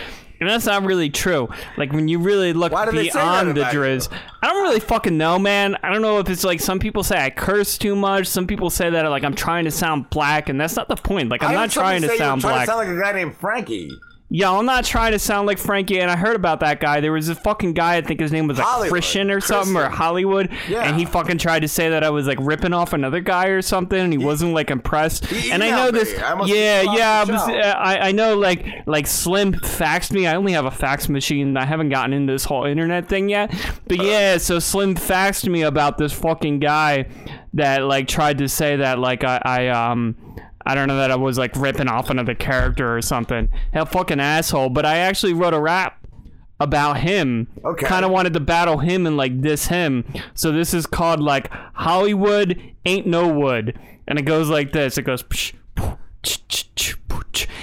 And 0.40 0.48
that's 0.48 0.66
not 0.66 0.84
really 0.84 1.10
true. 1.10 1.48
Like 1.76 1.92
when 1.92 2.08
you 2.08 2.18
really 2.18 2.52
look 2.52 2.72
Why 2.72 2.86
do 2.86 2.92
they 2.92 3.08
say 3.08 3.18
that 3.18 3.42
beyond 3.44 3.56
the 3.56 3.60
about 3.60 3.72
you? 3.72 3.80
driz, 3.80 4.08
I 4.42 4.46
don't 4.48 4.62
really 4.62 4.80
fucking 4.80 5.16
know, 5.16 5.38
man. 5.38 5.76
I 5.82 5.90
don't 5.90 6.02
know 6.02 6.18
if 6.18 6.28
it's 6.28 6.44
like 6.44 6.60
some 6.60 6.78
people 6.78 7.04
say 7.04 7.22
I 7.22 7.30
curse 7.30 7.78
too 7.78 7.94
much. 7.94 8.26
Some 8.26 8.46
people 8.46 8.70
say 8.70 8.88
that 8.88 9.08
like 9.10 9.22
I'm 9.22 9.34
trying 9.34 9.64
to 9.66 9.70
sound 9.70 10.08
black, 10.10 10.48
and 10.48 10.58
that's 10.58 10.76
not 10.76 10.88
the 10.88 10.96
point. 10.96 11.28
Like 11.28 11.42
I'm 11.42 11.54
not 11.54 11.70
trying 11.70 12.02
to 12.02 12.08
say 12.08 12.14
you 12.14 12.20
were 12.20 12.24
sound 12.24 12.40
trying 12.40 12.54
black. 12.54 12.66
To 12.66 12.72
sound 12.72 12.88
like 12.88 12.96
a 12.96 13.00
guy 13.00 13.12
named 13.12 13.36
Frankie. 13.36 13.90
Yo, 14.36 14.58
I'm 14.58 14.66
not 14.66 14.84
trying 14.84 15.12
to 15.12 15.18
sound 15.20 15.46
like 15.46 15.58
Frankie, 15.58 16.00
and 16.00 16.10
I 16.10 16.16
heard 16.16 16.34
about 16.34 16.58
that 16.58 16.80
guy. 16.80 16.98
There 17.00 17.12
was 17.12 17.28
a 17.28 17.36
fucking 17.36 17.74
guy, 17.74 17.94
I 17.98 18.00
think 18.00 18.18
his 18.18 18.32
name 18.32 18.48
was 18.48 18.58
like 18.58 18.66
Hollywood. 18.66 18.90
Christian 18.90 19.30
or 19.30 19.40
something, 19.40 19.76
or 19.76 19.88
Hollywood, 19.88 20.50
Yeah. 20.68 20.80
and 20.82 20.98
he 20.98 21.04
fucking 21.04 21.38
tried 21.38 21.60
to 21.60 21.68
say 21.68 21.88
that 21.90 22.02
I 22.02 22.10
was 22.10 22.26
like 22.26 22.38
ripping 22.40 22.72
off 22.72 22.92
another 22.92 23.20
guy 23.20 23.46
or 23.46 23.62
something, 23.62 23.96
and 23.96 24.12
he 24.12 24.18
wasn't 24.18 24.52
like 24.52 24.72
impressed. 24.72 25.32
And 25.32 25.62
I 25.62 25.70
know 25.70 25.92
me. 25.92 25.98
this, 26.00 26.18
I 26.20 26.44
yeah, 26.46 26.82
yeah, 26.82 27.24
I, 27.24 27.30
was. 27.30 27.40
I, 27.42 27.98
I 28.08 28.10
know 28.10 28.36
like 28.36 28.66
like 28.86 29.06
Slim 29.06 29.52
faxed 29.52 30.10
me. 30.10 30.26
I 30.26 30.34
only 30.34 30.50
have 30.50 30.64
a 30.64 30.70
fax 30.72 31.08
machine. 31.08 31.56
I 31.56 31.64
haven't 31.64 31.90
gotten 31.90 32.12
into 32.12 32.32
this 32.32 32.44
whole 32.44 32.64
internet 32.64 33.08
thing 33.08 33.28
yet, 33.28 33.54
but 33.86 34.00
Uh. 34.00 34.02
yeah, 34.02 34.38
so 34.38 34.58
Slim 34.58 34.96
faxed 34.96 35.48
me 35.48 35.62
about 35.62 35.96
this 35.96 36.12
fucking 36.12 36.58
guy 36.58 37.06
that 37.52 37.84
like 37.84 38.08
tried 38.08 38.38
to 38.38 38.48
say 38.48 38.74
that 38.74 38.98
like 38.98 39.22
I, 39.22 39.40
I 39.44 39.68
um 39.68 40.16
I 40.66 40.74
don't 40.74 40.88
know 40.88 40.96
that 40.96 41.10
I 41.10 41.16
was 41.16 41.38
like 41.38 41.54
ripping 41.56 41.88
off 41.88 42.10
another 42.10 42.34
character 42.34 42.96
or 42.96 43.02
something. 43.02 43.48
Hell, 43.72 43.86
fucking 43.86 44.20
asshole. 44.20 44.70
But 44.70 44.86
I 44.86 44.98
actually 44.98 45.34
wrote 45.34 45.54
a 45.54 45.60
rap 45.60 46.04
about 46.60 47.00
him. 47.00 47.48
Okay. 47.64 47.86
Kind 47.86 48.04
of 48.04 48.10
wanted 48.10 48.32
to 48.34 48.40
battle 48.40 48.78
him 48.78 49.06
and 49.06 49.16
like 49.16 49.40
diss 49.40 49.66
him. 49.66 50.04
So 50.34 50.52
this 50.52 50.72
is 50.72 50.86
called 50.86 51.20
like 51.20 51.50
Hollywood 51.74 52.60
ain't 52.84 53.06
no 53.06 53.28
wood, 53.28 53.78
and 54.06 54.18
it 54.18 54.22
goes 54.22 54.48
like 54.48 54.72
this. 54.72 54.98
It 54.98 55.02
goes. 55.02 55.22
Psh, 55.22 55.54
poo, 55.74 55.98
ch, 56.22 56.96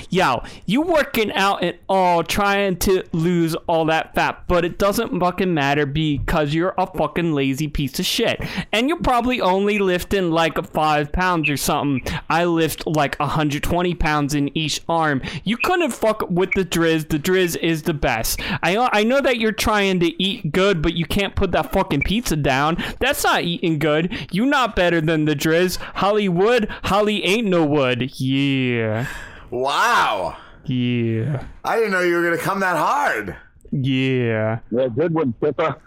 Yo, 0.09 0.43
you 0.65 0.81
working 0.81 1.31
out 1.31 1.63
at 1.63 1.80
all, 1.88 2.23
trying 2.23 2.75
to 2.77 3.03
lose 3.13 3.55
all 3.67 3.85
that 3.85 4.13
fat, 4.13 4.43
but 4.47 4.65
it 4.65 4.77
doesn't 4.77 5.17
fucking 5.19 5.53
matter 5.53 5.85
because 5.85 6.53
you're 6.53 6.73
a 6.77 6.85
fucking 6.85 7.33
lazy 7.33 7.67
piece 7.67 7.97
of 7.97 8.05
shit. 8.05 8.41
And 8.73 8.89
you're 8.89 8.99
probably 8.99 9.39
only 9.39 9.80
lifting 9.80 10.31
like 10.31 10.61
five 10.71 11.11
pounds 11.11 11.49
or 11.49 11.55
something. 11.55 12.01
I 12.30 12.43
lift 12.45 12.85
like 12.85 13.17
120 13.19 13.95
pounds 13.95 14.33
in 14.33 14.55
each 14.57 14.81
arm. 14.89 15.21
You 15.43 15.57
couldn't 15.57 15.91
fuck 15.91 16.30
with 16.30 16.51
the 16.55 16.65
Driz. 16.65 17.07
The 17.07 17.19
Driz 17.19 17.55
is 17.57 17.83
the 17.83 17.93
best. 17.93 18.41
I 18.61 18.75
I 18.91 19.03
know 19.03 19.21
that 19.21 19.38
you're 19.38 19.51
trying 19.51 19.99
to 20.01 20.21
eat 20.21 20.51
good, 20.51 20.81
but 20.81 20.95
you 20.95 21.05
can't 21.05 21.35
put 21.35 21.51
that 21.51 21.71
fucking 21.71 22.01
pizza 22.01 22.35
down. 22.35 22.83
That's 22.99 23.23
not 23.23 23.43
eating 23.43 23.80
good. 23.80 24.27
You're 24.31 24.45
not 24.45 24.75
better 24.75 24.99
than 24.99 25.25
the 25.25 25.35
Driz. 25.35 25.77
Hollywood, 25.77 26.67
Holly 26.83 27.23
ain't 27.23 27.47
no 27.47 27.65
wood. 27.65 28.19
Yeah. 28.19 29.07
Wow. 29.51 30.38
Yeah. 30.65 31.43
I 31.63 31.75
didn't 31.75 31.91
know 31.91 31.99
you 32.01 32.15
were 32.15 32.23
gonna 32.23 32.38
come 32.38 32.61
that 32.61 32.77
hard. 32.77 33.35
Yeah. 33.71 34.59
Yeah, 34.71 34.88
good 34.88 35.13
one, 35.13 35.33
Pippa. 35.33 35.77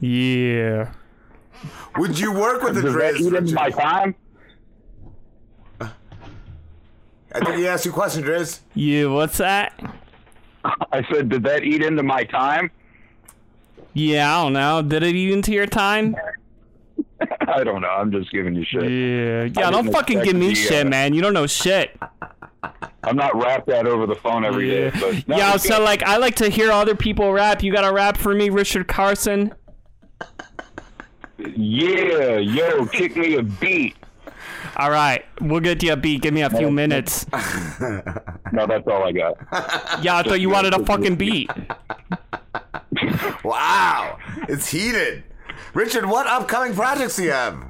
Yeah. 0.00 0.92
Would 1.96 2.18
you 2.18 2.32
work 2.32 2.62
with 2.62 2.74
the 2.74 2.82
Does 2.82 2.94
that 2.94 3.14
Driz? 3.14 3.20
eat 3.20 3.32
into 3.32 3.54
my 3.54 3.70
time? 3.70 4.14
I 5.80 7.44
think 7.44 7.56
he 7.56 7.66
asked 7.68 7.84
you 7.84 7.90
a 7.90 7.94
question, 7.94 8.22
Driz. 8.22 8.60
Yeah, 8.74 9.06
what's 9.06 9.38
that? 9.38 9.78
I 10.64 11.04
said, 11.12 11.28
did 11.28 11.42
that 11.44 11.64
eat 11.64 11.82
into 11.82 12.02
my 12.02 12.24
time? 12.24 12.70
Yeah, 13.94 14.36
I 14.38 14.42
don't 14.42 14.52
know. 14.52 14.82
Did 14.82 15.02
it 15.02 15.14
eat 15.14 15.32
into 15.32 15.52
your 15.52 15.66
time? 15.66 16.16
I 17.48 17.62
don't 17.64 17.82
know. 17.82 17.88
I'm 17.88 18.10
just 18.10 18.30
giving 18.30 18.54
you 18.54 18.64
shit. 18.64 18.82
Yeah. 18.82 19.44
Yeah, 19.44 19.68
I 19.68 19.70
don't 19.70 19.90
fucking 19.92 20.22
give 20.22 20.36
me 20.36 20.48
the, 20.48 20.54
shit, 20.54 20.86
uh, 20.86 20.90
man. 20.90 21.14
You 21.14 21.22
don't 21.22 21.32
know 21.32 21.46
shit. 21.46 21.96
I'm 23.06 23.16
not 23.16 23.34
rap 23.40 23.66
that 23.66 23.86
over 23.86 24.06
the 24.06 24.16
phone 24.16 24.44
every 24.44 24.68
day. 24.68 24.90
But 24.90 25.26
no, 25.28 25.36
yeah, 25.36 25.56
so 25.56 25.78
good. 25.78 25.84
like 25.84 26.02
I 26.02 26.16
like 26.16 26.34
to 26.36 26.48
hear 26.48 26.70
other 26.70 26.94
people 26.94 27.32
rap. 27.32 27.62
You 27.62 27.72
got 27.72 27.82
to 27.88 27.92
rap 27.94 28.16
for 28.16 28.34
me, 28.34 28.50
Richard 28.50 28.88
Carson? 28.88 29.54
yeah, 31.38 32.36
yo, 32.38 32.86
kick 32.86 33.16
me 33.16 33.34
a 33.36 33.42
beat. 33.42 33.96
All 34.78 34.90
right, 34.90 35.24
we'll 35.40 35.60
get 35.60 35.82
you 35.82 35.92
a 35.92 35.96
beat. 35.96 36.20
Give 36.22 36.34
me 36.34 36.42
a 36.42 36.50
few 36.50 36.70
minutes. 36.82 37.24
No, 38.52 38.66
that's 38.66 38.86
all 38.86 39.04
I 39.04 39.12
got. 39.12 39.36
Yeah, 40.02 40.16
I 40.16 40.22
thought 40.22 40.40
you 40.40 40.50
wanted 40.50 40.74
a 40.74 40.84
fucking 40.84 41.16
beat. 41.16 41.50
Wow, 43.44 44.18
it's 44.48 44.68
heated. 44.70 45.22
Richard, 45.74 46.06
what 46.06 46.26
upcoming 46.26 46.74
projects 46.74 47.16
do 47.16 47.24
you 47.24 47.30
have? 47.32 47.62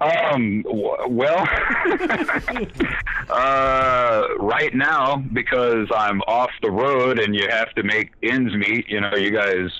Um. 0.00 0.64
Well, 0.68 1.40
uh, 3.30 4.22
right 4.38 4.74
now 4.74 5.16
because 5.32 5.88
I'm 5.94 6.20
off 6.22 6.50
the 6.62 6.70
road 6.70 7.18
and 7.18 7.34
you 7.34 7.48
have 7.48 7.74
to 7.74 7.82
make 7.82 8.12
ends 8.22 8.54
meet. 8.54 8.88
You 8.88 9.00
know, 9.00 9.14
you 9.16 9.30
guys 9.30 9.70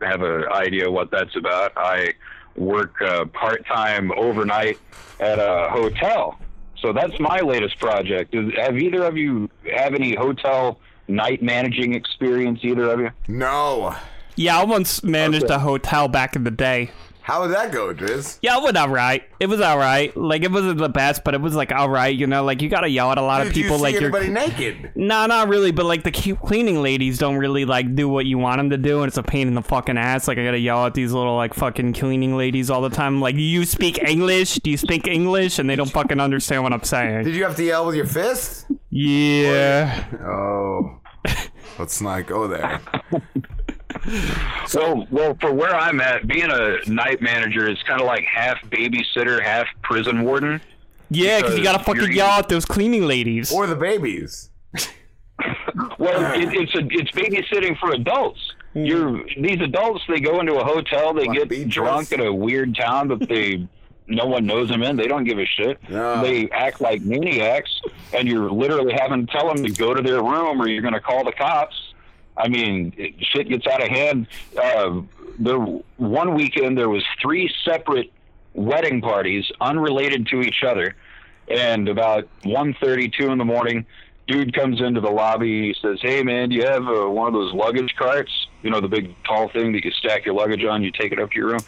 have 0.00 0.22
an 0.22 0.44
idea 0.52 0.90
what 0.90 1.10
that's 1.10 1.36
about. 1.36 1.72
I 1.76 2.14
work 2.56 3.00
uh, 3.02 3.26
part 3.26 3.66
time 3.66 4.12
overnight 4.16 4.78
at 5.20 5.38
a 5.38 5.68
hotel, 5.70 6.38
so 6.78 6.92
that's 6.92 7.18
my 7.20 7.40
latest 7.40 7.78
project. 7.78 8.34
Have 8.56 8.78
either 8.78 9.04
of 9.04 9.16
you 9.16 9.50
have 9.76 9.94
any 9.94 10.14
hotel 10.14 10.78
night 11.08 11.42
managing 11.42 11.94
experience? 11.94 12.60
Either 12.62 12.90
of 12.90 13.00
you? 13.00 13.10
No. 13.28 13.94
Yeah, 14.36 14.60
I 14.60 14.64
once 14.64 15.02
managed 15.02 15.44
Okay. 15.46 15.54
a 15.54 15.58
hotel 15.58 16.08
back 16.08 16.36
in 16.36 16.44
the 16.44 16.50
day. 16.50 16.90
How 17.26 17.40
would 17.40 17.50
that 17.50 17.72
go, 17.72 17.92
Driz? 17.92 18.38
Yeah, 18.40 18.56
it 18.56 18.62
was 18.62 18.76
alright. 18.76 19.24
It 19.40 19.46
was 19.46 19.60
alright. 19.60 20.16
Like 20.16 20.44
it 20.44 20.52
wasn't 20.52 20.78
the 20.78 20.88
best, 20.88 21.24
but 21.24 21.34
it 21.34 21.40
was 21.40 21.56
like 21.56 21.72
alright. 21.72 22.14
You 22.14 22.28
know, 22.28 22.44
like 22.44 22.62
you 22.62 22.68
gotta 22.68 22.86
yell 22.86 23.10
at 23.10 23.18
a 23.18 23.22
lot 23.22 23.44
of 23.44 23.52
people. 23.52 23.72
you 23.72 23.76
see 23.78 23.82
like 23.82 23.94
you're 23.94 24.16
anybody 24.16 24.28
naked? 24.28 24.92
Nah, 24.94 25.26
not 25.26 25.48
really, 25.48 25.72
but 25.72 25.86
like 25.86 26.04
the 26.04 26.12
cleaning 26.12 26.82
ladies 26.82 27.18
don't 27.18 27.36
really 27.36 27.64
like 27.64 27.96
do 27.96 28.08
what 28.08 28.26
you 28.26 28.38
want 28.38 28.60
them 28.60 28.70
to 28.70 28.76
do, 28.76 29.00
and 29.00 29.08
it's 29.08 29.16
a 29.16 29.24
pain 29.24 29.48
in 29.48 29.54
the 29.54 29.62
fucking 29.62 29.98
ass. 29.98 30.28
Like 30.28 30.38
I 30.38 30.44
gotta 30.44 30.60
yell 30.60 30.86
at 30.86 30.94
these 30.94 31.12
little 31.12 31.34
like 31.34 31.52
fucking 31.52 31.94
cleaning 31.94 32.36
ladies 32.36 32.70
all 32.70 32.80
the 32.80 32.90
time. 32.90 33.20
Like, 33.20 33.34
you 33.34 33.64
speak 33.64 33.98
English? 33.98 34.60
Do 34.62 34.70
you 34.70 34.76
speak 34.76 35.08
English? 35.08 35.58
And 35.58 35.68
they 35.68 35.74
don't 35.74 35.90
fucking 35.90 36.20
understand 36.20 36.62
what 36.62 36.72
I'm 36.72 36.84
saying. 36.84 37.24
Did 37.24 37.34
you 37.34 37.42
have 37.42 37.56
to 37.56 37.64
yell 37.64 37.86
with 37.86 37.96
your 37.96 38.06
fist? 38.06 38.66
Yeah. 38.90 40.04
Oh. 40.24 41.00
Let's 41.76 42.00
not 42.00 42.28
go 42.28 42.46
there. 42.46 42.80
So, 44.66 45.06
well, 45.12 45.36
for 45.40 45.52
where 45.52 45.74
I'm 45.74 46.00
at, 46.00 46.26
being 46.26 46.50
a 46.50 46.78
night 46.88 47.20
manager 47.22 47.68
is 47.68 47.80
kind 47.84 48.00
of 48.00 48.06
like 48.06 48.24
half 48.24 48.60
babysitter, 48.64 49.40
half 49.40 49.66
prison 49.82 50.24
warden. 50.24 50.60
Yeah, 51.08 51.40
because 51.40 51.56
you 51.56 51.62
gotta 51.62 51.78
fucking 51.84 52.02
you're- 52.02 52.14
yell 52.16 52.30
at 52.30 52.48
those 52.48 52.64
cleaning 52.64 53.06
ladies. 53.06 53.52
Or 53.52 53.66
the 53.66 53.76
babies. 53.76 54.50
Well, 55.98 56.34
it, 56.40 56.48
it's 56.54 56.74
a 56.74 56.80
it's 56.90 57.10
babysitting 57.12 57.78
for 57.78 57.90
adults. 57.92 58.40
Hmm. 58.72 58.84
You're 58.84 59.24
these 59.38 59.60
adults. 59.60 60.02
They 60.08 60.20
go 60.20 60.40
into 60.40 60.54
a 60.54 60.64
hotel. 60.64 61.12
They 61.12 61.26
get 61.26 61.68
drunk 61.68 62.12
at 62.12 62.20
a 62.20 62.32
weird 62.32 62.74
town 62.74 63.08
that 63.08 63.28
they 63.28 63.68
no 64.06 64.24
one 64.26 64.46
knows 64.46 64.68
them 64.70 64.82
in. 64.82 64.96
They 64.96 65.06
don't 65.06 65.24
give 65.24 65.38
a 65.38 65.44
shit. 65.44 65.78
They 66.22 66.48
act 66.50 66.80
like 66.80 67.02
maniacs, 67.02 67.70
and 68.14 68.26
you're 68.28 68.50
literally 68.50 68.94
having 68.98 69.26
to 69.26 69.32
tell 69.32 69.52
them 69.52 69.62
to 69.64 69.70
go 69.70 69.92
to 69.92 70.00
their 70.02 70.22
room 70.22 70.60
or 70.62 70.68
you're 70.68 70.80
going 70.82 70.94
to 70.94 71.00
call 71.00 71.24
the 71.24 71.32
cops. 71.32 71.74
I 72.36 72.48
mean, 72.48 72.92
it, 72.96 73.14
shit 73.20 73.48
gets 73.48 73.66
out 73.66 73.82
of 73.82 73.88
hand. 73.88 74.26
Uh, 74.56 75.02
the 75.38 75.82
one 75.96 76.34
weekend 76.34 76.76
there 76.76 76.88
was 76.88 77.04
three 77.20 77.52
separate 77.64 78.12
wedding 78.54 79.00
parties, 79.00 79.50
unrelated 79.60 80.26
to 80.28 80.40
each 80.40 80.62
other, 80.66 80.94
and 81.48 81.88
about 81.88 82.28
1.32 82.44 83.30
in 83.30 83.38
the 83.38 83.44
morning, 83.44 83.86
dude 84.26 84.52
comes 84.54 84.80
into 84.80 85.00
the 85.00 85.10
lobby. 85.10 85.68
He 85.68 85.76
says, 85.80 85.98
"Hey 86.00 86.22
man, 86.22 86.48
do 86.48 86.56
you 86.56 86.66
have 86.66 86.86
uh, 86.88 87.08
one 87.08 87.28
of 87.28 87.34
those 87.34 87.54
luggage 87.54 87.94
carts? 87.96 88.32
You 88.62 88.70
know, 88.70 88.80
the 88.80 88.88
big 88.88 89.14
tall 89.24 89.48
thing 89.48 89.72
that 89.72 89.84
you 89.84 89.90
stack 89.92 90.24
your 90.24 90.34
luggage 90.34 90.64
on. 90.64 90.82
You 90.82 90.90
take 90.90 91.12
it 91.12 91.20
up 91.20 91.30
to 91.30 91.38
your 91.38 91.48
room." 91.48 91.60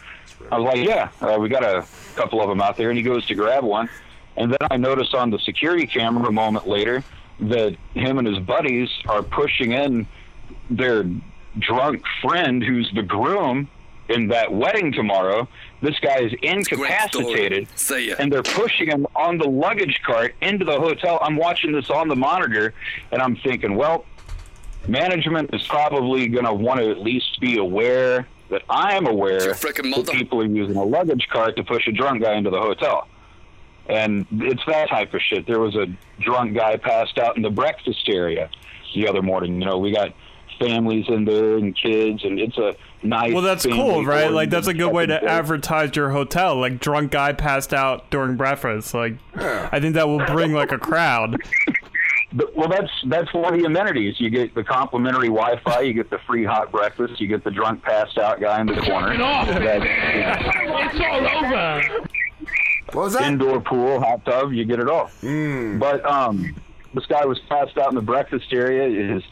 I 0.51 0.59
was 0.59 0.73
like, 0.73 0.87
"Yeah, 0.87 1.09
uh, 1.21 1.37
we 1.39 1.49
got 1.49 1.63
a 1.63 1.85
couple 2.15 2.41
of 2.41 2.49
them 2.49 2.61
out 2.61 2.77
there." 2.77 2.89
And 2.89 2.97
he 2.97 3.03
goes 3.03 3.25
to 3.27 3.35
grab 3.35 3.63
one, 3.63 3.89
and 4.35 4.51
then 4.51 4.67
I 4.69 4.77
notice 4.77 5.13
on 5.13 5.29
the 5.29 5.39
security 5.39 5.87
camera 5.87 6.27
a 6.27 6.31
moment 6.31 6.67
later 6.67 7.03
that 7.41 7.75
him 7.93 8.17
and 8.17 8.27
his 8.27 8.39
buddies 8.39 8.89
are 9.07 9.23
pushing 9.23 9.71
in 9.71 10.05
their 10.69 11.05
drunk 11.57 12.03
friend, 12.21 12.63
who's 12.63 12.91
the 12.93 13.03
groom 13.03 13.69
in 14.09 14.27
that 14.29 14.51
wedding 14.51 14.91
tomorrow. 14.91 15.47
This 15.81 15.97
guy 15.99 16.19
is 16.19 16.33
incapacitated, 16.41 17.67
and 18.19 18.31
they're 18.31 18.43
pushing 18.43 18.87
him 18.87 19.07
on 19.15 19.37
the 19.37 19.47
luggage 19.47 20.01
cart 20.05 20.35
into 20.41 20.65
the 20.65 20.79
hotel. 20.79 21.19
I'm 21.21 21.35
watching 21.35 21.71
this 21.71 21.89
on 21.89 22.07
the 22.07 22.15
monitor, 22.15 22.73
and 23.11 23.21
I'm 23.21 23.35
thinking, 23.37 23.75
well, 23.75 24.05
management 24.87 25.53
is 25.53 25.65
probably 25.67 26.27
going 26.27 26.45
to 26.45 26.53
want 26.53 26.79
to 26.79 26.89
at 26.89 26.99
least 26.99 27.39
be 27.39 27.57
aware 27.57 28.27
that 28.49 28.63
I 28.67 28.95
am 28.95 29.05
aware 29.05 29.53
that 29.53 30.07
people 30.11 30.41
are 30.41 30.45
using 30.45 30.75
a 30.75 30.83
luggage 30.83 31.27
cart 31.31 31.55
to 31.57 31.63
push 31.63 31.87
a 31.87 31.91
drunk 31.91 32.23
guy 32.23 32.35
into 32.35 32.49
the 32.49 32.59
hotel. 32.59 33.07
And 33.87 34.25
it's 34.31 34.61
that 34.67 34.89
type 34.89 35.13
of 35.13 35.21
shit. 35.21 35.45
There 35.45 35.59
was 35.59 35.75
a 35.75 35.85
drunk 36.19 36.55
guy 36.55 36.77
passed 36.77 37.17
out 37.19 37.37
in 37.37 37.43
the 37.43 37.49
breakfast 37.49 38.07
area 38.09 38.49
the 38.95 39.07
other 39.07 39.21
morning. 39.21 39.59
You 39.59 39.65
know, 39.65 39.77
we 39.77 39.91
got 39.91 40.13
families 40.59 41.05
in 41.07 41.25
there 41.25 41.57
and 41.57 41.75
kids, 41.75 42.23
and 42.23 42.39
it's 42.39 42.57
a 42.57 42.75
nice. 43.03 43.33
Well, 43.33 43.41
that's 43.43 43.65
cool, 43.65 44.05
right? 44.05 44.31
Like 44.31 44.49
that's 44.49 44.67
a 44.67 44.73
good 44.73 44.91
way 44.91 45.05
to 45.05 45.17
place. 45.19 45.29
advertise 45.31 45.95
your 45.95 46.09
hotel. 46.11 46.55
Like 46.57 46.79
drunk 46.79 47.11
guy 47.11 47.33
passed 47.33 47.73
out 47.73 48.09
during 48.11 48.35
breakfast. 48.37 48.93
Like, 48.93 49.15
I 49.35 49.79
think 49.79 49.95
that 49.95 50.07
will 50.07 50.25
bring 50.25 50.53
like 50.53 50.71
a 50.71 50.77
crowd. 50.77 51.37
But- 52.31 52.55
Well, 52.55 52.67
that's 52.69 52.91
that's 53.07 53.33
one 53.33 53.55
of 53.55 53.59
the 53.59 53.65
amenities. 53.65 54.19
You 54.19 54.29
get 54.29 54.53
the 54.53 54.63
complimentary 54.63 55.29
Wi-Fi, 55.29 55.79
you 55.81 55.93
get 55.93 56.11
the 56.11 56.19
free 56.27 56.45
hot 56.45 56.71
breakfast, 56.71 57.19
you 57.19 57.27
get 57.27 57.43
the 57.43 57.49
drunk 57.49 57.81
passed 57.81 58.19
out 58.19 58.39
guy 58.39 58.61
in 58.61 58.67
the 58.67 58.75
corner. 58.81 59.13
it 59.13 59.21
off. 59.21 59.47
That's, 59.47 59.83
It's 60.93 60.99
all 60.99 61.45
over. 61.45 62.05
What 62.93 63.03
was 63.05 63.13
that? 63.13 63.23
Indoor 63.23 63.59
pool, 63.61 63.99
hot 63.99 64.23
tub, 64.25 64.51
you 64.51 64.65
get 64.65 64.79
it 64.79 64.87
all. 64.89 65.09
But 65.79 66.05
um, 66.05 66.55
this 66.93 67.05
guy 67.07 67.25
was 67.25 67.39
passed 67.49 67.77
out 67.77 67.89
in 67.89 67.95
the 67.95 68.01
breakfast 68.01 68.51
area. 68.51 69.13
His 69.13 69.23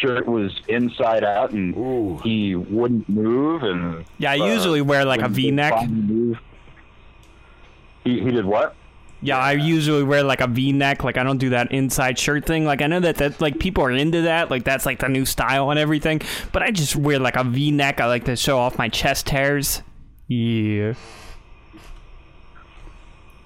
shirt 0.00 0.26
was 0.26 0.60
inside 0.68 1.24
out, 1.24 1.50
and 1.50 1.74
he 2.22 2.54
wouldn't 2.54 3.08
move. 3.08 3.62
And 3.62 4.04
Yeah, 4.18 4.32
I 4.32 4.38
uh, 4.38 4.46
usually 4.46 4.80
wear 4.80 5.04
like 5.04 5.20
a 5.20 5.24
when 5.24 5.34
he 5.34 5.42
V-neck. 5.42 5.74
He, 8.04 8.20
he 8.20 8.30
did 8.30 8.44
what? 8.44 8.74
Yeah, 9.24 9.38
I 9.38 9.52
usually 9.52 10.02
wear 10.02 10.24
like 10.24 10.40
a 10.40 10.48
V-neck. 10.48 11.04
Like 11.04 11.16
I 11.16 11.22
don't 11.22 11.38
do 11.38 11.50
that 11.50 11.70
inside 11.70 12.18
shirt 12.18 12.44
thing. 12.44 12.64
Like 12.64 12.82
I 12.82 12.88
know 12.88 12.98
that 13.00 13.16
that 13.16 13.40
like 13.40 13.60
people 13.60 13.84
are 13.84 13.92
into 13.92 14.22
that. 14.22 14.50
Like 14.50 14.64
that's 14.64 14.84
like 14.84 14.98
the 14.98 15.08
new 15.08 15.24
style 15.24 15.70
and 15.70 15.78
everything. 15.78 16.20
But 16.50 16.62
I 16.62 16.72
just 16.72 16.96
wear 16.96 17.20
like 17.20 17.36
a 17.36 17.44
V-neck. 17.44 18.00
I 18.00 18.06
like 18.06 18.24
to 18.24 18.34
show 18.34 18.58
off 18.58 18.78
my 18.78 18.88
chest 18.88 19.28
hairs. 19.28 19.82
Yeah. 20.26 20.94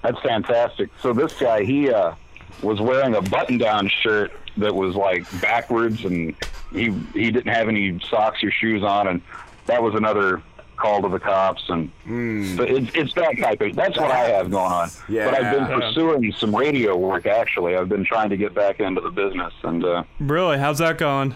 That's 0.01 0.19
fantastic. 0.21 0.89
So 1.01 1.13
this 1.13 1.33
guy, 1.33 1.63
he 1.63 1.91
uh, 1.91 2.15
was 2.61 2.79
wearing 2.79 3.15
a 3.15 3.21
button-down 3.21 3.89
shirt 3.89 4.31
that 4.57 4.73
was 4.73 4.95
like 4.95 5.25
backwards, 5.41 6.05
and 6.05 6.35
he 6.71 6.89
he 7.13 7.31
didn't 7.31 7.53
have 7.53 7.67
any 7.67 7.99
socks 8.09 8.43
or 8.43 8.51
shoes 8.51 8.83
on, 8.83 9.07
and 9.07 9.21
that 9.65 9.81
was 9.81 9.95
another 9.95 10.41
call 10.75 11.01
to 11.01 11.09
the 11.09 11.19
cops. 11.19 11.67
And 11.69 11.89
so 12.05 12.63
it's 12.63 12.91
it's 12.95 13.13
that 13.15 13.37
type 13.39 13.61
of. 13.61 13.75
That's 13.75 13.97
what 13.97 14.11
I 14.11 14.25
have 14.29 14.51
going 14.51 14.71
on. 14.71 14.89
Yeah. 15.09 15.25
But 15.31 15.33
I've 15.43 15.53
been 15.53 15.67
Yeah. 15.69 15.87
pursuing 15.87 16.31
some 16.33 16.55
radio 16.55 16.95
work. 16.95 17.25
Actually, 17.25 17.75
I've 17.75 17.89
been 17.89 18.05
trying 18.05 18.29
to 18.29 18.37
get 18.37 18.53
back 18.53 18.79
into 18.79 19.01
the 19.01 19.09
business, 19.11 19.53
and 19.63 19.83
uh, 19.83 20.03
Really? 20.19 20.57
How's 20.57 20.77
that 20.79 20.97
going? 20.97 21.35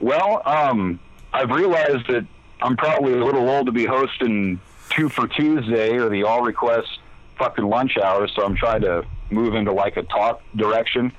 well, 0.00 0.42
um, 0.46 0.98
I've 1.32 1.50
realized 1.50 2.06
that 2.08 2.24
I'm 2.62 2.76
probably 2.76 3.12
a 3.14 3.24
little 3.24 3.48
old 3.48 3.66
to 3.66 3.72
be 3.72 3.84
hosting 3.86 4.60
Two 4.90 5.08
for 5.08 5.28
Tuesday 5.28 5.96
or 5.96 6.08
the 6.08 6.24
All 6.24 6.42
Request 6.42 6.98
fucking 7.38 7.64
lunch 7.64 7.96
hour, 7.96 8.26
so 8.28 8.44
I'm 8.44 8.56
trying 8.56 8.80
to 8.82 9.04
move 9.30 9.54
into 9.54 9.72
like 9.72 9.96
a 9.96 10.02
talk 10.04 10.42
direction. 10.56 11.12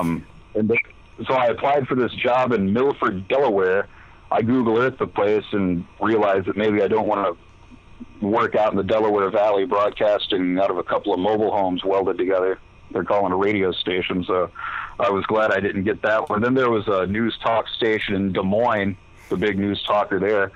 um, 0.00 0.26
and 0.54 0.68
th- 0.68 0.80
so 1.26 1.34
I 1.34 1.46
applied 1.46 1.86
for 1.86 1.94
this 1.94 2.12
job 2.12 2.52
in 2.52 2.72
Milford, 2.72 3.28
Delaware. 3.28 3.88
I 4.30 4.42
Google 4.42 4.78
Earth 4.78 4.98
the 4.98 5.06
place 5.06 5.44
and 5.52 5.84
realized 6.00 6.46
that 6.46 6.56
maybe 6.56 6.82
I 6.82 6.88
don't 6.88 7.06
want 7.06 7.36
to 7.36 8.26
work 8.26 8.54
out 8.54 8.70
in 8.70 8.76
the 8.76 8.84
Delaware 8.84 9.30
Valley 9.30 9.64
broadcasting 9.64 10.58
out 10.58 10.70
of 10.70 10.78
a 10.78 10.82
couple 10.82 11.12
of 11.12 11.18
mobile 11.18 11.50
homes 11.50 11.84
welded 11.84 12.16
together. 12.18 12.58
They're 12.92 13.04
calling 13.04 13.32
a 13.32 13.36
radio 13.36 13.72
station, 13.72 14.24
so 14.24 14.50
I 14.98 15.10
was 15.10 15.24
glad 15.26 15.52
I 15.52 15.60
didn't 15.60 15.84
get 15.84 16.02
that 16.02 16.28
one. 16.28 16.40
Then 16.42 16.54
there 16.54 16.70
was 16.70 16.86
a 16.88 17.06
news 17.06 17.36
talk 17.42 17.68
station 17.68 18.14
in 18.14 18.32
Des 18.32 18.42
Moines, 18.42 18.96
the 19.28 19.36
big 19.36 19.58
news 19.58 19.82
talker 19.84 20.18
there. 20.18 20.52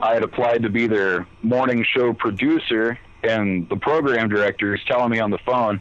I 0.00 0.14
had 0.14 0.22
applied 0.22 0.62
to 0.62 0.70
be 0.70 0.86
their 0.86 1.26
morning 1.42 1.84
show 1.84 2.12
producer, 2.12 2.98
and 3.22 3.68
the 3.68 3.76
program 3.76 4.28
director 4.28 4.74
is 4.74 4.80
telling 4.86 5.10
me 5.10 5.18
on 5.18 5.30
the 5.30 5.38
phone 5.38 5.80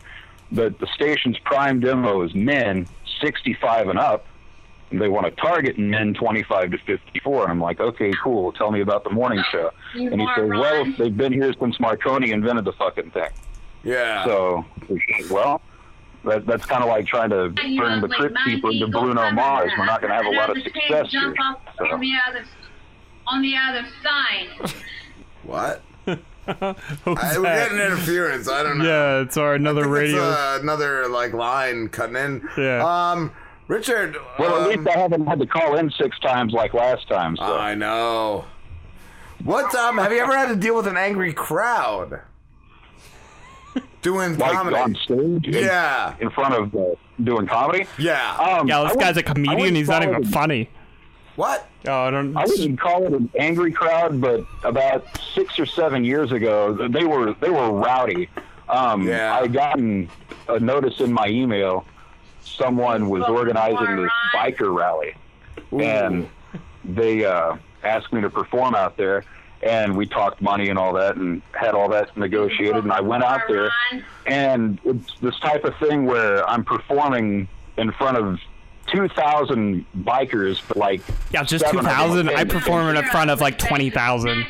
that 0.51 0.79
the 0.79 0.87
station's 0.95 1.37
prime 1.39 1.79
demo 1.79 2.21
is 2.21 2.33
men 2.35 2.87
65 3.21 3.89
and 3.89 3.99
up. 3.99 4.25
And 4.89 5.01
they 5.01 5.09
want 5.09 5.25
to 5.25 5.31
target 5.41 5.77
men 5.77 6.13
25 6.13 6.71
to 6.71 6.77
54. 6.77 7.43
And 7.43 7.51
I'm 7.51 7.59
like, 7.59 7.81
okay, 7.81 8.11
cool. 8.23 8.53
Tell 8.53 8.71
me 8.71 8.79
about 8.79 9.03
the 9.03 9.09
morning 9.09 9.43
show. 9.51 9.71
You 9.95 10.11
and 10.11 10.21
he 10.21 10.27
says, 10.35 10.43
moron. 10.49 10.59
well, 10.61 10.85
they've 10.97 11.15
been 11.15 11.33
here 11.33 11.53
since 11.59 11.77
Marconi 11.79 12.31
invented 12.31 12.63
the 12.65 12.71
fucking 12.73 13.11
thing. 13.11 13.29
Yeah. 13.83 14.23
So, 14.25 14.63
well, 15.29 15.61
that, 16.23 16.45
that's 16.45 16.65
kind 16.65 16.83
of 16.83 16.89
like 16.89 17.05
trying 17.07 17.29
to 17.31 17.53
You 17.65 17.79
turn 17.81 17.99
the 18.01 18.07
look 18.07 18.17
Crypt 18.17 18.35
like 18.35 18.45
Keeper 18.45 18.71
into 18.71 18.87
Bruno 18.87 19.31
Mars. 19.31 19.71
We're 19.77 19.85
not 19.85 20.01
going 20.01 20.11
to 20.11 20.15
have 20.15 20.25
a 20.25 20.29
lot 20.29 20.49
of 20.49 20.55
Another 20.57 20.69
pig 20.71 20.83
success 20.83 21.11
here. 21.11 21.33
off 21.41 21.59
So. 21.77 21.85
on 21.93 21.99
the 21.99 22.11
other 22.29 22.45
on 23.27 23.41
the 23.41 23.55
other 23.57 23.85
side. 24.03 24.73
What? 25.43 25.81
Who's 27.03 27.17
I, 27.19 27.37
we're 27.37 27.43
that? 27.43 27.69
getting 27.69 27.77
interference. 27.79 28.47
I 28.49 28.63
don't 28.63 28.77
know. 28.77 28.85
Yeah, 28.85 29.21
it's 29.21 29.35
our 29.37 29.55
another 29.55 29.81
I 29.81 29.83
think 29.99 30.09
it's, 30.09 30.13
radio. 30.13 30.23
uh, 30.29 30.59
another 30.61 31.07
like 31.09 31.33
line 31.33 31.89
cutting 31.89 32.15
in. 32.15 32.49
Yeah. 32.57 32.83
Um, 32.85 33.31
Richard. 33.67 34.15
Well, 34.39 34.55
at 34.55 34.61
um, 34.73 34.83
least 34.85 34.95
I 34.95 34.99
haven't 34.99 35.25
had 35.27 35.39
to 35.39 35.45
call 35.45 35.75
in 35.77 35.91
six 35.91 36.17
times 36.19 36.53
like 36.53 36.73
last 36.73 37.07
time. 37.09 37.35
So. 37.35 37.43
I 37.43 37.75
know. 37.75 38.45
What 39.43 39.73
um? 39.75 39.97
Have 39.97 40.11
you 40.11 40.19
ever 40.19 40.35
had 40.37 40.47
to 40.49 40.55
deal 40.55 40.75
with 40.75 40.87
an 40.87 40.97
angry 40.97 41.33
crowd? 41.33 42.21
Doing 44.01 44.37
like 44.37 44.53
comedy. 44.53 44.75
on 44.77 44.95
stage, 45.03 45.47
in- 45.47 45.63
Yeah. 45.65 46.15
in, 46.19 46.29
front 46.29 46.53
of 46.53 46.73
uh, 46.75 46.95
doing 47.23 47.45
comedy. 47.45 47.85
Yeah. 47.99 48.35
Um, 48.37 48.67
yeah, 48.67 48.83
this 48.83 48.91
wouldn't- 48.95 48.99
guy's 49.01 49.17
a 49.17 49.23
comedian. 49.23 49.75
He's 49.75 49.89
not 49.89 50.01
even 50.03 50.15
it 50.15 50.27
a- 50.27 50.29
funny. 50.29 50.69
What? 51.37 51.67
Oh, 51.87 51.93
I 52.01 52.11
don't. 52.11 52.35
I 52.35 52.45
wouldn't 52.45 52.79
call 52.79 53.05
it 53.05 53.13
an 53.13 53.29
angry 53.37 53.71
crowd, 53.71 54.19
but 54.19 54.43
about 54.63 55.05
six 55.35 55.57
or 55.59 55.67
seven 55.67 56.03
years 56.03 56.31
ago, 56.31 56.73
they 56.73 57.05
were 57.05 57.33
they 57.35 57.49
were 57.51 57.71
rowdy. 57.71 58.27
Um, 58.67 59.07
Yeah. 59.07 59.33
I 59.39 59.47
gotten 59.47 60.09
a 60.49 60.59
notice 60.59 60.99
in 60.99 61.13
my 61.13 61.27
email. 61.27 61.85
Someone 62.41 63.07
was 63.09 63.23
organizing 63.23 63.97
this 63.97 64.11
biker 64.33 64.75
rally, 64.75 65.13
and 65.71 66.27
they 66.83 67.23
uh, 67.23 67.55
asked 67.83 68.11
me 68.11 68.21
to 68.21 68.29
perform 68.31 68.73
out 68.73 68.97
there. 68.97 69.23
And 69.61 69.95
we 69.97 70.05
talked 70.07 70.41
money 70.41 70.69
and 70.69 70.77
all 70.79 70.93
that, 70.93 71.17
and 71.17 71.41
had 71.51 71.75
all 71.75 71.89
that 71.89 72.15
negotiated. 72.17 72.83
And 72.83 72.91
I 72.91 73.01
went 73.01 73.23
out 73.23 73.41
there, 73.47 73.69
and 74.25 74.79
it's 74.85 75.13
this 75.19 75.37
type 75.39 75.65
of 75.65 75.75
thing 75.77 76.05
where 76.05 76.47
I'm 76.49 76.63
performing 76.63 77.47
in 77.77 77.91
front 77.91 78.17
of 78.17 78.39
2,000 78.87 79.85
bikers, 79.99 80.61
but 80.67 80.77
like 80.77 81.01
Yeah, 81.31 81.43
just 81.43 81.65
seven 81.65 81.73
two 81.73 81.79
of 81.79 81.85
them 81.85 81.91
are 81.93 81.95
thousand. 81.95 82.29
I 82.29 82.43
perform 82.43 82.95
in 82.95 83.03
front 83.05 83.29
of 83.29 83.41
like 83.41 83.57
twenty 83.57 83.89
thousand. 83.89 84.45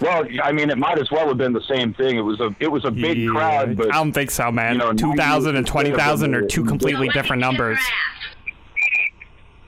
Well, 0.00 0.26
I 0.42 0.50
mean, 0.52 0.70
it 0.70 0.78
might 0.78 0.98
as 0.98 1.10
well 1.10 1.28
have 1.28 1.36
been 1.36 1.52
the 1.52 1.60
same 1.62 1.92
thing. 1.92 2.16
It 2.16 2.22
was 2.22 2.40
a 2.40 2.54
it 2.58 2.68
was 2.68 2.84
a 2.84 2.90
big 2.90 3.28
crowd, 3.28 3.76
but 3.76 3.92
I 3.92 3.98
don't 3.98 4.12
think 4.12 4.30
so, 4.30 4.50
man. 4.50 4.72
you 4.74 4.78
know, 4.78 4.92
two 4.92 5.14
thousand 5.14 5.56
and 5.56 5.66
twenty 5.66 5.92
thousand 5.92 6.34
are 6.34 6.46
two 6.46 6.64
completely 6.64 7.08
different 7.10 7.40
numbers. 7.40 7.78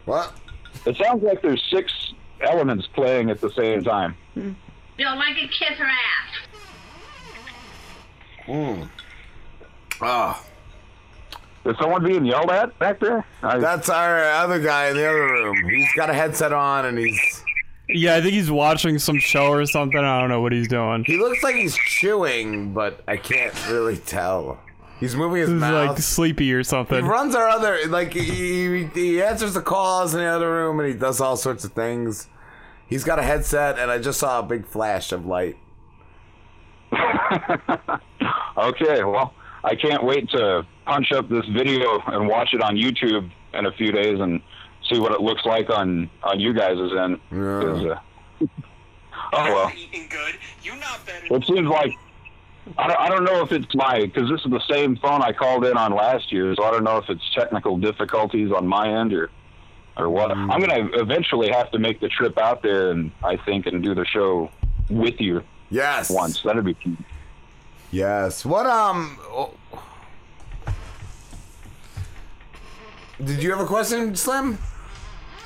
What? 0.05 0.33
it 0.85 0.97
sounds 0.97 1.23
like 1.23 1.43
there's 1.43 1.63
six 1.71 2.13
elements 2.41 2.89
playing 2.89 3.31
at 3.31 3.41
the 3.41 3.51
same 3.51 3.85
time. 3.85 4.17
Don't 4.35 4.57
like 5.19 5.37
a 5.37 5.49
kiss 5.49 5.79
her 5.79 5.85
ass. 5.85 6.49
Hmm. 8.47 8.83
Ah. 10.01 10.43
Is 11.65 11.77
someone 11.81 12.03
being 12.03 12.25
yelled 12.25 12.51
at 12.51 12.77
back 12.79 12.99
there? 12.99 13.25
I, 13.43 13.59
That's 13.59 13.89
our 13.89 14.25
other 14.25 14.59
guy 14.59 14.89
in 14.89 14.97
the 14.97 15.09
other 15.09 15.23
room. 15.23 15.57
He's 15.69 15.93
got 15.95 16.11
a 16.11 16.15
headset 16.15 16.53
on 16.53 16.87
and 16.87 16.99
he's. 16.99 17.45
Yeah, 17.89 18.17
I 18.17 18.21
think 18.21 18.33
he's 18.33 18.51
watching 18.51 18.99
some 18.99 19.19
show 19.19 19.51
or 19.51 19.65
something. 19.67 19.99
I 19.99 20.21
don't 20.21 20.29
know 20.29 20.41
what 20.41 20.53
he's 20.53 20.69
doing. 20.69 21.05
He 21.05 21.19
looks 21.19 21.43
like 21.43 21.55
he's 21.55 21.77
chewing, 21.77 22.73
but 22.73 23.03
I 23.07 23.17
can't 23.17 23.55
really 23.69 23.97
tell. 23.97 24.59
He's 24.99 25.15
moving 25.15 25.41
his 25.41 25.51
mouth. 25.51 25.55
He's 25.55 25.61
mouth. 25.61 25.89
like 25.89 25.99
sleepy 25.99 26.53
or 26.53 26.65
something. 26.65 27.05
he 27.05 27.11
runs 27.11 27.35
our 27.35 27.49
other 27.49 27.77
like 27.89 28.13
he, 28.13 28.85
he 28.87 29.23
answers 29.23 29.55
the 29.55 29.61
calls 29.61 30.15
in 30.15 30.21
the 30.21 30.27
other 30.27 30.49
room 30.49 30.79
and 30.79 30.89
he 30.89 30.95
does 30.95 31.21
all 31.21 31.37
sorts 31.37 31.65
of 31.65 31.73
things. 31.73 32.29
He's 32.87 33.05
got 33.05 33.19
a 33.19 33.23
headset 33.23 33.79
and 33.79 33.91
I 33.91 33.99
just 33.99 34.21
saw 34.21 34.39
a 34.39 34.43
big 34.43 34.67
flash 34.67 35.13
of 35.13 35.27
light. 35.27 35.57
okay, 38.57 39.03
well, 39.03 39.35
I 39.65 39.75
can't 39.75 40.03
wait 40.05 40.29
to 40.31 40.67
punch 40.87 41.13
up 41.13 41.29
this 41.29 41.47
video 41.47 42.01
and 42.07 42.29
watch 42.29 42.53
it 42.53 42.63
on 42.63 42.77
YouTube 42.77 43.31
in 43.55 43.67
a 43.67 43.73
few 43.73 43.93
days 43.93 44.19
and 44.21 44.41
see 44.91 44.99
what 44.99 45.13
it 45.13 45.21
looks 45.21 45.45
like 45.45 45.71
on 45.71 46.11
on 46.23 46.41
you 46.41 46.53
guys' 46.53 46.79
end. 46.99 47.21
'Cause, 47.31 47.85
uh, 47.87 47.99
oh 48.41 48.49
well. 49.33 49.73
Eating 49.77 50.09
good. 50.11 50.35
You 50.63 50.75
not 50.77 51.05
better. 51.07 51.35
It 51.37 51.45
seems 51.47 51.69
like 51.69 51.93
I 52.79 52.87
don't, 52.89 53.01
I 53.01 53.09
don't 53.09 53.25
know 53.25 53.43
if 53.43 53.53
it's 53.53 53.75
my 53.75 54.01
because 54.01 54.29
this 54.31 54.41
is 54.45 54.51
the 54.51 54.63
same 54.71 54.97
phone 54.97 55.23
I 55.23 55.33
called 55.33 55.65
in 55.65 55.77
on 55.77 55.93
last 55.95 56.33
year, 56.33 56.55
so 56.57 56.65
I 56.65 56.71
don't 56.71 56.85
know 56.85 56.97
if 56.99 57.09
it's 57.09 57.23
technical 57.35 57.77
difficulties 57.79 58.51
on 58.53 58.67
my 58.67 59.01
end 59.01 59.13
or 59.13 59.31
or 59.97 60.09
what. 60.09 60.31
I'm 60.33 60.49
gonna 60.61 60.89
eventually 60.95 61.51
have 61.51 61.71
to 61.73 61.79
make 61.79 62.01
the 62.01 62.09
trip 62.09 62.39
out 62.39 62.63
there 62.63 62.91
and 62.91 63.11
I 63.23 63.37
think 63.37 63.67
and 63.67 63.83
do 63.83 63.95
the 63.95 64.05
show 64.07 64.51
with 64.89 65.21
you. 65.21 65.43
Yes. 65.71 66.11
Once 66.11 66.43
that'd 66.43 66.65
be 66.65 66.75
cute. 66.75 66.99
Yes. 67.93 68.45
What 68.45 68.67
um? 68.67 69.19
oh. 69.31 69.53
Did 73.23 73.43
you 73.43 73.51
have 73.51 73.61
a 73.61 73.67
question, 73.67 74.17
Slim? 74.17 74.59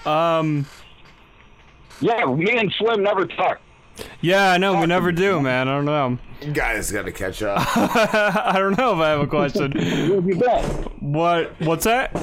Um. 0.07 0.65
Yeah, 2.01 2.25
me 2.27 2.57
and 2.57 2.73
Slim 2.79 3.03
never 3.03 3.27
talk. 3.27 3.61
Yeah, 4.21 4.53
I 4.53 4.59
know. 4.59 4.81
We 4.81 4.87
never 4.87 5.11
do, 5.11 5.41
man. 5.41 5.69
I 5.69 5.75
don't 5.75 5.85
know. 5.85 6.19
You 6.41 6.53
guys 6.53 6.91
got 6.91 7.07
to 7.07 7.13
catch 7.13 7.43
up. 7.43 7.59
I 7.77 8.55
don't 8.57 8.79
know 8.79 8.93
if 8.93 8.99
I 8.99 9.09
have 9.09 9.21
a 9.21 9.27
question. 9.27 9.73
Where 9.75 10.15
have 10.17 10.27
you 10.27 10.37
been? 10.37 10.65
What? 11.01 11.61
What's 11.61 11.85
that? 11.85 12.15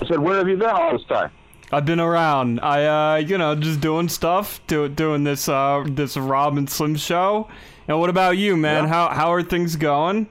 I 0.00 0.06
said, 0.06 0.18
where 0.18 0.38
have 0.38 0.48
you 0.48 0.56
been 0.56 0.70
all 0.70 0.96
this 0.96 1.06
time? 1.06 1.30
I've 1.70 1.84
been 1.84 2.00
around. 2.00 2.60
I, 2.60 3.16
uh, 3.16 3.16
you 3.16 3.36
know, 3.36 3.54
just 3.54 3.80
doing 3.80 4.08
stuff, 4.08 4.60
do, 4.68 4.88
doing 4.88 5.24
this, 5.24 5.48
uh, 5.48 5.84
this 5.86 6.16
Rob 6.16 6.56
and 6.56 6.70
Slim 6.70 6.96
show. 6.96 7.48
And 7.88 7.98
what 7.98 8.10
about 8.10 8.36
you, 8.36 8.56
man? 8.56 8.86
How 8.86 9.08
how 9.08 9.32
are 9.32 9.42
things 9.42 9.74
going? 9.76 10.28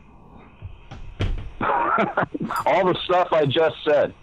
all 1.59 2.85
the 2.85 2.95
stuff 3.03 3.29
I 3.33 3.45
just 3.47 3.75
said. 3.83 4.13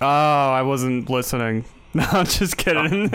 Oh, 0.00 0.06
I 0.06 0.62
wasn't 0.62 1.08
listening. 1.10 1.64
No, 1.94 2.04
I'm 2.12 2.26
just 2.26 2.58
kidding. 2.58 3.10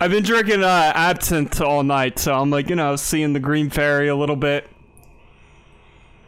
I've 0.00 0.10
been 0.10 0.24
drinking 0.24 0.64
uh, 0.64 0.92
absinthe 0.96 1.60
all 1.60 1.84
night, 1.84 2.18
so 2.18 2.34
I'm 2.34 2.50
like, 2.50 2.68
you 2.68 2.74
know, 2.74 2.96
seeing 2.96 3.34
the 3.34 3.40
Green 3.40 3.70
Fairy 3.70 4.08
a 4.08 4.16
little 4.16 4.34
bit. 4.34 4.68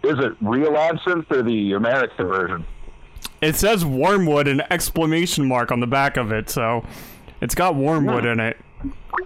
Is 0.05 0.16
it 0.20 0.36
real 0.40 0.76
absinthe 0.76 1.30
or 1.32 1.42
the 1.42 1.72
American 1.72 2.28
version? 2.28 2.64
It 3.42 3.56
says 3.56 3.84
wormwood 3.84 4.46
and 4.46 4.62
exclamation 4.70 5.48
mark 5.48 5.72
on 5.72 5.80
the 5.80 5.88
back 5.88 6.16
of 6.16 6.30
it, 6.30 6.48
so 6.48 6.86
it's 7.40 7.56
got 7.56 7.74
wormwood 7.74 8.24
in 8.24 8.38
it. 8.38 8.56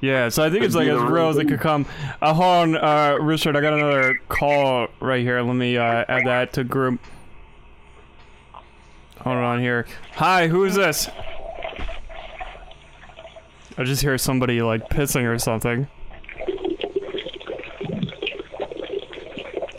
Yeah, 0.00 0.28
so 0.30 0.42
I 0.42 0.50
think 0.50 0.64
it's 0.64 0.74
like 0.74 0.88
as 0.88 1.00
real 1.00 1.28
as 1.28 1.36
it 1.36 1.46
could 1.46 1.60
come. 1.60 1.84
Uh, 2.22 2.32
hold 2.32 2.46
on, 2.46 2.76
uh, 2.76 3.18
Richard, 3.20 3.56
I 3.56 3.60
got 3.60 3.74
another 3.74 4.20
call 4.28 4.88
right 5.00 5.20
here. 5.20 5.42
Let 5.42 5.54
me 5.54 5.76
uh, 5.76 6.04
add 6.08 6.26
that 6.26 6.52
to 6.54 6.64
group. 6.64 7.00
Hold 9.20 9.36
on 9.36 9.60
here. 9.60 9.86
Hi, 10.14 10.48
who 10.48 10.64
is 10.64 10.74
this? 10.74 11.10
I 13.76 13.84
just 13.84 14.00
hear 14.00 14.16
somebody 14.16 14.62
like 14.62 14.88
pissing 14.88 15.24
or 15.24 15.38
something. 15.38 15.88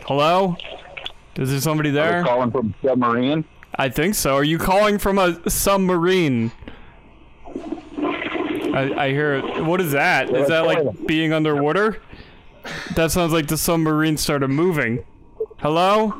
Hello? 0.06 0.56
Is 1.36 1.50
there 1.50 1.60
somebody 1.60 1.90
there? 1.90 2.22
calling 2.22 2.50
from 2.50 2.74
submarine. 2.82 3.44
I 3.76 3.88
think 3.88 4.14
so. 4.14 4.36
Are 4.36 4.44
you 4.44 4.58
calling 4.58 4.98
from 4.98 5.18
a 5.18 5.48
submarine? 5.50 6.52
I, 8.72 9.04
I 9.04 9.08
hear. 9.10 9.40
What 9.64 9.80
is 9.80 9.92
that? 9.92 10.34
Is 10.34 10.48
that 10.48 10.66
like 10.66 11.06
being 11.06 11.32
underwater? 11.32 12.00
That 12.94 13.10
sounds 13.10 13.32
like 13.32 13.48
the 13.48 13.58
submarine 13.58 14.16
started 14.16 14.48
moving. 14.48 15.04
Hello? 15.58 16.10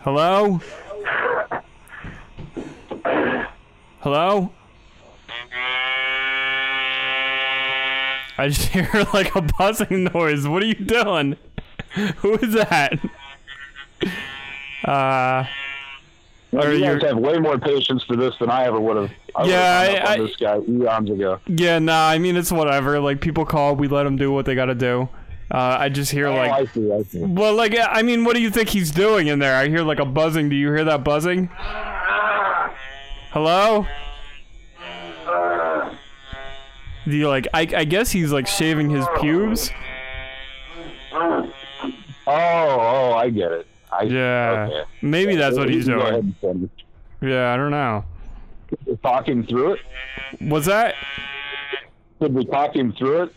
Hello? 0.00 0.60
Hello? 4.00 4.52
I 8.38 8.48
just 8.48 8.68
hear 8.68 8.88
like 9.14 9.34
a 9.36 9.42
buzzing 9.42 10.04
noise. 10.04 10.46
What 10.46 10.62
are 10.62 10.66
you 10.66 10.74
doing? 10.74 11.36
Who 12.16 12.34
is 12.34 12.54
that? 12.54 12.98
Uh. 14.84 15.46
Are 16.54 16.72
you 16.72 16.80
guys 16.84 17.02
have 17.02 17.16
way 17.16 17.38
more 17.38 17.58
patience 17.58 18.04
for 18.04 18.14
this 18.14 18.34
than 18.38 18.50
I 18.50 18.64
ever 18.64 18.78
would 18.78 18.96
have. 18.96 19.10
I 19.34 19.44
Yeah, 19.44 20.02
up 20.02 20.08
I- 20.10 20.18
this 20.18 20.36
guy 20.36 20.58
eons 20.68 21.10
ago. 21.10 21.40
Yeah, 21.46 21.78
nah, 21.78 22.08
I 22.08 22.18
mean, 22.18 22.36
it's 22.36 22.52
whatever. 22.52 23.00
Like, 23.00 23.20
people 23.22 23.46
call, 23.46 23.74
we 23.74 23.88
let 23.88 24.04
them 24.04 24.16
do 24.16 24.30
what 24.30 24.44
they 24.44 24.54
gotta 24.54 24.74
do. 24.74 25.08
Uh, 25.50 25.76
I 25.80 25.88
just 25.88 26.10
hear, 26.12 26.26
Oh, 26.28 26.34
like. 26.36 26.50
I 26.52 26.64
see, 26.66 26.92
I 26.92 27.02
see. 27.04 27.20
Well, 27.20 27.54
like, 27.54 27.74
I 27.78 28.02
mean, 28.02 28.24
what 28.24 28.34
do 28.36 28.42
you 28.42 28.50
think 28.50 28.68
he's 28.70 28.90
doing 28.90 29.28
in 29.28 29.38
there? 29.38 29.54
I 29.56 29.68
hear, 29.68 29.82
like, 29.82 29.98
a 29.98 30.04
buzzing. 30.04 30.48
Do 30.50 30.56
you 30.56 30.68
hear 30.68 30.84
that 30.84 31.04
buzzing? 31.04 31.48
Hello? 33.32 33.86
Do 37.04 37.16
you, 37.16 37.28
like, 37.28 37.48
I, 37.52 37.60
I 37.76 37.84
guess 37.84 38.10
he's, 38.10 38.30
like, 38.32 38.46
shaving 38.46 38.88
his 38.90 39.04
pubes? 39.20 39.70
Oh, 41.12 41.52
oh, 42.26 43.12
I 43.14 43.28
get 43.30 43.50
it. 43.52 43.66
I, 43.92 44.02
Yeah. 44.04 44.68
okay. 44.70 44.82
Maybe 45.02 45.36
that's 45.36 45.56
what 45.58 45.68
he's 45.68 45.84
can 45.84 45.98
go 45.98 46.00
ahead 46.06 46.40
doing. 46.40 46.70
Yeah, 47.20 47.52
I 47.52 47.56
don't 47.56 47.70
know. 47.70 48.04
it. 48.86 49.02
Talk 49.02 49.28
him 49.28 49.46
through 49.46 49.74
it. 49.74 49.80
What's 50.40 50.66
that? 50.66 50.94
Did 52.20 52.34
we 52.34 52.44
talk 52.46 52.74
him 52.74 52.92
through 52.92 53.24
it? 53.24 53.34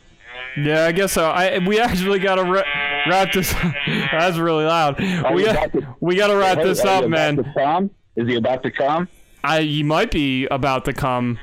Yeah, 0.58 0.86
I 0.86 0.92
guess 0.94 1.12
so. 1.12 1.26
I 1.26 1.60
we 1.60 1.80
actually 1.80 2.20
gotta 2.20 2.44
ra- 2.44 2.64
wrap 3.08 3.34
this. 3.34 3.54
That's 4.12 4.38
really 4.38 4.64
loud. 4.66 5.02
Are 5.26 5.34
We 5.34 5.44
got, 5.44 5.72
to- 5.74 5.96
we 6.00 6.16
gotta 6.16 6.38
wrap 6.38 6.60
Hey, 6.60 6.64
this 6.64 6.84
up, 6.86 7.08
man. 7.10 7.36
to 7.38 7.54
come? 7.58 7.90
Is 8.16 8.28
he 8.28 8.36
about 8.36 8.64
to 8.64 8.72
come? 8.72 9.10
I 9.44 9.62
he 9.64 9.84
might 9.84 10.10
be 10.12 10.46
about 10.48 10.86
to 10.86 10.94
come. 10.94 11.38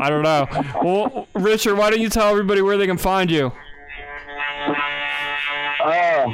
I 0.00 0.08
don't 0.10 0.22
know. 0.22 0.46
Well, 0.82 1.28
Richard, 1.34 1.76
why 1.76 1.90
don't 1.90 2.00
you 2.00 2.08
tell 2.08 2.30
everybody 2.30 2.62
where 2.62 2.76
they 2.78 2.86
can 2.86 2.96
find 2.98 3.30
you? 3.30 3.52
Uh, 5.84 6.26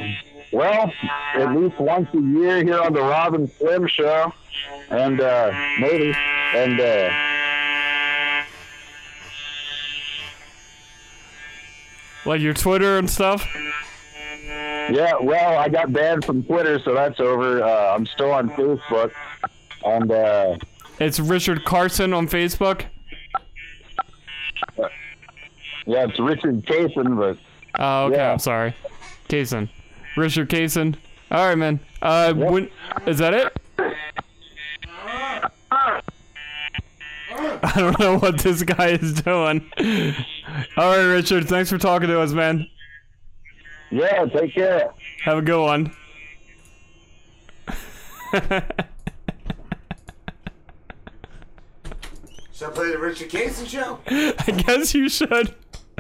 well, 0.53 0.93
at 1.35 1.55
least 1.57 1.79
once 1.79 2.09
a 2.15 2.21
year 2.21 2.63
here 2.63 2.81
on 2.81 2.93
the 2.93 3.01
Rob 3.01 3.35
and 3.35 3.51
Slim 3.59 3.87
Show, 3.89 4.33
and 4.91 5.21
uh, 5.21 5.51
maybe, 5.81 6.15
and 6.55 6.81
uh, 6.81 7.11
Like 12.25 12.41
your 12.41 12.55
Twitter 12.55 12.99
and 12.99 13.11
stuff. 13.11 13.45
yeah. 14.91 15.15
Well, 15.21 15.59
I 15.59 15.69
got 15.69 15.93
banned 15.93 16.25
from 16.25 16.45
Twitter, 16.45 16.79
so 16.85 16.95
that's 16.95 17.19
over. 17.19 17.63
Uh, 17.63 17.95
I'm 17.95 18.07
still 18.07 18.31
on 18.31 18.49
Facebook, 18.51 19.11
and 19.85 20.11
uh, 20.13 20.57
It's 21.01 21.19
Richard 21.19 21.65
Carson 21.65 22.13
on 22.13 22.29
Facebook. 22.29 22.85
yeah, 25.87 26.05
it's 26.07 26.21
Richard 26.21 26.65
Cason, 26.65 27.17
but 27.19 27.39
Oh, 27.81 28.05
okay. 28.07 28.17
Yeah. 28.17 28.33
I'm 28.33 28.39
sorry, 28.39 28.77
Cason. 29.29 29.69
Richard 30.17 30.49
Cason. 30.49 30.97
All 31.31 31.49
right, 31.49 31.57
man. 31.57 31.81
Uh, 32.01 32.33
when 32.35 32.71
is 33.07 33.19
that 33.19 33.35
it? 33.35 33.57
I 37.65 37.73
don't 37.77 37.99
know 37.99 38.19
what 38.19 38.39
this 38.39 38.63
guy 38.63 38.89
is 38.89 39.23
doing. 39.23 39.65
All 40.77 40.97
right, 40.97 41.05
Richard. 41.05 41.49
Thanks 41.49 41.71
for 41.71 41.79
talking 41.79 42.09
to 42.09 42.21
us, 42.21 42.33
man. 42.33 42.67
Yeah, 43.91 44.27
take 44.27 44.55
care. 44.55 44.93
Have 45.25 45.39
a 45.39 45.43
good 45.43 45.63
one. 45.63 45.93
Should 52.53 52.69
I 52.69 52.71
play 52.71 52.91
the 52.91 52.99
Richard 52.99 53.31
Cason 53.31 53.67
show? 53.67 53.99
I 54.07 54.53
guess 54.53 54.95
you 54.95 55.09
should. 55.09 55.55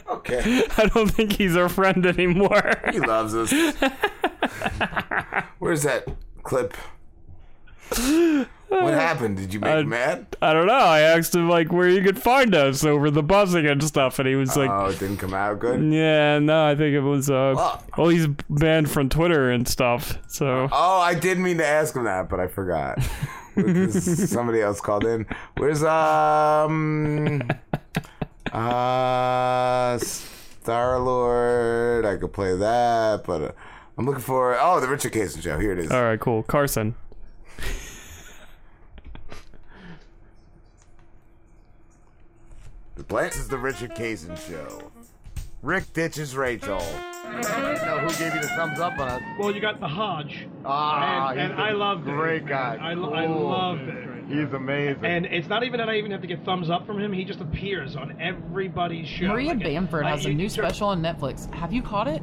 Okay. 0.09 0.65
I 0.77 0.87
don't 0.87 1.11
think 1.11 1.33
he's 1.33 1.57
our 1.57 1.69
friend 1.69 2.05
anymore. 2.07 2.81
He 2.93 3.01
loves 3.01 3.35
us. 3.35 3.53
Where's 5.59 5.83
that 5.83 6.07
clip? 6.43 6.75
What 8.69 8.95
happened? 8.95 9.37
Did 9.37 9.53
you 9.53 9.61
make 9.61 9.71
I, 9.71 9.81
him 9.81 9.91
mad? 9.91 10.27
I 10.41 10.55
don't 10.55 10.67
know. 10.67 10.73
I 10.73 11.01
asked 11.01 11.35
him 11.35 11.49
like 11.49 11.71
where 11.71 11.89
you 11.89 12.03
could 12.03 12.21
find 12.21 12.55
us 12.55 12.85
over 12.85 13.11
the 13.11 13.23
buzzing 13.23 13.67
and 13.67 13.83
stuff, 13.83 14.19
and 14.19 14.27
he 14.27 14.35
was 14.35 14.57
like, 14.57 14.71
Oh, 14.71 14.87
it 14.87 14.99
didn't 14.99 15.19
come 15.19 15.35
out 15.35 15.59
good. 15.59 15.83
"Yeah, 15.93 16.39
no, 16.39 16.67
I 16.67 16.75
think 16.75 16.95
it 16.95 17.01
was 17.01 17.31
uh, 17.31 17.55
Fuck. 17.55 17.99
well, 17.99 18.09
he's 18.09 18.27
banned 18.49 18.91
from 18.91 19.11
Twitter 19.11 19.51
and 19.51 19.69
stuff." 19.69 20.19
So 20.29 20.69
Oh, 20.73 21.01
I 21.01 21.15
did 21.15 21.39
mean 21.39 21.59
to 21.59 21.67
ask 21.67 21.95
him 21.95 22.05
that, 22.05 22.31
but 22.31 22.41
I 22.41 22.49
forgot. 22.49 22.99
Somebody 23.91 24.63
else 24.63 24.81
called 24.81 25.05
in. 25.05 25.27
Where's 25.59 25.85
um 25.85 27.43
uh 28.53 29.99
Star 29.99 30.99
Lord? 31.01 32.05
I 32.07 32.17
could 32.17 32.33
play 32.33 32.57
that, 32.57 33.25
but 33.27 33.43
uh, 33.43 33.53
I'm 33.99 34.07
looking 34.07 34.23
for 34.23 34.57
oh 34.61 34.81
the 34.81 34.89
Richard 34.89 35.13
Cason 35.13 35.43
show. 35.43 35.59
Here 35.59 35.73
it 35.73 35.79
is. 35.79 35.91
all 35.91 36.03
right, 36.03 36.21
cool. 36.21 36.43
Carson. 36.43 36.95
The 42.97 43.03
Blitz 43.05 43.37
is 43.37 43.49
the 43.49 43.59
Richard 43.59 43.95
Cason 43.95 44.37
show. 44.49 44.91
Rick 45.63 45.93
ditches 45.93 46.37
Rachel. 46.37 46.79
know 46.79 47.99
who 48.01 48.09
gave 48.19 48.35
you 48.35 48.41
the 48.41 48.49
thumbs 48.49 48.79
up 48.81 48.99
on 48.99 49.23
it? 49.23 49.23
Well, 49.39 49.53
you 49.55 49.61
got 49.61 49.81
the 49.81 49.89
Hodge. 49.89 50.47
Ah, 50.65 51.31
and, 51.31 51.41
he's 51.41 51.51
and 51.51 51.59
a 51.61 51.63
I 51.63 51.71
loved 51.73 52.07
it. 52.09 52.13
great 52.13 52.47
guy. 52.47 52.79
I, 52.81 52.95
lo- 52.95 53.15
I 53.15 53.27
Cool. 53.27 53.49
loved 53.49 53.83
it. 53.83 54.09
He's 54.33 54.52
amazing. 54.52 55.05
And 55.05 55.27
it's 55.27 55.49
not 55.49 55.62
even 55.65 55.78
that 55.78 55.89
I 55.89 55.97
even 55.97 56.11
have 56.11 56.23
to 56.23 56.27
get 56.27 56.44
thumbs 56.44 56.70
up 56.70 56.86
from 56.86 56.99
him. 56.99 57.12
He 57.12 57.25
just 57.25 57.41
appears 57.41 57.97
on 57.97 58.17
everybody's 58.20 59.07
show. 59.09 59.28
Maria 59.28 59.51
Like, 59.51 59.61
Bamford 59.62 60.05
like, 60.05 60.15
has 60.17 60.27
a 60.27 60.31
new 60.31 60.49
turn- 60.49 60.51
special 60.51 60.89
on 60.89 61.02
Netflix. 61.02 61.52
Have 61.55 61.73
you 61.73 61.83
caught 61.83 62.09
it? 62.09 62.23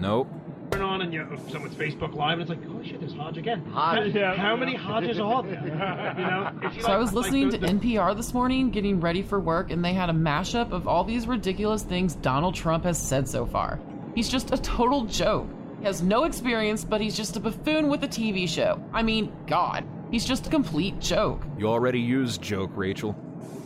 Nope. 0.00 0.28
Turn 0.72 0.82
on 0.82 1.00
and 1.02 1.12
you 1.12 1.24
someone's 1.50 1.74
Facebook 1.76 2.14
Live, 2.14 2.40
and 2.40 2.42
it's 2.42 2.50
like, 2.50 2.64
holy 2.66 2.86
shit, 2.88 2.98
there's 2.98 3.14
Hodge 3.14 3.38
again. 3.38 3.64
Hodge. 3.66 4.12
How, 4.12 4.18
Yeah. 4.18 4.34
how 4.34 4.56
many 4.56 4.74
Hodges 4.74 5.20
are 5.20 5.42
there? 5.44 5.62
you 6.18 6.24
know. 6.24 6.50
If 6.62 6.76
you 6.76 6.82
So 6.82 6.88
I 6.88 6.92
like- 6.92 7.00
was 7.00 7.12
like 7.14 7.24
listening 7.24 7.50
the- 7.50 7.58
to 7.58 7.66
NPR 7.66 8.14
this 8.16 8.34
morning, 8.34 8.70
getting 8.70 9.00
ready 9.00 9.22
for 9.22 9.38
work, 9.38 9.70
and 9.70 9.84
they 9.84 9.94
had 9.94 10.10
a 10.10 10.12
mashup 10.12 10.72
of 10.72 10.88
all 10.88 11.04
these 11.04 11.26
ridiculous 11.28 11.82
things 11.84 12.14
Donald 12.16 12.54
Trump 12.54 12.84
has 12.84 12.98
said 12.98 13.28
so 13.28 13.46
far. 13.46 13.78
He's 14.14 14.28
just 14.28 14.52
a 14.52 14.58
total 14.58 15.04
joke. 15.04 15.48
He 15.78 15.84
has 15.84 16.02
no 16.02 16.24
experience, 16.24 16.84
but 16.84 17.00
he's 17.00 17.16
just 17.16 17.36
a 17.36 17.40
buffoon 17.40 17.88
with 17.88 18.02
a 18.02 18.08
TV 18.08 18.48
show. 18.48 18.82
I 18.92 19.02
mean, 19.02 19.30
God, 19.46 19.84
he's 20.10 20.24
just 20.24 20.46
a 20.46 20.50
complete 20.50 21.00
joke. 21.00 21.42
You 21.58 21.68
already 21.68 22.00
used 22.00 22.42
joke, 22.42 22.70
Rachel. 22.74 23.14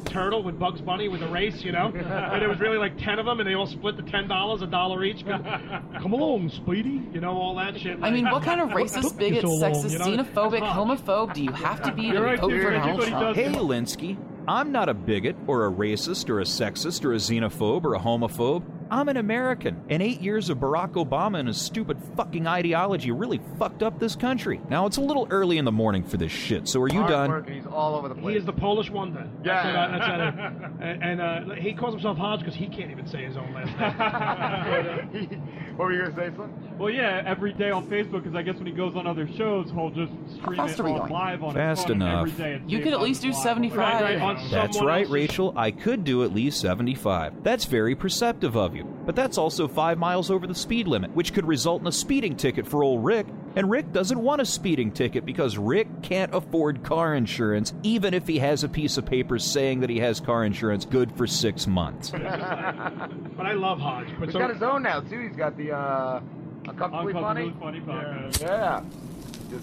turtle 0.06 0.42
with 0.42 0.58
Bugs 0.58 0.80
Bunny 0.80 1.08
with 1.08 1.22
a 1.22 1.28
race, 1.28 1.62
you 1.62 1.70
know, 1.72 1.86
and 1.94 2.42
it 2.42 2.48
was 2.48 2.58
really 2.58 2.78
like 2.78 2.98
ten 2.98 3.18
of 3.18 3.26
them, 3.26 3.38
and 3.40 3.48
they 3.48 3.54
all 3.54 3.66
split 3.66 3.96
the 3.96 4.02
ten 4.02 4.26
dollars, 4.28 4.60
a 4.62 4.66
dollar 4.66 5.04
each. 5.04 5.24
Come 5.26 6.12
along, 6.12 6.50
Speedy, 6.50 7.02
you 7.12 7.20
know 7.20 7.36
all 7.36 7.54
that 7.56 7.78
shit. 7.78 7.98
I 8.02 8.10
mean, 8.10 8.28
what 8.28 8.42
kind 8.42 8.60
of 8.60 8.68
racist, 8.80 9.16
bigot, 9.18 9.42
so 9.42 9.48
long, 9.48 9.72
sexist, 9.72 9.92
you 9.92 10.16
know? 10.16 10.24
xenophobic, 10.24 10.62
homophobe 10.62 11.34
do 11.34 11.42
you 11.44 11.52
have 11.52 11.82
to 11.82 11.92
be 11.92 12.02
to 12.08 12.14
You're 12.14 12.24
right, 12.24 12.40
vote 12.40 12.48
dude. 12.50 12.62
for 12.62 12.70
Donald 12.72 13.02
Trump? 13.06 13.36
Hey, 13.36 13.52
Linsky, 13.52 14.16
I'm 14.48 14.72
not 14.72 14.88
a 14.88 14.94
bigot 14.94 15.36
or 15.46 15.66
a 15.66 15.70
racist 15.70 16.28
or 16.28 16.40
a 16.40 16.44
sexist 16.44 17.04
or 17.04 17.12
a 17.12 17.16
xenophobe 17.16 17.84
or 17.84 17.94
a 17.94 17.98
homophobe. 18.00 18.62
I'm 18.92 19.08
an 19.08 19.18
American, 19.18 19.80
and 19.88 20.02
eight 20.02 20.20
years 20.20 20.50
of 20.50 20.58
Barack 20.58 20.94
Obama 20.94 21.38
and 21.38 21.46
his 21.46 21.60
stupid 21.60 21.96
fucking 22.16 22.48
ideology 22.48 23.12
really 23.12 23.40
fucked 23.56 23.84
up 23.84 24.00
this 24.00 24.16
country. 24.16 24.60
Now, 24.68 24.86
it's 24.86 24.96
a 24.96 25.00
little 25.00 25.28
early 25.30 25.58
in 25.58 25.64
the 25.64 25.70
morning 25.70 26.02
for 26.02 26.16
this 26.16 26.32
shit, 26.32 26.66
so 26.66 26.80
are 26.80 26.88
you 26.88 27.06
done? 27.06 27.44
He's 27.44 27.66
all 27.66 27.94
over 27.94 28.08
the 28.08 28.16
place. 28.16 28.32
He 28.32 28.38
is 28.38 28.44
the 28.44 28.52
Polish 28.52 28.90
wonder. 28.90 29.28
That's 29.44 29.64
Yeah. 29.64 29.66
what 29.66 29.76
I- 29.76 29.98
that's 29.98 30.10
what 30.10 30.20
I- 30.20 30.84
and 30.90 31.02
and 31.04 31.20
uh, 31.52 31.54
he 31.54 31.72
calls 31.72 31.94
himself 31.94 32.18
Hodge 32.18 32.40
because 32.40 32.56
he 32.56 32.66
can't 32.66 32.90
even 32.90 33.06
say 33.06 33.24
his 33.24 33.36
own 33.36 33.54
last 33.54 33.78
name. 33.78 35.42
What 35.80 35.86
were 35.86 35.92
you 35.94 36.02
gonna 36.02 36.14
say, 36.30 36.36
son? 36.36 36.52
Well, 36.78 36.90
yeah, 36.90 37.22
every 37.24 37.54
day 37.54 37.70
on 37.70 37.86
Facebook, 37.86 38.22
because 38.24 38.34
I 38.34 38.42
guess 38.42 38.56
when 38.56 38.66
he 38.66 38.72
goes 38.72 38.94
on 38.96 39.06
other 39.06 39.26
shows, 39.26 39.70
he'll 39.70 39.88
just 39.88 40.12
stream 40.36 40.56
fast 40.58 40.74
it 40.74 40.80
are 40.80 40.84
we 40.84 40.90
on 40.90 40.98
going? 40.98 41.10
live 41.12 41.42
on 41.42 41.54
Fast 41.54 41.80
his 41.84 41.86
phone 41.88 42.02
enough. 42.02 42.26
every 42.28 42.30
day. 42.32 42.52
and 42.56 42.70
You 42.70 42.76
see 42.76 42.82
could 42.84 42.92
it 42.92 42.96
at 42.96 43.00
least 43.00 43.22
do 43.22 43.28
live 43.28 43.36
75. 43.38 43.78
Right, 43.78 44.02
right, 44.02 44.20
on 44.20 44.50
That's 44.50 44.76
someone 44.76 44.92
right, 44.92 44.98
else's- 45.00 45.12
Rachel. 45.14 45.54
I 45.56 45.70
could 45.70 46.04
do 46.04 46.22
at 46.22 46.34
least 46.34 46.60
75. 46.60 47.42
That's 47.42 47.64
very 47.64 47.94
perceptive 47.94 48.58
of 48.58 48.76
you. 48.76 48.84
But 49.06 49.16
that's 49.16 49.38
also 49.38 49.68
five 49.68 49.96
miles 49.98 50.30
over 50.30 50.46
the 50.46 50.54
speed 50.54 50.86
limit, 50.86 51.12
which 51.14 51.32
could 51.32 51.46
result 51.46 51.80
in 51.80 51.86
a 51.86 51.92
speeding 51.92 52.36
ticket 52.36 52.66
for 52.66 52.84
old 52.84 53.02
Rick. 53.02 53.26
And 53.56 53.68
Rick 53.68 53.90
doesn't 53.92 54.20
want 54.20 54.40
a 54.42 54.44
speeding 54.44 54.92
ticket 54.92 55.24
because 55.26 55.58
Rick 55.58 56.02
can't 56.02 56.32
afford 56.34 56.84
car 56.84 57.14
insurance, 57.16 57.72
even 57.82 58.14
if 58.14 58.26
he 58.28 58.38
has 58.38 58.62
a 58.64 58.68
piece 58.68 58.96
of 58.96 59.06
paper 59.06 59.38
saying 59.40 59.80
that 59.80 59.90
he 59.90 59.98
has 59.98 60.20
car 60.20 60.44
insurance 60.44 60.84
good 60.84 61.10
for 61.16 61.26
six 61.26 61.66
months. 61.66 62.10
but 62.10 62.22
I 62.24 63.52
love 63.54 63.80
Hodge. 63.80 64.06
But 64.20 64.26
He's 64.26 64.34
so, 64.34 64.38
got 64.38 64.50
his 64.52 64.62
own 64.62 64.82
now 64.84 65.00
too. 65.00 65.18
He's 65.26 65.34
got 65.36 65.56
the 65.56 65.69
uh, 65.70 66.20
uncomfortably 66.66 67.12
funny. 67.12 67.42
Uncomfortably 67.44 67.80
Funny 67.80 67.80
podcast. 67.80 68.40
Yeah. 68.42 68.82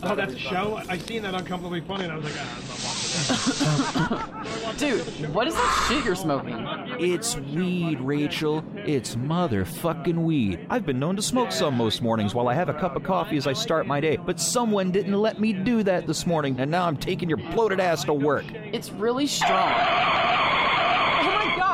Oh, 0.03 0.15
that's 0.15 0.33
a 0.33 0.37
show? 0.37 0.81
I 0.89 0.97
seen 0.97 1.21
that 1.23 1.33
uncomfortably 1.33 1.79
funny 1.81 2.03
and 2.03 2.13
I 2.13 2.17
was 2.17 2.25
like, 2.25 2.33
ah, 2.37 2.57
I'm 2.57 2.67
not 2.67 4.19
watching 4.19 4.57
that. 4.67 4.77
Dude, 5.23 5.33
what 5.33 5.47
is 5.47 5.55
that 5.55 5.85
shit 5.87 6.03
you're 6.03 6.15
smoking? 6.15 6.57
It's 6.99 7.37
weed, 7.37 8.01
Rachel. 8.01 8.65
It's 8.75 9.15
motherfucking 9.15 10.15
weed. 10.15 10.65
I've 10.69 10.85
been 10.85 10.99
known 10.99 11.15
to 11.15 11.21
smoke 11.21 11.53
some 11.53 11.75
most 11.75 12.01
mornings 12.01 12.35
while 12.35 12.49
I 12.49 12.53
have 12.53 12.67
a 12.67 12.73
cup 12.73 12.97
of 12.97 13.03
coffee 13.03 13.37
as 13.37 13.47
I 13.47 13.53
start 13.53 13.87
my 13.87 14.01
day, 14.01 14.17
but 14.17 14.41
someone 14.41 14.91
didn't 14.91 15.13
let 15.13 15.39
me 15.39 15.53
do 15.53 15.83
that 15.83 16.05
this 16.05 16.25
morning, 16.27 16.59
and 16.59 16.69
now 16.69 16.85
I'm 16.85 16.97
taking 16.97 17.29
your 17.29 17.37
bloated 17.37 17.79
ass 17.79 18.03
to 18.05 18.13
work. 18.13 18.45
It's 18.53 18.91
really 18.91 19.27
strong. 19.27 19.71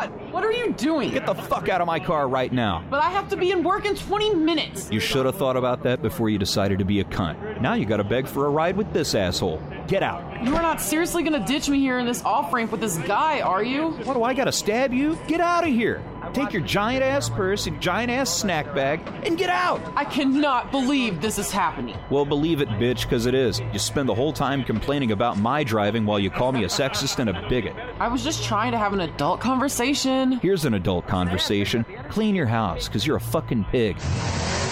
God, 0.07 0.31
what 0.31 0.43
are 0.43 0.51
you 0.51 0.73
doing? 0.73 1.11
Get 1.11 1.25
the 1.25 1.35
fuck 1.35 1.69
out 1.69 1.81
of 1.81 1.87
my 1.87 1.99
car 1.99 2.27
right 2.27 2.51
now. 2.51 2.83
But 2.89 3.01
I 3.01 3.09
have 3.09 3.29
to 3.29 3.37
be 3.37 3.51
in 3.51 3.63
work 3.63 3.85
in 3.85 3.95
20 3.95 4.35
minutes. 4.35 4.91
You 4.91 4.99
should 4.99 5.25
have 5.25 5.35
thought 5.35 5.55
about 5.55 5.83
that 5.83 6.01
before 6.01 6.29
you 6.29 6.37
decided 6.37 6.79
to 6.79 6.85
be 6.85 6.99
a 6.99 7.03
cunt. 7.03 7.61
Now 7.61 7.73
you 7.73 7.85
gotta 7.85 8.03
beg 8.03 8.27
for 8.27 8.45
a 8.45 8.49
ride 8.49 8.75
with 8.75 8.91
this 8.93 9.15
asshole. 9.15 9.61
Get 9.87 10.03
out. 10.03 10.43
You 10.43 10.55
are 10.55 10.61
not 10.61 10.81
seriously 10.81 11.23
gonna 11.23 11.45
ditch 11.45 11.69
me 11.69 11.79
here 11.79 11.99
in 11.99 12.05
this 12.05 12.23
off 12.23 12.51
ramp 12.53 12.71
with 12.71 12.81
this 12.81 12.97
guy, 12.99 13.41
are 13.41 13.63
you? 13.63 13.91
What 14.03 14.15
do 14.15 14.23
I 14.23 14.33
gotta 14.33 14.51
stab 14.51 14.93
you? 14.93 15.17
Get 15.27 15.39
out 15.39 15.63
of 15.63 15.69
here. 15.69 16.01
Take 16.33 16.51
your 16.51 16.63
giant 16.63 17.03
ass 17.03 17.29
purse 17.29 17.67
and 17.67 17.79
giant 17.79 18.09
ass 18.09 18.35
snack 18.35 18.73
bag 18.73 19.01
and 19.23 19.37
get 19.37 19.51
out. 19.51 19.79
I 19.95 20.03
cannot 20.03 20.71
believe 20.71 21.21
this 21.21 21.37
is 21.37 21.51
happening. 21.51 21.95
Well, 22.09 22.25
believe 22.25 22.59
it, 22.59 22.67
bitch, 22.69 23.03
because 23.03 23.27
it 23.27 23.35
is. 23.35 23.61
You 23.71 23.77
spend 23.77 24.09
the 24.09 24.15
whole 24.15 24.33
time 24.33 24.63
complaining 24.63 25.11
about 25.11 25.37
my 25.37 25.63
driving 25.63 26.05
while 26.05 26.19
you 26.19 26.31
call 26.31 26.51
me 26.51 26.63
a 26.63 26.67
sexist 26.67 27.19
and 27.19 27.29
a 27.29 27.47
bigot. 27.47 27.75
I 27.99 28.07
was 28.07 28.23
just 28.23 28.43
trying 28.43 28.71
to 28.71 28.79
have 28.79 28.93
an 28.93 29.01
adult 29.01 29.41
conversation. 29.41 30.33
Here's 30.39 30.65
an 30.65 30.73
adult 30.73 31.07
conversation. 31.07 31.85
Clean 32.09 32.33
your 32.33 32.47
house, 32.47 32.87
because 32.87 33.05
you're 33.05 33.17
a 33.17 33.21
fucking 33.21 33.65
pig. 33.65 33.97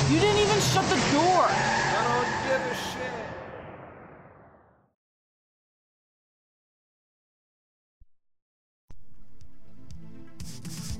You 0.09 0.19
didn't 0.19 0.41
even 0.41 0.59
shut 0.61 0.85
the 0.85 0.95
door. 1.13 1.70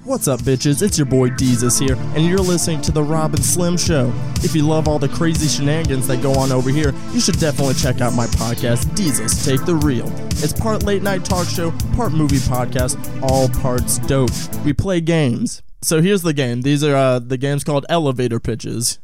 What's 0.04 0.28
up, 0.28 0.40
bitches? 0.42 0.82
It's 0.82 0.98
your 0.98 1.06
boy 1.06 1.30
Deezus 1.30 1.80
here, 1.80 1.96
and 2.16 2.26
you're 2.26 2.40
listening 2.40 2.82
to 2.82 2.92
The 2.92 3.04
Rob 3.04 3.36
and 3.36 3.44
Slim 3.46 3.78
Show. 3.78 4.12
If 4.38 4.56
you 4.56 4.66
love 4.66 4.88
all 4.88 4.98
the 4.98 5.10
crazy 5.10 5.48
shenanigans 5.48 6.08
that 6.08 6.22
go 6.24 6.34
on 6.34 6.52
over 6.52 6.70
here, 6.70 6.94
you 7.12 7.20
should 7.20 7.40
definitely 7.40 7.76
check 7.76 8.02
out 8.02 8.14
my 8.14 8.26
podcast, 8.28 8.86
Deezus 8.96 9.46
Take 9.46 9.64
the 9.66 9.76
Real. 9.76 10.08
It's 10.44 10.54
part 10.54 10.84
late 10.84 11.04
night 11.04 11.24
talk 11.24 11.46
show, 11.48 11.72
part 11.96 12.14
movie 12.14 12.38
podcast, 12.38 12.98
all 13.22 13.48
parts 13.50 14.00
dope. 14.00 14.32
We 14.66 14.74
play 14.74 15.02
games. 15.02 15.62
So 15.84 16.02
here's 16.02 16.24
the 16.24 16.34
game. 16.34 16.62
These 16.64 16.84
are 16.84 16.96
uh, 16.96 17.20
the 17.20 17.38
games 17.38 17.64
called 17.64 17.86
elevator 17.90 18.40
pitches. 18.40 19.00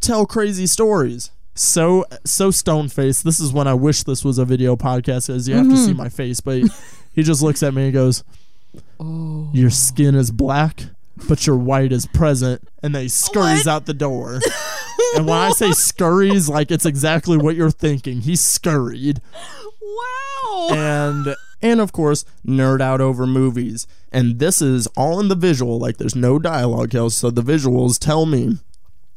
Tell 0.00 0.26
crazy 0.26 0.66
stories. 0.66 1.30
So 1.54 2.04
so 2.24 2.50
stone 2.50 2.88
faced. 2.88 3.24
This 3.24 3.38
is 3.40 3.52
when 3.52 3.66
I 3.68 3.74
wish 3.74 4.02
this 4.02 4.24
was 4.24 4.38
a 4.38 4.44
video 4.44 4.74
podcast 4.76 5.28
because 5.28 5.48
you 5.48 5.54
have 5.54 5.68
to 5.68 5.76
see 5.76 5.92
Mhm. 5.92 5.96
my 5.96 6.08
face. 6.08 6.40
But 6.40 6.62
he 7.12 7.22
just 7.22 7.42
looks 7.42 7.62
at 7.62 7.72
me 7.74 7.84
and 7.84 7.92
goes, 7.92 8.24
Oh. 9.00 9.50
your 9.52 9.70
skin 9.70 10.14
is 10.14 10.30
black, 10.30 10.84
but 11.28 11.46
your 11.46 11.56
white 11.56 11.92
is 11.92 12.06
present, 12.06 12.66
and 12.82 12.94
they 12.94 13.04
he 13.04 13.08
scurries 13.08 13.66
out 13.66 13.86
the 13.86 13.94
door. 13.94 14.40
and 15.16 15.26
when 15.26 15.38
I 15.38 15.50
say 15.50 15.72
scurries, 15.72 16.48
like 16.48 16.70
it's 16.70 16.86
exactly 16.86 17.36
what 17.36 17.56
you're 17.56 17.70
thinking. 17.70 18.22
He 18.22 18.36
scurried. 18.36 19.20
Wow. 19.80 20.68
And 20.70 21.36
and 21.62 21.80
of 21.80 21.92
course, 21.92 22.24
nerd 22.46 22.80
out 22.80 23.00
over 23.00 23.26
movies. 23.26 23.86
And 24.12 24.38
this 24.38 24.60
is 24.60 24.86
all 24.96 25.18
in 25.18 25.28
the 25.28 25.34
visual, 25.34 25.78
like 25.78 25.96
there's 25.96 26.14
no 26.14 26.38
dialogue 26.38 26.92
here. 26.92 27.08
So 27.08 27.30
the 27.30 27.42
visuals 27.42 27.98
tell 27.98 28.26
me 28.26 28.58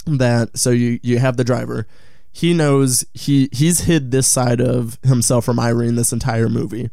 that 0.06 0.58
so 0.58 0.72
you 0.72 1.00
you 1.04 1.20
have 1.20 1.38
the 1.38 1.44
driver. 1.44 1.88
He 2.32 2.54
knows 2.54 3.04
he 3.14 3.50
he's 3.52 3.82
hid 3.82 4.12
this 4.12 4.28
side 4.28 4.62
of 4.62 4.98
himself 5.04 5.46
from 5.46 5.60
Irene 5.60 5.96
this 5.96 6.14
entire 6.14 6.50
movie. 6.50 6.90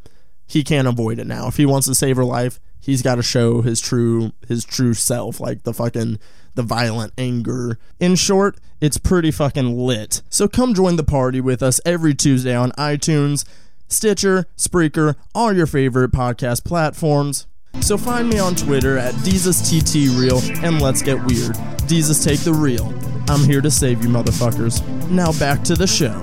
He 0.47 0.65
can't 0.65 0.89
avoid 0.89 1.19
it 1.19 1.27
now. 1.27 1.47
If 1.49 1.57
he 1.57 1.67
wants 1.67 1.87
to 1.87 1.95
save 1.95 2.17
her 2.17 2.25
life, 2.25 2.61
he's 2.85 3.03
got 3.03 3.15
to 3.15 3.23
show 3.23 3.63
his 3.63 3.81
true 3.81 4.33
his 4.47 4.65
true 4.65 4.95
self, 4.95 5.41
like 5.41 5.63
the 5.63 5.73
fucking 5.73 6.19
the 6.55 6.63
violent 6.63 7.13
anger. 7.17 7.79
In 7.99 8.15
short, 8.15 8.59
it's 8.81 8.99
pretty 8.99 9.31
fucking 9.31 9.77
lit. 9.77 10.23
So 10.29 10.47
come 10.47 10.75
join 10.75 10.97
the 10.97 11.05
party 11.05 11.41
with 11.41 11.63
us 11.63 11.81
every 11.85 12.15
Tuesday 12.15 12.55
on 12.55 12.73
iTunes, 12.73 13.45
Stitcher, 13.89 14.47
Spreaker, 14.57 15.17
all 15.35 15.53
your 15.53 15.67
favorite 15.67 16.13
podcast 16.13 16.65
platforms. 16.65 17.47
So 17.81 17.99
find 17.99 18.29
me 18.29 18.39
on 18.39 18.55
Twitter 18.55 18.97
at 18.99 19.15
DesusTTReal 19.15 20.63
and 20.63 20.81
let's 20.81 21.03
get 21.03 21.17
weird. 21.25 21.57
Desus 21.89 22.25
take 22.25 22.41
the 22.41 22.53
real. 22.53 22.95
I'm 23.29 23.41
here 23.41 23.61
to 23.61 23.71
save 23.71 24.03
you 24.03 24.09
motherfuckers. 24.09 24.87
Now 25.11 25.33
back 25.33 25.63
to 25.65 25.75
the 25.75 25.87
show. 25.87 26.23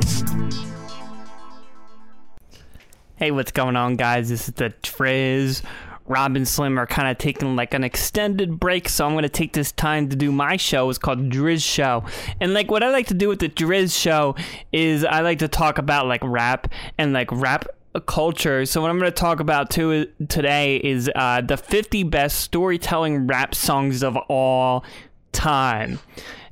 Hey, 3.16 3.32
what's 3.32 3.52
going 3.52 3.76
on, 3.76 3.98
guys? 3.98 4.30
This 4.30 4.48
is 4.48 4.56
the 4.56 4.74
Driz. 4.82 5.62
Rob 6.08 6.36
and 6.36 6.48
Slim 6.48 6.78
are 6.80 6.88
kind 6.88 7.10
of 7.10 7.18
taking 7.18 7.56
like 7.56 7.74
an 7.74 7.84
extended 7.84 8.60
break, 8.60 8.90
so 8.90 9.06
I'm 9.06 9.22
to 9.22 9.30
take 9.30 9.54
this 9.54 9.72
time 9.72 10.10
to 10.10 10.16
do 10.16 10.32
my 10.32 10.58
show. 10.58 10.90
It's 10.90 11.00
called 11.00 11.30
Driz 11.30 11.64
Show. 11.64 12.04
And 12.40 12.54
like 12.54 12.72
what 12.72 12.84
I 12.84 12.90
like 12.90 13.08
to 13.08 13.14
do 13.14 13.30
with 13.30 13.40
the 13.40 13.50
Driz 13.50 13.98
Show 14.00 14.36
is 14.72 15.06
I 15.06 15.22
like 15.22 15.40
to 15.40 15.48
talk 15.48 15.78
about 15.78 16.08
like 16.08 16.22
rap 16.24 16.72
and 16.98 17.14
like 17.14 17.32
rap 17.32 17.68
culture. 18.06 18.66
So 18.66 18.82
what 18.82 18.90
I'm 18.90 19.00
going 19.00 19.12
to 19.12 19.16
talk 19.16 19.40
about 19.40 19.70
too 19.70 20.08
today 20.30 20.78
is 20.78 21.10
uh, 21.16 21.42
the 21.42 21.58
50 21.58 22.04
best 22.04 22.40
storytelling 22.40 23.28
rap 23.28 23.54
songs 23.54 24.04
of 24.04 24.18
all 24.30 24.84
time. 25.32 26.00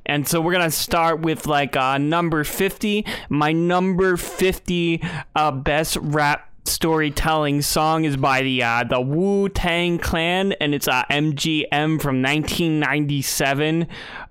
And 0.06 0.26
so 0.26 0.40
we're 0.40 0.52
gonna 0.52 0.72
start 0.72 1.20
with 1.20 1.46
like 1.46 1.76
uh, 1.76 1.96
number 1.98 2.42
50. 2.42 3.06
My 3.28 3.52
number 3.52 4.16
50 4.16 5.02
uh, 5.36 5.52
best 5.52 5.96
rap 6.00 6.49
storytelling 6.70 7.62
song 7.62 8.04
is 8.04 8.16
by 8.16 8.42
the 8.42 8.62
uh, 8.62 8.84
the 8.84 9.00
Wu 9.00 9.48
Tang 9.48 9.98
Clan, 9.98 10.52
and 10.52 10.74
it's 10.74 10.88
uh, 10.88 11.04
MGM 11.10 12.00
from 12.00 12.22
1997. 12.22 13.86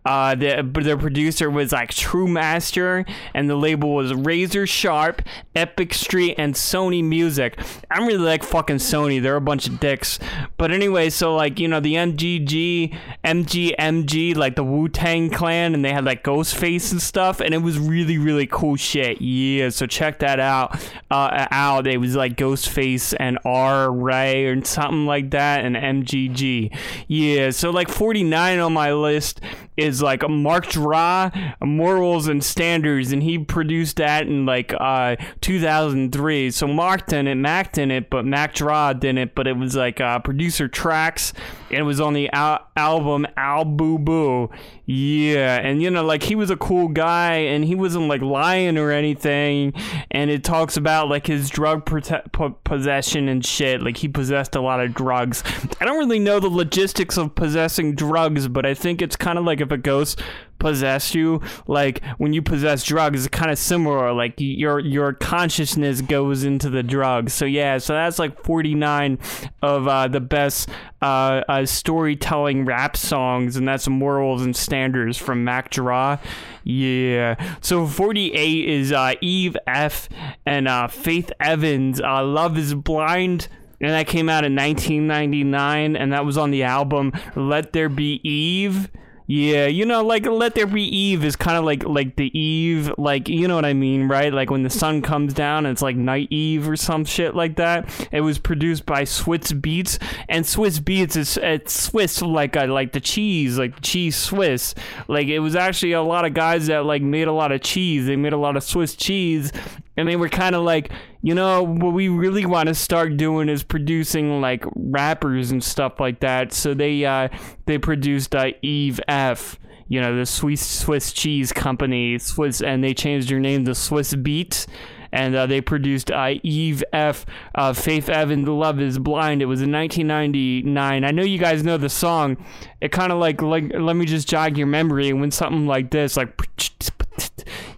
Uh, 0.10 0.34
the 0.34 0.68
their 0.82 0.98
producer 0.98 1.52
was 1.52 1.72
like 1.72 1.92
True 1.92 2.28
Master, 2.28 3.06
and 3.36 3.48
the 3.48 3.56
label 3.56 3.94
was 3.94 4.12
Razor 4.12 4.66
Sharp, 4.66 5.22
Epic 5.56 5.94
Street, 5.94 6.34
and 6.40 6.56
Sony 6.56 7.04
Music. 7.04 7.60
I'm 7.92 8.08
really 8.08 8.18
like 8.18 8.44
fucking 8.44 8.78
Sony. 8.78 9.22
They're 9.22 9.36
a 9.36 9.42
bunch 9.42 9.68
of 9.68 9.80
dicks. 9.80 10.18
But 10.58 10.72
anyway, 10.72 11.12
so 11.12 11.36
like 11.36 11.60
you 11.60 11.68
know 11.68 11.80
the 11.80 11.94
MGG, 11.94 12.98
MGMG, 13.24 14.36
like 14.36 14.56
the 14.56 14.64
Wu 14.64 14.90
Tang 14.90 15.30
Clan, 15.30 15.76
and 15.76 15.86
they 15.86 15.94
had 15.94 16.06
like 16.06 16.24
Ghostface 16.24 16.92
and 16.92 17.00
stuff, 17.00 17.40
and 17.40 17.54
it 17.54 17.60
was 17.62 17.78
really 17.78 18.18
really 18.18 18.48
cool 18.48 18.78
shit. 18.78 19.22
Yeah, 19.22 19.70
so 19.70 19.86
check 19.86 20.18
that 20.20 20.40
out. 20.40 20.76
Uh, 21.12 21.46
out. 21.52 21.86
It 21.86 21.98
was 21.98 22.16
like 22.16 22.36
Ghostface 22.36 23.14
and 23.20 23.38
R 23.46 23.92
Ray 23.92 24.46
or 24.46 24.66
something 24.66 25.06
like 25.06 25.30
that, 25.30 25.64
and 25.64 25.76
MGG. 25.76 26.76
Yeah, 27.08 27.52
so 27.52 27.70
like 27.70 27.90
49 27.90 28.58
on 28.58 28.74
my 28.74 28.92
list 28.94 29.42
is 29.78 29.99
like 30.02 30.28
Mark 30.30 30.68
Dra, 30.68 31.56
Morals 31.62 32.28
and 32.28 32.44
Standards, 32.44 33.12
and 33.12 33.24
he 33.24 33.40
produced 33.40 33.98
that 33.98 34.28
in 34.28 34.46
like 34.46 34.74
uh 34.80 35.16
2003. 35.42 36.52
So 36.52 36.68
Mark 36.68 37.08
didn't, 37.08 37.42
Mac 37.42 37.74
didn't, 37.74 38.10
but 38.10 38.26
Mac 38.26 38.54
Dra 38.54 38.96
didn't, 38.98 39.36
but 39.36 39.48
it 39.48 39.58
was 39.58 39.76
like 39.76 40.00
uh, 40.02 40.20
producer 40.20 40.68
tracks. 40.68 41.34
and 41.70 41.80
It 41.80 41.84
was 41.84 42.00
on 42.00 42.14
the 42.14 42.30
al- 42.32 42.66
album 42.76 43.28
Al 43.38 43.66
Boo 43.66 43.98
Boo. 43.98 44.50
Yeah, 44.86 45.58
and 45.60 45.82
you 45.82 45.92
know, 45.92 46.04
like 46.04 46.24
he 46.24 46.36
was 46.36 46.50
a 46.50 46.58
cool 46.58 46.88
guy, 46.88 47.34
and 47.36 47.64
he 47.64 47.76
wasn't 47.76 48.08
like 48.08 48.22
lying 48.22 48.78
or 48.78 48.92
anything. 48.92 49.74
And 50.10 50.32
it 50.32 50.44
talks 50.44 50.78
about 50.78 51.10
like 51.10 51.28
his 51.28 51.50
drug 51.50 51.86
prote- 51.86 52.32
po- 52.32 52.58
possession 52.64 53.30
and 53.30 53.46
shit. 53.46 53.84
Like 53.84 53.98
he 53.98 54.08
possessed 54.08 54.56
a 54.56 54.62
lot 54.62 54.80
of 54.80 54.94
drugs. 54.96 55.44
I 55.80 55.86
don't 55.86 55.98
really 56.00 56.20
know 56.20 56.40
the 56.40 56.50
logistics 56.50 57.18
of 57.18 57.36
possessing 57.36 57.94
drugs, 57.96 58.48
but 58.48 58.66
I 58.66 58.74
think 58.74 59.02
it's 59.02 59.16
kind 59.16 59.38
of 59.38 59.46
like 59.46 59.62
if 59.62 59.72
a 59.72 59.78
ghost 59.80 60.22
possess 60.60 61.16
you 61.16 61.42
like 61.68 62.04
when 62.18 62.34
you 62.34 62.42
possess 62.42 62.84
drugs 62.84 63.26
it's 63.26 63.36
kind 63.36 63.50
of 63.50 63.58
similar 63.58 64.14
like 64.14 64.34
your 64.38 64.80
your 64.80 65.14
consciousness 65.14 66.02
goes 66.02 66.44
into 66.44 66.70
the 66.70 66.84
drug 66.84 67.30
so 67.30 67.46
yeah 67.46 67.78
so 67.78 67.94
that's 67.94 68.20
like 68.20 68.44
49 68.44 69.18
of 69.62 69.88
uh, 69.88 70.08
the 70.10 70.20
best 70.20 70.70
uh, 71.02 71.42
uh, 71.48 71.66
storytelling 71.66 72.66
rap 72.66 72.98
songs 72.98 73.56
and 73.56 73.68
that's 73.68 73.88
morals 73.88 74.42
and 74.42 74.56
standards 74.56 75.18
from 75.18 75.46
mac 75.46 75.70
Dra. 75.70 76.20
yeah. 76.64 77.36
So 77.62 77.88
48 77.88 78.70
is 78.70 78.92
uh, 78.92 79.14
eve 79.22 79.56
f 79.66 80.10
and 80.46 80.68
uh, 80.68 80.90
faith 80.90 81.32
evans 81.40 82.02
uh, 82.02 82.24
love 82.24 82.58
is 82.58 82.74
blind 82.74 83.48
and 83.80 83.92
that 83.92 84.08
came 84.08 84.28
out 84.28 84.44
in 84.44 84.56
1999 84.56 85.96
and 85.96 86.12
that 86.12 86.26
was 86.26 86.38
on 86.38 86.52
the 86.52 86.64
album 86.64 87.14
let 87.38 87.72
there 87.72 87.88
be 87.88 88.20
eve 88.28 88.90
Yeah, 89.32 89.68
you 89.68 89.86
know, 89.86 90.04
like 90.04 90.26
Let 90.26 90.56
There 90.56 90.66
Be 90.66 90.82
Eve 90.82 91.24
is 91.24 91.36
kind 91.36 91.56
of 91.56 91.64
like 91.64 91.84
like 91.84 92.16
the 92.16 92.36
Eve, 92.36 92.92
like 92.98 93.30
you 93.30 93.48
know 93.48 93.54
what 93.54 93.64
I 93.64 93.74
mean, 93.74 94.08
right? 94.08 94.34
Like 94.34 94.50
when 94.50 94.64
the 94.64 94.72
sun 94.72 95.04
comes 95.04 95.36
down, 95.36 95.68
it's 95.68 95.84
like 95.84 95.96
Night 95.96 96.30
Eve 96.32 96.68
or 96.68 96.76
some 96.76 97.06
shit 97.06 97.36
like 97.36 97.58
that. 97.58 98.08
It 98.12 98.22
was 98.22 98.40
produced 98.40 98.88
by 98.88 99.04
Swiss 99.04 99.54
Beats, 99.54 100.00
and 100.28 100.48
Swiss 100.48 100.80
Beats 100.80 101.16
is 101.16 101.38
it's 101.38 101.80
Swiss 101.80 102.24
like 102.24 102.58
uh, 102.58 102.66
like 102.66 102.92
the 102.94 103.00
cheese, 103.00 103.60
like 103.60 103.80
cheese 103.82 104.16
Swiss. 104.16 104.74
Like 105.08 105.28
it 105.28 105.42
was 105.42 105.56
actually 105.56 105.92
a 105.92 106.02
lot 106.02 106.26
of 106.26 106.34
guys 106.34 106.66
that 106.66 106.86
like 106.86 107.04
made 107.04 107.28
a 107.28 107.32
lot 107.32 107.52
of 107.52 107.62
cheese. 107.62 108.08
They 108.08 108.16
made 108.16 108.34
a 108.34 108.38
lot 108.38 108.58
of 108.58 108.64
Swiss 108.64 108.96
cheese, 108.96 109.52
and 110.00 110.08
they 110.08 110.16
were 110.16 110.30
kind 110.30 110.56
of 110.56 110.64
like, 110.64 110.92
you 111.22 111.36
know, 111.36 111.62
what 111.62 111.94
we 111.94 112.08
really 112.08 112.46
want 112.46 112.68
to 112.68 112.74
start 112.74 113.18
doing 113.18 113.50
is 113.50 113.64
producing 113.64 114.40
like 114.40 114.64
rappers 114.76 115.52
and 115.52 115.62
stuff 115.62 116.00
like 116.00 116.22
that. 116.22 116.54
So 116.54 116.74
they 116.74 117.04
uh, 117.04 117.28
they 117.66 117.78
produced 117.78 118.34
uh, 118.34 118.52
Eve 118.62 119.02
F. 119.10 119.60
You 119.90 120.00
know, 120.00 120.16
the 120.16 120.26
Swiss 120.26 120.66
Swiss 120.66 121.12
cheese 121.12 121.52
company, 121.52 122.18
Swiss, 122.18 122.62
and 122.62 122.82
they 122.82 122.94
changed 122.94 123.30
their 123.30 123.40
name 123.40 123.66
to 123.66 123.76
Swiss 123.76 124.16
Beat. 124.16 124.68
And 125.12 125.36
uh, 125.36 125.48
they 125.48 125.60
produced 125.60 126.12
uh, 126.12 126.36
Eve 126.44 126.84
F. 126.94 127.26
Uh, 127.56 127.74
Faith 127.74 128.08
Evans, 128.08 128.48
Love 128.48 128.80
Is 128.80 129.00
Blind. 129.00 129.42
It 129.42 129.48
was 129.48 129.62
in 129.62 129.72
1999. 129.72 131.04
I 131.04 131.12
know 131.12 131.24
you 131.24 131.40
guys 131.40 131.64
know 131.64 131.78
the 131.78 131.90
song. 131.90 132.38
It 132.80 132.94
kind 132.94 133.12
of 133.12 133.18
like 133.18 133.42
like 133.42 133.74
let 133.74 133.98
me 133.98 134.06
just 134.06 134.30
jog 134.30 134.58
your 134.58 134.68
memory. 134.68 135.12
When 135.12 135.32
something 135.32 135.68
like 135.68 135.92
this, 135.92 136.16
like 136.16 136.40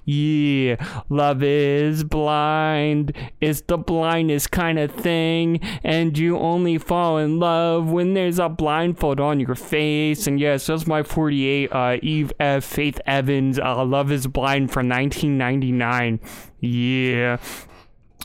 yeah, 0.04 0.76
love 1.10 1.44
is 1.44 2.04
blind. 2.04 3.14
It's 3.40 3.62
the 3.62 3.78
blindest 3.78 4.52
kind 4.52 4.80
of 4.80 4.92
thing. 4.92 5.60
And 5.84 6.18
you 6.18 6.38
only 6.38 6.78
fall 6.78 7.18
in 7.18 7.40
love 7.40 7.90
when 7.90 8.14
there's 8.14 8.40
a 8.40 8.50
blindfold 8.50 9.20
on 9.20 9.40
your 9.40 9.56
face. 9.56 10.26
And 10.26 10.40
yes, 10.40 10.68
that's 10.68 10.88
my 10.88 11.04
48 11.04 11.72
uh, 11.72 11.98
Eve 12.02 12.34
F. 12.40 12.64
Faith 12.64 13.00
Evans. 13.06 13.60
Uh, 13.60 13.86
love 13.86 14.12
is 14.12 14.28
blind 14.28 14.72
from 14.72 14.90
1999. 14.90 16.20
Yeah. 16.60 17.38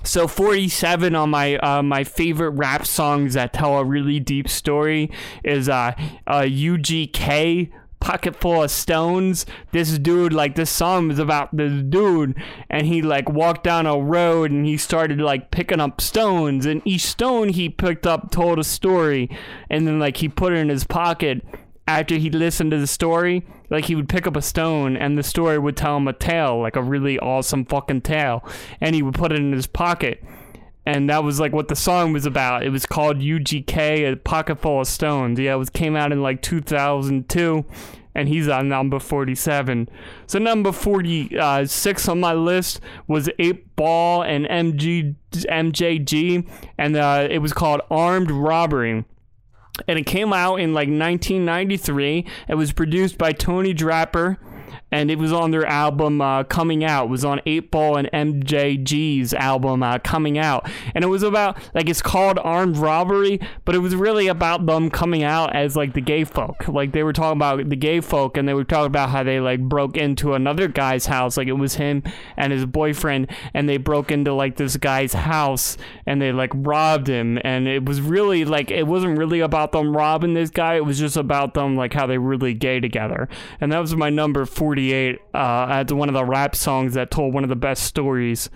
So 0.03 0.29
47 0.29 1.15
on 1.15 1.31
my 1.31 1.57
uh, 1.57 1.83
my 1.83 2.05
favorite 2.05 2.51
rap 2.51 2.87
songs 2.87 3.35
that 3.35 3.53
tell 3.53 3.77
a 3.79 3.85
really 3.85 4.21
deep 4.21 4.49
story 4.49 5.11
is 5.43 5.69
uh, 5.69 5.95
uh 6.27 6.43
UGK 6.43 7.73
pocket 8.07 8.37
full 8.37 8.63
of 8.63 8.71
stones. 8.71 9.45
This 9.73 9.99
dude, 9.99 10.33
like, 10.33 10.55
this 10.55 10.71
song 10.71 11.11
is 11.11 11.19
about 11.19 11.57
this 11.57 11.83
dude, 11.83 12.37
and 12.71 12.87
he, 12.87 13.03
like, 13.03 13.29
walked 13.29 13.65
down 13.65 13.85
a 13.85 13.99
road 13.99 14.53
and 14.53 14.65
he 14.65 14.77
started, 14.77 15.19
like, 15.19 15.51
picking 15.51 15.81
up 15.81 16.01
stones, 16.01 16.67
and 16.67 16.83
each 16.85 17.05
stone 17.05 17.49
he 17.49 17.69
picked 17.69 18.07
up 18.07 18.31
told 18.31 18.61
a 18.61 18.65
story, 18.65 19.29
and 19.69 19.89
then, 19.89 19.99
like, 19.99 20.19
he 20.19 20.29
put 20.29 20.53
it 20.53 20.59
in 20.59 20.69
his 20.69 20.85
pocket. 20.85 21.45
After 21.89 22.17
he 22.17 22.31
listened 22.31 22.71
to 22.71 22.79
the 22.79 22.87
story, 22.87 23.45
like 23.71 23.85
he 23.85 23.95
would 23.95 24.09
pick 24.09 24.27
up 24.27 24.35
a 24.35 24.43
stone 24.43 24.97
and 24.97 25.17
the 25.17 25.23
story 25.23 25.57
would 25.57 25.77
tell 25.77 25.97
him 25.97 26.09
a 26.09 26.13
tale, 26.13 26.61
like 26.61 26.75
a 26.75 26.83
really 26.83 27.17
awesome 27.21 27.65
fucking 27.65 28.01
tale, 28.01 28.45
and 28.81 28.97
he 28.97 29.03
would 29.03 29.15
put 29.15 29.31
it 29.31 29.39
in 29.39 29.53
his 29.53 29.69
pocket 29.69 30.21
and 30.87 31.11
that 31.11 31.25
was 31.25 31.41
like 31.41 31.53
what 31.53 31.67
the 31.67 31.77
song 31.77 32.13
was 32.13 32.25
about. 32.25 32.63
It 32.63 32.71
was 32.71 32.87
called 32.87 33.19
UGK, 33.19 34.13
a 34.13 34.17
pocket 34.17 34.61
full 34.61 34.81
of 34.81 34.87
stones. 34.87 35.39
Yeah, 35.39 35.55
it 35.55 35.59
was 35.59 35.69
came 35.69 35.97
out 35.97 36.13
in 36.13 36.23
like 36.23 36.41
2002, 36.43 37.65
and 38.15 38.29
he's 38.29 38.49
on 38.49 38.69
number 38.69 39.01
47. 39.01 39.89
So 40.29 40.39
number 40.39 40.71
46 40.71 42.09
on 42.09 42.21
my 42.21 42.33
list 42.33 42.81
was 43.09 43.29
Eight 43.41 43.75
Ball 43.75 44.23
and 44.23 44.47
MG 44.47 45.17
MJG, 45.33 46.49
and 46.79 46.97
uh, 46.97 47.27
it 47.29 47.39
was 47.39 47.53
called 47.53 47.81
Armed 47.91 48.31
Robbery. 48.31 49.05
And 49.89 49.99
it 49.99 50.07
came 50.07 50.33
out 50.33 50.57
in 50.61 50.73
like 50.73 50.89
1993. 50.89 52.25
It 52.49 52.55
was 52.55 52.73
produced 52.73 53.19
by 53.19 53.33
Tony 53.33 53.75
Draper 53.75 54.39
and 54.93 55.11
it 55.11 55.19
was 55.19 55.33
on 55.33 55.51
their 55.51 55.67
album 55.67 56.21
uh, 56.21 56.45
Coming 56.45 56.85
Out. 56.85 57.07
It 57.07 57.11
was 57.11 57.25
on 57.25 57.41
8 57.45 57.71
Ball 57.71 57.97
and 57.97 58.11
MJG's 58.13 59.35
album 59.35 59.83
uh, 59.83 59.99
Coming 59.99 60.39
Out. 60.39 60.71
And 60.95 61.05
it 61.05 61.09
was 61.09 61.23
about, 61.23 61.59
like, 61.75 61.89
it's 61.89 62.03
called 62.03 62.39
Armed 62.39 62.77
Robbery, 62.77 63.41
but 63.65 63.75
it 63.75 63.81
was 63.81 63.97
really 63.97 64.29
about 64.29 64.67
them 64.67 64.91
coming 64.91 65.25
out 65.25 65.55
as, 65.57 65.77
like, 65.77 65.95
the 65.95 66.01
gay 66.01 66.25
folk. 66.25 66.69
Like, 66.69 66.93
they 66.93 67.03
were 67.03 67.13
talking 67.13 67.37
about 67.37 67.69
the 67.69 67.77
gay 67.77 68.01
folk, 68.01 68.37
and 68.37 68.49
they 68.49 68.55
were 68.55 68.65
talking 68.65 68.87
about 68.87 69.11
how 69.11 69.23
they, 69.23 69.41
like, 69.41 69.61
broke 69.61 69.97
into 69.97 70.35
another 70.35 70.69
guy's 70.69 71.07
house. 71.07 71.37
Like, 71.37 71.49
it 71.49 71.53
was 71.53 71.75
him 71.75 72.03
and 72.37 72.53
his 72.53 72.65
boyfriend, 72.65 73.31
and 73.55 73.69
they 73.69 73.79
broke 73.79 74.13
into, 74.13 74.33
like, 74.33 74.57
this 74.57 74.77
guy's 74.77 75.15
house, 75.15 75.77
and 76.07 76.23
they, 76.23 76.31
like, 76.31 76.53
robbed 76.55 77.09
him. 77.09 77.39
And 77.43 77.67
it 77.67 77.85
was 77.85 78.01
really, 78.01 78.45
like, 78.45 78.71
it 78.71 78.87
wasn't 78.87 79.19
really 79.19 79.41
about 79.41 79.73
them 79.73 79.97
robbing 79.97 80.35
this 80.35 80.51
guy. 80.51 80.77
It 80.77 80.85
was 80.85 80.99
just 80.99 81.17
about 81.17 81.55
them, 81.55 81.77
like, 81.77 81.93
how 81.93 82.07
they 82.07 82.19
were 82.19 82.29
really 82.29 82.55
gay 82.55 82.79
together. 82.79 83.29
And 83.61 83.73
that 83.73 83.81
was 83.81 83.97
my 83.97 84.11
number 84.11 84.47
48 84.77 85.21
uh, 85.33 85.67
as 85.71 85.93
one 85.95 86.11
of 86.11 86.13
the 86.13 86.25
rap 86.25 86.55
songs 86.55 86.93
that 86.95 87.11
told 87.11 87.33
one 87.33 87.45
of 87.45 87.49
the 87.49 87.57
best 87.57 87.85
stories. 87.85 88.51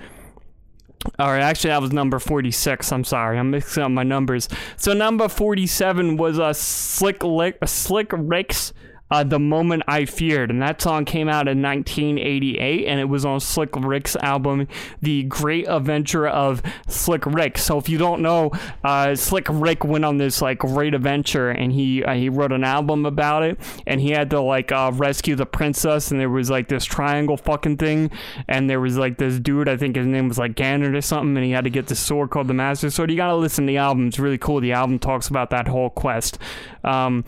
All 1.19 1.29
right, 1.29 1.41
actually, 1.41 1.71
that 1.71 1.81
was 1.81 1.93
number 1.95 2.19
46. 2.19 2.93
I'm 2.93 3.05
sorry, 3.05 3.39
I'm 3.39 3.51
mixing 3.51 3.83
up 3.83 3.91
my 3.91 4.03
numbers. 4.03 4.47
So 4.77 4.93
number 4.93 5.31
47 5.31 6.19
was 6.19 6.37
a 6.37 6.53
Slick 6.53 7.25
Lick, 7.25 7.57
Slick 7.65 8.11
Rick's 8.13 8.75
uh, 9.11 9.25
The 9.25 9.39
Moment 9.39 9.83
I 9.87 10.05
Feared. 10.05 10.51
And 10.51 10.63
that 10.63 10.81
song 10.81 11.05
came 11.05 11.29
out 11.29 11.49
in 11.49 11.63
1988 11.63 12.87
and 12.87 13.01
it 13.01 13.05
was 13.05 13.25
on 13.25 13.41
Slick 13.41 13.75
Rick's 13.77 14.17
album, 14.17 14.69
The 15.01 15.25
Great 15.25 15.67
Adventure 15.69 16.29
of 16.29 16.63
Slick 16.89 17.27
Rick. 17.27 17.59
So 17.59 17.79
if 17.79 17.89
you 17.89 17.99
don't 17.99 18.23
know, 18.23 18.53
uh, 18.85 19.15
Slick 19.15 19.47
Rick 19.49 19.85
went 19.85 20.05
on 20.05 20.19
this 20.19 20.41
like 20.41 20.59
great 20.59 20.95
adventure 20.95 21.51
and 21.51 21.73
he 21.73 22.05
uh, 22.05 22.15
he 22.15 22.29
wrote 22.29 22.53
an 22.53 22.65
album 22.65 23.07
about 23.07 23.43
it 23.43 23.59
and 23.87 24.01
he 24.01 24.11
had 24.11 24.31
to 24.31 24.41
like 24.41 24.73
uh, 24.73 24.91
rescue 24.95 25.35
the 25.35 25.47
princess 25.47 26.11
and 26.11 26.21
there 26.21 26.31
was 26.31 26.51
like 26.51 26.69
this 26.69 26.85
triangle 26.85 27.37
fucking 27.37 27.77
thing 27.77 28.11
and 28.49 28.69
there 28.69 28.81
was 28.81 28.97
like 28.97 29.19
this 29.19 29.39
dude, 29.39 29.69
I 29.69 29.77
think 29.77 29.97
his 29.97 30.07
name 30.07 30.29
was 30.29 30.39
like 30.39 30.55
Ganon 30.55 30.97
or 30.97 31.01
something 31.01 31.37
and 31.37 31.45
he 31.45 31.53
had 31.53 31.65
to 31.65 31.71
get 31.71 31.87
this 31.87 32.01
sword 32.01 32.31
called 32.31 32.49
the 32.49 32.55
Master 32.55 32.91
Sword. 32.91 33.11
You 33.11 33.17
gotta 33.17 33.37
listen 33.37 33.67
to 33.67 33.71
the 33.71 33.79
album. 33.79 34.09
It's 34.09 34.19
really 34.19 34.39
cool. 34.39 34.61
The 34.61 34.73
album 34.73 34.99
talks 34.99 35.29
about 35.29 35.51
that 35.51 35.69
whole 35.69 35.91
quest. 35.91 36.39
Um, 36.85 37.25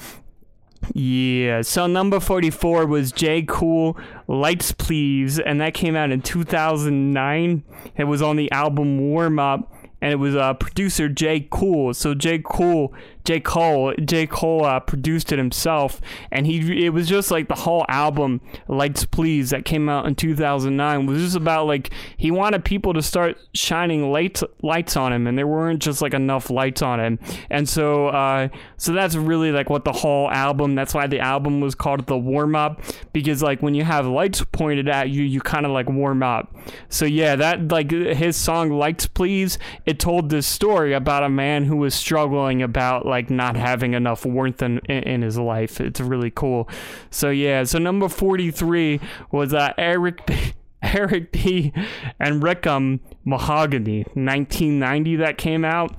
yeah, 0.95 1.63
so 1.63 1.87
number 1.87 2.21
44 2.21 2.87
was 2.87 3.13
J. 3.13 3.43
Cool, 3.43 3.97
Lights 4.27 4.73
Please, 4.73 5.39
and 5.39 5.61
that 5.61 5.75
came 5.75 5.97
out 5.97 6.11
in 6.11 6.21
2009. 6.23 7.65
It 7.97 8.05
was 8.05 8.23
on 8.23 8.37
the 8.37 8.51
album 8.51 8.99
Warm 8.99 9.39
Up, 9.39 9.73
and 10.01 10.13
it 10.13 10.17
was 10.17 10.35
uh, 10.35 10.55
producer 10.55 11.09
J. 11.09 11.47
Cool. 11.51 11.95
So 11.95 12.15
J. 12.15 12.43
Cool 12.45 12.93
J. 13.25 13.41
Cole, 13.41 13.95
J. 14.05 14.27
Cole 14.27 14.65
uh, 14.65 14.81
produced 14.81 15.33
it 15.33 15.39
himself, 15.39 16.01
and 16.31 16.47
he 16.47 16.85
it 16.85 16.91
was 16.91 17.09
just 17.09 17.31
like 17.31 17.49
the 17.49 17.55
whole 17.55 17.85
album, 17.89 18.41
Lights 18.69 19.05
Please, 19.05 19.51
that 19.51 19.65
came 19.65 19.89
out 19.89 20.07
in 20.07 20.15
2009 20.15 21.07
was 21.07 21.23
just 21.23 21.37
about 21.37 21.67
like 21.67 21.91
he 22.17 22.31
wanted 22.31 22.65
people 22.65 22.93
to 22.95 23.03
start 23.03 23.37
shining 23.55 24.11
lights 24.11 24.43
lights 24.63 24.97
on 24.97 25.13
him, 25.13 25.27
and 25.27 25.39
there 25.39 25.47
weren't 25.47 25.81
just 25.81 26.03
like 26.03 26.15
enough 26.15 26.51
lights 26.51 26.83
on 26.83 27.01
him, 27.01 27.19
and 27.51 27.69
so 27.69 28.09
uh, 28.09 28.49
so 28.77 28.93
that's 28.93 29.15
really 29.15 29.53
like 29.53 29.71
what 29.71 29.85
the 29.85 29.93
whole 29.93 30.31
album. 30.31 30.75
That's 30.75 30.95
why 30.95 31.07
the 31.07 31.21
album 31.21 31.61
was 31.61 31.75
called 31.75 32.07
the 32.07 32.19
warm 32.19 32.57
up 32.57 32.83
because 33.13 33.43
like 33.43 33.63
when 33.63 33.75
you 33.75 33.85
have 33.85 34.07
lights 34.07 34.45
pointed 34.53 34.89
at 34.89 35.11
you, 35.11 35.23
you 35.23 35.41
kind 35.41 35.67
of 35.67 35.73
like 35.73 35.89
warm 35.89 36.23
up. 36.23 36.55
So 36.89 37.05
yeah, 37.05 37.37
that 37.37 37.69
like 37.69 37.91
his 37.91 38.37
song 38.37 38.71
Lights 38.71 39.07
Please, 39.07 39.59
it 39.87 39.99
told 39.99 40.31
this 40.31 40.47
story 40.47 40.93
about 40.93 41.23
a 41.23 41.29
man 41.29 41.65
who 41.65 41.77
was 41.77 41.95
struggling 41.95 42.63
about 42.63 43.07
like 43.13 43.29
not 43.29 43.57
having 43.57 43.93
enough 43.93 44.25
warmth 44.25 44.63
in, 44.63 44.79
in 44.87 45.21
his 45.21 45.37
life. 45.39 45.81
It's 45.81 46.01
really 46.01 46.31
cool. 46.31 46.67
So 47.11 47.29
yeah, 47.29 47.65
so 47.65 47.79
number 47.79 48.09
43 48.09 49.01
was 49.31 49.53
uh, 49.55 49.73
Eric. 49.79 50.21
Eric 50.85 51.31
B. 51.31 51.73
and 52.19 52.43
Rickham 52.43 52.99
Mahogany, 53.25 53.99
1990 54.15 55.15
that 55.15 55.39
came 55.39 55.65
out 55.65 55.95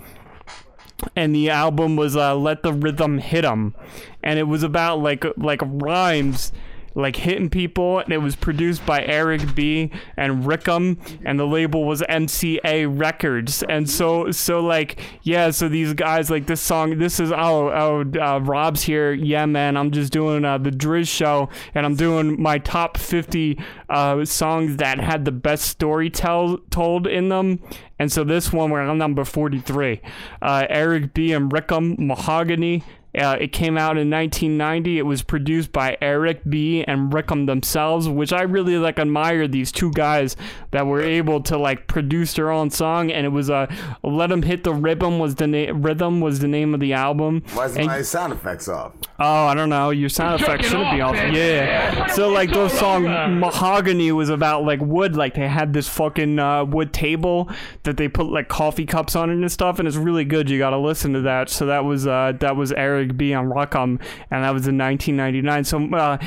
and 1.16 1.34
the 1.34 1.50
album 1.50 1.96
was 1.96 2.16
uh, 2.16 2.36
"Let 2.36 2.64
the 2.64 2.74
Rhythm 2.74 3.20
Hit 3.20 3.46
'Em," 3.46 3.76
and 4.22 4.38
it 4.40 4.44
was 4.44 4.64
about 4.64 5.00
like 5.00 5.24
like 5.38 5.62
rhymes 5.64 6.52
like 6.96 7.16
hitting 7.16 7.50
people, 7.50 8.00
and 8.00 8.12
it 8.14 8.20
was 8.20 8.36
produced 8.36 8.86
by 8.86 9.04
Eric 9.04 9.56
B. 9.56 9.92
and 10.18 10.46
Rickham, 10.46 11.00
and 11.26 11.40
the 11.40 11.46
label 11.46 11.86
was 11.86 12.02
MCA 12.04 12.88
Records. 13.00 13.64
And 13.64 13.90
so, 13.90 14.32
so 14.32 14.60
like, 14.60 15.00
yeah, 15.24 15.52
so 15.52 15.70
these 15.70 15.94
guys 15.94 16.30
like 16.30 16.48
this 16.48 16.62
song. 16.62 16.98
This 16.98 17.20
is 17.20 17.32
oh 17.32 17.70
oh 17.70 18.04
uh, 18.20 18.40
Rob's 18.40 18.84
here. 18.84 19.14
Yeah, 19.14 19.46
man, 19.46 19.78
I'm 19.78 19.92
just 19.92 20.12
doing 20.12 20.46
uh, 20.46 20.58
the 20.58 20.72
Driz 20.72 21.08
show, 21.08 21.50
and 21.74 21.86
I'm 21.86 21.96
doing 21.96 22.42
my 22.42 22.58
top 22.60 22.98
50 22.98 23.60
uh, 23.90 24.26
songs 24.26 24.78
that 24.78 25.00
had 25.00 25.26
the 25.26 25.32
best 25.32 25.66
story 25.66 26.10
tell 26.10 26.58
told 26.70 27.08
in 27.08 27.30
them. 27.30 27.60
And 28.00 28.12
so 28.12 28.24
this 28.24 28.52
one 28.52 28.70
we're 28.70 28.82
on 28.82 28.98
number 28.98 29.24
43. 29.24 30.02
Uh, 30.42 30.66
Eric 30.70 31.14
B. 31.14 31.32
and 31.32 31.52
Rickham 31.52 31.96
Mahogany 32.00 32.84
Uh, 33.18 33.38
it 33.40 33.52
came 33.52 33.78
out 33.78 33.98
in 33.98 34.10
1990. 34.10 34.98
It 34.98 35.04
was 35.04 35.22
produced 35.22 35.72
by 35.72 35.98
Eric 36.02 36.42
B. 36.50 36.84
and 36.88 37.14
Rickham 37.14 37.46
themselves, 37.46 38.10
which 38.10 38.34
I 38.34 38.42
really 38.42 38.78
like 38.78 38.98
admire 39.00 39.48
these 39.48 39.72
two 39.72 39.92
guys 39.92 40.36
that 40.72 40.86
were 40.88 41.02
able 41.02 41.42
to 41.44 41.58
like 41.58 41.88
produce 41.88 42.34
their 42.34 42.50
own 42.52 42.70
song. 42.70 43.12
And 43.12 43.26
it 43.26 43.30
was 43.30 43.50
a 43.50 43.54
uh, 43.54 43.68
"Let 44.04 44.32
'Em 44.32 44.42
Hit 44.42 44.64
the 44.64 44.74
Rhythm" 44.74 45.20
was 45.20 45.36
the 45.36 45.48
na- 45.48 45.72
rhythm 45.74 46.22
was 46.22 46.40
the 46.40 46.48
name 46.48 46.74
of 46.74 46.80
the 46.80 46.94
album. 46.94 47.44
Why's 47.54 47.76
And- 47.78 47.88
my 47.88 48.02
sound 48.02 48.34
effects 48.34 48.68
off? 48.68 48.94
Oh, 49.20 49.46
I 49.46 49.54
don't 49.54 49.70
know. 49.70 49.92
Your 49.92 50.10
sound 50.10 50.40
Jerk 50.40 50.50
effects 50.50 50.70
shouldn't 50.70 50.92
be 50.92 51.02
off, 51.02 51.12
off. 51.12 51.16
man. 51.16 51.34
Yeah. 51.36 52.08
So 52.08 52.30
like 52.30 52.50
those 52.52 52.74
song 52.74 53.04
Mahogany 53.40 54.12
was 54.12 54.30
about 54.30 54.64
like 54.66 54.80
wood. 54.82 55.16
Like 55.16 55.36
they 55.36 55.48
had 55.48 55.74
this 55.74 55.88
fucking 55.88 56.40
uh, 56.40 56.66
wood 56.66 56.94
table 56.94 57.50
that 57.84 57.98
they 57.98 58.08
put 58.08 58.28
like 58.28 58.48
coffee 58.48 58.86
cups 58.86 59.16
on 59.16 59.30
it 59.30 59.34
and 59.34 59.52
stuff, 59.52 59.80
and 59.80 59.88
it's 59.88 59.98
really 59.98 60.26
good. 60.26 60.50
You 60.50 60.58
got 60.60 60.72
to 60.72 60.78
listen 60.78 61.14
to 61.14 61.22
that. 61.22 61.50
So 61.50 61.68
that 61.68 61.86
was 61.86 62.08
uh, 62.08 62.34
that 62.40 62.56
was 62.56 62.72
Eric 62.74 63.03
B 63.12 63.34
on 63.34 63.48
Rockham, 63.48 64.00
and 64.32 64.44
that 64.44 64.54
was 64.54 64.68
in 64.68 64.78
1999. 64.78 65.64
So 65.66 65.96
uh, 65.96 66.18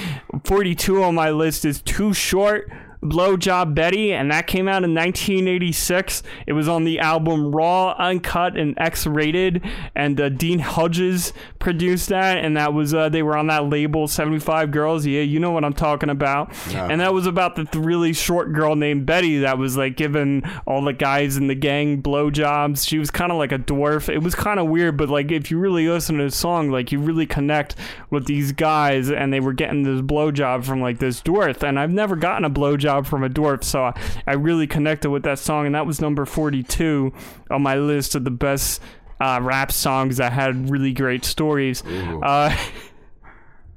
42 0.45 1.03
on 1.03 1.15
my 1.15 1.31
list 1.31 1.65
is 1.65 1.81
too 1.81 2.13
short. 2.13 2.71
Blowjob 3.09 3.75
Betty, 3.75 4.13
and 4.13 4.31
that 4.31 4.47
came 4.47 4.69
out 4.69 4.85
in 4.85 4.95
1986. 4.95 6.23
It 6.47 6.53
was 6.53 6.69
on 6.69 6.85
the 6.85 6.99
album 6.99 7.55
Raw, 7.55 7.95
Uncut, 7.99 8.57
and 8.57 8.75
X-Rated, 8.79 9.65
and 9.95 10.21
uh, 10.21 10.29
Dean 10.29 10.59
Hodges 10.61 11.33
produced 11.59 12.09
that, 12.09 12.39
and 12.39 12.57
that 12.57 12.73
was 12.73 12.95
uh, 12.95 13.09
they 13.09 13.23
were 13.23 13.37
on 13.37 13.49
that 13.49 13.69
label 13.69 14.09
75 14.09 14.71
Girls. 14.71 15.07
Yeah, 15.07 15.23
you 15.23 15.41
know 15.41 15.51
what 15.51 15.65
I'm 15.65 15.73
talking 15.73 16.11
about. 16.11 16.53
Yeah. 16.71 16.89
And 16.91 17.01
that 17.01 17.13
was 17.13 17.27
about 17.27 17.57
the 17.57 17.65
th- 17.65 17.85
really 17.85 18.13
short 18.13 18.53
girl 18.53 18.77
named 18.77 19.07
Betty 19.07 19.39
that 19.41 19.59
was 19.59 19.77
like 19.77 19.97
giving 19.97 20.43
all 20.67 20.83
the 20.83 20.93
guys 20.93 21.37
in 21.37 21.47
the 21.47 21.55
gang 21.55 22.01
blowjobs. 22.01 22.87
She 22.87 22.99
was 22.99 23.11
kind 23.11 23.31
of 23.33 23.39
like 23.39 23.53
a 23.53 23.59
dwarf. 23.59 24.09
It 24.09 24.19
was 24.19 24.35
kind 24.35 24.59
of 24.59 24.69
weird, 24.69 24.97
but 24.97 25.09
like 25.09 25.31
if 25.31 25.51
you 25.51 25.59
really 25.59 25.89
listen 25.89 26.19
to 26.19 26.25
the 26.25 26.31
song, 26.31 26.71
like 26.71 26.93
you 26.93 26.99
really 26.99 27.27
connect 27.27 27.77
with 28.11 28.27
these 28.27 28.53
guys, 28.53 29.11
and 29.11 29.33
they 29.33 29.41
were 29.41 29.53
getting 29.53 29.83
this 29.83 30.01
blowjob 30.01 30.65
from 30.65 30.81
like 30.81 30.99
this 30.99 31.21
dwarf. 31.21 31.63
And 31.63 31.79
I've 31.79 31.91
never 31.91 32.17
gotten 32.17 32.45
a 32.45 32.51
blowjob 32.51 32.96
from 33.03 33.25
a 33.25 33.29
dwarf, 33.29 33.65
so 33.65 33.85
I, 33.85 34.01
I 34.27 34.33
really 34.35 34.67
connected 34.67 35.11
with 35.11 35.25
that 35.25 35.39
song, 35.39 35.67
and 35.67 35.75
that 35.75 35.87
was 35.87 36.01
number 36.01 36.25
42 36.25 37.13
on 37.51 37.63
my 37.63 37.77
list 37.77 38.15
of 38.15 38.25
the 38.25 38.31
best 38.31 38.81
uh, 39.21 39.41
rap 39.43 39.73
songs 39.73 40.19
that 40.19 40.33
had 40.33 40.71
really 40.71 40.93
great 40.93 41.25
stories. 41.25 41.83
Uh, 41.85 42.57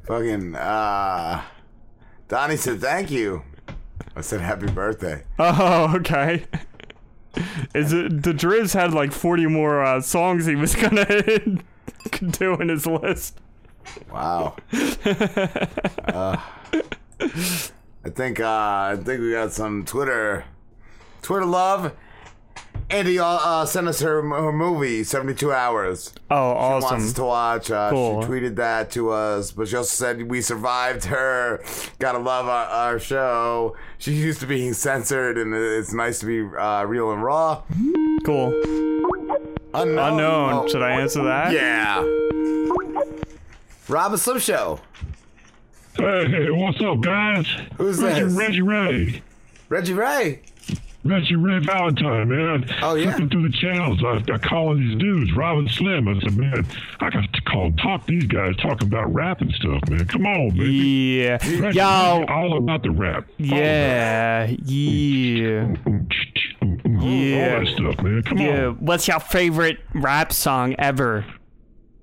Fucking 0.07 0.55
uh 0.55 1.43
Donnie 2.27 2.57
said 2.57 2.81
thank 2.81 3.11
you. 3.11 3.43
I 4.15 4.21
said 4.21 4.41
happy 4.41 4.67
birthday. 4.67 5.23
Oh, 5.37 5.93
okay. 5.97 6.45
Is 7.75 7.93
it 7.93 8.23
the 8.23 8.33
Driz 8.33 8.73
had 8.73 8.93
like 8.93 9.11
40 9.11 9.45
more 9.47 9.83
uh, 9.83 10.01
songs 10.01 10.45
he 10.45 10.55
was 10.55 10.75
gonna 10.81 11.05
do 12.31 12.53
in 12.55 12.69
his 12.69 12.85
list? 12.87 13.39
Wow. 14.11 14.55
uh, 16.07 16.37
I 18.05 18.09
think 18.09 18.39
uh 18.39 18.45
I 18.47 18.97
think 19.03 19.21
we 19.21 19.31
got 19.31 19.51
some 19.51 19.85
Twitter 19.85 20.45
Twitter 21.21 21.45
love. 21.45 21.93
Andy 22.91 23.19
uh, 23.19 23.23
uh, 23.25 23.65
sent 23.67 23.87
us 23.87 23.99
her, 23.99 24.15
her 24.27 24.51
movie, 24.51 25.03
72 25.03 25.51
Hours. 25.53 26.11
Oh, 26.31 26.53
She 26.55 26.57
wants 26.71 26.85
awesome. 26.87 27.13
to 27.13 27.23
watch. 27.23 27.69
Uh, 27.69 27.91
Cool. 27.91 28.21
She 28.23 28.27
tweeted 28.27 28.55
that 28.55 28.89
to 28.91 29.11
us, 29.11 29.51
but 29.51 29.67
she 29.67 29.75
also 29.75 29.89
said 29.93 30.23
we 30.23 30.41
survived 30.41 31.03
her. 31.05 31.63
Gotta 31.99 32.17
love 32.17 32.47
our, 32.47 32.65
our 32.65 32.99
show. 32.99 33.75
She's 33.99 34.19
used 34.19 34.39
to 34.39 34.47
being 34.47 34.73
censored, 34.73 35.37
and 35.37 35.53
it's 35.53 35.93
nice 35.93 36.17
to 36.21 36.25
be 36.25 36.57
uh, 36.57 36.83
real 36.85 37.11
and 37.11 37.21
raw. 37.23 37.61
Cool. 38.25 38.59
Unknown. 39.75 39.99
Unknown. 40.13 40.69
Should 40.69 40.81
I 40.81 40.99
answer 40.99 41.23
that? 41.25 41.51
Yeah. 41.53 42.01
Rob 43.87 44.13
a 44.13 44.17
Slim 44.17 44.39
Show. 44.39 44.79
Hey, 45.97 46.49
what's 46.51 46.79
up, 46.81 47.01
guys? 47.01 47.47
Who's 47.77 48.01
Reggie, 48.01 48.23
this? 48.23 48.33
Reggie 48.33 48.61
Ray. 48.61 49.21
Reggie 49.69 49.93
Ray. 49.93 50.41
Reggie 51.03 51.35
Ray 51.35 51.59
Valentine, 51.59 52.29
man. 52.29 52.69
Oh, 52.81 52.95
yeah? 52.95 53.11
Flipping 53.11 53.29
through 53.29 53.49
the 53.49 53.57
channels, 53.57 54.03
I, 54.03 54.21
I 54.31 54.37
calling 54.37 54.79
these 54.79 54.97
dudes, 54.97 55.33
Rob 55.33 55.57
and 55.57 55.71
Slim. 55.71 56.07
I 56.07 56.19
said, 56.19 56.37
man, 56.37 56.67
I 56.99 57.09
got 57.09 57.33
to 57.33 57.41
call 57.41 57.71
talk 57.73 58.05
these 58.05 58.25
guys 58.25 58.55
talking 58.57 58.87
about 58.87 59.13
rap 59.13 59.41
and 59.41 59.51
stuff, 59.53 59.81
man. 59.89 60.05
Come 60.05 60.25
on, 60.25 60.49
baby. 60.51 61.21
Yeah. 61.23 61.31
Reggie, 61.31 61.77
Yo. 61.79 62.19
Reggie, 62.19 62.31
all 62.31 62.57
about 62.57 62.83
the 62.83 62.91
rap. 62.91 63.25
Yeah. 63.37 64.45
Yeah. 64.45 64.55
Yeah. 64.65 65.75
All 66.85 67.63
that 67.63 67.67
stuff, 67.73 68.03
man. 68.03 68.23
Come 68.23 68.37
yeah. 68.37 68.65
on. 68.67 68.75
What's 68.75 69.07
your 69.07 69.19
favorite 69.19 69.79
rap 69.95 70.33
song 70.33 70.75
ever? 70.77 71.25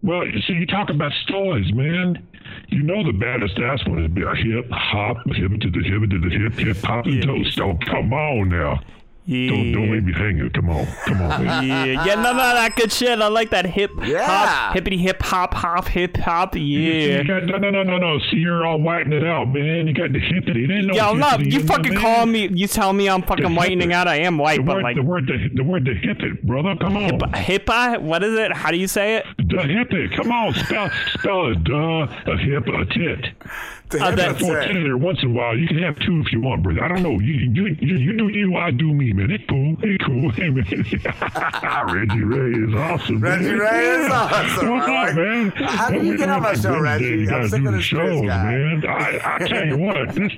Well, 0.03 0.27
you 0.27 0.41
see, 0.43 0.55
you 0.55 0.67
talk 0.67 0.89
about 0.89 1.13
stories, 1.25 1.73
man. 1.73 2.27
You 2.69 2.83
know 2.83 3.05
the 3.05 3.13
baddest 3.13 3.59
ass 3.59 3.87
one 3.87 4.03
is 4.05 4.11
be 4.11 4.23
a 4.23 4.35
hip 4.35 4.69
hop, 4.71 5.19
hip 5.27 5.61
to 5.61 5.71
the 5.71 5.83
hip 5.83 6.11
to 6.11 6.19
the 6.19 6.31
hip, 6.31 6.55
hip 6.55 6.77
hop 6.79 7.07
and 7.07 7.23
toast. 7.23 7.61
Oh, 7.61 7.79
come 7.87 8.13
on 8.13 8.49
now. 8.49 8.81
Don't 9.29 9.73
don't 9.73 9.91
leave 9.91 10.05
me 10.05 10.13
hanging. 10.13 10.51
Come 10.51 10.71
on, 10.71 10.87
come 11.05 11.21
on, 11.23 11.45
man. 11.45 11.67
Yeah, 11.67 12.05
yeah, 12.05 12.15
no, 12.15 12.33
no, 12.33 12.37
that 12.39 12.77
good 12.77 12.93
shit. 12.93 13.21
I 13.21 13.27
like 13.29 13.51
that 13.51 13.67
hip 13.67 13.91
Yeah. 14.05 14.25
hop, 14.25 14.75
hippity 14.75 14.99
hip 14.99 15.21
hop, 15.23 15.53
hop, 15.53 15.89
hip 15.89 16.17
hop. 16.17 16.55
Yeah. 16.55 16.61
You 16.63 17.25
got, 17.25 17.45
no, 17.45 17.59
no, 17.59 17.71
no, 17.71 17.83
no, 17.83 17.99
no. 17.99 18.19
See, 18.31 18.37
you're 18.37 18.65
all 18.65 18.81
whitening 18.81 19.19
it 19.23 19.27
out, 19.27 19.47
man. 19.47 19.89
You 19.89 19.95
got 19.95 20.13
the 20.13 20.21
hippity. 20.21 20.67
There 20.67 20.77
ain't 20.79 20.87
no 20.87 20.95
Yo, 20.95 21.15
no, 21.15 21.31
you 21.39 21.59
in 21.61 21.67
there, 21.67 21.77
fucking 21.77 21.95
man. 21.95 22.03
call 22.03 22.27
me. 22.27 22.49
You 22.53 22.67
tell 22.69 22.93
me 22.93 23.09
I'm 23.09 23.23
fucking 23.23 23.45
The 23.45 23.51
whitening 23.53 23.91
hip- 23.91 23.97
out. 23.99 24.07
I 24.09 24.21
am 24.21 24.39
white, 24.39 24.59
the 24.59 24.63
but 24.63 24.77
word, 24.77 24.83
like 24.85 24.97
the 24.97 25.03
word, 25.03 25.27
the, 25.27 25.49
the 25.55 25.65
word, 25.65 25.85
the 25.85 25.95
hip 25.95 26.21
it, 26.21 26.47
brother. 26.47 26.77
Come 26.81 26.97
on. 26.97 27.19
hippa. 27.33 27.97
Uh, 27.97 28.01
what 28.01 28.23
is 28.23 28.39
it? 28.39 28.53
How 28.53 28.71
do 28.71 28.77
you 28.77 28.87
say 28.89 29.17
it? 29.17 29.27
The 29.39 29.63
hip 29.63 29.93
it. 29.93 30.13
Come 30.17 30.31
on, 30.31 30.55
spell 30.55 30.89
spell 31.15 31.47
it. 31.51 31.65
Duh, 31.65 32.07
a 32.33 32.37
hip, 32.39 32.67
a 32.69 32.85
tit. 32.87 33.27
The 33.91 34.03
Uh, 34.03 34.07
I 34.07 34.11
that's 34.17 34.41
four 34.41 34.55
there 34.55 34.97
once 34.97 35.23
in 35.23 35.31
a 35.31 35.33
while. 35.33 35.57
You 35.57 35.69
can 35.69 35.79
have 35.79 35.99
two 36.01 36.21
if 36.25 36.33
you 36.33 36.41
want, 36.41 36.63
brother. 36.63 36.83
I 36.83 36.89
don't 36.89 37.03
know. 37.03 37.19
You 37.21 37.35
you 37.35 37.77
you, 37.81 37.97
you 37.97 38.17
do 38.17 38.29
you, 38.29 38.57
I 38.57 38.71
do 38.73 38.93
me, 38.93 39.13
man. 39.13 39.31
It's 39.31 39.45
cool. 39.49 39.77
It's 39.83 40.05
cool. 40.05 40.31
Hey, 40.37 40.51
man. 40.51 41.95
Reggie 41.95 42.25
Ray 42.25 42.53
is 42.53 42.75
awesome. 42.75 43.21
Reggie 43.21 43.45
man. 43.45 43.59
Ray 43.59 44.05
is 44.05 44.11
awesome. 44.11 44.71
What's 44.71 44.89
up, 44.89 45.15
man? 45.17 45.51
How 45.51 45.89
can 45.89 46.05
you 46.05 46.17
get 46.19 46.29
on 46.29 46.43
my 46.43 46.55
show, 46.55 46.79
Reggie? 46.79 47.29
I'm 47.31 47.49
sick 47.49 47.61
do 47.63 47.67
of 47.69 47.73
the 47.73 47.79
this 47.79 47.85
shows, 47.87 48.27
guy. 48.27 48.45
man. 48.45 48.85
I, 48.87 49.21
I 49.37 49.39
tell 49.47 49.67
you 49.67 49.79
what, 49.79 50.15
this 50.15 50.33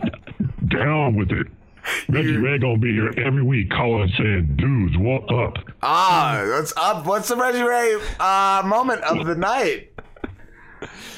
down 0.68 1.14
with 1.16 1.30
it. 1.32 1.46
Reggie 2.10 2.36
Ray 2.36 2.58
gonna 2.58 2.76
be 2.78 2.92
here 2.92 3.12
every 3.16 3.42
week 3.42 3.70
calling 3.70 4.10
saying, 4.18 4.56
dudes, 4.56 4.96
what 4.98 5.22
up? 5.32 5.54
Ah, 5.82 6.44
what's 6.50 6.74
up? 6.76 7.06
What's 7.06 7.28
the 7.28 7.36
Reggie 7.36 7.62
Ray 7.62 7.96
uh, 8.20 8.62
moment 8.66 9.00
of 9.02 9.26
the 9.26 9.34
night? 9.34 9.87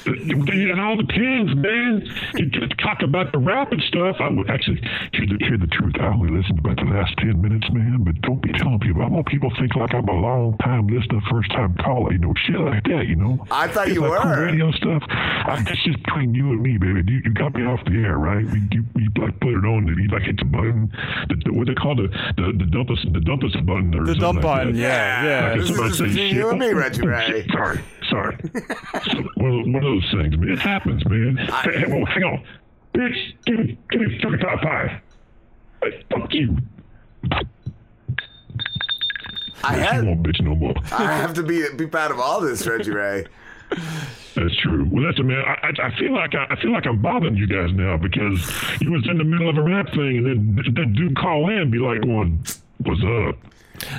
It 0.05 0.79
all 0.79 0.95
depends, 0.95 1.53
man. 1.55 2.01
You 2.35 2.45
just 2.47 2.73
talk 2.79 3.01
about 3.03 3.31
the 3.31 3.37
rap 3.37 3.71
and 3.71 3.81
stuff. 3.83 4.17
I 4.19 4.29
would 4.29 4.49
actually 4.49 4.81
hear 5.13 5.27
the, 5.27 5.37
hear 5.45 5.57
the 5.57 5.67
truth. 5.67 5.93
I 5.99 6.07
only 6.07 6.31
listened 6.35 6.59
about 6.59 6.77
the 6.77 6.85
last 6.85 7.13
ten 7.17 7.41
minutes, 7.41 7.67
man. 7.71 8.03
But 8.03 8.19
don't 8.21 8.41
be 8.41 8.51
telling 8.53 8.79
people. 8.79 9.03
I 9.03 9.07
want 9.07 9.27
people 9.27 9.49
to 9.51 9.55
think 9.61 9.75
like 9.75 9.93
I'm 9.93 10.07
a 10.07 10.13
long 10.19 10.57
time 10.59 10.87
listener, 10.87 11.19
first 11.29 11.51
time 11.51 11.75
caller. 11.83 12.11
You 12.13 12.19
know, 12.19 12.33
shit 12.45 12.59
like 12.59 12.83
that. 12.85 13.05
You 13.07 13.15
know. 13.15 13.45
I 13.51 13.67
thought 13.67 13.87
It's 13.87 13.95
you 13.95 14.01
like 14.01 14.23
were. 14.23 14.45
radio 14.45 14.71
stuff. 14.71 15.03
I, 15.09 15.61
that's 15.65 15.83
just 15.83 16.01
between 16.03 16.33
you 16.33 16.49
and 16.51 16.61
me, 16.63 16.77
baby. 16.77 17.03
You, 17.11 17.21
you 17.25 17.33
got 17.33 17.53
me 17.53 17.63
off 17.65 17.83
the 17.85 17.93
air, 18.03 18.17
right? 18.17 18.43
You, 18.45 18.61
you, 18.71 18.83
you 18.95 19.09
like 19.21 19.39
put 19.39 19.53
it 19.53 19.65
on. 19.65 19.85
You 19.87 20.07
like 20.09 20.23
hit 20.23 20.37
the 20.37 20.45
button. 20.45 20.91
The, 21.29 21.35
the, 21.45 21.53
what 21.53 21.67
they 21.67 21.75
call 21.75 21.95
the 21.95 22.07
the 22.37 22.53
the 22.57 22.65
dump 22.65 22.89
us 22.89 22.99
the 23.11 23.19
dump 23.21 23.43
us 23.43 23.55
button 23.65 23.93
or 23.93 24.05
The 24.05 24.15
dump 24.15 24.37
like 24.43 24.43
button, 24.65 24.73
that. 24.73 24.79
yeah, 24.79 25.23
yeah. 25.25 25.49
Like 25.51 25.59
This 25.61 25.69
is 25.69 25.97
to 25.97 26.03
between 26.05 26.35
you 26.35 26.49
and 26.49 26.59
me, 26.59 26.69
Oh, 26.71 26.75
Reggie 26.75 27.01
oh, 27.03 27.07
Ray. 27.07 27.27
shit. 27.27 27.51
Sorry, 27.51 27.79
sorry. 28.11 28.37
One, 29.35 29.59
of, 29.59 29.65
one 29.65 29.75
of 29.75 29.81
those 29.81 30.11
things, 30.11 30.37
man. 30.37 30.49
It 30.49 30.59
happens, 30.59 31.03
man. 31.05 31.37
Hey, 31.37 31.79
hey, 31.79 31.85
well, 31.87 32.05
hang 32.05 32.23
on. 32.23 32.43
Bitch, 32.93 33.33
give 33.45 33.57
me, 33.57 33.77
give 33.89 34.01
me 34.01 34.19
fucking 34.21 34.39
top 34.39 34.61
five. 34.61 34.91
Hey, 35.81 36.03
fuck 36.11 36.31
you. 36.33 36.57
I 39.63 39.75
Bitch, 39.75 39.85
had- 39.85 40.03
you 40.03 40.09
won't 40.09 40.23
bitch 40.23 40.41
no 40.41 40.55
more. 40.55 40.73
I 40.91 41.13
have 41.17 41.33
to 41.35 41.43
be 41.43 41.65
be 41.75 41.85
proud 41.87 42.11
of 42.11 42.19
all 42.19 42.41
this, 42.41 42.65
Reggie 42.65 42.91
Ray. 42.91 43.25
That's 44.35 44.55
true. 44.57 44.87
Well, 44.91 45.03
listen, 45.07 45.27
man. 45.27 45.39
I, 45.45 45.67
I, 45.67 45.87
I 45.87 45.95
feel 45.99 46.13
like 46.13 46.33
I, 46.35 46.47
I 46.49 46.61
feel 46.61 46.71
like 46.71 46.85
I'm 46.87 47.01
bothering 47.01 47.35
you 47.35 47.47
guys 47.47 47.69
now 47.73 47.97
because 47.97 48.39
you 48.81 48.91
was 48.91 49.07
in 49.09 49.17
the 49.17 49.23
middle 49.23 49.49
of 49.49 49.57
a 49.57 49.61
rap 49.63 49.87
thing, 49.89 50.17
and 50.17 50.25
then 50.25 50.55
that 50.75 50.93
dude 50.93 51.15
call 51.15 51.49
in, 51.49 51.57
and 51.59 51.71
be 51.71 51.77
like, 51.79 52.01
"Going, 52.01 52.43
what's 52.79 53.01
up?" 53.03 53.35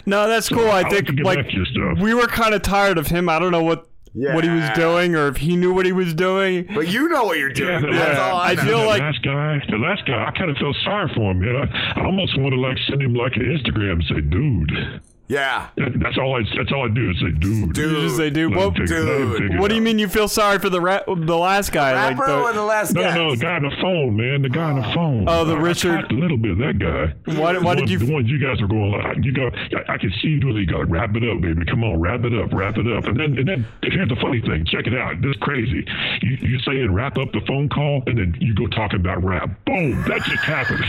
No, 0.07 0.27
that's 0.29 0.49
So, 0.49 0.57
cool. 0.57 0.67
I 0.71 0.81
I'll 0.83 0.91
think 0.91 0.95
have 0.95 1.07
to 1.07 1.13
get 1.13 1.25
like 1.25 1.53
your 1.53 1.65
stuff. 1.67 1.99
we 2.01 2.13
were 2.15 2.27
kind 2.27 2.55
of 2.55 2.63
tired 2.63 2.99
of 2.99 3.07
him. 3.07 3.29
I 3.29 3.39
don't 3.39 3.53
know 3.53 3.63
what 3.63 3.89
what 4.15 4.45
he 4.45 4.51
was 4.51 4.69
doing 4.75 5.15
or 5.15 5.29
if 5.29 5.39
he 5.39 5.57
knew 5.57 5.73
what 5.73 5.87
he 5.87 5.93
was 5.93 6.13
doing. 6.15 6.69
But 6.75 6.89
you 6.89 7.09
know 7.09 7.25
what 7.25 7.39
you're 7.39 7.53
doing. 7.53 7.83
Yeah, 7.85 7.91
That's 7.93 8.19
last- 8.19 8.19
all 8.21 8.39
I, 8.41 8.51
I 8.51 8.55
know. 8.55 8.63
feel 8.63 8.81
the 8.81 8.87
like- 8.87 9.01
last 9.01 9.23
guy, 9.23 9.61
the 9.71 9.79
last 9.79 10.07
guy, 10.07 10.25
I 10.27 10.31
kind 10.37 10.51
of 10.51 10.57
felt 10.59 10.77
sorry 10.85 11.11
for 11.15 11.31
him, 11.33 11.43
You 11.43 11.53
know? 11.53 11.65
I 11.97 12.05
almost 12.05 12.39
want 12.39 12.53
to 12.53 12.61
like 12.61 12.77
send 12.89 13.03
him 13.03 13.15
like 13.15 13.37
an 13.37 13.43
Instagram 13.43 13.93
and 13.93 14.05
say, 14.05 14.21
"Dude, 14.21 15.01
Yeah. 15.29 15.69
That's 15.77 16.19
all 16.19 16.37
I. 16.37 16.43
That's 16.57 16.71
all 16.73 16.85
I 16.85 16.89
do 16.93 17.11
is 17.11 17.17
say, 17.21 17.31
dude. 17.31 17.73
Dude, 17.73 18.01
just 18.03 18.17
say, 18.17 18.29
dude. 18.29 18.53
Let 18.55 18.59
What, 18.67 18.77
it- 18.81 18.91
let 18.91 19.21
him 19.21 19.33
take 19.33 19.51
it 19.53 19.61
what 19.61 19.69
do 19.71 19.75
you 19.77 19.81
mean 19.81 19.99
you 19.99 20.09
feel 20.09 20.29
sorry 20.29 20.59
for 20.59 20.69
the 20.69 20.81
ra- 20.81 21.01
the 21.07 21.37
last 21.37 21.73
guy? 21.73 21.95
like 21.95 22.19
Rapper 22.19 22.33
or 22.33 22.53
the 22.53 22.63
last 22.63 22.93
No, 22.93 23.03
guy? 23.03 23.15
no, 23.17 23.31
the 23.31 23.37
guy 23.41 23.55
on 23.57 23.63
the 23.63 23.71
phone, 23.81 24.17
man. 24.17 24.43
The 24.43 24.51
guy 24.51 24.63
on 24.73 24.77
the 24.77 24.93
phone. 24.95 25.25
Oh, 25.27 25.45
the 25.47 25.55
I- 25.55 25.59
I 25.59 25.61
Richard- 25.61 26.01
talked 26.03 26.13
a 26.13 26.17
little 26.17 26.37
bit. 26.37 26.59
That 26.59 26.79
guy. 26.79 27.15
Why- 27.41 27.57
why 27.59 27.75
The 27.77 27.81
did 27.83 27.89
ones- 27.89 27.91
you- 27.93 27.99
The 27.99 28.13
ones 28.13 28.29
you 28.31 28.39
guys 28.39 28.61
are 28.61 28.67
going 28.67 28.91
like, 28.93 29.25
you 29.25 29.33
go. 29.33 29.49
I, 29.89 29.95
I 29.95 29.97
can 29.99 30.13
see 30.21 30.29
you 30.29 30.41
doing. 30.41 30.57
it. 30.57 30.61
You 30.61 30.67
go, 30.67 30.83
wrap 30.83 31.17
it 31.17 31.25
up, 31.25 31.41
baby. 31.41 31.65
Come 31.65 31.83
on, 31.85 31.99
wrap 31.99 32.25
it 32.25 32.35
up, 32.35 32.53
wrap 32.53 32.77
it 32.77 32.87
up. 32.93 33.05
And 33.07 33.19
then, 33.19 33.39
and 33.39 33.49
then 33.49 33.67
here's 33.85 34.09
the 34.11 34.17
funny 34.17 34.43
thing. 34.43 34.67
Check 34.67 34.87
it 34.87 34.95
out. 34.95 35.23
This 35.23 35.31
is 35.31 35.37
crazy. 35.41 35.87
You 36.21 36.37
you 36.43 36.59
saying 36.61 36.93
wrap 36.93 37.17
up 37.17 37.33
the 37.33 37.41
phone 37.47 37.69
call, 37.71 38.03
and 38.07 38.19
then 38.19 38.37
you 38.39 38.55
go 38.55 38.67
talk 38.67 38.93
about 38.93 39.25
rap. 39.25 39.49
Boom. 39.65 40.03
That 40.09 40.21
just 40.25 40.45
happened. 40.45 40.85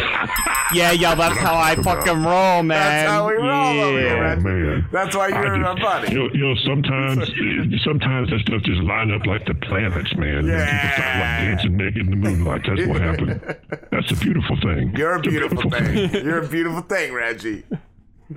Yeah, 0.74 0.92
yeah, 0.92 1.16
that's 1.16 1.38
how 1.38 1.56
I 1.56 1.76
fucking 1.76 2.24
roll, 2.24 2.64
man. 2.64 2.68
That's 2.68 3.10
how 3.10 3.28
we 3.28 3.34
roll 3.36 3.80
over 3.80 4.00
here, 4.00 4.23
Oh, 4.24 4.30
yeah. 4.30 4.36
Man. 4.36 4.88
That's 4.92 5.16
why 5.16 5.28
you're 5.30 5.38
I 5.38 5.74
my. 5.76 6.06
You 6.08 6.16
know, 6.20 6.30
you 6.34 6.48
know 6.48 6.56
sometimes, 6.66 7.28
sometimes 7.84 8.30
that 8.30 8.40
stuff 8.42 8.62
just 8.64 8.82
line 8.82 9.12
up 9.12 9.26
like 9.26 9.46
the 9.46 9.54
planets, 9.56 10.16
man. 10.16 10.46
Yeah. 10.46 10.66
People 10.66 10.90
start 10.96 11.20
like 11.20 11.40
dancing 11.58 11.78
naked 11.78 11.98
in 11.98 12.10
the 12.10 12.16
moonlight. 12.16 12.62
That's 12.68 12.88
what 12.88 13.02
happened. 13.02 13.58
That's 13.92 14.12
a 14.12 14.16
beautiful 14.16 14.58
thing. 14.62 14.96
You're 14.96 15.14
a 15.16 15.20
It's 15.20 15.28
beautiful 15.28 15.70
thing. 15.70 16.26
You're 16.26 16.44
a 16.44 16.48
beautiful 16.48 16.82
thing, 16.82 17.14
Reggie. 17.14 17.64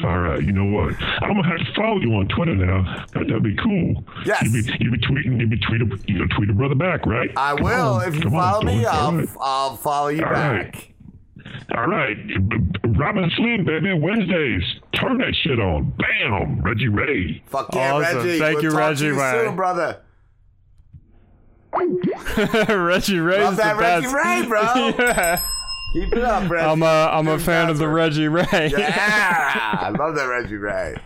All 0.05 0.19
right, 0.19 0.43
you 0.43 0.53
know 0.53 0.65
what? 0.67 0.95
I'm 1.23 1.35
gonna 1.37 1.49
have 1.49 1.59
to 1.67 1.73
follow 1.75 2.01
you 2.01 2.13
on 2.15 2.29
Twitter 2.29 2.55
now. 2.55 2.83
That, 3.15 3.29
that'd 3.29 3.43
be 3.43 3.57
cool. 3.57 4.05
Yes. 4.27 4.43
You 4.43 4.51
be 4.53 4.85
you 4.85 4.91
be 4.91 4.99
tweeting 4.99 5.41
you 5.41 5.47
be 5.47 5.59
tweet 5.59 5.81
a, 5.81 5.99
you 6.07 6.27
tweet 6.29 6.51
a 6.51 6.53
brother 6.53 6.75
back, 6.75 7.07
right? 7.07 7.31
I 7.37 7.55
Come 7.55 7.65
will. 7.65 7.95
on, 7.95 8.09
if 8.09 8.17
you 8.17 8.23
come 8.23 8.35
on, 8.35 8.43
follow 8.43 8.63
me, 8.65 8.85
I'll, 8.85 9.13
right. 9.17 9.29
I'll 9.41 9.77
follow 9.77 10.09
you 10.09 10.25
All 10.25 10.31
back. 10.33 10.75
right. 10.75 10.89
All 11.77 11.87
right, 11.87 12.17
Rob 12.97 13.17
and 13.17 13.31
Slim, 13.37 13.65
baby, 13.65 13.93
Wednesdays. 13.93 14.63
Turn 14.95 15.19
that 15.19 15.35
shit 15.43 15.59
on. 15.61 15.93
Bam, 15.99 16.61
Reggie 16.63 16.89
Ray. 16.89 17.43
Fuck 17.47 17.75
yeah, 17.75 17.93
Awesome. 17.95 18.19
Reggie. 18.19 18.39
Thank 18.39 18.55
we'll 18.57 18.63
you, 18.65 18.71
talk 18.71 18.79
Reggie 18.81 19.01
To 19.01 19.15
you 19.15 19.21
Ray. 19.21 19.45
soon, 19.45 19.57
brother. 19.57 20.01
Reggie 22.69 23.19
Ray 23.19 23.43
Love 23.45 23.53
is 23.55 23.59
that 23.59 23.75
the 23.75 23.81
Reggie 23.81 24.07
best. 24.07 24.15
Ray, 24.15 24.47
bro. 24.47 24.61
yeah. 25.07 25.43
Keep 25.93 26.13
it 26.15 26.25
up, 26.25 26.51
Reggie. 26.51 26.65
I'm 26.67 26.83
a 26.83 27.11
I'm 27.13 27.29
a 27.29 27.39
fan 27.39 27.69
of 27.71 27.79
the 27.79 27.89
Reggie 27.89 28.29
Ray. 28.29 28.45
Yeah, 28.53 29.79
I 29.81 29.91
love 29.91 30.15
that 30.17 30.25
Reggie 30.25 30.57
Ray. 30.57 30.97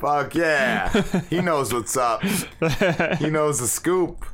Fuck 0.00 0.34
yeah. 0.34 0.90
He 1.28 1.40
knows 1.40 1.72
what's 1.74 1.96
up. 1.96 2.22
He 2.22 3.28
knows 3.30 3.60
the 3.60 3.66
scoop. 3.68 4.24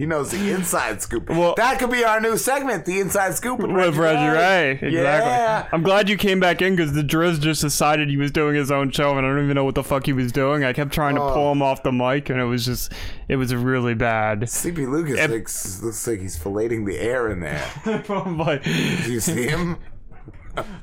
He 0.00 0.06
knows 0.06 0.30
the 0.30 0.50
inside 0.54 1.02
scoop. 1.02 1.28
Well, 1.28 1.52
that 1.58 1.78
could 1.78 1.90
be 1.90 2.02
our 2.04 2.22
new 2.22 2.38
segment, 2.38 2.86
the 2.86 3.00
inside 3.00 3.34
scoop 3.34 3.58
with, 3.60 3.70
With 3.70 3.98
Reggie 3.98 4.34
Ray, 4.34 4.70
exactly. 4.70 4.92
Yeah. 4.94 5.68
I'm 5.72 5.82
glad 5.82 6.08
you 6.08 6.16
came 6.16 6.40
back 6.40 6.62
in 6.62 6.74
because 6.74 6.94
the 6.94 7.02
Driz 7.02 7.38
just 7.38 7.60
decided 7.60 8.08
he 8.08 8.16
was 8.16 8.30
doing 8.30 8.54
his 8.54 8.70
own 8.70 8.90
show, 8.92 9.10
and 9.18 9.26
I 9.26 9.28
don't 9.28 9.44
even 9.44 9.54
know 9.54 9.64
what 9.66 9.74
the 9.74 9.84
fuck 9.84 10.06
he 10.06 10.14
was 10.14 10.32
doing. 10.32 10.64
I 10.64 10.72
kept 10.72 10.94
trying 10.94 11.16
to 11.16 11.20
Oh. 11.20 11.34
pull 11.34 11.52
him 11.52 11.60
off 11.60 11.82
the 11.82 11.92
mic, 11.92 12.30
and 12.30 12.40
it 12.40 12.44
was 12.44 12.64
just, 12.64 12.94
it 13.28 13.36
was 13.36 13.54
really 13.54 13.92
bad. 13.92 14.48
Sleepy 14.48 14.86
Lucas 14.86 15.28
looks, 15.28 15.82
looks 15.82 16.06
like 16.08 16.20
he's 16.20 16.38
filleting 16.38 16.86
the 16.86 16.98
air 16.98 17.28
in 17.30 17.40
there. 17.40 17.70
Oh 18.08 18.34
but 18.38 18.62
Do 18.64 18.70
you 19.12 19.20
see 19.20 19.48
him? 19.48 19.76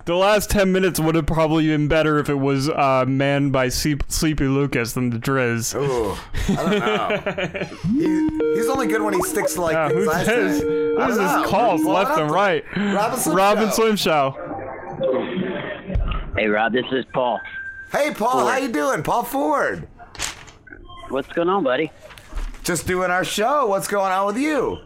the 0.05 0.15
last 0.15 0.49
ten 0.49 0.71
minutes 0.71 0.99
would 0.99 1.15
have 1.15 1.25
probably 1.25 1.67
been 1.67 1.87
better 1.87 2.19
if 2.19 2.29
it 2.29 2.35
was 2.35 2.69
uh, 2.69 3.05
manned 3.07 3.51
by 3.51 3.69
Sleep- 3.69 4.03
Sleepy 4.07 4.45
Lucas 4.47 4.93
than 4.93 5.09
the 5.09 5.17
Driz. 5.17 5.75
Ooh, 5.75 6.17
I 6.53 6.55
don't 6.55 6.79
know. 6.79 7.65
he, 8.53 8.55
he's 8.55 8.67
only 8.69 8.87
good 8.87 9.01
when 9.01 9.13
he 9.13 9.21
sticks 9.23 9.53
to 9.55 9.61
like 9.61 9.73
Yeah, 9.73 9.89
things 9.89 9.99
who's 10.05 10.07
I 10.13 10.23
this? 10.23 10.59
say. 10.59 10.65
Who's 10.65 11.17
this 11.17 11.31
know. 11.31 11.43
calls 11.45 11.83
left 11.83 12.11
up 12.11 12.17
and 12.19 12.31
right? 12.31 12.63
Rob 12.75 13.13
and 13.13 13.21
Slim 13.21 13.35
Robin 13.35 13.67
Show. 13.69 13.73
Slim 13.73 13.95
Show. 13.97 14.35
Hey 16.37 16.47
Rob, 16.47 16.71
this 16.73 16.85
is 16.91 17.05
Paul. 17.13 17.39
Hey 17.91 18.13
Paul, 18.13 18.45
how 18.47 18.57
you 18.57 18.71
doing? 18.71 19.03
Paul 19.03 19.23
Ford. 19.23 19.87
What's 21.09 21.27
going 21.29 21.49
on, 21.49 21.63
buddy? 21.63 21.91
Just 22.63 22.85
doing 22.85 23.09
our 23.11 23.23
show. 23.23 23.67
What's 23.67 23.87
going 23.87 24.11
on 24.11 24.27
with 24.27 24.37
you? 24.37 24.77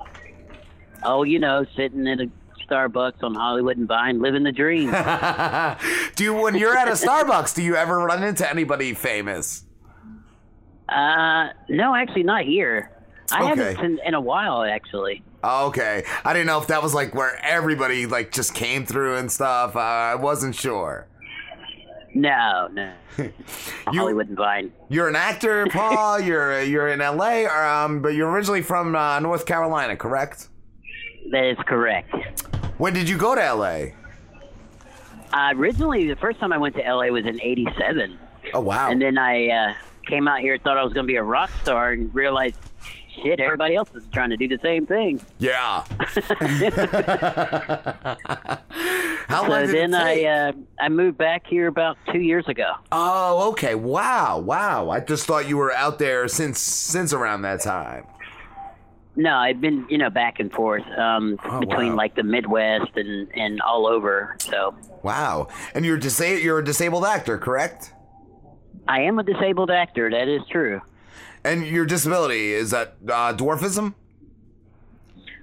Oh, 1.03 1.24
you 1.24 1.40
know, 1.40 1.66
sitting 1.76 2.06
in 2.06 2.22
a 2.22 2.26
Starbucks 2.72 3.22
on 3.24 3.35
Hollywood 3.35 3.77
and 3.77 3.88
Vine, 3.88 4.22
living 4.22 4.43
the 4.43 4.51
dream. 4.51 4.90
do 6.16 6.24
you 6.24 6.33
when 6.33 6.56
you're 6.56 6.77
at 6.77 6.88
a 6.88 6.91
Starbucks, 6.91 7.53
do 7.56 7.61
you 7.61 7.75
ever 7.75 8.00
run 8.00 8.24
into 8.24 8.50
anybody 8.50 8.93
famous? 8.93 9.66
uh, 10.90 11.50
no, 11.69 11.93
actually, 11.95 12.24
not 12.24 12.43
here. 12.45 12.91
I 13.32 13.50
Okay. 13.51 13.64
haven't 13.74 13.85
in, 13.85 14.00
in 14.08 14.14
a 14.14 14.22
while, 14.22 14.64
actually. 14.64 15.24
Okay, 15.43 16.03
I 16.25 16.33
didn't 16.33 16.48
know 16.48 16.59
if 16.59 16.67
that 16.67 16.83
was 16.83 16.93
like 16.93 17.16
where 17.16 17.35
everybody 17.43 18.06
like 18.06 18.32
just 18.32 18.53
came 18.53 18.85
through 18.85 19.16
and 19.17 19.32
stuff. 19.32 19.75
Uh, 19.75 19.80
I 19.80 20.16
wasn't 20.16 20.53
sure. 20.56 21.08
No, 22.14 22.67
no. 22.74 22.91
you, 23.17 23.32
Hollywood 23.88 24.27
and 24.27 24.38
Vine. 24.38 24.72
You're 24.90 25.08
an 25.08 25.16
actor, 25.16 25.66
Paul. 25.67 26.19
you're 26.27 26.61
you're 26.61 26.90
in 26.90 27.00
L.A. 27.01 27.48
Um, 27.48 28.01
but 28.01 28.09
you're 28.09 28.30
originally 28.30 28.61
from 28.61 28.95
uh, 28.95 29.19
North 29.22 29.45
Carolina, 29.45 29.95
correct? 29.95 30.50
That 31.32 31.45
is 31.45 31.58
correct. 31.67 32.14
When 32.82 32.93
did 32.95 33.08
you 33.08 33.16
go 33.16 33.35
to 33.35 33.43
L.A.? 33.43 33.93
Uh, 35.32 35.53
originally, 35.56 36.08
the 36.08 36.16
first 36.16 36.40
time 36.40 36.51
I 36.51 36.58
went 36.58 36.74
to 36.77 36.82
LA 36.82 37.10
was 37.10 37.27
in 37.27 37.40
'87. 37.40 38.18
Oh 38.56 38.61
wow! 38.61 38.90
And 38.90 39.00
then 39.00 39.19
I 39.19 39.50
uh, 39.50 39.74
came 40.08 40.27
out 40.27 40.40
here, 40.40 40.58
thought 40.58 40.80
I 40.80 40.84
was 40.84 40.92
going 40.92 41.06
to 41.06 41.08
be 41.08 41.18
a 41.18 41.24
rock 41.24 41.51
star, 41.61 41.92
and 41.92 42.11
realized, 42.16 42.58
shit, 43.22 43.40
everybody 43.40 43.76
else 43.76 43.93
is 43.93 44.03
trying 44.11 44.32
to 44.32 44.38
do 44.38 44.48
the 44.48 44.58
same 44.64 44.88
thing. 44.88 45.22
Yeah. 45.38 45.84
How 49.27 49.43
so 49.43 49.50
long 49.51 49.68
did 49.68 49.76
then? 49.76 49.93
I 49.93 50.24
uh, 50.24 50.51
I 50.80 50.90
moved 50.90 51.19
back 51.19 51.45
here 51.45 51.68
about 51.68 52.00
two 52.11 52.22
years 52.22 52.48
ago. 52.48 52.74
Oh, 52.92 53.51
okay. 53.51 53.76
Wow, 53.76 54.40
wow. 54.40 54.90
I 54.90 55.01
just 55.01 55.27
thought 55.27 55.48
you 55.48 55.58
were 55.58 55.72
out 55.72 56.00
there 56.00 56.27
since 56.27 56.60
since 56.60 57.14
around 57.14 57.43
that 57.43 57.61
time. 57.61 58.06
No, 59.15 59.35
I've 59.35 59.59
been 59.59 59.85
you 59.90 59.98
know 59.98 60.09
back 60.09 60.40
and 60.40 60.51
forth 60.51 60.85
um, 60.98 61.38
between 61.59 61.88
Oh, 61.88 61.90
wow. 61.91 61.95
like 61.95 62.15
the 62.15 62.23
Midwest 62.23 62.91
and 62.95 63.27
and 63.33 63.61
all 63.61 63.85
over. 63.88 64.35
So 64.40 64.73
Wow. 65.03 65.48
And 65.75 65.83
you're 65.85 65.98
disa- 65.98 66.40
you're 66.41 66.59
a 66.59 66.64
disabled 66.64 67.06
actor, 67.06 67.38
correct? 67.38 67.93
I 68.88 69.01
am 69.01 69.19
a 69.19 69.23
disabled 69.23 69.69
actor. 69.72 70.09
That 70.09 70.27
is 70.27 70.41
true. 70.49 70.81
And 71.43 71.65
your 71.65 71.85
disability 71.85 72.53
is 72.53 72.72
that 72.72 72.95
uh, 73.07 73.33
dwarfism? 73.33 73.95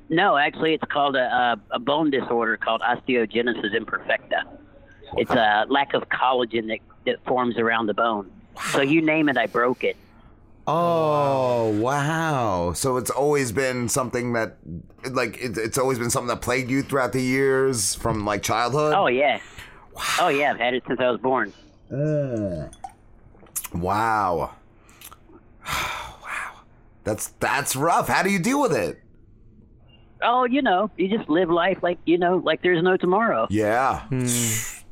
No, 0.08 0.36
actually, 0.36 0.72
it's 0.74 0.84
called 0.90 1.16
a, 1.16 1.20
a, 1.20 1.60
a 1.72 1.78
bone 1.78 2.10
disorder 2.10 2.56
called 2.56 2.80
osteogenesis 2.80 3.74
imperfecta. 3.76 4.44
It's 5.16 5.30
a 5.30 5.66
lack 5.68 5.92
of 5.94 6.08
collagen 6.08 6.68
that, 6.68 6.78
that 7.05 7.24
forms 7.26 7.58
around 7.58 7.86
the 7.86 7.94
bone. 7.94 8.30
So 8.72 8.80
you 8.80 9.02
name 9.02 9.28
it, 9.28 9.36
I 9.36 9.47
broke 9.47 9.84
it. 9.84 9.97
Oh, 10.70 11.70
wow. 11.80 12.74
So 12.74 12.98
it's 12.98 13.08
always 13.08 13.52
been 13.52 13.88
something 13.88 14.34
that 14.34 14.58
like 15.10 15.42
it, 15.42 15.56
it's 15.56 15.78
always 15.78 15.98
been 15.98 16.10
something 16.10 16.28
that 16.28 16.42
plagued 16.42 16.70
you 16.70 16.82
throughout 16.82 17.14
the 17.14 17.22
years 17.22 17.94
from 17.94 18.26
like 18.26 18.42
childhood? 18.42 18.92
Oh 18.92 19.06
yeah. 19.06 19.40
Oh 20.20 20.28
yeah, 20.28 20.50
I've 20.50 20.58
had 20.58 20.74
it 20.74 20.82
since 20.86 21.00
I 21.00 21.10
was 21.10 21.20
born. 21.22 21.55
Mm. 21.90 22.70
Wow. 23.72 24.56
wow. 25.66 26.60
That's 27.02 27.28
that's 27.40 27.74
rough. 27.74 28.08
How 28.08 28.22
do 28.22 28.28
you 28.28 28.38
deal 28.38 28.60
with 28.60 28.74
it? 28.74 29.00
Oh, 30.22 30.44
you 30.44 30.60
know, 30.60 30.90
you 30.98 31.16
just 31.16 31.30
live 31.30 31.48
life 31.48 31.78
like 31.82 31.98
you 32.05 32.18
know, 32.18 32.42
like 32.44 32.60
there's 32.60 32.82
no 32.82 32.98
tomorrow. 32.98 33.47
Yeah. 33.48 34.06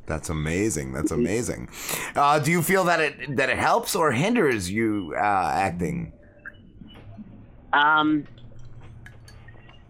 That's 0.07 0.29
amazing. 0.29 0.93
That's 0.93 1.11
amazing. 1.11 1.69
Uh, 2.15 2.39
do 2.39 2.51
you 2.51 2.63
feel 2.63 2.85
that 2.85 3.01
it 3.01 3.37
that 3.37 3.51
it 3.51 3.59
helps 3.59 3.97
or 3.97 4.13
hinders 4.13 4.71
you 4.71 5.15
uh, 5.17 5.51
acting? 5.53 6.13
Um, 7.73 8.27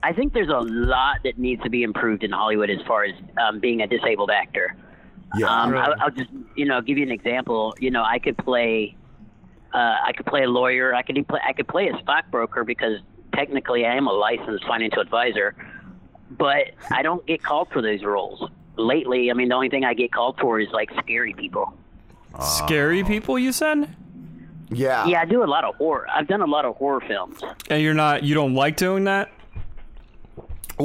I 0.03 0.13
think 0.13 0.33
there's 0.33 0.49
a 0.49 0.61
lot 0.61 1.19
that 1.25 1.39
needs 1.39 1.63
to 1.65 1.71
be 1.71 1.83
improved 1.83 2.25
in 2.25 2.33
Hollywood 2.33 2.71
as 2.71 2.79
far 2.87 3.05
as 3.05 3.15
um, 3.41 3.61
being 3.61 3.83
a 3.83 3.87
disabled 3.87 4.31
actor. 4.31 4.77
Yeah. 5.37 5.47
Um, 5.49 5.73
Right. 5.73 5.89
I'll, 5.89 6.05
I'll 6.05 6.11
just 6.11 6.31
you 6.55 6.65
know 6.65 6.81
give 6.81 6.97
you 6.97 7.05
an 7.05 7.13
example. 7.13 7.75
You 7.79 7.91
know, 7.91 8.03
I 8.03 8.19
could 8.19 8.39
play, 8.39 8.97
uh, 9.75 9.97
I 10.05 10.13
could 10.17 10.27
play 10.27 10.45
a 10.45 10.49
lawyer. 10.49 10.95
I 10.95 11.03
could 11.03 11.27
play, 11.29 11.41
I 11.47 11.53
could 11.53 11.69
play 11.69 11.89
a 11.89 11.99
stockbroker 12.03 12.65
because 12.65 13.01
technically 13.35 13.85
I 13.85 13.95
am 13.97 14.07
a 14.07 14.13
licensed 14.13 14.65
financial 14.65 15.03
advisor, 15.03 15.55
but 16.31 16.71
I 16.91 17.03
don't 17.03 17.27
get 17.27 17.43
called 17.43 17.69
for 17.71 17.83
those 17.83 18.03
roles. 18.03 18.49
Lately, 18.77 19.31
I 19.31 19.35
mean, 19.35 19.49
the 19.49 19.55
only 19.55 19.69
thing 19.69 19.85
I 19.85 19.95
get 19.95 20.13
called 20.13 20.39
for 20.41 20.61
is 20.61 20.69
like 20.71 20.91
scary 20.99 21.33
people. 21.33 21.77
Scary 22.41 23.03
people, 23.03 23.39
you 23.39 23.53
said? 23.53 23.95
Yeah. 24.71 25.07
Yeah, 25.07 25.23
I 25.23 25.25
do 25.25 25.43
a 25.43 25.47
lot 25.47 25.65
of 25.65 25.75
horror. 25.77 26.07
I've 26.13 26.27
done 26.27 26.43
a 26.43 26.47
lot 26.47 26.65
of 26.65 26.77
horror 26.77 27.01
films. 27.01 27.41
And 27.71 27.83
you're 27.83 27.95
not, 27.95 28.25
you 28.25 28.35
don't 28.35 28.55
like 28.55 28.77
doing 28.77 29.05
that? 29.05 29.31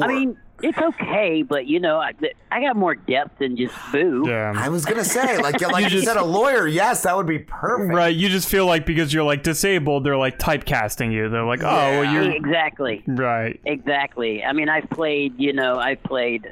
I 0.00 0.06
mean, 0.06 0.38
it's 0.62 0.78
okay, 0.78 1.42
but 1.42 1.66
you 1.66 1.80
know, 1.80 1.98
I, 1.98 2.12
I 2.50 2.62
got 2.62 2.76
more 2.76 2.94
depth 2.94 3.38
than 3.40 3.56
just 3.56 3.74
boo. 3.90 4.24
Yeah. 4.26 4.54
I 4.56 4.68
was 4.68 4.84
gonna 4.84 5.04
say, 5.04 5.36
like, 5.38 5.60
like 5.60 5.84
you, 5.84 5.90
just- 5.90 6.06
said, 6.06 6.16
a 6.16 6.24
lawyer. 6.24 6.66
Yes, 6.66 7.02
that 7.02 7.16
would 7.16 7.26
be 7.26 7.40
perfect. 7.40 7.92
Right, 7.92 8.14
you 8.14 8.28
just 8.28 8.48
feel 8.48 8.64
like 8.64 8.86
because 8.86 9.12
you're 9.12 9.24
like 9.24 9.42
disabled, 9.42 10.04
they're 10.04 10.16
like 10.16 10.38
typecasting 10.38 11.12
you. 11.12 11.28
They're 11.28 11.44
like, 11.44 11.62
oh, 11.62 11.66
well, 11.66 12.04
you're 12.12 12.30
exactly, 12.30 13.02
right. 13.06 13.60
exactly. 13.64 14.42
I 14.44 14.52
mean, 14.52 14.68
I've 14.68 14.88
played, 14.88 15.38
you 15.38 15.52
know, 15.52 15.78
I've 15.78 16.02
played 16.02 16.50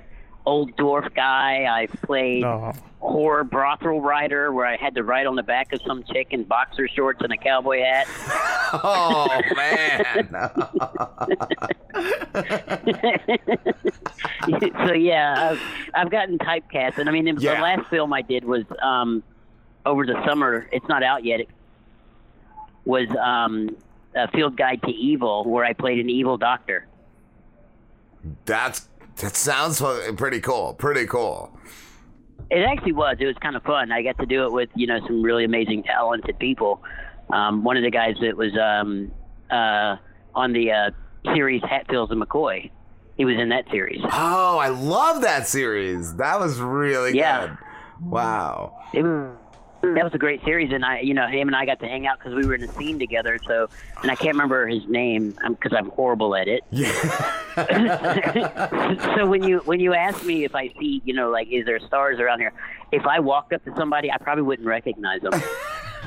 old 0.51 0.77
dwarf 0.77 1.15
guy. 1.15 1.67
I 1.71 1.87
played 2.05 2.43
horror 2.99 3.45
brothel 3.45 4.01
rider, 4.01 4.53
where 4.53 4.67
I 4.67 4.77
had 4.77 4.97
to 4.97 5.05
ride 5.05 5.27
on 5.27 5.37
the 5.37 5.45
back 5.45 5.73
of 5.73 5.81
some 5.87 6.03
chick 6.03 6.29
in 6.31 6.43
boxer 6.43 6.89
shorts 6.89 7.21
and 7.23 7.33
a 7.33 7.37
cowboy 7.37 7.83
hat. 7.83 8.09
Oh 8.73 9.27
man. 9.57 10.29
so 14.87 14.93
yeah, 14.93 15.51
I've, 15.51 15.61
I've 15.93 16.09
gotten 16.09 16.39
typecast, 16.39 16.99
and 16.99 17.09
I 17.09 17.13
mean, 17.13 17.25
the 17.25 17.47
last 17.47 17.91
film 17.91 18.13
I 18.13 18.23
did 18.23 18.45
was 18.45 18.63
um, 18.81 19.25
over 19.85 20.07
the 20.07 20.25
summer. 20.25 20.69
It's 20.71 20.87
not 20.87 21.03
out 21.03 21.25
yet. 21.25 21.41
It 21.41 21.49
was 22.85 23.09
um, 23.17 23.77
a 24.15 24.31
Field 24.31 24.57
Guide 24.57 24.83
to 24.83 24.93
Evil, 24.93 25.43
where 25.51 25.65
I 25.65 25.73
played 25.73 25.99
an 25.99 26.09
evil 26.09 26.39
doctor. 26.39 26.87
That's 28.45 28.89
that 29.21 29.37
sounds 29.37 29.81
pretty 30.17 30.41
cool. 30.41 30.75
Pretty 30.75 31.07
cool. 31.07 31.57
It 32.51 32.61
actually 32.63 32.93
was. 32.93 33.17
It 33.21 33.27
was 33.27 33.37
kind 33.41 33.55
of 33.57 33.63
fun. 33.63 33.93
I 33.93 34.03
got 34.03 34.19
to 34.19 34.27
do 34.27 34.45
it 34.45 34.53
with 34.53 34.69
you 34.75 34.87
know 34.87 34.99
some 35.07 35.23
really 35.23 35.45
amazing, 35.45 35.85
talented 35.85 36.39
people. 36.39 36.83
Um, 37.33 37.63
one 37.63 37.77
of 37.77 37.83
the 37.85 37.91
guys 37.91 38.17
that 38.23 38.37
was 38.37 38.53
um, 38.59 39.13
uh, 39.51 39.97
on 40.35 40.53
the 40.53 40.73
uh, 40.73 40.91
series 41.35 41.63
Hatfields 41.63 42.11
and 42.11 42.21
McCoy, 42.21 42.71
he 43.17 43.25
was 43.25 43.37
in 43.39 43.51
that 43.51 43.67
series. 43.71 44.01
Oh, 44.05 44.59
I 44.59 44.69
love 44.69 45.23
that 45.23 45.47
series. 45.47 46.17
That 46.17 46.41
was 46.41 46.59
really 46.59 47.17
Yeah. 47.17 47.47
good. 47.47 47.59
Wow. 48.03 48.79
It 48.95 49.03
was, 49.03 49.37
Mm. 49.83 49.95
that 49.95 50.05
was 50.05 50.13
a 50.15 50.19
great 50.19 50.45
series, 50.45 50.73
and 50.73 50.85
I, 50.85 51.01
you 51.01 51.15
know, 51.15 51.27
him 51.27 51.49
and 51.49 51.57
I 51.57 51.65
got 51.65 51.81
to 51.81 51.87
hang 51.87 52.07
out 52.07 52.19
because 52.19 52.35
we 52.35 52.47
were 52.47 52.55
in 52.55 52.63
a 52.63 52.73
scene 52.75 52.99
together. 52.99 53.39
So, 53.47 53.69
and 54.03 54.11
I 54.11 54.15
can't 54.15 54.35
remember 54.35 54.67
his 54.67 54.87
name 54.87 55.35
um, 55.43 55.55
because 55.55 55.73
I'm 55.73 55.89
horrible 55.91 56.37
at 56.37 56.49
it. 56.49 56.63
Yeah. 56.71 56.91
so 59.17 59.27
when 59.27 59.43
you 59.43 59.59
when 59.65 59.81
you 59.81 59.95
ask 59.95 60.25
me 60.25 60.45
if 60.45 60.55
I 60.55 60.69
see, 60.79 61.01
you 61.05 61.15
know, 61.15 61.31
like, 61.31 61.49
is 61.51 61.65
there 61.65 61.81
stars 61.81 62.21
around 62.21 62.41
here? 62.41 62.53
If 62.93 63.07
I 63.07 63.21
walked 63.21 63.53
up 63.53 63.65
to 63.65 63.75
somebody, 63.77 64.11
I 64.11 64.19
probably 64.19 64.43
wouldn't 64.43 64.69
recognize 64.69 65.23
them. 65.23 65.33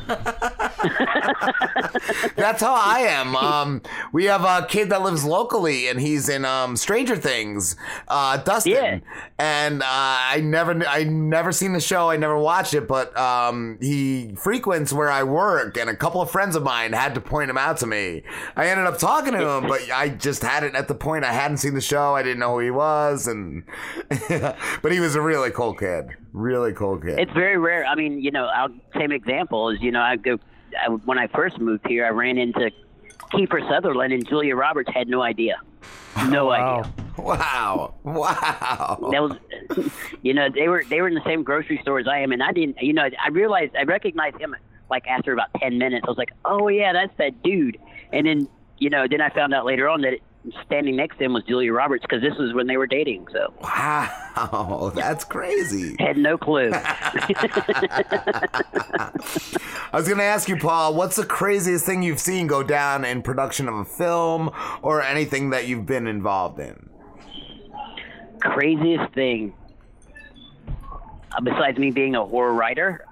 That's 2.35 2.61
how 2.61 2.73
I 2.73 3.05
am. 3.07 3.35
Um, 3.35 3.81
we 4.11 4.25
have 4.25 4.43
a 4.43 4.65
kid 4.67 4.89
that 4.89 5.01
lives 5.01 5.23
locally, 5.23 5.87
and 5.87 5.99
he's 5.99 6.29
in 6.29 6.45
um, 6.45 6.75
Stranger 6.75 7.15
Things, 7.15 7.75
uh, 8.07 8.37
Dustin. 8.37 9.03
And 9.39 9.81
uh, 9.81 9.85
I 9.87 10.41
never, 10.43 10.85
I 10.85 11.03
never 11.03 11.51
seen 11.51 11.73
the 11.73 11.79
show. 11.79 12.09
I 12.09 12.17
never 12.17 12.37
watched 12.37 12.73
it, 12.73 12.87
but 12.87 13.17
um, 13.17 13.77
he 13.81 14.35
frequents 14.35 14.91
where 14.91 15.09
I 15.09 15.23
work, 15.23 15.77
and 15.77 15.89
a 15.89 15.95
couple 15.95 16.21
of 16.21 16.29
friends 16.29 16.55
of 16.55 16.63
mine 16.63 16.93
had 16.93 17.15
to 17.15 17.21
point 17.21 17.49
him 17.49 17.57
out 17.57 17.77
to 17.77 17.87
me. 17.87 18.23
I 18.55 18.67
ended 18.67 18.85
up 18.85 18.97
talking 18.97 19.33
to 19.33 19.47
him, 19.47 19.67
but 19.67 19.89
I 19.91 20.09
just 20.09 20.43
had 20.43 20.63
it 20.63 20.75
at 20.75 20.87
the 20.87 20.95
point. 20.95 21.23
I 21.23 21.33
hadn't 21.33 21.57
seen 21.57 21.73
the 21.73 21.81
show. 21.81 22.15
I 22.15 22.23
didn't 22.23 22.39
know 22.39 22.53
who 22.53 22.59
he 22.59 22.71
was, 22.71 23.27
and 23.27 23.63
but 24.81 24.91
he 24.91 24.99
was 24.99 25.15
a 25.15 25.21
really 25.21 25.51
cool 25.51 25.73
kid. 25.73 26.09
Really 26.33 26.73
cool 26.73 26.97
kid. 26.97 27.19
It's 27.19 27.31
very 27.31 27.57
rare. 27.57 27.85
I 27.85 27.95
mean, 27.95 28.19
you 28.19 28.31
know, 28.31 28.45
I'll, 28.45 28.69
same 28.97 29.11
example 29.11 29.69
is, 29.69 29.79
you 29.81 29.91
know, 29.91 30.01
I 30.01 30.15
go 30.15 30.39
I, 30.75 30.89
when 30.89 31.19
I 31.19 31.27
first 31.27 31.59
moved 31.59 31.87
here, 31.87 32.05
I 32.05 32.09
ran 32.09 32.37
into 32.37 32.71
Kiefer 33.31 33.67
Sutherland 33.69 34.13
and 34.13 34.27
Julia 34.27 34.55
Roberts 34.55 34.89
had 34.93 35.07
no 35.07 35.21
idea, 35.21 35.61
no 36.27 36.51
idea. 36.51 36.91
Wow! 37.17 37.93
Wow! 38.03 39.09
That 39.11 39.21
was, 39.21 39.91
you 40.23 40.33
know, 40.33 40.49
they 40.49 40.67
were 40.67 40.83
they 40.89 41.01
were 41.01 41.07
in 41.07 41.13
the 41.13 41.23
same 41.23 41.43
grocery 41.43 41.77
store 41.81 41.99
as 41.99 42.07
I 42.07 42.19
am, 42.19 42.31
and 42.31 42.41
I 42.41 42.51
didn't, 42.51 42.81
you 42.81 42.93
know, 42.93 43.07
I 43.23 43.29
realized 43.29 43.75
I 43.75 43.83
recognized 43.83 44.39
him 44.39 44.55
like 44.89 45.07
after 45.07 45.31
about 45.31 45.53
ten 45.57 45.77
minutes. 45.77 46.05
I 46.07 46.09
was 46.09 46.17
like, 46.17 46.31
oh 46.45 46.67
yeah, 46.69 46.93
that's 46.93 47.15
that 47.17 47.43
dude. 47.43 47.77
And 48.11 48.25
then, 48.25 48.47
you 48.79 48.89
know, 48.89 49.07
then 49.07 49.21
I 49.21 49.29
found 49.29 49.53
out 49.53 49.65
later 49.65 49.87
on 49.87 50.01
that 50.01 50.19
standing 50.65 50.95
next 50.95 51.17
to 51.17 51.25
him 51.25 51.33
was 51.33 51.43
Julia 51.43 51.73
Roberts 51.73 52.01
because 52.01 52.21
this 52.21 52.37
was 52.37 52.53
when 52.53 52.67
they 52.67 52.77
were 52.77 52.87
dating. 52.87 53.27
So 53.31 53.53
wow, 53.61 54.91
that's 54.95 55.23
crazy. 55.23 55.95
Had 55.99 56.17
no 56.17 56.37
clue. 56.37 56.71
I 56.73 59.09
was 59.93 60.07
going 60.07 60.17
to 60.17 60.23
ask 60.23 60.49
you, 60.49 60.57
Paul, 60.57 60.95
what's 60.95 61.15
the 61.15 61.25
craziest 61.25 61.85
thing 61.85 62.03
you've 62.03 62.19
seen 62.19 62.47
go 62.47 62.63
down 62.63 63.05
in 63.05 63.21
production 63.21 63.67
of 63.67 63.75
a 63.75 63.85
film 63.85 64.51
or 64.81 65.01
anything 65.01 65.51
that 65.51 65.67
you've 65.67 65.85
been 65.85 66.07
involved 66.07 66.59
in? 66.59 66.89
Craziest 68.39 69.13
thing. 69.13 69.53
Uh, 70.67 71.41
besides 71.41 71.79
me 71.79 71.89
being 71.89 72.15
a 72.15 72.25
horror 72.25 72.53
writer, 72.53 73.05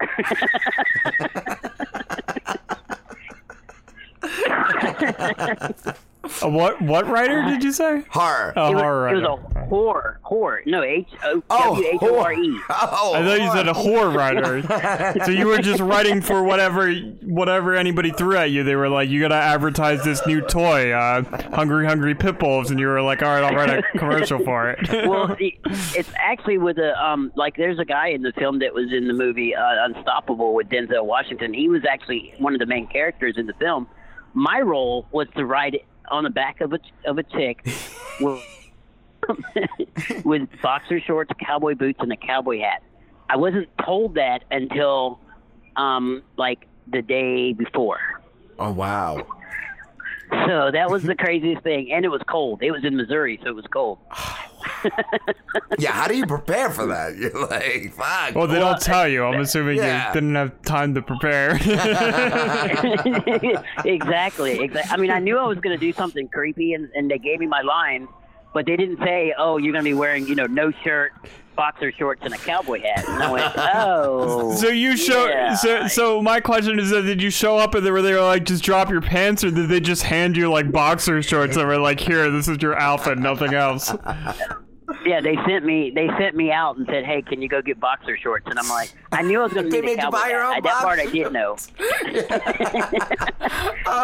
A 6.44 6.50
what 6.50 6.80
what 6.82 7.08
writer 7.08 7.44
did 7.46 7.64
you 7.64 7.72
say? 7.72 8.04
Horror. 8.10 8.54
A 8.56 8.70
it, 8.70 8.74
was, 8.74 8.82
horror 8.82 9.10
it 9.10 9.16
was 9.16 9.24
a 9.24 9.66
horror, 9.66 10.20
horror. 10.22 10.62
No, 10.68 10.84
H 10.84 11.08
O 11.24 11.42
W 11.50 11.88
H 11.88 11.98
O 12.02 12.20
R 12.20 12.34
E. 12.34 12.60
Oh, 12.70 13.14
I 13.16 13.24
thought 13.24 13.42
you 13.42 13.52
said 13.52 13.68
a 13.68 13.74
horror 13.74 14.12
writer. 14.12 14.62
so 15.26 15.32
you 15.32 15.48
were 15.48 15.58
just 15.58 15.80
writing 15.80 16.22
for 16.22 16.44
whatever 16.44 16.92
whatever 17.24 17.76
anybody 17.76 18.12
threw 18.12 18.38
at 18.38 18.52
you. 18.52 18.64
They 18.64 18.76
were 18.76 18.90
like, 18.90 19.10
you 19.10 19.20
gotta 19.20 19.36
advertise 19.36 20.04
this 20.04 20.26
new 20.28 20.42
toy, 20.42 20.92
uh, 20.92 21.24
Hungry 21.56 21.88
Hungry 21.88 22.14
Pit 22.14 22.38
Bulls, 22.38 22.70
and 22.70 22.80
you 22.80 22.88
were 22.88 23.02
like, 23.02 23.24
all 23.24 23.30
right, 23.30 23.44
I'll 23.44 23.56
write 23.56 23.70
a 23.70 23.82
commercial 23.98 24.40
for 24.44 24.70
it. 24.70 25.08
well, 25.08 25.36
it's 25.40 26.12
actually 26.18 26.60
with 26.60 26.78
a 26.78 26.94
um 27.04 27.32
like 27.36 27.58
there's 27.58 27.80
a 27.80 27.86
guy 27.86 28.10
in 28.10 28.22
the 28.22 28.34
film 28.34 28.60
that 28.60 28.74
was 28.74 28.94
in 28.94 29.08
the 29.08 29.14
movie 29.14 29.56
uh, 29.56 29.86
Unstoppable 29.86 30.54
with 30.54 30.70
Denzel 30.70 31.06
Washington. 31.06 31.54
He 31.54 31.68
was 31.68 31.82
actually 31.90 32.36
one 32.38 32.54
of 32.54 32.60
the 32.60 32.68
main 32.68 32.88
characters 32.88 33.36
in 33.38 33.48
the 33.48 33.54
film. 33.54 33.88
My 34.34 34.62
role 34.62 35.08
was 35.12 35.28
to 35.36 35.46
ride 35.46 35.78
on 36.12 36.24
the 36.24 36.30
back 36.30 36.62
of 36.62 36.74
a 36.74 36.80
of 37.06 37.18
a 37.18 37.24
chick 37.24 37.66
with, 38.20 38.44
with 40.26 40.50
boxer 40.62 41.00
shorts, 41.00 41.32
cowboy 41.40 41.76
boots, 41.76 42.00
and 42.02 42.12
a 42.12 42.18
cowboy 42.18 42.60
hat. 42.60 42.84
I 43.30 43.38
wasn't 43.38 43.70
told 43.84 44.16
that 44.16 44.44
until 44.52 45.20
um 45.76 46.22
like 46.38 46.68
the 46.88 47.02
day 47.02 47.54
before. 47.54 48.00
Oh, 48.60 48.72
wow. 48.72 49.26
So 50.32 50.72
that 50.72 50.90
was 50.90 51.04
the 51.04 51.16
craziest 51.20 51.62
thing, 51.64 51.92
and 51.92 52.06
it 52.06 52.10
was 52.10 52.22
cold. 52.30 52.64
It 52.64 52.72
was 52.72 52.86
in 52.86 52.96
Missouri, 52.96 53.40
so 53.44 53.50
it 53.50 53.56
was 53.56 53.66
cold. 53.72 54.00
Oh, 54.84 54.90
yeah, 55.80 55.92
how 55.92 56.08
do 56.08 56.16
you 56.16 56.28
prepare 56.28 56.70
for 56.70 56.86
that? 56.86 57.16
You're 57.18 57.48
like, 57.48 57.92
fuck. 57.94 58.36
well, 58.36 58.46
they 58.46 58.60
don't 58.60 58.80
tell 58.80 59.08
you. 59.08 59.24
I'm 59.24 59.42
assuming 59.42 59.78
Yeah. 59.78 60.10
you 60.10 60.14
didn't 60.14 60.36
have 60.36 60.62
time 60.62 60.94
to 60.94 61.02
prepare. 61.02 61.56
exactly. 63.86 64.60
Exactly. 64.64 64.92
I 64.92 64.98
mean, 64.98 65.12
I 65.12 65.20
knew 65.20 65.38
I 65.40 65.46
was 65.48 65.58
going 65.60 65.78
to 65.78 65.84
do 65.84 65.92
something 65.94 66.28
creepy, 66.28 66.74
and, 66.74 66.90
and 66.94 67.10
they 67.10 67.18
gave 67.18 67.40
me 67.40 67.48
my 67.48 67.62
line, 67.62 68.08
but 68.54 68.66
they 68.66 68.76
didn't 68.76 69.00
say, 69.00 69.34
"Oh, 69.38 69.58
you're 69.58 69.72
going 69.74 69.84
to 69.84 69.90
be 69.90 69.94
wearing, 69.94 70.28
you 70.28 70.36
know, 70.36 70.46
no 70.46 70.72
shirt, 70.84 71.14
boxer 71.56 71.92
shorts, 71.92 72.22
and 72.24 72.34
a 72.34 72.38
cowboy 72.38 72.82
hat." 72.82 73.06
And 73.08 73.24
I 73.24 73.32
went, 73.32 73.54
"Oh." 73.58 74.56
So 74.56 74.68
you 74.68 74.98
show. 74.98 75.28
yeah. 75.28 75.56
So 75.56 75.88
so 75.88 76.22
my 76.22 76.40
question 76.40 76.80
is 76.80 76.90
that 76.90 77.04
did 77.04 77.22
you 77.22 77.30
show 77.30 77.58
up 77.58 77.76
and 77.76 77.86
they 77.86 77.92
were 77.92 78.02
they 78.02 78.14
were 78.14 78.22
like 78.22 78.46
just 78.46 78.64
drop 78.64 78.90
your 78.90 79.02
pants 79.02 79.44
or 79.44 79.52
did 79.52 79.70
they 79.70 79.80
just 79.80 80.04
hand 80.04 80.36
you 80.38 80.52
like 80.52 80.72
boxer 80.72 81.22
shorts 81.22 81.56
and 81.58 81.68
were 81.68 81.78
like 81.78 82.00
here 82.00 82.30
this 82.32 82.48
is 82.48 82.58
your 82.62 82.78
outfit 82.78 83.18
nothing 83.18 83.54
else? 83.54 83.94
Yeah, 85.06 85.22
they 85.22 85.36
sent 85.48 85.66
me. 85.66 85.92
They 85.92 86.08
sent 86.18 86.36
me 86.36 86.52
out 86.52 86.78
and 86.78 86.86
said, 86.88 87.06
"Hey, 87.06 87.22
can 87.22 87.42
you 87.42 87.48
go 87.48 87.62
get 87.62 87.80
boxer 87.80 88.18
shorts?" 88.18 88.48
And 88.50 88.58
I'm 88.58 88.70
like, 88.70 88.94
I 89.12 89.22
knew 89.22 89.40
I 89.40 89.44
was 89.44 89.54
going 89.54 89.70
to 89.70 89.72
need 89.72 89.80
a 89.80 89.82
made 89.84 89.92
you 89.92 89.98
cowboy 89.98 90.18
buy 90.18 90.30
your 90.30 90.44
own 90.44 90.62
That 90.64 90.82
part 90.82 91.00
I 91.00 91.04
boxer 91.04 91.24
did 91.24 91.34
know. 91.34 91.56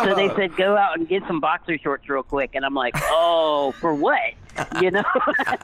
so 0.06 0.16
they 0.16 0.26
uh-huh. 0.26 0.36
said, 0.36 0.56
"Go 0.56 0.78
out 0.78 0.98
and 0.98 1.08
get 1.08 1.24
some 1.28 1.40
boxer 1.40 1.78
shorts 1.78 2.08
real 2.10 2.24
quick." 2.24 2.52
And 2.54 2.66
I'm 2.66 2.74
like, 2.74 2.96
"Oh, 2.98 3.74
for 3.80 3.94
what?" 3.94 4.34
You 4.82 4.92
know? 4.92 5.04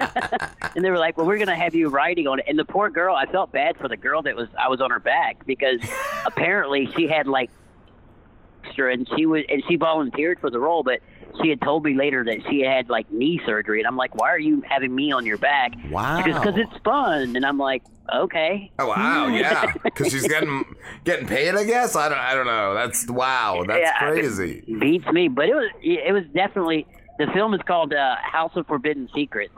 and 0.75 0.85
they 0.85 0.91
were 0.91 0.99
like, 0.99 1.17
"Well, 1.17 1.25
we're 1.25 1.37
going 1.37 1.47
to 1.47 1.55
have 1.55 1.75
you 1.75 1.89
riding 1.89 2.27
on 2.27 2.39
it." 2.39 2.45
And 2.47 2.57
the 2.57 2.65
poor 2.65 2.89
girl, 2.89 3.15
I 3.15 3.25
felt 3.25 3.51
bad 3.51 3.77
for 3.77 3.87
the 3.87 3.97
girl 3.97 4.21
that 4.23 4.35
was 4.35 4.49
I 4.57 4.69
was 4.69 4.81
on 4.81 4.91
her 4.91 4.99
back 4.99 5.45
because 5.45 5.79
apparently 6.25 6.89
she 6.95 7.07
had 7.07 7.27
like 7.27 7.49
extra, 8.73 8.93
and 8.93 9.07
she 9.15 9.25
was 9.25 9.43
and 9.49 9.63
she 9.67 9.75
volunteered 9.75 10.39
for 10.39 10.49
the 10.49 10.59
role, 10.59 10.83
but 10.83 10.99
she 11.41 11.49
had 11.49 11.61
told 11.61 11.83
me 11.83 11.95
later 11.95 12.23
that 12.25 12.39
she 12.49 12.61
had 12.61 12.89
like 12.89 13.11
knee 13.11 13.39
surgery, 13.45 13.79
and 13.79 13.87
I'm 13.87 13.97
like, 13.97 14.15
"Why 14.15 14.29
are 14.29 14.39
you 14.39 14.61
having 14.67 14.93
me 14.93 15.11
on 15.11 15.25
your 15.25 15.37
back?" 15.37 15.73
Wow. 15.89 16.23
because 16.23 16.55
it's 16.57 16.83
fun, 16.83 17.35
and 17.35 17.45
I'm 17.45 17.57
like, 17.57 17.83
"Okay." 18.13 18.71
Oh 18.79 18.87
wow, 18.87 19.27
yeah, 19.33 19.73
because 19.83 20.11
she's 20.11 20.27
getting 20.27 20.63
getting 21.03 21.27
paid. 21.27 21.55
I 21.55 21.63
guess 21.63 21.95
I 21.95 22.09
don't. 22.09 22.17
I 22.17 22.33
don't 22.35 22.45
know. 22.45 22.73
That's 22.73 23.09
wow. 23.09 23.63
That's 23.67 23.81
Yeah, 23.81 23.97
crazy. 24.11 24.63
beats 24.79 25.07
me, 25.11 25.27
but 25.27 25.49
it 25.49 25.55
was 25.55 25.69
it 25.81 26.13
was 26.13 26.23
definitely 26.33 26.85
the 27.19 27.27
film 27.33 27.53
is 27.53 27.61
called 27.67 27.93
uh, 27.93 28.15
House 28.17 28.51
of 28.55 28.67
Forbidden 28.67 29.09
Secrets. 29.15 29.53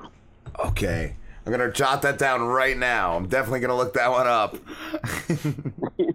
Okay, 0.65 1.15
I'm 1.45 1.51
gonna 1.51 1.71
jot 1.71 2.01
that 2.03 2.17
down 2.17 2.41
right 2.43 2.77
now. 2.77 3.15
I'm 3.15 3.27
definitely 3.27 3.59
gonna 3.61 3.75
look 3.77 3.93
that 3.95 4.09
one 4.11 4.27
up. 4.27 4.57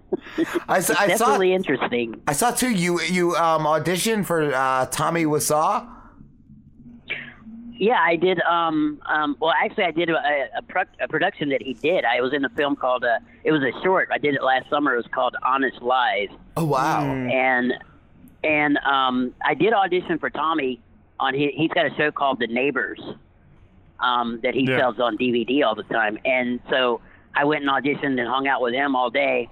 I, 0.67 0.77
s- 0.77 0.89
I 0.89 1.15
saw 1.15 1.25
definitely 1.27 1.53
interesting. 1.53 2.21
I 2.27 2.33
saw 2.33 2.51
too. 2.51 2.69
You 2.71 3.01
you 3.01 3.35
um 3.35 3.63
auditioned 3.63 4.25
for 4.25 4.53
uh, 4.53 4.85
Tommy 4.87 5.25
Wiseau. 5.25 5.87
Yeah, 7.73 7.97
I 7.99 8.15
did. 8.15 8.39
Um, 8.41 9.01
um, 9.07 9.35
well, 9.39 9.53
actually, 9.63 9.85
I 9.85 9.91
did 9.91 10.09
a, 10.11 10.13
a, 10.57 10.61
pro- 10.61 10.83
a 10.99 11.07
production 11.07 11.49
that 11.49 11.63
he 11.63 11.73
did. 11.73 12.05
I 12.05 12.21
was 12.21 12.31
in 12.31 12.45
a 12.45 12.49
film 12.49 12.75
called. 12.75 13.03
Uh, 13.03 13.17
it 13.43 13.51
was 13.51 13.63
a 13.63 13.71
short. 13.83 14.09
I 14.13 14.19
did 14.19 14.35
it 14.35 14.43
last 14.43 14.69
summer. 14.69 14.93
It 14.93 14.97
was 14.97 15.07
called 15.11 15.35
Honest 15.43 15.81
Lies. 15.81 16.29
Oh 16.57 16.65
wow! 16.65 17.01
And 17.11 17.73
and 18.43 18.77
um, 18.79 19.33
I 19.43 19.55
did 19.55 19.73
audition 19.73 20.19
for 20.19 20.29
Tommy 20.29 20.79
on. 21.19 21.33
He, 21.33 21.51
he's 21.55 21.71
got 21.71 21.87
a 21.87 21.95
show 21.95 22.11
called 22.11 22.39
The 22.39 22.47
Neighbors. 22.47 23.01
um, 23.99 24.39
that 24.43 24.53
he 24.53 24.61
Yeah. 24.67 24.79
sells 24.79 24.99
on 24.99 25.17
DVD 25.17 25.63
all 25.65 25.73
the 25.75 25.83
time. 25.83 26.17
And 26.25 26.59
so 26.69 27.01
I 27.35 27.45
went 27.45 27.63
and 27.63 27.69
auditioned 27.71 28.19
and 28.19 28.27
hung 28.27 28.47
out 28.47 28.61
with 28.61 28.73
him 28.73 28.95
all 28.95 29.09
day 29.11 29.47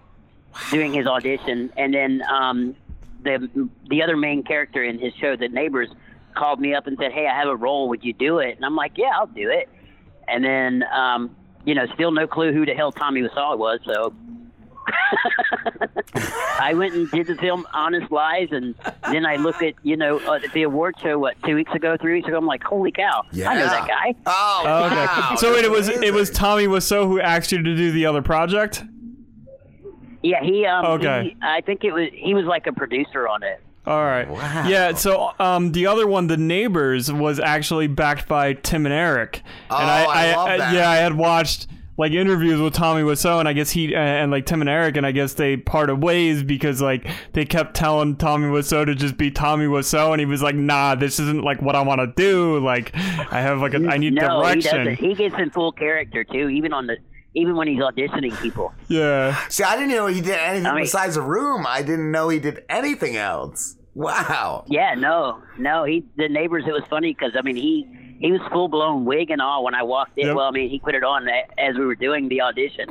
doing 0.72 0.94
his 0.94 1.08
audition. 1.08 1.72
And 1.78 1.94
then 1.94 2.22
um, 2.30 2.76
the 3.24 3.70
the 3.90 4.02
other 4.02 4.18
main 4.18 4.44
character 4.44 4.84
in 4.84 5.00
his 5.00 5.14
show, 5.16 5.36
The 5.36 5.48
Neighbors, 5.50 5.90
called 6.36 6.60
me 6.60 6.74
up 6.74 6.88
and 6.88 6.98
said, 7.00 7.12
"Hey, 7.12 7.28
I 7.28 7.38
have 7.38 7.48
a 7.48 7.56
role. 7.56 7.90
Would 7.90 8.04
you 8.04 8.14
do 8.14 8.40
it?" 8.40 8.56
And 8.56 8.66
I'm 8.66 8.76
like, 8.76 8.94
"Yeah, 8.96 9.12
I'll 9.16 9.28
do 9.28 9.50
it." 9.50 9.70
And 10.28 10.44
then 10.44 10.84
um, 10.94 11.36
you 11.66 11.76
know, 11.76 11.86
still 11.94 12.12
no 12.12 12.28
clue 12.28 12.54
who 12.54 12.66
the 12.66 12.74
hell 12.74 12.92
Tommy 12.92 13.22
Wiseau 13.22 13.58
was. 13.58 13.80
So 13.86 14.14
I 16.60 16.74
went 16.74 16.94
and 16.94 17.10
did 17.12 17.28
the 17.28 17.36
film 17.36 17.68
Honest 17.74 18.12
Lies, 18.12 18.50
and 18.52 18.76
then 19.12 19.26
I 19.26 19.36
looked 19.36 19.62
at 19.62 19.74
you 19.84 19.98
know 19.98 20.20
uh, 20.20 20.40
the 20.54 20.64
award 20.64 20.96
show 21.02 21.20
what 21.20 21.42
two 21.44 21.56
weeks 21.56 21.74
ago, 21.74 21.98
three 22.00 22.14
weeks 22.14 22.28
ago. 22.28 22.38
I'm 22.38 22.46
like, 22.46 22.64
holy 22.64 22.92
cow, 22.92 23.24
I 23.34 23.36
know 23.36 23.66
that 23.66 23.88
guy. 23.88 24.16
Oh, 24.26 24.86
okay. 24.86 25.36
So 25.38 25.54
wait, 25.54 25.66
it 25.66 25.72
was 25.72 25.90
it 25.90 26.14
was 26.14 26.30
Tommy 26.30 26.68
Wiseau 26.68 27.06
who 27.08 27.20
asked 27.20 27.52
you 27.52 27.62
to 27.62 27.76
do 27.76 27.92
the 27.92 28.06
other 28.06 28.22
project. 28.22 28.84
Yeah, 30.22 30.44
he. 30.44 30.66
Um, 30.66 30.86
Okay. 30.86 31.24
he- 31.24 31.38
I 31.42 31.62
think 31.62 31.84
it 31.84 31.92
was 31.92 32.08
he 32.14 32.34
was 32.34 32.46
like 32.46 32.68
a 32.68 32.74
producer 32.74 33.28
on 33.28 33.44
it. 33.44 33.62
All 33.86 34.04
right. 34.04 34.30
Wow. 34.30 34.68
Yeah. 34.68 34.94
So 34.94 35.32
um, 35.40 35.72
the 35.72 35.88
other 35.88 36.06
one, 36.06 36.28
the 36.28 36.38
neighbors, 36.38 37.12
was 37.12 37.40
actually 37.40 37.88
backed 37.88 38.28
by 38.28 38.54
Tim 38.54 38.86
and 38.86 38.94
Eric. 38.94 39.42
Oh, 39.72 39.78
and 39.78 39.90
I, 39.90 40.04
I 40.04 40.36
love 40.36 40.58
that. 40.60 40.74
Yeah, 40.76 40.90
I 40.90 40.98
had 40.98 41.14
watched 41.16 41.68
like 41.98 42.12
interviews 42.14 42.62
with 42.62 42.74
Tommy 42.74 43.02
Wiseau, 43.02 43.40
and 43.40 43.48
I 43.50 43.54
guess 43.54 43.72
he 43.72 43.94
uh, 43.96 44.00
and 44.00 44.32
like 44.32 44.46
Tim 44.46 44.62
and 44.62 44.70
Eric, 44.70 44.96
and 44.96 45.06
I 45.06 45.12
guess 45.12 45.34
they 45.34 45.58
parted 45.58 45.96
ways 46.04 46.44
because 46.44 46.82
like 46.82 47.08
they 47.34 47.46
kept 47.46 47.74
telling 47.76 48.16
Tommy 48.16 48.48
Wiseau 48.48 48.86
to 48.86 48.96
just 48.96 49.18
be 49.18 49.32
Tommy 49.32 49.66
Wiseau, 49.66 50.12
and 50.12 50.20
he 50.20 50.26
was 50.26 50.42
like, 50.42 50.56
"Nah, 50.56 50.96
this 50.96 51.20
isn't 51.20 51.44
like 51.44 51.62
what 51.62 51.76
I 51.76 51.82
want 51.82 52.00
to 52.00 52.08
do. 52.08 52.60
Like, 52.60 52.96
I 52.96 53.42
have 53.42 53.60
like 53.60 53.74
a, 53.74 53.86
I 53.88 53.98
need 53.98 54.14
no, 54.14 54.42
direction." 54.44 54.62
he 54.62 54.78
doesn't. 54.78 54.96
He 55.00 55.14
gets 55.16 55.36
in 55.40 55.50
full 55.50 55.72
character 55.72 56.24
too, 56.24 56.48
even 56.50 56.74
on 56.74 56.88
the 56.88 56.98
even 57.36 57.56
when 57.56 57.68
he's 57.68 57.80
auditioning 57.80 58.40
people. 58.42 58.74
Yeah. 58.88 59.38
See, 59.50 59.64
I 59.64 59.76
didn't 59.76 59.92
know 59.92 60.08
he 60.08 60.22
did 60.22 60.38
anything 60.40 60.66
I 60.68 60.74
mean- 60.76 60.84
besides 60.84 61.16
a 61.18 61.22
room. 61.22 61.66
I 61.68 61.82
didn't 61.82 62.12
know 62.12 62.30
he 62.30 62.40
did 62.40 62.64
anything 62.70 63.16
else. 63.18 63.76
Wow. 63.96 64.64
Yeah, 64.68 64.94
no, 64.96 65.42
no. 65.58 65.84
He 65.84 66.06
the 66.16 66.30
neighbors. 66.30 66.64
It 66.68 66.72
was 66.72 66.84
funny 66.90 67.14
because 67.14 67.34
I 67.38 67.42
mean 67.42 67.56
he 67.56 67.86
he 68.20 68.32
was 68.32 68.42
full 68.52 68.68
blown 68.68 69.06
wig 69.06 69.32
and 69.32 69.42
all 69.42 69.64
when 69.64 69.74
I 69.74 69.84
walked 69.84 70.18
in. 70.18 70.28
Yep. 70.28 70.36
Well, 70.36 70.46
I 70.46 70.52
mean 70.52 70.70
he 70.70 70.80
put 70.80 70.94
it 70.94 71.04
on 71.04 71.28
as 71.58 71.76
we 71.76 71.86
were 71.86 71.96
doing 71.96 72.28
the 72.28 72.42
audition, 72.42 72.90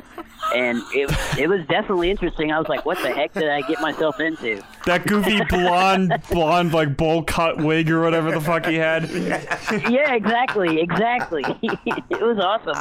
and 0.55 0.81
it 0.93 1.11
it 1.37 1.47
was 1.47 1.65
definitely 1.67 2.09
interesting. 2.09 2.51
I 2.51 2.57
was 2.57 2.67
like, 2.67 2.85
what 2.85 2.97
the 3.01 3.11
heck 3.11 3.33
did 3.33 3.49
I 3.49 3.61
get 3.61 3.79
myself 3.79 4.19
into? 4.19 4.61
That 4.85 5.05
goofy 5.05 5.39
blonde, 5.49 6.13
blonde 6.31 6.73
like 6.73 6.97
bowl 6.97 7.23
cut 7.23 7.57
wig 7.57 7.91
or 7.91 8.01
whatever 8.01 8.31
the 8.31 8.41
fuck 8.41 8.65
he 8.65 8.75
had. 8.75 9.09
yeah, 9.89 10.13
exactly, 10.13 10.81
exactly. 10.81 11.43
it 11.61 12.21
was 12.21 12.39
awesome. 12.39 12.75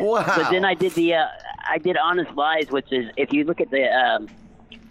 wow. 0.00 0.24
But 0.26 0.50
then 0.50 0.64
I 0.64 0.74
did 0.74 0.92
the 0.92 1.14
uh, 1.14 1.26
I 1.68 1.78
did 1.78 1.96
Honest 1.96 2.32
Lies, 2.34 2.70
which 2.70 2.92
is 2.92 3.10
if 3.16 3.32
you 3.32 3.44
look 3.44 3.60
at 3.60 3.70
the 3.70 3.84
um, 3.84 4.28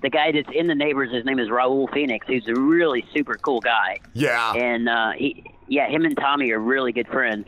the 0.01 0.09
guy 0.09 0.31
that's 0.31 0.49
in 0.53 0.67
the 0.67 0.75
neighbors, 0.75 1.11
his 1.11 1.25
name 1.25 1.39
is 1.39 1.49
Raul 1.49 1.91
Phoenix. 1.93 2.25
He's 2.27 2.47
a 2.47 2.53
really 2.53 3.05
super 3.13 3.35
cool 3.35 3.59
guy. 3.59 3.99
Yeah. 4.13 4.53
And 4.53 4.87
uh, 4.87 5.11
he, 5.11 5.43
yeah, 5.67 5.87
him 5.87 6.05
and 6.05 6.15
Tommy 6.17 6.51
are 6.51 6.59
really 6.59 6.91
good 6.91 7.07
friends. 7.07 7.47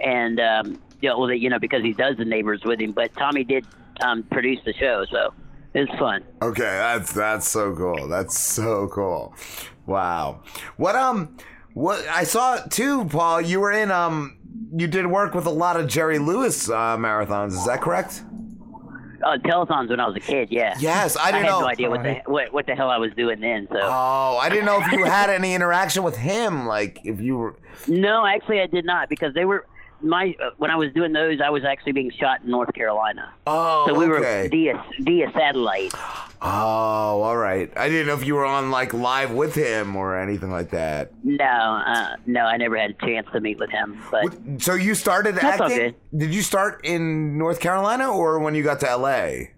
And 0.00 0.38
um, 0.40 0.80
yeah, 1.00 1.14
well, 1.14 1.32
you 1.32 1.50
know, 1.50 1.58
because 1.58 1.82
he 1.82 1.92
does 1.92 2.16
the 2.16 2.24
neighbors 2.24 2.62
with 2.64 2.80
him. 2.80 2.92
But 2.92 3.12
Tommy 3.14 3.44
did 3.44 3.66
um, 4.00 4.22
produce 4.24 4.60
the 4.64 4.72
show, 4.74 5.04
so 5.10 5.34
it 5.74 5.88
was 5.88 5.98
fun. 5.98 6.24
Okay, 6.42 6.62
that's 6.62 7.12
that's 7.12 7.48
so 7.48 7.74
cool. 7.74 8.08
That's 8.08 8.38
so 8.38 8.88
cool. 8.88 9.34
Wow. 9.86 10.42
What 10.76 10.94
um 10.94 11.36
what 11.74 12.06
I 12.08 12.24
saw 12.24 12.58
too, 12.58 13.04
Paul, 13.06 13.40
you 13.40 13.60
were 13.60 13.72
in 13.72 13.90
um 13.90 14.38
you 14.76 14.86
did 14.86 15.06
work 15.06 15.34
with 15.34 15.46
a 15.46 15.50
lot 15.50 15.78
of 15.78 15.88
Jerry 15.88 16.18
Lewis 16.18 16.68
uh, 16.68 16.96
marathons, 16.96 17.52
is 17.52 17.66
that 17.66 17.80
correct? 17.80 18.22
Uh, 19.22 19.36
telethons 19.38 19.88
when 19.90 19.98
I 19.98 20.06
was 20.06 20.16
a 20.16 20.20
kid, 20.20 20.48
yeah. 20.50 20.76
Yes, 20.78 21.16
I 21.16 21.32
didn't 21.32 21.34
I 21.34 21.38
had 21.38 21.50
know- 21.50 21.60
no 21.62 21.66
idea 21.68 21.90
what 21.90 22.02
the 22.04 22.22
what, 22.26 22.52
what 22.52 22.66
the 22.66 22.74
hell 22.74 22.88
I 22.90 22.98
was 22.98 23.12
doing 23.14 23.40
then. 23.40 23.66
So. 23.70 23.80
Oh, 23.82 24.38
I 24.40 24.48
didn't 24.48 24.66
know 24.66 24.80
if 24.80 24.92
you 24.92 25.04
had 25.04 25.28
any 25.28 25.54
interaction 25.54 26.02
with 26.04 26.16
him, 26.16 26.66
like 26.66 27.00
if 27.04 27.20
you 27.20 27.36
were 27.36 27.56
No, 27.88 28.24
actually, 28.24 28.60
I 28.60 28.66
did 28.66 28.84
not 28.84 29.08
because 29.08 29.34
they 29.34 29.44
were 29.44 29.66
my 30.00 30.34
uh, 30.40 30.50
when 30.58 30.70
I 30.70 30.76
was 30.76 30.92
doing 30.92 31.12
those, 31.12 31.40
I 31.40 31.50
was 31.50 31.64
actually 31.64 31.92
being 31.92 32.10
shot 32.12 32.42
in 32.44 32.50
North 32.50 32.72
Carolina. 32.74 33.32
Oh, 33.46 33.86
so 33.88 33.94
we 33.94 34.04
okay. 34.06 34.42
were 34.44 34.48
via 34.48 34.84
via 35.00 35.32
satellite. 35.32 35.92
Oh, 36.40 37.22
all 37.22 37.36
right. 37.36 37.70
I 37.76 37.88
didn't 37.88 38.06
know 38.06 38.14
if 38.14 38.24
you 38.24 38.34
were 38.36 38.44
on 38.46 38.70
like 38.70 38.94
live 38.94 39.32
with 39.32 39.54
him 39.54 39.96
or 39.96 40.16
anything 40.16 40.50
like 40.50 40.70
that. 40.70 41.12
No, 41.24 41.44
uh, 41.44 42.16
no, 42.26 42.42
I 42.42 42.56
never 42.56 42.76
had 42.78 42.90
a 42.90 43.06
chance 43.06 43.26
to 43.32 43.40
meet 43.40 43.58
with 43.58 43.70
him. 43.70 44.00
But 44.10 44.36
So 44.58 44.74
you 44.74 44.94
started 44.94 45.34
That's 45.34 45.60
all 45.60 45.66
acting? 45.70 45.94
Did 46.16 46.32
you 46.32 46.42
start 46.42 46.80
in 46.84 47.36
North 47.38 47.58
Carolina 47.58 48.08
or 48.08 48.38
when 48.38 48.54
you 48.54 48.62
got 48.62 48.80
to 48.80 48.96
LA? 48.96 49.48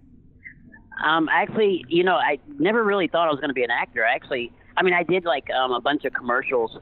um, 1.04 1.28
actually, 1.30 1.84
you 1.88 2.04
know, 2.04 2.14
I 2.16 2.38
never 2.58 2.84
really 2.84 3.08
thought 3.08 3.28
I 3.28 3.30
was 3.30 3.40
going 3.40 3.50
to 3.50 3.54
be 3.54 3.64
an 3.64 3.70
actor. 3.70 4.04
Actually, 4.04 4.52
I 4.76 4.82
mean, 4.82 4.94
I 4.94 5.02
did 5.02 5.24
like 5.24 5.48
um, 5.50 5.72
a 5.72 5.80
bunch 5.80 6.04
of 6.04 6.12
commercials 6.12 6.78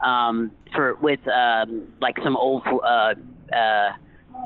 um, 0.00 0.50
for 0.74 0.94
with 0.96 1.26
um, 1.28 1.88
like 2.00 2.16
some 2.22 2.36
old 2.36 2.62
uh, 2.66 3.14
uh, 3.52 3.92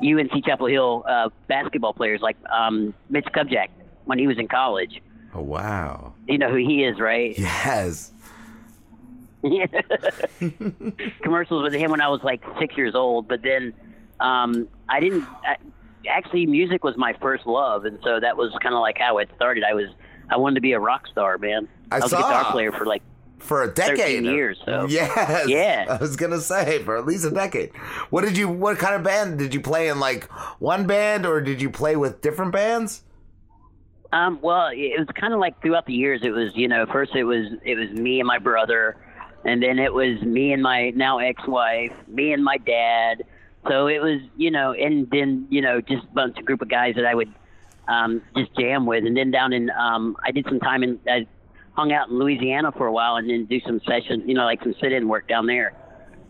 UNC 0.03 0.45
Chapel 0.45 0.67
Hill 0.67 1.03
uh, 1.07 1.29
basketball 1.47 1.93
players, 1.93 2.21
like 2.21 2.37
um, 2.49 2.93
Mitch 3.09 3.25
Kupchak 3.25 3.69
when 4.05 4.19
he 4.19 4.27
was 4.27 4.37
in 4.39 4.47
college. 4.47 5.01
Oh 5.33 5.41
wow. 5.41 6.13
You 6.27 6.37
know 6.37 6.49
who 6.49 6.57
he 6.57 6.83
is, 6.83 6.99
right? 6.99 7.35
Yes. 7.37 8.11
commercials 11.21 11.63
with 11.63 11.73
him 11.73 11.91
when 11.91 12.01
I 12.01 12.07
was 12.09 12.21
like 12.23 12.41
six 12.59 12.77
years 12.77 12.95
old, 12.95 13.27
but 13.27 13.41
then 13.41 13.73
um, 14.19 14.67
I 14.89 14.99
didn't. 14.99 15.23
I, 15.45 15.57
actually, 16.07 16.45
music 16.45 16.83
was 16.83 16.95
my 16.97 17.13
first 17.21 17.45
love, 17.45 17.85
and 17.85 17.99
so 18.03 18.19
that 18.19 18.37
was 18.37 18.51
kind 18.61 18.73
of 18.73 18.81
like 18.81 18.97
how 18.97 19.17
it 19.17 19.29
started. 19.35 19.63
I 19.63 19.73
was 19.73 19.89
I 20.29 20.37
wanted 20.37 20.55
to 20.55 20.61
be 20.61 20.71
a 20.73 20.79
rock 20.79 21.07
star, 21.11 21.37
man. 21.37 21.67
I 21.91 21.99
was 21.99 22.11
saw. 22.11 22.17
a 22.17 22.21
guitar 22.21 22.51
player 22.51 22.71
for 22.71 22.85
like 22.85 23.01
For 23.39 23.63
a 23.63 23.73
decade. 23.73 24.23
years. 24.23 24.57
So 24.65 24.87
Yes. 24.89 25.47
yeah. 25.49 25.85
I 25.89 25.97
was 25.97 26.15
gonna 26.15 26.39
say 26.39 26.81
for 26.83 26.97
at 26.97 27.05
least 27.05 27.25
a 27.25 27.31
decade. 27.31 27.75
What 28.11 28.23
did 28.23 28.37
you? 28.37 28.47
What 28.47 28.77
kind 28.77 28.95
of 28.95 29.03
band 29.03 29.39
did 29.39 29.53
you 29.53 29.59
play 29.61 29.89
in? 29.89 29.99
Like 29.99 30.25
one 30.61 30.87
band, 30.87 31.25
or 31.25 31.41
did 31.41 31.61
you 31.61 31.69
play 31.69 31.95
with 31.97 32.21
different 32.21 32.51
bands? 32.53 33.03
Um, 34.13 34.37
well, 34.43 34.69
it 34.71 34.99
was 34.99 35.07
kind 35.19 35.33
of 35.33 35.39
like 35.39 35.59
throughout 35.63 35.87
the 35.87 35.93
years. 35.93 36.21
It 36.23 36.29
was, 36.29 36.55
you 36.55 36.67
know, 36.67 36.85
first 36.85 37.15
it 37.15 37.23
was 37.23 37.47
it 37.65 37.75
was 37.75 37.89
me 37.89 38.19
and 38.19 38.27
my 38.27 38.37
brother, 38.37 38.95
and 39.43 39.61
then 39.61 39.79
it 39.79 39.91
was 39.91 40.21
me 40.21 40.53
and 40.53 40.61
my 40.61 40.91
now 40.91 41.17
ex-wife, 41.17 41.91
me 42.07 42.31
and 42.31 42.43
my 42.43 42.57
dad. 42.59 43.23
So 43.67 43.87
it 43.87 44.03
was, 44.03 44.21
you 44.37 44.51
know, 44.51 44.73
and 44.73 45.09
then 45.09 45.47
you 45.49 45.61
know, 45.61 45.81
just 45.81 46.03
a 46.03 46.13
bunch 46.13 46.37
of 46.37 46.45
group 46.45 46.61
of 46.61 46.69
guys 46.69 46.93
that 46.93 47.07
I 47.07 47.15
would 47.15 47.33
um, 47.87 48.21
just 48.37 48.55
jam 48.55 48.85
with. 48.85 49.03
And 49.03 49.17
then 49.17 49.31
down 49.31 49.51
in, 49.51 49.71
um, 49.71 50.15
I 50.23 50.29
did 50.29 50.45
some 50.45 50.59
time 50.59 50.83
in, 50.83 50.99
I 51.07 51.25
hung 51.71 51.91
out 51.91 52.09
in 52.09 52.19
Louisiana 52.19 52.71
for 52.71 52.85
a 52.85 52.91
while, 52.91 53.15
and 53.15 53.27
then 53.27 53.45
do 53.45 53.59
some 53.61 53.81
sessions, 53.87 54.25
you 54.27 54.35
know, 54.35 54.45
like 54.45 54.61
some 54.61 54.75
sit-in 54.79 55.07
work 55.07 55.27
down 55.27 55.47
there, 55.47 55.73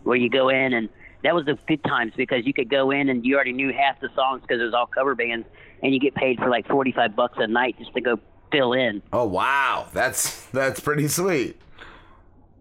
where 0.04 0.16
you 0.16 0.30
go 0.30 0.48
in 0.48 0.72
and 0.72 0.88
that 1.24 1.34
was 1.34 1.46
the 1.46 1.58
good 1.68 1.84
times 1.84 2.14
because 2.16 2.46
you 2.46 2.54
could 2.54 2.70
go 2.70 2.92
in 2.92 3.10
and 3.10 3.26
you 3.26 3.36
already 3.36 3.54
knew 3.54 3.72
half 3.74 4.00
the 4.02 4.10
songs 4.16 4.42
because 4.42 4.62
it 4.62 4.66
was 4.66 4.74
all 4.74 4.88
cover 4.88 5.16
bands, 5.16 5.48
and 5.84 5.94
you 5.94 6.00
get 6.00 6.16
paid 6.16 6.40
for 6.40 6.50
like 6.50 6.68
forty-five 6.68 7.16
bucks 7.16 7.38
a 7.38 7.46
night 7.46 7.76
just 7.78 7.94
to 7.94 8.02
go 8.02 8.20
fill 8.52 8.74
in. 8.74 9.02
Oh 9.12 9.26
wow, 9.26 9.88
that's 9.94 10.46
that's 10.48 10.80
pretty 10.80 11.08
sweet. 11.08 11.60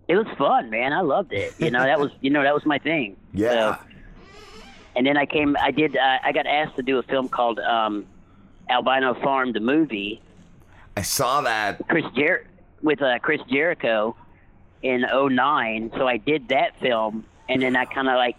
It 0.08 0.16
was 0.16 0.26
fun, 0.36 0.68
man. 0.68 0.92
I 0.92 1.00
loved 1.00 1.32
it. 1.32 1.54
You 1.58 1.70
know, 1.70 1.82
that 1.84 1.98
was 1.98 2.10
you 2.20 2.30
know 2.30 2.42
that 2.42 2.52
was 2.52 2.66
my 2.66 2.78
thing. 2.78 3.16
Yeah. 3.34 3.76
So, 3.76 3.84
and 4.94 5.06
then 5.06 5.16
I 5.16 5.24
came. 5.24 5.56
I 5.58 5.70
did. 5.70 5.96
Uh, 5.96 6.18
I 6.22 6.32
got 6.32 6.46
asked 6.46 6.76
to 6.76 6.82
do 6.82 6.98
a 6.98 7.02
film 7.04 7.30
called 7.30 7.58
um, 7.60 8.04
Albino 8.68 9.14
Farm, 9.14 9.54
the 9.54 9.60
movie. 9.60 10.20
I 10.98 11.00
saw 11.00 11.40
that. 11.40 11.88
Chris 11.88 12.04
Jer- 12.14 12.46
with 12.82 13.00
uh, 13.00 13.18
Chris 13.20 13.40
Jericho 13.50 14.14
in 14.82 15.06
'09. 15.10 15.92
So 15.96 16.06
I 16.06 16.18
did 16.18 16.48
that 16.48 16.78
film, 16.78 17.24
and 17.48 17.62
then 17.62 17.74
I 17.74 17.86
kind 17.86 18.06
of 18.06 18.16
like, 18.16 18.36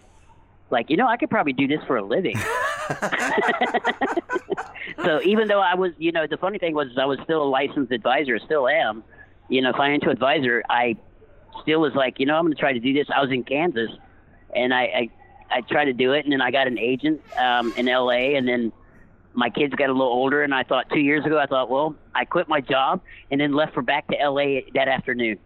like 0.70 0.90
you 0.90 0.96
know, 0.96 1.08
I 1.08 1.16
could 1.16 1.30
probably 1.30 1.54
do 1.54 1.66
this 1.66 1.82
for 1.88 1.96
a 1.96 2.04
living. 2.04 2.36
so 5.02 5.20
even 5.22 5.48
though 5.48 5.60
I 5.60 5.74
was, 5.74 5.92
you 5.98 6.12
know, 6.12 6.26
the 6.26 6.36
funny 6.36 6.58
thing 6.58 6.74
was 6.74 6.88
I 6.98 7.06
was 7.06 7.18
still 7.24 7.42
a 7.42 7.48
licensed 7.48 7.92
advisor, 7.92 8.38
still 8.38 8.68
am, 8.68 9.04
you 9.48 9.62
know, 9.62 9.72
financial 9.72 10.10
advisor. 10.10 10.62
I 10.68 10.96
still 11.62 11.80
was 11.80 11.94
like, 11.94 12.20
you 12.20 12.26
know, 12.26 12.36
I'm 12.36 12.44
going 12.44 12.54
to 12.54 12.60
try 12.60 12.72
to 12.72 12.80
do 12.80 12.92
this. 12.92 13.06
I 13.14 13.20
was 13.20 13.30
in 13.30 13.44
Kansas, 13.44 13.90
and 14.54 14.72
I, 14.72 14.82
I 14.82 15.10
I 15.50 15.60
tried 15.60 15.86
to 15.86 15.92
do 15.92 16.12
it, 16.12 16.24
and 16.24 16.32
then 16.32 16.40
I 16.40 16.50
got 16.50 16.66
an 16.66 16.78
agent 16.78 17.20
um, 17.38 17.72
in 17.76 17.88
L.A., 17.88 18.34
and 18.34 18.48
then 18.48 18.72
my 19.34 19.50
kids 19.50 19.74
got 19.74 19.88
a 19.88 19.92
little 19.92 20.06
older, 20.12 20.42
and 20.42 20.54
I 20.54 20.62
thought 20.62 20.88
two 20.90 21.00
years 21.00 21.24
ago, 21.24 21.38
I 21.38 21.46
thought, 21.46 21.68
well, 21.68 21.94
I 22.14 22.24
quit 22.24 22.48
my 22.48 22.60
job 22.60 23.02
and 23.30 23.40
then 23.40 23.52
left 23.52 23.74
for 23.74 23.82
back 23.82 24.06
to 24.08 24.20
L.A. 24.20 24.64
that 24.74 24.88
afternoon. 24.88 25.38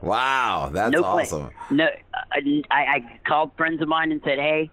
Wow, 0.00 0.70
that's 0.72 0.92
no 0.92 1.02
awesome. 1.02 1.50
No, 1.70 1.88
I, 2.32 2.62
I 2.70 3.20
called 3.26 3.52
friends 3.56 3.80
of 3.80 3.88
mine 3.88 4.12
and 4.12 4.20
said, 4.24 4.38
hey. 4.38 4.70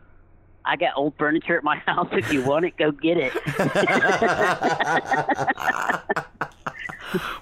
I 0.65 0.75
got 0.75 0.93
old 0.95 1.13
furniture 1.17 1.57
at 1.57 1.63
my 1.63 1.77
house. 1.87 2.09
If 2.11 2.31
you 2.31 2.43
want 2.43 2.65
it, 2.65 2.77
go 2.77 2.91
get 2.91 3.17
it. 3.17 3.33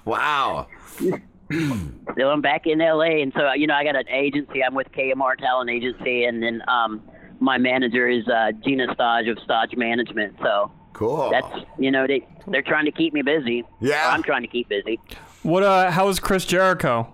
Wow. 0.04 0.66
so 0.98 2.30
I'm 2.30 2.40
back 2.40 2.66
in 2.66 2.78
LA, 2.78 3.20
and 3.22 3.32
so 3.36 3.52
you 3.52 3.66
know 3.66 3.74
I 3.74 3.84
got 3.84 3.96
an 3.96 4.08
agency. 4.08 4.62
I'm 4.64 4.74
with 4.74 4.90
KMR 4.92 5.36
Talent 5.38 5.70
Agency, 5.70 6.24
and 6.24 6.42
then 6.42 6.62
um, 6.68 7.02
my 7.40 7.58
manager 7.58 8.08
is 8.08 8.26
uh, 8.28 8.52
Gina 8.64 8.86
Stage 8.94 9.28
of 9.28 9.38
Stage 9.44 9.76
Management. 9.76 10.36
So 10.42 10.70
cool. 10.92 11.30
That's 11.30 11.64
you 11.78 11.90
know 11.90 12.06
they 12.06 12.26
they're 12.46 12.62
trying 12.62 12.84
to 12.86 12.92
keep 12.92 13.12
me 13.12 13.22
busy. 13.22 13.64
Yeah, 13.80 14.10
I'm 14.10 14.22
trying 14.22 14.42
to 14.42 14.48
keep 14.48 14.68
busy. 14.68 15.00
What? 15.42 15.62
Uh, 15.62 15.90
how 15.90 16.06
was 16.06 16.20
Chris 16.20 16.44
Jericho? 16.44 17.12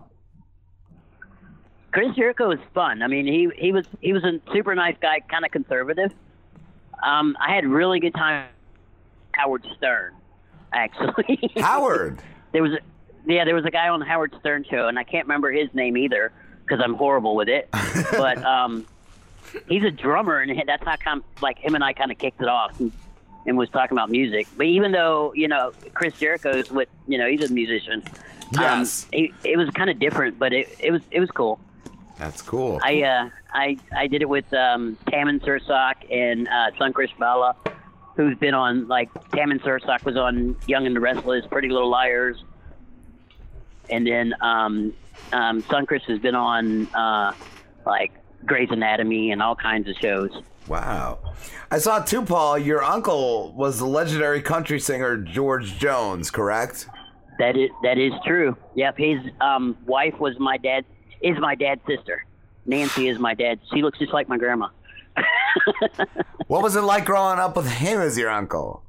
Chris 1.96 2.14
Jericho 2.14 2.48
was 2.48 2.58
fun. 2.74 3.00
I 3.00 3.06
mean, 3.06 3.26
he 3.26 3.48
he 3.56 3.72
was 3.72 3.86
he 4.02 4.12
was 4.12 4.22
a 4.22 4.38
super 4.52 4.74
nice 4.74 4.96
guy, 5.00 5.20
kind 5.20 5.46
of 5.46 5.50
conservative. 5.50 6.12
Um, 7.02 7.34
I 7.40 7.54
had 7.54 7.64
really 7.64 8.00
good 8.00 8.12
time. 8.14 8.48
Howard 9.32 9.66
Stern, 9.78 10.12
actually. 10.74 11.52
Howard. 11.56 12.18
there 12.52 12.62
was 12.62 12.72
a, 12.72 12.80
yeah, 13.26 13.46
there 13.46 13.54
was 13.54 13.64
a 13.64 13.70
guy 13.70 13.88
on 13.88 14.00
the 14.00 14.04
Howard 14.04 14.34
Stern 14.40 14.66
show, 14.70 14.88
and 14.88 14.98
I 14.98 15.04
can't 15.04 15.26
remember 15.26 15.50
his 15.50 15.72
name 15.72 15.96
either 15.96 16.32
because 16.66 16.84
I'm 16.84 16.92
horrible 16.92 17.34
with 17.34 17.48
it. 17.48 17.70
but 18.12 18.44
um, 18.44 18.84
he's 19.66 19.84
a 19.84 19.90
drummer, 19.90 20.40
and 20.40 20.62
that's 20.66 20.84
how 20.84 20.96
kind 20.96 21.22
of, 21.22 21.42
like 21.42 21.56
him 21.56 21.74
and 21.74 21.82
I 21.82 21.94
kind 21.94 22.12
of 22.12 22.18
kicked 22.18 22.42
it 22.42 22.48
off. 22.48 22.78
And, 22.78 22.92
and 23.46 23.56
was 23.56 23.70
talking 23.70 23.96
about 23.96 24.10
music, 24.10 24.48
but 24.58 24.66
even 24.66 24.92
though 24.92 25.32
you 25.34 25.48
know 25.48 25.72
Chris 25.94 26.12
Jericho's 26.18 26.70
with 26.70 26.90
you 27.08 27.16
know 27.16 27.26
he's 27.26 27.48
a 27.48 27.50
musician, 27.50 28.02
Yes. 28.52 29.04
um, 29.04 29.08
he, 29.12 29.32
it 29.44 29.56
was 29.56 29.70
kind 29.70 29.88
of 29.88 29.98
different, 29.98 30.38
but 30.38 30.52
it, 30.52 30.68
it 30.78 30.90
was 30.90 31.00
it 31.10 31.20
was 31.20 31.30
cool. 31.30 31.58
That's 32.18 32.40
cool. 32.42 32.80
I 32.82 33.02
uh, 33.02 33.30
I 33.52 33.76
I 33.94 34.06
did 34.06 34.22
it 34.22 34.28
with 34.28 34.50
um, 34.54 34.96
Tammin 35.10 35.40
Sursok 35.40 35.94
and 36.10 36.48
uh, 36.48 36.70
Sunkrish 36.78 37.16
Bala, 37.18 37.54
who's 38.16 38.36
been 38.38 38.54
on 38.54 38.88
like 38.88 39.10
Tammin 39.30 39.58
Sursok 39.60 40.04
was 40.04 40.16
on 40.16 40.56
Young 40.66 40.86
and 40.86 40.96
the 40.96 41.00
Restless, 41.00 41.44
Pretty 41.46 41.68
Little 41.68 41.90
Liars, 41.90 42.42
and 43.90 44.06
then 44.06 44.34
um, 44.40 44.94
um, 45.32 45.62
Sunkrish 45.64 46.04
has 46.04 46.18
been 46.18 46.34
on 46.34 46.86
uh, 46.94 47.32
like 47.84 48.12
Grey's 48.46 48.70
Anatomy 48.70 49.32
and 49.32 49.42
all 49.42 49.56
kinds 49.56 49.88
of 49.88 49.96
shows. 49.96 50.30
Wow. 50.68 51.18
I 51.70 51.78
saw 51.78 52.00
too, 52.00 52.22
Paul. 52.22 52.58
Your 52.58 52.82
uncle 52.82 53.52
was 53.52 53.78
the 53.78 53.86
legendary 53.86 54.40
country 54.40 54.80
singer 54.80 55.16
George 55.18 55.78
Jones, 55.78 56.30
correct? 56.30 56.88
That 57.38 57.56
is 57.56 57.70
that 57.82 57.98
is 57.98 58.12
true. 58.24 58.56
Yep, 58.74 58.96
his 58.96 59.18
um, 59.40 59.76
wife 59.84 60.18
was 60.18 60.38
my 60.38 60.56
dad 60.56 60.84
is 61.20 61.38
my 61.38 61.54
dad's 61.54 61.80
sister. 61.86 62.24
Nancy 62.64 63.08
is 63.08 63.18
my 63.18 63.34
dad. 63.34 63.60
She 63.72 63.82
looks 63.82 63.98
just 63.98 64.12
like 64.12 64.28
my 64.28 64.38
grandma. 64.38 64.68
What 66.48 66.62
was 66.62 66.76
it 66.76 66.82
like 66.82 67.04
growing 67.04 67.40
up 67.40 67.56
with 67.56 67.66
him 67.66 68.00
as 68.00 68.16
your 68.16 68.30
uncle? 68.30 68.84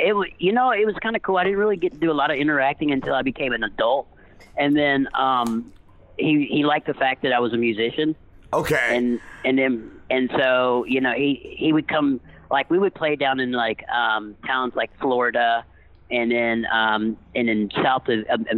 it 0.00 0.14
wa- 0.14 0.24
you 0.38 0.52
know 0.52 0.70
it 0.70 0.86
was 0.86 0.94
kind 1.02 1.16
of 1.16 1.22
cool. 1.22 1.36
I 1.36 1.44
didn't 1.44 1.58
really 1.58 1.76
get 1.76 1.92
to 1.92 1.98
do 1.98 2.10
a 2.10 2.14
lot 2.14 2.30
of 2.30 2.36
interacting 2.38 2.90
until 2.92 3.14
I 3.14 3.22
became 3.22 3.52
an 3.52 3.62
adult, 3.62 4.08
and 4.56 4.76
then 4.76 5.08
um, 5.14 5.72
he 6.16 6.46
he 6.50 6.64
liked 6.64 6.86
the 6.86 6.94
fact 6.94 7.22
that 7.22 7.32
I 7.32 7.40
was 7.40 7.52
a 7.52 7.56
musician. 7.56 8.16
Okay. 8.52 8.96
And 8.96 9.20
and 9.44 9.58
then 9.58 9.90
and 10.10 10.30
so 10.36 10.84
you 10.86 11.00
know 11.00 11.12
he 11.12 11.54
he 11.58 11.72
would 11.72 11.88
come 11.88 12.20
like 12.50 12.70
we 12.70 12.78
would 12.78 12.94
play 12.94 13.16
down 13.16 13.40
in 13.40 13.52
like 13.52 13.86
um, 13.88 14.34
towns 14.46 14.74
like 14.74 14.90
Florida, 15.00 15.64
and 16.10 16.30
then 16.30 16.66
um, 16.72 17.16
and 17.34 17.48
in 17.48 17.70
south 17.82 18.08
of, 18.08 18.20
of, 18.28 18.40
of 18.50 18.56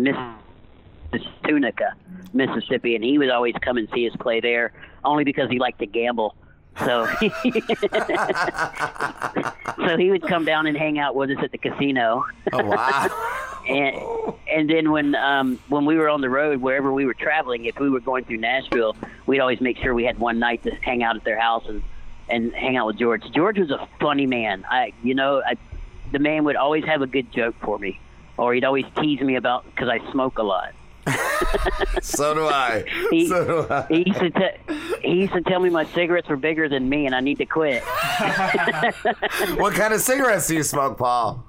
Miss 1.12 1.22
Tunica, 1.46 1.94
Mississippi, 2.32 2.94
and 2.94 3.04
he 3.04 3.18
would 3.18 3.30
always 3.30 3.54
come 3.60 3.76
and 3.76 3.88
see 3.94 4.08
us 4.08 4.16
play 4.16 4.40
there 4.40 4.72
only 5.04 5.24
because 5.24 5.50
he 5.50 5.58
liked 5.58 5.80
to 5.80 5.86
gamble. 5.86 6.34
So, 6.78 7.06
so 9.86 9.96
he 9.98 10.10
would 10.10 10.22
come 10.22 10.46
down 10.46 10.66
and 10.66 10.76
hang 10.76 10.98
out 10.98 11.14
with 11.14 11.30
us 11.30 11.36
at 11.42 11.52
the 11.52 11.58
casino. 11.58 12.24
Oh 12.50 12.64
wow! 12.64 13.58
and 13.68 13.94
and 14.50 14.70
then 14.70 14.90
when 14.90 15.14
um 15.14 15.60
when 15.68 15.84
we 15.84 15.96
were 15.96 16.08
on 16.08 16.22
the 16.22 16.30
road, 16.30 16.62
wherever 16.62 16.90
we 16.90 17.04
were 17.04 17.12
traveling, 17.12 17.66
if 17.66 17.78
we 17.78 17.90
were 17.90 18.00
going 18.00 18.24
through 18.24 18.38
Nashville, 18.38 18.96
we'd 19.26 19.40
always 19.40 19.60
make 19.60 19.76
sure 19.78 19.92
we 19.92 20.04
had 20.04 20.18
one 20.18 20.38
night 20.38 20.62
to 20.62 20.74
hang 20.76 21.02
out 21.02 21.14
at 21.16 21.24
their 21.24 21.38
house 21.38 21.64
and 21.68 21.82
and 22.30 22.54
hang 22.54 22.78
out 22.78 22.86
with 22.86 22.96
George. 22.96 23.22
George 23.32 23.58
was 23.58 23.70
a 23.70 23.86
funny 24.00 24.26
man. 24.26 24.64
I 24.70 24.94
you 25.02 25.14
know 25.14 25.42
I, 25.46 25.56
the 26.10 26.20
man 26.20 26.44
would 26.44 26.56
always 26.56 26.84
have 26.86 27.02
a 27.02 27.06
good 27.06 27.30
joke 27.32 27.54
for 27.60 27.78
me, 27.78 28.00
or 28.38 28.54
he'd 28.54 28.64
always 28.64 28.86
tease 28.96 29.20
me 29.20 29.36
about 29.36 29.66
because 29.66 29.90
I 29.90 29.98
smoke 30.10 30.38
a 30.38 30.42
lot. 30.42 30.72
so 32.02 32.34
do 32.34 32.46
I. 32.46 32.84
He, 33.10 33.26
so 33.28 33.44
do 33.44 33.66
I. 33.72 33.86
he 33.88 34.04
used 34.06 34.20
to 34.20 34.30
te- 34.30 34.74
he 35.02 35.14
used 35.22 35.32
to 35.32 35.42
tell 35.42 35.60
me 35.60 35.70
my 35.70 35.84
cigarettes 35.86 36.28
were 36.28 36.36
bigger 36.36 36.68
than 36.68 36.88
me 36.88 37.06
and 37.06 37.14
I 37.14 37.20
need 37.20 37.38
to 37.38 37.46
quit. 37.46 37.82
what 39.56 39.74
kind 39.74 39.92
of 39.92 40.00
cigarettes 40.00 40.48
do 40.48 40.54
you 40.54 40.62
smoke, 40.62 40.98
Paul? 40.98 41.44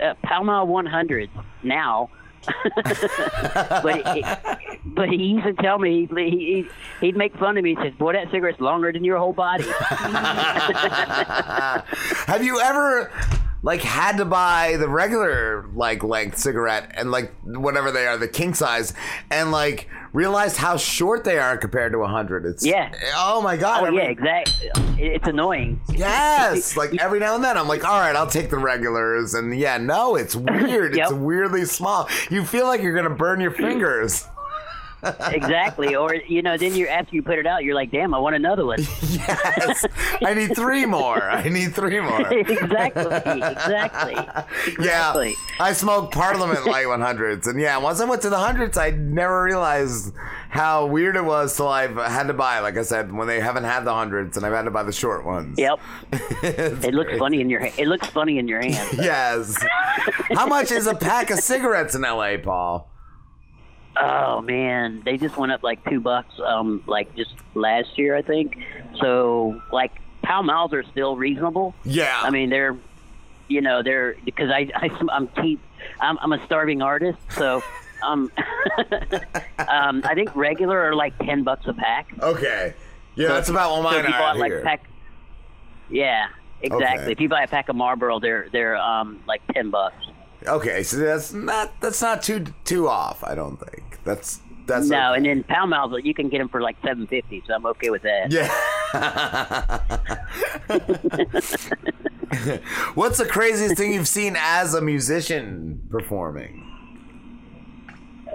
uh, 0.00 0.14
Pall 0.22 0.44
Mall 0.44 0.66
100 0.66 1.30
now. 1.62 2.10
but 2.82 4.14
he, 4.14 4.24
but 4.86 5.10
he 5.10 5.16
used 5.16 5.44
to 5.44 5.52
tell 5.52 5.78
me 5.78 6.08
he, 6.10 6.30
he 6.30 6.66
he'd 7.06 7.14
make 7.14 7.36
fun 7.36 7.58
of 7.58 7.64
me. 7.64 7.74
He 7.74 7.82
says, 7.82 7.92
"Boy, 7.98 8.14
that 8.14 8.30
cigarette's 8.30 8.60
longer 8.60 8.90
than 8.90 9.04
your 9.04 9.18
whole 9.18 9.34
body." 9.34 9.64
Have 12.26 12.42
you 12.42 12.58
ever 12.60 13.12
like 13.62 13.82
had 13.82 14.16
to 14.18 14.24
buy 14.24 14.76
the 14.78 14.88
regular 14.88 15.66
like 15.74 16.02
length 16.02 16.38
cigarette 16.38 16.92
and 16.94 17.10
like 17.10 17.32
whatever 17.44 17.90
they 17.90 18.06
are, 18.06 18.16
the 18.16 18.28
king 18.28 18.54
size, 18.54 18.92
and 19.30 19.50
like 19.50 19.88
realized 20.12 20.56
how 20.56 20.76
short 20.76 21.24
they 21.24 21.38
are 21.38 21.56
compared 21.56 21.92
to 21.92 21.98
a 21.98 22.08
hundred? 22.08 22.44
It's 22.46 22.64
Yeah. 22.64 22.92
Oh 23.16 23.40
my 23.42 23.56
god. 23.56 23.84
Oh 23.84 23.90
yeah, 23.90 24.02
exactly. 24.04 24.70
It's 24.98 25.26
annoying. 25.26 25.80
Yes, 25.92 26.76
like 26.76 26.94
every 27.00 27.20
now 27.20 27.34
and 27.34 27.44
then, 27.44 27.56
I'm 27.56 27.68
like, 27.68 27.84
all 27.84 28.00
right, 28.00 28.16
I'll 28.16 28.26
take 28.26 28.50
the 28.50 28.58
regulars, 28.58 29.34
and 29.34 29.56
yeah, 29.58 29.78
no, 29.78 30.16
it's 30.16 30.34
weird. 30.36 30.96
It's 30.96 31.12
weirdly 31.12 31.64
small. 31.64 32.08
You 32.30 32.44
feel 32.44 32.66
like 32.66 32.82
you're 32.82 32.94
gonna 32.94 33.14
burn 33.14 33.40
your 33.40 33.52
fingers. 33.52 34.26
Exactly. 35.02 35.94
Or 35.94 36.14
you 36.14 36.42
know, 36.42 36.56
then 36.56 36.74
you 36.74 36.86
after 36.88 37.14
you 37.14 37.22
put 37.22 37.38
it 37.38 37.46
out, 37.46 37.64
you're 37.64 37.74
like, 37.74 37.90
"Damn, 37.90 38.14
I 38.14 38.18
want 38.18 38.36
another 38.36 38.66
one." 38.66 38.78
yes, 39.10 39.84
I 40.24 40.34
need 40.34 40.54
three 40.54 40.86
more. 40.86 41.22
I 41.22 41.48
need 41.48 41.74
three 41.74 42.00
more. 42.00 42.32
exactly. 42.32 43.40
Exactly. 43.40 44.16
Yeah, 44.80 45.14
I 45.58 45.72
smoked 45.72 46.14
Parliament 46.14 46.66
Light 46.66 46.86
100s, 46.86 47.46
and 47.46 47.60
yeah, 47.60 47.76
once 47.78 48.00
I 48.00 48.04
went 48.04 48.22
to 48.22 48.30
the 48.30 48.38
hundreds, 48.38 48.76
I 48.78 48.90
never 48.90 49.42
realized 49.42 50.14
how 50.48 50.86
weird 50.86 51.16
it 51.16 51.24
was 51.24 51.56
till 51.56 51.68
I've 51.68 51.96
had 51.96 52.28
to 52.28 52.34
buy. 52.34 52.60
Like 52.60 52.76
I 52.76 52.82
said, 52.82 53.12
when 53.12 53.26
they 53.26 53.40
haven't 53.40 53.64
had 53.64 53.84
the 53.84 53.92
hundreds, 53.92 54.36
and 54.36 54.46
I've 54.46 54.52
had 54.52 54.62
to 54.62 54.70
buy 54.70 54.82
the 54.82 54.92
short 54.92 55.24
ones. 55.24 55.58
Yep. 55.58 55.80
it 56.42 56.94
looks 56.94 57.16
funny 57.18 57.40
in 57.40 57.50
your 57.50 57.60
it 57.62 57.86
looks 57.86 58.06
funny 58.08 58.38
in 58.38 58.48
your 58.48 58.60
hand. 58.60 58.98
Yes. 58.98 59.56
How 60.34 60.46
much 60.46 60.70
is 60.70 60.86
a 60.86 60.94
pack 60.94 61.30
of 61.30 61.40
cigarettes 61.40 61.94
in 61.94 62.02
LA, 62.02 62.36
Paul? 62.42 62.89
Oh 63.96 64.40
man, 64.40 65.02
they 65.04 65.16
just 65.16 65.36
went 65.36 65.52
up 65.52 65.62
like 65.62 65.84
two 65.88 66.00
bucks, 66.00 66.32
um, 66.44 66.82
like 66.86 67.14
just 67.16 67.34
last 67.54 67.98
year, 67.98 68.14
I 68.16 68.22
think. 68.22 68.56
So 69.00 69.60
like 69.72 69.92
Pall 70.22 70.42
Malls 70.44 70.72
are 70.72 70.84
still 70.84 71.16
reasonable. 71.16 71.74
Yeah. 71.84 72.18
I 72.22 72.30
mean 72.30 72.50
they're, 72.50 72.76
you 73.48 73.60
know, 73.60 73.82
they're 73.82 74.16
because 74.24 74.50
I, 74.50 74.68
I 74.74 74.90
I'm 75.10 75.26
keep 75.28 75.60
I'm, 76.00 76.18
I'm 76.20 76.32
a 76.32 76.44
starving 76.46 76.82
artist, 76.82 77.18
so 77.30 77.62
um, 78.02 78.30
um, 79.58 80.02
I 80.04 80.14
think 80.14 80.34
regular 80.36 80.78
are 80.80 80.94
like 80.94 81.18
ten 81.18 81.42
bucks 81.42 81.66
a 81.66 81.72
pack. 81.74 82.08
Okay. 82.20 82.74
Yeah, 83.16 83.28
So 83.28 83.34
that's 83.34 83.48
if- 83.48 83.54
about 83.54 83.70
what 83.82 83.92
so 83.92 84.02
mine 84.02 84.08
you 84.08 84.14
are 84.14 84.18
bought, 84.20 84.38
like, 84.38 84.52
here. 84.52 84.62
pack, 84.62 84.84
yeah, 85.90 86.28
exactly. 86.62 87.02
Okay. 87.04 87.12
If 87.12 87.20
you 87.20 87.28
buy 87.28 87.42
a 87.42 87.48
pack 87.48 87.68
of 87.68 87.76
Marlboro, 87.76 88.20
they're 88.20 88.48
they're 88.52 88.76
um 88.76 89.20
like 89.26 89.42
ten 89.52 89.70
bucks. 89.70 89.96
Okay, 90.46 90.82
so 90.82 90.96
that's 90.96 91.32
not 91.32 91.80
that's 91.80 92.00
not 92.00 92.22
too 92.22 92.46
too 92.64 92.88
off. 92.88 93.22
I 93.22 93.34
don't 93.34 93.56
think 93.56 93.98
that's 94.04 94.40
that's 94.66 94.88
no, 94.88 95.10
okay. 95.10 95.16
and 95.16 95.26
then 95.26 95.44
Pall 95.44 95.66
Malls 95.66 95.92
you 96.02 96.14
can 96.14 96.28
get 96.28 96.38
them 96.38 96.48
for 96.48 96.60
like 96.60 96.76
seven 96.84 97.06
fifty, 97.06 97.42
so 97.46 97.54
I'm 97.54 97.66
okay 97.66 97.90
with 97.90 98.02
that. 98.02 98.30
Yeah. 98.30 98.48
What's 102.94 103.18
the 103.18 103.26
craziest 103.26 103.76
thing 103.76 103.92
you've 103.92 104.08
seen 104.08 104.36
as 104.38 104.74
a 104.74 104.80
musician 104.80 105.86
performing? 105.90 106.66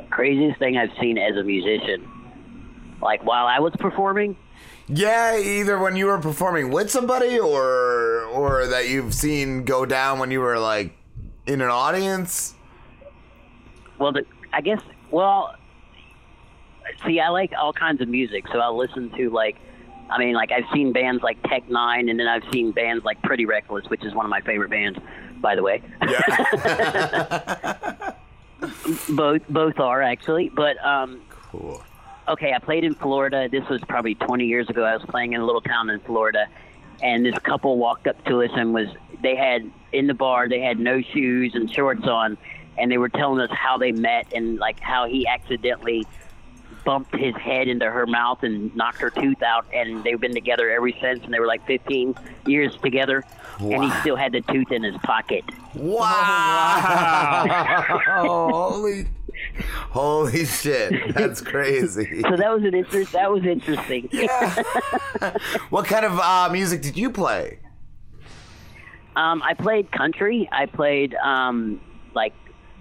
Craziest 0.09 0.59
thing 0.59 0.77
I've 0.77 0.91
seen 0.99 1.17
as 1.17 1.35
a 1.37 1.43
musician, 1.43 2.07
like 3.01 3.25
while 3.25 3.47
I 3.47 3.59
was 3.59 3.73
performing. 3.79 4.37
Yeah, 4.87 5.39
either 5.39 5.79
when 5.79 5.95
you 5.95 6.05
were 6.05 6.19
performing 6.19 6.69
with 6.69 6.91
somebody 6.91 7.39
or 7.39 8.25
or 8.25 8.67
that 8.67 8.87
you've 8.87 9.13
seen 9.13 9.63
go 9.63 9.85
down 9.85 10.19
when 10.19 10.29
you 10.29 10.41
were 10.41 10.59
like 10.59 10.93
in 11.47 11.61
an 11.61 11.69
audience. 11.69 12.55
Well, 13.97 14.11
the, 14.11 14.25
I 14.51 14.61
guess. 14.61 14.81
Well, 15.11 15.55
see, 17.05 17.19
I 17.19 17.29
like 17.29 17.53
all 17.59 17.73
kinds 17.73 18.01
of 18.01 18.07
music, 18.07 18.45
so 18.51 18.59
I'll 18.59 18.77
listen 18.77 19.09
to 19.11 19.29
like. 19.29 19.57
I 20.09 20.19
mean, 20.19 20.35
like 20.35 20.51
I've 20.51 20.65
seen 20.71 20.91
bands 20.91 21.23
like 21.23 21.41
Tech 21.43 21.67
N9ne, 21.67 22.11
and 22.11 22.19
then 22.19 22.27
I've 22.27 22.43
seen 22.53 22.71
bands 22.71 23.03
like 23.03 23.21
Pretty 23.23 23.45
Reckless, 23.45 23.89
which 23.89 24.05
is 24.05 24.13
one 24.13 24.25
of 24.25 24.29
my 24.29 24.41
favorite 24.41 24.69
bands, 24.69 24.99
by 25.41 25.55
the 25.55 25.63
way. 25.63 25.81
Yeah. 26.07 28.13
both 29.09 29.41
both 29.49 29.79
are 29.79 30.01
actually, 30.01 30.49
but 30.49 30.83
um. 30.85 31.21
Cool. 31.51 31.83
Okay, 32.27 32.53
I 32.53 32.59
played 32.59 32.83
in 32.83 32.95
Florida. 32.95 33.47
This 33.49 33.67
was 33.69 33.79
probably 33.87 34.15
20 34.15 34.45
years 34.45 34.67
ago. 34.67 34.83
I 34.83 34.95
was 34.95 35.05
playing 35.07 35.33
in 35.33 35.41
a 35.41 35.45
little 35.45 35.61
town 35.61 35.91
in 35.91 35.99
Florida, 35.99 36.47
and 37.01 37.25
this 37.25 37.37
couple 37.39 37.77
walked 37.77 38.07
up 38.07 38.23
to 38.25 38.43
us 38.43 38.51
and 38.55 38.73
was 38.73 38.87
they 39.21 39.35
had 39.35 39.69
in 39.91 40.07
the 40.07 40.13
bar 40.13 40.47
they 40.47 40.61
had 40.61 40.79
no 40.79 41.01
shoes 41.01 41.53
and 41.55 41.71
shorts 41.71 42.07
on, 42.07 42.37
and 42.77 42.91
they 42.91 42.97
were 42.97 43.09
telling 43.09 43.39
us 43.41 43.49
how 43.51 43.77
they 43.77 43.91
met 43.91 44.33
and 44.33 44.57
like 44.57 44.79
how 44.79 45.07
he 45.07 45.27
accidentally 45.27 46.05
bumped 46.85 47.15
his 47.15 47.35
head 47.35 47.67
into 47.67 47.89
her 47.89 48.05
mouth 48.05 48.43
and 48.43 48.73
knocked 48.75 48.99
her 48.99 49.09
tooth 49.09 49.41
out, 49.41 49.65
and 49.73 50.03
they've 50.03 50.19
been 50.19 50.35
together 50.35 50.69
ever 50.69 50.91
since, 51.01 51.23
and 51.23 51.33
they 51.33 51.39
were 51.39 51.47
like 51.47 51.65
15 51.65 52.15
years 52.45 52.77
together, 52.77 53.23
and 53.59 53.83
he 53.83 53.89
still 54.01 54.15
had 54.15 54.31
the 54.31 54.41
tooth 54.41 54.71
in 54.71 54.83
his 54.83 54.95
pocket. 54.97 55.43
Wow! 55.73 57.45
holy, 58.05 59.07
holy 59.89 60.45
shit! 60.45 61.13
That's 61.13 61.41
crazy. 61.53 62.21
So 62.21 62.35
that 62.35 62.53
was 62.53 62.63
an 62.63 62.73
interest. 62.73 63.11
That 63.11 63.31
was 63.31 63.45
interesting. 63.45 64.09
What 65.69 65.85
kind 65.85 66.05
of 66.05 66.19
uh, 66.19 66.49
music 66.51 66.81
did 66.81 66.97
you 66.97 67.09
play? 67.09 67.59
Um, 69.15 69.41
I 69.41 69.53
played 69.53 69.91
country. 69.91 70.47
I 70.51 70.65
played 70.65 71.15
um, 71.15 71.79
like 72.13 72.33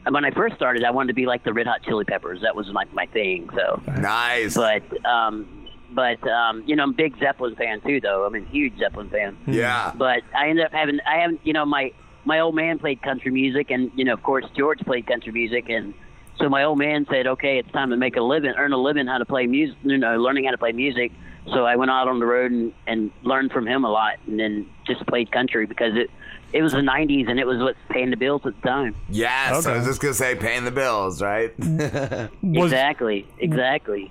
when 0.08 0.24
I 0.24 0.30
first 0.32 0.56
started. 0.56 0.84
I 0.84 0.90
wanted 0.90 1.08
to 1.08 1.14
be 1.14 1.26
like 1.26 1.44
the 1.44 1.52
Red 1.52 1.66
Hot 1.66 1.82
Chili 1.82 2.04
Peppers. 2.04 2.40
That 2.42 2.54
was 2.56 2.70
my 2.72 2.84
my 2.92 3.06
thing. 3.06 3.48
So 3.54 3.80
nice. 3.86 4.54
But 4.54 4.82
um, 5.06 5.68
but 5.92 6.26
um, 6.28 6.64
you 6.66 6.76
know, 6.76 6.82
I'm 6.82 6.90
a 6.90 6.94
big 6.94 7.18
Zeppelin 7.18 7.54
fan 7.56 7.80
too. 7.80 8.00
Though 8.00 8.26
I'm 8.26 8.34
a 8.34 8.40
huge 8.40 8.78
Zeppelin 8.78 9.08
fan. 9.10 9.36
Yeah. 9.46 9.92
But 9.96 10.22
I 10.36 10.48
ended 10.48 10.64
up 10.64 10.72
having 10.72 10.98
I 11.06 11.20
haven't 11.20 11.40
you 11.44 11.52
know 11.52 11.64
my 11.64 11.92
my 12.24 12.40
old 12.40 12.54
man 12.54 12.78
played 12.78 13.00
country 13.02 13.30
music, 13.30 13.70
and 13.70 13.90
you 13.94 14.04
know 14.04 14.12
of 14.12 14.22
course 14.22 14.44
George 14.56 14.80
played 14.80 15.06
country 15.06 15.32
music, 15.32 15.68
and 15.68 15.94
so 16.38 16.48
my 16.48 16.64
old 16.64 16.78
man 16.78 17.06
said, 17.10 17.26
okay, 17.26 17.58
it's 17.58 17.70
time 17.70 17.90
to 17.90 17.96
make 17.96 18.16
a 18.16 18.20
living, 18.20 18.52
earn 18.56 18.72
a 18.72 18.80
living 18.80 19.06
how 19.06 19.18
to 19.18 19.24
play 19.24 19.46
music, 19.46 19.76
you 19.84 19.98
know, 19.98 20.16
learning 20.16 20.44
how 20.44 20.50
to 20.50 20.58
play 20.58 20.72
music. 20.72 21.12
So 21.52 21.64
I 21.64 21.76
went 21.76 21.90
out 21.90 22.08
on 22.08 22.18
the 22.18 22.26
road 22.26 22.50
and, 22.50 22.72
and 22.86 23.12
learned 23.22 23.52
from 23.52 23.66
him 23.66 23.84
a 23.84 23.90
lot, 23.90 24.14
and 24.26 24.40
then 24.40 24.66
just 24.86 25.06
played 25.06 25.30
country 25.30 25.66
because 25.66 25.94
it 25.94 26.10
it 26.52 26.62
was 26.62 26.72
the 26.72 26.78
'90s 26.78 27.28
and 27.28 27.38
it 27.38 27.46
was 27.46 27.58
what's 27.58 27.78
paying 27.90 28.10
the 28.10 28.16
bills 28.16 28.42
at 28.46 28.54
the 28.60 28.68
time. 28.68 28.96
Yes, 29.10 29.66
I 29.66 29.76
was 29.76 29.84
just 29.84 30.00
gonna 30.00 30.14
say 30.14 30.34
paying 30.34 30.64
the 30.64 30.70
bills, 30.70 31.20
right? 31.20 31.52
Exactly, 32.42 33.26
exactly. 33.38 34.10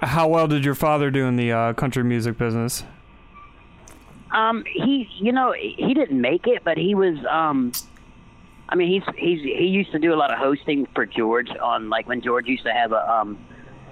How 0.00 0.28
well 0.28 0.48
did 0.48 0.64
your 0.64 0.74
father 0.74 1.10
do 1.10 1.26
in 1.26 1.36
the 1.36 1.52
uh, 1.52 1.72
country 1.74 2.02
music 2.02 2.38
business? 2.38 2.84
Um, 4.30 4.64
he, 4.66 5.08
you 5.18 5.32
know, 5.32 5.52
he 5.52 5.94
didn't 5.94 6.20
make 6.20 6.46
it, 6.46 6.64
but 6.64 6.76
he 6.78 6.94
was. 6.94 7.16
Um, 7.26 7.72
I 8.68 8.76
mean, 8.76 8.88
he's 8.88 9.02
he's 9.16 9.42
he 9.42 9.66
used 9.66 9.92
to 9.92 9.98
do 9.98 10.12
a 10.14 10.16
lot 10.16 10.32
of 10.32 10.38
hosting 10.38 10.86
for 10.94 11.06
George 11.06 11.48
on 11.62 11.90
like 11.90 12.08
when 12.08 12.20
George 12.22 12.46
used 12.46 12.64
to 12.64 12.72
have 12.72 12.92
a 12.92 13.10
um 13.10 13.38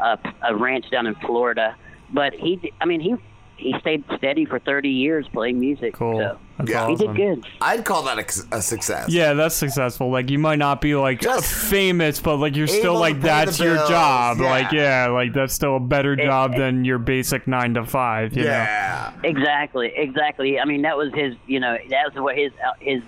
a, 0.01 0.19
a 0.43 0.57
ranch 0.57 0.91
down 0.91 1.07
in 1.07 1.15
Florida. 1.17 1.77
But 2.13 2.35
he, 2.35 2.73
I 2.81 2.85
mean, 2.87 3.01
he 3.01 3.15
he 3.57 3.75
stayed 3.81 4.05
steady 4.17 4.45
for 4.45 4.59
thirty 4.59 4.89
years 4.89 5.27
playing 5.33 5.61
music. 5.61 5.95
Cool. 5.95 6.19
So 6.19 6.39
Yeah. 6.67 6.89
he 6.89 6.97
did 6.97 7.15
good. 7.15 7.47
I'd 7.61 7.85
call 7.85 8.03
that 8.05 8.19
a, 8.19 8.57
a 8.57 8.63
success. 8.63 9.09
Yeah, 9.11 9.35
that's 9.35 9.55
successful. 9.55 10.11
Like 10.11 10.31
you 10.31 10.39
might 10.39 10.59
not 10.59 10.81
be 10.81 10.95
like 10.97 11.23
famous, 11.23 12.19
but 12.21 12.37
like 12.39 12.57
you're 12.57 12.67
still 12.67 12.99
like 12.99 13.21
that's 13.21 13.61
your 13.61 13.75
bills, 13.77 13.89
job. 13.89 14.39
yeah. 14.41 14.51
Like 14.51 14.73
yeah, 14.73 15.07
like 15.09 15.33
that's 15.35 15.55
still 15.55 15.77
a 15.77 15.81
better 15.81 16.17
job 16.17 16.57
than 16.57 16.85
your 16.85 16.99
basic 16.99 17.47
nine 17.47 17.75
to 17.75 17.85
five. 17.85 18.35
You 18.37 18.45
Yeah. 18.45 19.13
Exactly, 19.23 19.93
exactly. 19.95 20.59
I 20.59 20.65
mean, 20.65 20.83
that 20.83 20.97
was 20.97 21.13
his. 21.15 21.35
You 21.47 21.61
know, 21.61 21.77
that 21.91 22.13
was 22.13 22.23
what 22.23 22.37
his 22.37 22.53
uh, 22.67 22.73
his 22.81 23.03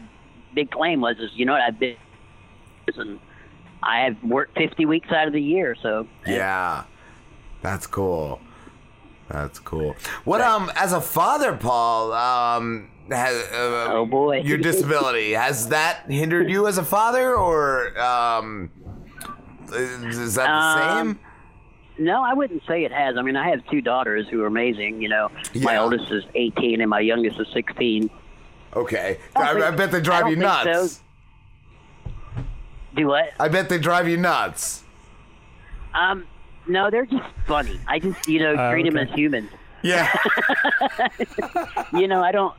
big 0.55 0.70
claim 0.70 1.00
was. 1.00 1.16
Is 1.18 1.31
you 1.34 1.44
know, 1.47 1.52
what, 1.52 1.62
I've 1.62 1.78
been 1.78 1.97
and 2.97 3.18
I 3.83 4.00
have 4.00 4.23
worked 4.23 4.57
fifty 4.57 4.86
weeks 4.86 5.10
out 5.10 5.26
of 5.26 5.33
the 5.33 5.42
year, 5.42 5.74
so 5.81 6.07
Yeah, 6.26 6.84
that's 7.62 7.86
cool. 7.86 8.41
That's 9.28 9.58
cool. 9.58 9.97
What 10.24 10.41
um, 10.41 10.70
as 10.76 10.92
a 10.92 11.00
father, 11.00 11.57
Paul, 11.57 12.12
um, 12.12 12.91
has, 13.10 13.34
uh, 13.52 13.89
oh 13.91 14.07
boy, 14.07 14.41
your 14.41 14.58
disability 14.58 15.33
has 15.33 15.68
that 15.68 16.10
hindered 16.10 16.50
you 16.50 16.66
as 16.66 16.76
a 16.78 16.84
father, 16.84 17.34
or 17.34 17.99
um, 17.99 18.70
is 19.73 20.18
is 20.18 20.34
that 20.34 20.47
the 20.47 20.52
Um, 20.52 21.08
same? 21.08 21.20
No, 21.97 22.23
I 22.23 22.34
wouldn't 22.34 22.62
say 22.66 22.84
it 22.84 22.92
has. 22.92 23.16
I 23.16 23.23
mean, 23.23 23.36
I 23.36 23.49
have 23.50 23.65
two 23.70 23.81
daughters 23.81 24.26
who 24.28 24.42
are 24.42 24.47
amazing. 24.47 25.00
You 25.00 25.08
know, 25.08 25.31
my 25.62 25.76
oldest 25.76 26.10
is 26.10 26.24
18 26.34 26.81
and 26.81 26.91
my 26.91 26.99
youngest 26.99 27.39
is 27.39 27.47
16. 27.55 28.10
Okay, 28.77 29.19
I 29.36 29.41
I, 29.41 29.53
don't 29.55 29.62
I 29.62 29.70
bet 29.70 29.91
they 29.93 29.99
I 29.99 30.01
drive 30.01 30.20
don't 30.23 30.31
you 30.31 30.36
think 30.36 30.47
nuts. 30.67 30.93
so. 30.97 32.11
Do 32.97 33.07
what? 33.09 33.33
I 33.41 33.49
bet 33.49 33.69
they 33.69 33.78
drive 33.78 34.09
you 34.09 34.17
nuts. 34.17 34.83
Um, 35.94 36.27
no, 36.67 36.91
they're 36.91 37.07
just 37.07 37.25
funny. 37.47 37.78
I 37.86 37.99
just, 37.99 38.27
you 38.28 38.41
know, 38.41 38.55
Uh, 38.55 38.70
treat 38.73 38.85
them 38.85 38.97
as 38.97 39.09
humans. 39.11 39.51
Yeah. 39.83 40.11
you 41.93 42.09
know, 42.09 42.23
I 42.23 42.33
don't. 42.33 42.55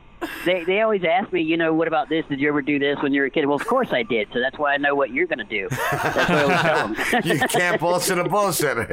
They 0.45 0.63
they 0.63 0.81
always 0.81 1.03
ask 1.03 1.31
me, 1.31 1.41
you 1.41 1.57
know, 1.57 1.73
what 1.73 1.87
about 1.87 2.09
this? 2.09 2.25
Did 2.29 2.39
you 2.39 2.47
ever 2.47 2.61
do 2.61 2.79
this 2.79 2.97
when 3.01 3.13
you 3.13 3.21
were 3.21 3.27
a 3.27 3.29
kid? 3.29 3.45
Well, 3.45 3.55
of 3.55 3.67
course 3.67 3.89
I 3.91 4.03
did. 4.03 4.27
So 4.33 4.39
that's 4.39 4.57
why 4.57 4.73
I 4.73 4.77
know 4.77 4.95
what 4.95 5.11
you're 5.11 5.27
going 5.27 5.39
to 5.39 5.43
do. 5.43 5.67
That's 5.69 6.15
what 6.17 6.29
I 6.29 6.41
always 6.41 6.61
tell 6.61 6.87
them. 6.87 7.21
you 7.25 7.39
can't 7.47 7.79
bullshit 7.79 8.17
a 8.17 8.23
bullshitter. 8.23 8.85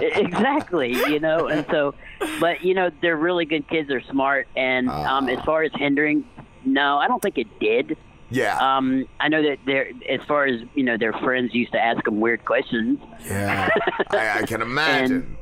exactly 0.16 0.92
you 0.92 1.20
know 1.20 1.46
and 1.48 1.66
so 1.70 1.94
but 2.40 2.62
you 2.62 2.74
know 2.74 2.90
they're 3.02 3.16
really 3.16 3.44
good 3.44 3.66
kids 3.68 3.88
they're 3.88 4.02
smart 4.10 4.46
and 4.56 4.88
um 4.88 5.28
as 5.28 5.42
far 5.44 5.62
as 5.62 5.72
hindering 5.74 6.24
no 6.64 6.98
i 6.98 7.06
don't 7.08 7.22
think 7.22 7.38
it 7.38 7.46
did 7.60 7.96
yeah 8.30 8.58
um 8.58 9.06
i 9.20 9.28
know 9.28 9.42
that 9.42 9.58
they're 9.66 9.90
as 10.08 10.20
far 10.26 10.44
as 10.46 10.60
you 10.74 10.82
know 10.82 10.96
their 10.96 11.12
friends 11.14 11.54
used 11.54 11.72
to 11.72 11.78
ask 11.78 12.04
them 12.04 12.20
weird 12.20 12.44
questions 12.44 12.98
yeah, 13.24 13.68
I, 14.10 14.40
I 14.40 14.42
can 14.42 14.62
imagine. 14.70 15.36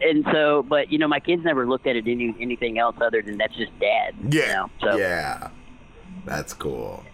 And 0.00 0.24
so 0.32 0.62
but 0.62 0.90
you 0.92 0.98
know 0.98 1.08
my 1.08 1.20
kids 1.20 1.44
never 1.44 1.66
looked 1.66 1.86
at 1.86 1.96
it 1.96 2.06
any 2.06 2.34
anything 2.40 2.78
else 2.78 2.96
other 3.00 3.22
than 3.22 3.38
that's 3.38 3.54
just 3.56 3.76
dad 3.78 4.14
Yeah. 4.30 4.40
you 4.42 4.52
know? 4.52 4.70
so 4.80 4.96
Yeah. 4.98 5.48
That's 6.24 6.52
cool. 6.52 7.04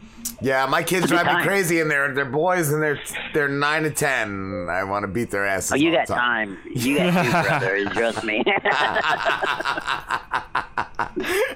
Yeah, 0.40 0.66
my 0.66 0.82
kids 0.82 1.04
It's 1.04 1.12
a 1.12 1.16
drive 1.22 1.38
me 1.38 1.42
crazy, 1.42 1.80
and 1.80 1.90
they're 1.90 2.12
they're 2.12 2.24
boys, 2.24 2.70
and 2.70 2.82
they're 2.82 3.00
they're 3.32 3.48
nine 3.48 3.82
to 3.84 3.90
ten. 3.90 4.66
I 4.70 4.84
want 4.84 5.04
to 5.04 5.08
beat 5.08 5.30
their 5.30 5.46
asses. 5.46 5.72
oh 5.72 5.76
you 5.76 5.90
all 5.90 5.96
got 5.96 6.06
the 6.06 6.14
time 6.14 6.58
you 6.74 6.96
got 6.98 7.24
two 7.24 7.30
brothers 7.30 7.92
trust 7.92 8.24
me 8.24 8.44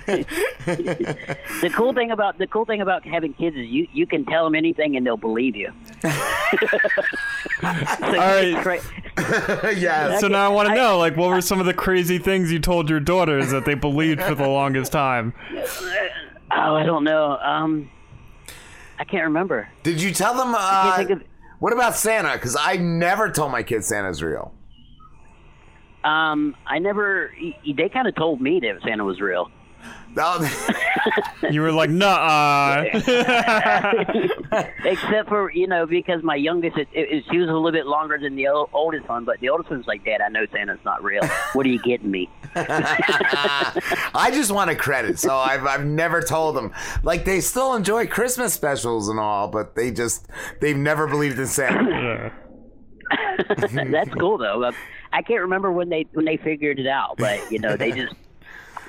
the 0.09 1.71
cool 1.75 1.93
thing 1.93 2.11
about 2.11 2.39
the 2.39 2.47
cool 2.47 2.65
thing 2.65 2.81
about 2.81 3.05
having 3.05 3.33
kids 3.35 3.57
is 3.57 3.67
you 3.67 3.87
you 3.93 4.07
can 4.07 4.25
tell 4.25 4.45
them 4.45 4.55
anything 4.55 4.97
and 4.97 5.07
they'll 5.07 5.17
believe 5.17 5.57
you. 5.57 5.73
so 6.03 6.09
All 7.63 8.13
right. 8.13 8.57
Cra- 8.63 8.81
yeah. 9.77 10.19
So 10.19 10.29
now 10.29 10.45
I 10.45 10.49
want 10.49 10.69
to 10.69 10.75
know, 10.75 10.99
like, 10.99 11.17
what 11.17 11.29
were 11.29 11.41
some 11.41 11.61
of 11.61 11.67
the 11.67 11.75
crazy 11.75 12.19
things 12.19 12.53
you 12.53 12.59
told 12.61 12.89
your 12.89 13.01
daughters 13.01 13.51
that 13.51 13.65
they 13.65 13.75
believed 13.75 14.23
for 14.23 14.35
the 14.35 14.49
longest 14.49 14.93
time? 14.93 15.35
oh, 16.51 16.75
I 16.77 16.85
don't 16.85 17.05
know. 17.05 17.37
Um, 17.39 17.91
I 18.99 19.05
can't 19.05 19.25
remember. 19.25 19.69
Did 19.83 20.03
you 20.03 20.13
tell 20.13 20.35
them? 20.35 20.55
Uh, 20.57 21.05
what 21.59 21.73
about 21.73 21.97
Santa? 21.97 22.33
Because 22.33 22.57
I 22.59 22.77
never 22.77 23.31
told 23.31 23.53
my 23.53 23.63
kids 23.63 23.87
Santa's 23.87 24.23
real. 24.23 24.53
Um, 26.05 26.55
I 26.67 26.79
never. 26.79 27.33
They 27.65 27.89
kind 27.89 28.09
of 28.09 28.15
told 28.15 28.41
me 28.41 28.61
that 28.61 28.81
Santa 28.85 29.05
was 29.05 29.21
real. 29.21 29.51
You 31.51 31.63
were 31.63 31.73
like, 31.73 31.89
nah. 31.89 32.83
Except 34.85 35.29
for 35.29 35.51
you 35.53 35.67
know 35.67 35.87
because 35.87 36.23
my 36.23 36.35
youngest, 36.35 36.77
it, 36.77 36.89
it, 36.93 37.25
she 37.31 37.39
was 37.39 37.49
a 37.49 37.53
little 37.53 37.73
bit 37.73 37.87
longer 37.87 38.19
than 38.19 38.35
the 38.37 38.49
o- 38.49 38.69
oldest 38.73 39.09
one, 39.09 39.25
but 39.25 39.39
the 39.41 39.49
oldest 39.49 39.71
one's 39.71 39.87
like, 39.87 40.05
Dad, 40.05 40.21
I 40.21 40.29
know 40.29 40.45
Santa's 40.53 40.81
not 40.85 41.03
real. 41.03 41.23
What 41.53 41.65
are 41.65 41.69
you 41.69 41.79
getting 41.81 42.11
me? 42.11 42.29
I 42.55 44.31
just 44.33 44.51
want 44.51 44.71
a 44.71 44.75
credit, 44.75 45.19
so 45.19 45.37
I've 45.37 45.65
I've 45.65 45.87
never 45.87 46.21
told 46.21 46.57
them. 46.57 46.73
Like 47.03 47.25
they 47.25 47.41
still 47.41 47.75
enjoy 47.75 48.07
Christmas 48.09 48.53
specials 48.53 49.09
and 49.09 49.19
all, 49.21 49.49
but 49.49 49.75
they 49.77 49.91
just 49.91 50.27
they've 50.61 50.77
never 50.77 51.07
believed 51.07 51.39
in 51.39 51.47
Santa. 51.47 52.33
That's 53.91 54.13
cool 54.15 54.39
though. 54.39 54.65
Uh, 54.65 54.73
I 55.13 55.23
can't 55.23 55.43
remember 55.43 55.73
when 55.73 55.89
they 55.89 56.05
when 56.13 56.25
they 56.27 56.37
figured 56.37 56.79
it 56.79 56.87
out, 56.89 57.17
but 57.17 57.51
you 57.51 57.59
know 57.59 57.77
they 57.77 57.93
just 57.93 58.15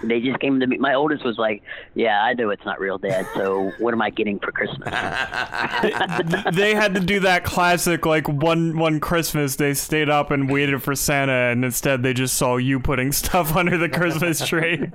they 0.03 0.19
just 0.19 0.39
came 0.39 0.59
to 0.59 0.67
me. 0.67 0.77
My 0.77 0.93
oldest 0.93 1.23
was 1.23 1.37
like, 1.37 1.61
"Yeah, 1.95 2.21
I 2.21 2.33
know 2.33 2.49
it's 2.49 2.65
not 2.65 2.79
real, 2.79 2.97
Dad. 2.97 3.27
So 3.33 3.71
what 3.79 3.93
am 3.93 4.01
I 4.01 4.09
getting 4.09 4.39
for 4.39 4.51
Christmas?" 4.51 4.89
they 6.53 6.73
had 6.75 6.93
to 6.95 6.99
do 6.99 7.19
that 7.21 7.43
classic, 7.43 8.05
like 8.05 8.27
one 8.27 8.77
one 8.77 8.99
Christmas, 8.99 9.55
they 9.55 9.73
stayed 9.73 10.09
up 10.09 10.31
and 10.31 10.49
waited 10.49 10.81
for 10.83 10.95
Santa, 10.95 11.31
and 11.31 11.65
instead 11.65 12.03
they 12.03 12.13
just 12.13 12.35
saw 12.35 12.57
you 12.57 12.79
putting 12.79 13.11
stuff 13.11 13.55
under 13.55 13.77
the 13.77 13.89
Christmas 13.89 14.45
tree. 14.47 14.89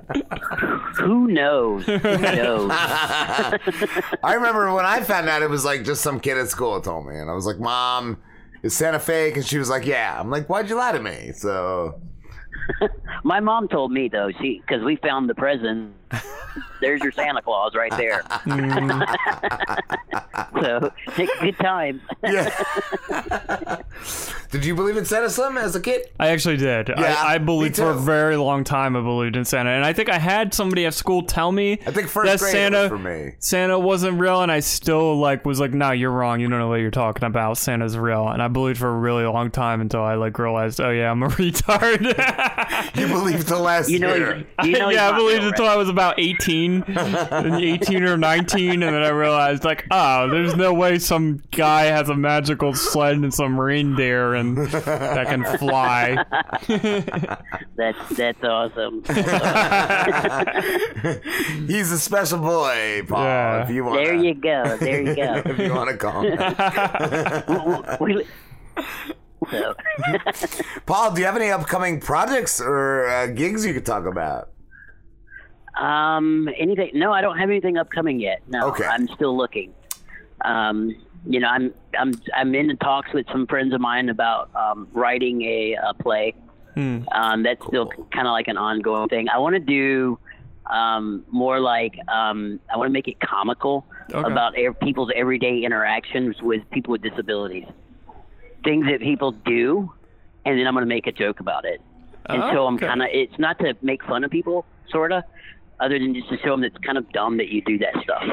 Who 0.95 1.27
knows? 1.27 1.85
Who 1.85 1.99
knows? 1.99 2.71
I 2.71 4.33
remember 4.35 4.73
when 4.73 4.85
I 4.85 5.01
found 5.01 5.29
out 5.29 5.41
it 5.41 5.49
was 5.49 5.65
like 5.65 5.83
just 5.83 6.01
some 6.01 6.19
kid 6.19 6.37
at 6.37 6.49
school 6.49 6.79
told 6.81 7.07
me, 7.07 7.15
and 7.15 7.29
I 7.29 7.33
was 7.33 7.45
like, 7.45 7.59
"Mom, 7.59 8.17
is 8.63 8.75
Santa 8.75 8.99
fake?" 8.99 9.35
And 9.35 9.45
she 9.45 9.57
was 9.57 9.69
like, 9.69 9.85
"Yeah." 9.85 10.19
I'm 10.19 10.29
like, 10.29 10.47
"Why'd 10.47 10.69
you 10.69 10.75
lie 10.75 10.93
to 10.93 11.01
me?" 11.01 11.31
So 11.35 11.99
My 13.23 13.39
mom 13.39 13.67
told 13.67 13.91
me 13.91 14.09
though, 14.11 14.29
she 14.41 14.61
because 14.65 14.83
we 14.83 14.97
found 14.97 15.29
the 15.29 15.35
present 15.35 15.93
there's 16.81 17.01
your 17.01 17.11
Santa 17.11 17.41
Claus 17.41 17.73
right 17.75 17.91
there. 17.97 18.21
Mm. 18.45 19.01
so 20.61 20.91
take 21.15 21.29
a 21.39 21.43
good 21.43 21.57
time. 21.57 22.01
Did 24.51 24.63
you 24.63 24.75
believe 24.75 24.95
in 24.95 25.03
Santa 25.05 25.29
Slim 25.29 25.57
as 25.57 25.75
a 25.75 25.81
kid? 25.81 26.07
I 26.19 26.29
actually 26.29 26.57
did. 26.57 26.87
Yeah, 26.89 27.15
I, 27.19 27.35
I 27.35 27.37
believed 27.39 27.75
for 27.75 27.89
a 27.89 27.95
very 27.95 28.37
long 28.37 28.63
time. 28.63 28.95
I 28.95 29.01
believed 29.01 29.35
in 29.35 29.43
Santa, 29.43 29.71
and 29.71 29.83
I 29.83 29.91
think 29.91 30.07
I 30.09 30.17
had 30.17 30.53
somebody 30.53 30.85
at 30.85 30.93
school 30.93 31.23
tell 31.23 31.51
me 31.51 31.73
I 31.85 31.91
think 31.91 32.07
first 32.07 32.31
that 32.31 32.39
grade 32.39 32.51
Santa 32.53 32.81
was 32.83 32.89
for 32.89 32.97
me. 32.97 33.33
Santa 33.39 33.77
wasn't 33.77 34.17
real, 34.19 34.41
and 34.41 34.49
I 34.51 34.61
still 34.61 35.17
like 35.17 35.45
was 35.45 35.59
like, 35.59 35.73
"No, 35.73 35.91
you're 35.91 36.11
wrong. 36.11 36.39
You 36.39 36.47
don't 36.47 36.59
know 36.59 36.69
what 36.69 36.79
you're 36.79 36.91
talking 36.91 37.25
about. 37.25 37.57
Santa's 37.57 37.97
real." 37.97 38.29
And 38.29 38.41
I 38.41 38.47
believed 38.47 38.79
for 38.79 38.87
a 38.87 38.97
really 38.97 39.25
long 39.25 39.51
time 39.51 39.81
until 39.81 40.03
I 40.03 40.15
like 40.15 40.39
realized, 40.39 40.79
"Oh 40.79 40.91
yeah, 40.91 41.11
I'm 41.11 41.21
a 41.23 41.27
retard." 41.27 42.95
you 42.95 43.07
believed 43.07 43.47
the 43.47 43.59
last 43.59 43.89
You 43.89 43.99
know 43.99 44.15
year. 44.15 44.45
you 44.63 44.77
know 44.77 44.87
he's 44.89 44.95
yeah, 44.95 45.09
I 45.09 45.17
believed 45.17 45.39
real, 45.41 45.49
until 45.49 45.67
I 45.67 45.75
was 45.75 45.89
about 45.95 46.19
18, 46.19 46.83
and 46.83 47.55
18 47.55 48.03
or 48.03 48.17
19, 48.17 48.71
and 48.71 48.81
then 48.83 48.93
I 49.01 49.07
realized 49.09 49.63
like, 49.63 49.85
oh, 49.91 50.27
there's 50.29 50.57
no 50.57 50.73
way 50.73 50.99
some 50.99 51.41
guy 51.51 51.83
has 51.85 52.09
a 52.09 52.15
magical 52.15 52.73
sled 52.73 53.15
and 53.15 53.33
some 53.33 53.57
reindeer 53.57 54.33
and 54.35 54.57
that 54.57 55.27
can 55.27 55.45
fly. 55.57 56.17
That's 57.77 58.09
that's 58.15 58.43
awesome. 58.43 59.03
He's 61.67 61.91
a 61.91 61.99
special 61.99 62.39
boy, 62.39 63.03
Paul. 63.07 63.23
Yeah. 63.23 63.63
If 63.63 63.69
you 63.69 63.83
want, 63.85 64.03
there 64.03 64.15
you 64.15 64.33
go. 64.33 64.77
There 64.77 65.01
you 65.01 65.15
go. 65.15 65.41
if 65.51 65.59
you 65.59 65.73
want 65.73 65.89
to 65.89 65.97
call 65.97 66.21
him. 66.21 66.37
We- 67.99 68.25
so, 69.51 69.75
Paul, 70.85 71.13
do 71.13 71.19
you 71.21 71.25
have 71.27 71.35
any 71.35 71.51
upcoming 71.51 71.99
projects 71.99 72.59
or 72.59 73.07
uh, 73.07 73.27
gigs 73.27 73.65
you 73.65 73.73
could 73.73 73.85
talk 73.85 74.05
about? 74.05 74.49
Um, 75.77 76.49
anything? 76.57 76.91
No, 76.93 77.11
I 77.11 77.21
don't 77.21 77.37
have 77.37 77.49
anything 77.49 77.77
upcoming 77.77 78.19
yet. 78.19 78.41
No, 78.47 78.67
Okay. 78.69 78.85
I'm 78.85 79.07
still 79.09 79.35
looking. 79.35 79.73
Um, 80.43 80.95
you 81.27 81.39
know, 81.39 81.47
I'm 81.47 81.73
I'm 81.97 82.13
I'm 82.35 82.53
in 82.55 82.75
talks 82.77 83.11
with 83.13 83.25
some 83.31 83.47
friends 83.47 83.73
of 83.73 83.81
mine 83.81 84.09
about 84.09 84.49
um, 84.55 84.87
writing 84.93 85.41
a, 85.41 85.75
a 85.89 85.93
play. 85.95 86.35
Um, 86.77 87.43
that's 87.43 87.65
still 87.67 87.87
kind 88.13 88.27
of 88.27 88.31
like 88.33 88.49
an 88.49 88.57
ongoing 88.57 89.07
thing. 89.07 89.29
I 89.29 89.37
want 89.37 89.53
to 89.55 89.59
do 89.61 90.19
um, 90.69 91.23
more 91.31 91.59
like 91.61 91.95
um, 92.09 92.59
I 92.71 92.77
want 92.77 92.89
to 92.89 92.93
make 92.93 93.07
it 93.07 93.19
comical 93.19 93.85
Okay. 94.13 94.31
about 94.31 94.53
people's 94.81 95.09
everyday 95.15 95.63
interactions 95.63 96.39
with 96.39 96.61
people 96.69 96.91
with 96.91 97.01
disabilities, 97.01 97.65
things 98.63 98.85
that 98.85 98.99
people 98.99 99.31
do, 99.31 99.91
and 100.45 100.59
then 100.59 100.67
I'm 100.67 100.75
going 100.75 100.83
to 100.83 100.87
make 100.87 101.07
a 101.07 101.11
joke 101.11 101.39
about 101.39 101.65
it. 101.65 101.81
And 102.27 102.43
Oh, 102.43 102.51
so 102.53 102.67
I'm 102.67 102.75
okay. 102.75 102.85
kind 102.85 103.01
of 103.01 103.07
it's 103.11 103.39
not 103.39 103.57
to 103.59 103.75
make 103.81 104.03
fun 104.03 104.23
of 104.23 104.29
people, 104.29 104.63
sort 104.89 105.11
of, 105.11 105.23
other 105.79 105.99
than 105.99 106.13
just 106.13 106.29
to 106.29 106.37
show 106.37 106.51
them 106.51 106.61
that 106.61 106.67
it's 106.67 106.85
kind 106.85 106.97
of 106.97 107.11
dumb 107.11 107.37
that 107.37 107.49
you 107.49 107.61
do 107.61 107.77
that 107.79 107.93
stuff. 108.03 108.23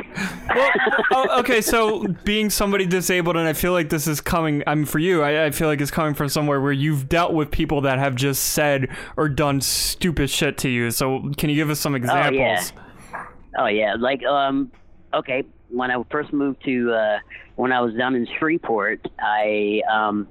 oh, 1.12 1.40
okay, 1.40 1.60
so 1.60 2.06
being 2.24 2.50
somebody 2.50 2.86
disabled, 2.86 3.36
and 3.36 3.48
I 3.48 3.52
feel 3.52 3.72
like 3.72 3.88
this 3.88 4.06
is 4.06 4.20
coming. 4.20 4.62
I 4.66 4.74
mean, 4.74 4.84
for 4.84 4.98
you, 4.98 5.22
I, 5.22 5.46
I 5.46 5.50
feel 5.50 5.68
like 5.68 5.80
it's 5.80 5.90
coming 5.90 6.14
from 6.14 6.28
somewhere 6.28 6.60
where 6.60 6.72
you've 6.72 7.08
dealt 7.08 7.32
with 7.32 7.50
people 7.50 7.80
that 7.82 7.98
have 7.98 8.14
just 8.14 8.42
said 8.44 8.88
or 9.16 9.28
done 9.28 9.60
stupid 9.60 10.30
shit 10.30 10.58
to 10.58 10.68
you. 10.68 10.90
So, 10.90 11.30
can 11.36 11.50
you 11.50 11.56
give 11.56 11.70
us 11.70 11.80
some 11.80 11.94
examples? 11.94 12.32
Oh 12.32 12.42
yeah. 12.42 13.26
Oh 13.58 13.66
yeah. 13.66 13.94
Like 13.98 14.24
um 14.24 14.70
okay, 15.12 15.42
when 15.68 15.90
I 15.90 16.02
first 16.10 16.32
moved 16.32 16.64
to 16.64 16.92
uh 16.92 17.18
when 17.56 17.72
I 17.72 17.80
was 17.80 17.94
down 17.94 18.14
in 18.14 18.26
Shreveport, 18.38 19.06
I 19.18 19.82
um 19.90 20.28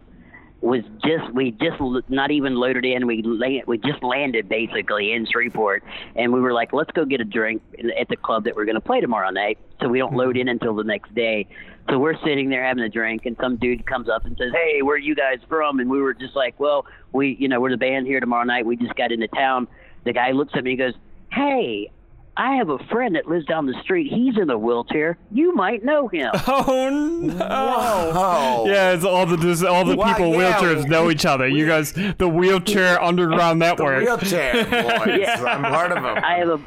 was 0.62 0.84
just 1.04 1.34
we 1.34 1.52
just 1.52 1.82
not 2.10 2.30
even 2.30 2.56
loaded 2.56 2.86
in. 2.86 3.08
We 3.08 3.22
la- 3.24 3.64
we 3.66 3.78
just 3.80 4.04
landed 4.04 4.48
basically 4.48 5.12
in 5.12 5.26
Shreveport, 5.26 5.84
and 6.16 6.32
we 6.32 6.40
were 6.40 6.54
like, 6.54 6.72
let's 6.72 6.92
go 6.92 7.04
get 7.04 7.20
a 7.20 7.26
drink 7.26 7.62
at 8.00 8.08
the 8.10 8.16
club 8.16 8.44
that 8.44 8.56
we're 8.56 8.66
going 8.66 8.76
to 8.76 8.82
play 8.82 9.02
tomorrow 9.02 9.32
night. 9.32 9.58
So 9.82 9.88
we 9.88 9.98
don't 9.98 10.16
load 10.16 10.36
hmm. 10.36 10.42
in 10.42 10.48
until 10.50 10.76
the 10.76 10.84
next 10.84 11.14
day. 11.16 11.48
So 11.90 11.98
we're 11.98 12.18
sitting 12.24 12.50
there 12.50 12.64
having 12.64 12.84
a 12.84 12.90
drink, 12.90 13.26
and 13.26 13.36
some 13.42 13.58
dude 13.58 13.86
comes 13.88 14.08
up 14.08 14.26
and 14.26 14.38
says, 14.38 14.52
"Hey, 14.54 14.84
where 14.84 14.96
are 14.96 15.00
you 15.00 15.16
guys 15.16 15.40
from?" 15.50 15.80
And 15.80 15.90
we 15.90 16.00
were 16.00 16.14
just 16.14 16.36
like, 16.36 16.60
"Well, 16.60 16.86
we 17.12 17.36
you 17.40 17.48
know 17.48 17.60
we're 17.60 17.72
the 17.72 17.78
band 17.78 18.06
here 18.06 18.20
tomorrow 18.20 18.44
night. 18.44 18.66
We 18.66 18.76
just 18.76 18.96
got 18.96 19.12
into 19.12 19.28
town." 19.30 19.68
The 20.04 20.14
guy 20.14 20.32
looks 20.32 20.54
at 20.56 20.64
me, 20.64 20.72
and 20.72 20.80
goes, 20.80 20.94
"Hey." 21.32 21.92
I 22.44 22.56
have 22.56 22.70
a 22.70 22.80
friend 22.90 23.14
that 23.16 23.28
lives 23.28 23.46
down 23.46 23.68
the 23.68 23.76
street. 23.84 24.12
He's 24.12 24.36
in 24.36 24.50
a 24.50 24.58
wheelchair. 24.58 25.16
You 25.32 25.54
might 25.54 25.86
know 25.86 26.08
him. 26.08 26.32
Oh 26.48 26.90
no! 26.90 27.36
Whoa. 27.38 28.66
Yeah, 28.68 28.94
it's 28.94 29.06
all 29.06 29.26
the 29.28 29.38
dis- 29.38 29.64
all 29.64 29.86
the 29.86 29.96
Wow, 29.96 30.08
people 30.12 30.32
yeah. 30.34 30.54
wheelchairs 30.58 30.88
know 30.88 31.12
each 31.12 31.26
other. 31.26 31.48
You 31.48 31.68
guys, 31.68 31.94
the 31.94 32.28
wheelchair 32.28 33.00
underground 33.10 33.62
The 33.62 33.66
network. 33.68 34.04
wheelchair 34.04 34.54
boys. 34.66 35.20
Yeah. 35.20 35.44
I'm 35.46 35.62
part 35.62 35.92
of 35.92 36.02
them. 36.02 36.18
I 36.24 36.38
have 36.38 36.50
a 36.50 36.58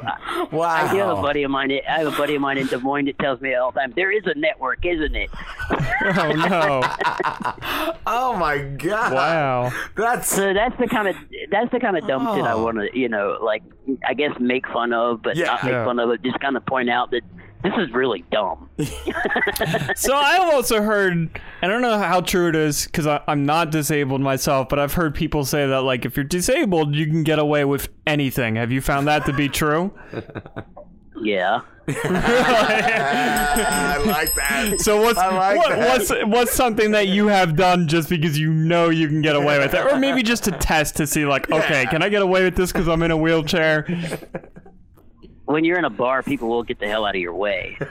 Wow. 0.55 0.69
I 0.69 0.87
have 0.95 1.17
a 1.17 1.21
buddy 1.21 1.43
of 1.43 1.51
mine. 1.51 1.71
I 1.89 1.99
have 1.99 2.07
a 2.13 2.17
buddy 2.17 2.35
of 2.35 2.41
mine 2.41 2.57
in 2.57 2.67
Des 2.67 2.77
Moines 2.77 3.05
that 3.05 3.19
tells 3.19 3.41
me 3.41 3.53
all 3.55 3.71
the 3.71 3.79
time. 3.81 3.93
There 3.95 4.11
is 4.11 4.23
a 4.25 4.33
network, 4.37 4.85
isn't 4.85 5.15
it? 5.15 5.29
Oh 6.17 6.31
no! 6.33 6.81
oh 8.05 8.35
my 8.37 8.59
god! 8.59 9.13
Wow. 9.13 9.71
That's 9.95 10.27
So 10.29 10.53
that's 10.53 10.77
the 10.79 10.87
kind 10.87 11.07
of 11.07 11.15
that's 11.51 11.71
the 11.71 11.79
kind 11.79 11.97
of 11.97 12.05
dumb 12.07 12.25
shit 12.35 12.45
I 12.45 12.53
Oh. 12.53 12.63
want 12.63 12.77
to 12.77 12.97
you 12.97 13.09
know 13.09 13.37
like 13.41 13.63
I 14.07 14.13
guess 14.13 14.31
make 14.39 14.67
fun 14.67 14.93
of, 14.93 15.21
but 15.23 15.35
Yeah. 15.35 15.45
not 15.45 15.64
make 15.65 15.73
Yeah. 15.73 15.85
fun 15.85 15.99
of 15.99 16.09
it. 16.11 16.21
Just 16.23 16.39
kind 16.39 16.55
of 16.55 16.65
point 16.65 16.89
out 16.89 17.11
that 17.11 17.21
this 17.63 17.73
is 17.77 17.91
really 17.93 18.23
dumb. 18.31 18.69
So 19.95 20.13
I've 20.15 20.53
also 20.53 20.81
heard, 20.81 21.39
I 21.61 21.67
don't 21.67 21.81
know 21.81 21.97
how 21.97 22.21
true 22.21 22.49
it 22.49 22.55
is 22.55 22.85
because 22.85 23.07
I'm 23.27 23.45
not 23.45 23.71
disabled 23.71 24.21
myself, 24.21 24.69
but 24.69 24.77
I've 24.79 24.93
heard 24.93 25.15
people 25.15 25.45
say 25.45 25.65
that 25.67 25.81
like 25.81 26.05
if 26.05 26.15
you're 26.17 26.23
disabled, 26.25 26.95
you 26.95 27.05
can 27.07 27.23
get 27.23 27.39
away 27.39 27.65
with 27.65 27.89
anything. 28.05 28.55
Have 28.57 28.71
you 28.71 28.81
found 28.81 29.07
that 29.07 29.25
to 29.25 29.33
be 29.33 29.49
true? 29.49 29.93
Yeah. 31.23 31.61
I 31.87 34.03
like 34.05 34.35
that. 34.35 34.81
So 34.81 35.01
what's 35.01 35.17
like 35.17 35.57
what, 35.57 35.69
that. 35.69 35.87
what's 35.87 36.11
what's 36.25 36.51
something 36.51 36.91
that 36.91 37.07
you 37.07 37.27
have 37.27 37.55
done 37.55 37.87
just 37.87 38.09
because 38.09 38.37
you 38.37 38.51
know 38.53 38.89
you 38.89 39.07
can 39.07 39.21
get 39.21 39.37
away 39.37 39.57
with 39.59 39.73
it, 39.73 39.79
or 39.85 39.97
maybe 39.97 40.23
just 40.23 40.43
to 40.43 40.51
test 40.51 40.97
to 40.97 41.07
see 41.07 41.25
like, 41.25 41.49
okay, 41.49 41.83
Yeah. 41.83 41.89
can 41.89 42.03
I 42.03 42.09
get 42.09 42.21
away 42.21 42.43
with 42.43 42.57
this 42.57 42.73
because 42.73 42.89
I'm 42.89 43.01
in 43.01 43.11
a 43.11 43.17
wheelchair? 43.17 43.85
When 45.45 45.63
you're 45.65 45.77
in 45.77 45.85
a 45.85 45.89
bar, 45.89 46.23
people 46.23 46.49
will 46.49 46.63
get 46.63 46.79
the 46.79 46.87
hell 46.87 47.05
out 47.05 47.15
of 47.15 47.21
your 47.21 47.35
way. 47.35 47.77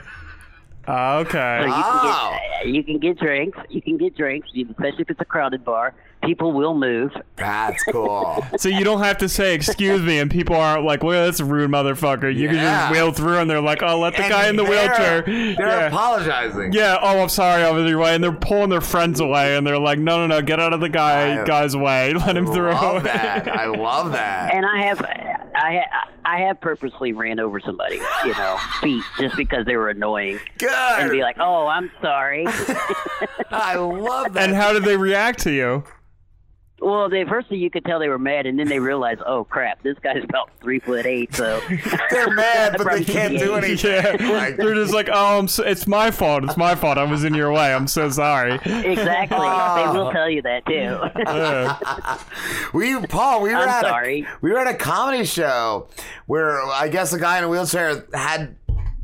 Ah, 0.87 1.23
so 1.23 1.27
okay. 1.29 1.65
you 1.65 1.73
Oh. 1.75 2.37
can 2.61 2.61
get 2.63 2.75
you 2.75 2.83
can 2.83 2.99
get 2.99 3.17
drinks. 3.17 3.57
You 3.69 3.81
can 3.81 3.97
get 3.97 4.15
drinks, 4.15 4.49
especially 4.55 5.01
if 5.01 5.09
it's 5.09 5.19
a 5.19 5.25
crowded 5.25 5.65
bar. 5.65 5.95
People 6.23 6.51
will 6.51 6.75
move. 6.75 7.11
That's 7.37 7.83
cool. 7.91 8.45
So 8.57 8.69
you 8.69 8.83
don't 8.83 9.01
have 9.01 9.17
to 9.17 9.27
say 9.27 9.55
excuse 9.55 10.03
me, 10.03 10.19
and 10.19 10.29
people 10.29 10.55
aren't 10.55 10.85
like, 10.85 11.01
"Well, 11.01 11.25
that's 11.25 11.39
a 11.39 11.45
rude 11.45 11.71
motherfucker." 11.71 12.31
You 12.31 12.49
can 12.49 12.57
just 12.57 12.91
wheel 12.91 13.11
through, 13.11 13.37
and 13.39 13.49
they're 13.49 13.61
like, 13.61 13.81
"Oh, 13.81 13.99
let 13.99 14.15
the 14.15 14.25
And 14.25 14.31
guy 14.31 14.47
in 14.47 14.57
the 14.57 14.63
they're- 14.63 14.71
wheelchair." 14.71 15.21
They're 15.23 15.55
yeah. 15.67 15.87
apologizing. 15.87 16.73
Yeah. 16.73 16.99
Oh, 17.01 17.19
I'm 17.19 17.29
sorry. 17.29 17.63
I 17.63 17.71
was 17.71 17.89
your 17.89 17.97
way, 17.99 18.13
and 18.13 18.23
they're 18.23 18.31
pulling 18.31 18.69
their 18.69 18.79
friends 18.81 19.19
away, 19.19 19.57
and 19.57 19.65
they're 19.65 19.79
like, 19.79 19.97
"No, 19.97 20.19
no, 20.19 20.27
no, 20.35 20.41
get 20.43 20.59
out 20.59 20.73
of 20.73 20.81
the 20.81 20.89
guy 20.89 21.41
I 21.41 21.45
guy's 21.45 21.75
way. 21.75 22.13
Let 22.27 22.37
him 22.37 22.45
through." 22.45 22.73
love 22.73 23.01
that. 23.05 23.47
I 23.47 23.65
love 23.65 24.11
that. 24.11 24.53
And 24.53 24.67
I 24.67 24.83
have, 24.83 24.99
I, 25.55 25.83
I 26.25 26.39
have 26.41 26.59
purposely 26.59 27.13
ran 27.13 27.39
over 27.39 27.59
somebody, 27.59 27.99
you 28.25 28.33
know, 28.33 28.57
feet 28.81 29.03
just 29.19 29.35
because 29.37 29.65
they 29.65 29.77
were 29.77 29.89
annoying, 29.89 30.39
and 30.61 31.11
be 31.11 31.21
like, 31.21 31.37
"Oh, 31.39 31.67
I'm 31.67 31.91
sorry." 32.01 32.45
I 33.51 33.75
love 33.75 34.33
that. 34.33 34.49
And 34.49 34.55
how 34.55 34.73
did 34.73 34.83
they 34.83 34.97
react 34.97 35.39
to 35.41 35.51
you? 35.51 35.83
Well, 36.85 37.09
they 37.09 37.25
first 37.25 37.51
you 37.51 37.71
could 37.71 37.83
tell 37.83 37.97
they 37.97 38.09
were 38.09 38.19
mad, 38.19 38.45
and 38.45 38.59
then 38.59 38.67
they 38.67 38.79
realized, 38.79 39.21
"Oh 39.25 39.43
crap, 39.43 39.81
this 39.81 39.97
guy's 40.03 40.23
about 40.23 40.51
three 40.61 40.79
foot 40.79 41.07
eight." 41.07 41.33
So 41.33 41.59
They're 42.11 42.29
mad, 42.29 42.75
but 42.77 42.91
they 42.91 43.03
can't 43.03 43.39
do 43.39 43.55
anything. 43.55 43.91
Yeah, 43.91 44.15
Like, 44.31 44.57
they're 44.57 44.75
just 44.75 44.93
like, 44.93 45.09
"Oh, 45.11 45.39
I'm 45.39 45.47
so, 45.47 45.63
it's 45.63 45.87
my 45.87 46.11
fault. 46.11 46.43
It's 46.43 46.57
my 46.57 46.75
fault. 46.75 46.99
I 46.99 47.03
was 47.03 47.23
in 47.23 47.33
your 47.33 47.51
way. 47.51 47.73
I'm 47.73 47.87
so 47.87 48.11
sorry." 48.11 48.53
exactly, 48.53 49.37
ah. 49.39 49.91
they 49.91 49.97
will 49.97 50.11
tell 50.11 50.29
you 50.29 50.43
that 50.43 50.63
too. 50.67 50.99
Yeah. 51.25 52.19
we, 52.71 53.07
Paul, 53.07 53.41
we 53.41 53.49
were 53.49 53.55
I'm 53.55 53.67
at 53.69 53.81
sorry. 53.81 54.21
a 54.21 54.27
we 54.41 54.51
were 54.51 54.59
at 54.59 54.67
a 54.67 54.77
comedy 54.77 55.25
show 55.25 55.87
where 56.27 56.61
I 56.61 56.87
guess 56.87 57.13
a 57.13 57.19
guy 57.19 57.39
in 57.39 57.45
a 57.45 57.49
wheelchair 57.49 58.05
had 58.13 58.55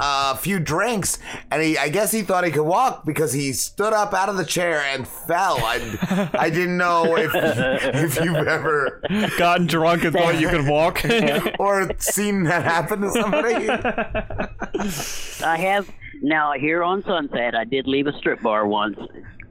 a 0.04 0.36
few 0.36 0.60
drinks, 0.60 1.20
and 1.52 1.62
he 1.62 1.78
I 1.78 1.90
guess 1.90 2.12
he 2.12 2.24
thought 2.24 2.44
he 2.44 2.52
could 2.52 2.66
walk 2.66 3.06
because 3.06 3.34
he 3.34 3.54
stood 3.54 3.94
up 3.94 4.14
out 4.14 4.30
of 4.30 4.38
the 4.38 4.46
chair 4.46 4.82
and 4.82 5.08
fell. 5.08 5.58
I 5.60 6.30
I 6.34 6.50
didn't 6.50 6.78
know 6.78 7.16
if 7.16 7.32
if 7.36 8.24
you've 8.24 8.48
ever 8.48 9.02
Gotten 9.38 9.68
drunk 9.68 10.04
and 10.04 10.14
thought 10.14 10.40
you 10.40 10.50
could 10.50 10.68
walk. 10.68 11.04
or 11.60 11.92
seen 12.00 12.44
that 12.44 12.64
happen 12.64 13.02
to 13.02 13.12
somebody. 13.12 13.70
I 15.44 15.58
have 15.58 15.90
now 16.22 16.54
here 16.54 16.84
on 16.84 17.04
Sunset. 17.04 17.56
I 17.56 17.66
did 17.66 17.88
leave 17.88 18.08
a 18.08 18.14
strip 18.18 18.42
bar 18.42 18.68
once, 18.68 18.98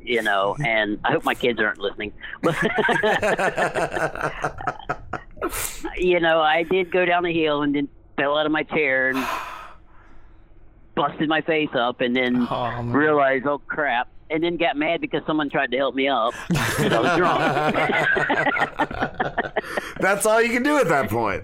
you 0.02 0.22
know, 0.22 0.56
and 0.64 0.98
I 1.04 1.12
hope 1.12 1.24
my 1.24 1.34
kids 1.34 1.60
aren't 1.60 1.78
listening. 1.78 2.12
But 2.42 2.56
you 5.96 6.20
know, 6.20 6.40
I 6.40 6.64
did 6.64 6.90
go 6.90 7.04
down 7.04 7.24
the 7.24 7.32
hill 7.32 7.62
and 7.62 7.74
then 7.74 7.88
fell 8.16 8.36
out 8.36 8.46
of 8.46 8.52
my 8.52 8.62
chair 8.62 9.10
and 9.10 9.26
busted 11.00 11.28
my 11.28 11.40
face 11.40 11.70
up, 11.74 12.00
and 12.00 12.14
then 12.14 12.46
oh, 12.50 12.82
realized, 12.84 13.46
oh 13.46 13.58
crap. 13.58 14.08
And 14.32 14.44
then 14.44 14.56
got 14.58 14.76
mad 14.76 15.00
because 15.00 15.22
someone 15.26 15.50
tried 15.50 15.72
to 15.72 15.76
help 15.76 15.96
me 15.96 16.06
up. 16.08 16.32
'cause 16.34 16.92
I 16.92 17.00
was 17.00 17.16
drunk. 17.16 17.74
That's 20.00 20.24
all 20.24 20.40
you 20.40 20.50
can 20.50 20.62
do 20.62 20.78
at 20.78 20.86
that 20.88 21.10
point. 21.10 21.42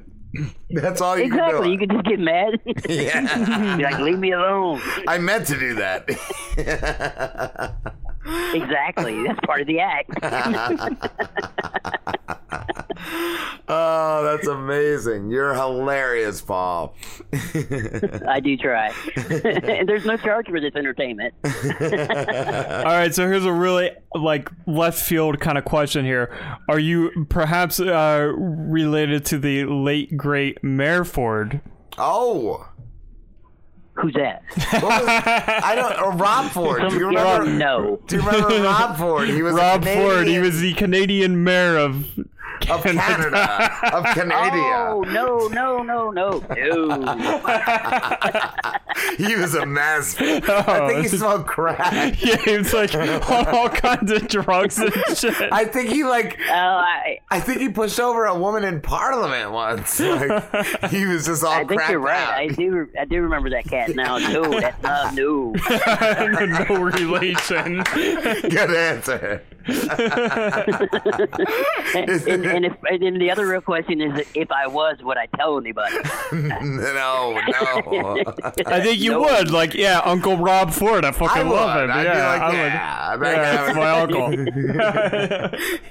That's 0.70 1.00
all 1.00 1.18
you 1.18 1.28
can 1.28 1.32
exactly. 1.38 1.66
do. 1.66 1.72
You 1.72 1.78
can 1.78 1.88
just 1.90 2.04
get 2.06 2.20
mad. 2.20 2.60
Yeah. 2.88 3.76
Like, 3.80 3.98
leave 3.98 4.18
me 4.18 4.30
alone. 4.32 4.80
I 5.08 5.18
meant 5.18 5.46
to 5.48 5.58
do 5.58 5.74
that. 5.76 6.08
Exactly. 8.54 9.22
That's 9.26 9.40
part 9.44 9.60
of 9.62 9.66
the 9.66 9.80
act. 9.80 10.10
oh, 13.68 14.22
that's 14.24 14.46
amazing. 14.46 15.30
You're 15.30 15.54
hilarious, 15.54 16.40
Paul. 16.40 16.94
I 18.28 18.40
do 18.40 18.56
try. 18.56 18.92
there's 19.86 20.04
no 20.04 20.16
charge 20.16 20.46
for 20.48 20.60
this 20.60 20.74
entertainment. 20.74 21.34
All 21.44 22.84
right, 22.84 23.14
so 23.14 23.26
here's 23.26 23.44
a 23.44 23.52
really 23.52 23.90
like 24.14 24.50
left 24.66 25.00
field 25.02 25.40
kind 25.40 25.58
of 25.58 25.64
question 25.64 26.04
here. 26.04 26.34
Are 26.68 26.78
you 26.78 27.26
perhaps 27.28 27.80
uh, 27.80 28.32
related 28.36 29.24
to 29.26 29.38
the 29.38 29.64
late 29.64 30.16
great 30.16 30.62
Mayor 30.64 31.04
Ford? 31.04 31.60
Oh. 31.98 32.68
Who's 33.94 34.12
that? 34.12 34.42
I 35.64 35.74
don't. 35.74 35.98
Or 36.02 36.12
Rob 36.12 36.50
Ford. 36.50 36.82
Do 36.90 36.96
you 36.96 37.10
Yeah, 37.12 37.38
remember? 37.38 37.58
no. 37.58 38.00
Do 38.06 38.16
you 38.16 38.22
remember 38.22 38.62
Rob 38.62 38.98
Ford? 38.98 39.26
He 39.26 39.40
was 39.40 39.54
Rob 39.54 39.84
Ford. 39.86 40.26
He 40.26 40.38
was 40.38 40.60
the 40.60 40.74
Canadian 40.74 41.42
mayor 41.42 41.78
of 41.78 42.04
of 42.70 42.82
Canada, 42.82 43.70
of 43.92 44.04
Canada. 44.14 44.60
Oh 44.90 45.02
no 45.06 45.48
no 45.48 45.82
no 45.82 46.10
no 46.10 46.38
no! 46.48 46.90
He 49.18 49.36
was 49.36 49.54
a 49.54 49.66
mess. 49.66 50.16
I 50.18 50.40
Oh, 50.48 50.88
think 50.88 50.90
he 50.90 50.96
oh, 50.96 51.02
this 51.02 51.12
is- 51.12 51.22
crack. 51.46 52.22
Yeah, 52.22 52.36
he 52.38 52.56
was 52.56 52.72
like 52.72 52.94
on 52.94 53.08
all 53.54 53.68
kinds 53.68 54.10
of 54.10 54.26
drugs 54.28 54.78
and 54.78 54.90
shit. 55.14 55.34
I 55.52 55.64
think 55.66 55.90
he 55.90 56.02
like. 56.02 56.38
Oh, 56.48 56.54
I, 56.54 57.18
I 57.30 57.40
think 57.40 57.60
he 57.60 57.68
pushed 57.68 58.00
over 58.00 58.24
a 58.24 58.38
woman 58.38 58.64
in 58.64 58.80
Parliament 58.80 59.50
once. 59.52 60.00
Like 60.00 60.90
he 60.90 61.04
was 61.04 61.26
just 61.26 61.44
all 61.44 61.52
I 61.52 61.64
think 61.64 61.82
you're 61.88 61.98
right. 62.00 62.16
out. 62.18 62.34
I 62.34 62.48
do 62.48 62.88
I 62.98 63.04
do 63.04 63.20
remember 63.20 63.50
that 63.50 63.64
cat 63.66 63.94
now. 63.94 64.16
No, 64.18 64.42
that's 64.60 64.82
uh, 64.84 64.88
not 64.88 65.14
no. 65.14 65.52
no 66.68 66.82
relation. 66.82 67.82
Good 67.92 68.74
answer. 68.74 69.42
And, 72.46 72.56
and, 72.56 72.64
and 72.64 72.64
if 72.66 72.72
and 72.90 73.02
then 73.02 73.18
the 73.18 73.30
other 73.30 73.46
real 73.46 73.60
question 73.60 74.00
is, 74.00 74.26
if 74.34 74.50
I 74.50 74.66
was, 74.66 74.98
would 75.02 75.16
I 75.18 75.26
tell 75.36 75.58
anybody? 75.58 75.96
no, 76.32 77.32
no. 77.32 78.22
I 78.66 78.80
think 78.80 78.98
you 79.00 79.12
No. 79.12 79.20
would. 79.20 79.50
Like, 79.50 79.74
yeah, 79.74 80.00
Uncle 80.04 80.36
Rob 80.36 80.70
Ford. 80.72 81.04
I 81.04 81.10
fucking 81.12 81.46
I 81.46 81.48
love 81.48 81.82
him. 81.84 81.90
I'd 81.90 82.02
be 82.02 82.08
yeah, 82.08 82.28
like, 82.28 82.42
I 82.42 82.48
would. 82.48 82.56
yeah, 82.72 83.08
I 83.10 83.16
bet 83.16 83.38
I 83.38 83.42
Yeah, 83.42 83.66
that's 83.66 83.76
my 83.76 83.90
uncle. 84.00 84.30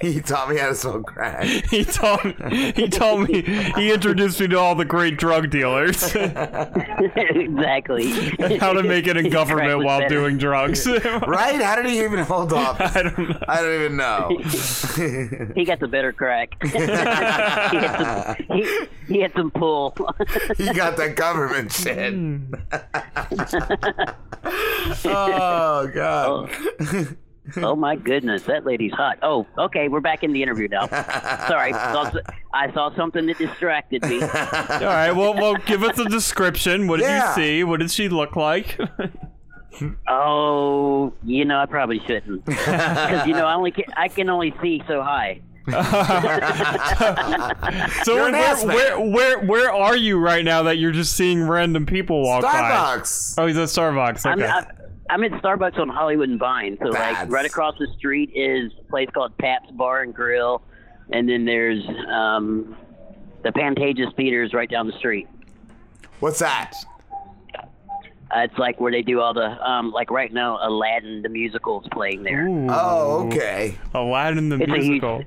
he 0.00 0.20
taught 0.20 0.48
me 0.50 0.56
how 0.58 0.68
to 0.68 0.74
smoke 0.74 1.06
crack. 1.06 1.44
he 1.44 1.84
told 1.84 2.20
he 2.52 2.88
told 2.88 3.28
me 3.28 3.42
he 3.42 3.92
introduced 3.92 4.40
me 4.40 4.48
to 4.48 4.58
all 4.58 4.74
the 4.74 4.84
great 4.84 5.16
drug 5.16 5.50
dealers. 5.50 6.14
exactly. 6.14 8.10
How 8.58 8.72
to 8.72 8.82
make 8.82 9.06
it 9.06 9.16
in 9.16 9.30
government 9.30 9.84
while 9.84 10.00
better. 10.00 10.14
doing 10.14 10.38
drugs. 10.38 10.86
right? 10.86 11.60
How 11.60 11.76
did 11.76 11.86
he 11.86 12.02
even 12.02 12.20
hold 12.20 12.52
off? 12.52 12.80
I 12.80 13.02
don't 13.02 13.18
know. 13.18 13.38
I 13.48 13.60
don't 13.62 13.74
even 13.74 13.96
know. 13.96 14.28
He 15.54 15.64
got 15.64 15.80
the 15.80 15.88
better 15.88 16.12
crack. 16.12 16.45
he, 16.62 16.68
had 16.78 17.98
some, 17.98 18.36
he, 18.56 18.86
he 19.08 19.20
had 19.20 19.32
some 19.34 19.50
pull. 19.50 19.94
he 20.56 20.72
got 20.72 20.96
that 20.96 21.14
government 21.16 21.72
shit. 21.72 22.14
Hmm. 22.14 22.54
oh 25.04 25.90
god. 25.94 26.50
oh 27.58 27.76
my 27.76 27.96
goodness, 27.96 28.42
that 28.44 28.64
lady's 28.66 28.92
hot. 28.92 29.18
Oh, 29.22 29.46
okay, 29.58 29.88
we're 29.88 30.00
back 30.00 30.22
in 30.24 30.32
the 30.32 30.42
interview 30.42 30.68
now. 30.68 30.86
Sorry, 31.48 31.72
saw, 31.72 32.10
I 32.52 32.72
saw 32.72 32.94
something 32.96 33.26
that 33.26 33.38
distracted 33.38 34.02
me. 34.02 34.20
all 34.22 34.28
right, 34.28 35.12
well, 35.12 35.34
well, 35.34 35.56
give 35.66 35.82
us 35.82 35.98
a 35.98 36.04
description. 36.06 36.86
What 36.88 36.98
did 36.98 37.04
Yeah. 37.06 37.28
you 37.28 37.34
see? 37.34 37.64
What 37.64 37.80
did 37.80 37.90
she 37.90 38.08
look 38.08 38.36
like? 38.36 38.78
Oh, 40.08 41.12
you 41.22 41.44
know, 41.44 41.58
I 41.58 41.66
probably 41.66 42.00
shouldn't, 42.06 42.44
because 42.46 43.26
you 43.26 43.34
know, 43.34 43.44
I 43.46 43.54
only 43.54 43.72
can, 43.72 43.84
I 43.96 44.08
can 44.08 44.28
only 44.30 44.54
see 44.62 44.82
so 44.88 45.02
high. 45.02 45.40
so 48.04 48.30
where, 48.30 48.56
where 48.66 49.00
where 49.00 49.40
where 49.44 49.72
are 49.72 49.96
you 49.96 50.18
right 50.18 50.44
now 50.44 50.62
that 50.64 50.78
you're 50.78 50.92
just 50.92 51.16
seeing 51.16 51.46
random 51.46 51.86
people 51.86 52.22
walk 52.22 52.44
Starbucks. 52.44 52.52
by? 52.52 52.60
Starbucks. 53.00 53.34
Oh, 53.38 53.46
he's 53.46 53.56
at 53.56 53.68
Starbucks. 53.68 54.26
I'm, 54.26 54.42
Okay. 54.42 54.50
I'm, 54.50 54.64
I'm 55.10 55.24
at 55.24 55.32
Starbucks 55.42 55.78
on 55.78 55.88
Hollywood 55.88 56.28
and 56.28 56.38
Vine. 56.38 56.76
So, 56.82 56.90
That's- 56.92 57.22
like, 57.22 57.30
right 57.30 57.46
across 57.46 57.76
the 57.78 57.86
street 57.96 58.30
is 58.34 58.72
a 58.80 58.84
place 58.90 59.08
called 59.14 59.36
Pat's 59.38 59.70
Bar 59.72 60.02
and 60.02 60.14
Grill. 60.14 60.62
And 61.12 61.28
then 61.28 61.44
there's 61.44 61.84
um, 62.12 62.76
the 63.44 63.50
Pantages 63.50 64.14
Theaters 64.16 64.52
right 64.54 64.68
down 64.70 64.86
the 64.88 64.98
street. 64.98 65.28
What's 66.20 66.38
that? 66.40 66.72
Uh, 67.56 68.40
it's 68.40 68.58
like 68.58 68.80
where 68.80 68.90
they 68.90 69.02
do 69.02 69.20
all 69.20 69.32
the, 69.32 69.44
um, 69.64 69.92
like 69.92 70.10
right 70.10 70.32
now, 70.32 70.58
Aladdin, 70.60 71.22
the 71.22 71.28
musical 71.28 71.80
is 71.82 71.86
playing 71.92 72.24
there. 72.24 72.48
Oh, 72.68 73.28
okay. 73.28 73.78
Aladdin 73.94 74.48
the 74.48 74.56
It's 74.56 74.72
a 74.72 74.74
huge- 74.74 74.88
musical. 74.88 75.22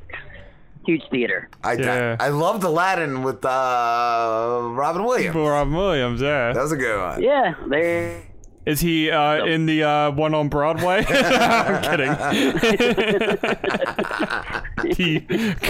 Huge 0.85 1.03
theater. 1.11 1.49
I 1.63 1.73
Yeah. 1.73 2.15
I 2.19 2.29
loved 2.29 2.63
Aladdin 2.63 3.21
with 3.23 3.43
uh, 3.45 4.59
Robin 4.71 5.03
Williams. 5.03 5.35
Robin 5.35 5.73
Williams, 5.73 6.21
yeah. 6.21 6.53
That 6.53 6.61
was 6.61 6.71
a 6.71 6.77
good 6.77 6.99
one. 6.99 7.21
Yeah, 7.21 7.53
there. 7.67 8.23
Is 8.69 8.79
he 8.81 9.09
uh, 9.09 9.43
in 9.45 9.65
the 9.65 9.83
uh, 9.83 10.11
one 10.11 10.35
on 10.35 10.47
Broadway? 10.47 11.03
I'm 11.09 11.81
kidding. 11.81 12.13
he 14.95 15.19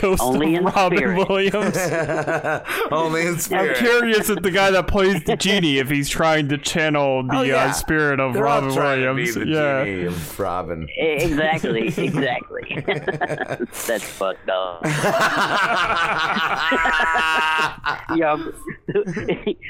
ghost 0.02 0.22
Only 0.22 0.56
of 0.56 0.60
in 0.62 0.66
Robin 0.66 0.98
spirit. 0.98 1.30
Williams. 1.30 1.78
Only 2.92 3.26
in 3.28 3.40
spirit. 3.40 3.78
I'm 3.78 3.84
curious 3.84 4.30
if 4.30 4.42
the 4.42 4.52
guy 4.52 4.72
that 4.72 4.88
plays 4.88 5.24
the 5.24 5.38
genie, 5.38 5.78
if 5.78 5.90
he's 5.90 6.10
trying 6.10 6.50
to 6.50 6.58
channel 6.58 7.24
the 7.24 7.38
Oh, 7.38 7.42
yeah. 7.44 7.66
uh, 7.68 7.72
spirit 7.72 8.20
of 8.20 8.34
They're 8.34 8.46
all 8.46 8.60
Robin 8.64 8.76
trying 8.76 9.00
to 9.02 9.08
Williams. 9.14 9.36
be 9.36 9.44
the 9.46 9.50
yeah. 9.50 9.86
genie 9.86 10.06
of 10.08 10.40
Robin. 10.40 10.88
Exactly, 10.98 11.88
exactly. 11.88 12.84
That's 12.86 14.04
fucked 14.04 14.50
up. 14.50 14.82
yeah, 18.16 18.36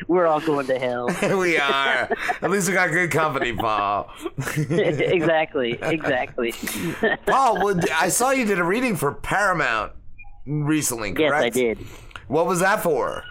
we're 0.08 0.26
all 0.26 0.42
going 0.42 0.66
to 0.68 0.80
hell. 0.80 1.08
we 1.38 1.58
are. 1.58 2.10
At 2.42 2.50
least 2.50 2.68
we 2.68 2.74
got 2.74 2.90
good 2.92 3.12
company, 3.20 3.54
Paul. 3.54 4.10
exactly, 4.58 5.78
exactly. 5.82 6.54
Paul, 7.26 7.64
would, 7.64 7.90
I 7.92 8.10
saw 8.10 8.32
you 8.32 8.46
did 8.46 8.60
a 8.60 8.64
reading 8.64 8.96
for 8.96 9.14
Paramount 9.14 9.94
recently, 10.46 11.14
Yes. 11.18 11.32
I 11.34 11.50
did. 11.50 11.80
What 12.28 12.46
was 12.46 12.60
that 12.60 12.82
for? 12.82 13.24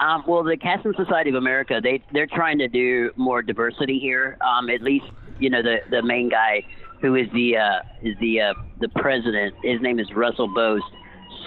Um, 0.00 0.24
well, 0.26 0.42
the 0.42 0.56
Casting 0.56 0.94
Society 0.96 1.30
of 1.30 1.36
America, 1.36 1.80
they 1.82 2.02
they're 2.12 2.26
trying 2.26 2.58
to 2.58 2.68
do 2.68 3.10
more 3.16 3.40
diversity 3.42 4.00
here. 4.00 4.36
Um, 4.40 4.68
at 4.68 4.82
least 4.82 5.06
you 5.38 5.48
know 5.48 5.62
the 5.62 5.78
the 5.90 6.02
main 6.02 6.28
guy 6.28 6.64
who 7.00 7.14
is 7.14 7.28
the 7.32 7.56
uh, 7.56 7.82
is 8.02 8.16
the 8.20 8.40
uh, 8.40 8.54
the 8.80 8.88
president. 8.88 9.54
His 9.62 9.80
name 9.80 10.00
is 10.00 10.12
Russell 10.14 10.52
Boast. 10.52 10.84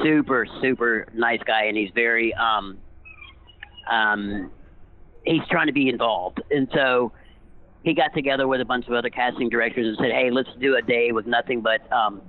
Super 0.04 0.46
super 0.62 1.08
nice 1.14 1.42
guy, 1.46 1.66
and 1.66 1.76
he's 1.78 1.92
very 1.96 2.34
um 2.36 2.78
um 3.90 4.52
he's 5.26 5.48
trying 5.50 5.68
to 5.68 5.74
be 5.74 5.90
involved, 5.90 6.42
and 6.52 6.68
so 6.74 7.12
he 7.84 7.94
got 7.94 8.14
together 8.14 8.48
with 8.48 8.62
a 8.62 8.66
bunch 8.66 8.88
of 8.88 8.94
other 8.94 9.10
casting 9.10 9.50
directors 9.50 9.88
and 9.88 9.98
said, 9.98 10.12
"Hey, 10.12 10.32
let's 10.32 10.50
do 10.60 10.76
a 10.76 10.82
day 10.82 11.12
with 11.12 11.28
nothing 11.28 11.62
but 11.62 11.92
um, 11.92 12.22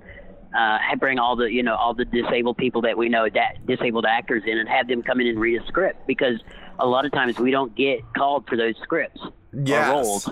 uh, 0.57 0.77
bring 0.99 1.19
all 1.19 1.35
the 1.35 1.45
you 1.45 1.63
know 1.63 1.75
all 1.75 1.93
the 1.93 2.05
disabled 2.05 2.57
people 2.57 2.81
that 2.81 2.97
we 2.97 3.09
know, 3.09 3.27
that 3.33 3.65
disabled 3.65 4.05
actors 4.05 4.43
in, 4.45 4.57
and 4.57 4.69
have 4.69 4.87
them 4.87 5.01
come 5.03 5.19
in 5.19 5.27
and 5.27 5.39
read 5.39 5.61
a 5.61 5.65
script 5.67 6.05
because 6.07 6.39
a 6.79 6.85
lot 6.85 7.05
of 7.05 7.11
times 7.11 7.39
we 7.39 7.51
don't 7.51 7.75
get 7.75 7.99
called 8.15 8.47
for 8.47 8.55
those 8.55 8.75
scripts 8.83 9.21
Yes. 9.53 9.89
or 9.89 9.93
roles." 9.93 10.29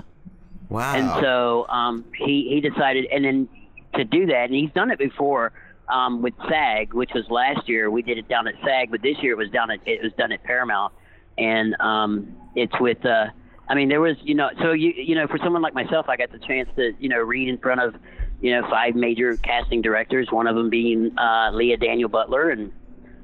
Wow. 0.69 0.95
And 0.95 1.22
so 1.22 1.68
um, 1.69 2.06
he 2.18 2.50
he 2.50 2.61
decided, 2.61 3.06
and 3.11 3.24
then 3.24 3.50
to 3.95 4.03
do 4.03 4.26
that, 4.27 4.45
and 4.45 4.53
he's 4.53 4.72
done 4.72 4.92
it 4.92 5.00
before 5.00 5.53
um, 5.90 6.22
with 6.22 6.34
SAG, 6.50 6.94
which 6.94 7.11
was 7.14 7.24
last 7.30 7.69
year. 7.69 7.90
We 7.90 8.02
did 8.02 8.18
it 8.18 8.27
down 8.27 8.48
at 8.48 8.56
SAG, 8.64 8.92
but 8.92 9.02
this 9.02 9.18
year 9.22 9.34
it 9.34 9.38
was 9.38 9.50
down 9.52 9.72
at 9.72 9.80
it 9.85 10.02
was 10.03 10.11
done 10.14 10.32
at 10.32 10.44
Paramount, 10.44 10.94
and 11.38 11.76
um, 11.80 12.35
it's 12.56 12.80
with. 12.80 13.06
Uh, 13.06 13.27
I 13.67 13.74
mean, 13.74 13.90
there 13.90 14.01
was 14.01 14.16
you 14.22 14.35
know, 14.35 14.50
so 14.61 14.72
you 14.72 14.93
you 14.95 15.16
know, 15.16 15.27
for 15.27 15.38
someone 15.38 15.61
like 15.61 15.74
myself, 15.74 16.08
I 16.09 16.17
got 16.17 16.32
the 16.32 16.40
chance 16.40 16.69
to 16.75 16.93
you 17.00 17.09
know 17.09 17.19
read 17.19 17.50
in 17.50 17.58
front 17.58 17.82
of 17.82 17.95
you 18.42 18.51
know 18.51 18.67
five 18.69 18.95
major 18.95 19.38
casting 19.38 19.82
directors, 19.82 20.27
one 20.32 20.48
of 20.48 20.56
them 20.56 20.69
being 20.69 21.17
uh, 21.17 21.51
Leah 21.51 21.77
Daniel 21.77 22.09
Butler, 22.09 22.50
and 22.50 22.72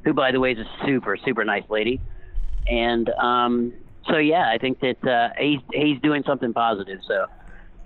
who 0.04 0.14
by 0.14 0.32
the 0.32 0.40
way 0.40 0.54
is 0.54 0.60
a 0.60 0.86
super 0.86 1.18
super 1.18 1.46
nice 1.46 1.68
lady, 1.70 2.02
and 2.68 3.10
um, 3.12 3.74
so 4.10 4.18
yeah, 4.18 4.50
I 4.50 4.58
think 4.58 4.80
that 4.80 5.08
uh, 5.08 5.30
he's 5.40 5.60
he's 5.74 6.00
doing 6.02 6.24
something 6.26 6.54
positive. 6.54 7.00
So, 7.08 7.28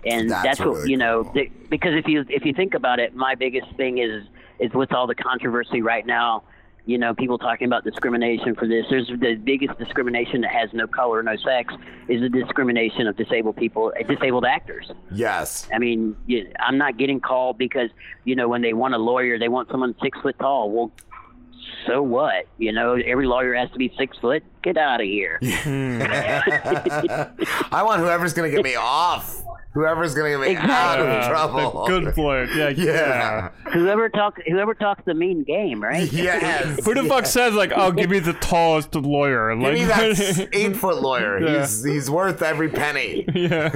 and 0.04 0.30
That's 0.30 0.58
that's, 0.58 0.60
what 0.60 0.88
you 0.88 0.96
know 0.96 1.24
th- 1.34 1.52
because 1.68 1.94
if 1.94 2.06
you 2.06 2.24
if 2.28 2.44
you 2.44 2.52
think 2.54 2.74
about 2.74 2.98
it, 2.98 3.14
my 3.14 3.34
biggest 3.34 3.70
thing 3.76 3.98
is 3.98 4.24
is 4.58 4.72
with 4.72 4.92
all 4.92 5.06
the 5.06 5.14
controversy 5.14 5.82
right 5.82 6.06
now. 6.06 6.44
You 6.86 6.98
know, 6.98 7.14
people 7.14 7.36
talking 7.36 7.66
about 7.66 7.84
discrimination 7.84 8.54
for 8.54 8.66
this. 8.66 8.86
There's 8.88 9.08
the 9.08 9.34
biggest 9.34 9.76
discrimination 9.78 10.40
that 10.42 10.52
has 10.52 10.70
no 10.72 10.86
color, 10.86 11.22
no 11.22 11.36
sex, 11.36 11.74
is 12.08 12.20
the 12.20 12.28
discrimination 12.28 13.08
of 13.08 13.16
disabled 13.16 13.56
people, 13.56 13.92
disabled 14.08 14.44
actors. 14.44 14.90
Yes. 15.10 15.68
I 15.74 15.78
mean, 15.78 16.16
you, 16.26 16.48
I'm 16.60 16.78
not 16.78 16.96
getting 16.96 17.20
called 17.20 17.58
because 17.58 17.90
you 18.24 18.36
know 18.36 18.48
when 18.48 18.62
they 18.62 18.72
want 18.72 18.94
a 18.94 18.98
lawyer, 18.98 19.38
they 19.38 19.48
want 19.48 19.68
someone 19.68 19.94
six 20.00 20.16
foot 20.20 20.38
tall. 20.38 20.70
Well, 20.70 20.92
so 21.86 22.02
what? 22.02 22.46
You 22.58 22.72
know, 22.72 22.94
every 22.94 23.26
lawyer 23.26 23.54
has 23.54 23.70
to 23.72 23.78
be 23.78 23.92
six 23.98 24.16
foot. 24.18 24.42
Get 24.66 24.76
out 24.78 25.00
of 25.00 25.06
here. 25.06 25.38
I 27.70 27.82
want 27.84 28.00
whoever's 28.00 28.32
gonna 28.32 28.50
get 28.50 28.64
me 28.64 28.74
off. 28.74 29.40
Whoever's 29.74 30.12
gonna 30.12 30.30
get 30.30 30.40
me 30.40 30.56
out 30.56 30.98
of 30.98 31.06
Exactly. 31.06 31.28
trouble. 31.30 31.84
The 31.86 32.00
good 32.00 32.14
point. 32.16 32.50
Yeah, 32.56 32.70
yeah. 32.70 33.50
whoever 33.72 34.08
talks, 34.08 34.40
whoever 34.48 34.74
talks 34.74 35.04
the 35.04 35.14
mean 35.14 35.44
game, 35.44 35.80
right? 35.80 36.10
Yes. 36.16 36.84
Who 36.84 36.94
the 36.94 37.04
fuck 37.04 37.26
says 37.26 37.54
like, 37.54 37.70
"Oh, 37.76 37.92
give 37.92 38.10
me 38.10 38.18
the 38.18 38.32
tallest 38.32 38.92
lawyer"? 38.96 39.54
Give 39.54 39.62
Like, 39.62 39.74
me 39.74 39.84
that 39.84 40.48
eight 40.52 40.74
foot 40.74 41.00
lawyer. 41.00 41.38
Yeah. 41.38 41.60
He's 41.60 41.84
he's 41.84 42.10
worth 42.10 42.42
every 42.42 42.68
penny. 42.68 43.24
Yeah. 43.32 43.68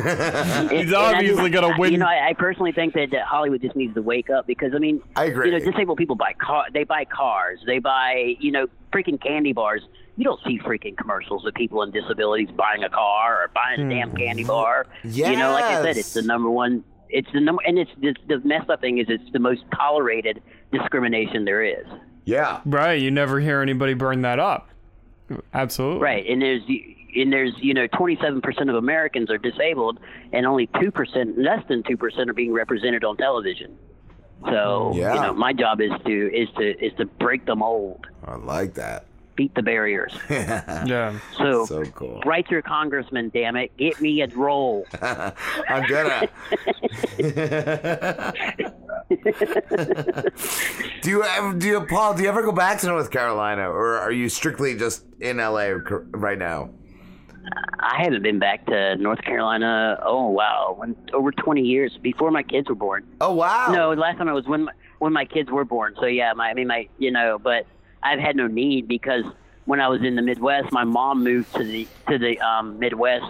He's 0.70 0.86
and 0.86 0.94
obviously 0.94 1.51
gonna 1.51 1.78
win. 1.78 1.93
You 1.93 1.99
know, 1.99 2.07
I, 2.07 2.31
I 2.31 2.33
personally 2.33 2.73
think 2.73 2.94
that, 2.94 3.10
that 3.12 3.27
Hollywood 3.27 3.62
just 3.62 3.77
needs 3.77 3.94
to 3.94 4.02
wake 4.02 4.28
up 4.28 4.44
because 4.49 4.73
I 4.75 4.78
mean, 4.78 5.01
I 5.15 5.27
agree. 5.27 5.52
You 5.52 5.59
know, 5.60 5.65
disabled 5.70 5.99
people 5.99 6.17
buy 6.17 6.33
car, 6.33 6.65
they 6.75 6.83
buy 6.83 7.05
cars, 7.05 7.60
they 7.65 7.78
buy 7.78 8.35
you 8.41 8.51
know 8.51 8.67
freaking 8.93 9.23
candy 9.23 9.52
bars. 9.52 9.83
You 10.16 10.24
don't 10.24 10.40
see 10.44 10.58
freaking 10.58 10.97
commercials 10.97 11.47
of 11.47 11.55
people 11.55 11.78
with 11.78 11.92
disabilities 11.92 12.48
buying 12.56 12.84
a 12.84 12.90
car 12.90 13.44
or 13.44 13.48
buying 13.55 13.80
a 13.80 13.84
hmm. 13.84 13.90
damn 13.90 14.16
candy 14.16 14.44
bar. 14.44 14.86
You 15.05 15.36
know, 15.36 15.52
like 15.52 15.64
I 15.64 15.82
said, 15.82 15.97
it's 15.97 16.14
the 16.14 16.22
number 16.22 16.50
one. 16.50 16.84
It's 17.08 17.28
the 17.32 17.40
number, 17.40 17.62
and 17.66 17.78
it's 17.78 17.90
the, 18.00 18.14
the 18.28 18.40
messed 18.47 18.70
up 18.70 18.80
thing 18.80 18.98
is 18.98 19.06
it's 19.08 19.32
the 19.32 19.39
most 19.39 19.62
tolerated 19.74 20.42
discrimination 20.72 21.44
there 21.44 21.64
is. 21.64 21.86
Yeah. 22.24 22.60
Right. 22.64 23.00
You 23.00 23.10
never 23.10 23.40
hear 23.40 23.60
anybody 23.62 23.94
burn 23.94 24.22
that 24.22 24.39
up. 24.39 24.68
Absolutely. 25.55 26.00
Right, 26.00 26.26
and 26.26 26.42
there's 26.42 26.62
and 27.14 27.32
there's 27.32 27.52
you 27.58 27.74
know 27.74 27.86
27 27.89 28.40
percent 28.40 28.70
of 28.70 28.76
Americans 28.76 29.30
are 29.30 29.39
disabled, 29.39 29.98
and 30.32 30.47
only 30.47 30.68
two 30.80 30.90
percent, 30.90 31.39
less 31.39 31.62
than 31.68 31.82
two 31.82 31.97
percent, 31.97 32.30
are 32.30 32.34
being 32.34 32.52
represented 32.52 33.05
on 33.05 33.16
television. 33.16 33.76
So 34.44 34.92
Yeah. 34.94 35.14
you 35.14 35.20
know, 35.20 35.34
my 35.34 35.52
job 35.52 35.80
is 35.80 35.92
to 36.05 36.34
is 36.34 36.48
to 36.56 36.84
is 36.84 36.92
to 36.98 37.05
break 37.05 37.44
the 37.47 37.55
mold, 37.55 38.06
I 38.24 38.36
like 38.36 38.74
that. 38.74 39.05
Beat 39.41 39.55
the 39.55 39.62
barriers. 39.62 40.12
yeah. 40.31 41.19
So, 41.39 41.65
So 41.65 41.83
cool. 41.86 42.20
write 42.27 42.51
your 42.51 42.60
congressman, 42.60 43.31
damn 43.33 43.57
it, 43.57 43.75
get 43.78 43.99
me 43.99 44.20
a 44.20 44.27
role. 44.27 44.85
I'm 45.01 45.89
gonna. 45.89 46.28
do 51.01 51.10
you 51.10 51.25
ever, 51.25 51.55
do 51.55 51.67
you, 51.67 51.86
Paul? 51.86 52.12
Do 52.12 52.23
you 52.23 52.28
ever 52.28 52.43
go 52.43 52.52
back 52.52 52.81
to 52.81 52.86
North 52.86 53.10
Carolina, 53.10 53.62
or 53.70 53.97
are 53.97 54.12
you 54.12 54.28
strictly 54.28 54.77
just 54.77 55.07
in 55.20 55.39
LA 55.39 55.70
right 56.10 56.39
now? 56.39 56.69
I 57.78 58.02
haven't 58.05 58.23
been 58.23 58.39
back 58.39 58.67
to 58.67 58.97
North 58.97 59.23
Carolina. 59.23 59.99
Oh 60.05 60.28
wow, 60.28 60.75
when, 60.77 60.94
over 61.15 61.33
20 61.33 61.62
years 61.62 61.97
before 62.02 62.31
my 62.31 62.43
kids 62.43 62.69
were 62.69 62.75
born. 62.75 63.07
Oh 63.23 63.33
wow. 63.33 63.73
No, 63.73 63.94
last 63.94 64.19
time 64.19 64.28
I 64.28 64.35
was 64.35 64.44
when 64.44 64.65
my, 64.65 64.73
when 64.99 65.15
my 65.15 65.25
kids 65.25 65.51
were 65.51 65.65
born. 65.65 65.94
So 65.99 66.05
yeah, 66.05 66.35
my 66.35 66.51
I 66.51 66.55
mean 66.55 66.67
my 66.67 66.89
you 66.99 67.10
know, 67.10 67.39
but 67.39 67.65
I've 68.02 68.18
had 68.20 68.36
no 68.36 68.46
need 68.46 68.88
because 68.88 69.24
when 69.66 69.80
I 69.80 69.88
was 69.88 70.02
in 70.02 70.16
the 70.16 70.22
Midwest, 70.22 70.72
my 70.72 70.84
mom 70.84 71.22
moved 71.24 71.54
to 71.54 71.64
the 71.64 71.86
to 72.08 72.18
the 72.18 72.38
um, 72.40 72.78
Midwest 72.78 73.26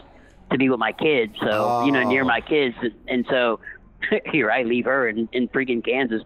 to 0.50 0.58
be 0.58 0.68
with 0.70 0.78
my 0.80 0.92
kids. 0.92 1.34
So 1.40 1.84
you 1.84 1.92
know, 1.92 2.02
near 2.08 2.22
Oh. 2.22 2.26
my 2.26 2.40
kids, 2.40 2.76
and 3.08 3.26
so 3.28 3.60
here 4.32 4.50
I 4.50 4.62
leave 4.62 4.86
her 4.86 5.08
in, 5.08 5.28
in 5.32 5.48
freaking 5.48 5.84
Kansas, 5.84 6.22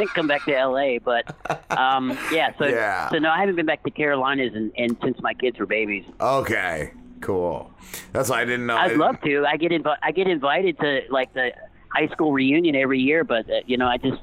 and 0.00 0.08
come 0.14 0.26
back 0.26 0.44
to 0.46 0.56
L.A. 0.56 0.98
But 0.98 1.34
um, 1.70 2.18
yeah, 2.32 2.52
so 2.58 2.66
Yeah. 2.66 3.08
so 3.10 3.18
no, 3.18 3.30
I 3.30 3.38
haven't 3.40 3.56
been 3.56 3.66
back 3.66 3.82
to 3.84 3.90
Carolinas 3.90 4.52
and, 4.54 4.72
and 4.76 4.96
since 5.02 5.20
my 5.22 5.34
kids 5.34 5.58
were 5.58 5.66
babies. 5.66 6.04
Okay, 6.20 6.92
cool. 7.20 7.70
That's 8.12 8.28
why 8.30 8.40
I 8.40 8.44
didn't 8.44 8.66
know. 8.66 8.76
I'd 8.76 8.96
love 8.96 9.20
to. 9.22 9.44
I 9.46 9.56
get 9.56 9.70
invi- 9.70 9.98
I 10.02 10.10
get 10.12 10.26
invited 10.26 10.78
to 10.80 11.02
like 11.10 11.32
the 11.34 11.52
high 11.90 12.08
school 12.08 12.32
reunion 12.32 12.74
every 12.74 12.98
year, 13.00 13.22
but 13.22 13.48
uh, 13.48 13.60
you 13.66 13.76
know, 13.76 13.86
I 13.86 13.98
just 13.98 14.20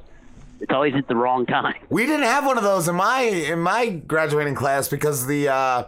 it's 0.62 0.72
always 0.72 0.94
at 0.96 1.08
the 1.08 1.16
wrong 1.16 1.46
time. 1.46 1.76
We 1.90 2.06
didn't 2.06 2.26
have 2.26 2.46
one 2.46 2.58
of 2.58 2.64
those 2.64 2.88
in 2.88 2.96
my 2.96 3.22
in 3.22 3.60
my 3.60 3.90
graduating 3.90 4.56
class 4.56 4.88
because 4.88 5.26
the 5.26 5.50
uh, 5.50 5.84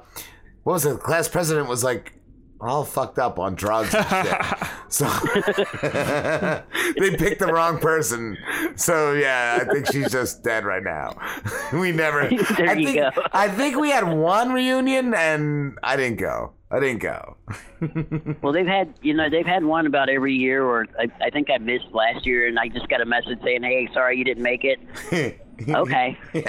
what 0.63 0.73
was 0.73 0.85
it? 0.85 0.93
The 0.93 0.97
class 0.97 1.27
president 1.27 1.69
was 1.69 1.83
like 1.83 2.13
all 2.59 2.83
fucked 2.85 3.19
up 3.19 3.39
on 3.39 3.55
drugs 3.55 3.93
and 3.93 4.05
shit. 4.07 4.69
so 4.87 5.05
they 6.97 7.15
picked 7.17 7.39
the 7.39 7.51
wrong 7.51 7.77
person. 7.77 8.37
So 8.75 9.13
yeah, 9.13 9.59
I 9.61 9.71
think 9.71 9.91
she's 9.91 10.11
just 10.11 10.43
dead 10.43 10.65
right 10.65 10.83
now. 10.83 11.15
we 11.73 11.91
never. 11.91 12.27
There 12.29 12.69
I 12.69 12.73
you 12.73 12.85
think, 12.87 12.97
go. 12.97 13.11
I 13.31 13.49
think 13.49 13.77
we 13.77 13.91
had 13.91 14.07
one 14.07 14.53
reunion 14.53 15.13
and 15.13 15.77
I 15.83 15.97
didn't 15.97 16.19
go. 16.19 16.53
I 16.73 16.79
didn't 16.79 17.01
go. 17.03 17.37
Well, 18.41 18.51
they've 18.51 18.65
had 18.65 18.95
you 19.03 19.13
know 19.13 19.29
they've 19.29 19.45
had 19.45 19.63
one 19.63 19.85
about 19.85 20.09
every 20.09 20.33
year, 20.33 20.63
or 20.63 20.87
I, 20.97 21.07
I 21.21 21.29
think 21.29 21.49
I 21.51 21.59
missed 21.59 21.91
last 21.91 22.25
year, 22.25 22.47
and 22.47 22.57
I 22.57 22.67
just 22.67 22.89
got 22.89 22.99
a 22.99 23.05
message 23.05 23.37
saying, 23.43 23.61
"Hey, 23.61 23.87
sorry 23.93 24.17
you 24.17 24.23
didn't 24.23 24.41
make 24.41 24.63
it." 24.63 24.79
okay. 25.69 26.17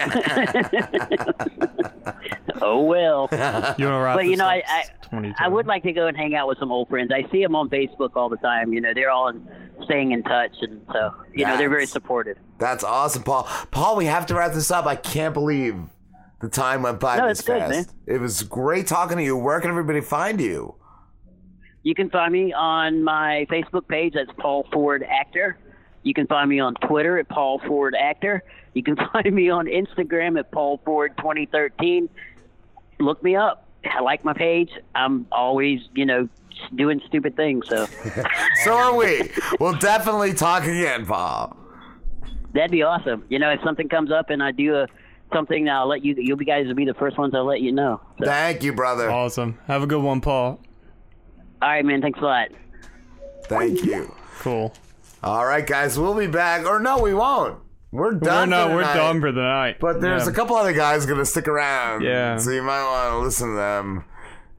oh 2.63 2.83
well. 2.83 3.29
You 3.77 3.85
wanna 3.87 4.03
wrap 4.03 4.17
but 4.17 4.25
you 4.27 4.37
know. 4.37 4.47
I, 4.47 4.63
I 4.67 4.85
I 5.39 5.49
would 5.49 5.67
like 5.67 5.83
to 5.83 5.93
go 5.93 6.07
and 6.07 6.17
hang 6.17 6.35
out 6.35 6.49
with 6.49 6.59
some 6.59 6.73
old 6.73 6.89
friends. 6.89 7.11
I 7.15 7.31
see 7.31 7.43
them 7.43 7.55
on 7.55 7.69
Facebook 7.69 8.17
all 8.17 8.31
the 8.31 8.39
time. 8.39 8.73
You 8.73 8.81
know, 8.81 8.95
they're 8.95 9.11
all 9.11 9.29
in, 9.29 9.47
staying 9.85 10.13
in 10.13 10.23
touch, 10.23 10.53
and 10.63 10.81
so 10.93 11.13
you 11.35 11.45
know 11.45 11.59
they're 11.59 11.69
very 11.69 11.83
That's- 11.83 11.93
supportive. 11.93 12.39
That's 12.59 12.83
awesome, 12.85 13.25
Paul. 13.25 13.47
Paul, 13.73 13.97
we 13.97 14.07
have 14.07 14.27
to 14.27 14.35
wrap 14.35 14.53
this 14.53 14.71
up. 14.71 14.87
I 14.87 14.97
can't 14.97 15.35
believe 15.35 15.77
the 16.45 16.51
time 16.51 16.83
went 16.83 17.01
by 17.01 17.17
No, 17.19 17.29
this 17.29 17.41
good, 17.41 17.59
fast. 17.61 17.71
man. 17.71 17.87
It 18.07 18.21
was 18.21 18.43
great 18.43 18.87
talking 18.87 19.17
to 19.17 19.23
you. 19.25 19.37
Where 19.37 19.61
can 19.61 19.71
everybody 19.71 20.01
find 20.01 20.41
you? 20.41 20.75
You 21.83 21.95
can 21.95 22.09
find 22.11 22.33
me 22.33 22.53
on 22.53 23.03
my 23.05 23.47
Facebook 23.51 23.89
page. 23.89 24.15
That's 24.15 24.31
Paul 24.39 24.67
Ford 24.73 25.03
Actor. 25.03 25.59
You 26.03 26.15
can 26.15 26.27
find 26.27 26.49
me 26.49 26.61
on 26.61 26.75
Twitter 26.87 27.19
at 27.19 27.29
Paul 27.29 27.61
Ford 27.67 27.95
Actor. 27.99 28.43
You 28.75 28.83
can 28.83 28.97
find 29.13 29.33
me 29.35 29.51
on 29.51 29.67
Instagram 29.67 30.39
at 30.39 30.51
Paul 30.51 30.81
Ford 30.85 31.13
2013. 31.19 32.09
Look 33.01 33.23
me 33.23 33.37
up. 33.37 33.69
I 33.85 34.01
like 34.01 34.25
my 34.25 34.33
page. 34.33 34.71
I'm 34.95 35.27
always, 35.31 35.81
you 35.95 36.07
know, 36.07 36.29
doing 36.75 37.01
stupid 37.07 37.37
things. 37.37 37.67
So 37.69 37.87
So 38.65 38.73
are 38.75 38.95
we. 38.97 39.31
we'll 39.61 39.75
definitely 39.75 40.33
talk 40.33 40.63
again, 40.65 41.05
Paul. 41.05 41.55
that'd 42.55 42.71
be 42.71 42.83
awesome. 42.83 43.25
You 43.29 43.39
know, 43.39 43.51
if 43.51 43.61
something 43.63 43.89
comes 43.89 44.11
up 44.11 44.31
and 44.31 44.43
I 44.43 44.53
do 44.53 44.75
a 44.77 44.87
something, 45.33 45.65
that 45.65 45.73
I'll 45.75 45.89
let 45.89 46.05
you. 46.05 46.15
You 46.19 46.37
guys 46.37 46.67
will 46.67 46.75
be 46.75 46.85
the 46.85 46.95
first 46.95 47.19
ones 47.19 47.35
I'll 47.35 47.45
let 47.47 47.61
you 47.61 47.73
know. 47.73 48.01
So, 48.19 48.27
Thank 48.27 48.63
you, 48.63 48.73
brother. 48.73 49.11
Awesome. 49.11 49.59
Have 49.67 49.83
a 49.83 49.87
good 49.87 50.03
one, 50.03 50.21
Paul. 50.21 50.61
all 51.63 51.69
right, 51.69 51.85
man. 51.85 52.01
Thanks 52.03 52.19
a 52.21 52.25
lot. 52.25 52.49
Thank 53.45 53.85
you. 53.85 54.15
Cool. 54.41 54.73
All 55.23 55.47
right, 55.47 55.67
guys, 55.67 55.99
we'll 55.99 56.15
be 56.15 56.27
back. 56.27 56.67
Or 56.67 56.79
no, 56.81 56.99
we 57.01 57.15
won't. 57.15 57.59
We're 57.93 58.13
done. 58.13 58.51
We're, 58.51 58.57
no, 58.57 58.69
for 58.69 58.75
we're 58.75 58.81
tonight. 58.83 58.95
done 58.95 59.21
for 59.21 59.33
the 59.33 59.41
night. 59.43 59.77
But 59.81 60.01
there's 60.01 60.25
Yeah. 60.25 60.31
a 60.33 60.35
couple 60.35 60.57
other 60.57 60.73
guys 60.73 61.07
gonna 61.07 61.25
stick 61.25 61.47
around. 61.47 62.03
Yeah. 62.03 62.37
So 62.39 62.51
you 62.51 62.63
might 62.63 62.83
want 62.85 63.13
to 63.13 63.19
listen 63.19 63.51
to 63.51 63.57
them. 63.57 64.05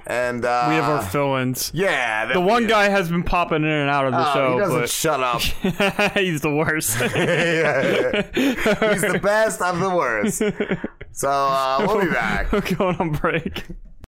And 0.07 0.45
uh, 0.45 0.65
we 0.69 0.75
have 0.75 0.83
our 0.85 1.01
fill-ins. 1.01 1.71
Yeah, 1.73 2.31
The 2.31 2.39
one 2.41 2.67
guy 2.67 2.89
has 2.89 3.09
been 3.09 3.23
popping 3.23 3.63
in 3.63 3.69
and 3.69 3.89
out 3.89 4.05
of 4.05 4.11
the 4.11 4.29
Oh, 4.29 4.33
show. 4.33 4.53
he 4.53 4.59
doesn't 4.59 4.79
but 4.81 4.89
shut 4.89 5.23
up. 5.23 5.41
he's 6.13 6.41
the 6.41 6.53
worst. 6.53 6.95
He's 7.01 7.11
the 9.01 9.19
best 9.21 9.61
of 9.61 9.79
the 9.79 9.89
worst. 9.89 10.41
So 11.17 11.29
uh, 11.29 11.85
we'll 11.87 12.01
be 12.01 12.11
back. 12.11 12.51
We're 12.51 12.59
going 12.75 12.97
on 12.97 13.11
break. 13.13 13.63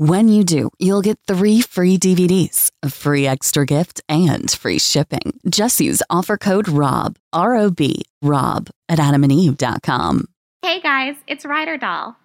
When 0.00 0.28
you 0.28 0.44
do, 0.44 0.70
you'll 0.78 1.02
get 1.02 1.18
three 1.26 1.60
free 1.60 1.98
DVDs, 1.98 2.72
a 2.82 2.88
free 2.88 3.26
extra 3.26 3.66
gift, 3.66 4.00
and 4.08 4.50
free 4.50 4.78
shipping. 4.78 5.38
Just 5.46 5.78
use 5.78 6.02
offer 6.08 6.38
code 6.38 6.70
ROB, 6.70 7.18
R 7.34 7.54
O 7.56 7.70
B, 7.70 8.00
ROB 8.22 8.70
at 8.88 8.98
adamandeve.com. 8.98 10.24
Hey 10.62 10.80
guys, 10.80 11.16
it's 11.26 11.44
Ryder 11.44 11.76
Doll. 11.76 12.16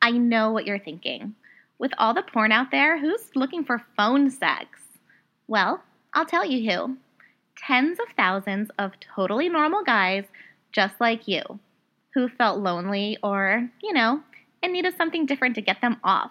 I 0.00 0.12
know 0.12 0.50
what 0.52 0.64
you're 0.64 0.78
thinking. 0.78 1.34
With 1.78 1.92
all 1.98 2.14
the 2.14 2.22
porn 2.22 2.52
out 2.52 2.70
there, 2.70 2.98
who's 2.98 3.20
looking 3.34 3.66
for 3.66 3.84
phone 3.98 4.30
sex? 4.30 4.80
Well, 5.46 5.82
I'll 6.14 6.24
tell 6.24 6.46
you 6.46 6.70
who. 6.70 6.96
tens 7.58 7.98
of 8.00 8.16
thousands 8.16 8.70
of 8.78 8.92
totally 9.14 9.50
normal 9.50 9.84
guys 9.84 10.24
just 10.72 10.98
like 10.98 11.28
you 11.28 11.42
who 12.14 12.30
felt 12.30 12.60
lonely 12.60 13.18
or, 13.22 13.68
you 13.82 13.92
know, 13.92 14.22
in 14.62 14.72
need 14.72 14.86
of 14.86 14.94
something 14.94 15.26
different 15.26 15.56
to 15.56 15.60
get 15.60 15.82
them 15.82 15.98
off. 16.02 16.30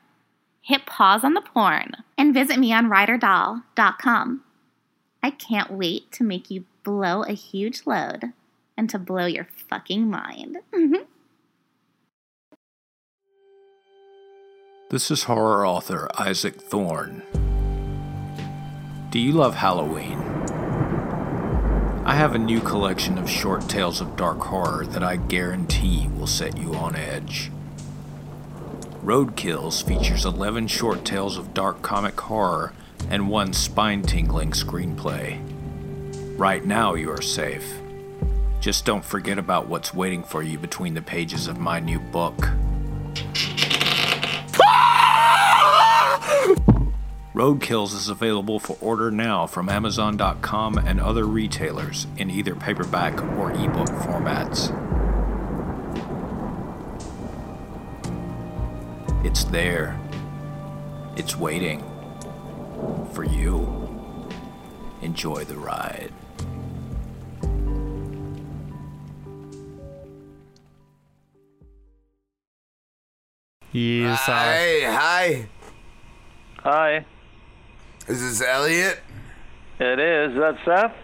Hit 0.61 0.85
pause 0.85 1.23
on 1.23 1.33
the 1.33 1.41
porn 1.41 1.91
and 2.17 2.33
visit 2.33 2.59
me 2.59 2.71
on 2.73 2.89
ryderdoll.com. 2.89 4.43
I 5.23 5.31
can't 5.31 5.71
wait 5.71 6.11
to 6.13 6.23
make 6.23 6.49
you 6.49 6.65
blow 6.83 7.23
a 7.23 7.33
huge 7.33 7.81
load 7.85 8.33
and 8.77 8.89
to 8.89 8.99
blow 8.99 9.25
your 9.25 9.47
fucking 9.69 10.09
mind. 10.09 10.57
This 14.91 15.09
is 15.09 15.23
horror 15.23 15.65
author 15.65 16.09
Isaac 16.19 16.61
Thorne. 16.61 17.23
Do 19.09 19.19
you 19.19 19.31
love 19.31 19.55
Halloween? 19.55 20.19
I 22.05 22.13
have 22.15 22.35
a 22.35 22.37
new 22.37 22.59
collection 22.59 23.17
of 23.17 23.29
short 23.29 23.69
tales 23.69 24.01
of 24.01 24.17
dark 24.17 24.39
horror 24.39 24.85
that 24.87 25.01
I 25.01 25.15
guarantee 25.15 26.09
will 26.09 26.27
set 26.27 26.57
you 26.57 26.73
on 26.73 26.97
edge. 26.97 27.51
Roadkills 29.03 29.83
features 29.83 30.25
11 30.25 30.67
short 30.67 31.03
tales 31.03 31.35
of 31.35 31.55
dark 31.55 31.81
comic 31.81 32.19
horror 32.19 32.71
and 33.09 33.29
one 33.29 33.51
spine 33.51 34.03
tingling 34.03 34.51
screenplay. 34.51 35.41
Right 36.37 36.63
now, 36.63 36.93
you 36.93 37.09
are 37.09 37.21
safe. 37.21 37.81
Just 38.59 38.85
don't 38.85 39.03
forget 39.03 39.39
about 39.39 39.67
what's 39.67 39.91
waiting 39.91 40.21
for 40.23 40.43
you 40.43 40.59
between 40.59 40.93
the 40.93 41.01
pages 41.01 41.47
of 41.47 41.57
my 41.57 41.79
new 41.79 41.99
book. 41.99 42.37
Roadkills 47.33 47.95
is 47.95 48.07
available 48.07 48.59
for 48.59 48.77
order 48.81 49.09
now 49.09 49.47
from 49.47 49.67
Amazon.com 49.67 50.77
and 50.77 51.01
other 51.01 51.25
retailers 51.25 52.05
in 52.17 52.29
either 52.29 52.53
paperback 52.53 53.19
or 53.35 53.51
ebook 53.51 53.87
formats. 53.87 54.77
It's 59.31 59.45
there. 59.45 59.97
It's 61.15 61.37
waiting. 61.37 61.79
For 63.13 63.23
you. 63.23 63.65
Enjoy 65.01 65.45
the 65.45 65.55
ride. 65.55 66.11
Yes. 73.71 74.19
Hi, 74.19 74.81
hi. 74.83 75.47
Hi. 76.59 77.05
Is 78.09 78.19
this 78.21 78.41
Elliot? 78.45 78.99
It 79.79 79.97
is. 79.97 80.37
That's 80.37 80.57
Seth? 80.65 81.00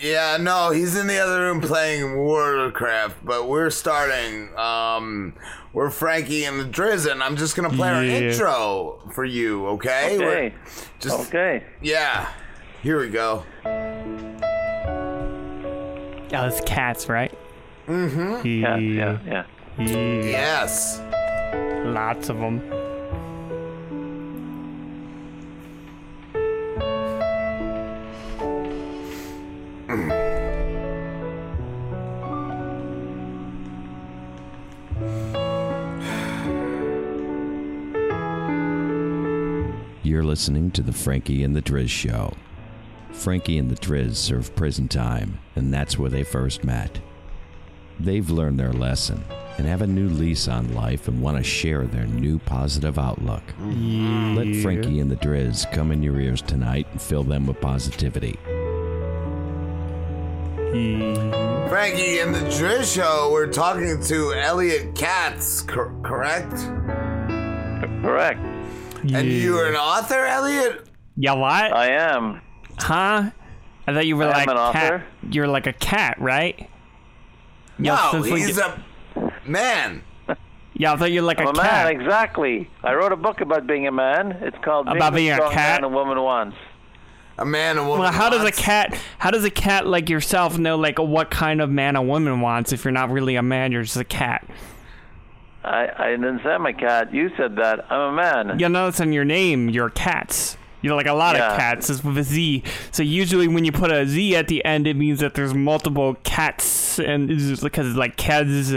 Yeah, 0.00 0.38
no, 0.40 0.70
he's 0.70 0.96
in 0.96 1.06
the 1.08 1.18
other 1.18 1.42
room 1.42 1.60
playing 1.60 2.16
Warcraft, 2.16 3.22
but 3.24 3.48
we're 3.48 3.68
starting. 3.68 4.56
Um, 4.56 5.34
we're 5.74 5.90
Frankie 5.90 6.44
and 6.44 6.58
the 6.58 6.64
Driz, 6.64 7.10
and 7.10 7.22
I'm 7.22 7.36
just 7.36 7.54
gonna 7.54 7.68
play 7.68 7.90
our 7.90 8.02
intro 8.02 9.00
for 9.12 9.24
you, 9.26 9.66
okay? 9.68 10.14
Okay. 10.16 10.24
We're- 10.24 10.52
Just 11.00 11.28
Okay. 11.28 11.64
Yeah. 11.82 12.28
Here 12.82 12.98
we 12.98 13.08
go. 13.10 13.44
Yeah, 16.30 16.46
it's 16.46 16.60
cats, 16.62 17.08
right? 17.08 17.32
Mm-hmm. 17.86 18.46
Yeah, 18.46 18.76
yeah, 18.76 19.18
yeah. 19.26 19.44
Yes. 20.24 21.00
Lots 21.84 22.28
of 22.28 22.38
them. 22.38 22.62
You're 29.88 29.96
listening 40.22 40.72
to 40.72 40.82
the 40.82 40.92
Frankie 40.92 41.42
and 41.42 41.56
the 41.56 41.62
Driz 41.62 41.88
show. 41.88 42.34
Frankie 43.12 43.56
and 43.56 43.70
the 43.70 43.76
Driz 43.76 44.16
serve 44.16 44.54
prison 44.54 44.88
time, 44.88 45.38
and 45.56 45.72
that's 45.72 45.98
where 45.98 46.10
they 46.10 46.22
first 46.22 46.64
met. 46.64 47.00
They've 47.98 48.28
learned 48.28 48.60
their 48.60 48.74
lesson 48.74 49.24
and 49.56 49.66
have 49.66 49.80
a 49.80 49.86
new 49.86 50.10
lease 50.10 50.48
on 50.48 50.74
life 50.74 51.08
and 51.08 51.22
want 51.22 51.38
to 51.38 51.42
share 51.42 51.86
their 51.86 52.06
new 52.06 52.38
positive 52.40 52.98
outlook. 52.98 53.42
Mm. 53.58 54.36
Let 54.36 54.62
Frankie 54.62 55.00
and 55.00 55.10
the 55.10 55.16
Driz 55.16 55.70
come 55.72 55.92
in 55.92 56.02
your 56.02 56.20
ears 56.20 56.42
tonight 56.42 56.86
and 56.92 57.00
fill 57.00 57.24
them 57.24 57.46
with 57.46 57.58
positivity. 57.62 58.38
Frankie 60.78 62.20
and 62.20 62.32
the 62.34 62.38
Driz 62.50 62.94
Show, 62.94 63.30
we're 63.32 63.48
talking 63.48 64.00
to 64.04 64.32
Elliot 64.34 64.94
Katz, 64.94 65.60
cor- 65.62 65.92
correct? 66.04 66.52
Correct. 68.02 68.40
And 69.12 69.26
you're 69.26 69.66
an 69.68 69.74
author, 69.74 70.24
Elliot? 70.24 70.88
Yeah, 71.16 71.32
what? 71.32 71.72
I 71.72 71.88
am. 71.90 72.40
Huh? 72.78 73.30
I 73.88 73.92
thought 73.92 74.06
you 74.06 74.16
were 74.16 74.24
I 74.24 74.44
like 74.44 74.48
an 74.48 74.54
cat. 74.56 74.92
author. 74.94 75.04
You're 75.30 75.48
like 75.48 75.66
a 75.66 75.72
cat, 75.72 76.20
right? 76.20 76.68
No, 77.78 78.22
he's 78.22 78.56
you- 78.56 78.62
a 78.62 79.32
man. 79.44 80.02
Yeah, 80.74 80.92
I 80.92 80.96
thought 80.96 81.10
you're 81.10 81.24
like 81.24 81.40
I'm 81.40 81.48
a 81.48 81.50
a 81.50 81.54
cat. 81.54 81.86
man, 81.92 82.00
exactly. 82.00 82.70
I 82.84 82.94
wrote 82.94 83.10
a 83.10 83.16
book 83.16 83.40
about 83.40 83.66
being 83.66 83.88
a 83.88 83.90
man. 83.90 84.38
It's 84.42 84.56
called 84.62 84.86
About 84.86 85.10
the 85.12 85.16
being 85.16 85.32
a 85.32 85.34
Strong 85.34 85.52
cat? 85.52 85.80
Man 85.82 85.90
a 85.90 85.92
Woman 85.92 86.22
Wants. 86.22 86.56
A 87.38 87.44
man, 87.44 87.78
a 87.78 87.82
woman. 87.82 88.00
Well, 88.00 88.12
how 88.12 88.28
does 88.30 88.42
a 88.42 88.50
cat? 88.50 88.98
How 89.18 89.30
does 89.30 89.44
a 89.44 89.50
cat 89.50 89.86
like 89.86 90.10
yourself 90.10 90.58
know 90.58 90.76
like 90.76 90.98
what 90.98 91.30
kind 91.30 91.60
of 91.60 91.70
man 91.70 91.94
a 91.94 92.02
woman 92.02 92.40
wants 92.40 92.72
if 92.72 92.84
you're 92.84 92.92
not 92.92 93.10
really 93.10 93.36
a 93.36 93.42
man? 93.42 93.70
You're 93.70 93.84
just 93.84 93.96
a 93.96 94.04
cat. 94.04 94.48
I, 95.64 95.88
I 95.96 96.10
didn't 96.10 96.40
say 96.42 96.50
I'm 96.50 96.66
a 96.66 96.72
cat. 96.72 97.12
You 97.12 97.30
said 97.36 97.56
that. 97.56 97.90
I'm 97.92 98.12
a 98.12 98.12
man. 98.12 98.58
You 98.58 98.68
notice 98.68 99.00
in 99.00 99.12
your 99.12 99.24
name, 99.24 99.68
you're 99.68 99.90
cats. 99.90 100.56
You're 100.80 100.94
like 100.94 101.06
a 101.06 101.12
lot 101.12 101.36
Yeah. 101.36 101.52
of 101.52 101.58
cats. 101.58 101.90
It's 101.90 102.02
with 102.02 102.18
a 102.18 102.22
Z. 102.22 102.62
So 102.92 103.02
usually 103.02 103.48
when 103.48 103.64
you 103.64 103.72
put 103.72 103.90
a 103.92 104.06
Z 104.06 104.34
at 104.36 104.48
the 104.48 104.64
end, 104.64 104.86
it 104.86 104.94
means 104.94 105.20
that 105.20 105.34
there's 105.34 105.54
multiple 105.54 106.14
cats, 106.24 106.98
and 106.98 107.30
it's 107.30 107.44
just 107.44 107.62
because 107.62 107.88
it's 107.88 107.96
like 107.96 108.16
cats, 108.16 108.72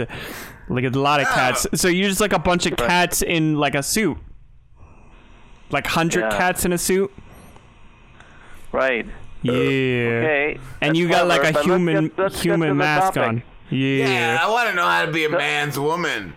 like 0.68 0.84
a 0.84 0.88
lot 0.90 1.20
of 1.20 1.26
ah. 1.30 1.34
cats. 1.34 1.66
So 1.74 1.88
you're 1.88 2.08
just 2.08 2.20
like 2.20 2.32
a 2.32 2.38
bunch 2.38 2.66
of 2.66 2.76
cats 2.76 3.22
in 3.22 3.56
like 3.56 3.74
a 3.74 3.82
suit, 3.82 4.18
like 5.70 5.86
hundred 5.86 6.22
Yeah. 6.22 6.36
cats 6.36 6.64
in 6.64 6.72
a 6.72 6.78
suit. 6.78 7.12
Right. 8.72 9.06
Yeah. 9.42 9.52
Okay. 9.52 10.58
And 10.80 10.96
you 10.96 11.08
that's 11.08 11.20
got 11.20 11.28
like 11.28 11.40
a 11.40 11.52
but 11.52 11.54
let's 11.54 11.66
human 11.66 12.08
get- 12.08 12.18
let's 12.18 12.42
human 12.42 12.76
mask 12.76 13.14
topic. 13.14 13.28
on. 13.28 13.42
Yeah. 13.70 14.06
Yeah, 14.06 14.38
I 14.42 14.50
want 14.50 14.68
to 14.70 14.74
know 14.74 14.86
how 14.86 15.04
to 15.06 15.12
be 15.12 15.24
a 15.24 15.28
man's 15.30 15.78
woman. 15.78 16.34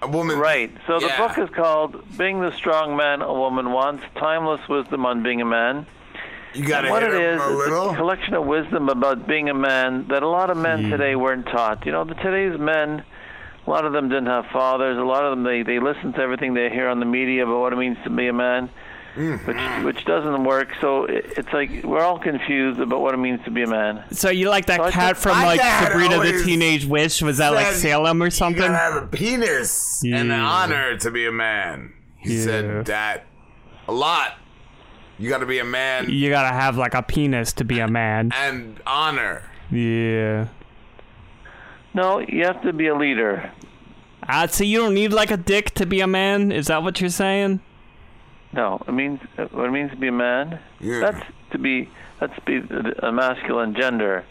A 0.00 0.06
woman. 0.08 0.38
Right. 0.38 0.70
So 0.86 0.98
the 1.00 1.12
book 1.18 1.36
is 1.38 1.48
called 1.50 2.02
"Being 2.16 2.40
the 2.40 2.52
Strong 2.52 2.96
Man 2.96 3.20
a 3.22 3.32
Woman 3.32 3.72
Wants: 3.72 4.04
Timeless 4.16 4.60
Wisdom 4.68 5.04
on 5.06 5.22
Being 5.22 5.40
a 5.40 5.44
Man." 5.44 5.86
You 6.54 6.64
gotta 6.66 6.86
And 6.86 6.92
what 6.92 7.02
hit 7.02 7.12
it 7.14 7.20
him 7.20 7.34
is, 7.36 7.42
a 7.42 7.48
it's 7.50 7.56
little. 7.58 7.90
a 7.90 7.96
collection 7.96 8.34
of 8.34 8.46
wisdom 8.46 8.88
about 8.88 9.26
being 9.28 9.48
a 9.50 9.54
man 9.54 10.06
that 10.08 10.22
a 10.22 10.28
lot 10.28 10.48
of 10.50 10.56
men 10.56 10.88
today 10.90 11.14
weren't 11.14 11.44
taught. 11.46 11.84
You 11.84 11.92
know, 11.92 12.04
the, 12.04 12.14
today's 12.14 12.58
men, 12.58 13.02
a 13.66 13.70
lot 13.70 13.84
of 13.84 13.92
them 13.92 14.08
didn't 14.08 14.26
have 14.28 14.46
fathers. 14.46 14.96
A 14.98 15.02
lot 15.02 15.24
of 15.24 15.30
them 15.32 15.44
they 15.44 15.62
they 15.62 15.78
listen 15.78 16.12
to 16.14 16.20
everything 16.20 16.54
they 16.54 16.70
hear 16.70 16.88
on 16.88 17.00
the 17.00 17.06
media 17.06 17.44
about 17.44 17.60
what 17.60 17.72
it 17.72 17.76
means 17.76 17.98
to 18.04 18.10
be 18.10 18.28
a 18.28 18.32
man. 18.32 18.70
Which 19.18 19.84
which 19.84 20.04
doesn't 20.04 20.44
work. 20.44 20.68
So 20.80 21.04
it, 21.04 21.24
it's 21.36 21.52
like 21.52 21.82
we're 21.82 22.00
all 22.02 22.18
confused 22.18 22.78
about 22.80 23.00
what 23.00 23.14
it 23.14 23.18
means 23.18 23.40
to 23.46 23.50
be 23.50 23.62
a 23.62 23.66
man. 23.66 24.04
So 24.12 24.30
you 24.30 24.48
like 24.48 24.66
that 24.66 24.78
So 24.80 24.90
cat 24.90 25.16
from 25.16 25.32
My 25.32 25.44
like 25.44 25.60
dad 25.60 25.88
Sabrina 25.88 26.10
the 26.10 26.14
always 26.16 26.44
Teenage 26.44 26.86
Witch? 26.86 27.20
Was 27.22 27.38
that 27.38 27.48
like 27.52 27.66
said 27.66 27.76
Salem 27.76 28.22
or 28.22 28.30
something? 28.30 28.62
You 28.62 28.68
gotta 28.68 28.78
have 28.78 29.02
a 29.02 29.06
penis 29.08 30.02
and 30.04 30.30
an 30.30 30.40
honor 30.40 30.96
to 30.98 31.10
be 31.10 31.26
a 31.26 31.32
man. 31.32 31.92
He 32.18 32.36
Yeah. 32.36 32.44
said 32.44 32.86
that 32.86 33.26
a 33.88 33.92
lot. 33.92 34.34
You 35.18 35.28
gotta 35.28 35.46
be 35.46 35.58
a 35.58 35.64
man 35.64 36.08
You 36.10 36.30
gotta 36.30 36.54
have 36.54 36.76
like 36.76 36.94
a 36.94 37.02
penis 37.02 37.52
to 37.54 37.64
be 37.64 37.80
a 37.80 37.88
man. 37.88 38.30
and 38.36 38.80
honor. 38.86 39.42
Yeah. 39.70 40.46
No, 41.94 42.20
you 42.20 42.44
have 42.44 42.62
to 42.62 42.72
be 42.72 42.86
a 42.86 42.94
leader. 42.94 43.50
Ah, 44.28 44.46
so 44.46 44.62
you 44.62 44.78
don't 44.78 44.94
need 44.94 45.12
like 45.12 45.30
a 45.30 45.36
dick 45.36 45.70
to 45.74 45.86
be 45.86 46.00
a 46.00 46.06
man? 46.06 46.52
Is 46.52 46.66
that 46.68 46.82
what 46.82 47.00
you're 47.00 47.10
saying? 47.10 47.60
No, 48.52 48.82
it 48.88 48.92
means 48.92 49.20
what 49.36 49.66
it 49.66 49.70
means 49.72 49.90
to 49.90 49.96
be 49.96 50.08
a 50.08 50.12
man. 50.12 50.58
Yeah. 50.80 51.00
That's 51.00 51.26
to 51.52 51.58
be 51.58 51.88
that's 52.20 52.34
to 52.34 52.40
be 52.42 52.74
a 53.02 53.12
masculine 53.12 53.74
gender. 53.74 54.24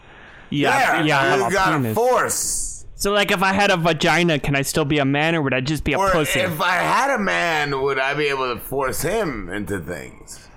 Yeah, 0.50 1.02
yeah, 1.02 1.20
I 1.20 1.24
have 1.26 1.40
you 1.40 1.50
got 1.52 1.72
penis. 1.76 1.92
a 1.92 1.94
force. 1.94 2.86
So 2.96 3.12
like, 3.12 3.30
if 3.30 3.42
I 3.42 3.52
had 3.52 3.70
a 3.70 3.76
vagina, 3.76 4.38
can 4.40 4.56
I 4.56 4.62
still 4.62 4.84
be 4.84 4.98
a 4.98 5.04
man, 5.04 5.34
or 5.36 5.42
would 5.42 5.54
I 5.54 5.60
just 5.60 5.84
be 5.84 5.92
a 5.92 5.98
Or 5.98 6.10
pussy? 6.10 6.40
if 6.40 6.60
I 6.60 6.76
had 6.76 7.14
a 7.14 7.18
man, 7.18 7.80
would 7.82 7.98
I 7.98 8.14
be 8.14 8.24
able 8.26 8.52
to 8.52 8.60
force 8.60 9.02
him 9.02 9.48
into 9.50 9.78
things? 9.78 10.48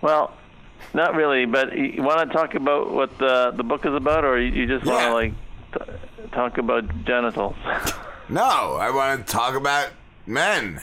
Well, 0.00 0.32
not 0.92 1.14
really, 1.14 1.46
but 1.46 1.76
you 1.76 2.02
want 2.02 2.28
to 2.28 2.36
talk 2.36 2.54
about 2.54 2.90
what 2.92 3.16
the 3.18 3.52
the 3.56 3.62
book 3.62 3.86
is 3.86 3.94
about, 3.94 4.24
or 4.24 4.38
you 4.40 4.52
you 4.62 4.66
just 4.66 4.84
want 4.84 5.04
to 5.06 5.12
like 5.12 5.32
t- 5.72 6.28
talk 6.32 6.58
about 6.58 6.84
genitals? 7.04 7.56
No, 8.26 8.76
I 8.80 8.88
want 8.90 9.26
to 9.26 9.30
talk 9.30 9.54
about 9.54 9.90
men. 10.26 10.80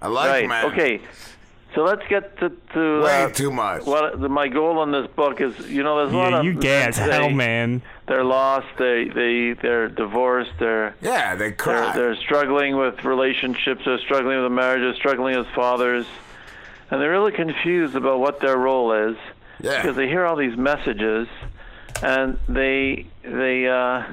I 0.00 0.08
like 0.08 0.30
right. 0.30 0.48
men. 0.48 0.64
Okay. 0.66 1.00
So 1.74 1.84
let's 1.84 2.06
get 2.08 2.38
to 2.38 2.50
to 2.72 3.02
Way 3.02 3.24
uh, 3.24 3.30
too 3.30 3.50
much. 3.50 3.84
What 3.84 4.18
my 4.18 4.48
goal 4.48 4.82
in 4.82 4.90
this 4.90 5.06
book 5.08 5.40
is, 5.40 5.70
you 5.70 5.82
know, 5.82 5.98
there's 5.98 6.12
a 6.12 6.16
lot 6.16 6.32
of 6.32 6.44
you 6.44 6.54
gay 6.54 6.84
as 6.84 6.96
hell, 6.96 7.30
man. 7.30 7.82
They're 8.06 8.24
lost. 8.24 8.66
They 8.78 9.04
they 9.04 9.52
they're 9.52 9.88
divorced. 9.88 10.52
They're 10.58 10.94
yeah. 11.02 11.34
They 11.34 11.48
They're, 11.48 11.52
cry. 11.52 11.94
they're 11.94 12.16
struggling 12.16 12.76
with 12.76 13.04
relationships. 13.04 13.82
They're 13.84 13.98
struggling 13.98 14.38
with 14.38 14.46
a 14.46 14.50
marriage. 14.50 14.80
They're 14.80 14.94
struggling 14.94 15.36
as 15.36 15.46
fathers, 15.54 16.06
and 16.90 17.00
they're 17.00 17.10
really 17.10 17.32
confused 17.32 17.94
about 17.94 18.18
what 18.18 18.40
their 18.40 18.56
role 18.56 18.92
is. 18.92 19.16
Yeah. 19.60 19.82
Because 19.82 19.96
they 19.96 20.08
hear 20.08 20.24
all 20.24 20.36
these 20.36 20.56
messages, 20.56 21.28
and 22.02 22.38
they 22.48 23.06
they 23.22 23.68
uh 23.68 24.04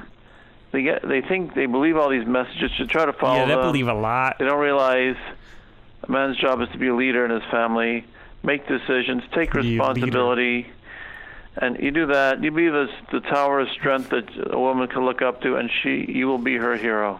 they 0.72 0.82
get 0.82 1.06
they 1.06 1.20
think 1.22 1.54
they 1.54 1.66
believe 1.66 1.96
all 1.96 2.08
these 2.10 2.26
messages 2.26 2.70
to 2.78 2.86
try 2.86 3.06
to 3.06 3.12
follow 3.12 3.38
Yeah, 3.40 3.46
they 3.46 3.54
them. 3.54 3.62
believe 3.62 3.88
a 3.88 3.94
lot. 3.94 4.36
They 4.38 4.44
don't 4.44 4.60
realize 4.60 5.16
a 6.02 6.10
man's 6.10 6.36
job 6.36 6.60
is 6.60 6.68
to 6.70 6.78
be 6.78 6.88
a 6.88 6.94
leader 6.94 7.24
in 7.24 7.30
his 7.30 7.44
family, 7.50 8.04
make 8.42 8.66
decisions, 8.68 9.22
take 9.34 9.54
responsibility. 9.54 10.66
And 11.58 11.80
you 11.80 11.90
do 11.90 12.06
that, 12.08 12.42
you 12.42 12.50
be 12.50 12.68
the 12.68 12.88
the 13.10 13.20
tower 13.20 13.60
of 13.60 13.68
strength 13.70 14.10
that 14.10 14.28
a 14.52 14.58
woman 14.58 14.88
can 14.88 15.06
look 15.06 15.22
up 15.22 15.40
to, 15.42 15.56
and 15.56 15.70
she, 15.82 16.04
you 16.06 16.26
will 16.26 16.36
be 16.38 16.56
her 16.56 16.76
hero. 16.76 17.18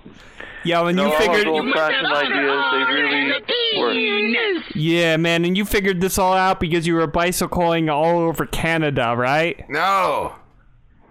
Yeah, 0.63 0.83
when 0.83 0.97
no, 0.97 1.07
you 1.07 1.13
all 1.13 1.19
figured, 1.19 1.47
those 1.47 1.47
old-fashioned 1.47 2.07
ideas, 2.07 2.65
they 2.73 2.93
really 2.93 4.57
work. 4.57 4.65
yeah, 4.75 5.17
man, 5.17 5.45
and 5.47 5.57
you 5.57 5.65
figured 5.65 6.01
this 6.03 6.19
all 6.19 6.35
out 6.35 6.61
because 6.61 6.87
you 6.87 6.97
were 6.97 7.07
bicycling 7.07 7.89
all 7.89 8.19
over 8.19 8.45
Canada, 8.45 9.15
right? 9.17 9.65
No, 9.71 10.35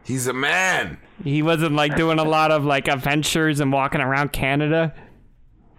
he's 0.03 0.27
a 0.27 0.33
man. 0.33 0.99
He 1.23 1.41
wasn't 1.41 1.75
like 1.75 1.95
doing 1.95 2.19
a 2.19 2.23
lot 2.23 2.51
of 2.51 2.65
like 2.65 2.87
adventures 2.87 3.59
and 3.59 3.71
walking 3.71 4.01
around 4.01 4.33
Canada. 4.33 4.93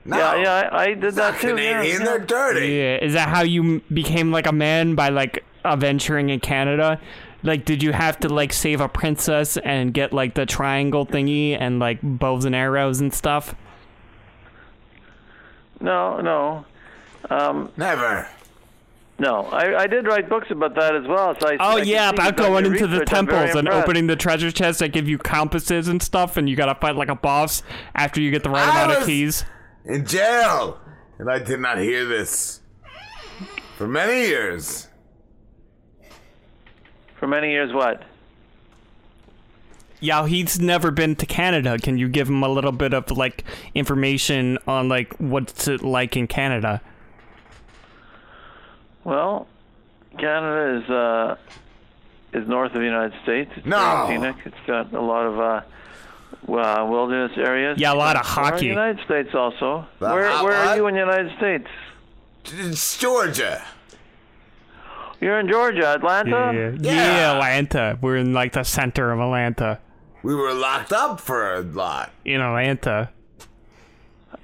Yeah, 0.07 0.37
yeah, 0.37 0.69
I, 0.73 0.83
I 0.83 0.95
did 0.95 1.15
that 1.15 1.41
too. 1.41 1.57
yeah, 1.57 1.73
Canadian, 1.73 2.01
yeah. 2.01 2.05
they're 2.05 2.19
dirty. 2.21 2.69
Yeah, 2.69 2.97
is 2.99 3.13
that 3.15 3.29
how 3.29 3.43
you 3.43 3.81
became 3.93 4.31
like 4.31 4.47
a 4.47 4.53
man 4.53 4.95
by 4.95 5.09
like 5.09 5.45
adventuring 5.65 6.31
in 6.31 6.41
Canada? 6.41 7.01
Like, 7.43 7.65
did 7.65 7.83
you 7.83 7.93
have 7.93 8.19
to 8.21 8.29
like 8.29 8.53
save 8.53 8.81
a 8.81 8.89
princess 8.89 9.57
and 9.59 9.93
get 9.93 10.13
like 10.13 10.35
the 10.35 10.47
triangle 10.47 11.07
thingy 11.07 11.57
and 11.59 11.79
like 11.79 11.99
bows 12.03 12.45
and 12.45 12.55
arrows 12.55 13.01
and 13.01 13.13
stuff? 13.13 13.55
No, 15.81 16.21
no. 16.21 16.65
Um, 17.29 17.71
Never. 17.77 18.29
No, 19.19 19.45
I, 19.47 19.83
I 19.83 19.87
did 19.87 20.07
write 20.07 20.29
books 20.29 20.51
about 20.51 20.75
that 20.75 20.95
as 20.95 21.07
well. 21.07 21.35
So 21.41 21.49
I, 21.49 21.57
Oh 21.59 21.79
I 21.79 21.83
yeah, 21.83 22.11
about 22.11 22.37
going 22.37 22.67
into 22.67 22.87
the 22.87 23.01
research. 23.01 23.13
I'm 23.13 23.27
temples 23.27 23.55
and 23.55 23.69
opening 23.69 24.07
the 24.09 24.17
treasure 24.17 24.51
chests 24.51 24.81
that 24.81 24.89
give 24.89 25.09
you 25.09 25.17
compasses 25.17 25.89
and 25.89 26.03
stuff, 26.03 26.37
and 26.37 26.49
you 26.49 26.57
gotta 26.57 26.75
fight 26.75 26.97
like 26.97 27.09
a 27.09 27.15
boss 27.15 27.63
after 27.95 28.21
you 28.21 28.31
get 28.31 28.43
the 28.43 28.51
right 28.51 28.69
I 28.69 28.83
amount 28.85 29.01
of 29.01 29.07
keys. 29.07 29.45
In 29.87 30.05
jail, 30.05 30.79
and 31.19 31.31
I 31.31 31.39
did 31.39 31.61
not 31.61 31.79
hear 31.79 32.05
this 32.05 32.61
for 33.79 33.87
many 33.87 34.27
years. 34.27 34.89
For 37.19 37.27
many 37.27 37.51
years, 37.53 37.73
what? 37.73 38.03
Yeah, 40.01 40.27
he's 40.27 40.61
never 40.61 40.91
been 40.91 41.17
to 41.17 41.25
Canada. 41.25 41.79
Can 41.79 41.97
you 41.97 42.09
give 42.09 42.29
him 42.29 42.43
a 42.43 42.49
little 42.49 42.73
bit 42.73 42.93
of 42.93 43.11
like 43.11 43.45
information 43.75 44.59
on 44.67 44.91
like 44.91 45.15
what's 45.17 45.69
it 45.69 45.83
like 45.83 46.19
in 46.19 46.27
Canada? 46.27 46.83
Well, 49.07 49.47
Canada 50.19 50.83
is 50.83 50.91
uh, 50.91 51.37
is 52.33 52.49
north 52.49 52.73
of 52.73 52.81
the 52.81 52.85
United 52.85 53.15
States. 53.23 53.53
It's 53.57 53.65
No. 53.65 53.79
very 54.09 54.19
scenic. 54.19 54.37
It's 54.45 54.67
got 54.67 54.93
a 54.93 55.01
lot 55.01 55.27
of 55.27 55.39
uh, 55.39 56.53
uh, 56.53 56.87
wilderness 56.91 57.39
areas. 57.39 57.79
Yeah, 57.81 57.93
a 57.93 57.95
lot 57.95 58.17
of 58.17 58.23
We're 58.23 58.43
hockey. 58.51 58.67
United 58.67 59.05
States 59.05 59.29
also. 59.33 59.87
The 60.01 60.11
where 60.11 60.29
hot 60.29 60.43
where 60.45 60.59
what? 60.59 60.69
are 60.69 60.77
you 60.77 60.87
in 60.89 60.95
the 60.95 61.01
United 61.01 61.37
States? 61.39 61.69
It's 62.47 62.99
Georgia. 62.99 63.63
You're 65.21 65.39
in 65.39 65.49
Georgia, 65.49 65.95
Atlanta. 65.95 66.53
Yeah, 66.81 66.93
yeah, 66.93 67.33
Atlanta. 67.35 67.99
We're 68.03 68.17
in 68.17 68.33
like 68.33 68.53
the 68.55 68.65
center 68.65 69.13
of 69.13 69.21
Atlanta. 69.21 69.79
We 70.25 70.35
were 70.35 70.53
locked 70.53 70.93
up 70.93 71.21
for 71.21 71.55
a 71.55 71.61
lot. 71.61 72.11
In 72.25 72.41
Atlanta. 72.41 73.11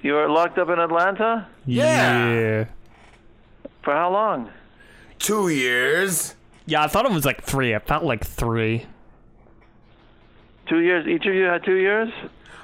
You 0.01 0.13
were 0.13 0.29
locked 0.29 0.57
up 0.57 0.69
in 0.69 0.79
Atlanta. 0.79 1.47
Yeah. 1.65 2.65
For 3.83 3.93
how 3.93 4.11
long? 4.11 4.49
Two 5.19 5.49
years. 5.49 6.35
Yeah, 6.65 6.83
I 6.83 6.87
thought 6.87 7.05
it 7.05 7.11
was 7.11 7.25
like 7.25 7.43
three. 7.43 7.73
It 7.73 7.85
felt 7.87 8.03
like 8.03 8.25
three. 8.25 8.85
Two 10.67 10.79
years. 10.79 11.07
Each 11.07 11.25
of 11.25 11.33
you 11.33 11.43
had 11.43 11.63
two 11.63 11.75
years. 11.75 12.09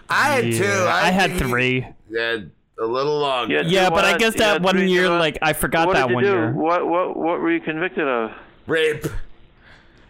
I 0.10 0.28
had 0.36 0.44
two. 0.46 0.64
Yeah, 0.64 0.86
I 0.92 1.12
had 1.12 1.34
three. 1.38 1.86
Yeah, 2.10 2.38
a 2.82 2.86
little 2.86 3.20
longer. 3.20 3.62
You 3.62 3.70
Yeah, 3.70 3.90
two- 3.90 3.96
but 3.96 4.06
I 4.06 4.18
guess 4.18 4.36
that 4.36 4.62
one 4.62 4.76
three 4.78 4.90
year, 4.90 5.04
two- 5.08 5.10
like, 5.18 5.38
I 5.42 5.54
forgot 5.54 5.88
what 5.88 5.96
that 5.98 6.04
did 6.04 6.10
you 6.12 6.16
one 6.16 6.24
do? 6.24 6.30
year. 6.30 6.52
What 6.54 6.88
what 6.88 7.18
what 7.18 7.40
were 7.42 7.52
you 7.52 7.60
convicted 7.60 8.08
of? 8.08 8.32
Rape. 8.68 9.06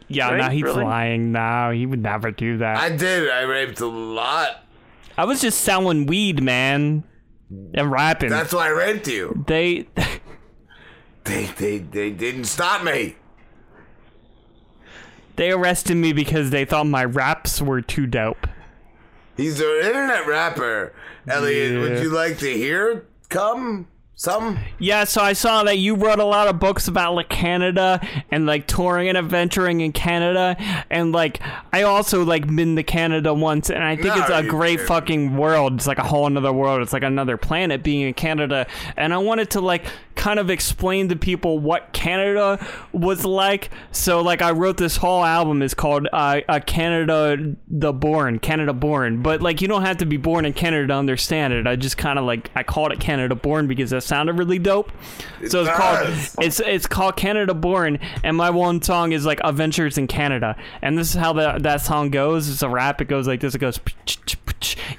Yeah, 0.08 0.30
Right? 0.30 0.38
now 0.38 0.50
he's 0.50 0.64
Really? 0.64 0.84
lying. 0.84 1.32
Now 1.32 1.72
he 1.72 1.86
would 1.86 2.02
never 2.02 2.32
do 2.32 2.58
that. 2.60 2.78
I 2.78 2.90
did. 2.96 3.30
I 3.30 3.42
raped 3.42 3.80
a 3.80 3.86
lot. 3.88 4.64
I 5.18 5.26
was 5.26 5.42
just 5.42 5.62
selling 5.62 6.06
weed, 6.06 6.42
man, 6.42 7.04
and 7.74 7.92
rapping. 7.92 8.30
That's 8.30 8.54
why 8.54 8.68
I 8.68 8.70
raped 8.70 9.08
you. 9.08 9.44
They, 9.48 9.88
They 11.30 11.46
they 11.46 11.78
they 11.78 12.10
didn't 12.12 12.46
stop 12.46 12.84
me. 12.84 13.16
they 15.36 15.52
arrested 15.52 15.96
me 15.96 16.12
because 16.12 16.50
they 16.50 16.66
thought 16.66 16.86
my 16.88 17.06
raps 17.06 17.62
were 17.62 17.82
too 17.82 18.06
dope. 18.08 18.48
He's 19.38 19.60
an 19.62 19.68
internet 19.84 20.28
rapper. 20.28 20.92
Elliot, 21.28 21.80
would 21.80 22.00
you 22.04 22.10
like 22.10 22.40
to 22.40 22.52
hear 22.52 23.06
come 23.30 23.88
some? 24.16 24.60
Yeah, 24.80 25.06
so 25.06 25.22
I 25.22 25.32
saw 25.32 25.64
that 25.64 25.78
you 25.78 25.96
wrote 25.96 26.20
a 26.20 26.26
lot 26.26 26.50
of 26.50 26.60
books 26.60 26.90
about 26.90 27.14
like 27.14 27.30
Canada 27.30 28.06
and 28.32 28.46
like 28.46 28.68
touring 28.68 29.08
and 29.08 29.18
adventuring 29.18 29.80
in 29.80 29.94
Canada, 29.94 30.58
and 30.90 31.14
like 31.14 31.40
I 31.72 31.84
also 31.84 32.26
like 32.26 32.46
been 32.54 32.76
to 32.76 32.84
Canada 32.84 33.34
once, 33.34 33.70
and 33.70 33.82
I 33.84 33.96
think 33.96 34.16
No, 34.16 34.22
it's 34.22 34.30
a 34.30 34.44
great 34.44 34.78
didn't. 34.78 34.88
fucking 34.88 35.38
world. 35.38 35.76
It's 35.76 35.88
like 35.88 36.00
a 36.00 36.04
whole 36.04 36.26
another 36.28 36.52
world. 36.52 36.82
It's 36.82 36.92
like 36.92 37.04
another 37.04 37.38
planet 37.38 37.82
being 37.82 38.02
in 38.02 38.14
Canada, 38.14 38.68
and 38.98 39.14
I 39.14 39.20
wanted 39.20 39.52
to 39.52 39.62
like 39.62 39.86
kind 40.20 40.38
of 40.38 40.50
explain 40.50 41.08
to 41.08 41.16
people 41.16 41.60
what 41.60 41.94
Canada 41.94 42.64
was 42.92 43.24
like. 43.24 43.70
So 43.92 44.22
like 44.22 44.42
I 44.42 44.52
wrote 44.52 44.76
this 44.76 44.98
whole 44.98 45.24
album 45.24 45.62
is 45.62 45.74
called 45.74 46.10
uh, 46.12 46.42
uh, 46.50 46.60
Canada 46.60 47.56
the 47.70 47.94
Born, 47.94 48.38
Canada 48.38 48.74
Born, 48.74 49.22
but 49.22 49.42
like 49.42 49.62
you 49.62 49.70
don't 49.70 49.84
have 49.84 49.98
to 49.98 50.06
be 50.06 50.18
born 50.18 50.44
in 50.44 50.52
Canada 50.52 50.88
to 50.88 50.94
understand 50.94 51.54
it. 51.54 51.66
I 51.66 51.78
just 51.78 51.98
kind 51.98 52.20
of 52.20 52.26
like 52.26 52.52
I 52.54 52.64
called 52.64 52.92
it 52.92 53.00
Canada 53.00 53.34
Born 53.34 53.68
because 53.68 53.92
that 53.92 54.02
sounded 54.02 54.38
really 54.38 54.60
dope. 54.60 54.92
so 55.48 55.62
it's 55.62 55.70
does. 55.70 55.78
called 55.78 56.46
it's 56.46 56.60
it's 56.60 56.86
called 56.86 57.16
Canada 57.16 57.54
Born, 57.54 57.98
and 58.22 58.36
my 58.36 58.50
one 58.50 58.82
song 58.82 59.14
is 59.14 59.26
like 59.26 59.40
Adventures 59.46 59.98
in 59.98 60.08
Canada, 60.08 60.58
and 60.82 60.98
this 60.98 61.12
is 61.12 61.16
how 61.16 61.32
that 61.34 61.64
that 61.64 61.80
song 61.80 62.10
goes. 62.10 62.50
It's 62.50 62.62
a 62.62 62.70
rap. 62.70 63.00
It 63.00 63.08
goes 63.08 63.26
like 63.26 63.40
this. 63.40 63.56
It 63.56 63.60
goes. 63.60 63.80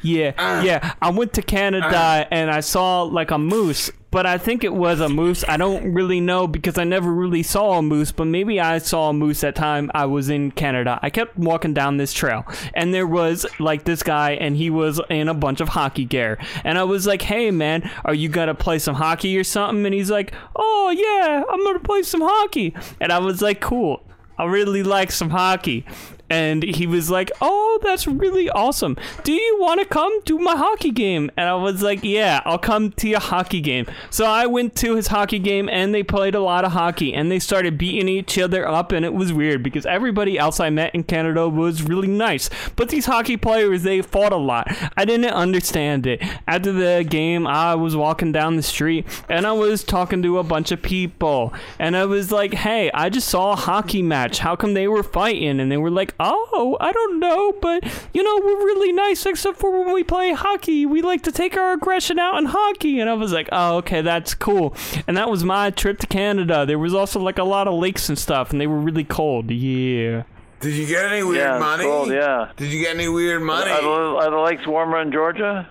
Yeah, 0.03 0.63
yeah. 0.63 0.95
I 1.03 1.11
went 1.11 1.35
to 1.35 1.43
Canada 1.43 2.27
and 2.31 2.51
I 2.51 2.61
saw 2.61 3.03
like 3.03 3.31
a 3.31 3.39
moose, 3.39 3.91
but 4.11 4.27
I 4.27 4.39
think 4.39 4.65
it 4.65 4.75
was 4.75 5.01
a 5.01 5.09
moose. 5.09 5.45
I 5.47 5.57
don't 5.57 5.93
really 5.93 6.21
know 6.21 6.47
because 6.47 6.79
I 6.79 6.85
never 6.85 7.13
really 7.13 7.43
saw 7.43 7.79
a 7.79 7.83
moose, 7.83 8.13
but 8.13 8.27
maybe 8.27 8.61
I 8.61 8.79
saw 8.79 9.11
a 9.11 9.13
moose 9.13 9.41
that 9.41 9.55
time 9.55 9.91
I 9.95 10.07
was 10.07 10.29
in 10.29 10.51
Canada. 10.51 10.99
I 11.03 11.11
kept 11.11 11.39
walking 11.39 11.75
down 11.75 11.97
this 11.97 12.13
trail 12.13 12.45
and 12.75 12.93
there 12.93 13.07
was 13.07 13.47
like 13.59 13.85
this 13.85 14.03
guy 14.03 14.33
and 14.33 14.57
he 14.57 14.71
was 14.71 15.01
in 15.09 15.29
a 15.29 15.35
bunch 15.35 15.61
of 15.61 15.69
hockey 15.69 16.05
gear. 16.05 16.39
And 16.65 16.79
I 16.79 16.85
was 16.85 17.07
like, 17.07 17.23
hey 17.23 17.51
man, 17.51 17.89
are 18.05 18.15
you 18.15 18.29
gonna 18.29 18.55
play 18.55 18.79
some 18.79 18.97
hockey 18.97 19.37
or 19.39 19.45
something? 19.45 19.87
And 19.87 19.95
he's 19.95 20.11
like, 20.11 20.33
oh 20.57 20.91
yeah, 20.91 21.45
I'm 21.49 21.65
gonna 21.65 21.79
play 21.81 22.03
some 22.03 22.21
hockey. 22.23 22.75
And 23.01 23.13
I 23.13 23.19
was 23.19 23.41
like, 23.41 23.61
cool. 23.61 24.03
I 24.39 24.45
really 24.45 24.83
like 24.83 25.13
some 25.13 25.31
hockey. 25.31 25.85
And 26.31 26.63
he 26.63 26.87
was 26.87 27.11
like, 27.11 27.31
"Oh, 27.41 27.79
that's 27.83 28.07
really 28.07 28.49
awesome. 28.51 28.97
Do 29.25 29.33
you 29.33 29.59
want 29.61 29.81
to 29.81 29.87
come 29.87 30.23
to 30.23 30.39
my 30.39 30.57
hockey 30.57 30.93
game?" 30.93 31.31
And 31.37 31.49
I 31.49 31.55
was 31.57 31.83
like, 31.83 32.01
"Yeah, 32.03 32.41
I'll 32.45 32.59
come 32.59 32.93
to 32.93 33.09
your 33.09 33.21
hockey 33.21 33.61
game." 33.61 33.87
So 34.09 34.25
I 34.25 34.47
went 34.47 34.77
to 34.77 34.95
his 34.95 35.09
hockey 35.09 35.41
game, 35.41 35.69
and 35.69 35.93
they 35.93 36.05
played 36.05 36.35
a 36.35 36.41
lot 36.41 36.65
of 36.65 36.73
hockey, 36.73 37.13
and 37.13 37.31
they 37.31 37.41
started 37.41 37.77
beating 37.77 38.09
each 38.09 38.39
other 38.39 38.67
up, 38.67 38.93
and 38.93 39.05
it 39.05 39.13
was 39.13 39.33
weird 39.33 39.63
because 39.63 39.85
everybody 39.85 40.39
else 40.39 40.61
I 40.61 40.71
met 40.71 40.95
in 40.95 41.03
Canada 41.03 41.49
was 41.49 41.83
really 41.83 42.09
nice, 42.09 42.49
but 42.77 42.89
these 42.89 43.07
hockey 43.07 43.37
players 43.37 43.83
they 43.83 44.01
fought 44.01 44.33
a 44.33 44.37
lot. 44.37 44.69
I 44.97 45.05
didn't 45.05 45.33
understand 45.33 46.07
it. 46.07 46.23
After 46.47 46.73
the 46.73 47.05
game, 47.09 47.47
I 47.47 47.75
was 47.75 47.97
walking 47.97 48.31
down 48.31 48.57
the 48.57 48.63
street, 48.63 49.05
and 49.29 49.47
I 49.47 49.53
was 49.53 49.83
talking 49.83 50.23
to 50.23 50.39
a 50.39 50.45
bunch 50.45 50.71
of 50.71 50.81
people, 50.81 51.53
and 51.79 51.97
I 51.97 52.05
was 52.05 52.31
like, 52.31 52.55
"Hey, 52.55 52.91
I 52.95 53.09
just 53.09 53.29
saw 53.29 53.53
a 53.53 53.57
hockey 53.57 54.03
match. 54.03 54.39
How 54.39 54.55
come 54.55 54.75
they 54.75 54.87
were 54.87 55.03
fighting?" 55.03 55.59
And 55.59 55.73
they 55.73 55.77
were 55.77 55.91
like, 55.91 56.15
"Oh, 56.21 56.77
I 56.81 56.93
don't 56.93 57.19
know, 57.19 57.53
but 57.61 57.83
you 58.15 58.23
know, 58.23 58.37
we're 58.45 58.65
really 58.65 58.93
nice 58.93 59.25
except 59.27 59.59
for 59.59 59.71
when 59.71 59.93
we 59.93 60.05
play 60.05 60.33
hockey. 60.33 60.85
We 60.87 61.03
like 61.03 61.23
to 61.23 61.33
take 61.33 61.57
our 61.57 61.73
aggression 61.73 62.19
out 62.19 62.37
in 62.39 62.45
hockey." 62.47 63.01
And 63.01 63.09
I 63.09 63.15
was 63.15 63.33
like, 63.33 63.49
"Oh, 63.51 63.77
okay, 63.79 64.03
that's 64.03 64.35
cool." 64.35 64.75
And 65.09 65.17
that 65.17 65.31
was 65.31 65.43
my 65.45 65.71
trip 65.71 65.99
to 66.01 66.07
Canada. 66.07 66.65
There 66.67 66.79
was 66.79 66.95
also 66.95 67.19
like 67.21 67.39
a 67.39 67.45
lot 67.45 67.67
of 67.67 67.75
lakes 67.75 68.09
and 68.09 68.19
stuff, 68.19 68.51
and 68.53 68.61
they 68.61 68.67
were 68.67 68.79
really 68.79 69.05
cold. 69.05 69.51
Yeah. 69.51 70.25
Did 70.61 70.75
you 70.75 70.87
get 70.87 71.07
any 71.07 71.23
weird 71.23 71.39
yeah, 71.39 71.59
money? 71.59 71.85
cold, 71.85 72.11
yeah. 72.11 72.53
Did 72.57 72.71
you 72.71 72.81
get 72.85 72.95
any 72.95 73.09
weird 73.09 73.41
money? 73.41 73.71
Are 73.71 73.81
the, 73.81 73.89
are 73.89 74.31
the 74.31 74.39
lakes 74.41 74.67
warmer 74.67 75.01
in 75.01 75.11
Georgia? 75.11 75.67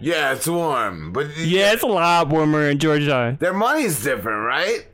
Yeah, 0.00 0.32
it's 0.32 0.48
warm, 0.48 1.12
but 1.12 1.28
Yeah, 1.38 1.72
it's 1.74 1.84
a 1.84 1.86
lot 1.86 2.28
warmer 2.28 2.68
in 2.68 2.78
Georgia. 2.80 3.36
their 3.38 3.52
money's 3.54 4.02
different, 4.02 4.44
right? 4.44 4.84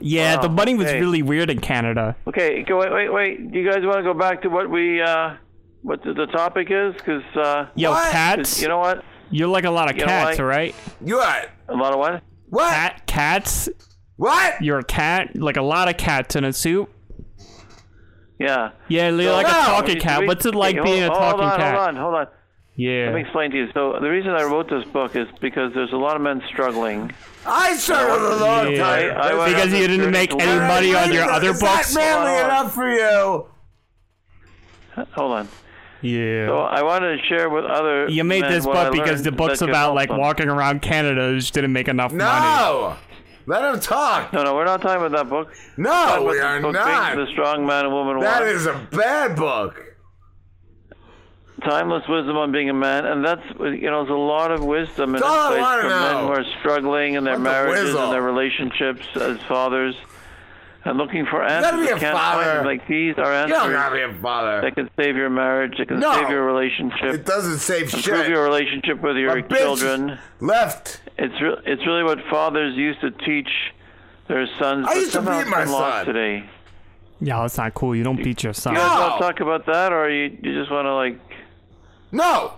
Yeah, 0.00 0.36
Wow, 0.36 0.42
the 0.42 0.48
money 0.48 0.74
was 0.74 0.86
okay. 0.88 1.00
really 1.00 1.22
weird 1.22 1.50
in 1.50 1.60
Canada. 1.60 2.16
Okay, 2.26 2.62
go, 2.62 2.78
wait, 2.78 2.92
wait, 2.92 3.12
wait. 3.12 3.52
Do 3.52 3.58
you 3.58 3.70
guys 3.70 3.84
want 3.84 3.98
to 3.98 4.02
go 4.02 4.14
back 4.14 4.42
to 4.42 4.48
what 4.48 4.68
we, 4.70 5.00
uh, 5.02 5.34
what 5.82 6.02
the, 6.04 6.12
the 6.14 6.26
topic 6.26 6.68
is? 6.70 6.94
Because, 6.94 7.22
uh, 7.36 7.66
Yo, 7.74 7.92
'cause 7.92 8.10
cats. 8.10 8.62
You 8.62 8.68
know 8.68 8.78
what? 8.78 9.04
You're 9.30 9.48
like 9.48 9.64
a 9.64 9.70
lot 9.70 9.90
of 9.90 9.96
You 9.96 10.04
cats, 10.04 10.38
what? 10.38 10.44
right? 10.44 10.74
You 11.04 11.16
what? 11.16 11.50
A 11.68 11.74
lot 11.74 11.92
of 11.92 11.98
what? 11.98 12.22
What? 12.48 12.70
Cat, 12.70 13.06
cats. 13.06 13.68
What? 14.16 14.62
You're 14.62 14.78
a 14.78 14.84
cat, 14.84 15.36
like 15.36 15.56
a 15.56 15.62
lot 15.62 15.88
of 15.88 15.96
cats 15.96 16.36
in 16.36 16.44
a 16.44 16.52
suit. 16.52 16.88
Yeah. 18.38 18.70
Yeah, 18.88 19.08
you're 19.10 19.32
like 19.32 19.46
a 19.46 19.50
talking 19.50 19.94
The 19.94 20.00
cat. 20.00 20.20
re- 20.20 20.26
What's 20.26 20.44
it 20.46 20.54
like 20.54 20.76
hey, 20.76 20.82
being 20.82 21.02
a 21.02 21.08
hold, 21.08 21.18
talking 21.18 21.40
hold 21.40 21.52
on, 21.52 21.58
cat? 21.58 21.74
Hold 21.74 21.88
on, 21.88 21.96
hold 21.96 22.14
on. 22.14 22.26
Yeah. 22.76 23.06
Let 23.06 23.14
me 23.14 23.20
explain 23.22 23.50
to 23.52 23.56
you. 23.56 23.68
So 23.72 23.98
the 24.00 24.08
reason 24.10 24.32
I 24.32 24.42
wrote 24.44 24.68
this 24.68 24.84
book 24.84 25.16
is 25.16 25.26
because 25.40 25.72
there's 25.74 25.92
a 25.92 25.96
lot 25.96 26.16
of 26.16 26.22
men 26.22 26.42
struggling. 26.48 27.12
I 27.48 27.76
struggled 27.76 28.32
a 28.32 28.36
long 28.44 28.72
Yeah. 28.72 28.82
time. 28.82 29.16
I 29.16 29.34
went 29.34 29.54
Because 29.54 29.72
you 29.72 29.86
didn't 29.86 30.10
make 30.10 30.32
any 30.32 30.44
learn- 30.44 30.66
money 30.68 30.94
on 30.94 31.12
your 31.12 31.30
other 31.30 31.50
Is 31.50 31.60
that 31.60 31.76
books. 31.76 31.94
manly 31.94 32.36
enough 32.40 32.74
for 32.74 32.88
you? 32.90 33.46
Hold 35.14 35.32
on. 35.32 35.48
Yeah. 36.02 36.46
So 36.48 36.58
I 36.60 36.82
wanted 36.82 37.16
to 37.18 37.22
share 37.26 37.48
with 37.48 37.64
other. 37.64 38.08
You 38.08 38.22
made 38.24 38.42
men 38.42 38.52
this 38.52 38.64
book 38.64 38.92
because 38.92 39.22
the 39.22 39.32
book's 39.32 39.62
about 39.62 39.94
like 39.94 40.08
them. 40.08 40.18
walking 40.18 40.48
around 40.48 40.82
Canada 40.82 41.34
just 41.34 41.52
didn't 41.54 41.72
make 41.72 41.88
enough 41.88 42.12
money. 42.12 42.24
No! 42.24 42.96
Let 43.48 43.64
him 43.72 43.78
talk. 43.80 44.32
No, 44.32 44.42
no, 44.42 44.54
we're 44.54 44.64
not 44.64 44.82
talking 44.82 45.04
about 45.04 45.12
that 45.16 45.28
book. 45.30 45.52
No, 45.76 45.90
We're 45.90 45.96
talking 45.96 46.26
we 46.26 46.38
about 46.38 46.50
are 46.50 46.60
the 46.62 46.72
not. 46.72 47.16
The 47.16 47.26
Strong 47.32 47.64
Man 47.66 47.84
and 47.84 47.94
Woman 47.94 48.18
That 48.20 48.40
Want. 48.40 48.50
is 48.52 48.66
a 48.66 48.74
bad 48.90 49.36
book. 49.36 49.80
Timeless 51.64 52.06
wisdom 52.06 52.36
on 52.36 52.52
being 52.52 52.68
a 52.68 52.74
man, 52.74 53.06
and 53.06 53.24
that's 53.24 53.40
you 53.58 53.90
know 53.90 54.04
there's 54.04 54.10
a 54.14 54.18
lot 54.18 54.50
of 54.50 54.62
wisdom 54.62 55.14
in 55.14 55.20
That's 55.20 55.24
all 55.24 55.52
I 55.54 55.76
insights 55.78 55.88
men 56.14 56.24
who 56.24 56.28
are 56.32 56.44
struggling 56.60 57.14
in 57.14 57.24
their 57.24 57.32
What 57.34 57.38
the 57.38 57.44
marriages 57.44 57.84
whizzle? 57.86 58.02
and 58.04 58.12
their 58.12 58.20
relationships 58.22 59.06
as 59.18 59.38
fathers, 59.48 59.94
and 60.84 60.98
looking 60.98 61.24
for 61.24 61.40
gotta 61.40 61.68
answers. 61.68 61.86
be 61.86 61.92
a 61.92 61.98
can't 61.98 62.14
find 62.14 62.18
father. 62.40 62.54
them. 62.58 62.66
Like 62.66 62.86
these 62.86 63.14
are 63.16 63.30
You 63.32 63.54
answers 63.54 63.72
gotta 63.72 63.94
be 63.94 64.02
a 64.02 64.12
father. 64.20 64.60
that 64.60 64.74
can 64.74 64.90
save 65.00 65.16
your 65.16 65.30
marriage, 65.30 65.78
that 65.78 65.88
can 65.88 65.98
No. 65.98 66.12
save 66.12 66.28
your 66.28 66.44
relationship, 66.44 67.14
It 67.14 67.24
doesn't 67.24 67.56
save 67.58 67.84
improve 67.84 68.02
shit. 68.04 68.28
your 68.28 68.44
relationship 68.44 69.00
with 69.00 69.16
your 69.16 69.34
My 69.36 69.40
bitch 69.40 69.56
children. 69.58 70.18
Left. 70.40 71.00
It's 71.16 71.40
re- 71.40 71.56
it's 71.64 71.86
really 71.86 72.02
what 72.04 72.18
fathers 72.28 72.76
used 72.76 73.00
to 73.00 73.10
teach 73.12 73.48
their 74.28 74.46
sons. 74.58 74.86
I 74.86 74.92
but 74.92 74.96
used 74.96 75.12
to 75.12 75.20
beat 75.20 75.26
my 75.26 75.40
it's 75.40 75.50
been 75.50 75.70
lost 75.72 75.96
son. 75.96 76.04
today. 76.04 76.44
Yeah, 77.18 77.40
that's 77.40 77.56
not 77.56 77.72
cool. 77.72 77.96
You 77.96 78.04
don't 78.04 78.22
beat 78.22 78.42
your 78.44 78.52
son. 78.52 78.74
You 78.74 78.78
guys 78.80 79.00
want 79.00 79.14
to 79.14 79.18
talk 79.26 79.40
about 79.40 79.64
that, 79.72 79.90
or 79.90 80.10
you 80.10 80.36
you 80.42 80.52
just 80.54 80.70
want 80.70 80.84
to 80.84 80.92
like? 80.94 81.18
No. 82.12 82.54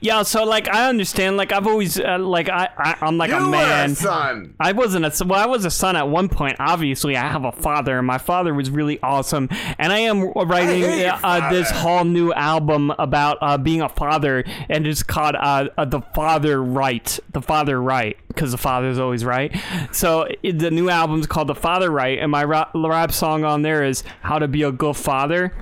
Yeah, 0.00 0.24
so 0.24 0.44
like 0.44 0.68
I 0.68 0.90
understand. 0.90 1.38
Like 1.38 1.50
I've 1.50 1.66
always 1.66 1.98
uh, 1.98 2.18
like 2.18 2.50
I, 2.50 2.68
I 2.76 2.96
I'm 3.00 3.16
like 3.16 3.30
You 3.30 3.36
a 3.36 3.40
were 3.40 3.46
a 3.46 3.50
man. 3.50 3.94
son. 3.94 4.54
I 4.60 4.72
wasn't 4.72 5.06
a. 5.06 5.24
Well, 5.24 5.40
I 5.40 5.46
was 5.46 5.64
a 5.64 5.70
son 5.70 5.96
at 5.96 6.06
one 6.06 6.28
point. 6.28 6.56
Obviously, 6.58 7.16
I 7.16 7.26
have 7.26 7.46
a 7.46 7.52
father, 7.52 7.96
and 7.96 8.06
my 8.06 8.18
father 8.18 8.52
was 8.52 8.68
really 8.68 9.00
awesome. 9.02 9.48
And 9.78 9.90
I 9.90 10.00
am 10.00 10.32
writing 10.32 10.82
hate 10.82 11.04
your 11.04 11.18
uh, 11.22 11.50
this 11.50 11.70
whole 11.70 12.04
new 12.04 12.30
album 12.34 12.90
about 12.98 13.38
uh, 13.40 13.56
being 13.56 13.80
a 13.80 13.88
father, 13.88 14.44
and 14.68 14.86
it's 14.86 15.02
called 15.02 15.34
uh, 15.34 15.68
uh, 15.78 15.86
"The 15.86 16.02
Father 16.14 16.62
Right." 16.62 17.18
The 17.32 17.40
Father 17.40 17.80
Right, 17.80 18.18
because 18.28 18.50
the 18.52 18.58
father 18.58 18.88
is 18.88 18.98
always 18.98 19.24
right. 19.24 19.56
So 19.92 20.28
it, 20.42 20.58
the 20.58 20.70
new 20.70 20.90
album's 20.90 21.26
called 21.26 21.48
"The 21.48 21.54
Father 21.54 21.90
Right," 21.90 22.18
and 22.18 22.30
my 22.30 22.44
rap, 22.44 22.72
rap 22.74 23.12
song 23.12 23.44
on 23.44 23.62
there 23.62 23.82
is 23.82 24.04
"How 24.20 24.38
to 24.38 24.46
Be 24.46 24.62
a 24.62 24.70
Good 24.72 24.96
Father." 24.98 25.54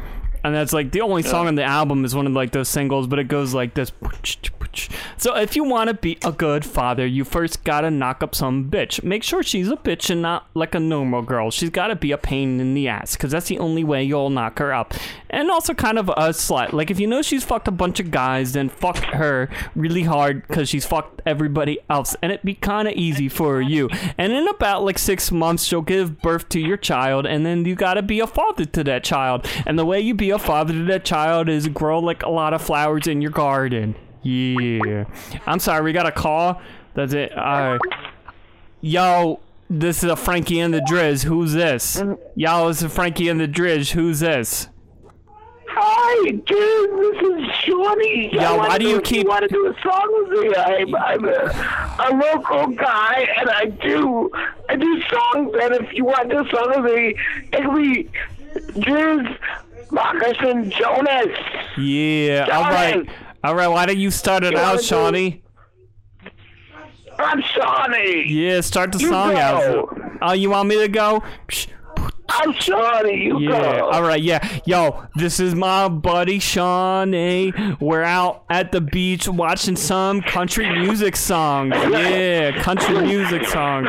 And 0.45 0.55
that's 0.55 0.73
like 0.73 0.91
the 0.91 1.03
only 1.03 1.23
song 1.23 1.47
on 1.47 1.55
the 1.55 1.65
album 1.65 2.05
is 2.05 2.15
one 2.15 2.27
of 2.27 2.33
like 2.33 2.51
those 2.51 2.69
singles, 2.69 3.07
but 3.07 3.19
it 3.19 3.29
goes 3.29 3.55
like 3.55 3.75
this. 3.75 3.93
So 5.17 5.36
if 5.36 5.57
you 5.57 5.65
want 5.65 5.89
to 5.89 5.94
be 5.94 6.18
a 6.25 6.33
good 6.33 6.65
father, 6.65 7.07
you 7.07 7.25
first 7.25 7.65
gotta 7.65 7.91
knock 7.91 8.23
up 8.23 8.34
some 8.34 8.70
bitch. 8.70 9.02
Make 9.02 9.23
sure 9.23 9.42
she's 9.42 9.68
a 9.68 9.76
bitch 9.76 10.10
and 10.10 10.23
not 10.23 10.47
like 10.55 10.75
a 10.75 10.81
normal 10.81 11.23
girl. 11.23 11.51
She's 11.51 11.70
gotta 11.70 11.97
be 11.97 12.12
a 12.12 12.18
pain 12.18 12.60
in 12.60 12.75
the 12.75 12.89
ass, 12.89 13.17
cause 13.17 13.31
that's 13.31 13.49
the 13.49 13.59
only 13.59 13.84
way 13.84 14.02
you'll 14.02 14.31
knock 14.31 14.59
her 14.59 14.73
up. 14.73 14.94
And 15.31 15.51
also 15.51 15.75
kind 15.75 15.99
of 15.99 16.09
a 16.09 16.31
slut. 16.31 16.73
Like 16.73 16.91
if 16.91 16.99
you 17.01 17.07
know 17.07 17.23
she's 17.23 17.44
fucked 17.44 17.68
a 17.68 17.73
bunch 17.73 18.01
of 18.01 18.10
guys, 18.10 18.52
then 18.52 18.68
fuck 18.68 18.99
her 18.99 19.49
really 19.75 20.02
hard, 20.02 20.47
cause 20.49 20.68
she's 20.68 20.86
fucked 20.86 21.23
everybody 21.26 21.78
else, 21.89 22.17
and 22.23 22.33
it'd 22.33 22.44
be 22.44 22.55
kind 22.55 22.89
of 22.89 22.94
easy 22.94 23.28
for 23.28 23.60
you. 23.60 23.89
And 24.18 24.33
in 24.33 24.49
about 24.49 24.84
like 24.84 24.99
six 24.99 25.31
months, 25.31 25.65
she'll 25.65 25.83
give 25.83 26.20
birth 26.20 26.49
to 26.51 26.60
your 26.60 26.76
child, 26.76 27.26
and 27.26 27.44
then 27.47 27.65
you 27.65 27.75
gotta 27.75 28.02
be 28.02 28.20
a 28.20 28.26
father 28.26 28.65
to 28.65 28.84
that 28.84 29.05
child. 29.05 29.47
And 29.67 29.78
the 29.78 29.86
way 29.86 30.01
you 30.01 30.15
be 30.15 30.31
a 30.31 30.39
father 30.39 30.73
to 30.73 30.84
that 30.84 31.05
child 31.05 31.49
is 31.49 31.68
grow 31.68 31.99
like 31.99 32.23
a 32.23 32.31
lot 32.31 32.55
of 32.55 32.62
flowers 32.62 33.07
in 33.07 33.20
your 33.20 33.31
garden. 33.31 33.94
Yeah. 34.23 35.05
I'm 35.47 35.59
sorry, 35.59 35.83
we 35.83 35.92
got 35.92 36.07
a 36.07 36.12
call. 36.12 36.60
That's 36.94 37.12
it. 37.12 37.33
Alright. 37.36 37.81
Yo, 38.81 39.41
this 39.70 40.02
is 40.05 40.10
a 40.10 40.17
Frankie 40.17 40.60
and 40.60 40.73
the 40.75 40.81
Driz. 40.81 41.25
Who's 41.25 41.52
this? 41.52 42.02
Yo, 42.34 42.68
this 42.68 42.83
is 42.83 42.92
Frankie 42.92 43.28
and 43.28 43.41
the 43.41 43.49
Driz. 43.49 43.91
Who's 43.92 44.20
this? 44.20 44.68
Hi, 45.75 46.31
dude. 46.31 46.44
This 46.47 47.23
is 47.49 47.51
Shawnee. 47.65 48.31
Yo, 48.33 48.57
why 48.59 48.76
do 48.78 48.86
you 48.86 49.01
keep- 49.01 49.26
want 49.26 49.42
to 49.42 49.49
do 49.49 49.67
a 49.67 49.81
song 49.83 50.28
with 50.28 50.41
me? 50.41 50.55
I'm, 50.55 50.94
I'm 50.94 51.25
a, 51.25 51.99
a 51.99 52.10
local 52.15 52.67
guy, 52.75 53.26
and 53.39 53.49
I 53.49 53.67
do 53.67 54.31
I 54.68 54.76
do 54.76 55.01
songs. 55.02 55.55
And 55.62 55.75
if 55.76 55.92
you 55.94 56.05
want 56.05 56.28
to 56.28 56.36
do 56.36 56.47
a 56.47 56.51
song 56.51 56.83
with 56.83 56.92
me, 56.94 57.17
it 57.52 57.62
could 57.65 57.75
be 57.75 58.10
Driz, 58.83 59.39
Marcus, 59.91 60.36
and 60.41 60.70
Jonas. 60.70 61.39
Yeah, 61.78 62.47
alright. 63.45 63.67
Alright, 63.67 63.71
why 63.71 63.87
don't 63.87 63.99
you 63.99 64.11
start 64.11 64.45
it 64.45 64.53
You 64.53 64.59
out, 64.59 64.65
wanna 64.67 64.79
do- 64.79 64.83
Shawnee? 64.85 65.43
I'm 67.19 67.43
Shawnee. 67.43 68.25
Yeah, 68.29 68.61
start 68.62 68.93
the 68.93 68.99
You 68.99 69.09
song 69.11 69.33
go. 69.33 69.39
out. 69.39 70.01
Oh, 70.23 70.33
you 70.33 70.51
want 70.51 70.69
me 70.69 70.79
to 70.79 70.89
go? 70.89 71.23
I'm 72.31 72.53
Shawnee. 72.55 73.25
You 73.25 73.39
Yeah, 73.41 73.51
go. 73.81 73.91
alright, 73.93 74.23
yeah. 74.23 74.61
Yo, 74.65 75.05
this 75.17 75.39
is 75.39 75.55
my 75.55 75.89
buddy 75.89 76.39
Shawnee. 76.39 77.53
We're 77.81 78.03
out 78.03 78.45
at 78.49 78.73
the 78.73 78.81
beach 78.81 79.29
watching 79.29 79.77
some 79.77 80.23
country 80.23 80.69
music 80.81 81.17
songs. 81.17 81.75
Yeah, 81.77 82.61
country 82.62 83.01
music 83.03 83.45
songs. 83.47 83.89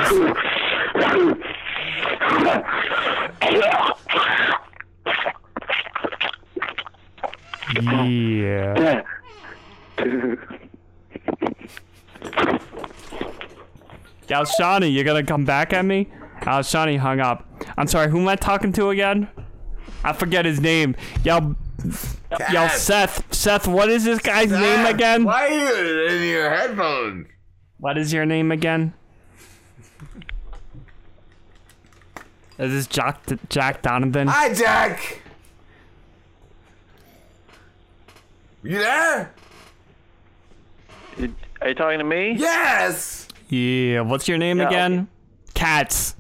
Yeah. 7.82 9.01
Yo, 14.30 14.43
Shawnee, 14.45 14.88
you 14.88 15.03
gonna 15.03 15.23
come 15.23 15.45
back 15.45 15.73
at 15.73 15.85
me? 15.85 16.07
Oh, 16.47 16.61
Shawnee 16.61 16.97
hung 16.97 17.19
up. 17.19 17.45
I'm 17.77 17.88
sorry, 17.88 18.09
who 18.09 18.19
am 18.19 18.27
I 18.27 18.35
talking 18.35 18.73
to 18.73 18.89
again? 18.89 19.27
I 20.03 20.13
forget 20.13 20.45
his 20.45 20.59
name. 20.59 20.95
Yo, 21.23 21.55
yo, 22.51 22.67
Seth. 22.69 23.33
Seth, 23.33 23.67
what 23.67 23.89
is 23.89 24.03
this 24.03 24.19
guy's 24.19 24.51
name 24.51 24.85
again? 24.85 25.23
Why 25.23 25.47
are 25.47 25.51
you 25.51 26.07
in 26.07 26.23
your 26.30 26.49
headphones? 26.49 27.27
What 27.80 27.97
is 27.97 28.11
your 28.13 28.25
name 28.25 28.51
again? 28.51 28.93
Is 32.57 32.72
this 32.72 32.88
Jack 32.88 33.19
Jack 33.49 33.81
Donovan? 33.81 34.27
Hi, 34.27 34.53
Jack. 34.53 35.19
You 38.63 38.80
there? 38.80 39.33
Are 41.64 41.69
you 41.69 41.75
talking 41.75 42.00
to 42.00 42.03
me? 42.03 42.33
Yes. 42.38 43.25
Yeah, 43.48 44.01
what's 44.01 44.27
your 44.27 44.38
name 44.38 44.58
Yeah, 44.59 44.67
again? 44.67 45.08
Cats. 45.53 46.16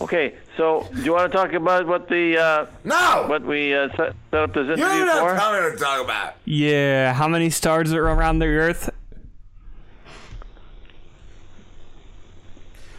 Okay, 0.00 0.34
so 0.56 0.88
do 0.92 1.02
you 1.04 1.12
want 1.12 1.30
to 1.30 1.38
talk 1.38 1.52
about 1.52 1.86
what 1.86 2.08
the 2.08 2.36
uh, 2.36 2.66
no 2.82 3.26
what 3.28 3.42
we 3.42 3.72
uh, 3.74 3.88
set, 3.96 4.12
set 4.32 4.40
up 4.40 4.52
this 4.52 4.66
You 4.66 4.72
interview 4.84 5.04
don't 5.06 5.20
for? 5.20 5.34
know 5.34 5.38
tell 5.38 5.52
me 5.52 5.70
to 5.70 5.76
talk 5.76 6.04
about. 6.04 6.34
Yeah, 6.44 7.12
how 7.14 7.28
many 7.28 7.48
stars 7.48 7.92
are 7.94 8.02
around 8.02 8.40
the 8.40 8.46
Earth? 8.46 8.90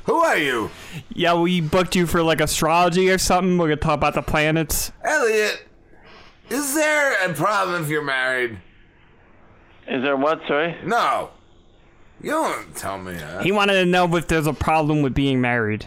Who 0.05 0.15
are 0.15 0.37
you? 0.37 0.71
Yeah, 1.13 1.33
we 1.39 1.59
booked 1.59 1.97
you 1.97 2.07
for 2.07 2.23
like 2.23 2.39
astrology 2.39 3.09
or 3.11 3.17
something. 3.17 3.57
We're 3.57 3.67
gonna 3.67 3.75
talk 3.75 3.95
about 3.95 4.13
the 4.13 4.21
planets. 4.21 4.93
Elliot, 5.03 5.67
is 6.49 6.73
there 6.75 7.29
a 7.29 7.33
problem 7.33 7.83
if 7.83 7.89
you're 7.89 8.01
married? 8.01 8.57
Is 9.87 10.03
there 10.03 10.17
what? 10.17 10.41
Sorry. 10.47 10.75
No. 10.83 11.29
You 12.21 12.31
don't 12.31 12.75
tell 12.75 12.97
me 12.97 13.13
that. 13.13 13.43
He 13.43 13.51
wanted 13.51 13.73
to 13.73 13.85
know 13.85 14.13
if 14.15 14.27
there's 14.27 14.47
a 14.47 14.53
problem 14.53 15.01
with 15.01 15.13
being 15.13 15.39
married. 15.39 15.85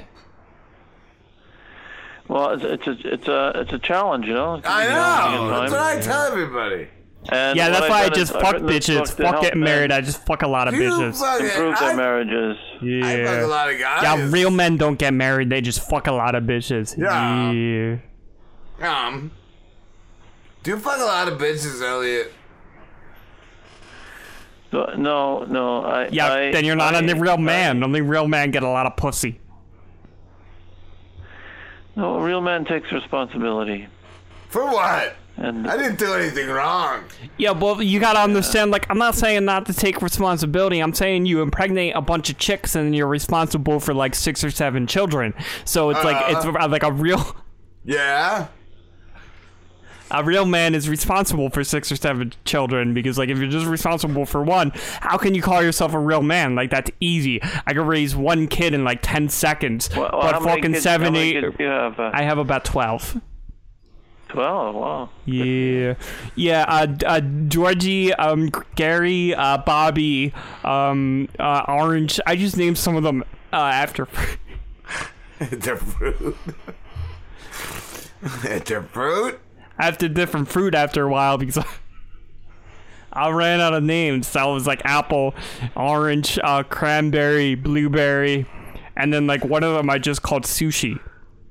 Well, 2.28 2.50
it's, 2.50 2.62
it's 2.64 2.86
a 2.86 3.12
it's 3.14 3.28
a 3.28 3.52
it's 3.56 3.72
a 3.72 3.78
challenge, 3.80 4.26
you 4.26 4.34
know. 4.34 4.60
I 4.64 4.86
know. 4.86 5.48
know, 5.48 5.60
That's 5.60 5.72
what 5.72 5.80
I 5.80 6.00
tell 6.00 6.22
everybody. 6.26 6.88
And 7.28 7.56
yeah, 7.56 7.68
that's 7.68 7.82
I've 7.82 7.90
why 7.90 8.04
I 8.04 8.08
just 8.08 8.32
fuck 8.32 8.56
bitches. 8.56 8.98
book 9.16 9.26
Fuck 9.26 9.42
getting 9.42 9.60
men 9.60 9.68
married. 9.74 9.92
I 9.92 10.00
just 10.00 10.24
fuck 10.24 10.42
a 10.42 10.46
lot 10.46 10.68
of 10.68 10.74
You 10.74 10.82
bitches. 10.82 11.18
fucking- 11.20 11.46
improve 11.46 11.78
their 11.78 11.90
I- 11.90 11.94
marriages. 11.96 12.56
Yeah. 12.80 13.06
I 13.06 13.24
fuck 13.26 13.42
a 13.44 13.46
lot 13.46 13.70
of 13.72 13.78
guys. 13.78 14.02
Yeah, 14.04 14.28
real 14.30 14.50
men 14.50 14.76
don't 14.78 14.98
get 14.98 15.12
married. 15.12 15.50
They 15.50 15.60
just 15.60 15.86
fuck 15.90 16.06
a 16.06 16.12
lot 16.12 16.34
of 16.34 16.44
bitches. 16.44 16.96
Yeah. 16.96 17.50
Yeah. 18.78 19.06
Um. 19.08 19.32
Do 20.62 20.70
you 20.70 20.78
fuck 20.78 20.98
a 20.98 21.04
lot 21.04 21.28
of 21.28 21.38
bitches, 21.38 21.82
Elliot? 21.82 22.32
So, 24.70 24.92
no, 24.96 25.44
no. 25.44 25.82
I, 25.84 26.08
Yeah, 26.08 26.32
I, 26.32 26.52
then 26.52 26.64
you're 26.64 26.76
not 26.76 26.94
I, 26.94 27.00
a 27.00 27.14
real 27.14 27.36
man. 27.36 27.82
Only 27.82 28.00
real 28.00 28.28
men 28.28 28.50
get 28.50 28.62
a 28.62 28.68
lot 28.68 28.86
of 28.86 28.96
pussy. 28.96 29.40
No, 31.96 32.14
a 32.16 32.22
real 32.24 32.40
man 32.40 32.64
takes 32.64 32.90
responsibility. 32.92 33.88
For 34.48 34.64
what? 34.64 35.16
And 35.36 35.68
I 35.68 35.76
didn't 35.76 35.98
do 35.98 36.12
anything 36.12 36.48
wrong. 36.48 37.04
Yeah, 37.38 37.52
well, 37.52 37.82
you 37.82 37.98
gotta 37.98 38.18
understand. 38.20 38.70
Like, 38.70 38.86
I'm 38.90 38.98
not 38.98 39.14
saying 39.14 39.44
not 39.44 39.64
to 39.66 39.72
take 39.72 40.02
responsibility. 40.02 40.80
I'm 40.80 40.92
saying 40.92 41.26
you 41.26 41.40
impregnate 41.40 41.94
a 41.96 42.02
bunch 42.02 42.28
of 42.30 42.36
chicks 42.38 42.74
and 42.76 42.94
you're 42.94 43.06
responsible 43.06 43.80
for 43.80 43.94
like 43.94 44.14
six 44.14 44.44
or 44.44 44.50
seven 44.50 44.86
children. 44.86 45.32
So 45.64 45.90
it's 45.90 46.04
like 46.04 46.22
it's 46.28 46.44
Uh. 46.44 46.68
like 46.68 46.82
a 46.82 46.92
real 46.92 47.36
Yeah. 47.84 48.48
A 50.10 50.22
real 50.24 50.44
man 50.44 50.74
is 50.74 50.88
responsible 50.88 51.50
for 51.50 51.62
six 51.64 51.90
or 51.92 51.96
seven 51.96 52.32
children 52.44 52.92
because 52.94 53.18
like 53.18 53.28
if 53.28 53.38
you're 53.38 53.48
just 53.48 53.66
responsible 53.66 54.26
for 54.26 54.42
one, 54.42 54.72
how 55.00 55.16
can 55.16 55.34
you 55.34 55.42
call 55.42 55.62
yourself 55.62 55.94
a 55.94 55.98
real 55.98 56.22
man? 56.22 56.54
Like 56.54 56.70
that's 56.70 56.90
easy. 57.00 57.40
I 57.66 57.72
could 57.74 57.86
raise 57.86 58.14
one 58.16 58.46
kid 58.48 58.74
in 58.74 58.84
like 58.84 59.00
ten 59.02 59.28
seconds, 59.28 59.90
Well, 59.96 60.10
but 60.12 60.42
fucking 60.42 60.72
kids- 60.72 60.82
seven, 60.82 61.06
how 61.06 61.12
many 61.12 61.30
eight. 61.36 61.40
kids 61.42 61.56
do 61.56 61.64
you 61.64 61.70
have? 61.70 61.98
Uh, 62.00 62.10
I 62.12 62.22
have 62.22 62.38
about 62.38 62.64
twelve. 62.64 63.20
Twelve. 64.28 64.74
Wow. 64.76 65.08
Yeah, 65.24 65.94
yeah. 66.36 66.64
Uh, 66.68 66.86
uh, 67.04 67.20
Georgie, 67.48 68.14
um, 68.14 68.50
Gary, 68.76 69.34
uh, 69.34 69.58
Bobby, 69.58 70.32
um, 70.62 71.28
uh, 71.40 71.64
Orange. 71.66 72.20
I 72.26 72.36
just 72.36 72.56
named 72.56 72.78
some 72.78 72.94
of 72.94 73.02
them 73.02 73.24
uh, 73.52 73.56
after. 73.56 74.06
They're 75.40 75.76
fruit. 75.76 76.36
They're 78.66 78.82
fruit. 79.80 79.86
after 79.88 80.08
different 80.08 80.48
fruit 80.48 80.74
after 80.74 81.02
a 81.04 81.08
while 81.08 81.38
because 81.38 81.58
I, 81.58 81.66
I 83.12 83.30
ran 83.30 83.60
out 83.60 83.74
of 83.74 83.82
names. 83.82 84.26
So 84.28 84.40
I 84.40 84.44
was 84.46 84.66
like 84.66 84.82
apple, 84.84 85.34
orange, 85.76 86.38
uh, 86.42 86.62
cranberry, 86.62 87.54
blueberry, 87.54 88.46
and 88.96 89.12
then 89.12 89.26
like 89.26 89.44
one 89.44 89.62
of 89.64 89.74
them 89.74 89.90
I 89.90 89.98
just 89.98 90.22
called 90.22 90.44
sushi. 90.44 90.98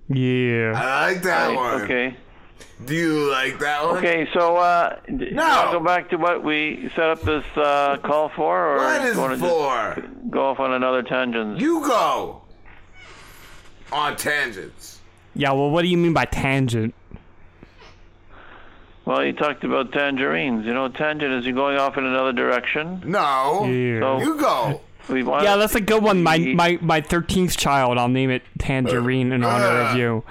Yeah. 0.08 0.74
I 0.76 1.12
like 1.14 1.22
that 1.24 1.56
one. 1.56 1.82
Okay. 1.84 2.16
Do 2.86 2.96
you 2.96 3.30
like 3.30 3.60
that 3.60 3.86
one? 3.86 3.98
Okay, 3.98 4.28
so 4.34 4.56
uh, 4.56 4.98
d- 5.06 5.32
No. 5.32 5.44
wanna 5.44 5.72
go 5.80 5.84
back 5.84 6.10
to 6.12 6.16
what 6.18 6.44
we 6.46 6.90
set 6.96 7.10
up 7.10 7.22
this 7.24 7.44
uh, 7.58 7.98
call 7.98 8.30
for, 8.30 8.70
or 8.70 8.78
What 8.78 9.02
you 9.02 9.08
is 9.10 9.18
wanna 9.18 9.38
for? 9.38 10.02
go 10.30 10.48
off 10.50 10.60
on 10.62 10.72
another 10.74 11.04
tangent? 11.04 11.60
You 11.60 11.82
go 11.86 12.42
on 13.92 14.16
tangents. 14.16 15.00
Yeah. 15.36 15.52
Well, 15.52 15.70
what 15.72 15.82
do 15.82 15.90
you 15.90 15.98
mean 15.98 16.14
by 16.14 16.24
tangent? 16.26 16.96
Well, 19.10 19.26
you 19.26 19.34
talked 19.34 19.64
about 19.64 19.92
tangerines. 19.92 20.68
You 20.68 20.74
know, 20.76 20.88
tangent 20.88 21.34
is 21.34 21.44
you 21.44 21.52
going 21.52 21.78
off 21.78 21.98
in 21.98 22.06
another 22.06 22.32
direction. 22.32 23.02
No. 23.04 23.66
Yeah. 23.66 24.02
So 24.02 24.20
You 24.20 24.38
go. 24.38 24.82
we 25.10 25.24
want. 25.24 25.44
Yeah, 25.44 25.56
that's 25.56 25.74
a 25.74 25.82
good 25.82 26.04
one. 26.04 26.22
My 26.22 26.38
my 26.38 26.78
my 26.80 27.02
thirteenth 27.02 27.58
child. 27.58 27.98
I'll 27.98 28.08
name 28.08 28.30
it 28.30 28.44
Tangerine 28.60 29.32
in 29.32 29.44
honor 29.44 29.66
of 29.66 29.96
uh, 29.96 29.98
you. 29.98 30.24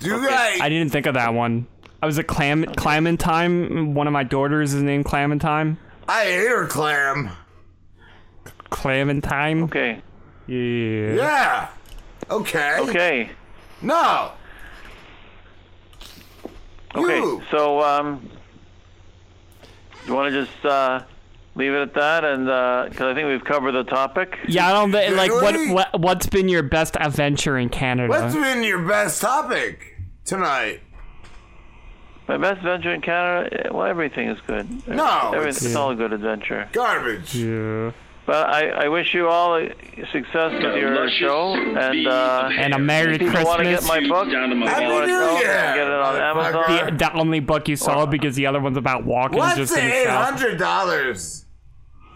Do 0.00 0.08
you 0.08 0.26
guys? 0.26 0.58
I 0.60 0.68
didn't 0.68 0.90
think 0.90 1.06
of 1.06 1.14
that 1.14 1.34
one. 1.34 1.68
I 2.02 2.06
was 2.06 2.18
a 2.18 2.24
clam 2.24 2.64
Clementine. 2.64 3.94
One 3.94 4.08
of 4.08 4.12
my 4.12 4.24
daughters 4.24 4.74
is 4.74 4.82
named 4.82 5.04
Clementine. 5.04 5.78
I 6.08 6.24
hate 6.24 6.48
her 6.48 6.66
clam. 6.66 7.30
Clementine. 8.70 9.62
Okay. 9.62 10.02
Yeah. 10.48 11.14
Yeah. 11.14 11.68
Okay. 12.28 12.78
Okay. 12.80 13.30
No. 13.82 14.32
Okay. 16.94 17.16
You. 17.18 17.42
So, 17.50 17.80
um, 17.82 18.28
you 20.06 20.14
want 20.14 20.32
to 20.32 20.44
just 20.44 20.64
uh, 20.64 21.02
leave 21.56 21.72
it 21.72 21.80
at 21.82 21.94
that, 21.94 22.24
and 22.24 22.44
because 22.90 23.06
I 23.06 23.14
think 23.14 23.28
we've 23.28 23.44
covered 23.44 23.72
the 23.72 23.84
topic. 23.84 24.38
Yeah, 24.48 24.68
I 24.68 24.72
don't 24.72 24.92
thi- 24.92 25.10
like 25.10 25.32
what, 25.32 25.54
what 25.70 26.00
what's 26.00 26.26
been 26.26 26.48
your 26.48 26.62
best 26.62 26.96
adventure 26.98 27.58
in 27.58 27.68
Canada? 27.68 28.08
What's 28.08 28.34
been 28.34 28.62
your 28.62 28.86
best 28.86 29.20
topic 29.20 29.96
tonight? 30.24 30.80
My 32.28 32.38
best 32.38 32.58
adventure 32.58 32.92
in 32.92 33.00
Canada. 33.02 33.66
eh, 33.66 33.68
Well, 33.72 33.86
everything 33.86 34.28
is 34.28 34.38
good. 34.46 34.68
No, 34.88 35.32
everything, 35.34 35.40
it's- 35.48 35.64
it's 35.64 35.76
all 35.76 35.90
a 35.90 35.94
good 35.94 36.12
adventure. 36.12 36.68
Garbage. 36.72 37.34
Yeah. 37.34 37.92
But 38.26 38.48
I, 38.48 38.68
I 38.70 38.88
wish 38.88 39.14
you 39.14 39.28
all 39.28 39.54
uh, 39.54 39.68
success 40.10 40.52
with 40.60 40.76
your 40.76 41.08
show, 41.10 41.54
and 41.54 42.08
uh, 42.08 42.48
And 42.58 42.74
a 42.74 42.78
Merry 42.78 43.14
if 43.14 43.20
people 43.20 43.44
want 43.44 43.58
to 43.58 43.64
get 43.64 43.78
Christmas. 43.80 43.88
my 43.88 44.00
book. 44.08 44.28
Happy 44.28 44.84
you 44.84 44.90
wanna 44.90 45.06
New 45.06 45.12
go, 45.18 45.38
Year, 45.38 45.72
Get 45.76 45.86
it 45.86 45.92
on 45.92 46.16
Amazon. 46.16 46.86
The, 46.90 46.96
the 46.96 47.12
only 47.14 47.38
book 47.40 47.68
you 47.68 47.76
saw 47.76 48.04
because 48.04 48.34
the 48.34 48.46
other 48.46 48.58
one's 48.60 48.76
about 48.76 49.04
walking 49.04 49.38
What's 49.38 49.56
just 49.56 49.74
the 49.74 50.02
in 50.02 50.08
hundred 50.08 50.58
dollars? 50.58 51.44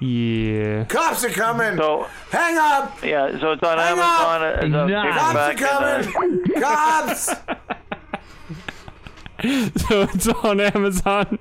Yeah. 0.00 0.84
Cops 0.86 1.24
are 1.24 1.28
coming. 1.30 1.76
So 1.76 2.06
Hang 2.30 2.56
up. 2.58 3.04
yeah, 3.04 3.38
so 3.38 3.52
it's 3.52 3.62
on 3.62 3.78
Hang 3.78 3.98
Amazon. 3.98 4.42
up. 4.42 4.64
It's 4.64 4.74
a 4.74 5.12
Cops 5.12 5.36
are 5.36 5.54
paperback. 5.54 6.14
and, 6.16 6.44
coming. 6.44 6.62
Cops. 6.62 7.30
so 9.76 10.02
it's 10.02 10.28
on 10.28 10.60
Amazon. 10.60 11.38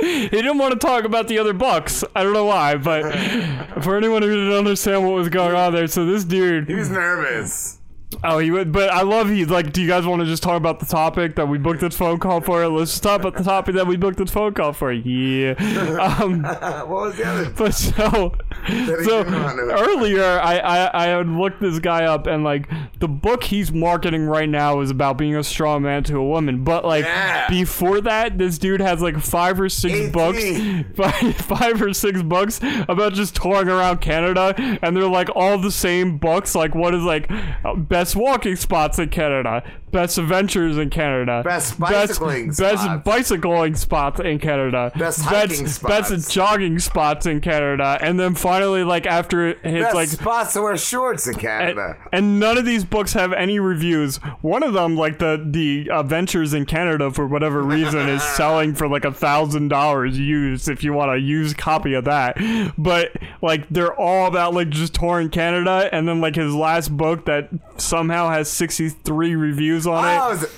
he 0.00 0.28
didn't 0.28 0.58
want 0.58 0.72
to 0.72 0.78
talk 0.78 1.04
about 1.04 1.28
the 1.28 1.38
other 1.38 1.52
books. 1.52 2.04
I 2.14 2.22
don't 2.22 2.32
know 2.32 2.46
why, 2.46 2.76
but 2.76 3.12
for 3.82 3.96
anyone 3.96 4.22
who 4.22 4.30
didn't 4.30 4.52
understand 4.52 5.04
what 5.04 5.14
was 5.14 5.28
going 5.28 5.54
on 5.54 5.72
there, 5.72 5.86
so 5.86 6.04
this 6.06 6.24
dude. 6.24 6.68
He 6.68 6.74
was 6.74 6.90
nervous. 6.90 7.78
Oh, 8.22 8.38
he 8.38 8.50
would, 8.50 8.70
but 8.72 8.90
I 8.90 9.02
love 9.02 9.28
he 9.28 9.44
like. 9.44 9.72
Do 9.72 9.82
you 9.82 9.88
guys 9.88 10.06
want 10.06 10.20
to 10.20 10.26
just 10.26 10.42
talk 10.42 10.56
about 10.56 10.78
the 10.80 10.86
topic 10.86 11.34
that 11.36 11.48
we 11.48 11.58
booked 11.58 11.80
this 11.80 11.96
phone 11.96 12.18
call 12.18 12.40
for? 12.40 12.66
Let's 12.68 12.98
talk 13.00 13.20
about 13.20 13.34
the 13.36 13.42
topic 13.44 13.74
that 13.74 13.86
we 13.86 13.96
booked 13.96 14.18
this 14.18 14.30
phone 14.30 14.54
call 14.54 14.72
for. 14.72 14.92
Yeah. 14.92 15.54
Um, 16.24 16.42
what 16.42 16.88
was 16.88 17.16
the 17.16 17.24
other? 17.24 17.50
but 17.50 17.72
so, 17.74 17.92
so 18.68 19.24
didn't 19.24 19.42
want 19.42 19.56
to- 19.58 19.82
earlier, 19.88 20.24
I, 20.24 20.58
I 20.58 21.04
I 21.04 21.06
had 21.08 21.28
looked 21.28 21.60
this 21.60 21.78
guy 21.78 22.04
up, 22.04 22.26
and 22.26 22.44
like 22.44 22.68
the 23.00 23.08
book 23.08 23.44
he's 23.44 23.72
marketing 23.72 24.26
right 24.26 24.48
now 24.48 24.80
is 24.80 24.90
about 24.90 25.18
being 25.18 25.34
a 25.36 25.44
strong 25.44 25.82
man 25.82 26.04
to 26.04 26.16
a 26.18 26.24
woman. 26.24 26.64
But 26.64 26.84
like 26.84 27.04
Yeah. 27.04 27.48
before 27.48 28.00
that, 28.02 28.38
this 28.38 28.58
dude 28.58 28.80
has 28.80 29.00
like 29.02 29.18
five 29.18 29.60
or 29.60 29.68
six 29.68 30.10
books, 30.10 30.42
five, 30.94 31.36
five 31.36 31.80
or 31.82 31.92
six 31.92 32.22
books 32.22 32.60
about 32.88 33.12
just 33.14 33.34
touring 33.36 33.68
around 33.68 34.00
Canada, 34.00 34.54
and 34.82 34.96
they're 34.96 35.04
like 35.08 35.28
all 35.34 35.58
the 35.58 35.72
same 35.72 36.18
books. 36.18 36.54
Like 36.54 36.74
what 36.74 36.94
is 36.94 37.02
like 37.02 37.30
uh, 37.64 37.74
best 38.04 38.16
walking 38.16 38.54
spots 38.54 38.98
in 38.98 39.08
Canada, 39.08 39.62
best 39.94 40.18
adventures 40.18 40.76
in 40.76 40.90
Canada, 40.90 41.40
Best 41.44 41.78
bicycling 41.78 42.48
best, 42.48 42.58
spots. 42.58 42.84
best 42.84 43.04
bicycling 43.04 43.76
spots 43.76 44.18
in 44.20 44.38
Canada, 44.40 44.90
Best 44.98 45.20
hiking 45.22 45.62
best, 45.64 45.76
spots. 45.76 46.10
best 46.10 46.32
jogging 46.32 46.80
spots 46.80 47.26
in 47.26 47.40
Canada, 47.40 47.96
and 48.02 48.18
then 48.18 48.34
finally, 48.34 48.82
like 48.82 49.06
after 49.06 49.48
it 49.50 49.58
hits 49.64 49.84
Best 49.84 49.94
like 49.94 50.08
spots 50.08 50.52
to 50.54 50.62
wear 50.62 50.76
shorts 50.76 51.28
in 51.28 51.34
and, 51.34 51.40
Canada. 51.40 51.96
and 52.12 52.40
none 52.40 52.58
of 52.58 52.64
these 52.64 52.84
books 52.84 53.12
have 53.12 53.32
any 53.32 53.60
reviews. 53.60 54.16
One 54.42 54.64
of 54.64 54.72
them, 54.72 54.96
like 54.96 55.20
the 55.20 55.40
the 55.48 55.88
Adventures 55.92 56.52
in 56.54 56.66
Canada, 56.66 57.12
for 57.12 57.26
whatever 57.28 57.62
reason, 57.62 58.08
is 58.08 58.22
selling 58.36 58.74
for 58.74 58.88
like 58.88 59.04
a 59.04 59.12
thousand 59.12 59.68
dollars 59.68 60.18
used. 60.18 60.68
If 60.68 60.82
you 60.82 60.92
want 60.92 61.12
a 61.12 61.18
used 61.18 61.56
copy 61.56 61.94
of 61.94 62.04
that, 62.06 62.36
but 62.76 63.12
like 63.40 63.68
they're 63.70 63.94
all 63.94 64.26
about 64.26 64.54
like 64.54 64.70
just 64.70 64.94
touring 64.94 65.30
Canada, 65.30 65.88
and 65.92 66.08
then 66.08 66.20
like 66.20 66.34
his 66.34 66.52
last 66.52 66.88
book 66.96 67.26
that 67.26 67.48
somehow 67.76 68.28
has 68.30 68.50
sixty 68.50 68.88
three 68.88 69.36
reviews 69.36 69.83
on 69.86 70.04
oh, 70.04 70.30
it. 70.30 70.34
is 70.34 70.42
it, 70.42 70.50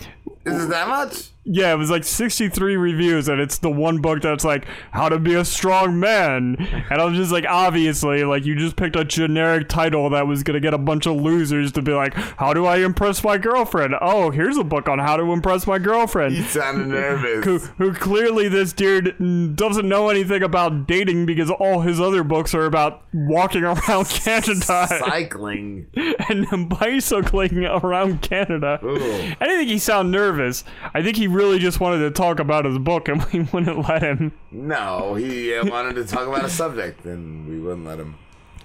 is 0.45 0.65
it 0.65 0.69
that 0.69 0.89
much? 0.89 1.31
Yeah, 1.49 1.73
it 1.73 1.77
was 1.77 1.91
like 1.91 2.03
63 2.03 2.77
reviews, 2.77 3.29
and 3.29 3.41
it's 3.41 3.59
the 3.59 3.71
one 3.71 3.99
book 3.99 4.21
that's 4.21 4.45
like 4.45 4.67
how 4.91 5.09
to 5.09 5.19
be 5.19 5.35
a 5.35 5.45
strong 5.45 6.01
man. 6.01 6.57
And 6.91 7.01
I 7.01 7.05
was 7.05 7.17
just 7.17 7.31
like, 7.31 7.45
obviously, 7.49 8.25
like 8.25 8.45
you 8.45 8.57
just 8.57 8.75
picked 8.75 8.97
a 8.97 9.05
generic 9.05 9.69
title 9.69 10.11
that 10.11 10.27
was 10.27 10.43
gonna 10.43 10.59
get 10.59 10.75
a 10.75 10.79
bunch 10.79 11.07
of 11.07 11.17
losers 11.17 11.71
to 11.73 11.83
be 11.83 11.93
like, 11.93 12.15
how 12.15 12.53
do 12.53 12.67
I 12.67 12.79
impress 12.79 13.23
my 13.23 13.39
girlfriend? 13.39 13.95
Oh, 14.01 14.31
here's 14.31 14.57
a 14.57 14.65
book 14.65 14.89
on 14.89 14.99
how 14.99 15.17
to 15.17 15.33
impress 15.33 15.69
my 15.69 15.79
girlfriend. 15.79 16.35
You 16.35 16.43
sounded 16.43 16.89
nervous. 16.89 17.45
Who, 17.45 17.59
who 17.59 17.93
clearly 17.93 18.49
this 18.49 18.73
dude 18.73 19.57
doesn't 19.57 19.89
know 19.89 20.09
anything 20.09 20.43
about 20.43 20.89
dating 20.89 21.27
because 21.27 21.51
all 21.51 21.83
his 21.83 22.01
other 22.01 22.25
books 22.25 22.55
are 22.55 22.65
about 22.65 23.03
walking 23.15 23.63
around 23.65 24.07
Canada, 24.07 24.87
Cycling. 24.89 25.87
and 26.29 26.69
bicycling 26.69 27.65
around 27.65 28.23
Canada. 28.23 28.81
I 28.83 29.37
didn't 29.41 29.59
think 29.59 29.71
he 29.71 29.79
sounded 29.79 30.11
nervous. 30.11 30.65
I 30.93 31.03
think 31.03 31.17
he 31.17 31.36
really 31.37 31.59
just 31.59 31.79
wanted 31.81 31.99
to 31.99 32.11
talk 32.11 32.41
about 32.41 32.65
his 32.65 32.79
book, 32.79 33.09
and 33.09 33.23
we 33.33 33.41
wouldn't 33.41 33.89
let 33.89 34.03
him. 34.03 34.33
No, 34.51 35.15
he 35.15 35.55
uh, 35.55 35.67
wanted 35.67 35.95
to 35.97 36.05
talk 36.05 36.27
about 36.27 36.45
a 36.45 36.51
subject, 36.51 37.05
and 37.05 37.49
we 37.49 37.61
wouldn't 37.61 37.87
let 37.87 37.99
him. 37.99 38.17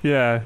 Yeah. 0.02 0.42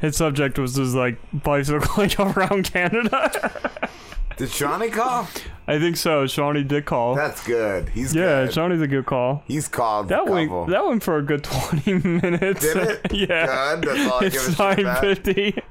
His 0.00 0.16
subject 0.16 0.58
was 0.58 0.74
just 0.74 0.94
like 0.94 1.18
bicycling 1.32 2.10
around 2.18 2.64
Canada. 2.72 3.90
Did 4.36 4.50
Shawnee 4.50 4.90
call? 4.90 5.28
I 5.68 5.78
think 5.78 5.96
so. 5.96 6.26
Shawnee 6.26 6.64
did 6.64 6.84
call. 6.84 7.14
That's 7.14 7.42
good. 7.46 7.88
He's 7.90 8.14
yeah, 8.14 8.44
good. 8.44 8.52
Shawnee's 8.54 8.80
a 8.82 8.88
good 8.88 9.06
call. 9.06 9.44
He's 9.46 9.68
called 9.68 10.08
That 10.08 10.26
went 10.26 10.50
couple. 10.50 10.66
that 10.66 10.84
went 10.84 11.02
for 11.04 11.16
a 11.18 11.22
good 11.22 11.44
twenty 11.44 11.94
minutes. 11.94 12.60
Did 12.60 12.76
it? 12.76 13.12
yeah. 13.12 13.76
Good. 13.80 13.96
That's 13.96 14.10
all 14.10 14.20
I 14.22 14.26
it's 14.26 14.58
nine 14.58 14.96
fifty. 15.00 15.62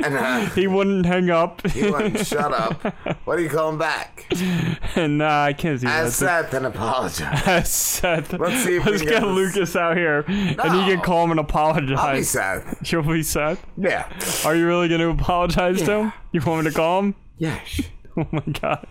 And 0.00 0.14
uh, 0.18 0.40
He 0.50 0.66
wouldn't 0.66 1.06
hang 1.06 1.30
up. 1.30 1.66
he 1.68 1.88
wouldn't 1.90 2.26
shut 2.26 2.52
up. 2.52 2.82
What 3.26 3.38
are 3.38 3.40
you 3.40 3.48
calling 3.48 3.78
back? 3.78 4.26
and 4.96 5.22
uh, 5.22 5.26
I 5.28 5.52
can't 5.52 5.80
see 5.80 5.86
As 5.86 6.18
that. 6.18 6.46
Seth 6.50 6.54
and 6.54 6.66
apologize. 6.66 7.42
As 7.46 7.70
Seth. 7.70 8.32
Let's 8.32 8.64
see 8.64 8.76
if 8.76 8.86
Let's 8.86 9.02
can 9.02 9.10
get 9.10 9.20
get 9.20 9.28
Lucas 9.28 9.76
out 9.76 9.96
here, 9.96 10.24
and 10.26 10.50
he 10.50 10.92
can 10.94 11.00
call 11.00 11.24
him 11.24 11.30
and 11.30 11.40
apologize. 11.40 11.98
I'll 11.98 12.14
be 12.16 12.22
Seth. 12.22 12.92
You'll 12.92 13.02
be 13.02 13.22
Seth. 13.22 13.64
Yeah. 13.76 14.08
Are 14.44 14.56
you 14.56 14.66
really 14.66 14.88
going 14.88 15.00
to 15.00 15.10
apologize 15.10 15.80
to 15.82 15.92
him? 15.92 16.12
You 16.32 16.40
want 16.40 16.64
me 16.64 16.70
to 16.70 16.76
call 16.76 17.00
him? 17.00 17.14
Yes. 17.38 17.80
Oh 18.16 18.26
my 18.30 18.42
god. 18.60 18.86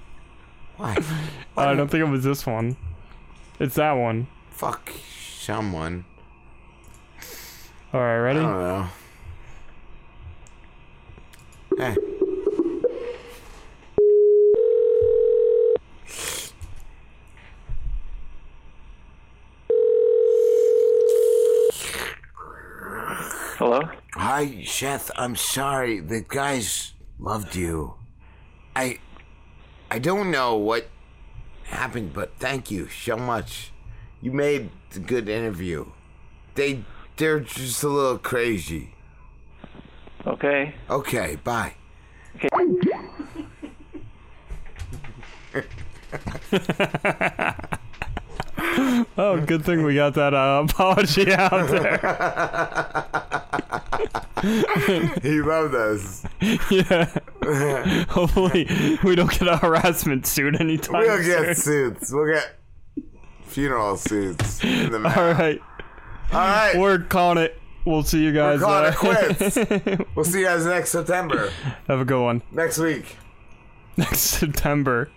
Why? 0.78 0.98
I 1.56 1.74
don't 1.76 1.88
think 1.88 2.02
it 2.06 2.10
was 2.10 2.24
this 2.24 2.46
one. 2.46 2.76
It's 3.60 3.76
that 3.76 3.94
one. 3.94 4.28
Fuck 4.52 4.92
someone. 5.40 6.06
All 7.94 8.02
right, 8.02 8.18
ready? 8.18 8.40
I 8.40 8.44
don't 8.44 8.60
know. 8.60 8.88
Hey. 11.78 11.96
Hello? 23.58 23.82
Hi, 24.14 24.64
Seth. 24.66 25.10
I'm 25.16 25.36
sorry. 25.36 26.00
The 26.00 26.22
guys 26.28 26.94
loved 27.18 27.56
you. 27.56 27.96
I 28.76 29.00
I 29.90 29.98
don't 29.98 30.30
know 30.30 30.56
what 30.56 30.88
happened, 31.64 32.14
but 32.14 32.34
thank 32.38 32.70
you 32.70 32.88
so 32.88 33.18
much. 33.18 33.72
You 34.22 34.32
made 34.32 34.70
a 34.96 35.00
good 35.00 35.28
interview. 35.28 35.88
They 36.54 36.84
they're 37.18 37.40
just 37.40 37.82
a 37.84 37.90
little 37.90 38.20
crazy. 38.20 38.93
Okay. 40.26 40.74
Okay, 40.90 41.38
bye. 41.44 41.74
Oh, 49.18 49.40
good 49.46 49.64
thing 49.64 49.84
we 49.84 49.96
got 49.96 50.16
that 50.16 50.34
uh, 50.34 50.66
apology 50.68 51.32
out 51.32 51.70
there. 51.70 52.00
he 55.22 55.42
loved 55.42 55.76
us. 55.76 56.26
yeah. 56.72 57.06
Hopefully, 58.10 58.68
we 59.04 59.16
don't 59.16 59.32
get 59.32 59.48
a 59.48 59.58
harassment 59.58 60.26
suit 60.26 60.60
anytime 60.60 61.02
We'll 61.02 61.24
get 61.24 61.58
suits. 61.58 62.12
We'll 62.12 62.34
get 62.34 62.56
funeral 63.44 63.98
suits 63.98 64.64
in 64.64 64.92
the 64.92 65.00
mail. 65.00 65.14
All 65.16 65.34
right. 65.34 65.62
All 66.32 66.40
right. 66.40 66.78
We're 66.78 67.00
calling 67.00 67.38
it. 67.38 67.60
We'll 67.86 68.04
see 68.04 68.24
you 68.24 68.32
guys. 68.32 68.62
We're 68.62 68.68
guys. 68.68 68.96
calling 68.96 69.26
uh, 69.26 69.28
it 69.30 69.78
quits. 69.78 70.06
we'll 70.16 70.26
see 70.26 70.40
you 70.40 70.46
guys 70.46 70.66
next 70.66 70.92
September. 70.92 71.52
Have 71.88 72.00
a 72.00 72.06
good 72.06 72.24
one. 72.24 72.42
Next 72.52 72.78
week. 72.78 73.18
Next 73.98 74.20
September. 74.20 75.10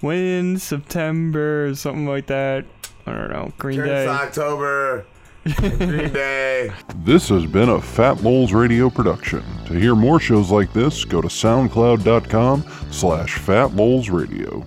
When 0.00 0.58
September, 0.58 1.74
something 1.74 2.06
like 2.06 2.26
that. 2.26 2.64
I 3.06 3.12
don't 3.12 3.30
know. 3.30 3.52
Green 3.58 3.78
Turns 3.78 3.88
Day. 3.90 4.06
October. 4.06 5.06
Green 5.56 6.12
Day. 6.12 6.72
This 7.04 7.28
has 7.28 7.46
been 7.46 7.68
a 7.68 7.80
Fat 7.80 8.22
Moles 8.22 8.52
Radio 8.52 8.90
production. 8.90 9.44
To 9.66 9.74
hear 9.74 9.94
more 9.94 10.18
shows 10.18 10.50
like 10.50 10.72
this, 10.72 11.04
go 11.04 11.20
to 11.20 11.28
soundcloud.com 11.28 12.64
slash 12.90 13.38
fatmolesradio. 13.38 14.66